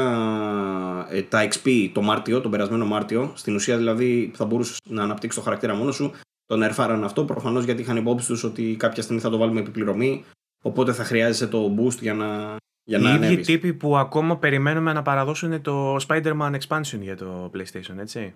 ε, 1.11 1.23
τα 1.23 1.49
XP 1.49 1.91
το 1.93 2.03
Μάρτιο, 2.03 2.41
τον 2.41 2.51
περασμένο 2.51 2.87
Μάρτιο. 2.87 3.33
Στην 3.35 3.55
ουσία 3.55 3.77
δηλαδή 3.77 4.31
θα 4.35 4.45
μπορούσες 4.45 4.79
να 4.89 5.03
αναπτύξεις 5.03 5.39
το 5.39 5.45
χαρακτήρα 5.45 5.75
μόνος 5.75 5.95
σου. 5.95 6.13
Το 6.47 6.57
νερφάραν 6.57 7.05
αυτό 7.05 7.25
προφανώς 7.25 7.65
γιατί 7.65 7.81
είχαν 7.81 7.97
υπόψη 7.97 8.27
τους 8.27 8.45
ότι 8.45 8.77
κάποια 8.79 9.03
στιγμή 9.03 9.21
θα 9.21 9.31
το 9.31 9.39
βάλουμε 9.39 9.61
επιπληρωμή. 9.61 10.25
Οπότε 10.63 10.93
θα 10.93 11.05
χρειάζεσαι 11.05 11.47
το 11.47 11.75
boost 11.79 11.99
για 12.01 12.15
να. 12.15 12.57
Για 12.85 12.99
Οι 12.99 13.15
ίδιοι 13.15 13.41
τύποι 13.41 13.73
που 13.75 13.97
ακόμα 13.97 14.39
περιμένουμε 14.39 14.93
να 14.93 15.03
παραδώσουν 15.03 15.63
το 15.63 15.97
Spider-Man 16.09 16.55
Expansion 16.59 16.99
για 17.01 17.17
το 17.17 17.51
PlayStation, 17.55 17.99
έτσι. 17.99 18.35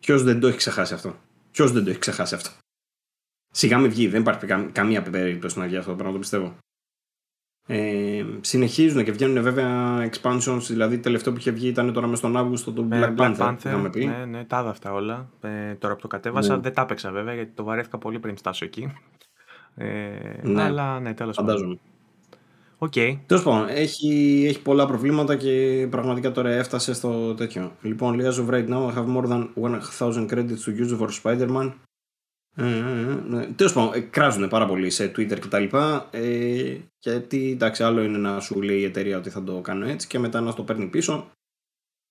Ποιος 0.00 0.22
δεν 0.22 0.40
το 0.40 0.46
έχει 0.46 0.56
ξεχάσει 0.56 0.94
αυτό; 0.94 1.16
Ποιος 1.50 1.72
δεν 1.72 1.84
το 1.84 1.90
έχει 1.90 1.98
ξεχάσει 1.98 2.34
αυτό; 2.34 2.50
Σιγά 3.50 3.78
με 3.78 3.88
βγει, 3.88 4.08
δεν 4.08 4.20
υπάρχει 4.20 4.46
καμία 4.72 5.02
περίπτωση 5.02 5.58
να 5.58 5.66
βγει 5.66 5.76
αυτό 5.76 5.90
το 5.90 5.96
πράγμα, 5.96 6.12
το 6.12 6.18
πιστεύω. 6.18 6.56
Ε, 7.70 8.24
συνεχίζουν 8.40 9.04
και 9.04 9.12
βγαίνουν 9.12 9.42
βέβαια 9.42 9.98
expansions, 10.10 10.60
δηλαδή 10.66 10.98
τελευταίο 10.98 11.32
που 11.32 11.38
είχε 11.38 11.50
βγει 11.50 11.68
ήταν 11.68 11.92
τώρα 11.92 12.06
μες 12.06 12.18
στον 12.18 12.36
Αύγουστο 12.36 12.72
το 12.72 12.86
Ε, 12.90 13.14
Black 13.16 13.20
Panther. 13.20 13.38
Panther, 13.38 13.56
είχαμε 13.64 13.90
πει. 13.90 14.06
Ναι, 14.06 14.24
ναι, 14.24 14.44
τα 14.44 14.60
είδα 14.60 14.70
αυτά 14.70 14.92
όλα. 14.92 15.28
Ε, 15.40 15.74
τώρα 15.74 15.94
που 15.94 16.00
το 16.00 16.08
κατέβασα, 16.08 16.54
Ναι. 16.56 16.60
δεν 16.62 16.74
τα 16.74 16.82
έπαιξα 16.82 17.10
βέβαια 17.10 17.34
γιατί 17.34 17.50
το 17.54 17.64
βαρέθηκα 17.64 17.98
πολύ 17.98 18.18
πριν 18.18 18.36
φτάσω 18.36 18.64
εκεί. 18.64 18.92
Ε, 19.76 19.86
Ναι. 20.42 20.62
Αλλά 20.62 21.00
ναι, 21.00 21.14
τέλος 21.14 21.36
πάντων. 21.36 21.54
Φαντάζομαι. 21.54 21.78
Οκ. 22.78 22.92
Τέλος 23.26 23.42
πάντων, 23.42 23.68
έχει, 23.68 24.44
έχει 24.48 24.62
πολλά 24.62 24.86
προβλήματα 24.86 25.36
και 25.36 25.86
πραγματικά 25.90 26.32
τώρα 26.32 26.50
έφτασε 26.50 26.94
στο 26.94 27.34
τέτοιο. 27.34 27.72
Λοιπόν, 27.82 28.14
λέει 28.14 28.30
as 28.32 28.34
of 28.44 28.50
right 28.50 28.68
now, 28.68 28.92
I 28.92 28.94
have 28.98 29.06
more 29.16 29.26
than 29.28 29.48
1000 29.54 30.26
credits 30.30 30.64
to 30.64 30.84
use 30.84 30.98
for 31.00 31.08
Spider-Man. 31.22 31.72
Ε, 32.60 32.64
ε, 32.64 32.78
ε, 32.78 33.14
ναι. 33.28 33.46
Τέλος 33.46 33.72
πάντων, 33.72 33.94
ε, 33.94 34.00
κράζουν 34.00 34.48
πάρα 34.48 34.66
πολύ 34.66 34.90
σε 34.90 35.12
Twitter 35.16 35.38
κτλ. 35.40 35.64
Ε, 36.10 36.76
γιατί 36.98 37.50
εντάξει, 37.50 37.82
άλλο 37.82 38.02
είναι 38.02 38.18
να 38.18 38.40
σου 38.40 38.62
λέει 38.62 38.78
η 38.78 38.84
εταιρεία 38.84 39.18
ότι 39.18 39.30
θα 39.30 39.42
το 39.42 39.60
κάνω 39.60 39.86
έτσι 39.86 40.06
και 40.06 40.18
μετά 40.18 40.40
να 40.40 40.54
το 40.54 40.62
παίρνει 40.62 40.86
πίσω. 40.86 41.30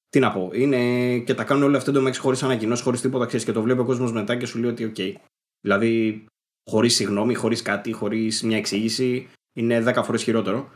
Τι 0.09 0.19
να 0.19 0.31
πω, 0.31 0.49
είναι 0.53 1.19
και 1.19 1.33
τα 1.33 1.43
κάνουν 1.43 1.63
όλα 1.63 1.77
αυτά 1.77 1.91
εντωμεταξύ 1.91 2.19
χωρίς 2.19 2.37
ανακοινώσεις, 2.41 2.83
χωρίς 2.83 2.99
τίποτα 2.99 3.25
ξέρεις 3.25 3.43
και 3.43 3.51
το 3.51 3.61
βλέπει 3.61 3.79
ο 3.79 3.85
κόσμος 3.85 4.11
μετά 4.11 4.35
και 4.35 4.45
σου 4.45 4.59
λέει 4.59 4.69
ότι 4.69 4.83
οκ. 4.85 5.19
Δηλαδή, 5.61 6.25
χωρί 6.69 6.89
συγγνώμη, 6.89 7.33
χωρί 7.33 7.61
κάτι, 7.61 7.91
χωρί 7.91 8.31
μια 8.43 8.57
εξήγηση, 8.57 9.27
είναι 9.53 9.83
10 9.95 10.01
φορέ 10.03 10.17
χειρότερο. 10.17 10.69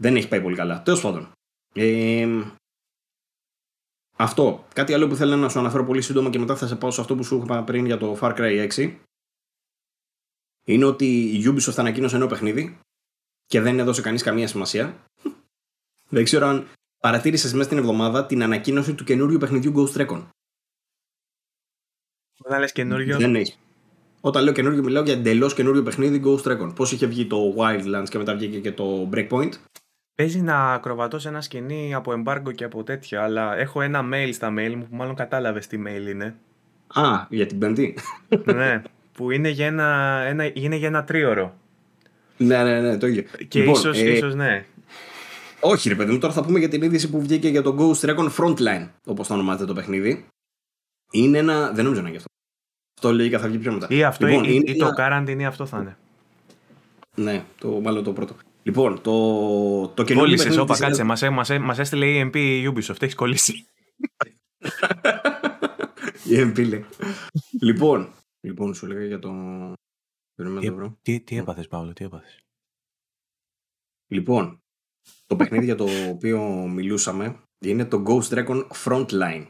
Δεν 0.00 0.16
έχει 0.16 0.28
πάει 0.28 0.42
πολύ 0.42 0.56
καλά. 0.56 0.82
Τέλο 0.82 1.00
πάντων. 1.00 1.32
Ε, 1.74 2.28
αυτό. 4.16 4.64
Κάτι 4.74 4.94
άλλο 4.94 5.08
που 5.08 5.14
θέλω 5.14 5.36
να 5.36 5.48
σου 5.48 5.58
αναφέρω 5.58 5.84
πολύ 5.84 6.02
σύντομα 6.02 6.30
και 6.30 6.38
μετά 6.38 6.56
θα 6.56 6.66
σε 6.66 6.76
πάω 6.76 6.90
σε 6.90 7.00
αυτό 7.00 7.14
που 7.14 7.24
σου 7.24 7.40
είπα 7.44 7.62
πριν 7.62 7.86
για 7.86 7.98
το 7.98 8.18
Far 8.20 8.36
Cry 8.36 8.68
6. 8.76 8.94
Είναι 10.66 10.84
ότι 10.84 11.06
η 11.20 11.42
Ubisoft 11.46 11.76
ανακοίνωσε 11.76 12.18
νέο 12.18 12.26
παιχνίδι 12.26 12.78
και 13.46 13.60
δεν 13.60 13.78
έδωσε 13.78 14.02
κανείς 14.02 14.22
καμία 14.22 14.48
σημασία. 14.48 14.96
δεν 16.08 16.24
ξέρω 16.24 16.46
αν 16.46 16.68
παρατήρησες 16.98 17.52
μέσα 17.52 17.64
στην 17.64 17.78
εβδομάδα 17.78 18.26
την 18.26 18.42
ανακοίνωση 18.42 18.94
του 18.94 19.04
καινούριου 19.04 19.38
παιχνιδιού 19.38 19.72
Ghost 19.76 20.00
Recon. 20.00 20.26
Όταν 22.38 22.60
λες 22.60 22.72
καινούριο. 22.72 23.16
Δεν 23.16 23.34
έχει. 23.34 23.56
Όταν 24.20 24.44
λέω 24.44 24.52
καινούριο, 24.52 24.82
μιλάω 24.82 25.02
για 25.02 25.12
εντελώς 25.12 25.54
καινούριο 25.54 25.82
παιχνίδι 25.82 26.22
Ghost 26.24 26.42
Recon. 26.42 26.74
Πώς 26.74 26.92
είχε 26.92 27.06
βγει 27.06 27.26
το 27.26 27.54
Wildlands 27.56 28.08
και 28.08 28.18
μετά 28.18 28.34
βγήκε 28.34 28.60
και 28.60 28.72
το 28.72 29.08
Breakpoint. 29.12 29.52
Παίζει 30.14 30.40
να 30.40 30.72
ακροβατώ 30.72 31.18
σε 31.18 31.28
ένα 31.28 31.40
σκηνή 31.40 31.94
από 31.94 32.12
εμπάργκο 32.12 32.52
και 32.52 32.64
από 32.64 32.82
τέτοια, 32.82 33.22
αλλά 33.22 33.56
έχω 33.56 33.80
ένα 33.80 34.08
mail 34.12 34.28
στα 34.32 34.54
mail 34.58 34.74
μου 34.74 34.86
που 34.90 34.96
μάλλον 34.96 35.14
κατάλαβες 35.14 35.66
τι 35.66 35.82
mail 35.86 36.06
είναι. 36.08 36.36
Α, 36.86 37.26
για 37.28 37.46
την 37.46 37.58
Πέμπτη. 37.58 37.98
ναι, 38.44 38.82
που 39.16 39.30
είναι 39.30 39.48
για 39.48 39.66
ένα, 39.66 40.20
ένα, 40.26 40.50
είναι 40.54 40.76
για 40.76 40.88
ένα 40.88 41.04
τρίωρο. 41.04 41.56
ναι, 42.36 42.62
ναι, 42.62 42.80
ναι, 42.80 42.98
το 42.98 43.06
ίδιο. 43.06 43.22
Και 43.48 43.58
Λοιπόν, 43.58 43.74
ίσως, 43.74 43.98
ε, 43.98 44.12
ίσως 44.12 44.34
ναι. 44.34 44.64
Όχι, 45.60 45.88
ρε 45.88 45.94
παιδί 45.94 46.12
μου, 46.12 46.18
τώρα 46.18 46.32
θα 46.32 46.44
πούμε 46.44 46.58
για 46.58 46.68
την 46.68 46.82
είδηση 46.82 47.10
που 47.10 47.20
βγήκε 47.20 47.48
για 47.48 47.62
το 47.62 47.76
Ghost 47.78 48.08
Recon 48.10 48.28
Frontline, 48.36 48.88
όπως 49.04 49.26
το 49.26 49.34
ονομάζεται 49.34 49.64
το 49.64 49.74
παιχνίδι. 49.74 50.26
Είναι 51.12 51.38
ένα. 51.38 51.70
Δεν 51.72 51.84
νομίζω 51.84 52.02
να 52.02 52.08
είναι 52.08 52.10
γι' 52.10 52.16
αυτό. 52.16 52.28
Αυτό 53.00 53.12
λογικά 53.12 53.38
θα 53.38 53.48
βγει 53.48 53.58
πιο 53.58 53.72
μετά. 53.72 53.86
Ή 53.90 54.04
αυτό 54.04 54.26
λοιπόν, 54.26 54.44
ή, 54.44 54.48
είναι 54.52 54.70
ή 54.70 54.76
το 54.76 54.86
ένα- 54.96 55.24
quarantine 55.26 55.38
ή 55.40 55.44
αυτό 55.44 55.66
θα 55.66 55.78
είναι. 55.80 55.96
Ναι, 57.14 57.44
το, 57.58 57.68
μάλλον 57.68 58.04
το 58.04 58.12
πρώτο. 58.12 58.36
Λοιπόν, 58.62 59.00
το, 59.02 59.10
το 59.88 60.04
καινούργιο 60.04 60.16
Κόλλησες, 60.16 60.42
παιχνίδι 60.44 60.62
όπα, 60.62 60.72
της 60.72 60.82
κάτσε. 60.82 61.02
Μας, 61.02 61.22
έ- 61.22 61.30
μας, 61.30 61.50
έ- 61.50 61.58
μας 61.60 61.78
έστειλε 61.78 62.06
η 62.06 62.30
EMP 62.32 62.36
η 62.36 62.72
Ubisoft. 62.74 63.02
Έχεις 63.02 63.14
κολλήσει. 63.14 63.52
Η 66.24 66.40
MP 66.42 66.68
λέει. 66.68 66.84
λοιπόν, 67.60 68.08
λοιπόν, 68.46 68.74
σου 68.74 68.86
λέγα 68.86 69.04
για 69.04 69.18
το. 69.18 69.30
Περίμενα 70.34 70.60
να 70.60 70.70
το 70.70 70.76
βρω. 70.76 70.98
τι, 71.02 71.20
τι 71.20 71.36
έπαθες, 71.36 71.68
Παύλο, 71.68 71.92
τι 71.92 72.04
έπαθες; 72.04 72.40
Λοιπόν, 74.12 74.60
το 75.26 75.36
παιχνίδι 75.36 75.64
για 75.64 75.74
το 75.74 75.86
οποίο 76.10 76.66
μιλούσαμε 76.68 77.42
είναι 77.64 77.84
το 77.84 78.02
Ghost 78.06 78.46
Recon 78.46 78.66
Frontline. 78.84 79.48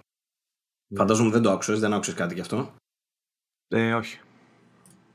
Φαντάζομαι 0.95 1.31
δεν 1.31 1.43
το 1.43 1.51
άκουσες, 1.51 1.81
δεν 1.81 1.93
άκουσες 1.93 2.15
κάτι 2.15 2.35
γι' 2.35 2.41
αυτό. 2.41 2.75
Ε, 3.69 3.95
όχι. 3.95 4.21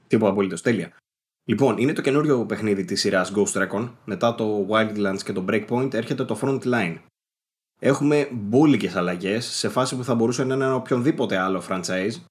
Τίποτα 0.08 0.32
απολύτως. 0.32 0.62
Τέλεια. 0.62 0.98
Λοιπόν, 1.50 1.78
είναι 1.78 1.94
το 1.94 2.02
καινούριο 2.02 2.46
παιχνίδι 2.46 2.86
της 2.86 3.00
σειράς 3.00 3.34
Ghost 3.36 3.68
Recon. 3.68 3.96
Μετά 4.06 4.36
το 4.36 4.68
Wildlands 4.70 5.22
και 5.24 5.34
το 5.34 5.46
Breakpoint 5.48 5.94
έρχεται 5.94 6.26
το 6.26 6.40
Frontline. 6.42 7.04
Έχουμε 7.80 8.30
μπόλικε 8.32 8.92
αλλαγές 8.96 9.46
σε 9.46 9.70
φάση 9.70 9.96
που 9.96 10.04
θα 10.04 10.16
μπορούσε 10.16 10.44
να 10.44 10.56
είναι 10.56 10.64
ένα 10.64 10.76
οποιονδήποτε 10.76 11.38
άλλο 11.38 11.64
franchise. 11.70 12.24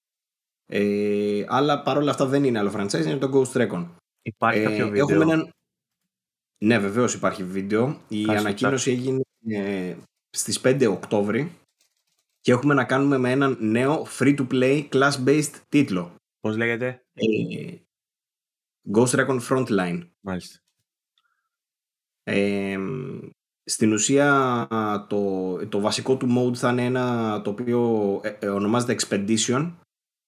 Ε, 0.73 1.45
αλλά 1.49 1.83
παρόλα 1.83 2.11
αυτά 2.11 2.27
δεν 2.27 2.45
είναι 2.45 2.59
άλλο 2.59 2.73
franchise, 2.77 3.05
είναι 3.05 3.17
το 3.17 3.31
Ghost 3.35 3.57
Recon. 3.57 3.87
Υπάρχει 4.23 4.61
Ε, 4.61 4.63
κάποιο 4.63 4.89
βίντεο; 4.89 5.07
Έχουμε 5.09 5.33
έναν... 5.33 5.51
Ναι, 6.65 6.79
βεβαίως 6.79 7.15
υπάρχει 7.15 7.45
βίντεο. 7.45 8.01
Η 8.09 8.25
Κάτσε, 8.25 8.41
ανακοίνωση 8.41 8.91
έγινε 8.91 9.21
ε, 9.47 9.97
στις 10.31 10.61
5 10.65 10.87
Οκτώβρη 10.91 11.53
και 12.41 12.53
έχουμε 12.53 12.75
να 12.75 12.85
κάνουμε 12.85 13.19
με 13.19 13.31
έναν 13.31 13.57
νέο 13.61 14.07
free-to-play 14.19 14.89
class-based 14.89 15.53
τίτλο. 15.69 16.15
Πώς 16.41 16.57
λέγεται; 16.57 17.03
Ε, 17.13 17.75
Ghost 18.95 19.09
Recon 19.09 19.41
Frontline. 19.49 20.09
Μάλιστα. 20.21 20.59
Ε, 22.23 22.79
στην 23.65 23.93
ουσία 23.93 24.67
το, 25.09 25.57
το 25.69 25.81
βασικό 25.81 26.17
του 26.17 26.27
mode 26.39 26.57
θα 26.57 26.71
είναι 26.71 26.85
ένα 26.85 27.41
το 27.43 27.51
οποίο 27.51 28.21
ε, 28.25 28.29
ε, 28.41 28.49
ονομάζεται 28.49 28.97
Expedition 29.01 29.73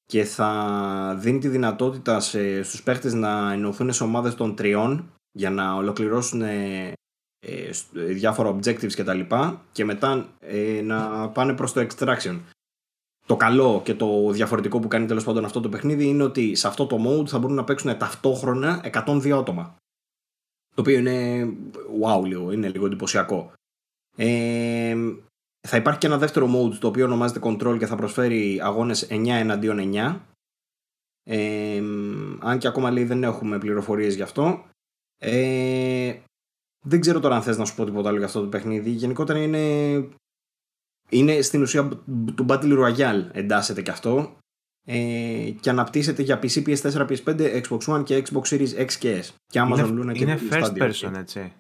και 0.06 0.24
θα 0.24 1.16
δίνει 1.18 1.38
τη 1.38 1.48
δυνατότητα 1.48 2.20
σε, 2.20 2.62
στους 2.62 2.82
παίχτες 2.82 3.14
να 3.14 3.52
ενωθούν 3.52 3.92
σε 3.92 4.02
ομάδες 4.02 4.34
των 4.34 4.54
τριών 4.54 5.12
για 5.32 5.50
να 5.50 5.74
ολοκληρώσουν 5.74 6.42
ε, 6.42 6.92
ε, 7.46 7.72
σ- 7.72 7.96
ε, 7.96 8.04
διάφορα 8.04 8.54
objectives 8.54 8.92
και 8.92 9.04
τα 9.04 9.14
λοιπά 9.14 9.64
και 9.72 9.84
μετά 9.84 10.28
ε, 10.40 10.80
να 10.82 11.28
πάνε 11.28 11.54
προς 11.54 11.72
το 11.72 11.86
extraction. 11.88 12.40
Το 13.26 13.36
καλό 13.36 13.80
και 13.84 13.94
το 13.94 14.30
διαφορετικό 14.30 14.80
που 14.80 14.88
κάνει 14.88 15.06
τέλος 15.06 15.24
πάντων 15.24 15.44
αυτό 15.44 15.60
το 15.60 15.68
παιχνίδι 15.68 16.06
είναι 16.06 16.22
ότι 16.22 16.54
σε 16.54 16.66
αυτό 16.66 16.86
το 16.86 16.98
mode 17.06 17.26
θα 17.28 17.38
μπορούν 17.38 17.56
να 17.56 17.64
παίξουν 17.64 17.98
ταυτόχρονα 17.98 18.90
102 19.04 19.30
άτομα. 19.30 19.76
Το 20.74 20.80
οποίο 20.80 20.98
είναι 20.98 21.46
wow 22.02 22.24
λίγο, 22.24 22.52
είναι 22.52 22.68
λίγο 22.68 22.86
εντυπωσιακό. 22.86 23.52
Ε, 24.16 24.96
θα 25.68 25.76
υπάρχει 25.76 25.98
και 25.98 26.06
ένα 26.06 26.18
δεύτερο 26.18 26.46
mode 26.46 26.74
το 26.74 26.86
οποίο 26.86 27.04
ονομάζεται 27.04 27.40
Control 27.42 27.76
και 27.78 27.86
θα 27.86 27.96
προσφέρει 27.96 28.60
αγώνες 28.62 29.06
9 29.10 29.26
εναντίον 29.28 29.90
9. 29.94 30.20
Ε, 31.24 31.82
αν 32.40 32.58
και 32.58 32.66
ακόμα 32.66 32.90
λέει 32.90 33.04
δεν 33.04 33.22
έχουμε 33.22 33.58
πληροφορίες 33.58 34.14
γι' 34.14 34.22
αυτό. 34.22 34.64
Ε, 35.18 36.14
δεν 36.84 37.00
ξέρω 37.00 37.20
τώρα 37.20 37.34
αν 37.34 37.42
θες 37.42 37.58
να 37.58 37.64
σου 37.64 37.74
πω 37.74 37.84
τίποτα 37.84 38.08
άλλο 38.08 38.16
για 38.16 38.26
αυτό 38.26 38.40
το 38.40 38.46
παιχνίδι. 38.46 38.90
Γενικότερα 38.90 39.42
είναι, 39.42 40.08
είναι 41.08 41.40
στην 41.40 41.62
ουσία 41.62 41.88
του 42.34 42.46
Battle 42.48 42.78
Royale 42.78 43.28
εντάσσεται 43.32 43.82
και 43.82 43.90
αυτό. 43.90 44.36
Ε, 44.86 45.50
και 45.60 45.70
αναπτύσσεται 45.70 46.22
για 46.22 46.38
PC, 46.42 46.66
PS4, 46.66 47.06
PS5, 47.08 47.62
Xbox 47.62 47.78
One 47.78 48.04
και 48.04 48.22
Xbox 48.26 48.42
Series 48.42 48.74
X 48.78 48.92
και 48.92 49.24
S. 49.24 49.28
Και 49.46 49.60
Amazon 49.62 49.88
είναι 49.88 50.02
Luna 50.02 50.12
και 50.12 50.22
είναι 50.22 50.40
Google 50.40 50.52
first 50.52 50.72
Stadia. 50.72 50.82
person, 50.82 51.14
έτσι. 51.16 51.52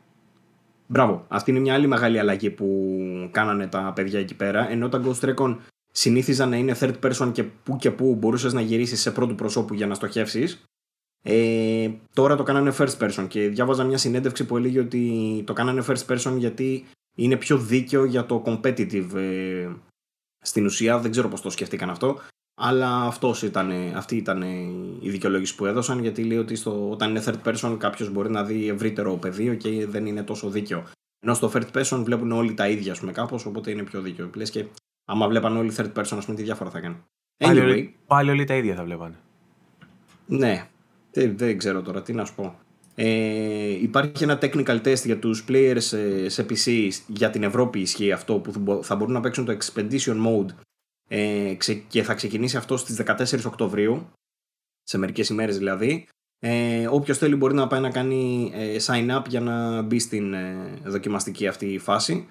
Μπράβο. 0.92 1.24
Αυτή 1.28 1.50
είναι 1.50 1.60
μια 1.60 1.74
άλλη 1.74 1.86
μεγάλη 1.86 2.18
αλλαγή 2.18 2.50
που 2.50 2.88
κάνανε 3.30 3.66
τα 3.66 3.92
παιδιά 3.94 4.20
εκεί 4.20 4.34
πέρα. 4.34 4.70
Ενώ 4.70 4.88
τα 4.88 5.02
Ghost 5.04 5.34
Recon 5.34 5.56
συνήθιζαν 5.92 6.48
να 6.48 6.56
είναι 6.56 6.76
third 6.80 6.94
person 7.02 7.30
και 7.32 7.42
που 7.42 7.76
και 7.76 7.90
που 7.90 8.14
μπορούσες 8.14 8.52
να 8.52 8.60
γυρίσεις 8.60 9.00
σε 9.00 9.10
πρώτου 9.10 9.34
προσώπου 9.34 9.74
για 9.74 9.86
να 9.86 9.94
στοχεύσεις. 9.94 10.64
Ε, 11.22 11.90
τώρα 12.12 12.36
το 12.36 12.42
κάνανε 12.42 12.74
first 12.78 12.98
person 12.98 13.26
και 13.28 13.48
διάβαζα 13.48 13.84
μια 13.84 13.98
συνέντευξη 13.98 14.44
που 14.44 14.56
έλεγε 14.56 14.80
ότι 14.80 15.42
το 15.46 15.52
κάνανε 15.52 15.84
first 15.86 16.06
person 16.06 16.34
γιατί 16.38 16.84
είναι 17.16 17.36
πιο 17.36 17.58
δίκαιο 17.58 18.04
για 18.04 18.26
το 18.26 18.42
competitive 18.46 19.14
ε, 19.14 19.68
στην 20.40 20.64
ουσία. 20.64 20.98
Δεν 20.98 21.10
ξέρω 21.10 21.28
πώς 21.28 21.40
το 21.40 21.50
σκεφτήκαν 21.50 21.90
αυτό. 21.90 22.18
Αλλά 22.64 23.02
αυτός 23.02 23.42
ήταν, 23.42 23.70
αυτή 23.94 24.16
ήταν 24.16 24.42
η 25.00 25.10
δικαιολόγηση 25.10 25.54
που 25.54 25.66
έδωσαν 25.66 25.98
γιατί 26.00 26.24
λέει 26.24 26.38
ότι 26.38 26.54
στο, 26.54 26.90
όταν 26.90 27.10
είναι 27.10 27.22
third 27.26 27.48
person 27.48 27.76
κάποιος 27.78 28.10
μπορεί 28.10 28.30
να 28.30 28.44
δει 28.44 28.68
ευρύτερο 28.68 29.14
πεδίο 29.14 29.54
και 29.54 29.86
δεν 29.86 30.06
είναι 30.06 30.22
τόσο 30.22 30.48
δίκαιο. 30.50 30.84
Ενώ 31.24 31.34
στο 31.34 31.50
third 31.54 31.66
person 31.72 32.02
βλέπουν 32.04 32.32
όλοι 32.32 32.54
τα 32.54 32.68
ίδια, 32.68 32.92
ας 32.92 32.98
πούμε, 33.00 33.12
κάπως, 33.12 33.46
οπότε 33.46 33.70
είναι 33.70 33.82
πιο 33.82 34.00
δίκαιο. 34.00 34.30
Λες 34.34 34.50
και 34.50 34.64
άμα 35.04 35.28
βλέπαν 35.28 35.56
όλοι 35.56 35.72
third 35.76 35.92
person, 35.92 36.16
ας 36.16 36.24
πούμε, 36.24 36.36
τι 36.36 36.42
διάφορα 36.42 36.70
θα 36.70 36.80
κάνει. 36.80 36.96
Πάλι, 37.44 37.60
Anyway, 37.60 37.62
όλοι, 37.64 37.94
πάλι 38.06 38.30
όλοι 38.30 38.44
τα 38.44 38.54
ίδια 38.54 38.74
θα 38.74 38.84
βλέπανε. 38.84 39.14
ναι, 40.26 40.66
δεν, 41.12 41.36
δεν 41.36 41.58
ξέρω 41.58 41.82
τώρα 41.82 42.02
τι 42.02 42.12
να 42.12 42.24
σου 42.24 42.34
πω. 42.34 42.54
Ε, 42.94 43.68
υπάρχει 43.82 44.22
ένα 44.24 44.38
technical 44.42 44.80
test 44.84 45.04
για 45.04 45.18
τους 45.18 45.44
players 45.48 45.92
ε, 45.92 46.28
σε 46.28 46.46
PC 46.50 46.88
για 47.06 47.30
την 47.30 47.42
Ευρώπη 47.42 47.80
ισχύει 47.80 48.12
αυτό 48.12 48.34
που 48.34 48.52
θα 48.52 48.58
μπο- 48.58 48.82
θα 48.82 48.96
μπορούν 48.96 49.12
να 49.12 49.20
παίξουν 49.20 49.44
το 49.44 49.56
Expedition 49.58 50.14
Mode 50.26 50.46
ε, 51.14 51.54
ξε- 51.54 51.82
και 51.88 52.02
θα 52.02 52.14
ξεκινήσει 52.14 52.56
αυτό 52.56 52.76
στις 52.76 52.96
14 52.96 53.44
Οκτωβρίου 53.46 54.10
σε 54.82 54.98
μερικές 54.98 55.28
ημέρες 55.28 55.58
δηλαδή. 55.58 56.08
Ε, 56.38 56.86
όποιος 56.86 57.18
θέλει 57.18 57.36
μπορεί 57.36 57.54
να 57.54 57.66
πάει 57.66 57.80
να 57.80 57.90
κάνει 57.90 58.50
ε, 58.54 58.76
sign 58.86 59.18
up 59.18 59.22
για 59.28 59.40
να 59.40 59.82
μπει 59.82 59.98
στην 59.98 60.34
ε, 60.34 60.80
δοκιμαστική 60.84 61.46
αυτή 61.46 61.78
φάση. 61.78 62.28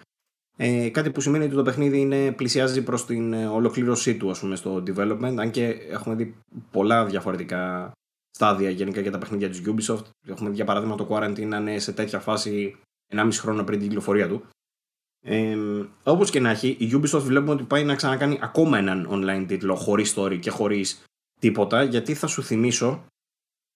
Ε, 0.58 0.90
κάτι 0.90 1.12
που 1.12 1.22
σημαίνει 1.22 1.44
ότι 1.46 1.56
το 1.56 1.64
παιχνίδι 1.64 2.00
είναι, 2.00 2.32
πλησιάζει 2.32 2.84
προς 2.84 3.06
την 3.06 3.34
ε, 3.34 3.48
ολοκλήρωσή 3.48 4.18
του 4.18 4.30
ας 4.30 4.40
πούμε 4.40 4.56
στο 4.56 4.84
development. 4.88 5.36
Αν 5.38 5.52
και 5.52 5.66
έχουμε 5.68 6.16
δει 6.16 6.36
πολλά 6.72 7.06
διαφορετικά 7.06 7.92
στάδια 8.30 8.70
γενικά 8.70 9.02
για 9.02 9.12
τα 9.12 9.18
παιχνίδια 9.18 9.50
της 9.50 9.62
Ubisoft. 9.66 10.06
Έχουμε 10.28 10.50
δει 10.50 10.56
για 10.56 10.66
παράδειγμα 10.66 10.96
το 10.96 11.08
Quarantine 11.10 11.48
να 11.48 11.58
είναι 11.58 11.80
σε 11.80 11.92
τέτοια 11.94 12.20
φάση 12.20 12.76
1,5 13.14 13.30
χρόνο 13.32 13.64
πριν 13.64 13.80
την 13.80 13.88
κυκλοφορία 13.88 14.28
του. 14.28 14.46
Ε, 15.24 15.58
Όπως 16.04 16.30
και 16.30 16.40
να 16.40 16.50
έχει, 16.50 16.68
η 16.80 16.90
Ubisoft 16.94 17.22
βλέπουμε 17.22 17.52
ότι 17.52 17.64
πάει 17.64 17.84
να 17.84 17.96
ξανακάνει 17.96 18.40
ακόμα 18.42 18.78
έναν 18.78 19.08
online 19.12 19.46
τίτλο 19.48 19.76
χωρίς 19.76 20.14
story 20.18 20.40
και 20.40 20.50
χωρίς 20.50 21.04
τίποτα. 21.40 21.84
Γιατί 21.84 22.14
θα 22.14 22.28
σου 22.28 22.44
θυμίσω 22.44 23.06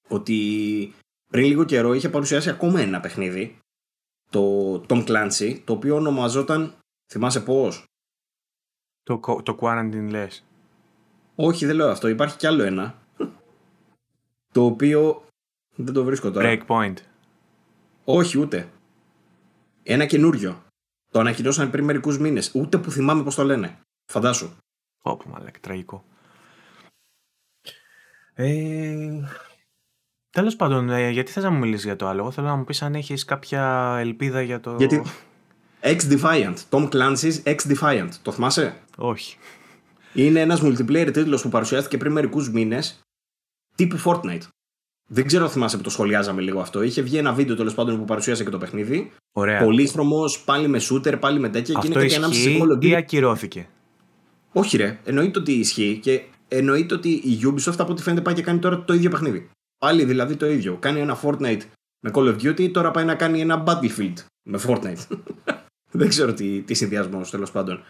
ότι 0.07 0.93
πριν 1.31 1.45
λίγο 1.45 1.63
καιρό 1.63 1.93
είχε 1.93 2.09
παρουσιάσει 2.09 2.49
ακόμα 2.49 2.79
ένα 2.81 2.99
παιχνίδι, 2.99 3.57
το 4.29 4.73
Tom 4.89 5.05
Clancy, 5.07 5.59
το 5.63 5.73
οποίο 5.73 5.95
ονομαζόταν. 5.95 6.73
Θυμάσαι 7.11 7.41
πώς; 7.41 7.83
Το, 9.03 9.19
το 9.43 9.57
Quarantine 9.61 10.07
λες. 10.09 10.43
Όχι, 11.35 11.65
δεν 11.65 11.75
λέω 11.75 11.89
αυτό. 11.89 12.07
Υπάρχει 12.07 12.37
κι 12.37 12.47
άλλο 12.47 12.63
ένα. 12.63 13.01
το 14.51 14.65
οποίο. 14.65 15.23
Δεν 15.75 15.93
το 15.93 16.03
βρίσκω 16.03 16.31
τώρα. 16.31 16.57
Breakpoint. 16.67 16.95
Όχι, 18.05 18.39
ούτε. 18.39 18.69
Ένα 19.83 20.05
καινούριο. 20.05 20.64
Το 21.15 21.21
ανακοινώσαν 21.21 21.69
πριν 21.69 21.83
μερικούς 21.83 22.19
μήνες. 22.19 22.51
Ούτε 22.53 22.77
που 22.77 22.91
θυμάμαι 22.91 23.23
πώς 23.23 23.35
το 23.35 23.43
λένε. 23.43 23.79
Φαντάσου. 24.11 24.49
Όπου 25.01 25.29
μαλακ, 25.29 25.59
τραγικό. 25.59 26.03
Ε, 28.33 29.21
Τέλος 30.29 30.55
πάντων, 30.55 30.89
ε, 30.89 31.09
γιατί 31.09 31.31
θες 31.31 31.43
να 31.43 31.49
μου 31.49 31.57
μιλήσεις 31.57 31.85
για 31.85 31.95
το 31.95 32.07
άλλο; 32.07 32.21
Εγώ 32.21 32.31
θέλω 32.31 32.47
να 32.47 32.55
μου 32.55 32.63
πεις 32.63 32.81
αν 32.81 32.95
έχεις 32.95 33.25
κάποια 33.25 33.95
ελπίδα 33.99 34.41
για 34.41 34.59
το. 34.59 34.75
Γιατί. 34.75 35.03
X-Defiant. 35.81 36.55
Tom 36.69 36.89
Clancy's 36.89 37.43
X-Defiant. 37.43 38.09
Το 38.21 38.31
θυμάσαι; 38.31 38.81
Όχι. 38.97 39.37
Είναι 40.13 40.39
ένας 40.39 40.61
multiplayer 40.63 41.09
τίτλος 41.13 41.41
που 41.41 41.49
παρουσιάστηκε 41.49 41.97
πριν 41.97 42.11
μερικούς 42.11 42.49
μήνες 42.49 43.01
τύπου 43.75 43.99
Fortnite. 44.05 44.47
Δεν 45.07 45.25
ξέρω 45.25 45.43
αν 45.43 45.49
θυμάσαι 45.49 45.77
που 45.77 45.83
το 45.83 45.89
σχολιάζαμε 45.89 46.41
λίγο 46.41 46.59
αυτό. 46.59 46.81
Είχε 46.81 47.01
βγει 47.01 47.17
ένα 47.17 47.33
βίντεο 47.33 47.55
τέλος 47.55 47.73
πάντων 47.73 47.97
που 47.97 48.05
παρουσίασε 48.05 48.43
και 48.43 48.49
το 48.49 48.57
παιχνίδι. 48.57 49.11
Ωραία. 49.31 49.63
Πολύχρωμος, 49.63 50.39
πάλι 50.39 50.67
με 50.67 50.79
shooter, 50.89 51.19
πάλι 51.19 51.39
με 51.39 51.49
τέτοια. 51.49 51.77
Αυτό 51.77 51.91
και 51.91 51.99
είναι 51.99 52.17
κάτι 52.17 52.35
ισχύει 52.35 52.55
ανάμεσα 52.61 52.87
ή 52.87 52.95
ακυρώθηκε; 52.95 53.67
Όχι, 54.51 54.77
ρε. 54.77 54.99
Εννοείται 55.03 55.39
ότι 55.39 55.51
ισχύει 55.51 55.99
και 56.01 56.21
εννοείται 56.47 56.93
ότι 56.93 57.09
η 57.09 57.39
Ubisoft 57.43 57.75
από 57.77 57.91
ό,τι 57.91 58.01
φαίνεται 58.01 58.21
πάει 58.21 58.33
και 58.33 58.41
κάνει 58.41 58.59
τώρα 58.59 58.83
το 58.83 58.93
ίδιο 58.93 59.09
παιχνίδι. 59.09 59.49
Πάλι 59.77 60.03
δηλαδή 60.03 60.35
το 60.35 60.49
ίδιο. 60.49 60.77
Κάνει 60.79 60.99
ένα 60.99 61.19
Fortnite 61.21 61.61
με 61.99 62.11
Call 62.13 62.27
of 62.27 62.41
Duty, 62.41 62.71
τώρα 62.71 62.91
πάει 62.91 63.05
να 63.05 63.15
κάνει 63.15 63.41
ένα 63.41 63.63
Battlefield 63.67 64.13
με 64.43 64.59
Fortnite. 64.67 65.17
δεν 65.91 66.07
ξέρω 66.07 66.33
τι, 66.33 66.61
τι 66.61 66.73
συνδυασμό 66.73 67.21
τέλος 67.21 67.51
πάντων. 67.51 67.85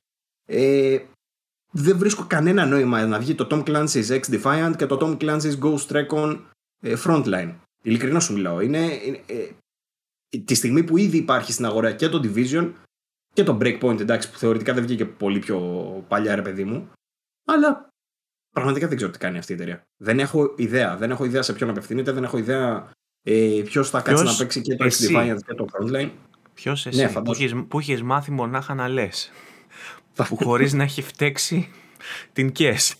Ε, 0.46 0.98
δεν 1.72 1.98
βρίσκω 1.98 2.26
κανένα 2.28 2.66
νόημα 2.66 3.06
να 3.06 3.20
βγει 3.20 3.36
το 3.36 3.48
Tom 3.52 3.64
Clancy's 3.64 4.20
X 4.20 4.22
Defiant 4.32 4.74
και 4.78 4.86
το 4.86 4.98
Tom 5.02 5.18
Clancy's 5.24 5.60
Ghost 5.60 5.88
Recon 5.92 6.40
ε, 6.40 6.48
Frontline. 6.82 7.56
Ειλικρινά 7.82 8.20
σου 8.20 8.34
μιλάω. 8.34 8.62
Είναι, 8.62 8.94
είναι 9.06 9.22
ε, 9.26 9.50
τη 10.38 10.56
στιγμή 10.56 10.84
που 10.84 10.98
ήδη 10.98 11.18
υπάρχει 11.18 11.52
στην 11.52 11.66
αγορά 11.66 11.94
και 11.94 12.10
το 12.10 12.22
Division 12.24 12.74
και 13.34 13.44
το 13.44 13.58
Breakpoint, 13.62 14.00
εντάξει, 14.00 14.32
που 14.32 14.38
θεωρητικά 14.38 14.74
δεν 14.74 14.84
βγήκε 14.84 15.06
πολύ 15.06 15.40
πιο 15.40 15.60
παλιά, 16.08 16.36
ρε 16.36 16.42
παιδί 16.42 16.64
μου. 16.64 16.92
Αλλά 17.48 17.88
πραγματικά 18.52 18.88
δεν 18.88 18.98
ξέρω 18.98 19.12
τι 19.12 19.18
κάνει 19.18 19.38
αυτή 19.38 19.52
η 19.52 19.56
εταιρεία. 19.56 19.84
Δεν 19.98 20.20
έχω 20.20 20.54
ιδέα. 20.58 20.98
Δεν 20.98 21.12
έχω 21.12 21.26
ιδέα 21.26 21.42
σε 21.42 21.54
ποιον 21.54 21.70
απευθύνεται, 21.70 22.12
δεν 22.12 22.24
έχω 22.24 22.38
ιδέα 22.38 22.92
ε, 23.22 23.62
ποιος 23.66 23.90
θα 23.90 24.02
κάτσει 24.02 24.24
να 24.24 24.36
παίξει 24.36 24.62
και 24.62 24.76
το 24.76 24.86
X 24.86 24.90
Defiant 24.90 25.38
και 25.46 25.54
το 25.54 25.66
Frontline. 25.72 26.12
Ποιος 26.54 26.86
εσύ 26.86 27.04
ναι, 27.04 27.12
που, 27.12 27.32
έχεις, 27.32 27.54
που 27.68 27.80
έχεις 27.80 28.04
μάθει 28.04 28.32
μονάχα 28.32 28.74
να 28.74 28.88
λες. 28.88 29.32
που 30.16 30.36
χωρίς 30.36 30.74
να 30.74 30.84
έχει 30.84 31.02
φταίξει 31.02 31.72
την 32.34 32.52
ΚΕΣ. 32.52 32.96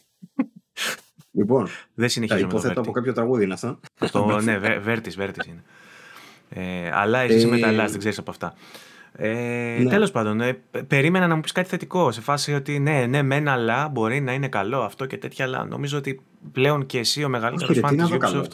Λοιπόν, 1.36 1.68
δεν 1.94 2.10
συνεχίζω 2.10 2.40
θα 2.40 2.46
υποθέτω 2.46 2.80
από 2.80 2.92
κάποιο 2.92 3.14
τραγούδι 3.14 3.44
είναι 3.44 3.54
αυτό. 3.54 3.80
Το, 4.12 4.40
ναι, 4.44 4.58
Βέρτης, 4.58 5.16
Βέρτης 5.16 5.46
είναι. 5.46 5.64
Ε, 6.50 6.90
αλλά 6.94 7.20
εσύ 7.20 7.48
ε... 7.48 7.50
μεταλλάς, 7.50 7.90
δεν 7.90 8.00
ξέρεις 8.00 8.18
από 8.18 8.32
αυτά. 8.32 8.54
Ε, 9.18 9.78
ναι. 9.82 9.90
Τέλος 9.90 10.12
πάντων, 10.12 10.42
ε, 10.42 10.64
περίμενα 10.88 11.28
να 11.28 11.36
μου 11.36 11.42
πεις 11.42 11.52
κάτι 11.52 11.70
θετικό. 11.70 12.12
Σε 12.12 12.22
φάση 12.22 12.54
ότι 12.54 12.80
ναι, 12.80 13.06
ναι, 13.06 13.22
μεν 13.22 13.48
αλλά 13.48 13.88
μπορεί 13.88 14.22
να 14.22 14.34
είναι 14.34 14.48
καλό 14.48 14.82
αυτό 14.82 15.06
και 15.06 15.18
τέτοια. 15.18 15.46
Αλλά 15.46 15.66
νομίζω 15.66 15.98
ότι 15.98 16.22
πλέον 16.52 16.86
και 16.86 17.00
εσύ 17.00 17.24
ο 17.24 17.30
μεγαλύτερος 17.30 17.80
φαν 17.80 17.98
της 17.98 18.10
Ubisoft. 18.12 18.52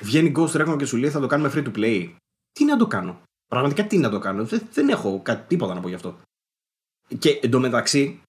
Βγαίνει 0.00 0.32
Ghost 0.36 0.62
Recon 0.62 0.76
και 0.78 0.84
σου 0.84 0.96
λέει 0.96 1.10
θα 1.10 1.20
το 1.20 1.26
κάνουμε 1.26 1.52
free 1.54 1.64
to 1.64 1.78
play. 1.78 2.14
Τι 2.52 2.64
να 2.64 2.76
το 2.76 2.86
κάνω. 2.86 3.20
Πραγματικά 3.48 3.86
τι 3.86 3.98
να 3.98 4.10
το 4.10 4.18
κάνω. 4.18 4.44
Δεν, 4.44 4.62
δεν 4.72 4.88
έχω 4.88 5.20
κάτι, 5.22 5.44
τίποτα 5.48 5.74
να 5.74 5.80
πω 5.80 5.88
γι' 5.88 5.94
αυτό. 5.94 6.16
Και 7.18 7.40
εντωμεταξύ, 7.42 8.20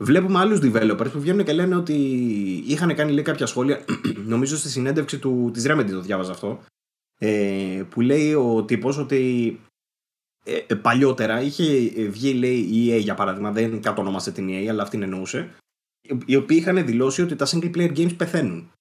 βλέπουμε 0.00 0.38
άλλους 0.38 0.58
developers 0.62 1.10
που 1.12 1.20
βγαίνουν 1.20 1.44
και 1.44 1.52
λένε 1.52 1.76
ότι 1.76 1.94
είχαν 2.66 2.94
κάνει 2.94 3.12
λέει, 3.12 3.22
κάποια 3.22 3.46
σχόλια. 3.46 3.84
νομίζω 4.34 4.56
στη 4.56 4.68
συνέντευξη 4.68 5.18
του, 5.18 5.50
της 5.52 5.64
Remedy 5.68 5.90
το 5.90 6.00
διάβαζα 6.00 6.32
αυτό. 6.32 6.62
Ε, 7.18 7.82
που 7.90 8.00
λέει 8.00 8.34
ο 8.34 8.64
τύπος 8.64 8.98
ότι 8.98 9.60
ε, 10.44 10.58
ε, 10.66 10.74
παλιότερα 10.74 11.40
είχε 11.40 11.64
βγει 12.08 12.32
λέει 12.32 12.56
η 12.56 12.96
EA 12.96 13.00
για 13.00 13.14
παράδειγμα, 13.14 13.52
δεν 13.52 13.82
κατονόμασε 13.82 14.32
την 14.32 14.48
EA 14.48 14.66
αλλά 14.66 14.82
αυτήν 14.82 15.02
εννοούσε, 15.02 15.54
οι 16.26 16.36
οποίοι 16.36 16.58
είχαν 16.60 16.86
δηλώσει 16.86 17.22
ότι 17.22 17.36
τα 17.36 17.46
single 17.46 17.76
player 17.76 17.96
games 17.96 18.16
πεθαίνουν. 18.16 18.72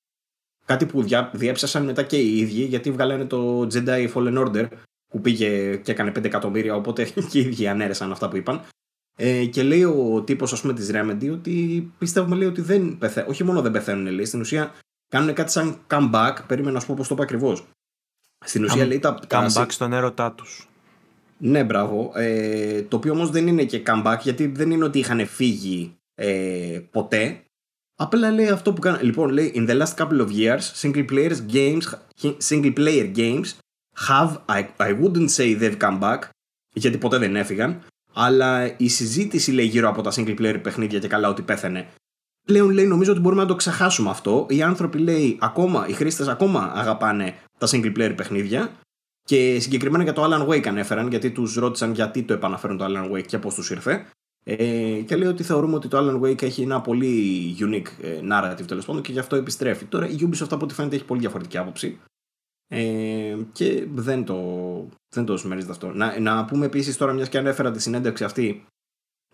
Κάτι 0.66 0.86
που 0.86 1.06
διέψασαν 1.34 1.86
μετά 1.86 2.04
και 2.04 2.18
οι 2.18 2.38
ίδιοι 2.38 2.64
γιατί 2.64 2.91
βγάλανε 2.91 3.26
το 3.26 3.68
Jedi 3.74 4.14
Fallen 4.14 4.46
Order 4.46 4.68
που 5.08 5.22
πήγε 5.22 5.76
και 5.76 5.91
έκανε 5.91 6.10
5 6.10 6.24
εκατομμύρια 6.24 6.76
οπότε 6.76 7.04
και 7.30 7.40
οι 7.40 7.41
ίδιοι 7.41 7.68
ανέρεσαν 7.68 8.12
αυτά 8.12 8.30
που 8.30 8.38
είπαν. 8.38 8.62
Ε, 9.22 9.46
και 9.46 9.64
λέει 9.64 9.84
ο 9.84 10.22
τύπος 10.26 10.54
ας 10.54 10.62
πούμε 10.62 10.74
της 10.74 10.90
Remedy 10.94 11.32
ότι 11.32 11.91
πιστεύουμε 11.98 12.36
λέει 12.36 12.48
ότι 12.48 12.62
δεν 12.62 12.98
πεθαίνουν. 12.98 13.30
Όχι 13.30 13.44
μόνο 13.44 13.62
δεν 13.62 13.72
πεθαίνουν, 13.72 14.14
λέει, 14.14 14.26
στην 14.26 14.40
ουσία 14.40 14.74
κάνουν 15.08 15.34
κάτι 15.34 15.52
σαν 15.52 15.78
comeback. 15.88 16.38
Περίμενα 16.48 16.74
να 16.74 16.80
σου 16.80 16.88
πω 16.88 16.94
πώς 16.98 17.08
το 17.08 17.14
είπα 17.14 17.24
ακριβώς. 17.24 17.68
Στην 18.46 18.64
ουσία 18.64 18.86
λέει 18.86 19.00
τα. 19.00 19.20
Comeback 19.28 19.66
στον 19.68 19.94
έρωτά 19.94 20.32
τους. 20.32 20.70
Ναι, 21.38 21.64
μπράβο. 21.64 22.12
Ε, 22.16 22.82
το 22.82 22.98
οποίο 22.98 23.12
όμως 23.12 23.30
δεν 23.30 23.48
είναι 23.48 23.64
και 23.64 23.84
comeback 23.86 24.18
γιατί 24.22 24.48
δεν 24.48 24.72
είναι 24.72 24.84
ότι 24.84 25.00
είχαν 25.00 25.28
φύγει 25.28 25.98
ε, 26.16 26.80
ποτέ. 26.91 27.44
Απλά 27.96 28.32
λέει 28.32 28.50
αυτό 28.50 28.74
που 28.74 28.82
κάνουν. 28.82 29.02
Λοιπόν, 29.02 29.30
λέει 29.30 29.54
In 29.56 29.70
the 29.70 29.82
last 29.82 29.96
couple 29.96 30.28
of 30.28 30.30
years, 30.30 30.60
single, 30.82 31.06
players 31.12 31.38
games, 31.52 31.82
single 32.50 32.74
player 32.74 33.12
games 33.16 33.54
have, 34.08 34.38
I, 34.48 34.68
I 34.78 34.91
wouldn't 35.02 35.30
say 35.30 35.60
they've 35.60 35.80
come 35.80 36.00
back, 36.00 36.20
γιατί 36.74 36.98
ποτέ 36.98 37.18
δεν 37.18 37.36
έφυγαν, 37.36 37.82
αλλά 38.14 38.77
η 38.77 38.88
συζήτηση 38.88 39.52
λέει 39.52 39.65
γύρω 39.65 39.90
από 39.90 40.02
τα 40.02 40.11
single 40.15 40.40
player 40.40 40.60
παιχνίδια 40.61 40.99
και 40.99 41.07
καλά 41.07 41.30
ότι 41.30 41.41
πέθανε. 41.41 41.88
Πλέον 42.45 42.69
λέει 42.69 42.86
νομίζω 42.86 43.11
ότι 43.11 43.22
μπορούμε 43.22 43.41
να 43.41 43.48
το 43.48 43.56
ξεχάσουμε 43.56 44.10
αυτό. 44.10 44.45
Οι 44.49 44.61
άνθρωποι 44.61 44.98
λέει 44.98 45.38
ακόμα, 45.41 45.88
οι 45.88 45.94
χρήστες 45.94 46.27
ακόμα 46.27 46.72
αγαπάνε 46.76 47.36
τα 47.57 47.68
single 47.72 47.98
player 47.98 48.14
παιχνίδια 48.15 48.72
και 49.23 49.60
συγκεκριμένα 49.60 50.03
για 50.03 50.14
το 50.14 50.23
Alan 50.23 50.48
Wake 50.48 50.68
ανέφεραν, 50.68 51.07
γιατί 51.07 51.31
τους 51.31 51.56
ρώτησαν 51.56 51.94
γιατί 51.94 52.23
το 52.23 52.34
επαναφέρουν 52.34 52.77
το 52.77 52.86
Alan 52.86 53.11
Wake 53.11 53.26
και 53.26 53.38
πώς 53.38 53.53
τους 53.53 53.69
ήρθε. 53.69 54.06
Ε, 54.44 55.02
και 55.06 55.15
λέει 55.15 55.27
ότι 55.27 55.44
θεωρούμε 55.44 55.76
ότι 55.76 55.88
το 55.88 55.98
Alan 55.98 56.22
Wake 56.26 56.41
έχει 56.41 56.61
ένα 56.61 56.81
πολύ 56.81 57.56
unique 57.60 58.03
ε, 58.03 58.19
narrative 58.31 58.68
τέλος 58.68 58.86
πάντων 58.86 59.02
και 59.02 59.11
γι' 59.11 59.19
αυτό 59.19 59.36
επιστρέφει. 59.36 59.86
Τώρα 59.86 60.07
η 60.07 60.18
Ubisoft 60.22 60.48
από 60.49 60.64
ό,τι 60.64 60.73
φαίνεται 60.73 60.95
έχει 60.95 61.06
πολύ 61.06 61.19
διαφορετική 61.19 61.57
άποψη. 61.57 61.99
Ε, 62.68 63.38
και 63.52 63.88
δεν 63.94 64.26
το, 64.26 64.36
δεν 65.10 65.26
το 65.26 65.38
συμμερίζεται 65.38 65.72
αυτό. 65.72 65.91
Να, 65.91 66.19
να 66.19 66.45
πούμε 66.45 66.65
επίσης 66.65 66.98
τώρα, 66.98 67.14
μιας 67.14 67.30
και 67.30 67.38
ανέφερα 67.38 67.72
τη 67.72 67.81
συνέντευξη 67.81 68.23
αυτή, 68.23 68.65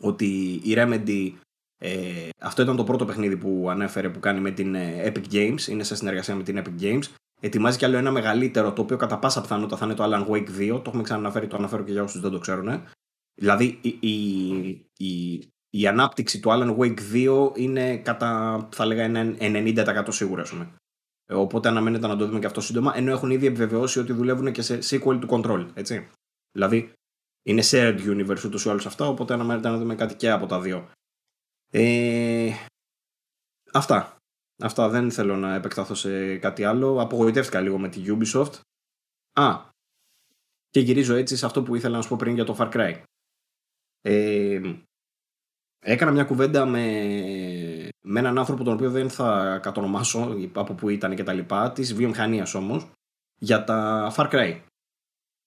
ότι 0.02 0.26
η 0.64 0.74
Remedy. 0.76 1.32
Ε, 1.78 2.30
αυτό 2.42 2.62
ήταν 2.62 2.76
το 2.76 2.84
πρώτο 2.84 3.06
παιχνίδι 3.06 3.38
που 3.38 3.68
ανέφερε 3.70 4.10
που 4.10 4.20
κάνει 4.20 4.40
με 4.40 4.52
την 4.52 4.76
ε, 4.76 5.12
Epic 5.12 5.34
Games. 5.34 5.68
Είναι 5.68 5.84
σε 5.84 5.96
συνεργασία 5.96 6.36
με 6.36 6.44
την 6.44 6.62
Epic 6.64 6.82
Games 6.82 7.04
ετοιμάζει 7.40 7.78
κι 7.78 7.86
άλλο 7.86 7.98
ένα 7.98 8.12
μεγαλύτερο, 8.12 8.74
το 8.74 8.82
οποίο 8.82 8.98
κατά 8.98 9.20
πάσα 9.20 9.42
πιθανότητα 9.42 9.78
θα 9.78 9.86
είναι 9.86 9.94
το 9.94 10.04
Alan 10.04 10.28
Wake 10.28 10.50
2. 10.60 10.68
Το 10.68 10.84
έχουμε 10.86 11.04
ξαναναφέρει, 11.04 11.48
το 11.48 11.56
αναφέρω 11.58 11.84
και 11.84 11.92
για 11.92 12.04
όσους 12.04 12.22
δεν 12.22 12.32
το 12.32 12.40
ξέρουν. 12.40 12.84
Δηλαδή 13.36 13.80
η, 13.82 13.98
η, 14.00 14.88
η, 14.98 15.44
η, 15.70 15.88
ανάπτυξη 15.88 16.40
του 16.40 16.50
Alan 16.52 16.78
Wake 16.78 17.00
2 17.14 17.52
είναι 17.56 17.98
κατά, 17.98 18.68
θα 18.72 18.86
λέγα, 18.86 19.36
90% 19.40 20.06
σίγουρα, 20.10 20.44
πούμε. 20.50 20.74
Οπότε 21.30 21.70
αναμένεται 21.70 22.08
να 22.08 22.18
το 22.18 22.26
δούμε 22.26 22.40
και 22.40 22.46
αυτό 22.46 22.62
σύντομα, 22.62 22.98
ενώ 22.98 23.12
έχουν 23.12 23.32
ήδη 23.32 23.46
επιβεβαιώσει 23.46 24.00
ότι 24.00 24.14
δουλεύουν 24.14 24.52
και 24.52 24.62
σε 24.62 24.80
sequel 24.82 25.18
του 25.20 25.28
Control, 25.30 25.68
έτσι. 25.74 26.10
Δηλαδή, 26.52 26.94
είναι 27.44 27.62
shared 27.66 28.00
universe 28.00 28.44
ούτως 28.46 28.66
ή 28.66 28.70
άλλως 28.70 28.86
αυτά, 28.86 29.08
οπότε 29.08 29.34
αναμένεται 29.34 29.70
να 29.70 29.78
δούμε 29.78 29.96
κάτι 29.96 30.16
και 30.16 30.32
από 30.32 30.46
τα 30.46 30.62
δύο. 30.62 30.92
Ε, 31.72 32.54
αυτά. 33.74 34.18
Αυτά 34.64 34.90
δεν 34.90 35.12
θέλω 35.12 35.36
να 35.36 35.56
επεκταθώ 35.56 35.96
σε 35.96 36.38
κάτι 36.38 36.64
άλλο. 36.64 37.02
Απογοητεύτηκα 37.02 37.62
λίγο 37.62 37.78
με 37.78 37.90
τη 37.90 38.04
Ubisoft. 38.08 38.60
Α, 39.34 39.70
και 40.70 40.80
γυρίζω 40.80 41.16
έτσι 41.16 41.38
σε 41.38 41.46
αυτό 41.46 41.64
που 41.64 41.76
ήθελα 41.76 41.96
να 41.96 42.02
σου 42.02 42.10
πω 42.10 42.16
πριν 42.16 42.34
για 42.34 42.44
το 42.44 42.56
Far 42.60 42.72
Cry. 42.72 43.04
Ε, 44.02 44.62
έκανα 45.80 46.12
μια 46.12 46.24
κουβέντα 46.24 46.66
με, 46.66 46.82
με 48.08 48.20
έναν 48.20 48.38
άνθρωπο 48.38 48.64
τον 48.64 48.74
οποίο 48.74 48.90
δεν 48.90 49.10
θα 49.10 49.60
κατονομάσω 49.62 50.36
από 50.54 50.74
που 50.74 50.90
ήταν 50.90 51.16
και 51.16 51.24
τα 51.24 51.34
λοιπά, 51.34 51.72
της 51.72 51.94
βιομηχανίας 51.94 52.54
όμως, 52.54 52.92
για 53.40 53.64
τα 53.64 54.12
Far 54.16 54.30
Cry. 54.30 54.60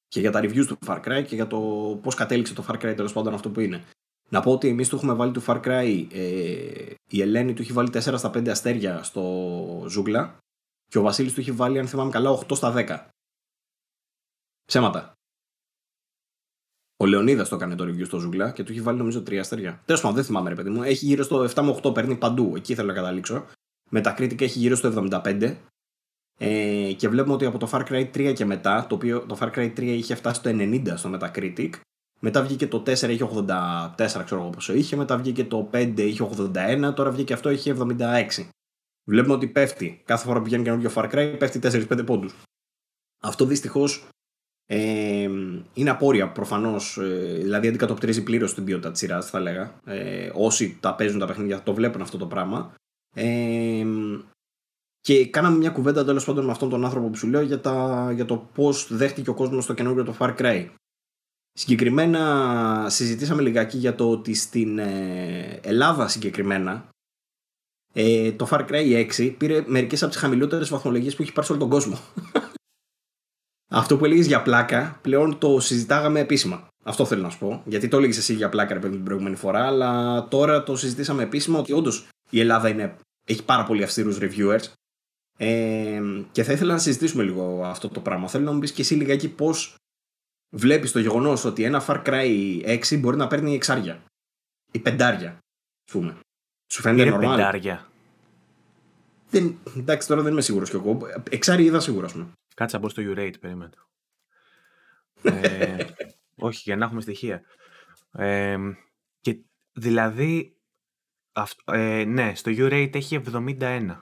Και 0.09 0.21
για 0.21 0.31
τα 0.31 0.41
reviews 0.41 0.67
του 0.67 0.79
Far 0.87 1.01
Cry 1.05 1.25
και 1.27 1.35
για 1.35 1.47
το 1.47 1.59
πώς 2.03 2.15
κατέληξε 2.15 2.55
το 2.55 2.65
Far 2.69 2.75
Cry 2.75 2.95
τέλος 2.97 3.13
πάντων 3.13 3.35
αυτό 3.35 3.51
που 3.51 3.61
είναι. 3.61 3.85
Να 4.29 4.41
πω 4.41 4.53
ότι 4.53 4.69
εμείς 4.69 4.89
του 4.89 4.97
έχουμε 4.97 5.13
βάλει 5.13 5.33
του 5.33 5.45
Far 5.47 5.61
Cry. 5.63 6.07
Ε, 6.13 6.95
η 7.11 7.21
Ελένη 7.21 7.55
του 7.55 7.63
έχει 7.63 7.73
βάλει 7.73 7.91
4 7.93 8.01
στα 8.01 8.31
5 8.31 8.49
αστέρια 8.49 9.03
στο 9.03 9.85
Ζούγκλα. 9.89 10.39
Και 10.89 10.99
ο 10.99 11.03
Βασίλης 11.03 11.33
του 11.33 11.41
έχει 11.41 11.53
βάλει, 11.53 11.79
αν 11.79 11.89
θυμάμαι 11.89 12.11
καλά, 12.11 12.31
8 12.31 12.57
στα 12.57 12.73
10. 12.77 13.07
Ψέματα. 14.65 15.18
Ο 17.01 17.07
Λεωνίδας 17.07 17.49
το 17.49 17.55
έκανε 17.55 17.75
το 17.75 17.85
review 17.85 18.07
στο 18.07 18.19
Ζούγκλα 18.19 18.51
και 18.51 18.63
του 18.63 18.73
έχει 18.73 18.81
βάλει 18.81 18.99
νομίζω 18.99 19.23
τρία 19.23 19.41
αστέρια. 19.41 19.83
Τέλος 19.85 20.01
πάντων, 20.01 20.17
δεν 20.17 20.25
θυμάμαι, 20.25 20.49
ρε 20.49 20.55
παιδί 20.55 20.71
μου. 20.71 20.83
Έχει 20.83 21.05
γύρω 21.05 21.23
στο 21.23 21.49
7 21.55 21.63
με 21.63 21.79
8, 21.83 21.95
παίρνει 21.95 22.17
παντού. 22.17 22.53
Εκεί 22.57 22.75
θέλω 22.75 22.89
να 22.89 22.95
καταλήξω. 22.95 23.45
Metacritic 23.91 24.41
έχει 24.41 24.59
γύρω 24.59 24.77
στο 24.77 25.09
75. 25.11 25.57
Ε, 26.39 26.93
και 26.93 27.09
βλέπουμε 27.09 27.35
ότι 27.35 27.45
από 27.45 27.59
το 27.59 27.69
Far 27.73 27.85
Cry 27.87 28.11
3 28.15 28.33
και 28.35 28.45
μετά, 28.45 28.87
το 28.89 28.95
οποίο 28.95 29.21
το 29.27 29.39
Far 29.41 29.53
Cry 29.55 29.73
3 29.77 29.81
είχε 29.81 30.15
φτάσει 30.15 30.41
στο 30.41 30.51
90 30.51 30.93
στο 30.97 31.11
Metacritic, 31.15 31.71
μετά 32.21 32.43
βγήκε 32.43 32.67
το 32.67 32.83
4, 32.87 33.09
είχε 33.09 33.29
84, 33.35 34.23
ξέρω 34.25 34.41
εγώ 34.41 34.51
πόσο 34.51 34.75
είχε, 34.75 34.97
μετά 34.97 35.17
βγήκε 35.17 35.45
το 35.45 35.71
5, 35.73 35.93
είχε 35.97 36.29
81, 36.37 36.93
τώρα 36.95 37.11
βγήκε 37.11 37.33
αυτό, 37.33 37.51
είχε 37.51 37.77
76. 37.79 38.49
Βλέπουμε 39.05 39.35
ότι 39.35 39.47
πέφτει. 39.47 40.03
Κάθε 40.05 40.27
φορά 40.27 40.39
που 40.39 40.45
βγαίνει 40.45 40.63
καινούργιο 40.63 40.91
Far 40.95 41.11
Cry, 41.11 41.37
πέφτει 41.39 41.61
4-5 41.63 42.07
πόντους. 42.07 42.35
Αυτό 43.23 43.45
δυστυχώς 43.45 44.09
ε, 44.71 45.31
είναι 45.75 45.91
απόρρια 45.91 46.29
προφανώς. 46.29 46.97
Ε, 46.97 47.39
δηλαδή 47.41 47.69
αντικατοπτρίζει 47.69 48.23
πλήρως 48.23 48.55
την 48.55 48.65
ποιότητα 48.65 48.91
της 48.91 49.01
σειράς, 49.01 49.31
θα 49.31 49.41
λέγα. 49.41 49.81
Ε, 49.85 50.31
όσοι 50.35 50.77
τα 50.81 50.95
παίζουν 50.95 51.19
τα 51.19 51.27
παιχνίδια 51.27 51.63
το 51.63 51.75
βλέπουν 51.75 52.01
αυτό 52.01 52.19
το 52.19 52.27
πράγμα. 52.27 52.75
Ε, 53.15 53.87
και 55.01 55.27
κάναμε 55.27 55.57
μια 55.57 55.71
κουβέντα 55.71 56.05
τέλος 56.05 56.25
πάντων 56.25 56.45
με 56.45 56.51
αυτόν 56.51 56.69
τον 56.69 56.85
άνθρωπο 56.85 57.09
που 57.09 57.17
σου 57.17 57.27
λέω 57.27 57.41
για, 57.41 57.61
τα, 57.61 58.11
για 58.15 58.25
το 58.25 58.37
πώς 58.55 58.97
δέχτηκε 58.97 59.31
ο 59.31 59.35
κόσμος 59.35 59.67
το 59.67 59.75
καινούργιο 59.75 60.05
το 60.05 60.17
Far 60.19 60.37
Cry. 60.37 60.69
Συγκεκριμένα 61.53 62.87
συζητήσαμε 62.89 63.43
λιγάκι 63.43 63.79
για 63.79 63.95
το 63.95 64.11
ότι 64.11 64.35
στην 64.35 64.79
ε, 64.79 65.61
Ελλάδα 65.63 66.09
συγκεκριμένα 66.09 66.89
ε, 67.93 68.33
το 68.33 68.49
Far 68.51 68.67
Cry 68.69 69.09
6 69.17 69.35
πήρε 69.39 69.65
μερικές 69.67 70.03
από 70.03 70.11
τις 70.11 70.21
χαμηλότερες 70.21 70.69
βαθμολογίες 70.69 71.17
που 71.17 71.23
έχει 71.23 71.33
πάρει 71.33 71.47
σε 71.47 71.53
όλο 71.53 71.61
τον 71.61 71.71
κόσμο. 71.71 71.99
Αυτό 73.71 73.97
που 73.97 74.05
έλεγες 74.05 74.27
για 74.27 74.43
πλάκα, 74.43 74.99
πλέον 75.03 75.39
το 75.39 75.61
συζητάγαμε 75.61 76.21
επίσημα. 76.21 76.69
Αυτό 76.85 77.05
θέλω 77.05 77.23
να 77.23 77.31
σου 77.31 77.39
πω. 77.39 77.63
Γιατί 77.65 77.89
το 77.89 77.97
έλεγες 77.97 78.17
εσύ 78.17 78.35
για 78.35 78.49
πλάκα, 78.49 78.75
ρε 78.75 78.81
παιδί, 78.81 78.95
την 78.95 79.05
προηγούμενη 79.05 79.37
φορά, 79.37 79.67
αλλά 79.67 80.25
τώρα 80.29 80.63
το 80.63 80.77
συζητήσαμε 80.77 81.23
επίσημα 81.23 81.59
ότι 81.59 81.73
όντως 81.73 82.09
η 82.31 82.41
Ελλάδα 82.41 82.69
είναι, 82.69 82.97
έχει 83.25 83.45
πάρα 83.45 83.65
πολύ 83.65 83.83
αυστηρούς 83.83 84.19
reviewers. 84.21 84.73
Ε, 85.37 86.01
και 86.33 86.43
θα 86.43 86.53
ήθελα 86.53 86.73
να 86.73 86.79
συζητήσουμε 86.79 87.23
λίγο 87.23 87.65
αυτό 87.65 87.89
το 87.89 88.01
πράγμα. 88.01 88.29
Θέλω 88.29 88.45
να 88.45 88.53
μου 88.53 88.59
πεις 88.59 88.73
και 88.73 88.83
εσύ 88.83 88.95
λιγάκι 88.95 89.29
πώς 89.29 89.75
βλέπεις 90.57 90.93
το 90.93 90.99
γεγονός 90.99 91.45
ότι 91.45 91.63
ένα 91.63 91.85
Far 91.87 92.03
Cry 92.05 92.81
6 92.91 92.99
μπορεί 93.01 93.17
να 93.17 93.27
παίρνει 93.27 93.55
εξάρια 93.55 94.03
ή 94.73 94.79
πεντάρια, 94.79 95.31
ας 95.87 95.93
πούμε. 95.93 96.17
Σου 96.73 96.81
φαίνεται 96.81 97.17
normal; 97.17 97.21
πεντάρια. 97.21 97.87
Δεν, 99.31 99.59
εντάξει, 99.77 100.09
τώρα 100.09 100.23
δεν 100.23 100.33
είμαι 100.33 100.41
σίγουρος 100.41 100.71
κι 100.71 100.77
εγώ. 100.77 100.99
Εξάρι 101.31 101.65
είδα 101.65 101.81
σίγουρα, 101.81 102.07
ας 102.07 102.13
πούμε. 102.13 102.27
Κάτσε 102.59 102.77
να 102.77 102.83
μπω 102.83 102.89
στο 102.89 103.03
U-Rate, 103.07 103.41
περίμενε. 103.41 103.71
ε, 105.23 105.77
όχι, 106.49 106.63
για 106.65 106.77
να 106.77 106.85
έχουμε 106.85 107.01
στοιχεία. 107.01 107.43
Ε, 108.13 108.57
και 109.21 109.39
δηλαδή, 109.73 110.57
ε, 111.65 112.05
ναι, 112.05 112.35
στο 112.35 112.51
U-Rate 112.55 112.95
έχει 112.95 113.21
71. 113.33 113.97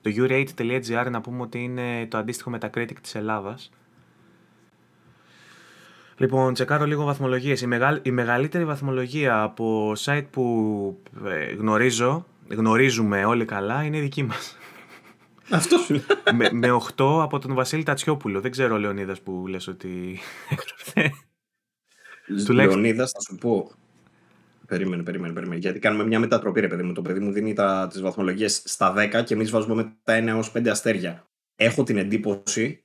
Το 0.00 0.10
urate.gr 0.16 1.06
να 1.10 1.20
πούμε 1.20 1.42
ότι 1.42 1.62
είναι 1.62 2.06
το 2.06 2.18
αντίστοιχο 2.18 2.52
Metacritic 2.54 2.96
της 3.02 3.14
Ελλάδας. 3.14 3.70
Λοιπόν, 6.16 6.54
τσεκάρω 6.54 6.84
λίγο 6.84 7.04
βαθμολογίες. 7.04 7.60
Η, 7.60 7.68
η 8.02 8.10
μεγαλύτερη 8.10 8.64
βαθμολογία 8.64 9.42
από 9.42 9.92
site 9.98 10.26
που 10.30 11.02
ε, 11.24 11.52
γνωρίζω, 11.52 12.26
γνωρίζουμε 12.48 13.24
όλοι 13.24 13.44
καλά, 13.44 13.82
είναι 13.82 13.96
η 13.96 14.00
δική 14.00 14.22
μας. 14.22 14.56
Αυτό 15.50 15.78
σου 15.78 16.04
με, 16.34 16.48
με 16.52 16.68
8 16.96 17.20
από 17.22 17.38
τον 17.38 17.54
Βασίλη 17.54 17.82
Τατσιόπουλο. 17.82 18.40
Δεν 18.40 18.50
ξέρω, 18.50 18.78
Λεωνίδας, 18.78 19.20
που 19.20 19.46
λες 19.46 19.66
ότι 19.66 20.18
έγραψε. 20.50 21.16
Λεωνίδας, 22.52 23.10
θα 23.10 23.20
σου 23.20 23.34
πω. 23.34 23.70
Περίμενε, 24.66 25.02
περίμενε, 25.02 25.32
περίμενε. 25.32 25.60
Γιατί 25.60 25.78
κάνουμε 25.78 26.06
μια 26.06 26.18
μετατροπή, 26.18 26.60
ρε 26.60 26.68
παιδί 26.68 26.82
μου. 26.82 26.92
Το 26.92 27.02
παιδί 27.02 27.20
μου 27.20 27.32
δίνει 27.32 27.54
τις 27.88 28.00
βαθμολογίες 28.00 28.62
στα 28.64 28.94
10 28.96 29.22
και 29.24 29.34
εμείς 29.34 29.50
βάζουμε 29.50 29.74
με 29.74 29.96
τα 30.02 30.18
1 30.18 30.26
έως 30.26 30.52
5 30.52 30.68
αστέρια. 30.68 31.28
Έχω 31.56 31.82
την 31.82 31.96
εντύπωση 31.96 32.84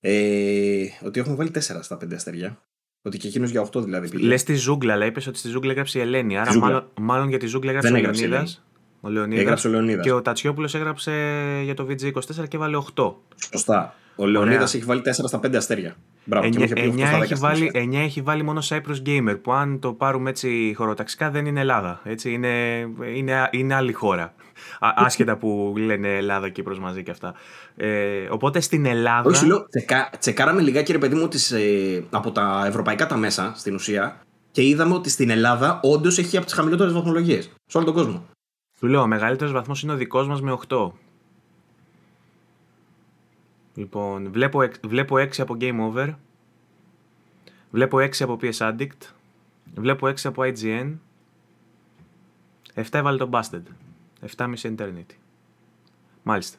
ε, 0.00 0.84
ότι 1.02 1.20
έχουμε 1.20 1.34
βάλει 1.34 1.50
4 1.54 1.60
στα 1.60 1.96
5 1.96 2.14
αστέρια. 2.14 2.60
Ότι 3.02 3.18
και 3.18 3.28
εκείνος 3.28 3.50
για 3.50 3.68
8 3.72 3.84
δηλαδή 3.84 4.08
πήγε. 4.08 4.26
Λε 4.26 4.34
τη 4.34 4.54
ζούγκλα, 4.54 4.92
αλλά 4.92 5.06
είπες 5.06 5.26
ότι 5.26 5.38
στη 5.38 5.48
ζούγκλα 5.48 5.70
έγραψε 5.70 5.98
η 5.98 6.02
Ελένη. 6.02 6.38
Άρα 6.38 6.56
μάλλον, 6.56 6.90
μάλλον 7.00 7.28
για 7.28 7.38
τη 7.38 7.46
ζούγκλα 7.46 7.70
έγραψε 7.70 7.92
ο 7.92 7.96
Λεωνίδας. 7.96 8.64
Ο 9.06 9.08
Λεωνίδας, 9.08 9.64
ο 9.64 9.68
Λεωνίδας. 9.68 10.04
Και 10.04 10.12
ο 10.12 10.22
Τατσιόπουλος 10.22 10.74
έγραψε 10.74 11.12
για 11.64 11.74
το 11.74 11.86
VG24 11.90 12.48
και 12.48 12.58
βάλε 12.58 12.78
8. 12.94 13.14
Σωστά. 13.50 13.94
Ο 14.16 14.26
Λεωνίδας 14.26 14.74
έχει 14.74 14.84
βάλει 14.84 15.02
4 15.04 15.10
στα 15.12 15.38
5 15.38 15.54
αστέρια. 15.56 15.96
Μπράβο, 16.24 16.46
9, 16.46 16.50
και 16.50 16.72
9, 16.74 17.22
έχει 17.22 17.34
βάλει, 17.34 17.70
9 17.74 17.94
έχει 17.94 18.20
βάλει 18.20 18.42
μόνο 18.42 18.62
Cyprus 18.68 19.06
Gamer, 19.06 19.38
που 19.42 19.52
αν 19.52 19.78
το 19.78 19.92
πάρουμε 19.92 20.30
έτσι 20.30 20.74
χωροταξικά 20.76 21.30
δεν 21.30 21.46
είναι 21.46 21.60
Ελλάδα. 21.60 22.00
Έτσι, 22.04 22.32
είναι, 22.32 22.78
είναι, 23.14 23.48
είναι 23.50 23.74
άλλη 23.74 23.92
χώρα. 23.92 24.34
άσχετα 25.06 25.36
που 25.36 25.74
λένε 25.76 26.08
Ελλάδα 26.08 26.48
και 26.48 26.62
προς 26.62 26.78
μαζί 26.78 27.02
και 27.02 27.10
αυτά. 27.10 27.34
Ε, 27.76 28.26
οπότε 28.30 28.60
στην 28.60 28.86
Ελλάδα... 28.86 29.28
Όχι, 29.28 29.46
λέω, 29.46 29.66
τσεκα, 29.68 30.10
τσεκάραμε 30.18 30.62
λιγάκι 30.62 30.92
ρε 30.92 30.98
παιδί 30.98 31.14
μου 31.14 31.28
τις, 31.28 31.50
ε, 31.50 32.04
από 32.10 32.30
τα 32.30 32.64
ευρωπαϊκά 32.66 33.06
τα 33.06 33.16
μέσα 33.16 33.52
στην 33.56 33.74
ουσία 33.74 34.20
και 34.50 34.62
είδαμε 34.62 34.94
ότι 34.94 35.10
στην 35.10 35.30
Ελλάδα 35.30 35.80
όντως 35.82 36.18
έχει 36.18 36.36
από 36.36 36.46
τις 36.46 36.54
χαμηλότερες 36.54 36.92
βαθμολογίες 36.92 37.50
σε 37.66 37.76
όλο 37.76 37.86
τον 37.86 37.94
κόσμο. 37.94 38.26
Του 38.80 38.86
λέω, 38.86 39.00
ο 39.00 39.06
μεγαλύτερος 39.06 39.52
βαθμός 39.52 39.82
είναι 39.82 39.92
ο 39.92 39.96
δικός 39.96 40.26
μας 40.26 40.40
με 40.40 40.58
8. 40.68 40.90
Λοιπόν, 43.74 44.32
βλέπω, 44.32 44.60
βλέπω 44.84 45.16
6 45.16 45.28
από 45.38 45.56
Game 45.60 45.90
Over. 45.90 46.14
Βλέπω 47.70 47.98
6 47.98 48.10
από 48.20 48.38
PS 48.40 48.52
Addict. 48.52 49.10
Βλέπω 49.74 50.06
6 50.06 50.14
από 50.24 50.42
IGN. 50.42 50.94
7 52.74 52.82
έβαλε 52.90 53.18
το 53.18 53.30
Busted. 53.32 53.62
7,5 54.36 54.54
Eternity. 54.62 55.14
Μάλιστα. 56.22 56.58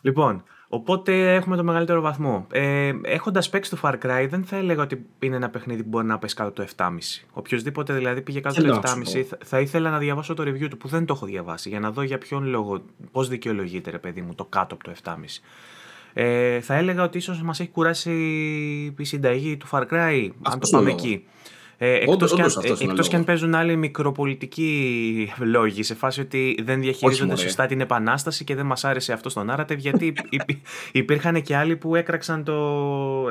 Λοιπόν, 0.00 0.44
οπότε 0.68 1.34
έχουμε 1.34 1.56
το 1.56 1.64
μεγαλύτερο 1.64 2.00
βαθμό. 2.00 2.46
Ε, 2.52 2.92
Έχοντας 3.02 3.48
παίξει 3.48 3.70
το 3.70 3.78
Far 3.82 3.94
Cry, 4.02 4.26
δεν 4.30 4.44
θα 4.44 4.56
έλεγα 4.56 4.82
ότι 4.82 5.06
είναι 5.18 5.36
ένα 5.36 5.50
παιχνίδι 5.50 5.82
που 5.82 5.88
μπορεί 5.88 6.06
να 6.06 6.18
πέσει 6.18 6.34
κάτω 6.34 6.50
το 6.50 6.66
7,5. 6.76 6.88
Οποιοδήποτε 7.32 7.92
δηλαδή 7.92 8.22
πήγε 8.22 8.40
κάτω 8.40 8.62
το 8.62 8.80
7,5, 8.84 9.22
θα, 9.22 9.38
θα 9.44 9.60
ήθελα 9.60 9.90
να 9.90 9.98
διαβάσω 9.98 10.34
το 10.34 10.42
review 10.42 10.68
του 10.70 10.76
που 10.76 10.88
δεν 10.88 11.04
το 11.04 11.12
έχω 11.16 11.26
διαβάσει 11.26 11.68
για 11.68 11.80
να 11.80 11.90
δω 11.90 12.02
για 12.02 12.18
ποιον 12.18 12.46
λόγο, 12.46 12.82
πώς 13.12 13.28
δικαιολογείται, 13.28 13.90
ρε 13.90 13.98
παιδί 13.98 14.20
μου, 14.20 14.34
το 14.34 14.44
κάτω 14.44 14.74
από 14.74 14.84
το 14.84 14.92
7,5. 15.04 15.14
Ε, 16.12 16.60
θα 16.60 16.74
έλεγα 16.74 17.02
ότι 17.02 17.18
ίσως 17.18 17.42
μας 17.42 17.60
έχει 17.60 17.70
κουράσει 17.70 18.12
η 18.98 19.04
συνταγή 19.04 19.56
του 19.56 19.68
Far 19.70 19.82
Cry, 19.90 20.28
αν 20.42 20.58
το 20.58 20.68
πάμε 20.70 20.90
εκεί. 20.90 21.24
Ε, 21.80 21.94
εκτός, 21.94 22.34
και 22.34 22.42
αν, 22.42 22.50
εκτός 22.80 23.08
και 23.08 23.16
αν 23.16 23.24
παίζουν 23.24 23.54
άλλοι 23.54 23.76
μικροπολιτικοί 23.76 25.32
λόγοι 25.38 25.82
σε 25.82 25.94
φάση 25.94 26.20
ότι 26.20 26.58
δεν 26.62 26.80
διαχειρίζονται 26.80 27.36
σωστά 27.36 27.66
την 27.66 27.80
επανάσταση 27.80 28.44
και 28.44 28.54
δεν 28.54 28.66
μας 28.66 28.84
άρεσε 28.84 29.12
αυτό 29.12 29.28
στον 29.28 29.50
Άρατευ 29.50 29.78
γιατί 29.78 30.12
υπήρχαν 30.92 31.42
και 31.42 31.56
άλλοι 31.56 31.76
που 31.76 31.94
έκραξαν 31.94 32.44
το... 32.44 32.54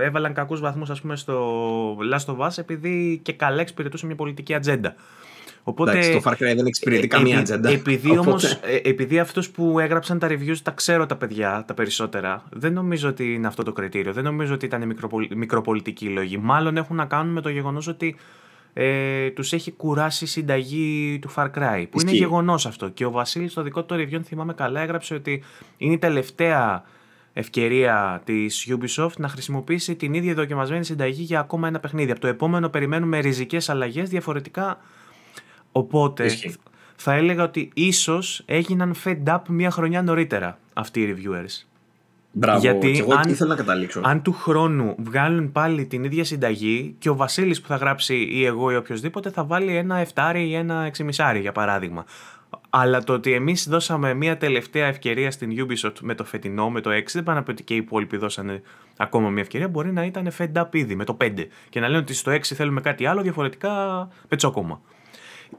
έβαλαν 0.02 0.34
κακούς 0.34 0.60
βαθμούς 0.60 0.90
ας 0.90 1.02
πούμε 1.02 1.16
στο 1.16 1.98
Last 2.14 2.36
of 2.36 2.48
Us 2.48 2.58
επειδή 2.58 3.20
και 3.24 3.34
καλά 3.34 3.62
εξυπηρετούσε 3.62 4.06
μια 4.06 4.16
πολιτική 4.16 4.54
ατζέντα. 4.54 4.96
Οπότε, 5.68 5.92
Εντάξει, 5.92 6.12
το 6.12 6.22
Far 6.24 6.32
Cry 6.34 6.56
δεν 6.56 6.66
εξυπηρετεί 6.66 7.04
ε, 7.04 7.08
καμία 7.08 7.40
ατζέντα. 7.40 7.70
Επειδή 7.70 8.10
Οπότε... 8.10 8.30
όμως, 8.30 8.44
ε, 8.52 8.80
επειδή 8.84 9.20
αυτούς 9.20 9.50
που 9.50 9.80
έγραψαν 9.80 10.20
τα 10.20 10.28
reviews 10.28 10.58
τα 10.64 10.72
ξέρω 10.72 11.06
τα 11.06 11.16
παιδιά, 11.16 11.64
τα 11.68 11.74
περισσότερα, 11.74 12.44
δεν 12.50 12.74
νομίζω 12.74 13.10
ότι 13.10 13.34
είναι 13.34 13.48
αυτό 13.48 13.64
το 13.64 13.74
κριτήριο. 13.74 14.14
Δεν 14.14 14.24
νομίζω 14.24 14.54
ότι 14.54 14.66
ήταν 14.66 14.88
μικροπολ... 14.88 15.28
μικροπολιτικοί 15.36 16.06
λόγοι. 16.10 16.38
Μάλλον 16.38 16.78
έχουν 16.78 16.96
να 16.96 17.06
κάνουν 17.06 17.34
με 17.34 17.42
το 17.42 17.50
γεγονός 17.50 17.88
ότι 17.88 18.16
ε, 18.74 19.30
τους 19.30 19.54
έχει 19.54 19.72
κουράσει 19.72 20.24
η 20.24 20.28
συνταγή 20.28 21.20
του 21.22 21.32
Far 21.36 21.46
Cry. 21.46 21.86
Που 21.90 22.02
είναι 22.02 22.12
γεγονός 22.12 22.66
αυτό. 22.66 22.90
Και 22.90 23.06
ο 23.06 23.12
Βασίλης 23.12 23.52
στο 23.52 23.64
δικό 23.64 23.84
του 23.84 23.96
review, 23.96 24.20
θυμάμαι 24.24 24.54
καλά, 24.54 24.82
έγραψε 24.82 25.14
ότι 25.14 25.44
είναι 25.78 25.94
η 25.94 25.98
τελευταία 25.98 26.84
ευκαιρία 27.34 28.22
της 28.26 28.68
Ubisoft 28.70 29.18
να 29.18 29.28
χρησιμοποιήσει 29.28 29.96
την 29.96 30.14
ίδια 30.14 30.34
δοκιμασμένη 30.34 30.86
συνταγή 30.86 31.24
για 31.24 31.40
ακόμα 31.40 31.68
ένα 31.68 31.80
παιχνίδι. 31.80 32.12
Από 32.12 32.20
το 32.20 32.28
επόμενο 32.28 32.70
περιμένουμε 32.70 33.20
ριζικές 33.20 33.70
αλλαγές 33.70 34.10
διαφορετικά 34.10 34.78
Οπότε 35.78 36.30
θα 36.96 37.14
έλεγα 37.14 37.44
ότι 37.44 37.70
ίσως 37.74 38.44
έγιναν 38.46 38.96
fed 39.06 39.24
up 39.26 39.40
μία 39.48 39.72
χρονιά 39.72 40.02
νωρίτερα 40.02 40.60
αυτοί 40.74 41.02
οι 41.02 41.16
reviewers. 41.16 41.66
Μπράβο, 42.32 42.60
Γιατί 42.60 42.92
και 42.92 43.00
εγώ 43.00 43.14
αν, 43.14 43.30
ήθελα 43.30 43.50
να 43.50 43.56
καταλήξω. 43.56 44.02
αν 44.04 44.22
του 44.22 44.32
χρόνου 44.32 44.96
βγάλουν 44.98 45.52
πάλι 45.52 45.86
την 45.86 46.04
ίδια 46.04 46.24
συνταγή 46.24 46.96
και 47.00 47.10
ο 47.10 47.16
Βασίλης 47.16 47.62
που 47.62 47.68
θα 47.68 47.76
γράψει 47.76 48.16
ή 48.32 48.46
εγώ 48.46 48.72
ή 48.72 48.76
οποιοδήποτε 48.76 49.30
θα 49.30 49.44
βάλει 49.44 49.76
ένα 49.76 49.98
εφτάρι 49.98 50.48
ή 50.48 50.54
ένα 50.54 50.84
εξημισάρι 50.84 51.40
για 51.40 51.52
παράδειγμα. 51.52 52.06
Αλλά 52.70 53.04
το 53.04 53.14
ότι 53.14 53.34
εμείς 53.34 53.68
δώσαμε 53.70 54.14
μια 54.14 54.38
τελευταία 54.38 54.88
ευκαιρία 54.88 55.32
στην 55.32 55.66
Ubisoft 55.66 56.00
με 56.02 56.16
το 56.16 56.24
φετινό, 56.24 56.70
με 56.70 56.82
το 56.82 56.90
6, 56.90 57.04
δεν 57.14 57.24
πάνε 57.24 57.38
να 57.38 57.44
πει 57.44 57.52
ότι 57.52 57.64
και 57.64 57.74
οι 57.74 57.78
υπόλοιποι 57.78 58.18
δώσανε 58.18 58.62
ακόμα 58.98 59.30
μια 59.30 59.42
ευκαιρία. 59.42 59.68
Μπορεί 59.68 59.92
να 59.92 60.06
ήταν 60.06 60.30
fed 60.38 60.52
up 60.54 60.68
ήδη 60.72 60.96
με 60.96 61.04
το 61.04 61.18
5 61.22 61.32
και 61.70 61.80
να 61.80 61.88
λένε 61.88 62.00
ότι 62.00 62.14
στο 62.14 62.32
6 62.32 62.42
θέλουμε 62.42 62.82
κάτι 62.82 63.06
άλλο, 63.06 63.22
διαφορετικά 63.22 64.08
πετσόκομα. 64.28 64.82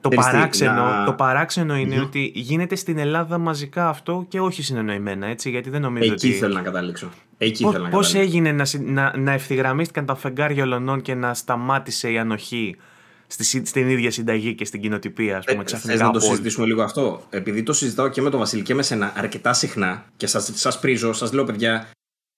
Το 0.00 0.08
Ξέρεις 0.08 0.26
τι, 0.26 0.32
παράξενο, 0.32 0.72
να- 0.84 1.04
το 1.04 1.12
παράξενο 1.12 1.76
είναι 1.76 1.96
Μμμ. 1.96 2.02
ότι 2.02 2.32
γίνεται 2.34 2.74
στην 2.76 2.98
Ελλάδα 2.98 3.38
μαζικά 3.38 3.88
αυτό 3.88 4.24
και 4.28 4.40
όχι 4.40 4.62
συνεννοημένα, 4.62 5.26
έτσι, 5.26 5.50
γιατί 5.50 5.70
δεν 5.70 5.80
νομίζω 5.80 6.12
Εκεί 6.12 6.26
ότι... 6.26 6.36
ήθελα 6.36 6.54
να 6.54 6.60
καταλήξω. 6.62 7.10
Εκεί 7.38 7.62
Πώς, 7.62 7.72
ήθελα 7.72 7.84
να 7.88 7.90
πώς 7.90 8.06
καταλήξω. 8.06 8.36
έγινε 8.36 8.52
να, 8.52 8.64
συ- 8.64 8.80
να, 8.88 9.16
να 9.18 9.32
ευθυγραμμίστηκαν 9.32 10.06
τα 10.06 10.14
φεγγάρια 10.14 10.62
ολονών 10.62 11.00
και 11.02 11.14
να 11.14 11.34
σταμάτησε 11.34 12.10
η 12.10 12.18
ανοχή 12.18 12.76
στη, 13.26 13.44
συ- 13.44 13.66
στην 13.66 13.88
ίδια 13.88 14.10
συνταγή 14.10 14.54
και 14.54 14.64
στην 14.64 14.80
κοινοτυπία, 14.80 15.36
ας 15.36 15.44
πούμε, 15.44 15.60
Ε, 15.60 15.64
ξαφνικά 15.64 15.92
Θες 15.92 16.00
να 16.00 16.06
από 16.08 16.18
το 16.18 16.24
όλους; 16.24 16.36
συζητήσουμε 16.36 16.66
λίγο 16.66 16.82
αυτό; 16.82 17.22
Επειδή 17.30 17.62
το 17.62 17.72
συζητάω 17.72 18.08
και 18.08 18.22
με 18.22 18.30
τον 18.30 18.38
Βασίλη 18.38 18.62
και 18.62 18.74
με 18.74 18.82
σένα 18.82 19.12
αρκετά 19.16 19.52
συχνά 19.52 20.04
και 20.16 20.26
σας, 20.26 20.50
σας 20.54 20.80
πρίζω, 20.80 21.12
σας 21.12 21.32
λέω 21.32 21.44
παιδιά, 21.44 21.88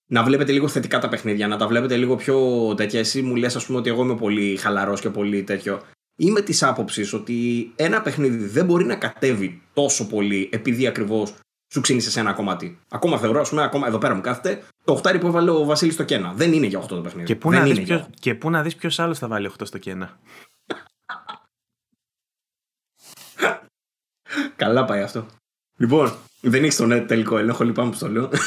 να 0.07 0.23
βλέπετε 0.23 0.53
λίγο 0.53 0.69
θετικά 0.69 0.99
τα 0.99 1.09
παιχνίδια, 1.09 1.47
να 1.49 1.57
τα 1.57 1.67
βλέπετε 1.67 1.97
λίγο 1.97 2.17
πιο 2.17 2.39
τέτοια. 2.77 2.99
Εσύ 2.99 3.23
μου 3.23 3.37
λες 3.37 3.57
ας 3.57 3.67
πούμε 3.67 3.79
ότι 3.79 3.89
εγώ 3.91 4.03
είμαι 4.03 4.17
πολύ 4.17 4.57
χαλαρός 4.57 5.01
και 5.01 5.11
πολύ 5.11 5.43
τέτοιο. 5.43 5.81
Είμαι 6.23 6.41
της 6.41 6.63
άποψης 6.63 7.13
ότι 7.13 7.73
ένα 7.77 8.03
παιχνίδι 8.03 8.47
δεν 8.47 8.65
μπορεί 8.65 8.85
να 8.85 8.97
κατέβει 8.97 9.63
τόσο 9.73 10.07
πολύ 10.07 10.49
επειδή 10.53 10.87
ακριβώς 10.87 11.35
σου 11.73 11.81
ξύνησε 11.81 12.11
σε 12.11 12.21
ένα 12.21 12.33
κομμάτι. 12.33 12.81
Ακόμα 12.89 13.19
θεωρώ, 13.19 13.41
ας 13.41 13.49
πούμε, 13.49 13.63
ακόμα 13.63 13.87
εδώ 13.87 13.99
πέρα 13.99 14.15
μου 14.15 14.21
κάθεται 14.21 14.63
το 14.85 14.93
οχτάρι 14.93 15.19
που 15.19 15.27
έβαλε 15.27 15.51
ο 15.51 15.65
Βασίλης 15.65 15.95
στο 15.95 16.05
κένα. 16.05 16.33
Δεν 16.33 16.53
είναι 16.53 16.67
για 16.67 16.79
8 16.79 16.87
το 16.87 17.01
παιχνίδι. 17.01 17.27
Και 17.27 17.37
πού, 17.37 17.51
δεν 17.51 17.59
να 17.59 17.67
είναι 17.67 17.75
δεις 17.75 17.85
για 17.85 17.97
ποιος, 17.97 18.09
και 18.21 18.35
πού 18.35 18.51
να 18.51 18.63
δεις 18.63 18.77
ποιος 18.77 18.99
άλλος 18.99 19.19
θα 19.19 19.29
βάλει 19.29 19.51
8 19.59 19.67
στο 19.67 19.79
κένα. 19.79 20.19
Καλά 24.57 24.85
πάει 24.85 25.03
αυτό. 25.03 25.27
Λοιπόν, 25.77 26.13
δεν 26.41 26.65
έχει 26.65 26.77
τον 26.77 27.07
τελικό 27.07 27.39
έλεγχο, 27.39 27.65
λυπάμαι 27.65 27.91
που 27.91 27.99
το 27.99 28.09
λέω. 28.09 28.31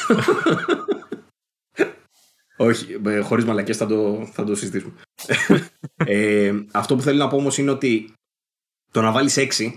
Όχι, 2.58 3.00
χωρίς 3.24 3.45
μαλακές 3.45 3.78
θα 3.78 3.86
το, 3.86 4.30
θα 4.32 4.44
το 4.44 4.56
συζητήσουμε. 4.56 4.94
Ε, 5.95 6.54
αυτό 6.72 6.95
που 6.95 7.02
θέλω 7.02 7.18
να 7.18 7.28
πω 7.28 7.36
όμως 7.36 7.58
είναι 7.58 7.72
ότι 7.72 8.14
το 8.91 9.02
να 9.02 9.12
βάλεις 9.12 9.36
6 9.38 9.72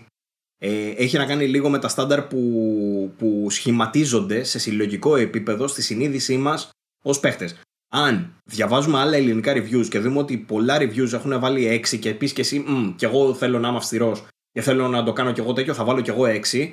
ε, 0.59 0.89
έχει 0.89 1.17
να 1.17 1.27
κάνει 1.27 1.47
λίγο 1.49 1.69
με 1.69 1.79
τα 1.79 1.89
στάνταρ 1.89 2.23
που, 2.23 3.15
που 3.19 3.47
σχηματίζονται 3.51 4.43
σε 4.45 4.59
συλλογικό 4.59 5.17
επίπεδο 5.17 5.67
στη 5.67 5.83
συνείδησή 5.83 6.37
μας 6.37 6.71
ως 7.05 7.21
παίχτες. 7.21 7.61
Αν 7.93 8.35
διαβάζουμε 8.45 8.99
άλλα 8.99 9.17
ελληνικά 9.17 9.53
reviews 9.53 9.87
και 9.89 9.99
δούμε 9.99 10.19
ότι 10.19 10.37
πολλά 10.39 10.79
reviews 10.81 11.13
έχουν 11.13 11.41
βάλει 11.41 11.83
6 11.91 11.99
και 11.99 12.15
πεις 12.15 12.33
και 12.33 12.41
εσύ, 12.41 12.59
«Μμ, 12.59 12.95
και 12.95 13.07
εγώ 13.07 13.35
θέλω 13.35 13.59
να 13.59 13.69
είμαι 13.69 13.77
αυστηρός 13.77 14.27
και 14.53 14.61
θέλω 14.61 14.89
να 14.89 15.03
το 15.05 15.13
κάνω 15.13 15.33
κι 15.33 15.41
εγώ 15.41 15.53
τέτοιο, 15.53 15.75
θα 15.75 15.85
βάλω 15.85 16.01
κι 16.01 16.11
εγώ 16.11 16.25
6. 16.53 16.71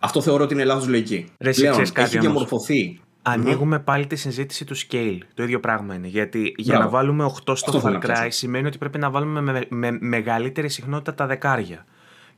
Αυτό 0.00 0.20
θεωρώ 0.20 0.44
ότι 0.44 0.54
είναι 0.54 0.64
λάθος 0.64 0.88
λογική. 0.88 1.26
Ρε, 1.40 1.48
εσύ 1.48 1.60
Πλέον 1.60 1.72
ξέρεις 1.74 1.92
κάτι 1.92 2.06
έχει 2.08 2.18
όμως. 2.18 2.30
διαμορφωθεί. 2.30 3.00
Ανοίγουμε 3.26 3.78
πάλι 3.78 4.06
τη 4.06 4.16
συζήτηση 4.16 4.64
του 4.64 4.76
scale. 4.76 5.18
Το 5.34 5.42
ίδιο 5.42 5.60
πράγμα 5.60 5.94
είναι. 5.94 6.06
Γιατί 6.06 6.54
για 6.56 6.74
Μπράβο. 6.74 6.82
να 6.84 6.98
βάλουμε 6.98 7.24
8 7.24 7.30
στο 7.34 7.52
Αυτό 7.52 7.80
θέλω 7.80 7.88
Far 7.88 7.92
να 7.92 7.98
πιάσω. 7.98 8.22
Cry 8.22 8.28
σημαίνει 8.30 8.66
ότι 8.66 8.78
πρέπει 8.78 8.98
να 8.98 9.10
βάλουμε 9.10 9.40
με, 9.40 9.66
με 9.68 9.98
μεγαλύτερη 10.00 10.68
συχνότητα 10.68 11.14
τα 11.14 11.26
δεκάρια. 11.26 11.84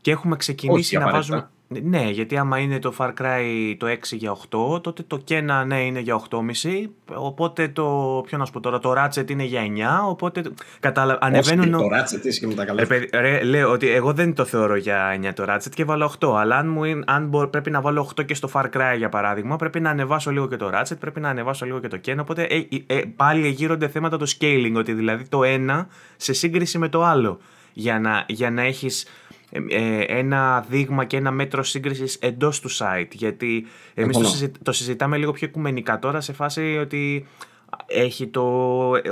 Και 0.07 0.13
έχουμε 0.13 0.37
ξεκινήσει 0.37 0.79
Όχι 0.97 1.05
να 1.05 1.09
απαραίτητα. 1.11 1.35
βάζουμε. 1.69 1.89
Ναι, 1.89 2.11
γιατί 2.11 2.37
άμα 2.37 2.59
είναι 2.59 2.79
το 2.79 2.95
Far 2.99 3.09
Cry 3.21 3.75
το 3.79 3.87
6 3.87 3.95
για 4.11 4.37
8, 4.77 4.83
τότε 4.83 5.03
το 5.07 5.23
Kena 5.29 5.65
ναι 5.67 5.85
είναι 5.85 6.01
για 6.01 6.21
8,5. 6.31 6.39
Οπότε 7.15 7.69
το. 7.69 7.85
Ποιο 8.27 8.39
να 8.39 8.45
σου 8.45 8.53
πω 8.53 8.61
τώρα, 8.61 8.79
το 8.79 8.95
Ratchet 8.97 9.31
είναι 9.31 9.43
για 9.45 9.63
9. 10.07 10.09
Οπότε. 10.11 10.43
Κατάλα... 10.81 11.19
Ανεβαίνουν. 11.21 11.75
Όσο 11.75 11.83
και 11.83 11.89
το 11.89 11.97
Ratchet 11.97 12.25
είσαι 12.27 12.41
και 12.41 12.47
με 12.47 12.55
τα 12.55 12.65
καλά. 12.65 12.81
Ρε, 12.81 12.87
παιδί, 12.87 13.09
ρε, 13.13 13.43
λέω 13.43 13.71
ότι 13.71 13.89
εγώ 13.91 14.13
δεν 14.13 14.35
το 14.35 14.45
θεωρώ 14.45 14.77
για 14.77 15.19
9 15.23 15.31
το 15.35 15.45
Ratchet 15.49 15.71
και 15.75 15.85
βάλω 15.85 16.13
8. 16.21 16.35
Αλλά 16.37 16.57
αν, 16.57 16.69
μου, 16.69 16.85
είναι- 16.85 17.05
αν 17.07 17.27
μπο- 17.27 17.47
πρέπει 17.47 17.71
να 17.71 17.81
βάλω 17.81 18.11
8 18.21 18.25
και 18.25 18.35
στο 18.35 18.51
Far 18.53 18.65
Cry 18.65 18.95
για 18.97 19.09
παράδειγμα, 19.09 19.57
πρέπει 19.57 19.81
να 19.81 19.91
ανεβάσω 19.91 20.31
λίγο 20.31 20.49
και 20.49 20.57
το 20.57 20.71
Ratchet, 20.75 20.97
πρέπει 21.01 21.21
να 21.21 21.29
ανεβάσω 21.29 21.65
λίγο 21.67 21.79
και 21.81 21.89
το 21.89 21.99
Ken. 22.07 22.17
Οπότε 22.21 22.43
ε, 22.43 22.57
ε, 22.57 22.97
ε, 22.99 23.03
πάλι 23.17 23.49
γύρονται 23.49 23.89
θέματα 23.89 24.17
το 24.17 24.27
scaling, 24.39 24.73
ότι 24.77 24.93
δηλαδή 24.93 25.25
το 25.29 25.45
ένα 25.45 25.87
σε 26.17 26.33
σύγκριση 26.33 26.79
με 26.79 26.89
το 26.89 27.05
άλλο. 27.05 27.39
Για 27.79 27.99
να, 28.01 28.25
για 28.29 28.51
να 28.51 28.63
έχεις 28.63 29.07
ένα 30.07 30.65
δείγμα 30.69 31.05
και 31.05 31.17
ένα 31.17 31.31
μέτρο 31.31 31.63
σύγκρισης 31.63 32.15
εντός 32.15 32.61
του 32.61 32.71
site. 32.71 33.09
Γιατί 33.13 33.67
εμείς 33.95 34.17
το, 34.17 34.23
Συμφωνώ. 34.23 34.29
συζη- 34.29 34.63
το 34.63 34.73
συζητάμε 34.73 35.17
λίγο 35.17 35.33
πιο 35.33 35.47
οικουμενικά 35.47 35.99
τώρα 35.99 36.21
σε 36.21 36.33
φάση 36.33 36.79
ότι 36.81 37.27
έχει 37.87 38.27
το 38.27 38.43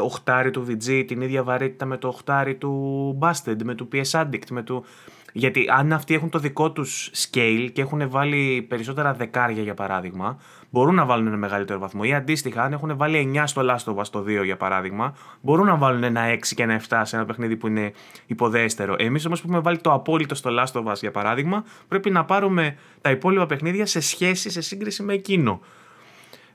οχτάρι 0.01 0.51
του 0.51 0.67
VG 0.69 1.05
την 1.07 1.21
ίδια 1.21 1.43
βαρύτητα 1.43 1.85
με 1.85 1.97
το 1.97 2.09
οχτάρι 2.09 2.55
του 2.55 3.19
Busted, 3.23 3.57
με 3.65 3.75
του 3.75 3.89
PS 3.93 4.21
Addict, 4.21 4.47
με 4.51 4.63
του... 4.63 4.85
Γιατί 5.33 5.65
αν 5.79 5.93
αυτοί 5.93 6.15
έχουν 6.15 6.31
το 6.31 6.39
δικό 6.39 6.73
τους 6.73 7.11
scale 7.15 7.69
και 7.73 7.81
έχουν 7.81 8.11
βάλει 8.11 8.63
περισσότερα 8.69 9.13
δεκάρια 9.15 9.63
για 9.63 9.75
παράδειγμα, 9.75 10.39
μπορούν 10.75 10.95
να 10.95 11.05
βάλουν 11.05 11.27
ένα 11.27 11.37
μεγαλύτερο 11.37 11.79
βαθμό. 11.79 12.01
Ή 12.05 12.15
αντίστοιχα, 12.15 12.63
αν 12.63 12.73
έχουν 12.73 12.97
βάλει 12.97 13.33
9 13.35 13.43
στο 13.47 13.63
Last 13.65 13.93
of 13.93 13.97
Us 13.97 14.07
το 14.11 14.25
2 14.27 14.45
για 14.45 14.57
παράδειγμα, 14.57 15.15
μπορούν 15.41 15.67
να 15.67 15.77
βάλουν 15.77 16.03
ένα 16.03 16.23
6 16.33 16.39
και 16.55 16.63
ένα 16.63 16.81
7 16.89 17.01
σε 17.05 17.17
ένα 17.17 17.25
παιχνίδι 17.25 17.57
που 17.57 17.67
είναι 17.67 17.93
υποδέστερο. 18.27 18.95
Εμείς 18.99 19.27
όμως 19.27 19.41
που 19.41 19.47
έχουμε 19.47 19.63
βάλει 19.63 19.79
το 19.79 19.93
απόλυτο 19.93 20.35
στο 20.35 20.51
Last 20.59 20.81
of 20.81 20.85
Us 20.85 20.97
για 21.01 21.11
παράδειγμα, 21.11 21.65
πρέπει 21.89 22.11
να 22.11 22.25
πάρουμε 22.25 22.77
τα 23.01 23.11
υπόλοιπα 23.11 23.47
παιχνίδια 23.47 23.87
σε 23.87 24.01
σχέση, 24.01 24.51
σε 24.51 24.61
σύγκριση 24.61 25.03
με 25.03 25.13
εκείνο. 25.13 25.61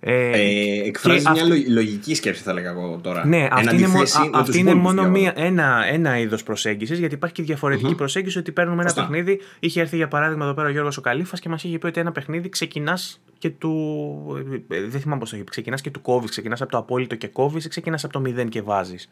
Ε, 0.02 0.30
Ε, 0.30 0.84
εκφράζει 0.88 1.24
και 1.24 1.30
μια 1.32 1.42
αυ- 1.44 1.50
λο- 1.52 1.64
λογική 1.68 2.16
σκέψη, 2.16 2.42
θα 2.44 2.54
λέγα 2.54 2.70
εγώ 2.70 3.00
τώρα. 3.04 3.26
ναι, 3.26 3.38
Εν 3.38 3.50
αυτή 3.52 3.76
είναι, 3.76 3.88
μο- 3.88 3.98
αντιθέσει 3.98 4.18
α- 4.18 4.22
με 4.24 4.30
τους 4.30 4.40
αυτή 4.40 4.58
είναι 4.60 4.70
υπόλοιπους 4.70 4.94
μόνο 4.96 5.12
διάφορους. 5.14 5.36
μία, 5.38 5.46
ένα, 5.46 5.86
ένα 5.92 6.20
είδος 6.20 6.44
προσέγγισης, 6.44 7.00
γιατί 7.00 7.14
υπάρχει 7.16 7.36
και 7.36 7.44
διαφορετική 7.44 7.96
προσέγγιση 7.96 8.38
ότι 8.38 8.52
παίρνουμε 8.52 8.82
ένα 8.82 8.90
Σωστά. 8.90 9.02
παιχνίδι. 9.08 9.40
Είχε 9.60 9.82
έρθει 9.82 9.96
για 9.96 10.08
παράδειγμα 10.08 10.46
εδώ 10.46 10.54
πέρα 10.54 10.68
ο 10.68 10.72
Γιώργος 10.72 10.98
ο 10.98 11.02
Καλήφα 11.02 11.38
και 11.38 11.50
μας 11.50 11.64
είχε 11.64 11.78
πει 11.78 11.86
ότι 11.88 12.00
ένα 12.00 12.12
παιχνίδι 12.12 12.50
ξεκινάς 12.50 13.22
και 13.38 13.50
του. 13.50 13.74
ε, 14.70 14.82
Δεν 14.82 15.00
θυμάμαι 15.02 15.20
πώς 15.20 15.30
το 15.30 15.36
είχε 15.36 15.46
πει. 15.46 15.52
Ξεκινάς 15.52 15.82
και 15.82 15.90
του 15.90 16.02
κόβεις. 16.02 16.30
Ξεκινάς 16.30 16.62
από 16.62 16.72
το 16.72 16.78
απόλυτο 16.78 17.16
και 17.16 17.28
κόβεις 17.28 17.66
ή 17.66 17.70
ξεκινάς 17.70 18.04
από 18.04 18.14
το 18.14 18.20
μηδέν 18.20 18.50
και 18.50 18.62
βάζεις. 18.62 19.10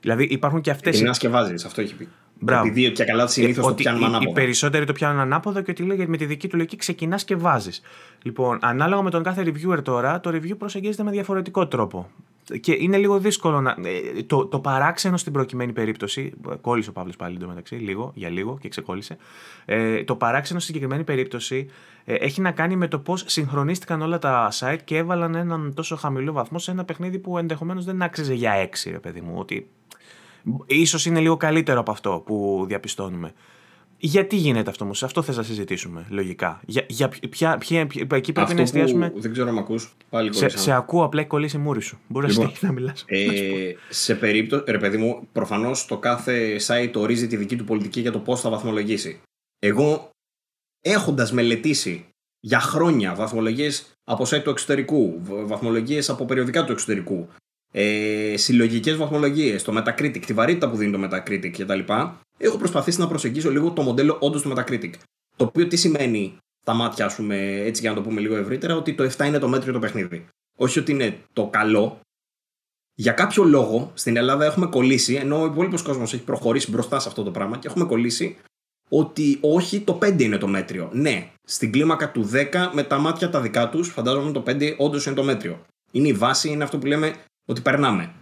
Δηλαδή 0.00 0.24
υπάρχουν 0.24 0.60
και 0.60 0.70
αυτές. 0.70 0.90
Ξεκινάς 0.92 1.18
και 1.18 1.28
βάζεις, 1.28 1.64
αυτό 1.64 1.80
έχει 1.80 1.94
πει. 1.94 2.08
Μπράβο. 2.40 2.66
Επειδή 2.68 2.92
και 2.92 3.04
καλά 3.04 3.26
συνήθως 3.26 3.64
το 3.64 3.70
ότι 3.70 3.82
πιάνουμε 3.82 4.06
οι, 4.06 4.10
οι 4.10 4.14
ανάποδα. 4.14 4.32
περισσότεροι 4.32 4.84
το 4.84 4.92
πιάνουν 4.92 5.20
ανάποδα 5.20 5.62
και 5.62 5.70
ότι 5.70 5.82
λέει 5.82 6.06
με 6.06 6.16
τη 6.16 6.24
δική 6.24 6.48
του 6.48 6.56
λογική 6.56 6.76
ξεκινάς 6.76 7.24
και 7.24 7.36
βάζεις. 7.36 7.80
Λοιπόν, 8.22 8.58
ανάλογα 8.62 9.02
με 9.02 9.10
τον 9.10 9.22
κάθε 9.22 9.42
reviewer 9.46 9.82
τώρα, 9.82 10.20
το 10.20 10.30
review 10.30 10.58
προσεγγίζεται 10.58 11.02
με 11.02 11.10
διαφορετικό 11.10 11.66
τρόπο. 11.66 12.10
Και 12.60 12.76
είναι 12.78 12.96
λίγο 12.96 13.18
δύσκολο 13.18 13.60
να. 13.60 13.70
ε, 13.70 14.22
Το, 14.22 14.46
το 14.46 14.58
παράξενο 14.60 15.16
στην 15.16 15.32
προκειμένη 15.32 15.72
περίπτωση. 15.72 16.32
Κόλλησε 16.60 16.90
ο 16.90 16.92
Παύλος 16.92 17.16
πάλι 17.16 17.34
εντωμεταξύ, 17.34 17.74
λίγο, 17.74 18.12
για 18.14 18.28
λίγο 18.28 18.58
και 18.60 18.68
ξεκόλλησε. 18.68 19.16
Ε, 19.64 20.04
το 20.04 20.16
παράξενο 20.16 20.60
στην 20.60 20.74
συγκεκριμένη 20.74 21.04
περίπτωση 21.04 21.70
ε, 22.04 22.14
έχει 22.14 22.40
να 22.40 22.50
κάνει 22.50 22.76
με 22.76 22.88
το 22.88 22.98
πώς 22.98 23.24
συγχρονίστηκαν 23.26 24.02
όλα 24.02 24.18
τα 24.18 24.48
site 24.52 24.78
και 24.84 24.96
έβαλαν 24.96 25.34
έναν 25.34 25.74
τόσο 25.74 25.96
χαμηλό 25.96 26.32
βαθμό 26.32 26.58
σε 26.58 26.70
ένα 26.70 26.84
παιχνίδι 26.84 27.18
που 27.18 27.38
ενδεχομένως 27.38 27.84
δεν 27.84 28.02
άξιζε 28.02 28.34
για 28.34 28.68
6, 28.84 28.90
ρε 28.90 28.98
παιδί 28.98 29.20
μου. 29.20 29.32
Ότι 29.36 29.68
ίσως 30.66 31.06
είναι 31.06 31.20
λίγο 31.20 31.36
καλύτερο 31.36 31.80
από 31.80 31.90
αυτό 31.90 32.22
που 32.26 32.64
διαπιστώνουμε. 32.68 33.32
Γιατί 34.02 34.36
γίνεται 34.36 34.70
αυτό 34.70 34.84
όμω, 34.84 34.92
αυτό 35.02 35.22
θες 35.22 35.36
να 35.36 35.42
συζητήσουμε 35.42 36.06
λογικά. 36.08 36.60
Για, 36.66 36.84
για 36.88 37.08
ποια, 37.08 37.58
ποια, 37.58 37.86
ποια- 37.86 38.00
εκεί 38.00 38.06
πρέπει 38.08 38.40
Αυτό 38.40 38.54
να 38.54 38.60
εστιάσουμε. 38.62 39.10
που 39.10 39.20
δεν 39.20 39.32
ξέρω 39.32 39.48
αν 39.48 39.54
με 39.54 39.60
ακούς, 39.60 39.96
πάλι 40.10 40.32
Σε, 40.34 40.38
κόλλησα. 40.38 40.58
σε 40.58 40.72
ακούω, 40.72 41.04
απλά 41.04 41.20
έχει 41.20 41.28
κολλήσει 41.28 41.56
η 41.56 41.60
μούρη 41.60 41.80
σου. 41.80 41.98
Μπορείς 42.08 42.30
Λοιπόν, 42.30 42.44
να 42.44 42.50
συνεχίσεις 42.54 42.68
να 42.68 42.72
μιλάς. 42.72 43.04
Ε, 43.06 43.74
σε 43.88 44.14
περίπτωση, 44.14 44.64
ρε 44.66 44.78
παιδί 44.78 44.96
μου, 44.96 45.28
προφανώς 45.32 45.86
το 45.86 45.98
κάθε 45.98 46.60
site 46.66 46.92
ορίζει 46.96 47.26
τη 47.26 47.36
δική 47.36 47.56
του 47.56 47.64
πολιτική 47.64 48.00
για 48.00 48.12
το 48.12 48.18
πώς 48.18 48.40
θα 48.40 48.50
βαθμολογήσει. 48.50 49.20
Εγώ, 49.58 50.10
έχοντας 50.84 51.32
μελετήσει 51.32 52.04
για 52.40 52.60
χρόνια 52.60 53.14
βαθμολογίες 53.14 53.92
από 54.04 54.24
site 54.24 54.42
του 54.44 54.50
εξωτερικού, 54.50 55.20
βαθμολογίες 55.22 56.10
από 56.10 56.24
περιοδικά 56.24 56.64
του 56.64 56.72
εξωτερικού, 56.72 57.28
ε, 57.72 58.34
συλλογικές 58.36 58.96
βαθμολογίες, 58.96 59.62
το 59.62 59.76
Metacritic, 59.76 60.22
τη 60.26 60.32
βαρύτητα 60.32 60.70
που 60.70 60.76
δίνει 60.76 60.92
το 60.92 61.08
Metacritic 61.08 61.50
κτλ., 61.50 61.92
έχω 62.38 62.56
προσπαθήσει 62.58 63.00
να 63.00 63.08
προσεγγίσω 63.08 63.50
λίγο 63.50 63.70
το 63.70 63.82
μοντέλο 63.82 64.16
όντως 64.20 64.42
του 64.42 64.52
Metacritic. 64.56 64.92
Το 65.36 65.44
οποίο 65.44 65.66
τι 65.66 65.76
σημαίνει 65.76 66.36
στα 66.60 66.74
μάτια, 66.74 67.04
ας 67.04 67.14
πούμε, 67.14 67.60
έτσι 67.60 67.80
για 67.80 67.90
να 67.90 67.96
το 67.96 68.02
πούμε 68.02 68.20
λίγο 68.20 68.36
ευρύτερα, 68.36 68.76
ότι 68.76 68.94
το 68.94 69.10
7 69.16 69.26
είναι 69.26 69.38
το 69.38 69.48
μέτριο 69.48 69.72
το 69.72 69.78
παιχνίδι. 69.78 70.26
Όχι 70.58 70.78
ότι 70.78 70.92
είναι 70.92 71.18
το 71.32 71.46
καλό, 71.46 72.00
για 73.00 73.12
κάποιο 73.12 73.44
λόγο 73.44 73.90
στην 73.94 74.16
Ελλάδα 74.16 74.44
έχουμε 74.44 74.66
κολλήσει, 74.66 75.14
ενώ 75.14 75.42
ο 75.42 75.46
υπόλοιπος 75.46 75.82
κόσμος 75.82 76.12
έχει 76.12 76.22
προχωρήσει 76.22 76.70
μπροστά 76.70 76.98
σε 76.98 77.08
αυτό 77.08 77.22
το 77.22 77.30
πράγμα 77.30 77.56
και 77.56 77.68
έχουμε 77.68 77.84
κολλήσει 77.84 78.36
ότι 78.88 79.38
όχι 79.40 79.80
το 79.80 79.98
5 80.02 80.20
είναι 80.20 80.38
το 80.38 80.46
μέτριο. 80.46 80.90
Ναι, 80.92 81.30
στην 81.42 81.72
κλίμακα 81.72 82.10
του 82.10 82.30
10 82.32 82.70
με 82.72 82.82
τα 82.82 82.98
μάτια 82.98 83.30
τα 83.30 83.40
δικά 83.40 83.68
τους, 83.68 83.88
φαντάζομαι 83.88 84.32
το 84.32 84.42
5 84.46 84.74
όντως 84.76 85.06
είναι 85.06 85.14
το 85.14 85.22
μέτριο. 85.22 85.64
Είναι 85.90 86.08
η 86.08 86.12
βάση, 86.12 86.48
είναι 86.48 86.64
αυτό 86.64 86.78
που 86.78 86.86
λέμε 86.86 87.14
ότι 87.50 87.60
περνάμε. 87.60 88.14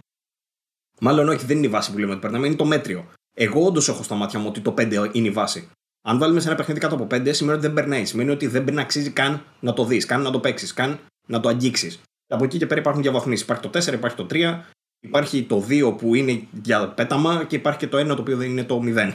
Μάλλον 0.99 1.29
όχι, 1.29 1.45
δεν 1.45 1.57
είναι 1.57 1.65
η 1.65 1.69
βάση 1.69 1.91
που 1.91 1.97
λέμε 1.97 2.11
ότι 2.11 2.21
περνάμε, 2.21 2.47
είναι 2.47 2.55
το 2.55 2.65
μέτριο. 2.65 3.11
Εγώ 3.33 3.65
όντως 3.65 3.89
έχω 3.89 4.03
στα 4.03 4.15
μάτια 4.15 4.39
μου 4.39 4.47
ότι 4.47 4.61
το 4.61 4.73
5 4.77 5.09
είναι 5.11 5.27
η 5.27 5.31
βάση. 5.31 5.69
Αν 6.01 6.17
βάλουμε 6.17 6.39
σε 6.39 6.47
ένα 6.47 6.57
παιχνίδι 6.57 6.79
κάτω 6.79 6.95
από 6.95 7.07
5, 7.11 7.33
σημαίνει 7.33 7.57
ότι 7.57 7.65
δεν 7.65 7.75
περνάει. 7.75 8.05
Σημαίνει 8.05 8.29
ότι 8.29 8.47
δεν 8.47 8.73
να 8.73 8.81
αξίζει 8.81 9.11
καν 9.11 9.43
να 9.59 9.73
το 9.73 9.85
δεις, 9.85 10.05
καν 10.05 10.21
να 10.21 10.31
το 10.31 10.39
παίξεις, 10.39 10.73
καν 10.73 10.99
να 11.27 11.39
το 11.39 11.49
αγγίξεις. 11.49 11.99
Από 12.27 12.43
εκεί 12.43 12.57
και 12.57 12.65
πέρα 12.65 12.79
υπάρχουν 12.79 13.01
διαβαθμίσεις. 13.01 13.43
Υπάρχει 13.43 13.63
το 13.63 13.69
4, 13.69 13.93
υπάρχει 13.93 14.17
το 14.17 14.25
3, 14.29 14.65
υπάρχει 14.99 15.43
το 15.43 15.59
2 15.59 15.95
που 15.97 16.15
είναι 16.15 16.47
για 16.63 16.87
πέταμα 16.87 17.43
και 17.43 17.55
υπάρχει 17.55 17.79
και 17.79 17.87
το 17.87 17.97
1 17.97 18.15
το 18.15 18.21
οποίο 18.21 18.37
δεν 18.37 18.49
είναι 18.49 18.63
το 18.63 18.81
0. 18.83 19.13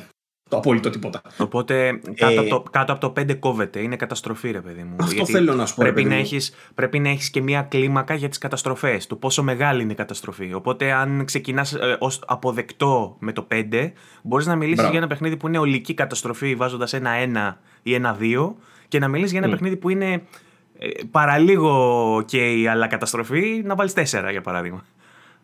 Το 0.49 0.57
απόλυτο 0.57 0.91
τίποτα. 0.91 1.23
Οπότε 1.39 2.01
κάτω, 2.15 2.41
από, 2.41 2.49
το, 2.49 2.63
κάτω 2.71 2.93
από 2.93 3.01
το 3.01 3.21
5 3.21 3.39
κόβεται. 3.39 3.81
Είναι 3.81 3.97
καταστροφή, 3.97 4.51
ρε 4.51 4.61
παιδί 4.61 4.83
μου. 4.83 4.97
Αυτό 5.01 5.27
θέλω 5.27 5.55
να 5.55 5.67
σου 5.67 5.75
πω. 5.75 5.83
Πρέπει, 5.83 6.05
να 6.05 6.15
έχεις, 6.15 6.55
πρέπει 6.75 6.99
να 6.99 7.09
έχεις 7.09 7.31
και 7.31 7.43
μία 7.43 7.63
κλίμακα 7.63 8.15
για 8.15 8.29
τις 8.29 8.39
καταστροφές. 8.39 9.07
Το 9.07 9.17
πόσο 9.17 9.43
μεγάλη 9.43 9.83
είναι 9.83 9.93
η 9.93 9.95
καταστροφή. 9.95 10.55
Οπότε, 10.55 10.93
αν 10.93 11.25
ξεκινάς 11.25 11.73
ε, 11.73 11.97
ως 11.99 12.21
αποδεκτό 12.27 13.17
με 13.19 13.33
το 13.33 13.47
5, 13.51 13.93
μπορείς 14.23 14.47
να 14.47 14.57
μιλήσεις 14.57 14.89
για 14.89 14.99
ένα 14.99 15.07
παιχνίδι 15.07 15.37
που 15.37 15.49
είναι 15.49 15.59
ολική 15.59 15.95
καταστροφή 15.95 16.55
βάζοντας 16.55 16.93
ένα 16.93 17.11
1 17.53 17.57
ή 17.83 17.95
ένα 17.95 18.17
2 18.21 18.53
και 18.89 18.99
να 18.99 19.09
μιλήσεις 19.09 19.31
για 19.31 19.41
ένα 19.41 19.49
mm. 19.49 19.53
παιχνίδι 19.53 19.77
που 19.77 19.89
είναι 19.89 20.23
ε, 20.79 20.89
παραλίγο 21.11 22.23
και 22.27 22.69
αλλά 22.71 22.87
καταστροφή 22.87 23.63
να 23.65 23.75
βάλεις 23.75 23.93
4 23.97 24.03
για 24.31 24.41
παράδειγμα. 24.41 24.85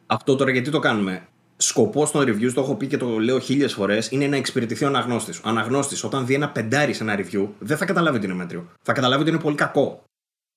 Αυτό 0.06 0.36
τώρα 0.36 0.50
γιατί 0.50 0.70
το 0.70 0.78
κάνουμε; 0.78 1.28
Σκοπός 1.60 2.10
των 2.10 2.22
reviews, 2.22 2.52
το 2.54 2.60
έχω 2.60 2.74
πει 2.74 2.86
και 2.86 2.96
το 2.96 3.18
λέω 3.18 3.38
χίλιες 3.38 3.72
φορές, 3.72 4.10
είναι 4.10 4.26
να 4.26 4.36
εξυπηρετηθεί 4.36 4.84
ο 4.84 4.86
αναγνώστης. 4.86 5.38
Ο 5.38 5.48
αναγνώστης, 5.48 6.04
όταν 6.04 6.26
δει 6.26 6.34
ένα 6.34 6.48
πεντάρι 6.48 6.92
σε 6.92 7.02
ένα 7.02 7.18
review, 7.18 7.48
δεν 7.58 7.76
θα 7.76 7.84
καταλάβει 7.84 8.16
ότι 8.16 8.26
είναι 8.26 8.34
μέτριο. 8.34 8.68
Θα 8.82 8.92
καταλάβει 8.92 9.22
ότι 9.22 9.30
είναι 9.30 9.40
πολύ 9.40 9.56
κακό. 9.56 10.02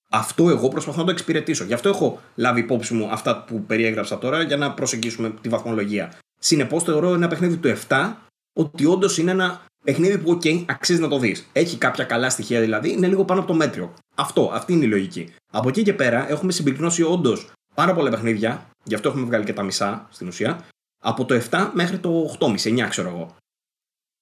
Αυτό 0.09 0.49
εγώ 0.49 0.67
προσπαθώ 0.67 0.99
να 0.99 1.05
το 1.05 1.11
εξυπηρετήσω. 1.11 1.63
Γι' 1.63 1.73
αυτό 1.73 1.89
έχω 1.89 2.21
λάβει 2.35 2.59
υπόψη 2.59 2.93
μου 2.93 3.07
αυτά 3.11 3.43
που 3.43 3.63
περιέγραψα 3.63 4.17
τώρα 4.17 4.41
για 4.41 4.57
να 4.57 4.73
προσεγγίσουμε 4.73 5.33
τη 5.41 5.49
βαθμολογία. 5.49 6.13
Συνεπώς, 6.39 6.83
θεωρώ 6.83 7.13
ένα 7.13 7.27
παιχνίδι 7.27 7.57
του 7.57 7.73
7 7.87 8.13
ότι 8.53 8.85
όντως 8.85 9.17
είναι 9.17 9.31
ένα 9.31 9.61
παιχνίδι 9.83 10.17
που, 10.17 10.31
OK, 10.31 10.65
αξίζει 10.67 11.01
να 11.01 11.07
το 11.07 11.19
δεις. 11.19 11.47
Έχει 11.53 11.77
κάποια 11.77 12.03
καλά 12.03 12.29
στοιχεία 12.29 12.59
δηλαδή, 12.59 12.91
είναι 12.91 13.07
λίγο 13.07 13.25
πάνω 13.25 13.39
από 13.39 13.49
το 13.49 13.55
μέτριο. 13.57 13.93
Αυτό, 14.15 14.51
αυτή 14.53 14.73
είναι 14.73 14.85
η 14.85 14.87
λογική. 14.87 15.33
Από 15.51 15.69
εκεί 15.69 15.83
και 15.83 15.93
πέρα 15.93 16.29
έχουμε 16.29 16.51
συμπυκνώσει 16.51 17.03
όντως 17.03 17.51
πάρα 17.75 17.93
πολλά 17.93 18.09
παιχνίδια, 18.09 18.69
γι' 18.83 18.95
αυτό 18.95 19.09
έχουμε 19.09 19.25
βγάλει 19.25 19.43
και 19.43 19.53
τα 19.53 19.63
μισά 19.63 20.07
στην 20.09 20.27
ουσία, 20.27 20.65
από 21.03 21.25
το 21.25 21.41
7 21.49 21.69
μέχρι 21.73 21.99
το 21.99 22.37
8,5, 22.39 22.57
9 22.57 22.85
ξέρω 22.89 23.09
εγώ. 23.09 23.35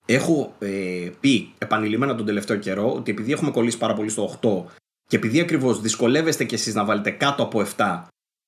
Έχω 0.05 0.55
ε, 0.59 1.09
πει 1.19 1.53
επανειλημμένα 1.57 2.15
τον 2.15 2.25
τελευταίο 2.25 2.57
καιρό 2.57 2.93
ότι 2.93 3.11
επειδή 3.11 3.31
έχουμε 3.31 3.51
κολλήσει 3.51 3.77
πάρα 3.77 3.93
πολύ 3.93 4.09
στο 4.09 4.39
8 4.41 4.63
και 5.07 5.15
επειδή 5.15 5.39
ακριβώς 5.39 5.81
δυσκολεύεστε 5.81 6.43
κι 6.45 6.53
εσείς 6.53 6.73
να 6.73 6.85
βάλετε 6.85 7.11
κάτω 7.11 7.43
από 7.43 7.65
7 7.77 8.01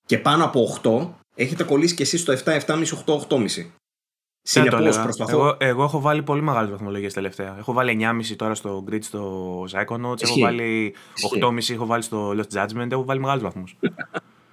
και 0.05 0.18
πάνω 0.18 0.43
από 0.43 0.80
8, 0.84 1.07
έχετε 1.35 1.64
κολλήσει 1.64 1.95
κι 1.95 2.01
εσείς 2.01 2.22
στο 2.22 2.34
7, 2.34 2.60
7,5, 2.65 2.84
8, 3.05 3.19
8,5. 3.30 3.47
Συνεπώς, 4.45 5.01
προσπαθώ. 5.01 5.38
Εγώ, 5.38 5.55
εγώ 5.57 5.84
έχω 5.84 5.99
βάλει 5.99 6.23
πολύ 6.23 6.41
μεγάλες 6.41 6.69
βαθμολογίες 6.69 7.14
τελευταία. 7.14 7.57
Έχω 7.57 7.73
βάλει 7.73 7.97
9,5 8.01 8.35
τώρα 8.35 8.55
στο 8.55 8.84
Grid 8.89 9.03
στο 9.03 9.64
Psychonauts. 9.72 10.22
Έχω 10.22 10.39
βάλει 10.39 10.95
8,5 11.41 11.73
έχω 11.73 11.85
βάλει 11.85 12.03
στο 12.03 12.30
Lost 12.30 12.57
Judgment. 12.57 12.91
Έχω 12.91 13.03
βάλει 13.03 13.19
μεγάλους 13.19 13.43
βαθμούς. 13.43 13.77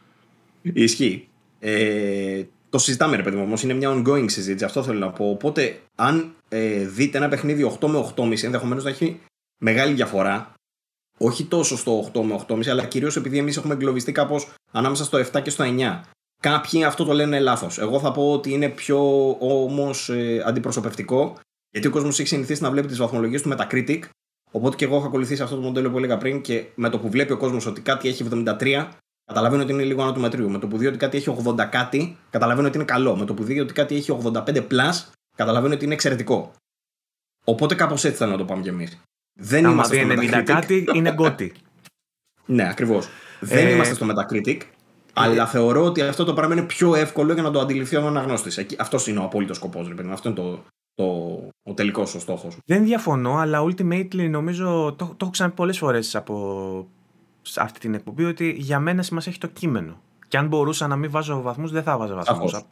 Ισχύει. 0.63 1.29
Ε, 1.59 2.43
το 2.71 2.79
συζητάμε, 2.79 3.17
ρε 3.17 3.23
παιδί 3.23 3.37
μου, 3.37 3.43
όμως 3.43 3.63
είναι 3.63 3.73
μια 3.75 3.91
ongoing 3.91 4.31
συζήτηση. 4.31 4.65
Αυτό 4.65 4.83
θέλω 4.83 4.99
να 4.99 5.11
πω. 5.11 5.31
Οπότε, 5.31 5.81
αν 5.95 6.35
ε, 6.49 6.87
δείτε 6.87 7.19
ένα 7.19 7.29
παιχνίδι 7.29 7.77
8 7.81 7.89
με 7.89 8.13
8,5, 8.17 8.43
ενδεχομένως 8.43 8.85
να 8.85 8.91
έχει 8.91 9.21
μεγάλη 9.59 9.95
διαφορά. 9.95 10.53
Όχι 11.19 11.45
τόσο 11.45 11.77
στο 11.77 12.11
8 12.15 12.21
με 12.23 12.45
8,5, 12.49 12.69
αλλά 12.69 12.85
κυρίως 12.85 13.17
επειδή 13.17 13.39
εμείς 13.39 13.57
έχουμε 13.57 13.75
εγκλωβιστεί 13.75 14.13
κάπως 14.13 14.49
ανάμεσα 14.73 15.05
στο 15.05 15.19
7 15.19 15.43
και 15.43 15.51
στο 15.51 15.65
9. 15.79 16.01
Κάποιοι 16.43 16.85
αυτό 16.85 17.05
το 17.05 17.13
λένε 17.13 17.41
λάθος. 17.41 17.79
Εγώ 17.79 18.01
θα 18.01 18.13
πω 18.13 18.33
ότι 18.33 18.53
είναι 18.53 18.69
πιο 18.69 19.31
όμως 19.41 20.09
ε, 20.09 20.43
αντιπροσωπευτικό, 20.47 21.39
γιατί 21.71 21.87
ο 21.87 21.91
κόσμος 21.91 22.19
έχει 22.19 22.29
συνηθίσει 22.29 22.63
να 22.63 22.71
βλέπει 22.71 22.87
τις 22.87 22.99
βαθμολογίες 22.99 23.43
του 23.43 23.57
Metacritic. 23.57 24.01
Οπότε 24.51 24.77
και 24.77 24.85
εγώ 24.85 24.97
έχω 24.97 25.07
ακολουθήσει 25.07 25.43
αυτό 25.43 25.55
το 25.55 25.61
μοντέλο 25.63 25.91
που 25.91 25.99
έλεγα 25.99 26.19
πριν 26.19 26.41
και 26.41 26.65
με 26.75 26.89
το 26.89 26.99
που 26.99 27.11
βλέπει 27.11 27.33
ο 27.33 27.37
κόσμος 27.37 27.67
ότι 27.67 27.81
κάτι 27.81 28.09
έχει 28.09 28.29
73, 28.31 28.89
καταλαβαίνω 29.31 29.63
ότι 29.63 29.73
είναι 29.73 29.83
λίγο 29.83 30.03
άνω 30.03 30.13
του 30.13 30.21
μετρίου. 30.21 30.51
Με 30.51 30.59
το 30.59 30.67
που 30.67 30.77
δει 30.77 30.87
ότι 30.87 30.97
κάτι 30.97 31.17
έχει 31.17 31.37
80 31.45 31.67
κάτι, 31.71 32.17
καταλαβαίνω 32.31 32.69
ότι 32.69 32.77
είναι 32.77 32.87
καλό. 32.87 33.17
Με 33.17 33.25
το 33.25 33.35
που 33.35 33.45
δει 33.45 33.61
ότι 33.61 33.73
κάτι 33.73 33.97
έχει 33.97 34.19
85 34.25 34.67
plus, 34.71 35.05
καταλαβαίνω 35.37 35.75
ότι 35.75 35.85
είναι 35.85 35.95
εξαιρετικό. 35.95 36.53
Οπότε 37.45 37.75
κάπως 37.75 38.05
έτσι 38.05 38.17
θέλω 38.17 38.31
να 38.31 38.37
το 38.37 38.45
πάμε 38.45 38.63
κι 38.63 38.69
εμείς. 38.69 39.01
Δεν 39.39 39.65
Άμα 39.65 39.75
είμαστε 39.75 39.97
στο 39.97 40.39
90 40.39 40.43
κάτι, 40.45 40.87
είναι 40.95 41.13
γκότι. 41.13 41.53
ναι, 42.47 42.69
ακριβώς. 42.69 43.09
Δεν 43.41 43.67
ε, 43.67 43.71
είμαστε 43.71 43.95
στο 43.95 44.07
Metacritic, 44.11 44.61
αλλά 45.13 45.47
θεωρώ 45.47 45.85
ότι 45.85 46.03
αυτό 46.03 46.25
το 46.25 46.33
πράγμα 46.35 46.55
είναι 46.55 46.65
πιο 46.65 46.95
εύκολο 46.95 47.33
για 47.33 47.43
να 47.43 47.51
το 47.51 47.61
αντιληφθεί 47.61 47.97
ο 47.97 48.07
αναγνώστης. 48.07 48.67
Αυτός 48.79 49.07
είναι 49.07 49.19
ο 49.19 49.23
απόλυτος 49.23 49.57
σκοπός, 49.57 49.93
Αυτό 50.11 50.29
είναι 50.29 50.39
το, 50.39 50.65
το, 50.95 51.05
ο 51.63 51.75
τελικός 51.75 52.15
ο 52.15 52.21
στόχος. 52.21 52.57
Δεν 52.65 52.85
διαφωνώ, 52.85 53.37
αλλά 53.37 53.63
ultimately 53.63 54.29
νομίζω. 54.31 54.95
Το, 54.99 55.05
το 55.05 55.17
έχω 55.21 55.31
ξαναπεί 55.31 55.57
πολλές 55.57 55.79
φορές 55.79 56.17
από 56.17 56.87
σε 57.43 57.63
αυτή 57.63 57.79
την 57.79 57.95
εκπομπή 57.95 58.25
ότι 58.25 58.55
για 58.59 58.81
μένα 58.81 59.03
σημασία 59.03 59.31
έχει 59.31 59.41
το 59.41 59.47
κείμενο. 59.47 60.01
Και 60.29 60.37
αν 60.37 60.47
μπορούσα 60.47 60.87
να 60.87 60.97
μην 60.97 61.11
βάζω 61.11 61.43
βαθμούς, 61.43 61.71
δεν 61.71 61.83
θα 61.83 61.97
βάζω 61.97 62.15
βαθμούς. 62.15 62.65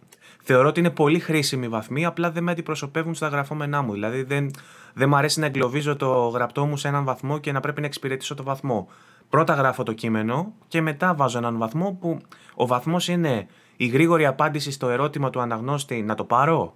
Θεωρώ 0.42 0.68
ότι 0.68 0.80
είναι 0.80 0.90
πολύ 0.90 1.18
χρήσιμοι 1.18 1.68
βαθμοί, 1.68 2.04
απλά 2.04 2.30
δεν 2.30 2.42
με 2.42 2.50
αντιπροσωπεύουν 2.50 3.14
στα 3.14 3.28
γραφόμενά 3.28 3.82
μου. 3.82 3.92
Δηλαδή 3.92 4.22
δεν, 4.22 4.50
δεν 4.94 5.08
μου 5.08 5.16
αρέσει 5.16 5.40
να 5.40 5.46
εγκλωβίζω 5.46 5.96
το 5.96 6.28
γραπτό 6.28 6.66
μου 6.66 6.76
σε 6.76 6.88
έναν 6.88 7.04
βαθμό 7.04 7.38
και 7.38 7.52
να 7.52 7.60
πρέπει 7.60 7.80
να 7.80 7.86
εξυπηρετήσω 7.86 8.34
το 8.34 8.42
βαθμό. 8.42 8.88
Πρώτα 9.28 9.54
γράφω 9.54 9.82
το 9.82 9.92
κείμενο 9.92 10.52
και 10.68 10.80
μετά 10.80 11.14
βάζω 11.14 11.38
έναν 11.38 11.58
βαθμό 11.58 11.96
που 12.00 12.18
ο 12.54 12.66
βαθμός 12.66 13.08
είναι 13.08 13.46
η 13.76 13.86
γρήγορη 13.86 14.26
απάντηση 14.26 14.70
στο 14.70 14.88
ερώτημα 14.88 15.30
του 15.30 15.40
αναγνώστη 15.40 16.02
να 16.02 16.14
το 16.14 16.24
πάρω; 16.24 16.74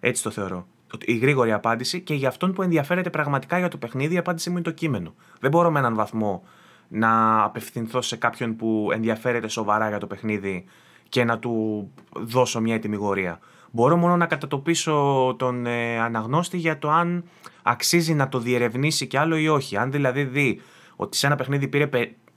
Έτσι 0.00 0.22
το 0.22 0.30
θεωρώ. 0.30 0.66
Η 1.04 1.16
γρήγορη 1.16 1.52
απάντηση 1.52 2.00
και 2.00 2.14
για 2.14 2.28
αυτόν 2.28 2.52
που 2.52 2.62
ενδιαφέρεται 2.62 3.10
πραγματικά 3.10 3.58
για 3.58 3.68
το 3.68 3.76
παιχνίδι, 3.76 4.14
η 4.14 4.18
απάντηση 4.18 4.50
μου 4.50 4.56
είναι 4.56 4.64
το 4.64 4.70
κείμενο. 4.70 5.14
Δεν 5.40 5.50
μπορώ 5.50 5.70
με 5.70 5.78
έναν 5.78 5.94
βαθμό 5.94 6.42
να 6.88 7.42
απευθυνθώ 7.42 8.02
σε 8.02 8.16
κάποιον 8.16 8.56
που 8.56 8.88
ενδιαφέρεται 8.92 9.48
σοβαρά 9.48 9.88
για 9.88 9.98
το 9.98 10.06
παιχνίδι 10.06 10.64
και 11.08 11.24
να 11.24 11.38
του 11.38 11.90
δώσω 12.12 12.60
μια 12.60 12.74
ετοιμιγορία. 12.74 13.38
Μπορώ 13.70 13.96
μόνο 13.96 14.16
να 14.16 14.26
κατατοπίσω 14.26 15.34
τον 15.38 15.66
ε, 15.66 15.98
αναγνώστη 16.00 16.56
για 16.56 16.78
το 16.78 16.90
αν 16.90 17.24
αξίζει 17.62 18.14
να 18.14 18.28
το 18.28 18.38
διερευνήσει 18.38 19.06
κι 19.06 19.16
άλλο 19.16 19.36
ή 19.36 19.48
όχι. 19.48 19.76
Αν 19.76 19.90
δηλαδή 19.90 20.24
δει 20.24 20.60
ότι 20.96 21.16
σε 21.16 21.26
ένα 21.26 21.36
παιχνίδι 21.36 21.68
πήρε 21.68 21.88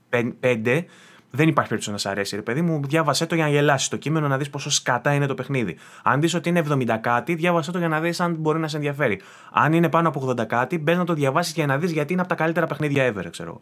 5, 0.10 0.84
δεν 1.32 1.48
υπάρχει 1.48 1.70
περίπτωση 1.70 1.92
να 1.92 1.98
σ' 1.98 2.06
αρέσει. 2.06 2.36
Ρε 2.36 2.42
παιδί 2.42 2.62
μου, 2.62 2.82
διάβασέ 2.84 3.26
το 3.26 3.36
για 3.36 3.44
να 3.44 3.50
γελάσεις 3.50 3.88
το 3.88 3.98
κείμενο, 3.98 4.28
να 4.28 4.38
δεις 4.38 4.50
πόσο 4.50 4.70
σκατά 4.70 5.14
είναι 5.14 5.26
το 5.26 5.34
παιχνίδι. 5.34 5.78
Αν 6.04 6.22
δεις 6.22 6.34
ότι 6.34 6.50
είναι 6.50 6.64
70 6.70 6.98
κάτι, 7.02 7.36
διάβασέ 7.36 7.72
το 7.72 7.78
για 7.78 7.88
να 7.88 8.00
δεις 8.00 8.20
αν 8.20 8.36
μπορεί 8.36 8.60
να 8.60 8.68
σε 8.68 8.76
ενδιαφέρει. 8.76 9.22
Αν 9.52 9.74
είναι 9.74 9.90
πάνω 9.90 10.08
από 10.08 10.28
80 10.30 10.46
κάτι, 10.46 10.78
μπες 10.78 10.98
να 10.98 11.04
το 11.04 11.14
διαβάσεις 11.14 11.54
για 11.54 11.66
να 11.66 11.78
δεις 11.78 11.92
γιατί 11.92 12.14
είναι 12.14 12.22
από 12.22 12.30
τα 12.30 12.36
καλύτερα 12.36 12.68
παιχνίδια 12.68 13.14
ever, 13.14 13.26
ξέρω. 13.30 13.60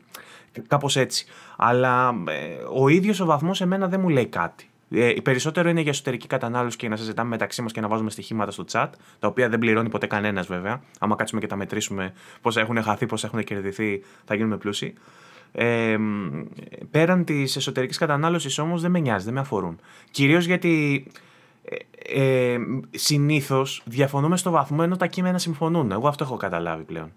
Κάπως 0.68 0.96
έτσι. 0.96 1.26
Αλλά 1.58 2.16
ε, 2.28 2.64
ο 2.82 2.88
ίδιος 2.88 3.20
ο 3.20 3.26
βαθμός 3.26 3.62
εμένα 3.62 3.88
δεν 3.88 4.00
μου 4.00 4.10
λέει 4.10 4.26
κάτι. 4.26 4.70
Ε, 4.90 5.14
περισσότερο 5.24 5.70
είναι 5.70 5.82
για 5.82 5.92
εσωτερική 5.92 6.28
κατανάλωση 6.28 6.78
και 6.78 6.90
να 6.90 6.96
συζητάμε 6.96 7.30
μεταξύ 7.30 7.62
μας 7.62 7.72
και 7.72 7.82
να 7.82 7.88
βάζουμε 7.88 8.10
στοιχήματα 8.10 8.52
στο 8.52 8.66
chat, 8.72 8.90
τα 9.20 9.28
οποία 9.28 9.50
δεν 9.50 9.60
πληρώνει 9.60 9.90
ποτέ 9.90 10.08
κανένας 10.08 10.48
βέβαια. 10.48 10.82
Άμα 11.00 11.16
κάτσουμε 11.16 11.42
και 11.42 11.48
τα 11.48 11.56
μετρήσουμε 11.56 12.14
πόσα 12.42 12.62
έχουν 12.62 12.84
χαθεί, 12.84 13.06
πόσα 13.06 13.28
έχουν 13.28 13.44
κερδιθεί, 13.44 14.04
θα 14.26 14.36
γίνουμε 14.36 14.58
πλούσιοι. 14.58 14.94
Ε, 15.52 15.98
πέραν 16.92 17.24
της 17.24 17.56
εσωτερικής 17.56 17.98
κατανάλωσης 17.98 18.58
όμως 18.58 18.82
δεν 18.82 18.92
με 18.92 19.00
νοιάζει, 19.00 19.26
δεν 19.26 19.34
με 19.34 19.40
αφορούν. 19.40 19.80
Κυρίως 20.12 20.46
γιατί 20.46 21.06
ε, 21.64 22.24
ε, 22.24 22.58
συνήθως 22.92 23.84
διαφωνούμε 23.86 24.38
στο 24.38 24.52
βαθμό 24.52 24.78
ενώ 24.82 24.96
τα 24.98 25.08
κείμενα 25.08 25.38
συμφωνούν. 25.38 25.92
Εγώ 25.92 26.08
αυτό 26.08 26.24
έχω 26.24 26.38
καταλάβει 26.38 26.84
πλέον. 26.84 27.12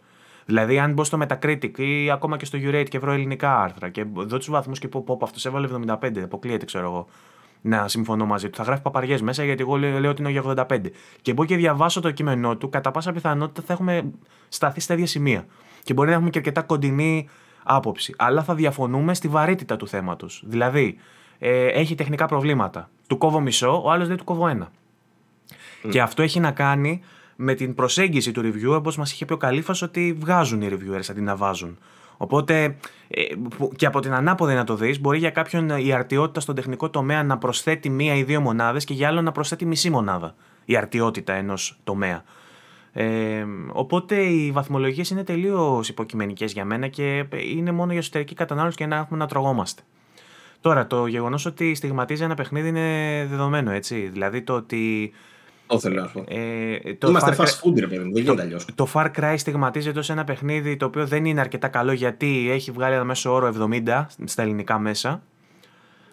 Δηλαδή, 0.48 0.78
αν 0.78 0.92
μπω 0.92 1.04
στο 1.04 1.18
Metacritic 1.22 1.78
ή 1.78 2.10
ακόμα 2.10 2.36
και 2.36 2.44
στο 2.44 2.58
Urate 2.62 2.86
και 2.88 2.98
βρω 2.98 3.12
ελληνικά 3.12 3.60
άρθρα 3.60 3.88
και 3.88 4.04
δω 4.14 4.38
τους 4.38 4.50
βαθμούς 4.50 4.78
και 4.78 4.88
πω, 4.88 5.02
πω, 5.02 5.18
αυτός 5.22 5.46
έβαλε 5.46 5.68
75, 6.00 6.18
αποκλείεται, 6.18 6.64
ξέρω 6.64 6.84
εγώ, 6.84 7.06
να 7.60 7.88
συμφωνώ 7.88 8.26
μαζί 8.26 8.50
του. 8.50 8.56
Θα 8.56 8.62
γράφει 8.62 8.82
παπαριές 8.82 9.22
μέσα 9.22 9.44
γιατί 9.44 9.62
εγώ 9.62 9.76
λέω, 9.76 9.98
λέω 9.98 10.10
ότι 10.10 10.22
είναι 10.22 10.30
για 10.30 10.42
85. 10.68 10.80
Και 11.22 11.32
μπω 11.32 11.44
και 11.44 11.56
διαβάσω 11.56 12.00
το 12.00 12.10
κείμενό 12.10 12.56
του, 12.56 12.68
κατά 12.68 12.90
πάσα 12.90 13.12
πιθανότητα 13.12 13.62
θα 13.66 13.72
έχουμε 13.72 14.10
σταθεί 14.48 14.80
στα 14.80 14.94
ίδια 14.94 15.06
σημεία. 15.06 15.46
Και 15.82 15.92
μπορεί 15.92 16.08
να 16.08 16.14
έχουμε 16.14 16.30
και 16.30 16.38
αρκετά 16.38 16.62
κοντινή 16.62 17.28
άποψη. 17.62 18.14
Αλλά 18.18 18.42
θα 18.42 18.54
διαφωνούμε 18.54 19.14
στη 19.14 19.28
βαρύτητα 19.28 19.76
του 19.76 19.88
θέματος. 19.88 20.42
Δηλαδή, 20.46 20.96
ε, 21.38 21.66
έχει 21.66 21.94
τεχνικά 21.94 22.26
προβλήματα. 22.26 22.90
Του 23.06 23.18
κόβω 23.18 23.40
μισό, 23.40 23.82
ο 23.84 23.90
άλλος 23.90 24.08
δεν 24.08 24.16
του 24.16 24.24
κόβω 24.24 24.48
ένα. 24.48 24.68
Mm. 24.68 25.88
Και 25.90 26.00
αυτό 26.00 26.22
έχει 26.22 26.40
να 26.40 26.50
κάνει 26.50 27.00
με 27.40 27.54
την 27.54 27.74
προσέγγιση 27.74 28.32
του 28.32 28.40
review, 28.40 28.76
όπως 28.76 28.96
μας 28.96 29.12
είχε 29.12 29.24
πει 29.24 29.32
ο 29.32 29.36
Καλήφα, 29.36 29.74
ότι 29.82 30.16
βγάζουν 30.18 30.62
οι 30.62 30.68
reviewers 30.72 31.10
αντί 31.10 31.20
να 31.20 31.36
βάζουν. 31.36 31.78
Οπότε 32.16 32.76
ε, 33.08 33.22
και 33.76 33.86
από 33.86 34.00
την 34.00 34.12
ανάποδη 34.12 34.54
να 34.54 34.64
το 34.64 34.74
δεις, 34.74 35.00
μπορεί 35.00 35.18
για 35.18 35.30
κάποιον 35.30 35.68
η 35.68 35.92
αρτιότητα 35.92 36.40
στον 36.40 36.54
τεχνικό 36.54 36.90
τομέα 36.90 37.22
να 37.22 37.38
προσθέτει 37.38 37.90
μία 37.90 38.14
ή 38.14 38.22
δύο 38.22 38.40
μονάδες 38.40 38.84
και 38.84 38.94
για 38.94 39.08
άλλο 39.08 39.22
να 39.22 39.32
προσθέτει 39.32 39.66
μισή 39.66 39.90
μονάδα 39.90 40.34
η 40.64 40.76
αρτιότητα 40.76 41.32
ενός 41.32 41.78
τομέα. 41.84 42.24
Ε, 42.92 43.44
οπότε 43.72 44.22
οι 44.22 44.50
βαθμολογίες 44.50 45.10
είναι 45.10 45.24
τελείως 45.24 45.88
υποκειμενικές 45.88 46.52
για 46.52 46.64
μένα 46.64 46.88
και 46.88 47.24
είναι 47.54 47.72
μόνο 47.72 47.90
για 47.90 48.00
εσωτερική 48.00 48.34
κατανάλωση 48.34 48.76
και 48.76 48.86
να 48.86 48.96
έχουμε 48.96 49.18
να 49.18 49.26
τρογόμαστε. 49.26 49.82
Τώρα, 50.60 50.86
το 50.86 51.06
γεγονός 51.06 51.46
ότι 51.46 51.74
στιγματίζει 51.74 52.22
ένα 52.22 52.34
παιχνίδι 52.34 52.68
είναι 52.68 53.26
δεδομένο, 53.30 53.70
έτσι. 53.70 54.08
Δηλαδή 54.12 54.42
το 54.42 54.54
ότι 54.54 55.12
το 55.68 55.78
θέλω 55.78 56.00
να 56.00 56.08
πω. 56.08 56.24
Ε, 56.28 56.94
το 56.94 57.08
Είμαστε 57.08 57.34
fast 57.38 57.42
food, 57.42 57.78
ρε 57.78 57.86
παιδί 57.86 58.02
δεν 58.02 58.22
γίνεται 58.22 58.42
αλλιώς. 58.42 58.64
Το 58.74 58.88
Far 58.94 59.10
Cry 59.16 59.34
στιγματίζεται 59.36 59.98
ως 59.98 60.10
ένα 60.10 60.24
παιχνίδι 60.24 60.76
το 60.76 60.86
οποίο 60.86 61.06
δεν 61.06 61.24
είναι 61.24 61.40
αρκετά 61.40 61.68
καλό 61.68 61.92
γιατί 61.92 62.50
έχει 62.50 62.70
βγάλει 62.70 62.94
ένα 62.94 63.04
μέσο 63.04 63.32
όρο 63.32 63.54
70 63.86 64.06
στα 64.24 64.42
ελληνικά 64.42 64.78
μέσα. 64.78 65.22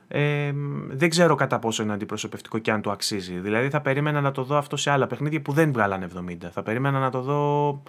Ε, 0.08 0.51
δεν 0.88 1.09
ξέρω 1.09 1.35
κατά 1.35 1.59
πόσο 1.59 1.84
είναι 1.84 1.93
αντιπροσωπευτικό 1.93 2.58
και 2.58 2.72
αν 2.72 2.82
το 2.82 2.92
αξίζει. 2.92 3.34
Δηλαδή 3.34 3.69
θα 3.69 3.82
περίμενα 3.82 4.22
να 4.22 4.32
το 4.32 4.43
δω 4.43 4.58
αυτό 4.58 4.77
σε 4.77 4.92
άλλα 4.92 5.08
παιχνίδια 5.08 5.42
που 5.42 5.51
δεν 5.51 5.72
βγάλανε 5.72 6.08
70. 6.17 6.34
Θα 6.51 6.64
περίμενα 6.64 7.00
να 7.00 7.09
το 7.09 7.22
δω 7.22 7.82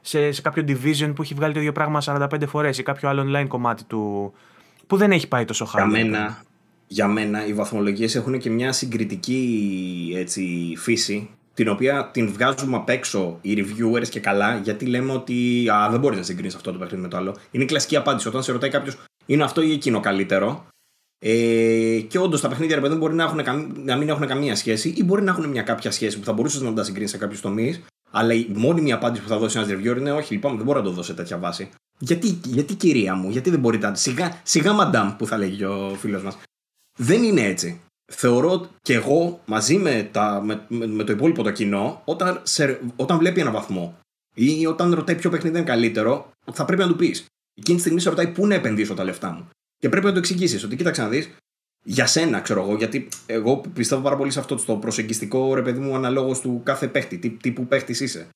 σε, 0.00 0.32
σε 0.32 0.42
κάποιο 0.42 0.64
division 0.66 1.12
που 1.14 1.22
έχει 1.22 1.34
βγάλει 1.34 1.52
το 1.52 1.58
ίδιο 1.58 1.72
πράγμα 1.72 2.02
45 2.04 2.46
φορές 2.46 2.78
ή 2.78 2.82
κάποιο 2.82 3.08
άλλο 3.08 3.22
online 3.26 3.46
κομμάτι 3.48 3.84
του 3.84 4.32
που 4.86 4.96
δεν 4.96 5.12
έχει 5.12 5.28
πάει 5.28 5.44
τόσο 5.44 5.64
χάρη. 5.64 5.90
Για 5.90 6.04
μένα, 6.04 6.42
για 6.92 7.08
μένα 7.08 7.46
οι 7.46 7.52
βαθμολογίες 7.52 8.14
έχουν 8.14 8.38
και 8.38 8.50
μια 8.50 8.72
συγκριτική 8.72 10.12
έτσι, 10.16 10.74
φύση 10.76 11.30
την 11.54 11.68
οποία 11.68 12.10
την 12.12 12.32
βγάζουμε 12.32 12.76
απ' 12.76 12.88
έξω 12.88 13.38
οι 13.40 13.54
reviewers 13.56 14.08
και 14.08 14.20
καλά, 14.20 14.56
γιατί 14.56 14.86
λέμε 14.86 15.12
ότι 15.12 15.68
α, 15.68 15.88
δεν 15.90 16.00
μπορείς 16.00 16.18
να 16.18 16.24
συγκρίνεις 16.24 16.54
αυτό 16.54 16.72
το 16.72 16.78
παιχνίδι 16.78 17.02
με 17.02 17.08
το 17.08 17.16
άλλο. 17.16 17.36
Είναι 17.50 17.64
η 17.64 17.66
κλασική 17.66 17.96
απάντηση. 17.96 18.28
Όταν 18.28 18.42
σε 18.42 18.52
ρωτάει 18.52 18.70
κάποιος, 18.70 18.96
είναι 19.26 19.44
αυτό 19.44 19.62
ή 19.62 19.72
εκείνο 19.72 20.00
καλύτερο; 20.00 20.66
Ε, 21.18 22.00
και 22.08 22.18
όντως 22.18 22.40
τα 22.40 22.48
παιχνίδια 22.48 22.74
ρε 22.74 22.80
παιδί 22.80 22.94
μπορεί 22.94 23.14
να, 23.14 23.22
έχουν, 23.22 23.40
να 23.84 23.96
μην 23.96 24.08
έχουν 24.08 24.26
καμία 24.26 24.56
σχέση 24.56 24.94
ή 24.96 25.04
μπορεί 25.04 25.22
να 25.22 25.30
έχουν 25.30 25.48
μια 25.48 25.62
κάποια 25.62 25.90
σχέση 25.90 26.18
που 26.18 26.24
θα 26.24 26.32
μπορούσες 26.32 26.60
να 26.60 26.72
τα 26.72 26.84
συγκρίνεις 26.84 27.10
σε 27.10 27.18
κάποιους 27.18 27.40
τομείς. 27.40 27.82
Αλλά 28.10 28.34
η 28.34 28.46
μόνιμη 28.54 28.92
απάντηση 28.92 29.22
που 29.22 29.28
θα 29.28 29.38
δώσει 29.38 29.58
ένας 29.58 29.70
reviewer 29.70 29.96
είναι 29.98 30.12
όχι, 30.12 30.32
λοιπόν, 30.32 30.56
δεν 30.56 30.64
μπορώ 30.64 30.78
να 30.78 30.84
το 30.84 30.90
δώσω 30.90 31.06
σε 31.06 31.14
τέτοια 31.14 31.38
βάση. 31.38 31.68
Γιατί, 31.98 32.40
γιατί 32.44 32.74
κυρία 32.74 33.14
μου, 33.14 33.30
γιατί 33.30 33.50
δεν 33.50 33.60
μπορείτε 33.60 33.88
να. 33.88 33.94
Σιγά, 33.94 34.40
σιγά 34.42 34.72
μαντάμ 34.72 35.16
που 35.16 35.26
θα 35.26 35.36
λέγει 35.38 35.64
ο 35.64 35.96
φίλος 35.98 36.22
μας. 36.22 36.36
Δεν 36.98 37.22
είναι 37.22 37.42
έτσι. 37.44 37.80
Θεωρώ 38.12 38.70
και 38.82 38.94
εγώ 38.94 39.42
μαζί 39.44 39.76
με, 39.76 40.08
τα, 40.12 40.42
με, 40.44 40.66
με, 40.68 41.04
το 41.04 41.12
υπόλοιπο 41.12 41.42
το 41.42 41.50
κοινό, 41.50 42.02
όταν, 42.04 42.40
σε, 42.42 42.80
όταν 42.96 43.18
βλέπει 43.18 43.40
ένα 43.40 43.50
βαθμό 43.50 43.98
ή 44.34 44.66
όταν 44.66 44.94
ρωτάει 44.94 45.16
ποιο 45.16 45.30
παιχνίδι 45.30 45.56
είναι 45.56 45.66
καλύτερο, 45.66 46.30
θα 46.52 46.64
πρέπει 46.64 46.82
να 46.82 46.88
του 46.88 46.96
πεις. 46.96 47.26
Εκείνη 47.54 47.76
τη 47.76 47.82
στιγμή 47.82 48.00
σε 48.00 48.08
ρωτάει 48.08 48.28
πού 48.28 48.46
να 48.46 48.54
επενδύσω 48.54 48.94
τα 48.94 49.04
λεφτά 49.04 49.32
μου. 49.32 49.48
Και 49.78 49.88
πρέπει 49.88 50.06
να 50.06 50.12
το 50.12 50.18
εξηγήσεις 50.18 50.64
ότι 50.64 50.76
κοίταξε 50.76 51.02
να 51.02 51.08
δεις, 51.08 51.30
για 51.84 52.06
σένα, 52.06 52.40
ξέρω 52.40 52.62
εγώ, 52.62 52.76
γιατί 52.76 53.08
εγώ 53.26 53.60
πιστεύω 53.74 54.02
πάρα 54.02 54.16
πολύ 54.16 54.30
σε 54.30 54.38
αυτό 54.38 54.64
το 54.64 54.76
προσεγγιστικό 54.76 55.54
ρε 55.54 55.62
παιδί 55.62 55.80
μου 55.80 55.94
αναλόγως 55.94 56.40
του 56.40 56.60
κάθε 56.64 56.88
παίχτη, 56.88 57.18
τι 57.18 57.30
τύπου 57.30 57.66
παίχτης 57.66 58.00
είσαι. 58.00 58.28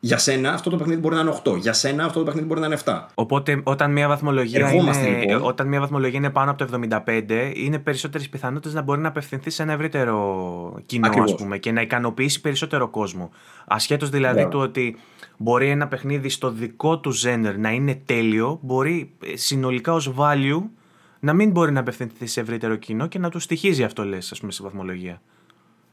Για 0.00 0.18
σένα 0.18 0.52
αυτό 0.52 0.70
το 0.70 0.76
παιχνίδι 0.76 1.00
μπορεί 1.00 1.14
να 1.14 1.20
είναι 1.20 1.40
8. 1.44 1.56
Για 1.58 1.72
σένα 1.72 2.04
αυτό 2.04 2.18
το 2.18 2.24
παιχνίδι 2.24 2.46
μπορεί 2.46 2.60
να 2.60 2.66
είναι 2.66 2.78
7. 2.84 3.06
Οπότε 3.14 3.60
όταν 3.64 3.92
μια 3.92 4.08
βαθμολογία, 4.08 4.72
είναι, 4.72 5.18
λοιπόν. 5.18 5.42
όταν 5.42 5.68
μια 5.68 5.80
βαθμολογία 5.80 6.18
είναι 6.18 6.30
πάνω 6.30 6.50
από 6.50 6.66
το 6.66 6.80
75, 7.06 7.52
είναι 7.54 7.78
περισσότερες 7.78 8.28
πιθανότητες 8.28 8.74
να 8.74 8.82
μπορεί 8.82 9.00
να 9.00 9.08
απευθυνθεί 9.08 9.50
σε 9.50 9.62
ένα 9.62 9.72
ευρύτερο 9.72 10.82
κοινό, 10.86 11.22
ας 11.22 11.34
πούμε, 11.34 11.58
και 11.58 11.72
να 11.72 11.80
ικανοποιήσει 11.80 12.40
περισσότερο 12.40 12.88
κόσμο. 12.88 13.30
Ασχέτως 13.66 14.10
δηλαδή 14.10 14.42
yeah. 14.46 14.50
του 14.50 14.58
ότι 14.58 14.96
μπορεί 15.36 15.68
ένα 15.68 15.88
παιχνίδι 15.88 16.28
στο 16.28 16.50
δικό 16.50 16.98
του 16.98 17.10
ζένερ 17.10 17.58
να 17.58 17.70
είναι 17.70 17.94
τέλειο, 18.04 18.58
μπορεί 18.62 19.12
ε, 19.24 19.36
συνολικά 19.36 19.92
ως 19.92 20.12
value 20.18 20.62
να 21.20 21.32
μην 21.32 21.50
μπορεί 21.50 21.72
να 21.72 21.80
απευθυνθεί 21.80 22.26
σε 22.26 22.40
ευρύτερο 22.40 22.76
κοινό 22.76 23.06
και 23.06 23.18
να 23.18 23.30
του 23.30 23.38
στοιχίζει 23.38 23.84
αυτό, 23.84 24.04
λες, 24.04 24.32
ας 24.32 24.40
πούμε, 24.40 24.52
σε 24.52 24.62
βαθμολογία. 24.62 25.22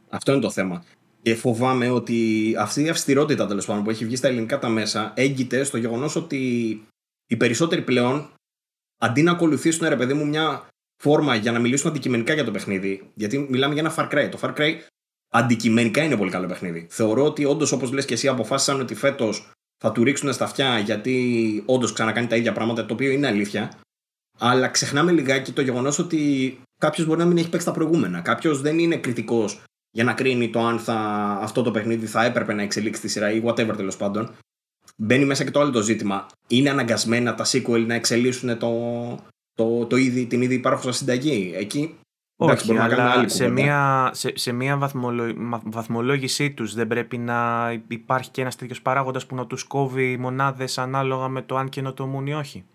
Αυτό 0.10 0.32
είναι 0.32 0.42
το 0.42 0.50
θέμα. 0.50 0.84
Και 1.26 1.36
φοβάμαι 1.36 1.90
ότι 1.90 2.54
αυτή 2.58 2.84
η 2.84 2.90
αυστηρότητα 2.90 3.48
τέλος 3.48 3.66
πάντων 3.66 3.84
που 3.84 3.90
έχει 3.90 4.06
βγει 4.06 4.16
στα 4.16 4.28
ελληνικά 4.28 4.60
τα 4.60 4.70
μέσα 4.70 5.14
έγκυται 5.16 5.64
στο 5.64 5.78
γεγονός 5.78 6.16
ότι 6.16 6.40
οι 7.28 7.36
περισσότεροι 7.36 7.82
πλέον 7.82 8.30
αντί 9.02 9.22
να 9.22 9.32
ακολουθήσουν 9.32 9.88
ρε 9.88 9.96
παιδί 9.96 10.14
μου 10.14 10.28
μια 10.28 10.68
φόρμα 11.04 11.36
για 11.36 11.52
να 11.52 11.60
μιλήσουν 11.60 11.90
αντικειμενικά 11.90 12.34
για 12.34 12.44
το 12.44 12.52
παιχνίδι, 12.52 13.12
γιατί 13.14 13.38
μιλάμε 13.50 13.74
για 13.74 13.84
ένα 13.84 13.96
Far 13.96 14.14
Cry. 14.14 14.30
Το 14.32 14.40
Far 14.42 14.56
Cry 14.56 14.74
αντικειμενικά 15.34 16.04
είναι 16.04 16.18
πολύ 16.18 16.32
καλό 16.32 16.48
παιχνίδι. 16.48 16.88
Θεωρώ 16.90 17.26
ότι 17.26 17.46
όντως 17.46 17.72
όπως 17.72 17.92
λες 17.92 18.06
και 18.06 18.14
εσύ 18.14 18.28
αποφάσισαν 18.28 18.80
ότι 18.80 18.96
φέτος 18.96 19.52
θα 19.78 19.92
του 19.92 20.04
ρίξουν 20.04 20.34
στα 20.34 20.44
αυτιά 20.44 20.80
γιατί 20.80 21.64
όντως 21.66 21.94
ξανακάνει 21.94 22.28
τα 22.28 22.36
ίδια 22.36 22.54
πράγματα, 22.54 22.86
το 22.86 22.94
οποίο 22.94 23.12
είναι 23.12 23.28
αλήθεια. 23.28 23.80
Αλλά 24.40 24.68
ξεχνάμε 24.68 25.12
λιγάκι 25.12 25.52
το 25.52 25.62
γεγονός 25.62 26.00
ότι 26.00 26.58
κάποιος 26.80 27.08
μπορεί 27.08 27.20
να 27.20 27.26
μην 27.26 27.38
έχει 27.38 27.50
παίξει 27.50 27.66
τα 27.66 27.72
προηγούμενα. 27.72 28.22
Κάποιος 28.22 28.62
δεν 28.62 28.80
είναι 28.80 28.98
κριτικός 28.98 29.64
για 29.96 30.04
να 30.04 30.14
κρίνει 30.14 30.50
το 30.50 30.60
αν 30.60 30.80
θα, 30.80 30.96
αυτό 31.42 31.62
το 31.62 31.72
παιχνίδι 31.72 32.06
θα 32.06 32.26
έπρεπε 32.26 32.54
να 32.54 32.62
εξελίξει 32.62 33.02
τη 33.02 33.08
σειρά 33.08 33.32
ή 33.32 33.42
whatever 33.46 33.74
τέλος 33.76 33.98
πάντων. 33.98 34.32
Μπαίνει 34.98 35.26
μέσα 35.26 35.44
και 35.44 35.52
το 35.52 35.60
άλλο 35.60 35.72
το 35.72 35.82
ζήτημα. 35.82 36.26
Είναι 36.48 36.70
αναγκασμένα 36.70 37.36
τα 37.36 37.46
sequel 37.46 37.86
να 37.88 37.94
εξελίσσουν 37.94 38.58
το, 38.58 38.72
το, 39.54 39.86
το 39.86 39.96
ήδη, 39.96 40.26
την 40.26 40.42
ήδη 40.42 40.54
υπάρχουσα 40.54 40.92
συνταγή. 40.92 41.54
Εκεί; 41.56 41.96
Όχι, 42.36 42.52
Εντάξει, 42.52 42.78
αλλά 42.78 43.28
σε 43.28 43.48
μια, 43.48 44.10
σε, 44.14 44.32
σε 44.36 44.52
μια 44.52 44.92
βαθμολόγησή 45.64 46.52
τους 46.52 46.74
δεν 46.74 46.88
πρέπει 46.88 47.18
να 47.18 47.72
υπάρχει 47.88 48.30
και 48.30 48.42
ένας 48.42 48.56
τέτοιος 48.56 48.82
παράγοντας 48.82 49.26
που 49.26 49.36
να 49.36 49.48
τους 49.48 49.64
κόβει 49.64 50.18
μονάδες 50.18 50.78
ανάλογα 50.78 51.28
με 51.28 51.42
το 51.42 51.58
αν 51.58 51.70
καινοτομούν 51.70 52.28
ή 52.28 52.34
όχι. 52.34 52.66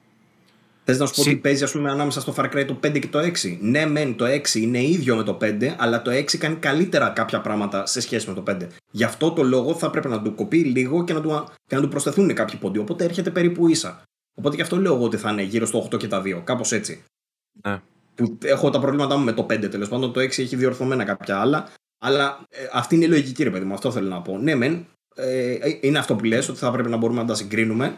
Θες 0.85 0.99
να 0.99 1.07
σου 1.07 1.15
πω 1.15 1.21
ότι 1.21 1.37
παίζει 1.37 1.65
ας 1.65 1.73
πούμε, 1.73 1.91
ανάμεσα 1.91 2.21
στο 2.21 2.35
Far 2.37 2.45
Cry 2.45 2.65
το 2.67 2.79
5 2.87 2.99
και 2.99 3.09
το 3.09 3.19
6. 3.19 3.59
Ναι, 3.61 3.87
μεν 3.87 4.17
το 4.17 4.25
6 4.25 4.55
είναι 4.55 4.83
ίδιο 4.83 5.17
με 5.17 5.23
το 5.23 5.39
5, 5.41 5.75
αλλά 5.79 6.03
το 6.03 6.11
6 6.11 6.37
κάνει 6.39 6.57
καλύτερα 6.57 7.09
κάποια 7.09 7.41
πράγματα 7.41 7.87
σε 7.87 8.01
σχέση 8.01 8.29
με 8.29 8.35
το 8.35 8.43
5. 8.47 8.67
Γι' 8.91 9.05
αυτό 9.05 9.33
το 9.33 9.43
λόγο 9.43 9.75
θα 9.75 9.91
πρέπει 9.91 10.09
να 10.09 10.23
του 10.23 10.35
κοπεί 10.35 10.65
λίγο 10.65 11.05
και 11.05 11.13
να 11.13 11.21
του, 11.21 11.49
και 11.67 11.75
να 11.75 11.81
του 11.81 11.89
προσθεθούν 11.89 12.35
κάποιοι 12.35 12.59
πόντοι. 12.59 12.79
Οπότε 12.79 13.05
έρχεται 13.05 13.31
περίπου 13.31 13.69
ίσα. 13.69 14.03
Οπότε 14.35 14.57
γι' 14.57 14.63
αυτό 14.63 14.77
λέω 14.77 14.95
εγώ 14.95 15.05
ότι 15.05 15.17
θα 15.17 15.31
είναι 15.31 15.43
γύρω 15.43 15.67
στο 15.67 15.89
8 15.93 15.99
και 15.99 16.09
τα 16.09 16.23
2. 16.23 16.41
Κάπως 16.45 16.73
έτσι. 16.73 17.05
Ναι. 17.65 17.81
Που 18.15 18.39
έχω 18.43 18.71
τα 18.71 18.81
προβλήματά 18.81 19.17
μου 19.17 19.25
με 19.25 19.33
το 19.33 19.43
5 19.43 19.71
τέλος 19.71 19.89
πάντων. 19.89 20.13
Το 20.13 20.21
6 20.21 20.25
έχει 20.25 20.57
διορθωμένα 20.57 21.05
κάποια 21.05 21.41
άλλα. 21.41 21.69
Αλλά 21.99 22.41
ε, 22.49 22.69
αυτή 22.73 22.95
είναι 22.95 23.05
η 23.05 23.09
λογική, 23.09 23.43
ρε 23.43 23.51
παιδί 23.51 23.65
μου. 23.65 23.75
Αυτό 23.75 23.93
θέλω 23.93 24.09
να 24.09 24.23
πω. 24.23 24.39
Ναι, 24.39 24.55
μεν. 24.55 24.87
Ε, 25.15 25.57
είναι 25.81 25.99
αυτό 25.99 26.17
που 26.17 26.25
λες 26.25 26.49
ότι 26.49 26.59
θα 26.59 26.71
πρέπει 26.71 26.89
να 26.89 26.97
μπορούμε 26.97 27.21
να 27.21 27.27
τα 27.27 27.35
συγκρίνουμε. 27.35 27.97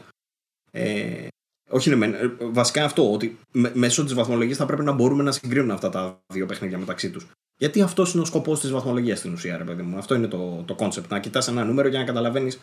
Ε, 0.70 1.26
όχι, 1.72 1.88
ναι, 1.90 1.96
μεν. 1.96 2.14
Ε, 2.14 2.36
βασικά 2.40 2.84
αυτό, 2.84 3.12
ότι 3.12 3.38
μέσω 3.72 4.04
της 4.04 4.14
βαθμολογίας 4.14 4.56
θα 4.56 4.66
πρέπει 4.66 4.82
να 4.82 4.92
μπορούμε 4.92 5.22
να 5.22 5.32
συγκρίνουμε 5.32 5.72
αυτά 5.72 5.88
τα 5.88 6.20
δύο 6.32 6.46
παιχνίδια 6.46 6.78
μεταξύ 6.78 7.10
τους. 7.10 7.26
Γιατί 7.58 7.82
αυτός 7.82 8.12
είναι 8.12 8.22
ο 8.22 8.24
σκοπός 8.24 8.60
της 8.60 8.70
βαθμολογίας 8.70 9.18
στην 9.18 9.32
ουσία, 9.32 9.56
ρε 9.56 9.64
παιδί 9.64 9.82
μου. 9.82 9.98
Αυτό 9.98 10.14
είναι 10.14 10.26
το, 10.26 10.62
το 10.66 10.76
concept. 10.78 11.08
Να 11.08 11.20
κοιτάς 11.20 11.48
ένα 11.48 11.64
νούμερο 11.64 11.88
για 11.88 11.98
να 11.98 12.04
καταλαβαίνεις 12.04 12.60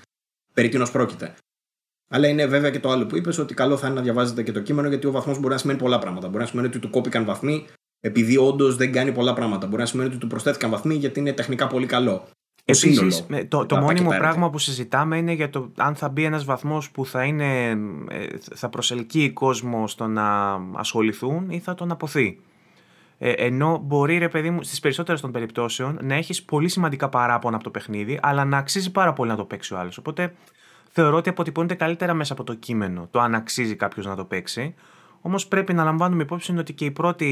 περί 0.53 0.69
τίνος 0.69 0.91
πρόκειται. 0.91 1.35
Αλλά 2.11 2.27
είναι 2.27 2.45
βέβαια 2.45 2.69
και 2.69 2.79
το 2.79 2.89
άλλο 2.89 3.05
που 3.05 3.17
είπες, 3.17 3.37
ότι 3.37 3.53
καλό 3.53 3.77
θα 3.77 3.87
είναι 3.87 3.95
να 3.95 4.01
διαβάζετε 4.01 4.43
και 4.43 4.51
το 4.51 4.59
κείμενο, 4.59 4.87
γιατί 4.87 5.07
ο 5.07 5.11
βαθμός 5.11 5.39
μπορεί 5.39 5.53
να 5.53 5.59
σημαίνει 5.59 5.79
πολλά 5.79 5.99
πράγματα. 5.99 6.27
Μπορεί 6.27 6.39
να 6.39 6.45
σημαίνει 6.49 6.67
ότι 6.67 6.79
του 6.79 6.89
κόπηκαν 6.89 7.25
βαθμοί, 7.25 7.65
επειδή 7.99 8.37
όντως 8.37 8.75
δεν 8.75 8.91
κάνει 8.91 9.11
πολλά 9.11 9.33
πράγματα. 9.33 9.67
Μπορεί 9.67 9.81
να 9.81 9.87
σημαίνει 9.87 10.09
ότι 10.09 10.17
του 10.17 10.27
προσθέθηκαν 10.27 10.69
βαθμοί, 10.69 10.95
γιατί 10.95 11.19
είναι 11.19 11.33
τεχνικά 11.33 11.67
πολύ 11.67 11.85
καλό. 11.85 12.27
Επίσης, 12.69 13.25
το, 13.47 13.65
το 13.65 13.77
μόνιμο 13.77 14.09
πράγμα 14.09 14.49
που 14.49 14.57
συζητάμε 14.57 15.17
είναι 15.17 15.31
για 15.31 15.49
το 15.49 15.71
αν 15.77 15.95
θα 15.95 16.09
μπει 16.09 16.23
ένας 16.23 16.45
βαθμός 16.45 16.91
που 16.91 17.05
θα, 17.05 17.23
είναι, 17.23 17.69
ε, 18.09 18.27
θα 18.55 18.69
προσελκύει 18.69 19.29
κόσμο 19.29 19.87
στο 19.87 20.07
να 20.07 20.51
ασχοληθούν 20.73 21.49
ή 21.49 21.59
θα 21.59 21.75
τον 21.75 21.91
αποθεί. 21.91 22.39
Ε, 23.17 23.31
ενώ 23.31 23.81
μπορεί, 23.83 24.17
ρε 24.17 24.29
παιδί 24.29 24.49
μου, 24.49 24.63
στις 24.63 24.79
περισσότερες 24.79 25.21
των 25.21 25.31
περιπτώσεων 25.31 25.99
να 26.01 26.15
έχεις 26.15 26.43
πολύ 26.43 26.69
σημαντικά 26.69 27.09
παράπονα 27.09 27.55
από 27.55 27.63
το 27.63 27.69
παιχνίδι, 27.69 28.19
αλλά 28.21 28.45
να 28.45 28.57
αξίζει 28.57 28.91
πάρα 28.91 29.13
πολύ 29.13 29.29
να 29.29 29.35
το 29.35 29.45
παίξει 29.45 29.73
ο 29.73 29.77
άλλος. 29.77 29.97
Οπότε 29.97 30.33
θεωρώ 30.91 31.17
ότι 31.17 31.29
αποτυπώνεται 31.29 31.75
καλύτερα 31.75 32.13
μέσα 32.13 32.33
από 32.33 32.43
το 32.43 32.53
κείμενο 32.53 33.07
το 33.11 33.19
αν 33.19 33.35
αξίζει 33.35 33.75
κάποιος 33.75 34.05
να 34.05 34.15
το 34.15 34.25
παίξει. 34.25 34.75
Όμως 35.21 35.47
πρέπει 35.47 35.73
να 35.73 35.83
λαμβάνουμε 35.83 36.23
υπόψη 36.23 36.57
ότι 36.57 36.73
και 36.73 36.85
η 36.85 36.91
πρώτη 36.91 37.25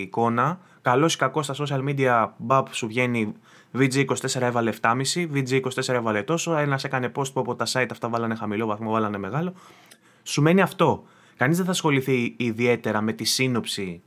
εικόνα, 0.00 0.60
καλός 0.82 1.14
ή 1.14 1.16
κακός 1.16 1.44
στα 1.44 1.54
social 1.58 1.88
media, 1.88 2.28
μπαπ 2.36 2.74
σου 2.74 2.86
βγαίνει 2.86 3.32
VG24 3.78 4.40
έβαλε 4.40 4.72
7,5, 4.80 4.94
VG24 5.34 5.88
έβαλε 5.88 6.22
τόσο, 6.22 6.56
ένας 6.56 6.84
έκανε 6.84 7.12
post 7.14 7.32
που 7.32 7.40
από 7.40 7.54
τα 7.54 7.66
site 7.72 7.88
αυτά 7.90 8.08
βάλανε 8.08 8.34
χαμηλό 8.34 8.66
βαθμό, 8.66 8.90
βάλανε 8.90 9.18
μεγάλο. 9.18 9.54
Σου 10.22 10.42
μένει 10.42 10.60
αυτό. 10.60 11.04
Κανείς 11.36 11.56
δεν 11.56 11.64
θα 11.66 11.70
ασχοληθεί 11.70 12.34
ιδιαίτερα 12.36 13.00
με 13.00 13.12
τη 13.12 13.24
σύνοψη, 13.24 14.02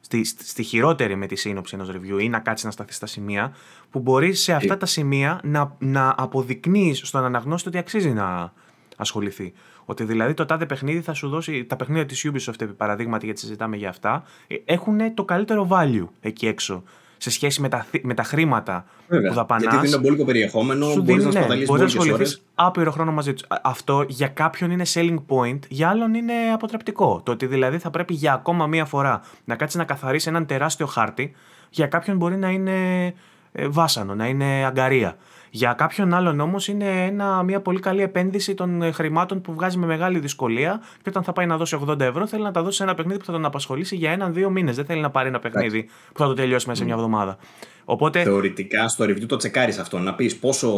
στη, 0.00 0.24
στη 0.24 0.62
χειρότερη 0.62 1.16
με 1.16 1.26
τη 1.26 1.36
σύνοψη 1.36 1.74
ενός 1.74 1.90
review 1.90 2.20
ή 2.20 2.28
να 2.28 2.38
κάτσεις 2.38 2.64
να 2.64 2.70
σταθεί 2.70 2.92
στα 2.92 3.06
σημεία, 3.06 3.54
που 3.90 3.98
μπορείς 3.98 4.40
σε 4.40 4.52
αυτά 4.52 4.76
τα 4.76 4.86
σημεία 4.86 5.40
να, 5.42 5.76
να 5.78 6.14
αποδεικνύεις 6.18 7.00
στον 7.04 7.24
αναγνώστη 7.24 7.68
ότι 7.68 7.78
αξίζει 7.78 8.10
να 8.12 8.52
ασχοληθεί. 8.96 9.52
Ότι 9.84 10.04
δηλαδή 10.04 10.34
το 10.34 10.46
τάδε 10.46 10.66
παιχνίδι 10.66 11.00
θα 11.00 11.14
σου 11.14 11.28
δώσει. 11.28 11.64
Τα 11.64 11.76
παιχνίδια 11.76 12.06
της 12.06 12.30
Ubisoft, 12.30 12.60
επί 12.60 12.72
παραδείγματι, 12.72 13.24
γιατί 13.24 13.40
συζητάμε 13.40 13.76
για 13.76 13.88
αυτά, 13.88 14.24
ε, 14.46 14.56
έχουν 14.64 15.14
το 15.14 15.24
καλύτερο 15.24 15.68
value 15.70 16.06
εκεί 16.20 16.46
έξω 16.46 16.82
σε 17.22 17.30
σχέση 17.30 17.60
με 17.60 17.68
τα, 17.68 17.86
με 18.02 18.14
τα 18.14 18.22
χρήματα 18.22 18.84
Βέβαια, 19.08 19.28
που 19.28 19.34
δαπανάς. 19.34 19.62
Γιατί 19.62 19.86
δίνει 19.86 20.02
πολύ 20.02 20.24
πολιτικό 20.24 20.64
μπορείς 21.02 21.24
να 21.24 21.46
ναι, 21.46 21.64
Μπορείς 21.64 21.68
να 21.68 21.84
ασχοληθείς 21.84 22.42
άπειρο 22.54 22.90
χρόνο 22.90 23.12
μαζί 23.12 23.32
τους. 23.32 23.44
Αυτό 23.62 24.04
για 24.08 24.28
κάποιον 24.28 24.70
είναι 24.70 24.84
selling 24.94 25.22
point, 25.28 25.58
για 25.68 25.88
άλλον 25.88 26.14
είναι 26.14 26.32
αποτρεπτικό. 26.52 27.22
Το 27.24 27.32
ότι 27.32 27.46
δηλαδή 27.46 27.78
θα 27.78 27.90
πρέπει 27.90 28.14
για 28.14 28.32
ακόμα 28.32 28.66
μία 28.66 28.84
φορά 28.84 29.20
να 29.44 29.56
κάτσεις 29.56 29.78
να 29.78 29.84
καθαρίσεις 29.84 30.26
έναν 30.26 30.46
τεράστιο 30.46 30.86
χάρτη, 30.86 31.34
για 31.70 31.86
κάποιον 31.86 32.16
μπορεί 32.16 32.36
να 32.36 32.50
είναι 32.50 33.06
ε, 33.52 33.68
βάσανο, 33.68 34.14
να 34.14 34.26
είναι 34.26 34.64
αγκαρία. 34.66 35.16
Για 35.54 35.72
κάποιον 35.72 36.14
άλλον 36.14 36.40
όμως 36.40 36.68
είναι 36.68 37.04
ένα, 37.04 37.42
μια 37.42 37.60
πολύ 37.60 37.80
καλή 37.80 38.02
επένδυση 38.02 38.54
των 38.54 38.82
ε, 38.82 38.90
χρημάτων 38.90 39.40
που 39.40 39.52
βγάζει 39.54 39.78
με 39.78 39.86
μεγάλη 39.86 40.18
δυσκολία 40.18 40.80
και 41.02 41.08
όταν 41.08 41.22
θα 41.22 41.32
πάει 41.32 41.46
να 41.46 41.56
δώσει 41.56 41.78
80 41.88 42.00
ευρώ 42.00 42.26
θέλει 42.26 42.42
να 42.42 42.50
τα 42.50 42.62
δώσει 42.62 42.76
σε 42.76 42.82
ένα 42.82 42.94
παιχνίδι 42.94 43.18
που 43.18 43.24
θα 43.24 43.32
τον 43.32 43.44
απασχολήσει 43.44 43.96
για 43.96 44.10
έναν-δύο 44.10 44.50
μήνες. 44.50 44.76
Δεν 44.76 44.84
θέλει 44.84 45.00
να 45.00 45.10
πάρει 45.10 45.28
ένα 45.28 45.38
παιχνίδι 45.38 45.88
που 46.12 46.18
θα 46.18 46.26
το 46.26 46.34
τελειώσει 46.34 46.68
μέσα 46.68 46.78
σε 46.78 46.84
μια 46.84 46.94
εβδομάδα. 46.94 47.38
Οπότε, 47.84 48.22
Θεωρητικά 48.22 48.88
στο 48.88 49.04
review 49.04 49.26
το 49.26 49.36
τσεκάρεις 49.36 49.78
αυτό, 49.78 49.98
να 49.98 50.14
πεις 50.14 50.36
πόσο 50.36 50.68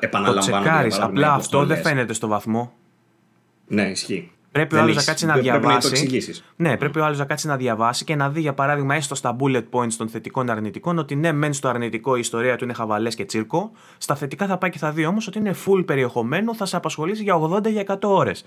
επαναλαμβάνει. 0.00 0.50
Το 0.50 0.60
τσεκάρεις. 0.60 1.00
Απλά 1.00 1.32
αυτό 1.32 1.64
δεν 1.64 1.76
φαίνεται 1.82 2.12
στο 2.12 2.26
βαθμό. 2.26 2.72
Ναι, 3.66 3.82
ισχύει. 3.82 4.32
Πρέπει 4.52 4.76
ο 4.76 4.80
άλλος 4.80 4.96
να 4.96 5.02
κάτσει 5.02 5.26
να 5.26 5.36
διαβάσει. 5.36 6.42
ναι, 6.56 6.76
πρέπει 6.76 6.98
ο 6.98 7.04
άλλος 7.04 7.18
να 7.18 7.24
κάτσει 7.24 7.46
να 7.46 7.56
διαβάσει 7.56 8.04
και 8.04 8.16
να 8.16 8.30
δει, 8.30 8.40
για 8.40 8.54
παράδειγμα, 8.54 8.94
έστω 8.94 9.14
στα 9.14 9.36
bullet 9.40 9.64
points 9.70 9.92
των 9.92 10.08
θετικών 10.08 10.50
αρνητικών, 10.50 10.98
ότι 10.98 11.14
ναι, 11.14 11.32
μεν 11.32 11.52
στο 11.52 11.68
αρνητικό 11.68 12.16
η 12.16 12.20
ιστορία 12.20 12.56
του 12.56 12.64
είναι 12.64 12.72
χαβαλές 12.72 13.14
και 13.14 13.24
τσίρκο. 13.24 13.70
Στα 13.98 14.14
θετικά 14.14 14.46
θα 14.46 14.58
πάει 14.58 14.70
και 14.70 14.78
θα 14.78 14.90
δει 14.90 15.04
όμως 15.04 15.26
ότι 15.26 15.38
είναι 15.38 15.54
full 15.66 15.86
περιεχομένο, 15.86 16.54
θα 16.54 16.66
σε 16.66 16.76
απασχολήσει 16.76 17.22
για 17.22 17.40
80 17.40 17.70
για 17.70 17.84
100 17.86 17.96
ώρες. 18.02 18.44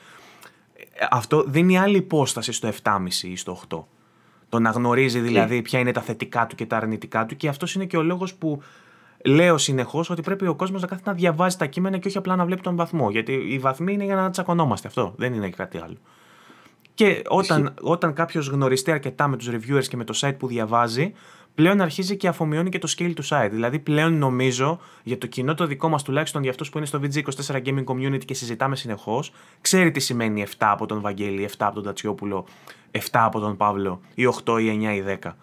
Αυτό 1.09 1.43
δίνει 1.47 1.79
άλλη 1.79 1.97
υπόσταση 1.97 2.51
στο 2.51 2.69
7,5 2.83 2.97
ή 3.21 3.35
στο 3.35 3.59
8. 3.69 3.83
Το 4.49 4.59
να 4.59 4.69
γνωρίζει 4.69 5.19
δηλαδή 5.19 5.61
ποια 5.61 5.79
είναι 5.79 5.91
τα 5.91 6.01
θετικά 6.01 6.45
του 6.45 6.55
και 6.55 6.65
τα 6.65 6.77
αρνητικά 6.77 7.25
του 7.25 7.35
και 7.35 7.47
αυτός 7.47 7.75
είναι 7.75 7.85
και 7.85 7.97
ο 7.97 8.03
λόγος 8.03 8.33
που 8.33 8.61
λέω 9.25 9.57
συνεχώς 9.57 10.09
ότι 10.09 10.21
πρέπει 10.21 10.47
ο 10.47 10.55
κόσμος 10.55 10.81
να 10.81 10.87
κάθεται 10.87 11.09
να 11.09 11.15
διαβάζει 11.15 11.57
τα 11.57 11.65
κείμενα 11.65 11.97
και 11.97 12.07
όχι 12.07 12.17
απλά 12.17 12.35
να 12.35 12.45
βλέπει 12.45 12.61
τον 12.61 12.75
βαθμό. 12.75 13.11
Γιατί 13.11 13.31
οι 13.33 13.59
βαθμοί 13.59 13.93
είναι 13.93 14.03
για 14.03 14.15
να 14.15 14.29
τσακωνόμαστε. 14.29 14.87
Αυτό 14.87 15.13
δεν 15.17 15.33
είναι 15.33 15.49
κάτι 15.49 15.77
άλλο. 15.77 15.97
Και 16.93 17.21
όταν, 17.27 17.73
όταν 17.81 18.13
κάποιος 18.13 18.47
γνωριστεί 18.47 18.91
αρκετά 18.91 19.27
με 19.27 19.37
τους 19.37 19.49
reviewers 19.49 19.87
και 19.87 19.97
με 19.97 20.03
το 20.03 20.19
site 20.21 20.37
που 20.37 20.47
διαβάζει, 20.47 21.13
πλέον 21.55 21.81
αρχίζει 21.81 22.17
και 22.17 22.27
αφομοιώνει 22.27 22.69
και 22.69 22.79
το 22.79 22.93
scale 22.97 23.13
του 23.15 23.25
site. 23.25 23.49
Δηλαδή, 23.51 23.79
πλέον 23.79 24.17
νομίζω 24.17 24.79
για 25.03 25.17
το 25.17 25.27
κοινό 25.27 25.53
το 25.53 25.65
δικό 25.65 25.89
μας, 25.89 26.03
τουλάχιστον 26.03 26.41
για 26.41 26.51
αυτούς 26.51 26.69
που 26.69 26.77
είναι 26.77 26.87
στο 26.87 26.99
VG24 27.03 27.61
Gaming 27.65 27.83
Community 27.83 28.25
και 28.25 28.33
συζητάμε 28.33 28.75
συνεχώς, 28.75 29.31
ξέρει 29.61 29.91
τι 29.91 29.99
σημαίνει 29.99 30.41
7 30.41 30.49
από 30.57 30.85
τον 30.85 31.01
Βαγγέλη, 31.01 31.43
7 31.43 31.55
από 31.57 31.75
τον 31.75 31.83
Τατσιόπουλο, 31.83 32.45
7 32.91 32.99
από 33.11 33.39
τον 33.39 33.57
Παύλο, 33.57 34.01
ή 34.15 34.25
8 34.45 34.59
ή 34.61 34.69
9 34.69 34.95
ή 34.95 35.03
10. 35.23 35.35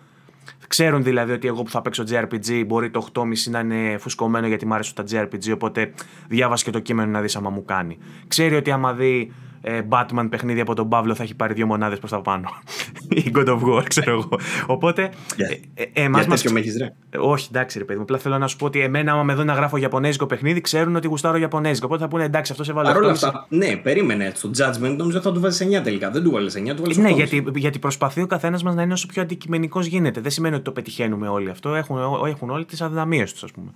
Ξέρουν 0.69 1.03
δηλαδή 1.03 1.33
ότι 1.33 1.49
εγώ 1.49 1.63
που 1.63 1.71
θα 1.71 1.83
παίξω 1.83 2.05
JRPG 2.11 2.65
μπορεί 2.67 2.91
το 2.91 3.09
8,5 3.15 3.25
να 3.51 3.59
είναι 3.59 3.99
φουσκωμένο 3.99 4.47
γιατί 4.47 4.67
μου 4.67 4.75
αρέσουν 4.75 4.95
τα 4.95 5.05
JRPG, 5.11 5.53
οπότε 5.55 5.93
διάβασε 6.29 6.65
και 6.65 6.71
το 6.71 6.79
κείμενο 6.79 7.11
να 7.11 7.21
δεις 7.21 7.37
άμα 7.37 7.51
μου 7.51 7.65
κάνει. 7.65 7.99
Ξέρει 8.29 8.55
ότι 8.55 8.71
άμα 8.71 8.93
δει 8.93 9.33
ε, 9.61 9.81
Batman 9.89 10.27
παιχνίδι 10.31 10.61
από 10.61 10.75
τον 10.75 10.89
Παύλο 10.89 11.15
θα 11.15 11.23
έχει 11.23 11.35
πάρει 11.35 11.55
δύο 11.55 11.67
μονάδες 11.67 11.99
προς 11.99 12.11
τα 12.11 12.21
πάνω. 12.21 12.49
ή 13.25 13.33
God 13.35 13.47
of 13.47 13.61
War, 13.63 13.85
ξέρω 13.89 14.11
εγώ. 14.11 14.29
Οπότε. 14.67 15.11
Yeah. 15.11 15.59
Ε, 15.75 15.83
ε, 15.83 16.03
εμάς 16.03 16.27
μας... 16.27 16.45
με 16.45 16.61
έχεις, 16.61 16.77
ρε. 16.77 16.93
Όχι, 17.19 17.49
εντάξει, 17.51 17.79
ρε 17.79 17.85
παιδί 17.85 17.97
μου. 17.99 18.03
Απλά 18.03 18.19
θέλω 18.19 18.39
να 18.39 18.47
σου 18.47 18.57
πω 18.57 18.67
ότι 18.67 18.81
εμένα, 18.81 19.13
άμα 19.13 19.23
με 19.23 19.35
δω 19.35 19.45
να 19.45 19.53
γράφω 19.53 19.77
Ιαπωνέζικο 19.77 20.27
παιχνίδι, 20.27 20.61
ξέρουν 20.61 20.97
ότι 20.97 21.07
γουστάρω 21.07 21.39
Ιαπωνέζικο. 21.39 21.87
Οπότε 21.87 22.03
θα 22.03 22.09
πούνε 22.09 22.25
εντάξει, 22.25 22.53
αυτό 22.53 22.65
σε 22.65 22.73
βάλω. 22.73 22.89
Παρ' 22.89 22.97
όλα 22.97 23.11
αυτά, 23.11 23.47
ναι, 23.49 23.77
περίμενε. 23.77 24.33
Στο 24.35 24.51
judgment 24.57 24.95
νομίζω 24.97 25.21
θα 25.21 25.33
του 25.33 25.41
βάλεις 25.41 25.63
9 25.79 25.81
τελικά. 25.83 26.11
Δεν 26.11 26.23
του 26.23 26.31
βάλεις 26.31 26.57
9, 26.59 26.75
του 26.77 26.83
βάλεις 26.83 26.99
8. 26.99 27.01
Ναι, 27.01 27.11
γιατί, 27.11 27.45
γιατί 27.55 27.79
προσπαθεί 27.79 28.23
ο 28.23 28.27
καθένας 28.27 28.63
μας 28.63 28.75
να 28.75 28.83
είναι 28.83 28.93
όσο 28.93 29.07
πιο 29.07 29.23
αντικειμενικός 29.23 29.87
γίνεται. 29.87 30.21
Δεν 30.21 30.31
σημαίνει 30.31 30.55
ότι 30.55 30.65
το 30.65 30.73
πετυχαίνουμε 30.73 31.29
όλοι 31.29 31.51
αυτό. 31.51 31.75
Έχουν, 31.75 31.99
έχουν 32.27 32.51
όλοι 32.51 32.65
τις 32.65 32.81
αδυναμίες 32.81 33.33
τους, 33.33 33.43
ας 33.43 33.51
πούμε. 33.51 33.71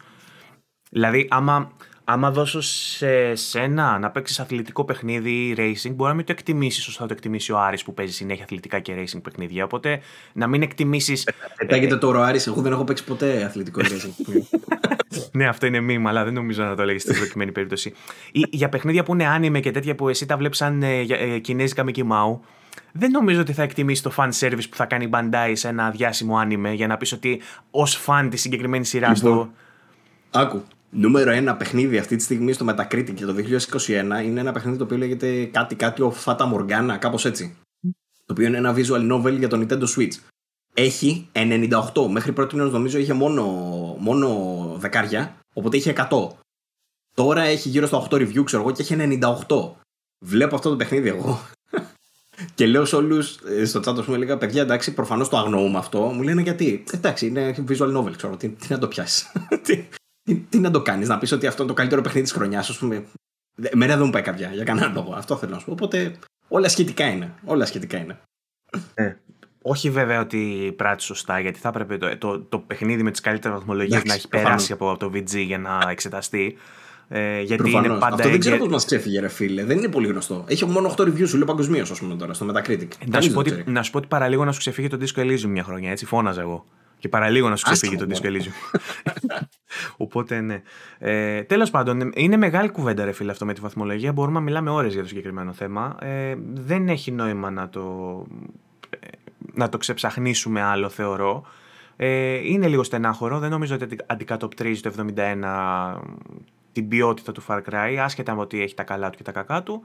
Δηλαδή, 0.91 1.27
άμα, 1.31 1.71
άμα 2.05 2.31
δώσω 2.31 2.61
σε 2.61 3.35
σένα 3.35 3.99
να 3.99 4.11
παίξεις 4.11 4.41
αθλητικό 4.41 4.85
παιχνίδι 4.85 5.31
ή 5.31 5.55
racing, 5.59 5.91
μπορεί 5.95 6.11
να 6.11 6.17
μην 6.17 6.25
το 6.25 6.33
εκτιμήσεις 6.33 6.87
όσο 6.87 6.99
θα 6.99 7.07
το 7.07 7.13
εκτιμήσει 7.13 7.53
ο 7.53 7.59
Άρης 7.59 7.85
που 7.85 7.95
παίζει 7.95 8.13
συνέχεια 8.13 8.45
αθλητικά 8.45 8.79
και 8.79 8.95
racing 8.97 9.23
παιχνίδια. 9.23 9.65
Οπότε 9.65 10.01
να 10.33 10.47
μην 10.47 10.63
εκτιμήσεις. 10.63 11.29
Πετάγεται 11.57 11.97
τώρα 11.97 12.19
ο 12.19 12.23
Άρης, 12.23 12.47
εγώ 12.47 12.61
δεν 12.61 12.73
έχω 12.73 12.85
παίξει 12.85 13.05
ποτέ 13.05 13.45
αθλητικό 13.45 13.81
racing. 13.81 14.13
ναι, 15.33 15.47
αυτό 15.47 15.67
είναι 15.67 15.81
μήνυμα, 15.81 16.11
αλλά 16.11 16.25
δεν 16.25 16.33
νομίζω 16.33 16.65
να 16.65 16.75
το 16.75 16.85
λέγει 16.85 16.99
στην 16.99 17.17
προκειμένη 17.17 17.53
περίπτωση. 17.53 17.95
Ή, 18.33 18.43
για 18.51 18.69
παιχνίδια 18.69 19.03
που 19.03 19.13
είναι 19.13 19.27
άνιμε 19.27 19.61
και 19.61 19.71
τέτοια 19.71 19.95
που 19.95 20.09
εσύ 20.09 20.27
τα 20.27 20.37
βλέπεις 20.37 20.59
σαν 20.59 20.83
ε, 20.83 21.01
ε, 21.09 21.39
κινέζικα 21.39 21.85
Mickey 21.87 22.03
Mouse, 22.03 22.39
δεν 22.93 23.11
νομίζω 23.11 23.41
ότι 23.41 23.53
θα 23.53 23.63
εκτιμήσει 23.63 24.03
το 24.03 24.13
fan 24.17 24.29
service 24.41 24.69
που 24.71 24.77
θα 24.77 24.85
κάνει 24.85 25.05
η 25.05 25.11
Bandai 25.13 25.53
σε 25.53 25.69
ένα 25.69 25.91
διάσημο 25.91 26.37
άνιμε 26.37 26.73
για 26.73 26.87
να 26.87 26.97
πεις 26.97 27.13
ότι 27.13 27.41
ως 27.71 28.05
fan 28.07 28.29
της 28.31 28.41
συγκεκριμένης 28.41 28.89
σειράς 28.89 29.23
λοιπόν, 29.23 29.51
στο. 30.31 30.41
Άκου 30.41 30.63
νούμερο 30.95 31.31
ένα 31.31 31.57
παιχνίδι 31.57 31.99
αυτή 31.99 32.17
τη 32.17 32.23
στιγμή 32.23 32.53
στο 32.53 32.67
Metacritic 32.69 33.15
για 33.15 33.27
το 33.27 33.35
2021 33.37 34.25
είναι 34.25 34.41
ένα 34.41 34.53
παιχνίδι 34.53 34.79
το 34.79 34.85
οποίο 34.85 34.97
λέγεται 34.97 35.45
κάτι 35.45 35.75
κάτι 35.75 36.03
ο 36.03 36.15
Fata 36.25 36.53
Morgana, 36.53 36.97
κάπως 36.99 37.25
έτσι. 37.25 37.57
Το 38.27 38.33
οποίο 38.33 38.47
είναι 38.47 38.57
ένα 38.57 38.75
visual 38.77 39.13
novel 39.13 39.39
για 39.39 39.49
το 39.49 39.57
Nintendo 39.61 39.85
Switch. 39.97 40.13
Έχει 40.75 41.29
98. 41.33 42.09
Μέχρι 42.11 42.33
πρώτη 42.33 42.57
νομίζω 42.57 42.99
είχε 42.99 43.13
μόνο, 43.13 43.45
μόνο 43.99 44.29
δεκάρια, 44.79 45.37
οπότε 45.53 45.77
είχε 45.77 45.93
100. 45.97 46.29
Τώρα 47.15 47.43
έχει 47.43 47.69
γύρω 47.69 47.87
στο 47.87 48.07
8 48.11 48.15
review, 48.15 48.45
ξέρω 48.45 48.63
εγώ, 48.63 48.73
και 48.73 48.83
έχει 48.83 49.19
98. 49.49 49.73
Βλέπω 50.19 50.55
αυτό 50.55 50.71
το 50.71 50.77
παιχνίδι 50.77 51.09
εγώ. 51.09 51.41
και 52.55 52.67
λέω 52.67 52.85
σε 52.85 52.97
όλους 52.97 53.37
ε, 53.37 53.65
στο 53.65 53.81
chat, 53.81 53.99
ας 53.99 54.05
πούμε, 54.05 54.17
έλεγα 54.17 54.39
παιδιά, 54.39 54.63
εντάξει, 54.63 54.95
προφανώς 54.95 55.29
το 55.29 55.37
αγνοούμε 55.37 55.79
αυτό. 55.79 56.01
Μου 56.01 56.23
λένε 56.23 56.43
γιατί; 56.43 56.85
Εντάξει, 56.93 57.27
είναι 57.27 57.55
visual 57.69 57.97
novel, 57.97 58.17
ξέρω. 58.17 58.37
Τι, 58.37 58.49
τι 58.49 58.67
να 58.71 58.79
το 58.79 58.89
πιάσεις. 58.89 59.33
τι, 60.25 60.35
τι 60.35 60.59
να 60.59 60.71
το 60.71 60.83
κάνεις, 60.83 61.09
να 61.09 61.19
πεις 61.19 61.33
ότι 61.33 61.47
αυτό 61.47 61.63
είναι 61.63 61.71
το 61.71 61.77
καλύτερο 61.77 62.03
παιχνίδι 62.03 62.27
της 62.27 62.37
χρονιάς, 62.37 62.69
ας 62.69 62.79
πούμε. 62.79 63.05
Εμένα 63.63 63.97
δεν 63.97 64.05
μου 64.05 64.13
πάει 64.13 64.23
κάποια 64.23 64.51
για 64.53 64.65
κανέναν 64.65 64.93
λόγο. 64.93 65.15
Αυτό 65.15 65.37
θέλω 65.37 65.53
να 65.53 65.59
σου 65.59 65.65
πω. 65.65 65.73
Οπότε 65.73 66.19
όλα 66.49 66.69
σχετικά 66.69 67.07
είναι. 67.07 67.35
Όλα 67.45 67.67
σχετικά 67.67 67.99
είναι. 67.99 68.19
Ε, 68.95 69.13
όχι 69.63 69.91
βέβαια 69.91 70.21
ότι 70.21 70.73
πράττεις 70.77 71.05
σωστά, 71.05 71.41
γιατί 71.41 71.59
θα 71.59 71.69
έπρεπε 71.69 71.99
το, 71.99 72.17
το, 72.19 72.41
το 72.41 72.59
παιχνίδι 72.59 73.03
με 73.03 73.11
τις 73.11 73.21
καλύτερες 73.21 73.57
βαθμολογίες 73.57 74.05
να 74.05 74.15
έχει 74.15 74.29
περάσει 74.29 74.73
από 74.73 74.97
το 74.97 75.11
VG 75.15 75.37
για 75.37 75.59
να 75.59 75.79
εξεταστεί. 75.89 76.57
Ε, 77.09 77.41
γιατί 77.41 77.63
Προφανώς. 77.63 77.87
είναι 77.87 77.99
πάντα 77.99 78.15
Αυτό 78.15 78.29
δεν 78.29 78.41
ξέρω 78.41 78.57
πώς 78.57 78.69
μας 78.69 78.85
ξέφυγε, 78.85 79.21
ρε 79.21 79.29
φίλε. 79.29 79.65
Δεν 79.65 79.79
είναι 79.79 79.89
πολύ 79.89 80.07
γνωστό. 80.07 80.45
Έχει 80.49 80.67
μόνο 80.67 80.95
8 80.97 81.03
reviews, 81.03 81.29
σου 81.29 81.37
λέω 81.37 81.47
παγκοσμίως, 81.47 81.91
ας 81.91 81.99
πούμε 81.99 82.17
τώρα, 82.17 82.35
στο 82.35 82.47
Metacritic. 82.51 82.89
Να 83.07 83.21
σου, 83.21 83.33
πω 83.33 83.39
ότι, 83.39 83.65
να 83.67 83.83
σου 83.83 83.91
πω 83.91 83.99
ότι 83.99 84.07
παραλίγο 84.07 84.45
να 84.45 84.53
σου 84.53 84.59
ξεφύγει 84.59 84.89
το 84.89 84.99
Disco 85.01 85.21
Elysium 85.21 85.49
μια 85.49 85.63
χρονιά, 85.63 85.91
έτσι 85.91 86.07
φώναζα 86.07 86.41
εγώ. 86.41 86.65
Και 87.05 87.11
παραλίγο 87.11 87.49
να 87.49 87.57
σου 87.57 87.65
ξεφύγει 87.65 87.97
το 87.97 88.07
Disco 88.09 88.27
Elysium. 88.27 88.79
Οπότε 90.05 90.41
ναι. 90.41 90.63
Ε, 90.99 91.43
Τέλος 91.43 91.71
πάντων, 91.71 92.13
είναι 92.15 92.37
μεγάλη 92.37 92.69
κουβέντα, 92.69 93.05
ρε 93.05 93.13
φίλε, 93.13 93.31
αυτό 93.31 93.45
με 93.45 93.53
τη 93.55 93.61
βαθμολογία. 93.61 94.13
Μπορούμε 94.13 94.39
να 94.39 94.45
μιλάμε 94.45 94.71
ώρες 94.71 94.93
για 94.93 95.03
το 95.03 95.09
συγκεκριμένο 95.09 95.53
θέμα. 95.53 95.97
Ε, 96.01 96.35
δεν 96.55 96.89
έχει 96.89 97.11
νόημα 97.11 97.51
να 97.51 97.69
το, 97.69 98.27
ε, 98.91 98.97
να 99.53 99.69
το 99.69 99.79
ξεψαχνίσουμε 99.79 100.63
άλλο, 100.63 100.89
θεωρώ. 100.89 101.47
Ε, 101.97 102.35
είναι 102.35 102.69
λίγο 102.69 102.83
στενάχωρο. 102.83 103.39
Δεν 103.39 103.51
νομίζω 103.51 103.75
ότι 103.75 103.97
αντικατοπτρίζει 104.07 104.81
το 104.81 104.93
71 105.17 106.01
την 106.73 106.89
ποιότητα 106.89 107.33
του 107.33 107.43
Far 107.49 107.61
Cry, 107.71 107.97
άσχετα 108.01 108.35
με 108.35 108.41
ότι 108.41 108.63
έχει 108.63 108.75
τα 108.75 108.83
καλά 108.83 109.11
του 109.11 109.17
και 109.17 109.23
τα 109.23 109.33
κακά 109.33 109.63
του. 109.63 109.85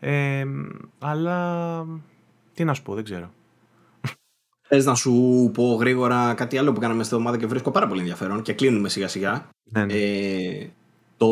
Ε, 0.00 0.44
αλλά 0.98 1.86
τι 2.54 2.64
να 2.64 2.74
σου 2.74 2.82
πω, 2.82 2.94
δεν 2.94 3.04
ξέρω. 3.04 3.30
Θες 4.72 4.84
να 4.84 4.94
σου 4.94 5.50
πω 5.54 5.74
γρήγορα 5.74 6.34
κάτι 6.34 6.58
άλλο 6.58 6.72
που 6.72 6.80
κάναμε 6.80 7.02
στην 7.02 7.16
ομάδα 7.16 7.38
και 7.38 7.46
βρίσκω 7.46 7.70
πάρα 7.70 7.86
πολύ 7.86 8.00
ενδιαφέρον 8.00 8.42
και 8.42 8.52
κλείνουμε 8.52 8.88
σιγά 8.88 9.08
σιγά. 9.08 9.48
Ναι, 9.70 9.84
ναι. 9.84 9.92
Ε, 9.92 10.70
το 11.16 11.26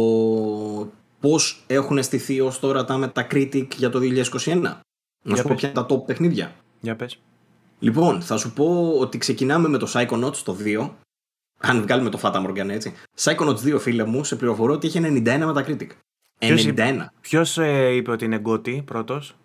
πώς 1.20 1.62
έχουν 1.66 2.02
στηθεί 2.02 2.40
ως 2.40 2.58
τώρα 2.58 2.84
τα 2.84 3.12
Metacritic 3.14 3.66
για 3.76 3.90
το 3.90 3.98
2021. 4.02 4.80
Να 5.22 5.36
σου 5.36 5.42
πω 5.42 5.54
ποια 5.54 5.68
είναι 5.68 5.84
τα 5.84 5.86
top 5.90 6.06
παιχνίδια. 6.06 6.54
Για 6.80 6.96
πες. 6.96 7.18
Λοιπόν, 7.78 8.22
θα 8.22 8.36
σου 8.36 8.52
πω 8.52 8.94
ότι 8.98 9.18
ξεκινάμε 9.18 9.68
με 9.68 9.78
το 9.78 9.90
Psychonauts 9.94 10.36
το 10.36 10.56
2. 10.64 10.90
Αν 11.60 11.82
βγάλουμε 11.82 12.10
το 12.10 12.18
Fata 12.22 12.46
Morgana 12.46 12.68
έτσι. 12.68 12.92
Psychonauts 13.20 13.74
2, 13.74 13.76
φίλε 13.78 14.04
μου, 14.04 14.24
σε 14.24 14.36
πληροφορώ 14.36 14.72
ότι 14.72 14.86
είχε 14.86 15.00
91 15.02 15.54
Metacritic. 15.54 15.88
91. 16.38 17.06
Ποιος 17.20 17.58
ε, 17.58 17.94
είπε 17.94 18.10
ότι 18.10 18.24
είναι 18.24 18.38
γκότι 18.38 18.82
πρώτος; 18.86 19.36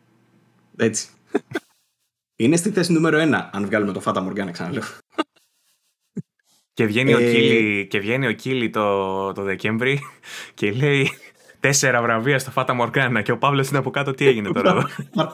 Έτσι. 0.75 1.09
Είναι 2.35 2.55
στη 2.55 2.71
θέση 2.71 2.91
νούμερο 2.91 3.17
1, 3.21 3.49
αν 3.51 3.65
βγάλουμε 3.65 3.91
το 3.91 4.01
Fata 4.05 4.27
Morgana, 4.27 4.51
ξαναλέω. 4.51 4.83
Και 6.73 6.85
βγαίνει, 6.85 7.13
ο 7.13 7.19
ε, 7.19 7.31
Κίλι, 7.31 7.87
και 7.87 7.99
βγαίνει 7.99 8.27
ο 8.27 8.31
Κίλι 8.31 8.69
το, 8.69 9.31
το 9.31 9.43
Δεκέμβρη 9.43 9.99
και 10.53 10.71
λέει 10.71 11.09
τέσσερα 11.59 12.01
βραβεία 12.01 12.39
στο 12.39 12.51
Fata 12.55 12.81
Morgana 12.81 13.21
και 13.23 13.31
ο 13.31 13.37
Παύλος 13.37 13.69
είναι 13.69 13.77
από 13.77 13.89
κάτω 13.89 14.11
τι 14.11 14.27
έγινε 14.27 14.51
τώρα 14.51 14.69
εδώ. 14.69 14.87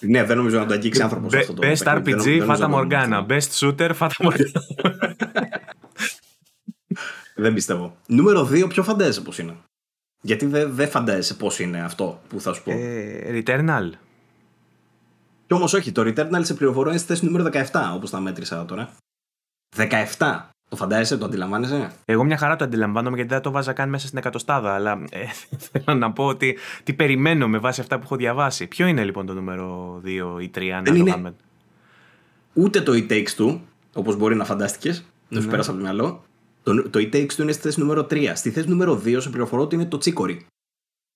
ναι, 0.00 0.24
δεν 0.24 0.36
νομίζω 0.36 0.58
να 0.58 0.66
το 0.66 0.74
αγγίξει 0.74 1.02
άνθρωπος 1.02 1.34
αυτό 1.34 1.54
το 1.54 1.62
Best 1.68 2.02
RPG, 2.02 2.46
Fata 2.46 2.70
Morgana. 2.74 3.26
Best 3.26 3.50
Shooter, 3.50 3.90
Fata 3.98 4.08
Morgana. 4.18 4.60
δεν 7.44 7.54
πιστεύω. 7.54 7.96
Νούμερο 8.06 8.48
2, 8.52 8.68
ποιο 8.68 8.82
φαντάζεσαι 8.82 9.20
πώς 9.20 9.38
είναι. 9.38 9.56
Γιατί 10.20 10.46
δεν 10.46 10.74
δε 10.74 10.86
φαντάζεσαι 10.86 11.34
πώς 11.34 11.58
είναι 11.58 11.80
αυτό 11.80 12.20
που 12.28 12.40
θα 12.40 12.52
σου 12.52 12.62
πω. 12.62 12.70
Ε, 12.70 13.42
Returnal. 13.44 13.90
Κι 15.48 15.54
όμως 15.54 15.72
όχι, 15.72 15.92
το 15.92 16.02
Returnal 16.02 16.40
σε 16.40 16.54
πληροφορώ 16.54 16.88
είναι 16.88 16.98
στη 16.98 17.06
θέση 17.06 17.24
νούμερο 17.24 17.50
17, 17.52 17.92
όπως 17.94 18.10
τα 18.10 18.20
μέτρησα 18.20 18.64
τώρα. 18.64 18.90
17. 19.76 19.86
Το 20.68 20.76
φαντάζεσαι, 20.76 21.16
το 21.16 21.24
αντιλαμβάνεσαι; 21.24 21.90
Εγώ 22.04 22.24
μια 22.24 22.36
χαρά 22.36 22.56
το 22.56 22.64
αντιλαμβάνομαι 22.64 23.16
γιατί 23.16 23.32
δεν 23.32 23.42
το 23.42 23.50
βάζα 23.50 23.72
καν 23.72 23.88
μέσα 23.88 24.06
στην 24.06 24.18
εκατοστάδα. 24.18 24.74
Αλλά 24.74 25.02
ε, 25.10 25.24
θέλω 25.72 25.98
να 25.98 26.12
πω 26.12 26.24
ότι 26.24 26.56
τι 26.82 26.92
περιμένω 26.92 27.48
με 27.48 27.58
βάση 27.58 27.80
αυτά 27.80 27.96
που 27.96 28.02
έχω 28.04 28.16
διαβάσει. 28.16 28.66
Ποιο 28.66 28.86
είναι 28.86 29.04
λοιπόν 29.04 29.26
το 29.26 29.34
νούμερο 29.34 30.00
2 30.04 30.08
ή 30.42 30.50
3, 30.54 30.68
αν 30.68 30.84
δεν 30.84 30.94
είναι 30.94 31.34
Ούτε 32.52 32.80
το 32.80 32.92
It 32.94 33.10
Takes 33.12 33.36
Two, 33.38 33.58
όπως 33.94 34.16
μπορεί 34.16 34.34
να 34.34 34.44
φαντάστηκες. 34.44 35.04
Δεν 35.28 35.38
σου 35.40 35.44
ναι. 35.44 35.50
πέρασα 35.50 35.70
από 35.70 35.78
το 35.78 35.84
μυαλό. 35.84 36.22
Το, 36.62 36.90
το 36.90 36.98
It 36.98 37.14
Takes 37.14 37.30
Two 37.30 37.38
είναι 37.38 37.52
στη 37.52 37.62
θέση 37.62 37.80
νούμερο 37.80 38.06
3. 38.10 38.32
Στη 38.34 38.50
θέση 38.50 38.68
νούμερο 38.68 39.02
2 39.04 39.16
σε 39.20 39.28
πληροφορώ 39.28 39.62
ότι 39.62 39.74
είναι 39.74 39.86
το 39.86 39.98
Τσίκορι. 39.98 40.46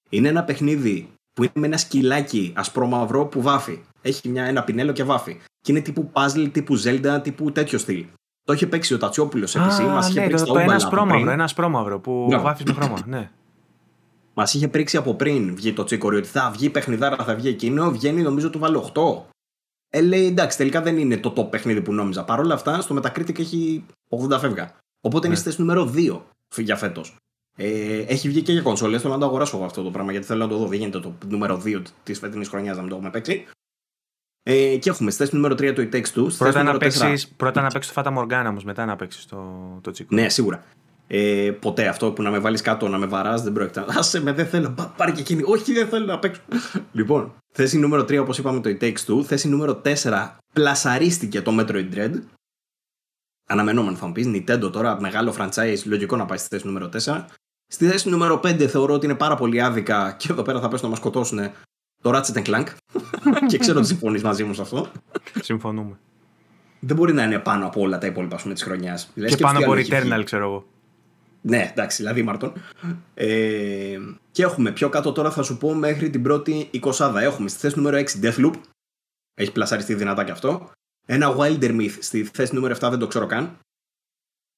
Είναι 0.08 0.28
ένα 0.28 0.44
παιχνίδι 0.44 1.12
που 1.32 1.42
είναι 1.42 1.52
με 1.54 1.66
ένα 1.66 1.76
σκυλάκι 1.76 2.52
ασπρόμαυρο 2.56 3.24
που 3.24 3.42
βάφει. 3.42 3.80
Έχει 4.02 4.28
μια, 4.28 4.44
ένα 4.44 4.64
πινέλο 4.64 4.92
και 4.92 5.04
βάφει. 5.04 5.40
Και 5.60 5.72
είναι 5.72 5.80
τύπου 5.80 6.10
puzzle, 6.12 6.48
τύπου 6.52 6.82
Zelda, 6.84 7.20
τύπου 7.22 7.52
τέτοιο 7.52 7.78
στυλ. 7.78 8.06
Το 8.44 8.52
έχει 8.52 8.66
παίξει 8.66 8.94
ο 8.94 8.98
Τατσιόπουλος 8.98 9.50
σε 9.50 9.58
PC. 9.58 9.84
Μας 9.84 10.08
είχε 10.08 10.26
ναι, 10.26 10.36
το, 10.36 10.44
το 10.44 10.58
ένας 10.58 10.82
σπρώμαυρο, 10.82 11.30
ένας 11.30 11.50
σπρώμαυρο 11.50 12.00
που 12.00 12.26
ναι. 12.30 12.38
βάφεις 12.38 12.64
με 12.64 12.72
χρώμα. 12.72 12.98
Ναι. 13.06 13.30
Μας 14.34 14.54
είχε 14.54 14.68
πρίξει 14.68 14.96
από 14.96 15.14
πριν 15.14 15.54
βγει 15.54 15.72
το 15.72 15.84
τσίκορι 15.84 16.16
ότι 16.16 16.28
θα 16.28 16.50
βγει 16.50 16.70
παιχνιδάρα, 16.70 17.16
θα 17.16 17.34
βγει 17.34 17.48
εκείνο. 17.48 17.90
Βγαίνει 17.90 18.22
νομίζω 18.22 18.50
του 18.50 18.58
βάλει 18.58 18.82
8. 18.94 19.02
Ε, 19.88 20.00
λέει 20.00 20.26
εντάξει, 20.26 20.56
τελικά 20.56 20.82
δεν 20.82 20.98
είναι 20.98 21.16
το 21.16 21.32
top 21.36 21.50
παιχνίδι 21.50 21.82
που 21.82 21.92
νόμιζα. 21.92 22.24
Παρ' 22.24 22.40
όλα 22.40 22.54
αυτά, 22.54 22.80
στο 22.80 22.96
Metacritic 22.96 23.38
έχει 23.38 23.84
80 24.30 24.38
φεύγα. 24.38 24.74
Οπότε 25.00 25.26
είναι 25.26 25.36
στη 25.36 25.44
θέση 25.44 25.60
νούμερο 25.60 25.92
2 25.96 26.20
για 26.56 26.76
φέτος. 26.76 27.16
Ε, 27.56 27.98
έχει 27.98 28.28
βγει 28.28 28.42
και 28.42 28.52
για 28.52 28.62
κονσόλες. 28.62 29.00
Θέλω 29.00 29.12
να 29.12 29.20
το 29.20 29.26
αγοράσω 29.26 29.56
εγώ 29.56 29.64
αυτό 29.64 29.82
το 29.82 29.90
πράγμα 29.90 30.10
γιατί 30.12 30.26
θέλω 30.26 30.44
να 30.44 30.48
το 30.48 30.56
δω. 30.56 30.66
Δεν 30.66 30.78
γίνεται 30.78 31.00
το 31.00 31.14
νούμερο 31.28 31.62
2 31.64 31.82
της 32.02 32.18
φετινής 32.18 32.48
χρονιάς 32.48 32.74
να 32.76 32.80
μην 32.80 32.90
το 32.90 32.96
έχουμε 32.96 33.10
παίξει. 33.10 33.46
Ε, 34.42 34.76
και 34.76 34.90
έχουμε 34.90 35.10
στη 35.10 35.22
θέση 35.22 35.34
νούμερο 35.34 35.54
3 35.54 35.72
το 35.74 35.88
It 35.90 35.94
Takes 35.94 36.20
Two. 36.20 36.28
Πρώτα 36.38 36.62
να, 36.62 36.78
παίξεις, 36.78 37.28
πρώτα 37.28 37.60
να 37.60 37.68
παίξεις 37.68 37.92
το 37.92 38.02
Fata 38.04 38.18
Morgana 38.18 38.46
όμως, 38.48 38.64
μετά 38.64 38.84
να 38.84 38.96
παίξεις 38.96 39.26
το, 39.26 39.44
το 39.80 39.90
τσίκο. 39.90 40.14
Ναι, 40.14 40.28
σίγουρα. 40.28 40.64
Ε, 41.06 41.50
ποτέ 41.60 41.88
αυτό 41.88 42.12
που 42.12 42.22
να 42.22 42.30
με 42.30 42.38
βάλεις 42.38 42.60
κάτω, 42.60 42.88
να 42.88 42.98
με 42.98 43.06
βαράς, 43.06 43.42
δεν 43.42 43.52
πρόκειται. 43.52 43.84
Άσε 43.88 44.22
με, 44.22 44.32
δεν 44.32 44.46
θέλω. 44.46 44.92
Πάρει 44.96 45.12
και 45.12 45.20
εκείνη. 45.20 45.42
Όχι, 45.46 45.72
δεν 45.72 45.88
θέλω 45.88 46.04
να 46.04 46.18
παίξω. 46.18 46.40
λοιπόν, 46.92 47.34
θέση 47.52 47.78
νούμερο 47.78 48.02
3, 48.02 48.18
όπως 48.20 48.38
είπαμε, 48.38 48.60
το 48.60 48.76
It 48.80 48.84
Takes 48.84 49.04
Two. 49.06 49.24
Θέση 49.24 49.48
νούμερο 49.48 49.82
4, 49.84 50.28
πλασαρίστηκε 50.52 51.42
το 51.42 51.56
Metroid 51.60 51.94
Dread. 51.94 52.12
Αναμενόμενο 53.48 53.96
θα 53.96 54.06
μου 54.06 54.12
πεις. 54.12 54.26
Nintendo 54.26 54.72
τώρα, 54.72 55.00
μεγάλο 55.00 55.34
franchise, 55.38 55.82
λογικό 55.84 56.16
να 56.16 56.26
πάει 56.26 56.38
στη 56.38 56.48
θέση 56.48 56.66
νούμερο 56.66 56.88
4. 57.04 57.24
Στη 57.66 57.86
θέση 57.88 58.08
νούμερο 58.08 58.40
5 58.44 58.66
θεωρώ 58.66 58.94
ότι 58.94 59.06
είναι 59.06 59.14
πάρα 59.14 59.34
πολύ 59.34 59.62
άδικα 59.62 60.14
και 60.18 60.28
εδώ 60.30 60.42
πέρα 60.42 60.60
θα 60.60 60.68
πέσουν 60.68 60.84
να 60.84 60.90
μας 60.90 60.98
σκοτώσουν 60.98 61.38
το 62.02 62.10
Ratchet 62.14 62.42
Clank. 62.42 62.66
και 63.48 63.58
ξέρω 63.58 63.78
ότι 63.78 63.86
συμφωνείς 63.86 64.22
μαζί 64.22 64.44
μου 64.44 64.54
σε 64.54 64.62
αυτό. 64.62 64.90
Συμφωνούμε. 65.40 65.98
Δεν 66.80 66.96
μπορεί 66.96 67.12
να 67.12 67.24
είναι 67.24 67.38
πάνω 67.38 67.66
από 67.66 67.80
όλα 67.80 67.98
τα 67.98 68.06
υπόλοιπα 68.06 68.38
σου 68.38 68.52
της 68.52 68.62
χρονιάς. 68.62 69.10
Και, 69.14 69.24
και 69.24 69.36
πάνω 69.36 69.58
από 69.58 69.72
Returnal, 69.72 70.22
ξέρω 70.24 70.44
εγώ. 70.44 70.66
Ναι, 71.40 71.70
εντάξει, 71.70 71.96
δηλαδή 71.96 72.22
Μάρτον. 72.22 72.52
Ε, 73.14 73.98
και 74.30 74.42
έχουμε 74.42 74.70
πιο 74.72 74.88
κάτω 74.88 75.12
τώρα 75.12 75.30
θα 75.30 75.42
σου 75.42 75.56
πω 75.56 75.74
μέχρι 75.74 76.10
την 76.10 76.22
πρώτη 76.22 76.70
20. 76.82 77.14
Έχουμε 77.20 77.48
στη 77.48 77.58
θέση 77.58 77.76
νούμερο 77.76 77.98
6 77.98 78.24
Deathloop. 78.24 78.54
Έχει 79.34 79.52
πλασαριστεί 79.52 79.94
δυνατά 79.94 80.24
και 80.24 80.30
αυτό. 80.30 80.70
Ένα 81.06 81.36
Wilder 81.38 81.80
Myth 81.80 81.96
στη 82.00 82.24
θέση 82.24 82.54
νούμερο 82.54 82.74
7 82.74 82.88
δεν 82.90 82.98
το 82.98 83.06
ξέρω 83.06 83.26
καν. 83.26 83.58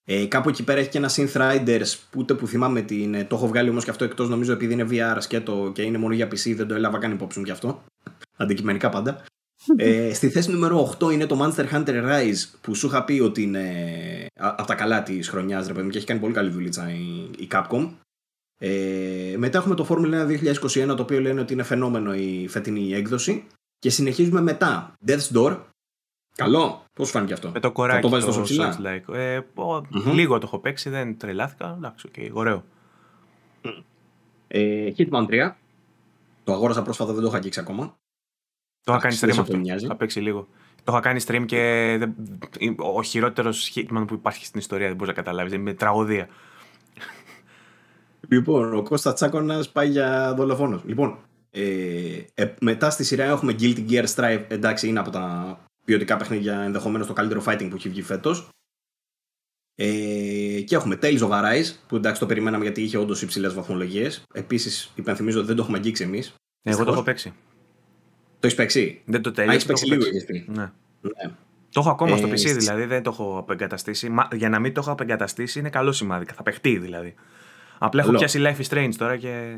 Ε, 0.07 0.27
κάπου 0.27 0.49
εκεί 0.49 0.65
πέρα 0.65 0.81
έχει 0.81 0.89
και 0.89 0.99
ένα 0.99 1.11
Synth 1.11 1.33
Riders 1.33 1.97
που 2.11 2.21
ούτε 2.21 2.35
που 2.35 2.47
θυμάμαι 2.47 2.83
την. 2.83 3.15
Ε, 3.15 3.25
το 3.25 3.37
έχω 3.37 3.47
βγάλει 3.47 3.69
όμως 3.69 3.85
και 3.85 3.91
αυτό 3.91 4.05
εκτός 4.05 4.29
νομίζω 4.29 4.53
επειδή 4.53 4.73
είναι 4.73 4.87
VR 4.91 5.17
σκέτο 5.19 5.71
και 5.75 5.83
είναι 5.83 5.99
μόνο 5.99 6.15
για 6.15 6.27
PC, 6.27 6.55
δεν 6.57 6.67
το 6.67 6.75
έλαβα 6.75 6.99
καν 6.99 7.13
υπόψη 7.13 7.39
μου 7.39 7.45
γι' 7.45 7.51
αυτό. 7.51 7.85
Αντικειμενικά 8.37 8.89
πάντα. 8.89 9.25
ε, 9.77 10.13
στη 10.15 10.29
θέση 10.29 10.51
νούμερο 10.51 10.97
8 11.01 11.13
είναι 11.13 11.27
το 11.27 11.39
Monster 11.41 11.73
Hunter 11.73 12.05
Rise 12.05 12.49
που 12.61 12.75
σου 12.75 12.87
είχα 12.87 13.05
πει 13.05 13.21
ότι 13.21 13.43
είναι 13.43 14.27
από 14.33 14.67
τα 14.67 14.75
καλά 14.75 15.03
της 15.03 15.29
χρονιάς, 15.29 15.67
ρε 15.67 15.73
παιδί 15.73 15.89
και 15.89 15.97
έχει 15.97 16.07
κάνει 16.07 16.21
πολύ 16.21 16.35
καλή 16.35 16.51
δουλίτσα 16.51 16.91
η, 16.91 17.31
η 17.39 17.49
Capcom. 17.51 17.89
Ε, 18.59 19.35
μετά 19.39 19.59
έχουμε 19.59 19.75
το 19.75 19.87
Formula 19.89 20.27
1 20.29 20.91
2021 20.93 20.97
το 20.97 21.03
οποίο 21.03 21.21
λένε 21.21 21.41
ότι 21.41 21.53
είναι 21.53 21.63
φαινόμενο 21.63 22.15
η 22.15 22.47
φετινή 22.49 22.93
έκδοση. 22.93 23.47
Και 23.79 23.91
συνεχίζουμε 23.91 24.41
μετά 24.41 24.93
Death's 25.07 25.37
Door, 25.37 25.57
Καλό. 26.37 26.85
Πώς 26.93 27.11
φάνηκε 27.11 27.33
αυτό; 27.33 27.51
Με 27.51 27.61
το 27.61 27.73
κοράκι. 27.73 27.97
Θα 27.97 28.03
το 28.03 28.09
βάζεις 28.09 28.27
τόσο 28.27 28.43
ψηλά; 28.43 28.79
Like. 28.81 29.15
Ε, 29.15 29.41
mm-hmm. 29.57 30.13
Λίγο 30.13 30.39
το 30.39 30.47
έχω 30.47 30.59
παίξει, 30.59 30.91
δεν 30.91 31.19
τρελάθηκα. 31.19 31.75
Εντάξει, 31.77 32.11
okay, 32.15 32.31
ωραίο. 32.33 32.65
Ε, 34.49 34.93
Hitman 34.97 35.27
3. 35.29 35.53
Το 36.45 36.53
αγόρασα 36.53 36.83
πρόσφατα, 36.83 37.13
δεν 37.13 37.23
το 37.23 37.29
είχα 37.29 37.37
αγγίξει 37.37 37.61
ακόμα. 37.61 37.97
Το 38.85 38.93
είχα 38.93 39.01
κάνει 39.01 39.17
stream 39.21 39.39
αυτό. 39.39 39.87
Θα 39.87 39.97
παίξει 39.97 40.21
λίγο. 40.21 40.49
Το 40.85 40.93
είχα 40.93 41.01
κάνει 41.01 41.21
stream 41.27 41.45
και 41.47 41.97
δεν... 41.99 42.15
ο 42.77 43.03
χειρότερος 43.03 43.73
Hitman 43.75 44.05
που 44.07 44.15
υπάρχει 44.15 44.47
στην 44.47 44.61
ιστορία 44.61 44.87
δεν 44.87 44.97
μπορείς 44.97 45.15
να 45.15 45.23
καταλάβεις. 45.23 45.53
Είναι 45.53 45.75
τραγωδία. 45.75 46.29
Λοιπόν, 48.29 48.75
ο 48.75 48.83
Κώστα 48.83 49.13
Τσάκονα 49.13 49.65
πάει 49.73 49.89
για 49.89 50.35
δολοφόνος. 50.37 50.83
Λοιπόν, 50.85 51.19
ε, 51.51 51.63
ε, 52.35 52.55
μετά 52.61 52.91
στη 52.91 53.05
σειρά 53.05 53.25
έχουμε 53.25 53.55
Guilty 53.59 53.91
Gear 53.91 54.05
Strive. 54.15 54.45
Εντάξει, 54.49 54.89
είναι 54.89 54.99
από 54.99 55.11
τα 55.11 55.59
ποιοτικά 55.85 56.17
παιχνίδια 56.17 56.61
ενδεχομένως 56.61 57.07
το 57.07 57.13
καλύτερο 57.13 57.43
fighting 57.47 57.67
που 57.71 57.77
έχει 57.77 57.89
βγει 57.89 58.03
φέτος. 58.03 58.49
Ε, 59.77 60.61
και 60.61 60.75
έχουμε 60.75 60.99
Tales 61.03 61.19
of 61.19 61.31
Arise, 61.31 61.75
που 61.89 61.97
εντάξει 61.97 62.21
το 62.21 62.27
περιμέναμε 62.27 62.65
γιατί 62.65 62.83
είχε 62.83 62.97
όντως 62.97 63.23
υψηλές 63.23 63.55
βαθμολογίες. 63.55 64.23
Επίσης, 64.33 64.93
υπενθυμίζω 64.95 65.39
ότι 65.39 65.47
δεν 65.47 65.57
το 65.57 65.63
έχουμε 65.63 65.79
αγγίξει 65.79 66.03
εμείς. 66.03 66.35
Εγώ 66.63 66.85
το 66.85 66.93
έχω 66.93 67.03
παίξει. 67.03 67.33
Το 68.41 68.47
έχεις 68.47 68.55
παίξει; 68.55 69.03
Δεν 69.05 69.23
το 69.23 69.31
τέλειωσα. 69.31 69.55
Έχεις 69.55 69.67
παίξει 69.67 69.87
λίγο, 69.87 70.05
έχει 70.05 70.45
ναι. 70.47 70.73
ναι. 71.01 71.35
Το 71.71 71.81
έχω 71.81 71.91
ακόμα 71.91 72.15
ε, 72.15 72.17
στο 72.17 72.29
PC 72.29 72.57
δηλαδή, 72.59 72.85
δεν 72.85 73.03
το 73.03 73.11
έχω 73.11 73.39
απεγκαταστήσει. 73.39 74.09
Μα, 74.09 74.29
για 74.33 74.49
να 74.49 74.59
μην 74.59 74.75
το 74.75 74.81
έχω 74.81 74.91
απεγκαταστήσει 74.91 75.59
είναι 75.59 75.71
καλό 75.71 75.93
σημάδι. 75.93 76.25
Θα 76.35 76.43
παιχτεί 76.43 76.79
δηλαδή. 76.79 77.15
Απλά 77.79 78.03
έχω 78.03 78.13
πιάσει 78.13 78.43
Life 78.43 78.63
is 78.63 78.75
Strange 78.75 78.93
τώρα 78.97 79.17
και 79.17 79.57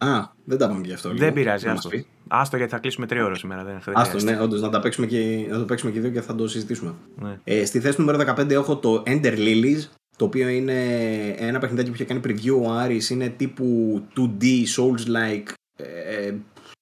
Α, 0.00 0.28
δεν 0.44 0.58
τα 0.58 0.68
πάμε 0.68 0.80
και 0.80 0.92
αυτό. 0.92 1.14
Δεν 1.14 1.32
πειράζει. 1.32 1.68
Άστο. 1.68 1.90
άστο 2.28 2.56
γιατί 2.56 2.72
θα 2.72 2.78
κλείσουμε 2.78 3.06
τρία 3.06 3.24
ώρες 3.24 3.38
σήμερα. 3.38 3.64
Δεν 3.64 3.80
άστο, 3.92 4.18
ναι, 4.18 4.40
όντως 4.40 4.60
να, 4.60 4.68
τα 4.68 4.80
παίξουμε 4.80 5.06
και, 5.06 5.46
να 5.50 5.58
το 5.58 5.64
παίξουμε 5.64 5.92
και 5.92 6.00
δύο 6.00 6.10
και 6.10 6.20
θα 6.20 6.34
το 6.34 6.48
συζητήσουμε. 6.48 6.94
Ναι. 7.16 7.40
Ε, 7.44 7.64
στη 7.64 7.80
θέση 7.80 8.00
νούμερο 8.00 8.34
15 8.36 8.50
έχω 8.50 8.76
το 8.76 9.02
Ender 9.06 9.36
Lilies, 9.36 9.88
το 10.16 10.24
οποίο 10.24 10.48
είναι 10.48 10.84
ένα 11.28 11.58
παιχνιδάκι 11.58 11.88
που 11.88 11.94
είχε 11.94 12.04
κάνει 12.04 12.20
preview 12.24 12.62
ο 12.62 12.72
Άρης, 12.72 13.10
είναι 13.10 13.28
τύπου 13.28 14.00
2D, 14.16 14.44
Souls-like. 14.76 15.52
Ε, 15.76 16.26
ε, 16.26 16.34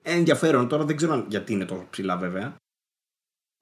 ενδιαφέρον, 0.02 0.68
τώρα 0.68 0.84
δεν 0.84 0.96
ξέρω 0.96 1.24
γιατί 1.28 1.52
είναι 1.52 1.64
τόσο 1.64 1.86
ψηλά 1.90 2.16
βέβαια. 2.16 2.56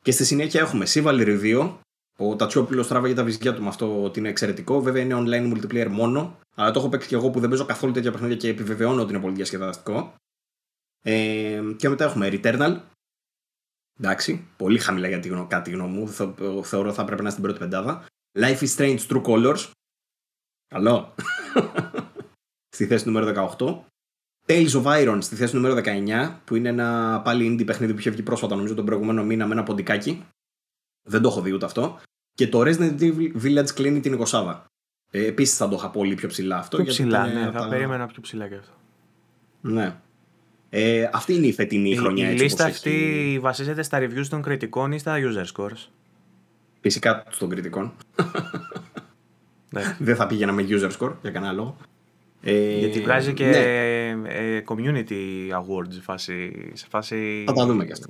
Και 0.04 0.10
στη 0.10 0.24
συνέχεια 0.24 0.60
έχουμε 0.60 0.86
Chivalry 0.88 1.40
2, 1.42 1.74
ο 2.18 2.36
Τατσιόπουλος 2.36 2.88
τράβαγε 2.88 3.14
τα 3.14 3.24
βυζιά 3.24 3.54
του 3.54 3.62
με 3.62 3.68
αυτό 3.68 4.02
ότι 4.02 4.18
είναι 4.18 4.28
εξαιρετικό. 4.28 4.80
Βέβαια 4.80 5.02
είναι 5.02 5.14
online 5.18 5.52
multiplayer 5.52 5.88
μόνο. 5.90 6.38
Αλλά 6.54 6.70
το 6.70 6.78
έχω 6.78 6.88
παίξει 6.88 7.08
και 7.08 7.14
εγώ 7.14 7.30
που 7.30 7.40
δεν 7.40 7.50
παίζω 7.50 7.64
καθόλου 7.64 7.92
τέτοια 7.92 8.12
παιχνίδια 8.12 8.36
και 8.36 8.48
επιβεβαιώνω 8.48 9.02
ότι 9.02 9.12
είναι 9.12 9.22
πολύ 9.22 9.34
διασκεδαστικό. 9.34 10.14
Ε, 11.02 11.62
και 11.76 11.88
μετά 11.88 12.04
έχουμε 12.04 12.28
Returnal. 12.32 12.80
Εντάξει, 13.98 14.48
πολύ 14.56 14.78
χαμηλά 14.78 15.08
για 15.08 15.20
τη, 15.20 15.30
κάτι 15.48 15.70
γνώμη 15.70 15.98
μου. 15.98 16.08
θεωρώ 16.62 16.92
θα 16.92 17.04
πρέπει 17.04 17.22
να 17.22 17.22
είναι 17.22 17.30
στην 17.30 17.42
πρώτη 17.42 17.58
πεντάδα. 17.58 18.06
Life 18.38 18.58
is 18.58 18.76
Strange 18.76 18.98
True 19.08 19.22
Colors. 19.22 19.70
Καλό. 20.66 21.14
στη 22.76 22.86
θέση 22.86 23.06
νούμερο 23.06 23.54
18. 23.58 23.78
Tales 24.46 24.70
of 24.70 24.84
Iron 24.84 25.18
στη 25.20 25.34
θέση 25.34 25.54
νούμερο 25.56 25.80
19, 25.84 26.36
που 26.44 26.56
είναι 26.56 26.68
ένα 26.68 27.20
πάλι 27.24 27.54
indie 27.54 27.66
παιχνίδι 27.66 27.92
που 27.92 27.98
είχε 27.98 28.10
βγει 28.10 28.22
πρόσφατα, 28.22 28.56
νομίζω 28.56 28.74
τον 28.74 28.84
προηγούμενο 28.84 29.24
μήνα 29.24 29.46
με 29.46 29.52
ένα 29.52 29.62
ποντικάκι. 29.62 30.24
Δεν 31.06 31.22
το 31.22 31.28
έχω 31.28 31.40
δει 31.40 31.52
ούτε 31.52 31.64
αυτό. 31.64 31.98
Και 32.34 32.48
το 32.48 32.60
Resident 32.60 33.00
Evil 33.00 33.42
Village 33.42 33.70
κλείνει 33.74 34.00
την 34.00 34.24
20 34.26 34.60
ε, 35.10 35.26
Επίσης 35.26 35.56
θα 35.56 35.68
το 35.68 35.76
είχα 35.76 35.90
πολύ 35.90 36.14
πιο 36.14 36.28
ψηλά 36.28 36.58
αυτό. 36.58 36.76
Πιο 36.76 36.86
ψηλά, 36.86 37.26
ναι, 37.26 37.50
θα 37.50 37.68
περίμενα 37.68 38.06
πιο 38.06 38.20
ψηλά 38.20 38.48
και 38.48 38.54
αυτό. 38.54 38.72
Ναι. 39.60 39.96
Ε, 40.70 41.10
αυτή 41.12 41.34
είναι 41.34 41.46
η 41.46 41.52
φετινή 41.52 41.90
η, 41.90 41.96
χρονιά. 41.96 42.28
Η 42.28 42.30
έτσι, 42.30 42.42
λίστα 42.42 42.64
αυτή 42.64 42.90
έχει... 42.90 43.38
βασίζεται 43.38 43.82
στα 43.82 43.98
reviews 44.00 44.26
των 44.28 44.42
κριτικών 44.42 44.92
ή 44.92 44.98
στα 44.98 45.16
user 45.18 45.44
scores; 45.54 45.88
Φυσικά 46.80 47.24
των 47.38 47.48
κριτικών. 47.48 47.92
ναι. 49.70 49.96
Δεν 49.98 50.16
θα 50.16 50.26
πήγαινα 50.26 50.52
με 50.52 50.66
user 50.68 50.90
score 50.98 51.12
για 51.22 51.30
κανένα 51.30 51.52
λόγο. 51.52 51.76
Ε, 52.42 52.78
Γιατί 52.78 53.00
βγάζει 53.00 53.32
και 53.32 53.46
ναι. 53.46 54.28
Ε, 54.28 54.62
community 54.66 55.50
awards 55.52 55.88
σε 55.88 56.00
φάση, 56.00 56.70
σε 56.72 56.86
φάση... 56.90 57.44
Θα 57.46 57.52
τα 57.52 57.66
δούμε 57.66 57.84
και 57.84 57.92
αυτά. 57.92 58.08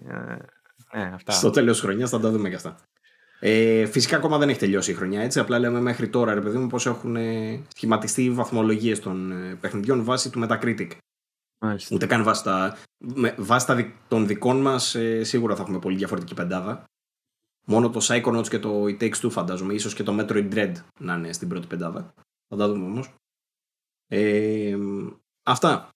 Ε, 0.91 0.99
ναι, 0.99 1.11
αυτά. 1.15 1.33
Στο 1.33 1.51
τέλος 1.51 1.77
της 1.77 1.85
χρονιάς 1.85 2.11
θα 2.11 2.21
τα 2.21 2.31
δούμε 2.31 2.49
και 2.49 2.55
αυτά. 2.55 2.77
Ε, 3.41 3.87
φυσικά 3.87 4.17
ακόμα 4.17 4.39
δεν 4.39 4.49
έχει 4.49 4.59
τελειώσει 4.59 4.91
η 4.91 4.95
χρονιά 4.95 5.21
έτσι. 5.23 5.39
Απλά 5.39 5.59
λέμε 5.59 5.81
μέχρι 5.81 6.09
τώρα, 6.09 6.35
ρε 6.35 6.41
παιδί 6.41 6.59
μου, 6.59 6.67
πώς 6.67 6.87
έχουν 6.87 7.17
ε, 7.17 7.63
σχηματιστεί 7.75 8.25
οι 8.25 8.31
βαθμολογίες 8.31 9.01
των 9.01 9.33
ε, 9.33 9.55
παιχνιδιών 9.55 10.05
βάσει 10.05 10.31
του 10.31 10.47
Metacritic. 10.49 10.91
Μάλιστα. 11.59 11.95
Ούτε 11.95 12.07
καν 12.07 12.23
βάσει, 12.23 12.43
τα, 12.43 12.77
με, 12.99 13.35
βάσει 13.39 13.67
τα, 13.67 13.93
των 14.09 14.27
δικών 14.27 14.61
μας, 14.61 14.95
ε, 14.95 15.25
σίγουρα 15.25 15.57
θα 15.57 15.63
έχουμε 15.63 15.79
πολύ 15.79 15.97
διαφορετική 15.97 16.35
πεντάδα. 16.35 16.85
Μόνο 17.67 17.91
το 17.91 18.01
Psychonauts 18.03 18.49
και 18.49 18.59
το 18.59 18.85
It 18.85 19.03
Takes 19.03 19.21
Two 19.21 19.31
φαντάζομαι, 19.31 19.75
ίσως 19.75 19.95
και 19.95 20.03
το 20.03 20.17
Metroid 20.21 20.55
Dread 20.55 20.73
να 21.01 21.15
είναι 21.15 21.33
στην 21.33 21.49
πρώτη 21.49 21.67
πεντάδα. 21.67 22.15
Θα 22.49 22.57
τα 22.57 22.69
δούμε 22.69 22.85
όμως. 22.85 23.15
Ε, 24.07 24.77
αυτά. 25.43 25.89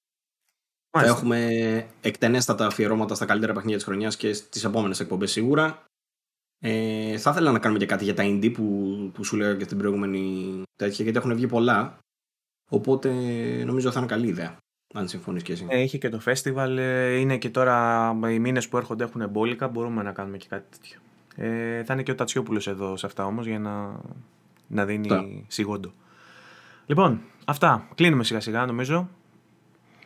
Θα 0.98 1.04
έχουμε 1.04 1.86
εκτενέστατα 2.00 2.66
αφιερώματα 2.66 3.14
στα 3.14 3.24
καλύτερα 3.24 3.52
παιχνίδια 3.52 3.76
της 3.76 3.86
χρονιάς 3.86 4.16
και 4.16 4.32
στις 4.32 4.64
επόμενες 4.64 5.00
εκπομπές 5.00 5.30
σίγουρα. 5.30 5.84
Ε, 6.62 7.18
θα 7.18 7.30
ήθελα 7.30 7.52
να 7.52 7.58
κάνουμε 7.58 7.78
και 7.80 7.86
κάτι 7.86 8.04
για 8.04 8.14
τα 8.14 8.22
indie 8.26 8.52
που, 8.52 8.96
που 9.14 9.24
σου 9.24 9.36
λέγα 9.36 9.54
και 9.54 9.64
στην 9.64 9.78
προηγούμενη 9.78 10.62
τέτοια, 10.76 11.04
γιατί 11.04 11.18
έχουν 11.18 11.34
βγει 11.34 11.46
πολλά. 11.46 11.98
Οπότε 12.70 13.10
νομίζω 13.64 13.90
θα 13.90 13.98
είναι 13.98 14.08
καλή 14.08 14.26
ιδέα. 14.26 14.56
Αν 14.94 15.08
συμφωνείς 15.08 15.42
και 15.42 15.52
εσύ. 15.52 15.66
Ε, 15.68 15.80
είχε 15.80 15.98
και 15.98 16.08
το 16.08 16.20
festival. 16.24 16.76
Ε, 16.76 17.16
είναι 17.16 17.38
και 17.38 17.50
τώρα 17.50 18.10
οι 18.30 18.38
μήνες 18.38 18.68
που 18.68 18.76
έρχονται 18.76 19.04
έχουν 19.04 19.20
εμπόλικα. 19.20 19.68
Μπορούμε 19.68 20.02
να 20.02 20.12
κάνουμε 20.12 20.36
και 20.36 20.46
κάτι 20.48 20.64
τέτοιο. 20.70 20.98
Ε, 21.36 21.84
θα 21.84 21.92
είναι 21.92 22.02
και 22.02 22.10
ο 22.10 22.14
Τατσιόπουλος 22.14 22.66
εδώ 22.66 22.96
σε 22.96 23.06
αυτά 23.06 23.24
όμως 23.24 23.46
για 23.46 23.58
να, 23.58 24.00
να 24.66 24.84
δίνει 24.84 25.08
τα. 25.08 25.24
σιγόντο. 25.46 25.92
Λοιπόν, 26.86 27.20
αυτά. 27.44 27.88
Κλείνουμε 27.94 28.24
σιγά 28.24 28.40
σιγά 28.40 28.66
νομίζω. 28.66 29.08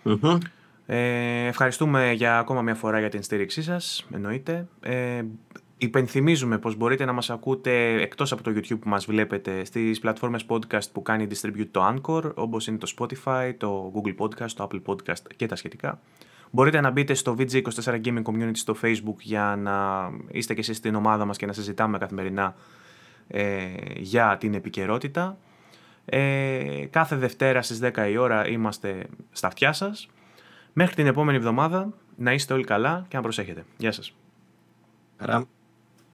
Mm-hmm. 0.05 0.39
Ε, 0.87 1.47
ευχαριστούμε 1.47 2.13
για 2.13 2.39
ακόμα 2.39 2.63
μια 2.63 2.75
φορά 2.75 2.99
για 2.99 3.09
την 3.09 3.23
στήριξή 3.23 3.63
σας, 3.63 4.07
εννοείται. 4.15 4.69
Ε, 4.81 5.23
Υπενθυμίζουμε 5.85 6.59
πως 6.59 6.77
μπορείτε 6.77 7.05
να 7.05 7.13
μας 7.13 7.31
ακούτε 7.31 8.03
εκτός 8.03 8.33
από 8.33 8.43
το 8.43 8.51
YouTube 8.55 8.79
που 8.81 8.89
μας 8.89 9.05
βλέπετε 9.05 9.65
στις 9.65 9.99
πλατφόρμες 9.99 10.45
podcast 10.49 10.91
που 10.93 11.03
κάνει 11.03 11.27
distribute 11.31 11.69
το 11.71 11.95
Anchor, 11.95 12.35
όπως 12.35 12.67
είναι 12.67 12.79
το 12.79 12.93
Spotify, 12.99 13.53
το 13.57 13.93
Google 13.95 14.15
Podcast, 14.19 14.51
το 14.51 14.69
Apple 14.71 14.83
Podcast 14.87 15.23
και 15.37 15.47
τα 15.47 15.57
σχετικά. 15.57 16.01
Μπορείτε 16.51 16.81
να 16.81 16.91
μπείτε 16.91 17.15
στο 17.15 17.37
VG24 17.39 18.01
Gaming 18.05 18.23
Community 18.23 18.51
στο 18.57 18.77
Facebook 18.83 19.19
για 19.21 19.59
να 19.59 20.09
είστε 20.31 20.55
και 20.55 20.61
εσείς 20.61 20.77
στην 20.77 20.95
ομάδα 20.95 21.25
μας 21.25 21.37
και 21.37 21.47
να 21.47 21.53
συζητάμε 21.53 21.99
καθημερινά 21.99 22.55
ε, 23.29 23.67
για 23.97 24.37
την 24.41 24.55
επικαιρότητα. 24.55 25.37
Ε, 26.05 26.87
κάθε 26.91 27.17
Δευτέρα 27.17 27.63
στις 27.63 27.81
10 27.83 28.09
η 28.11 28.17
ώρα 28.17 28.49
είμαστε 28.49 29.07
στα 29.33 29.47
αυτιά 29.47 29.73
σας. 29.73 30.09
Μέχρι 30.77 30.95
την 30.95 31.07
επόμενη 31.07 31.37
εβδομάδα 31.37 31.93
να 32.17 32.33
είστε 32.33 32.55
όλοι 32.55 32.65
καλά 32.65 33.05
και 33.09 33.17
να 33.17 33.23
προσέχετε. 33.23 33.65
Γεια 33.77 33.93
σας. 33.93 34.15
Χαρά. 35.19 35.45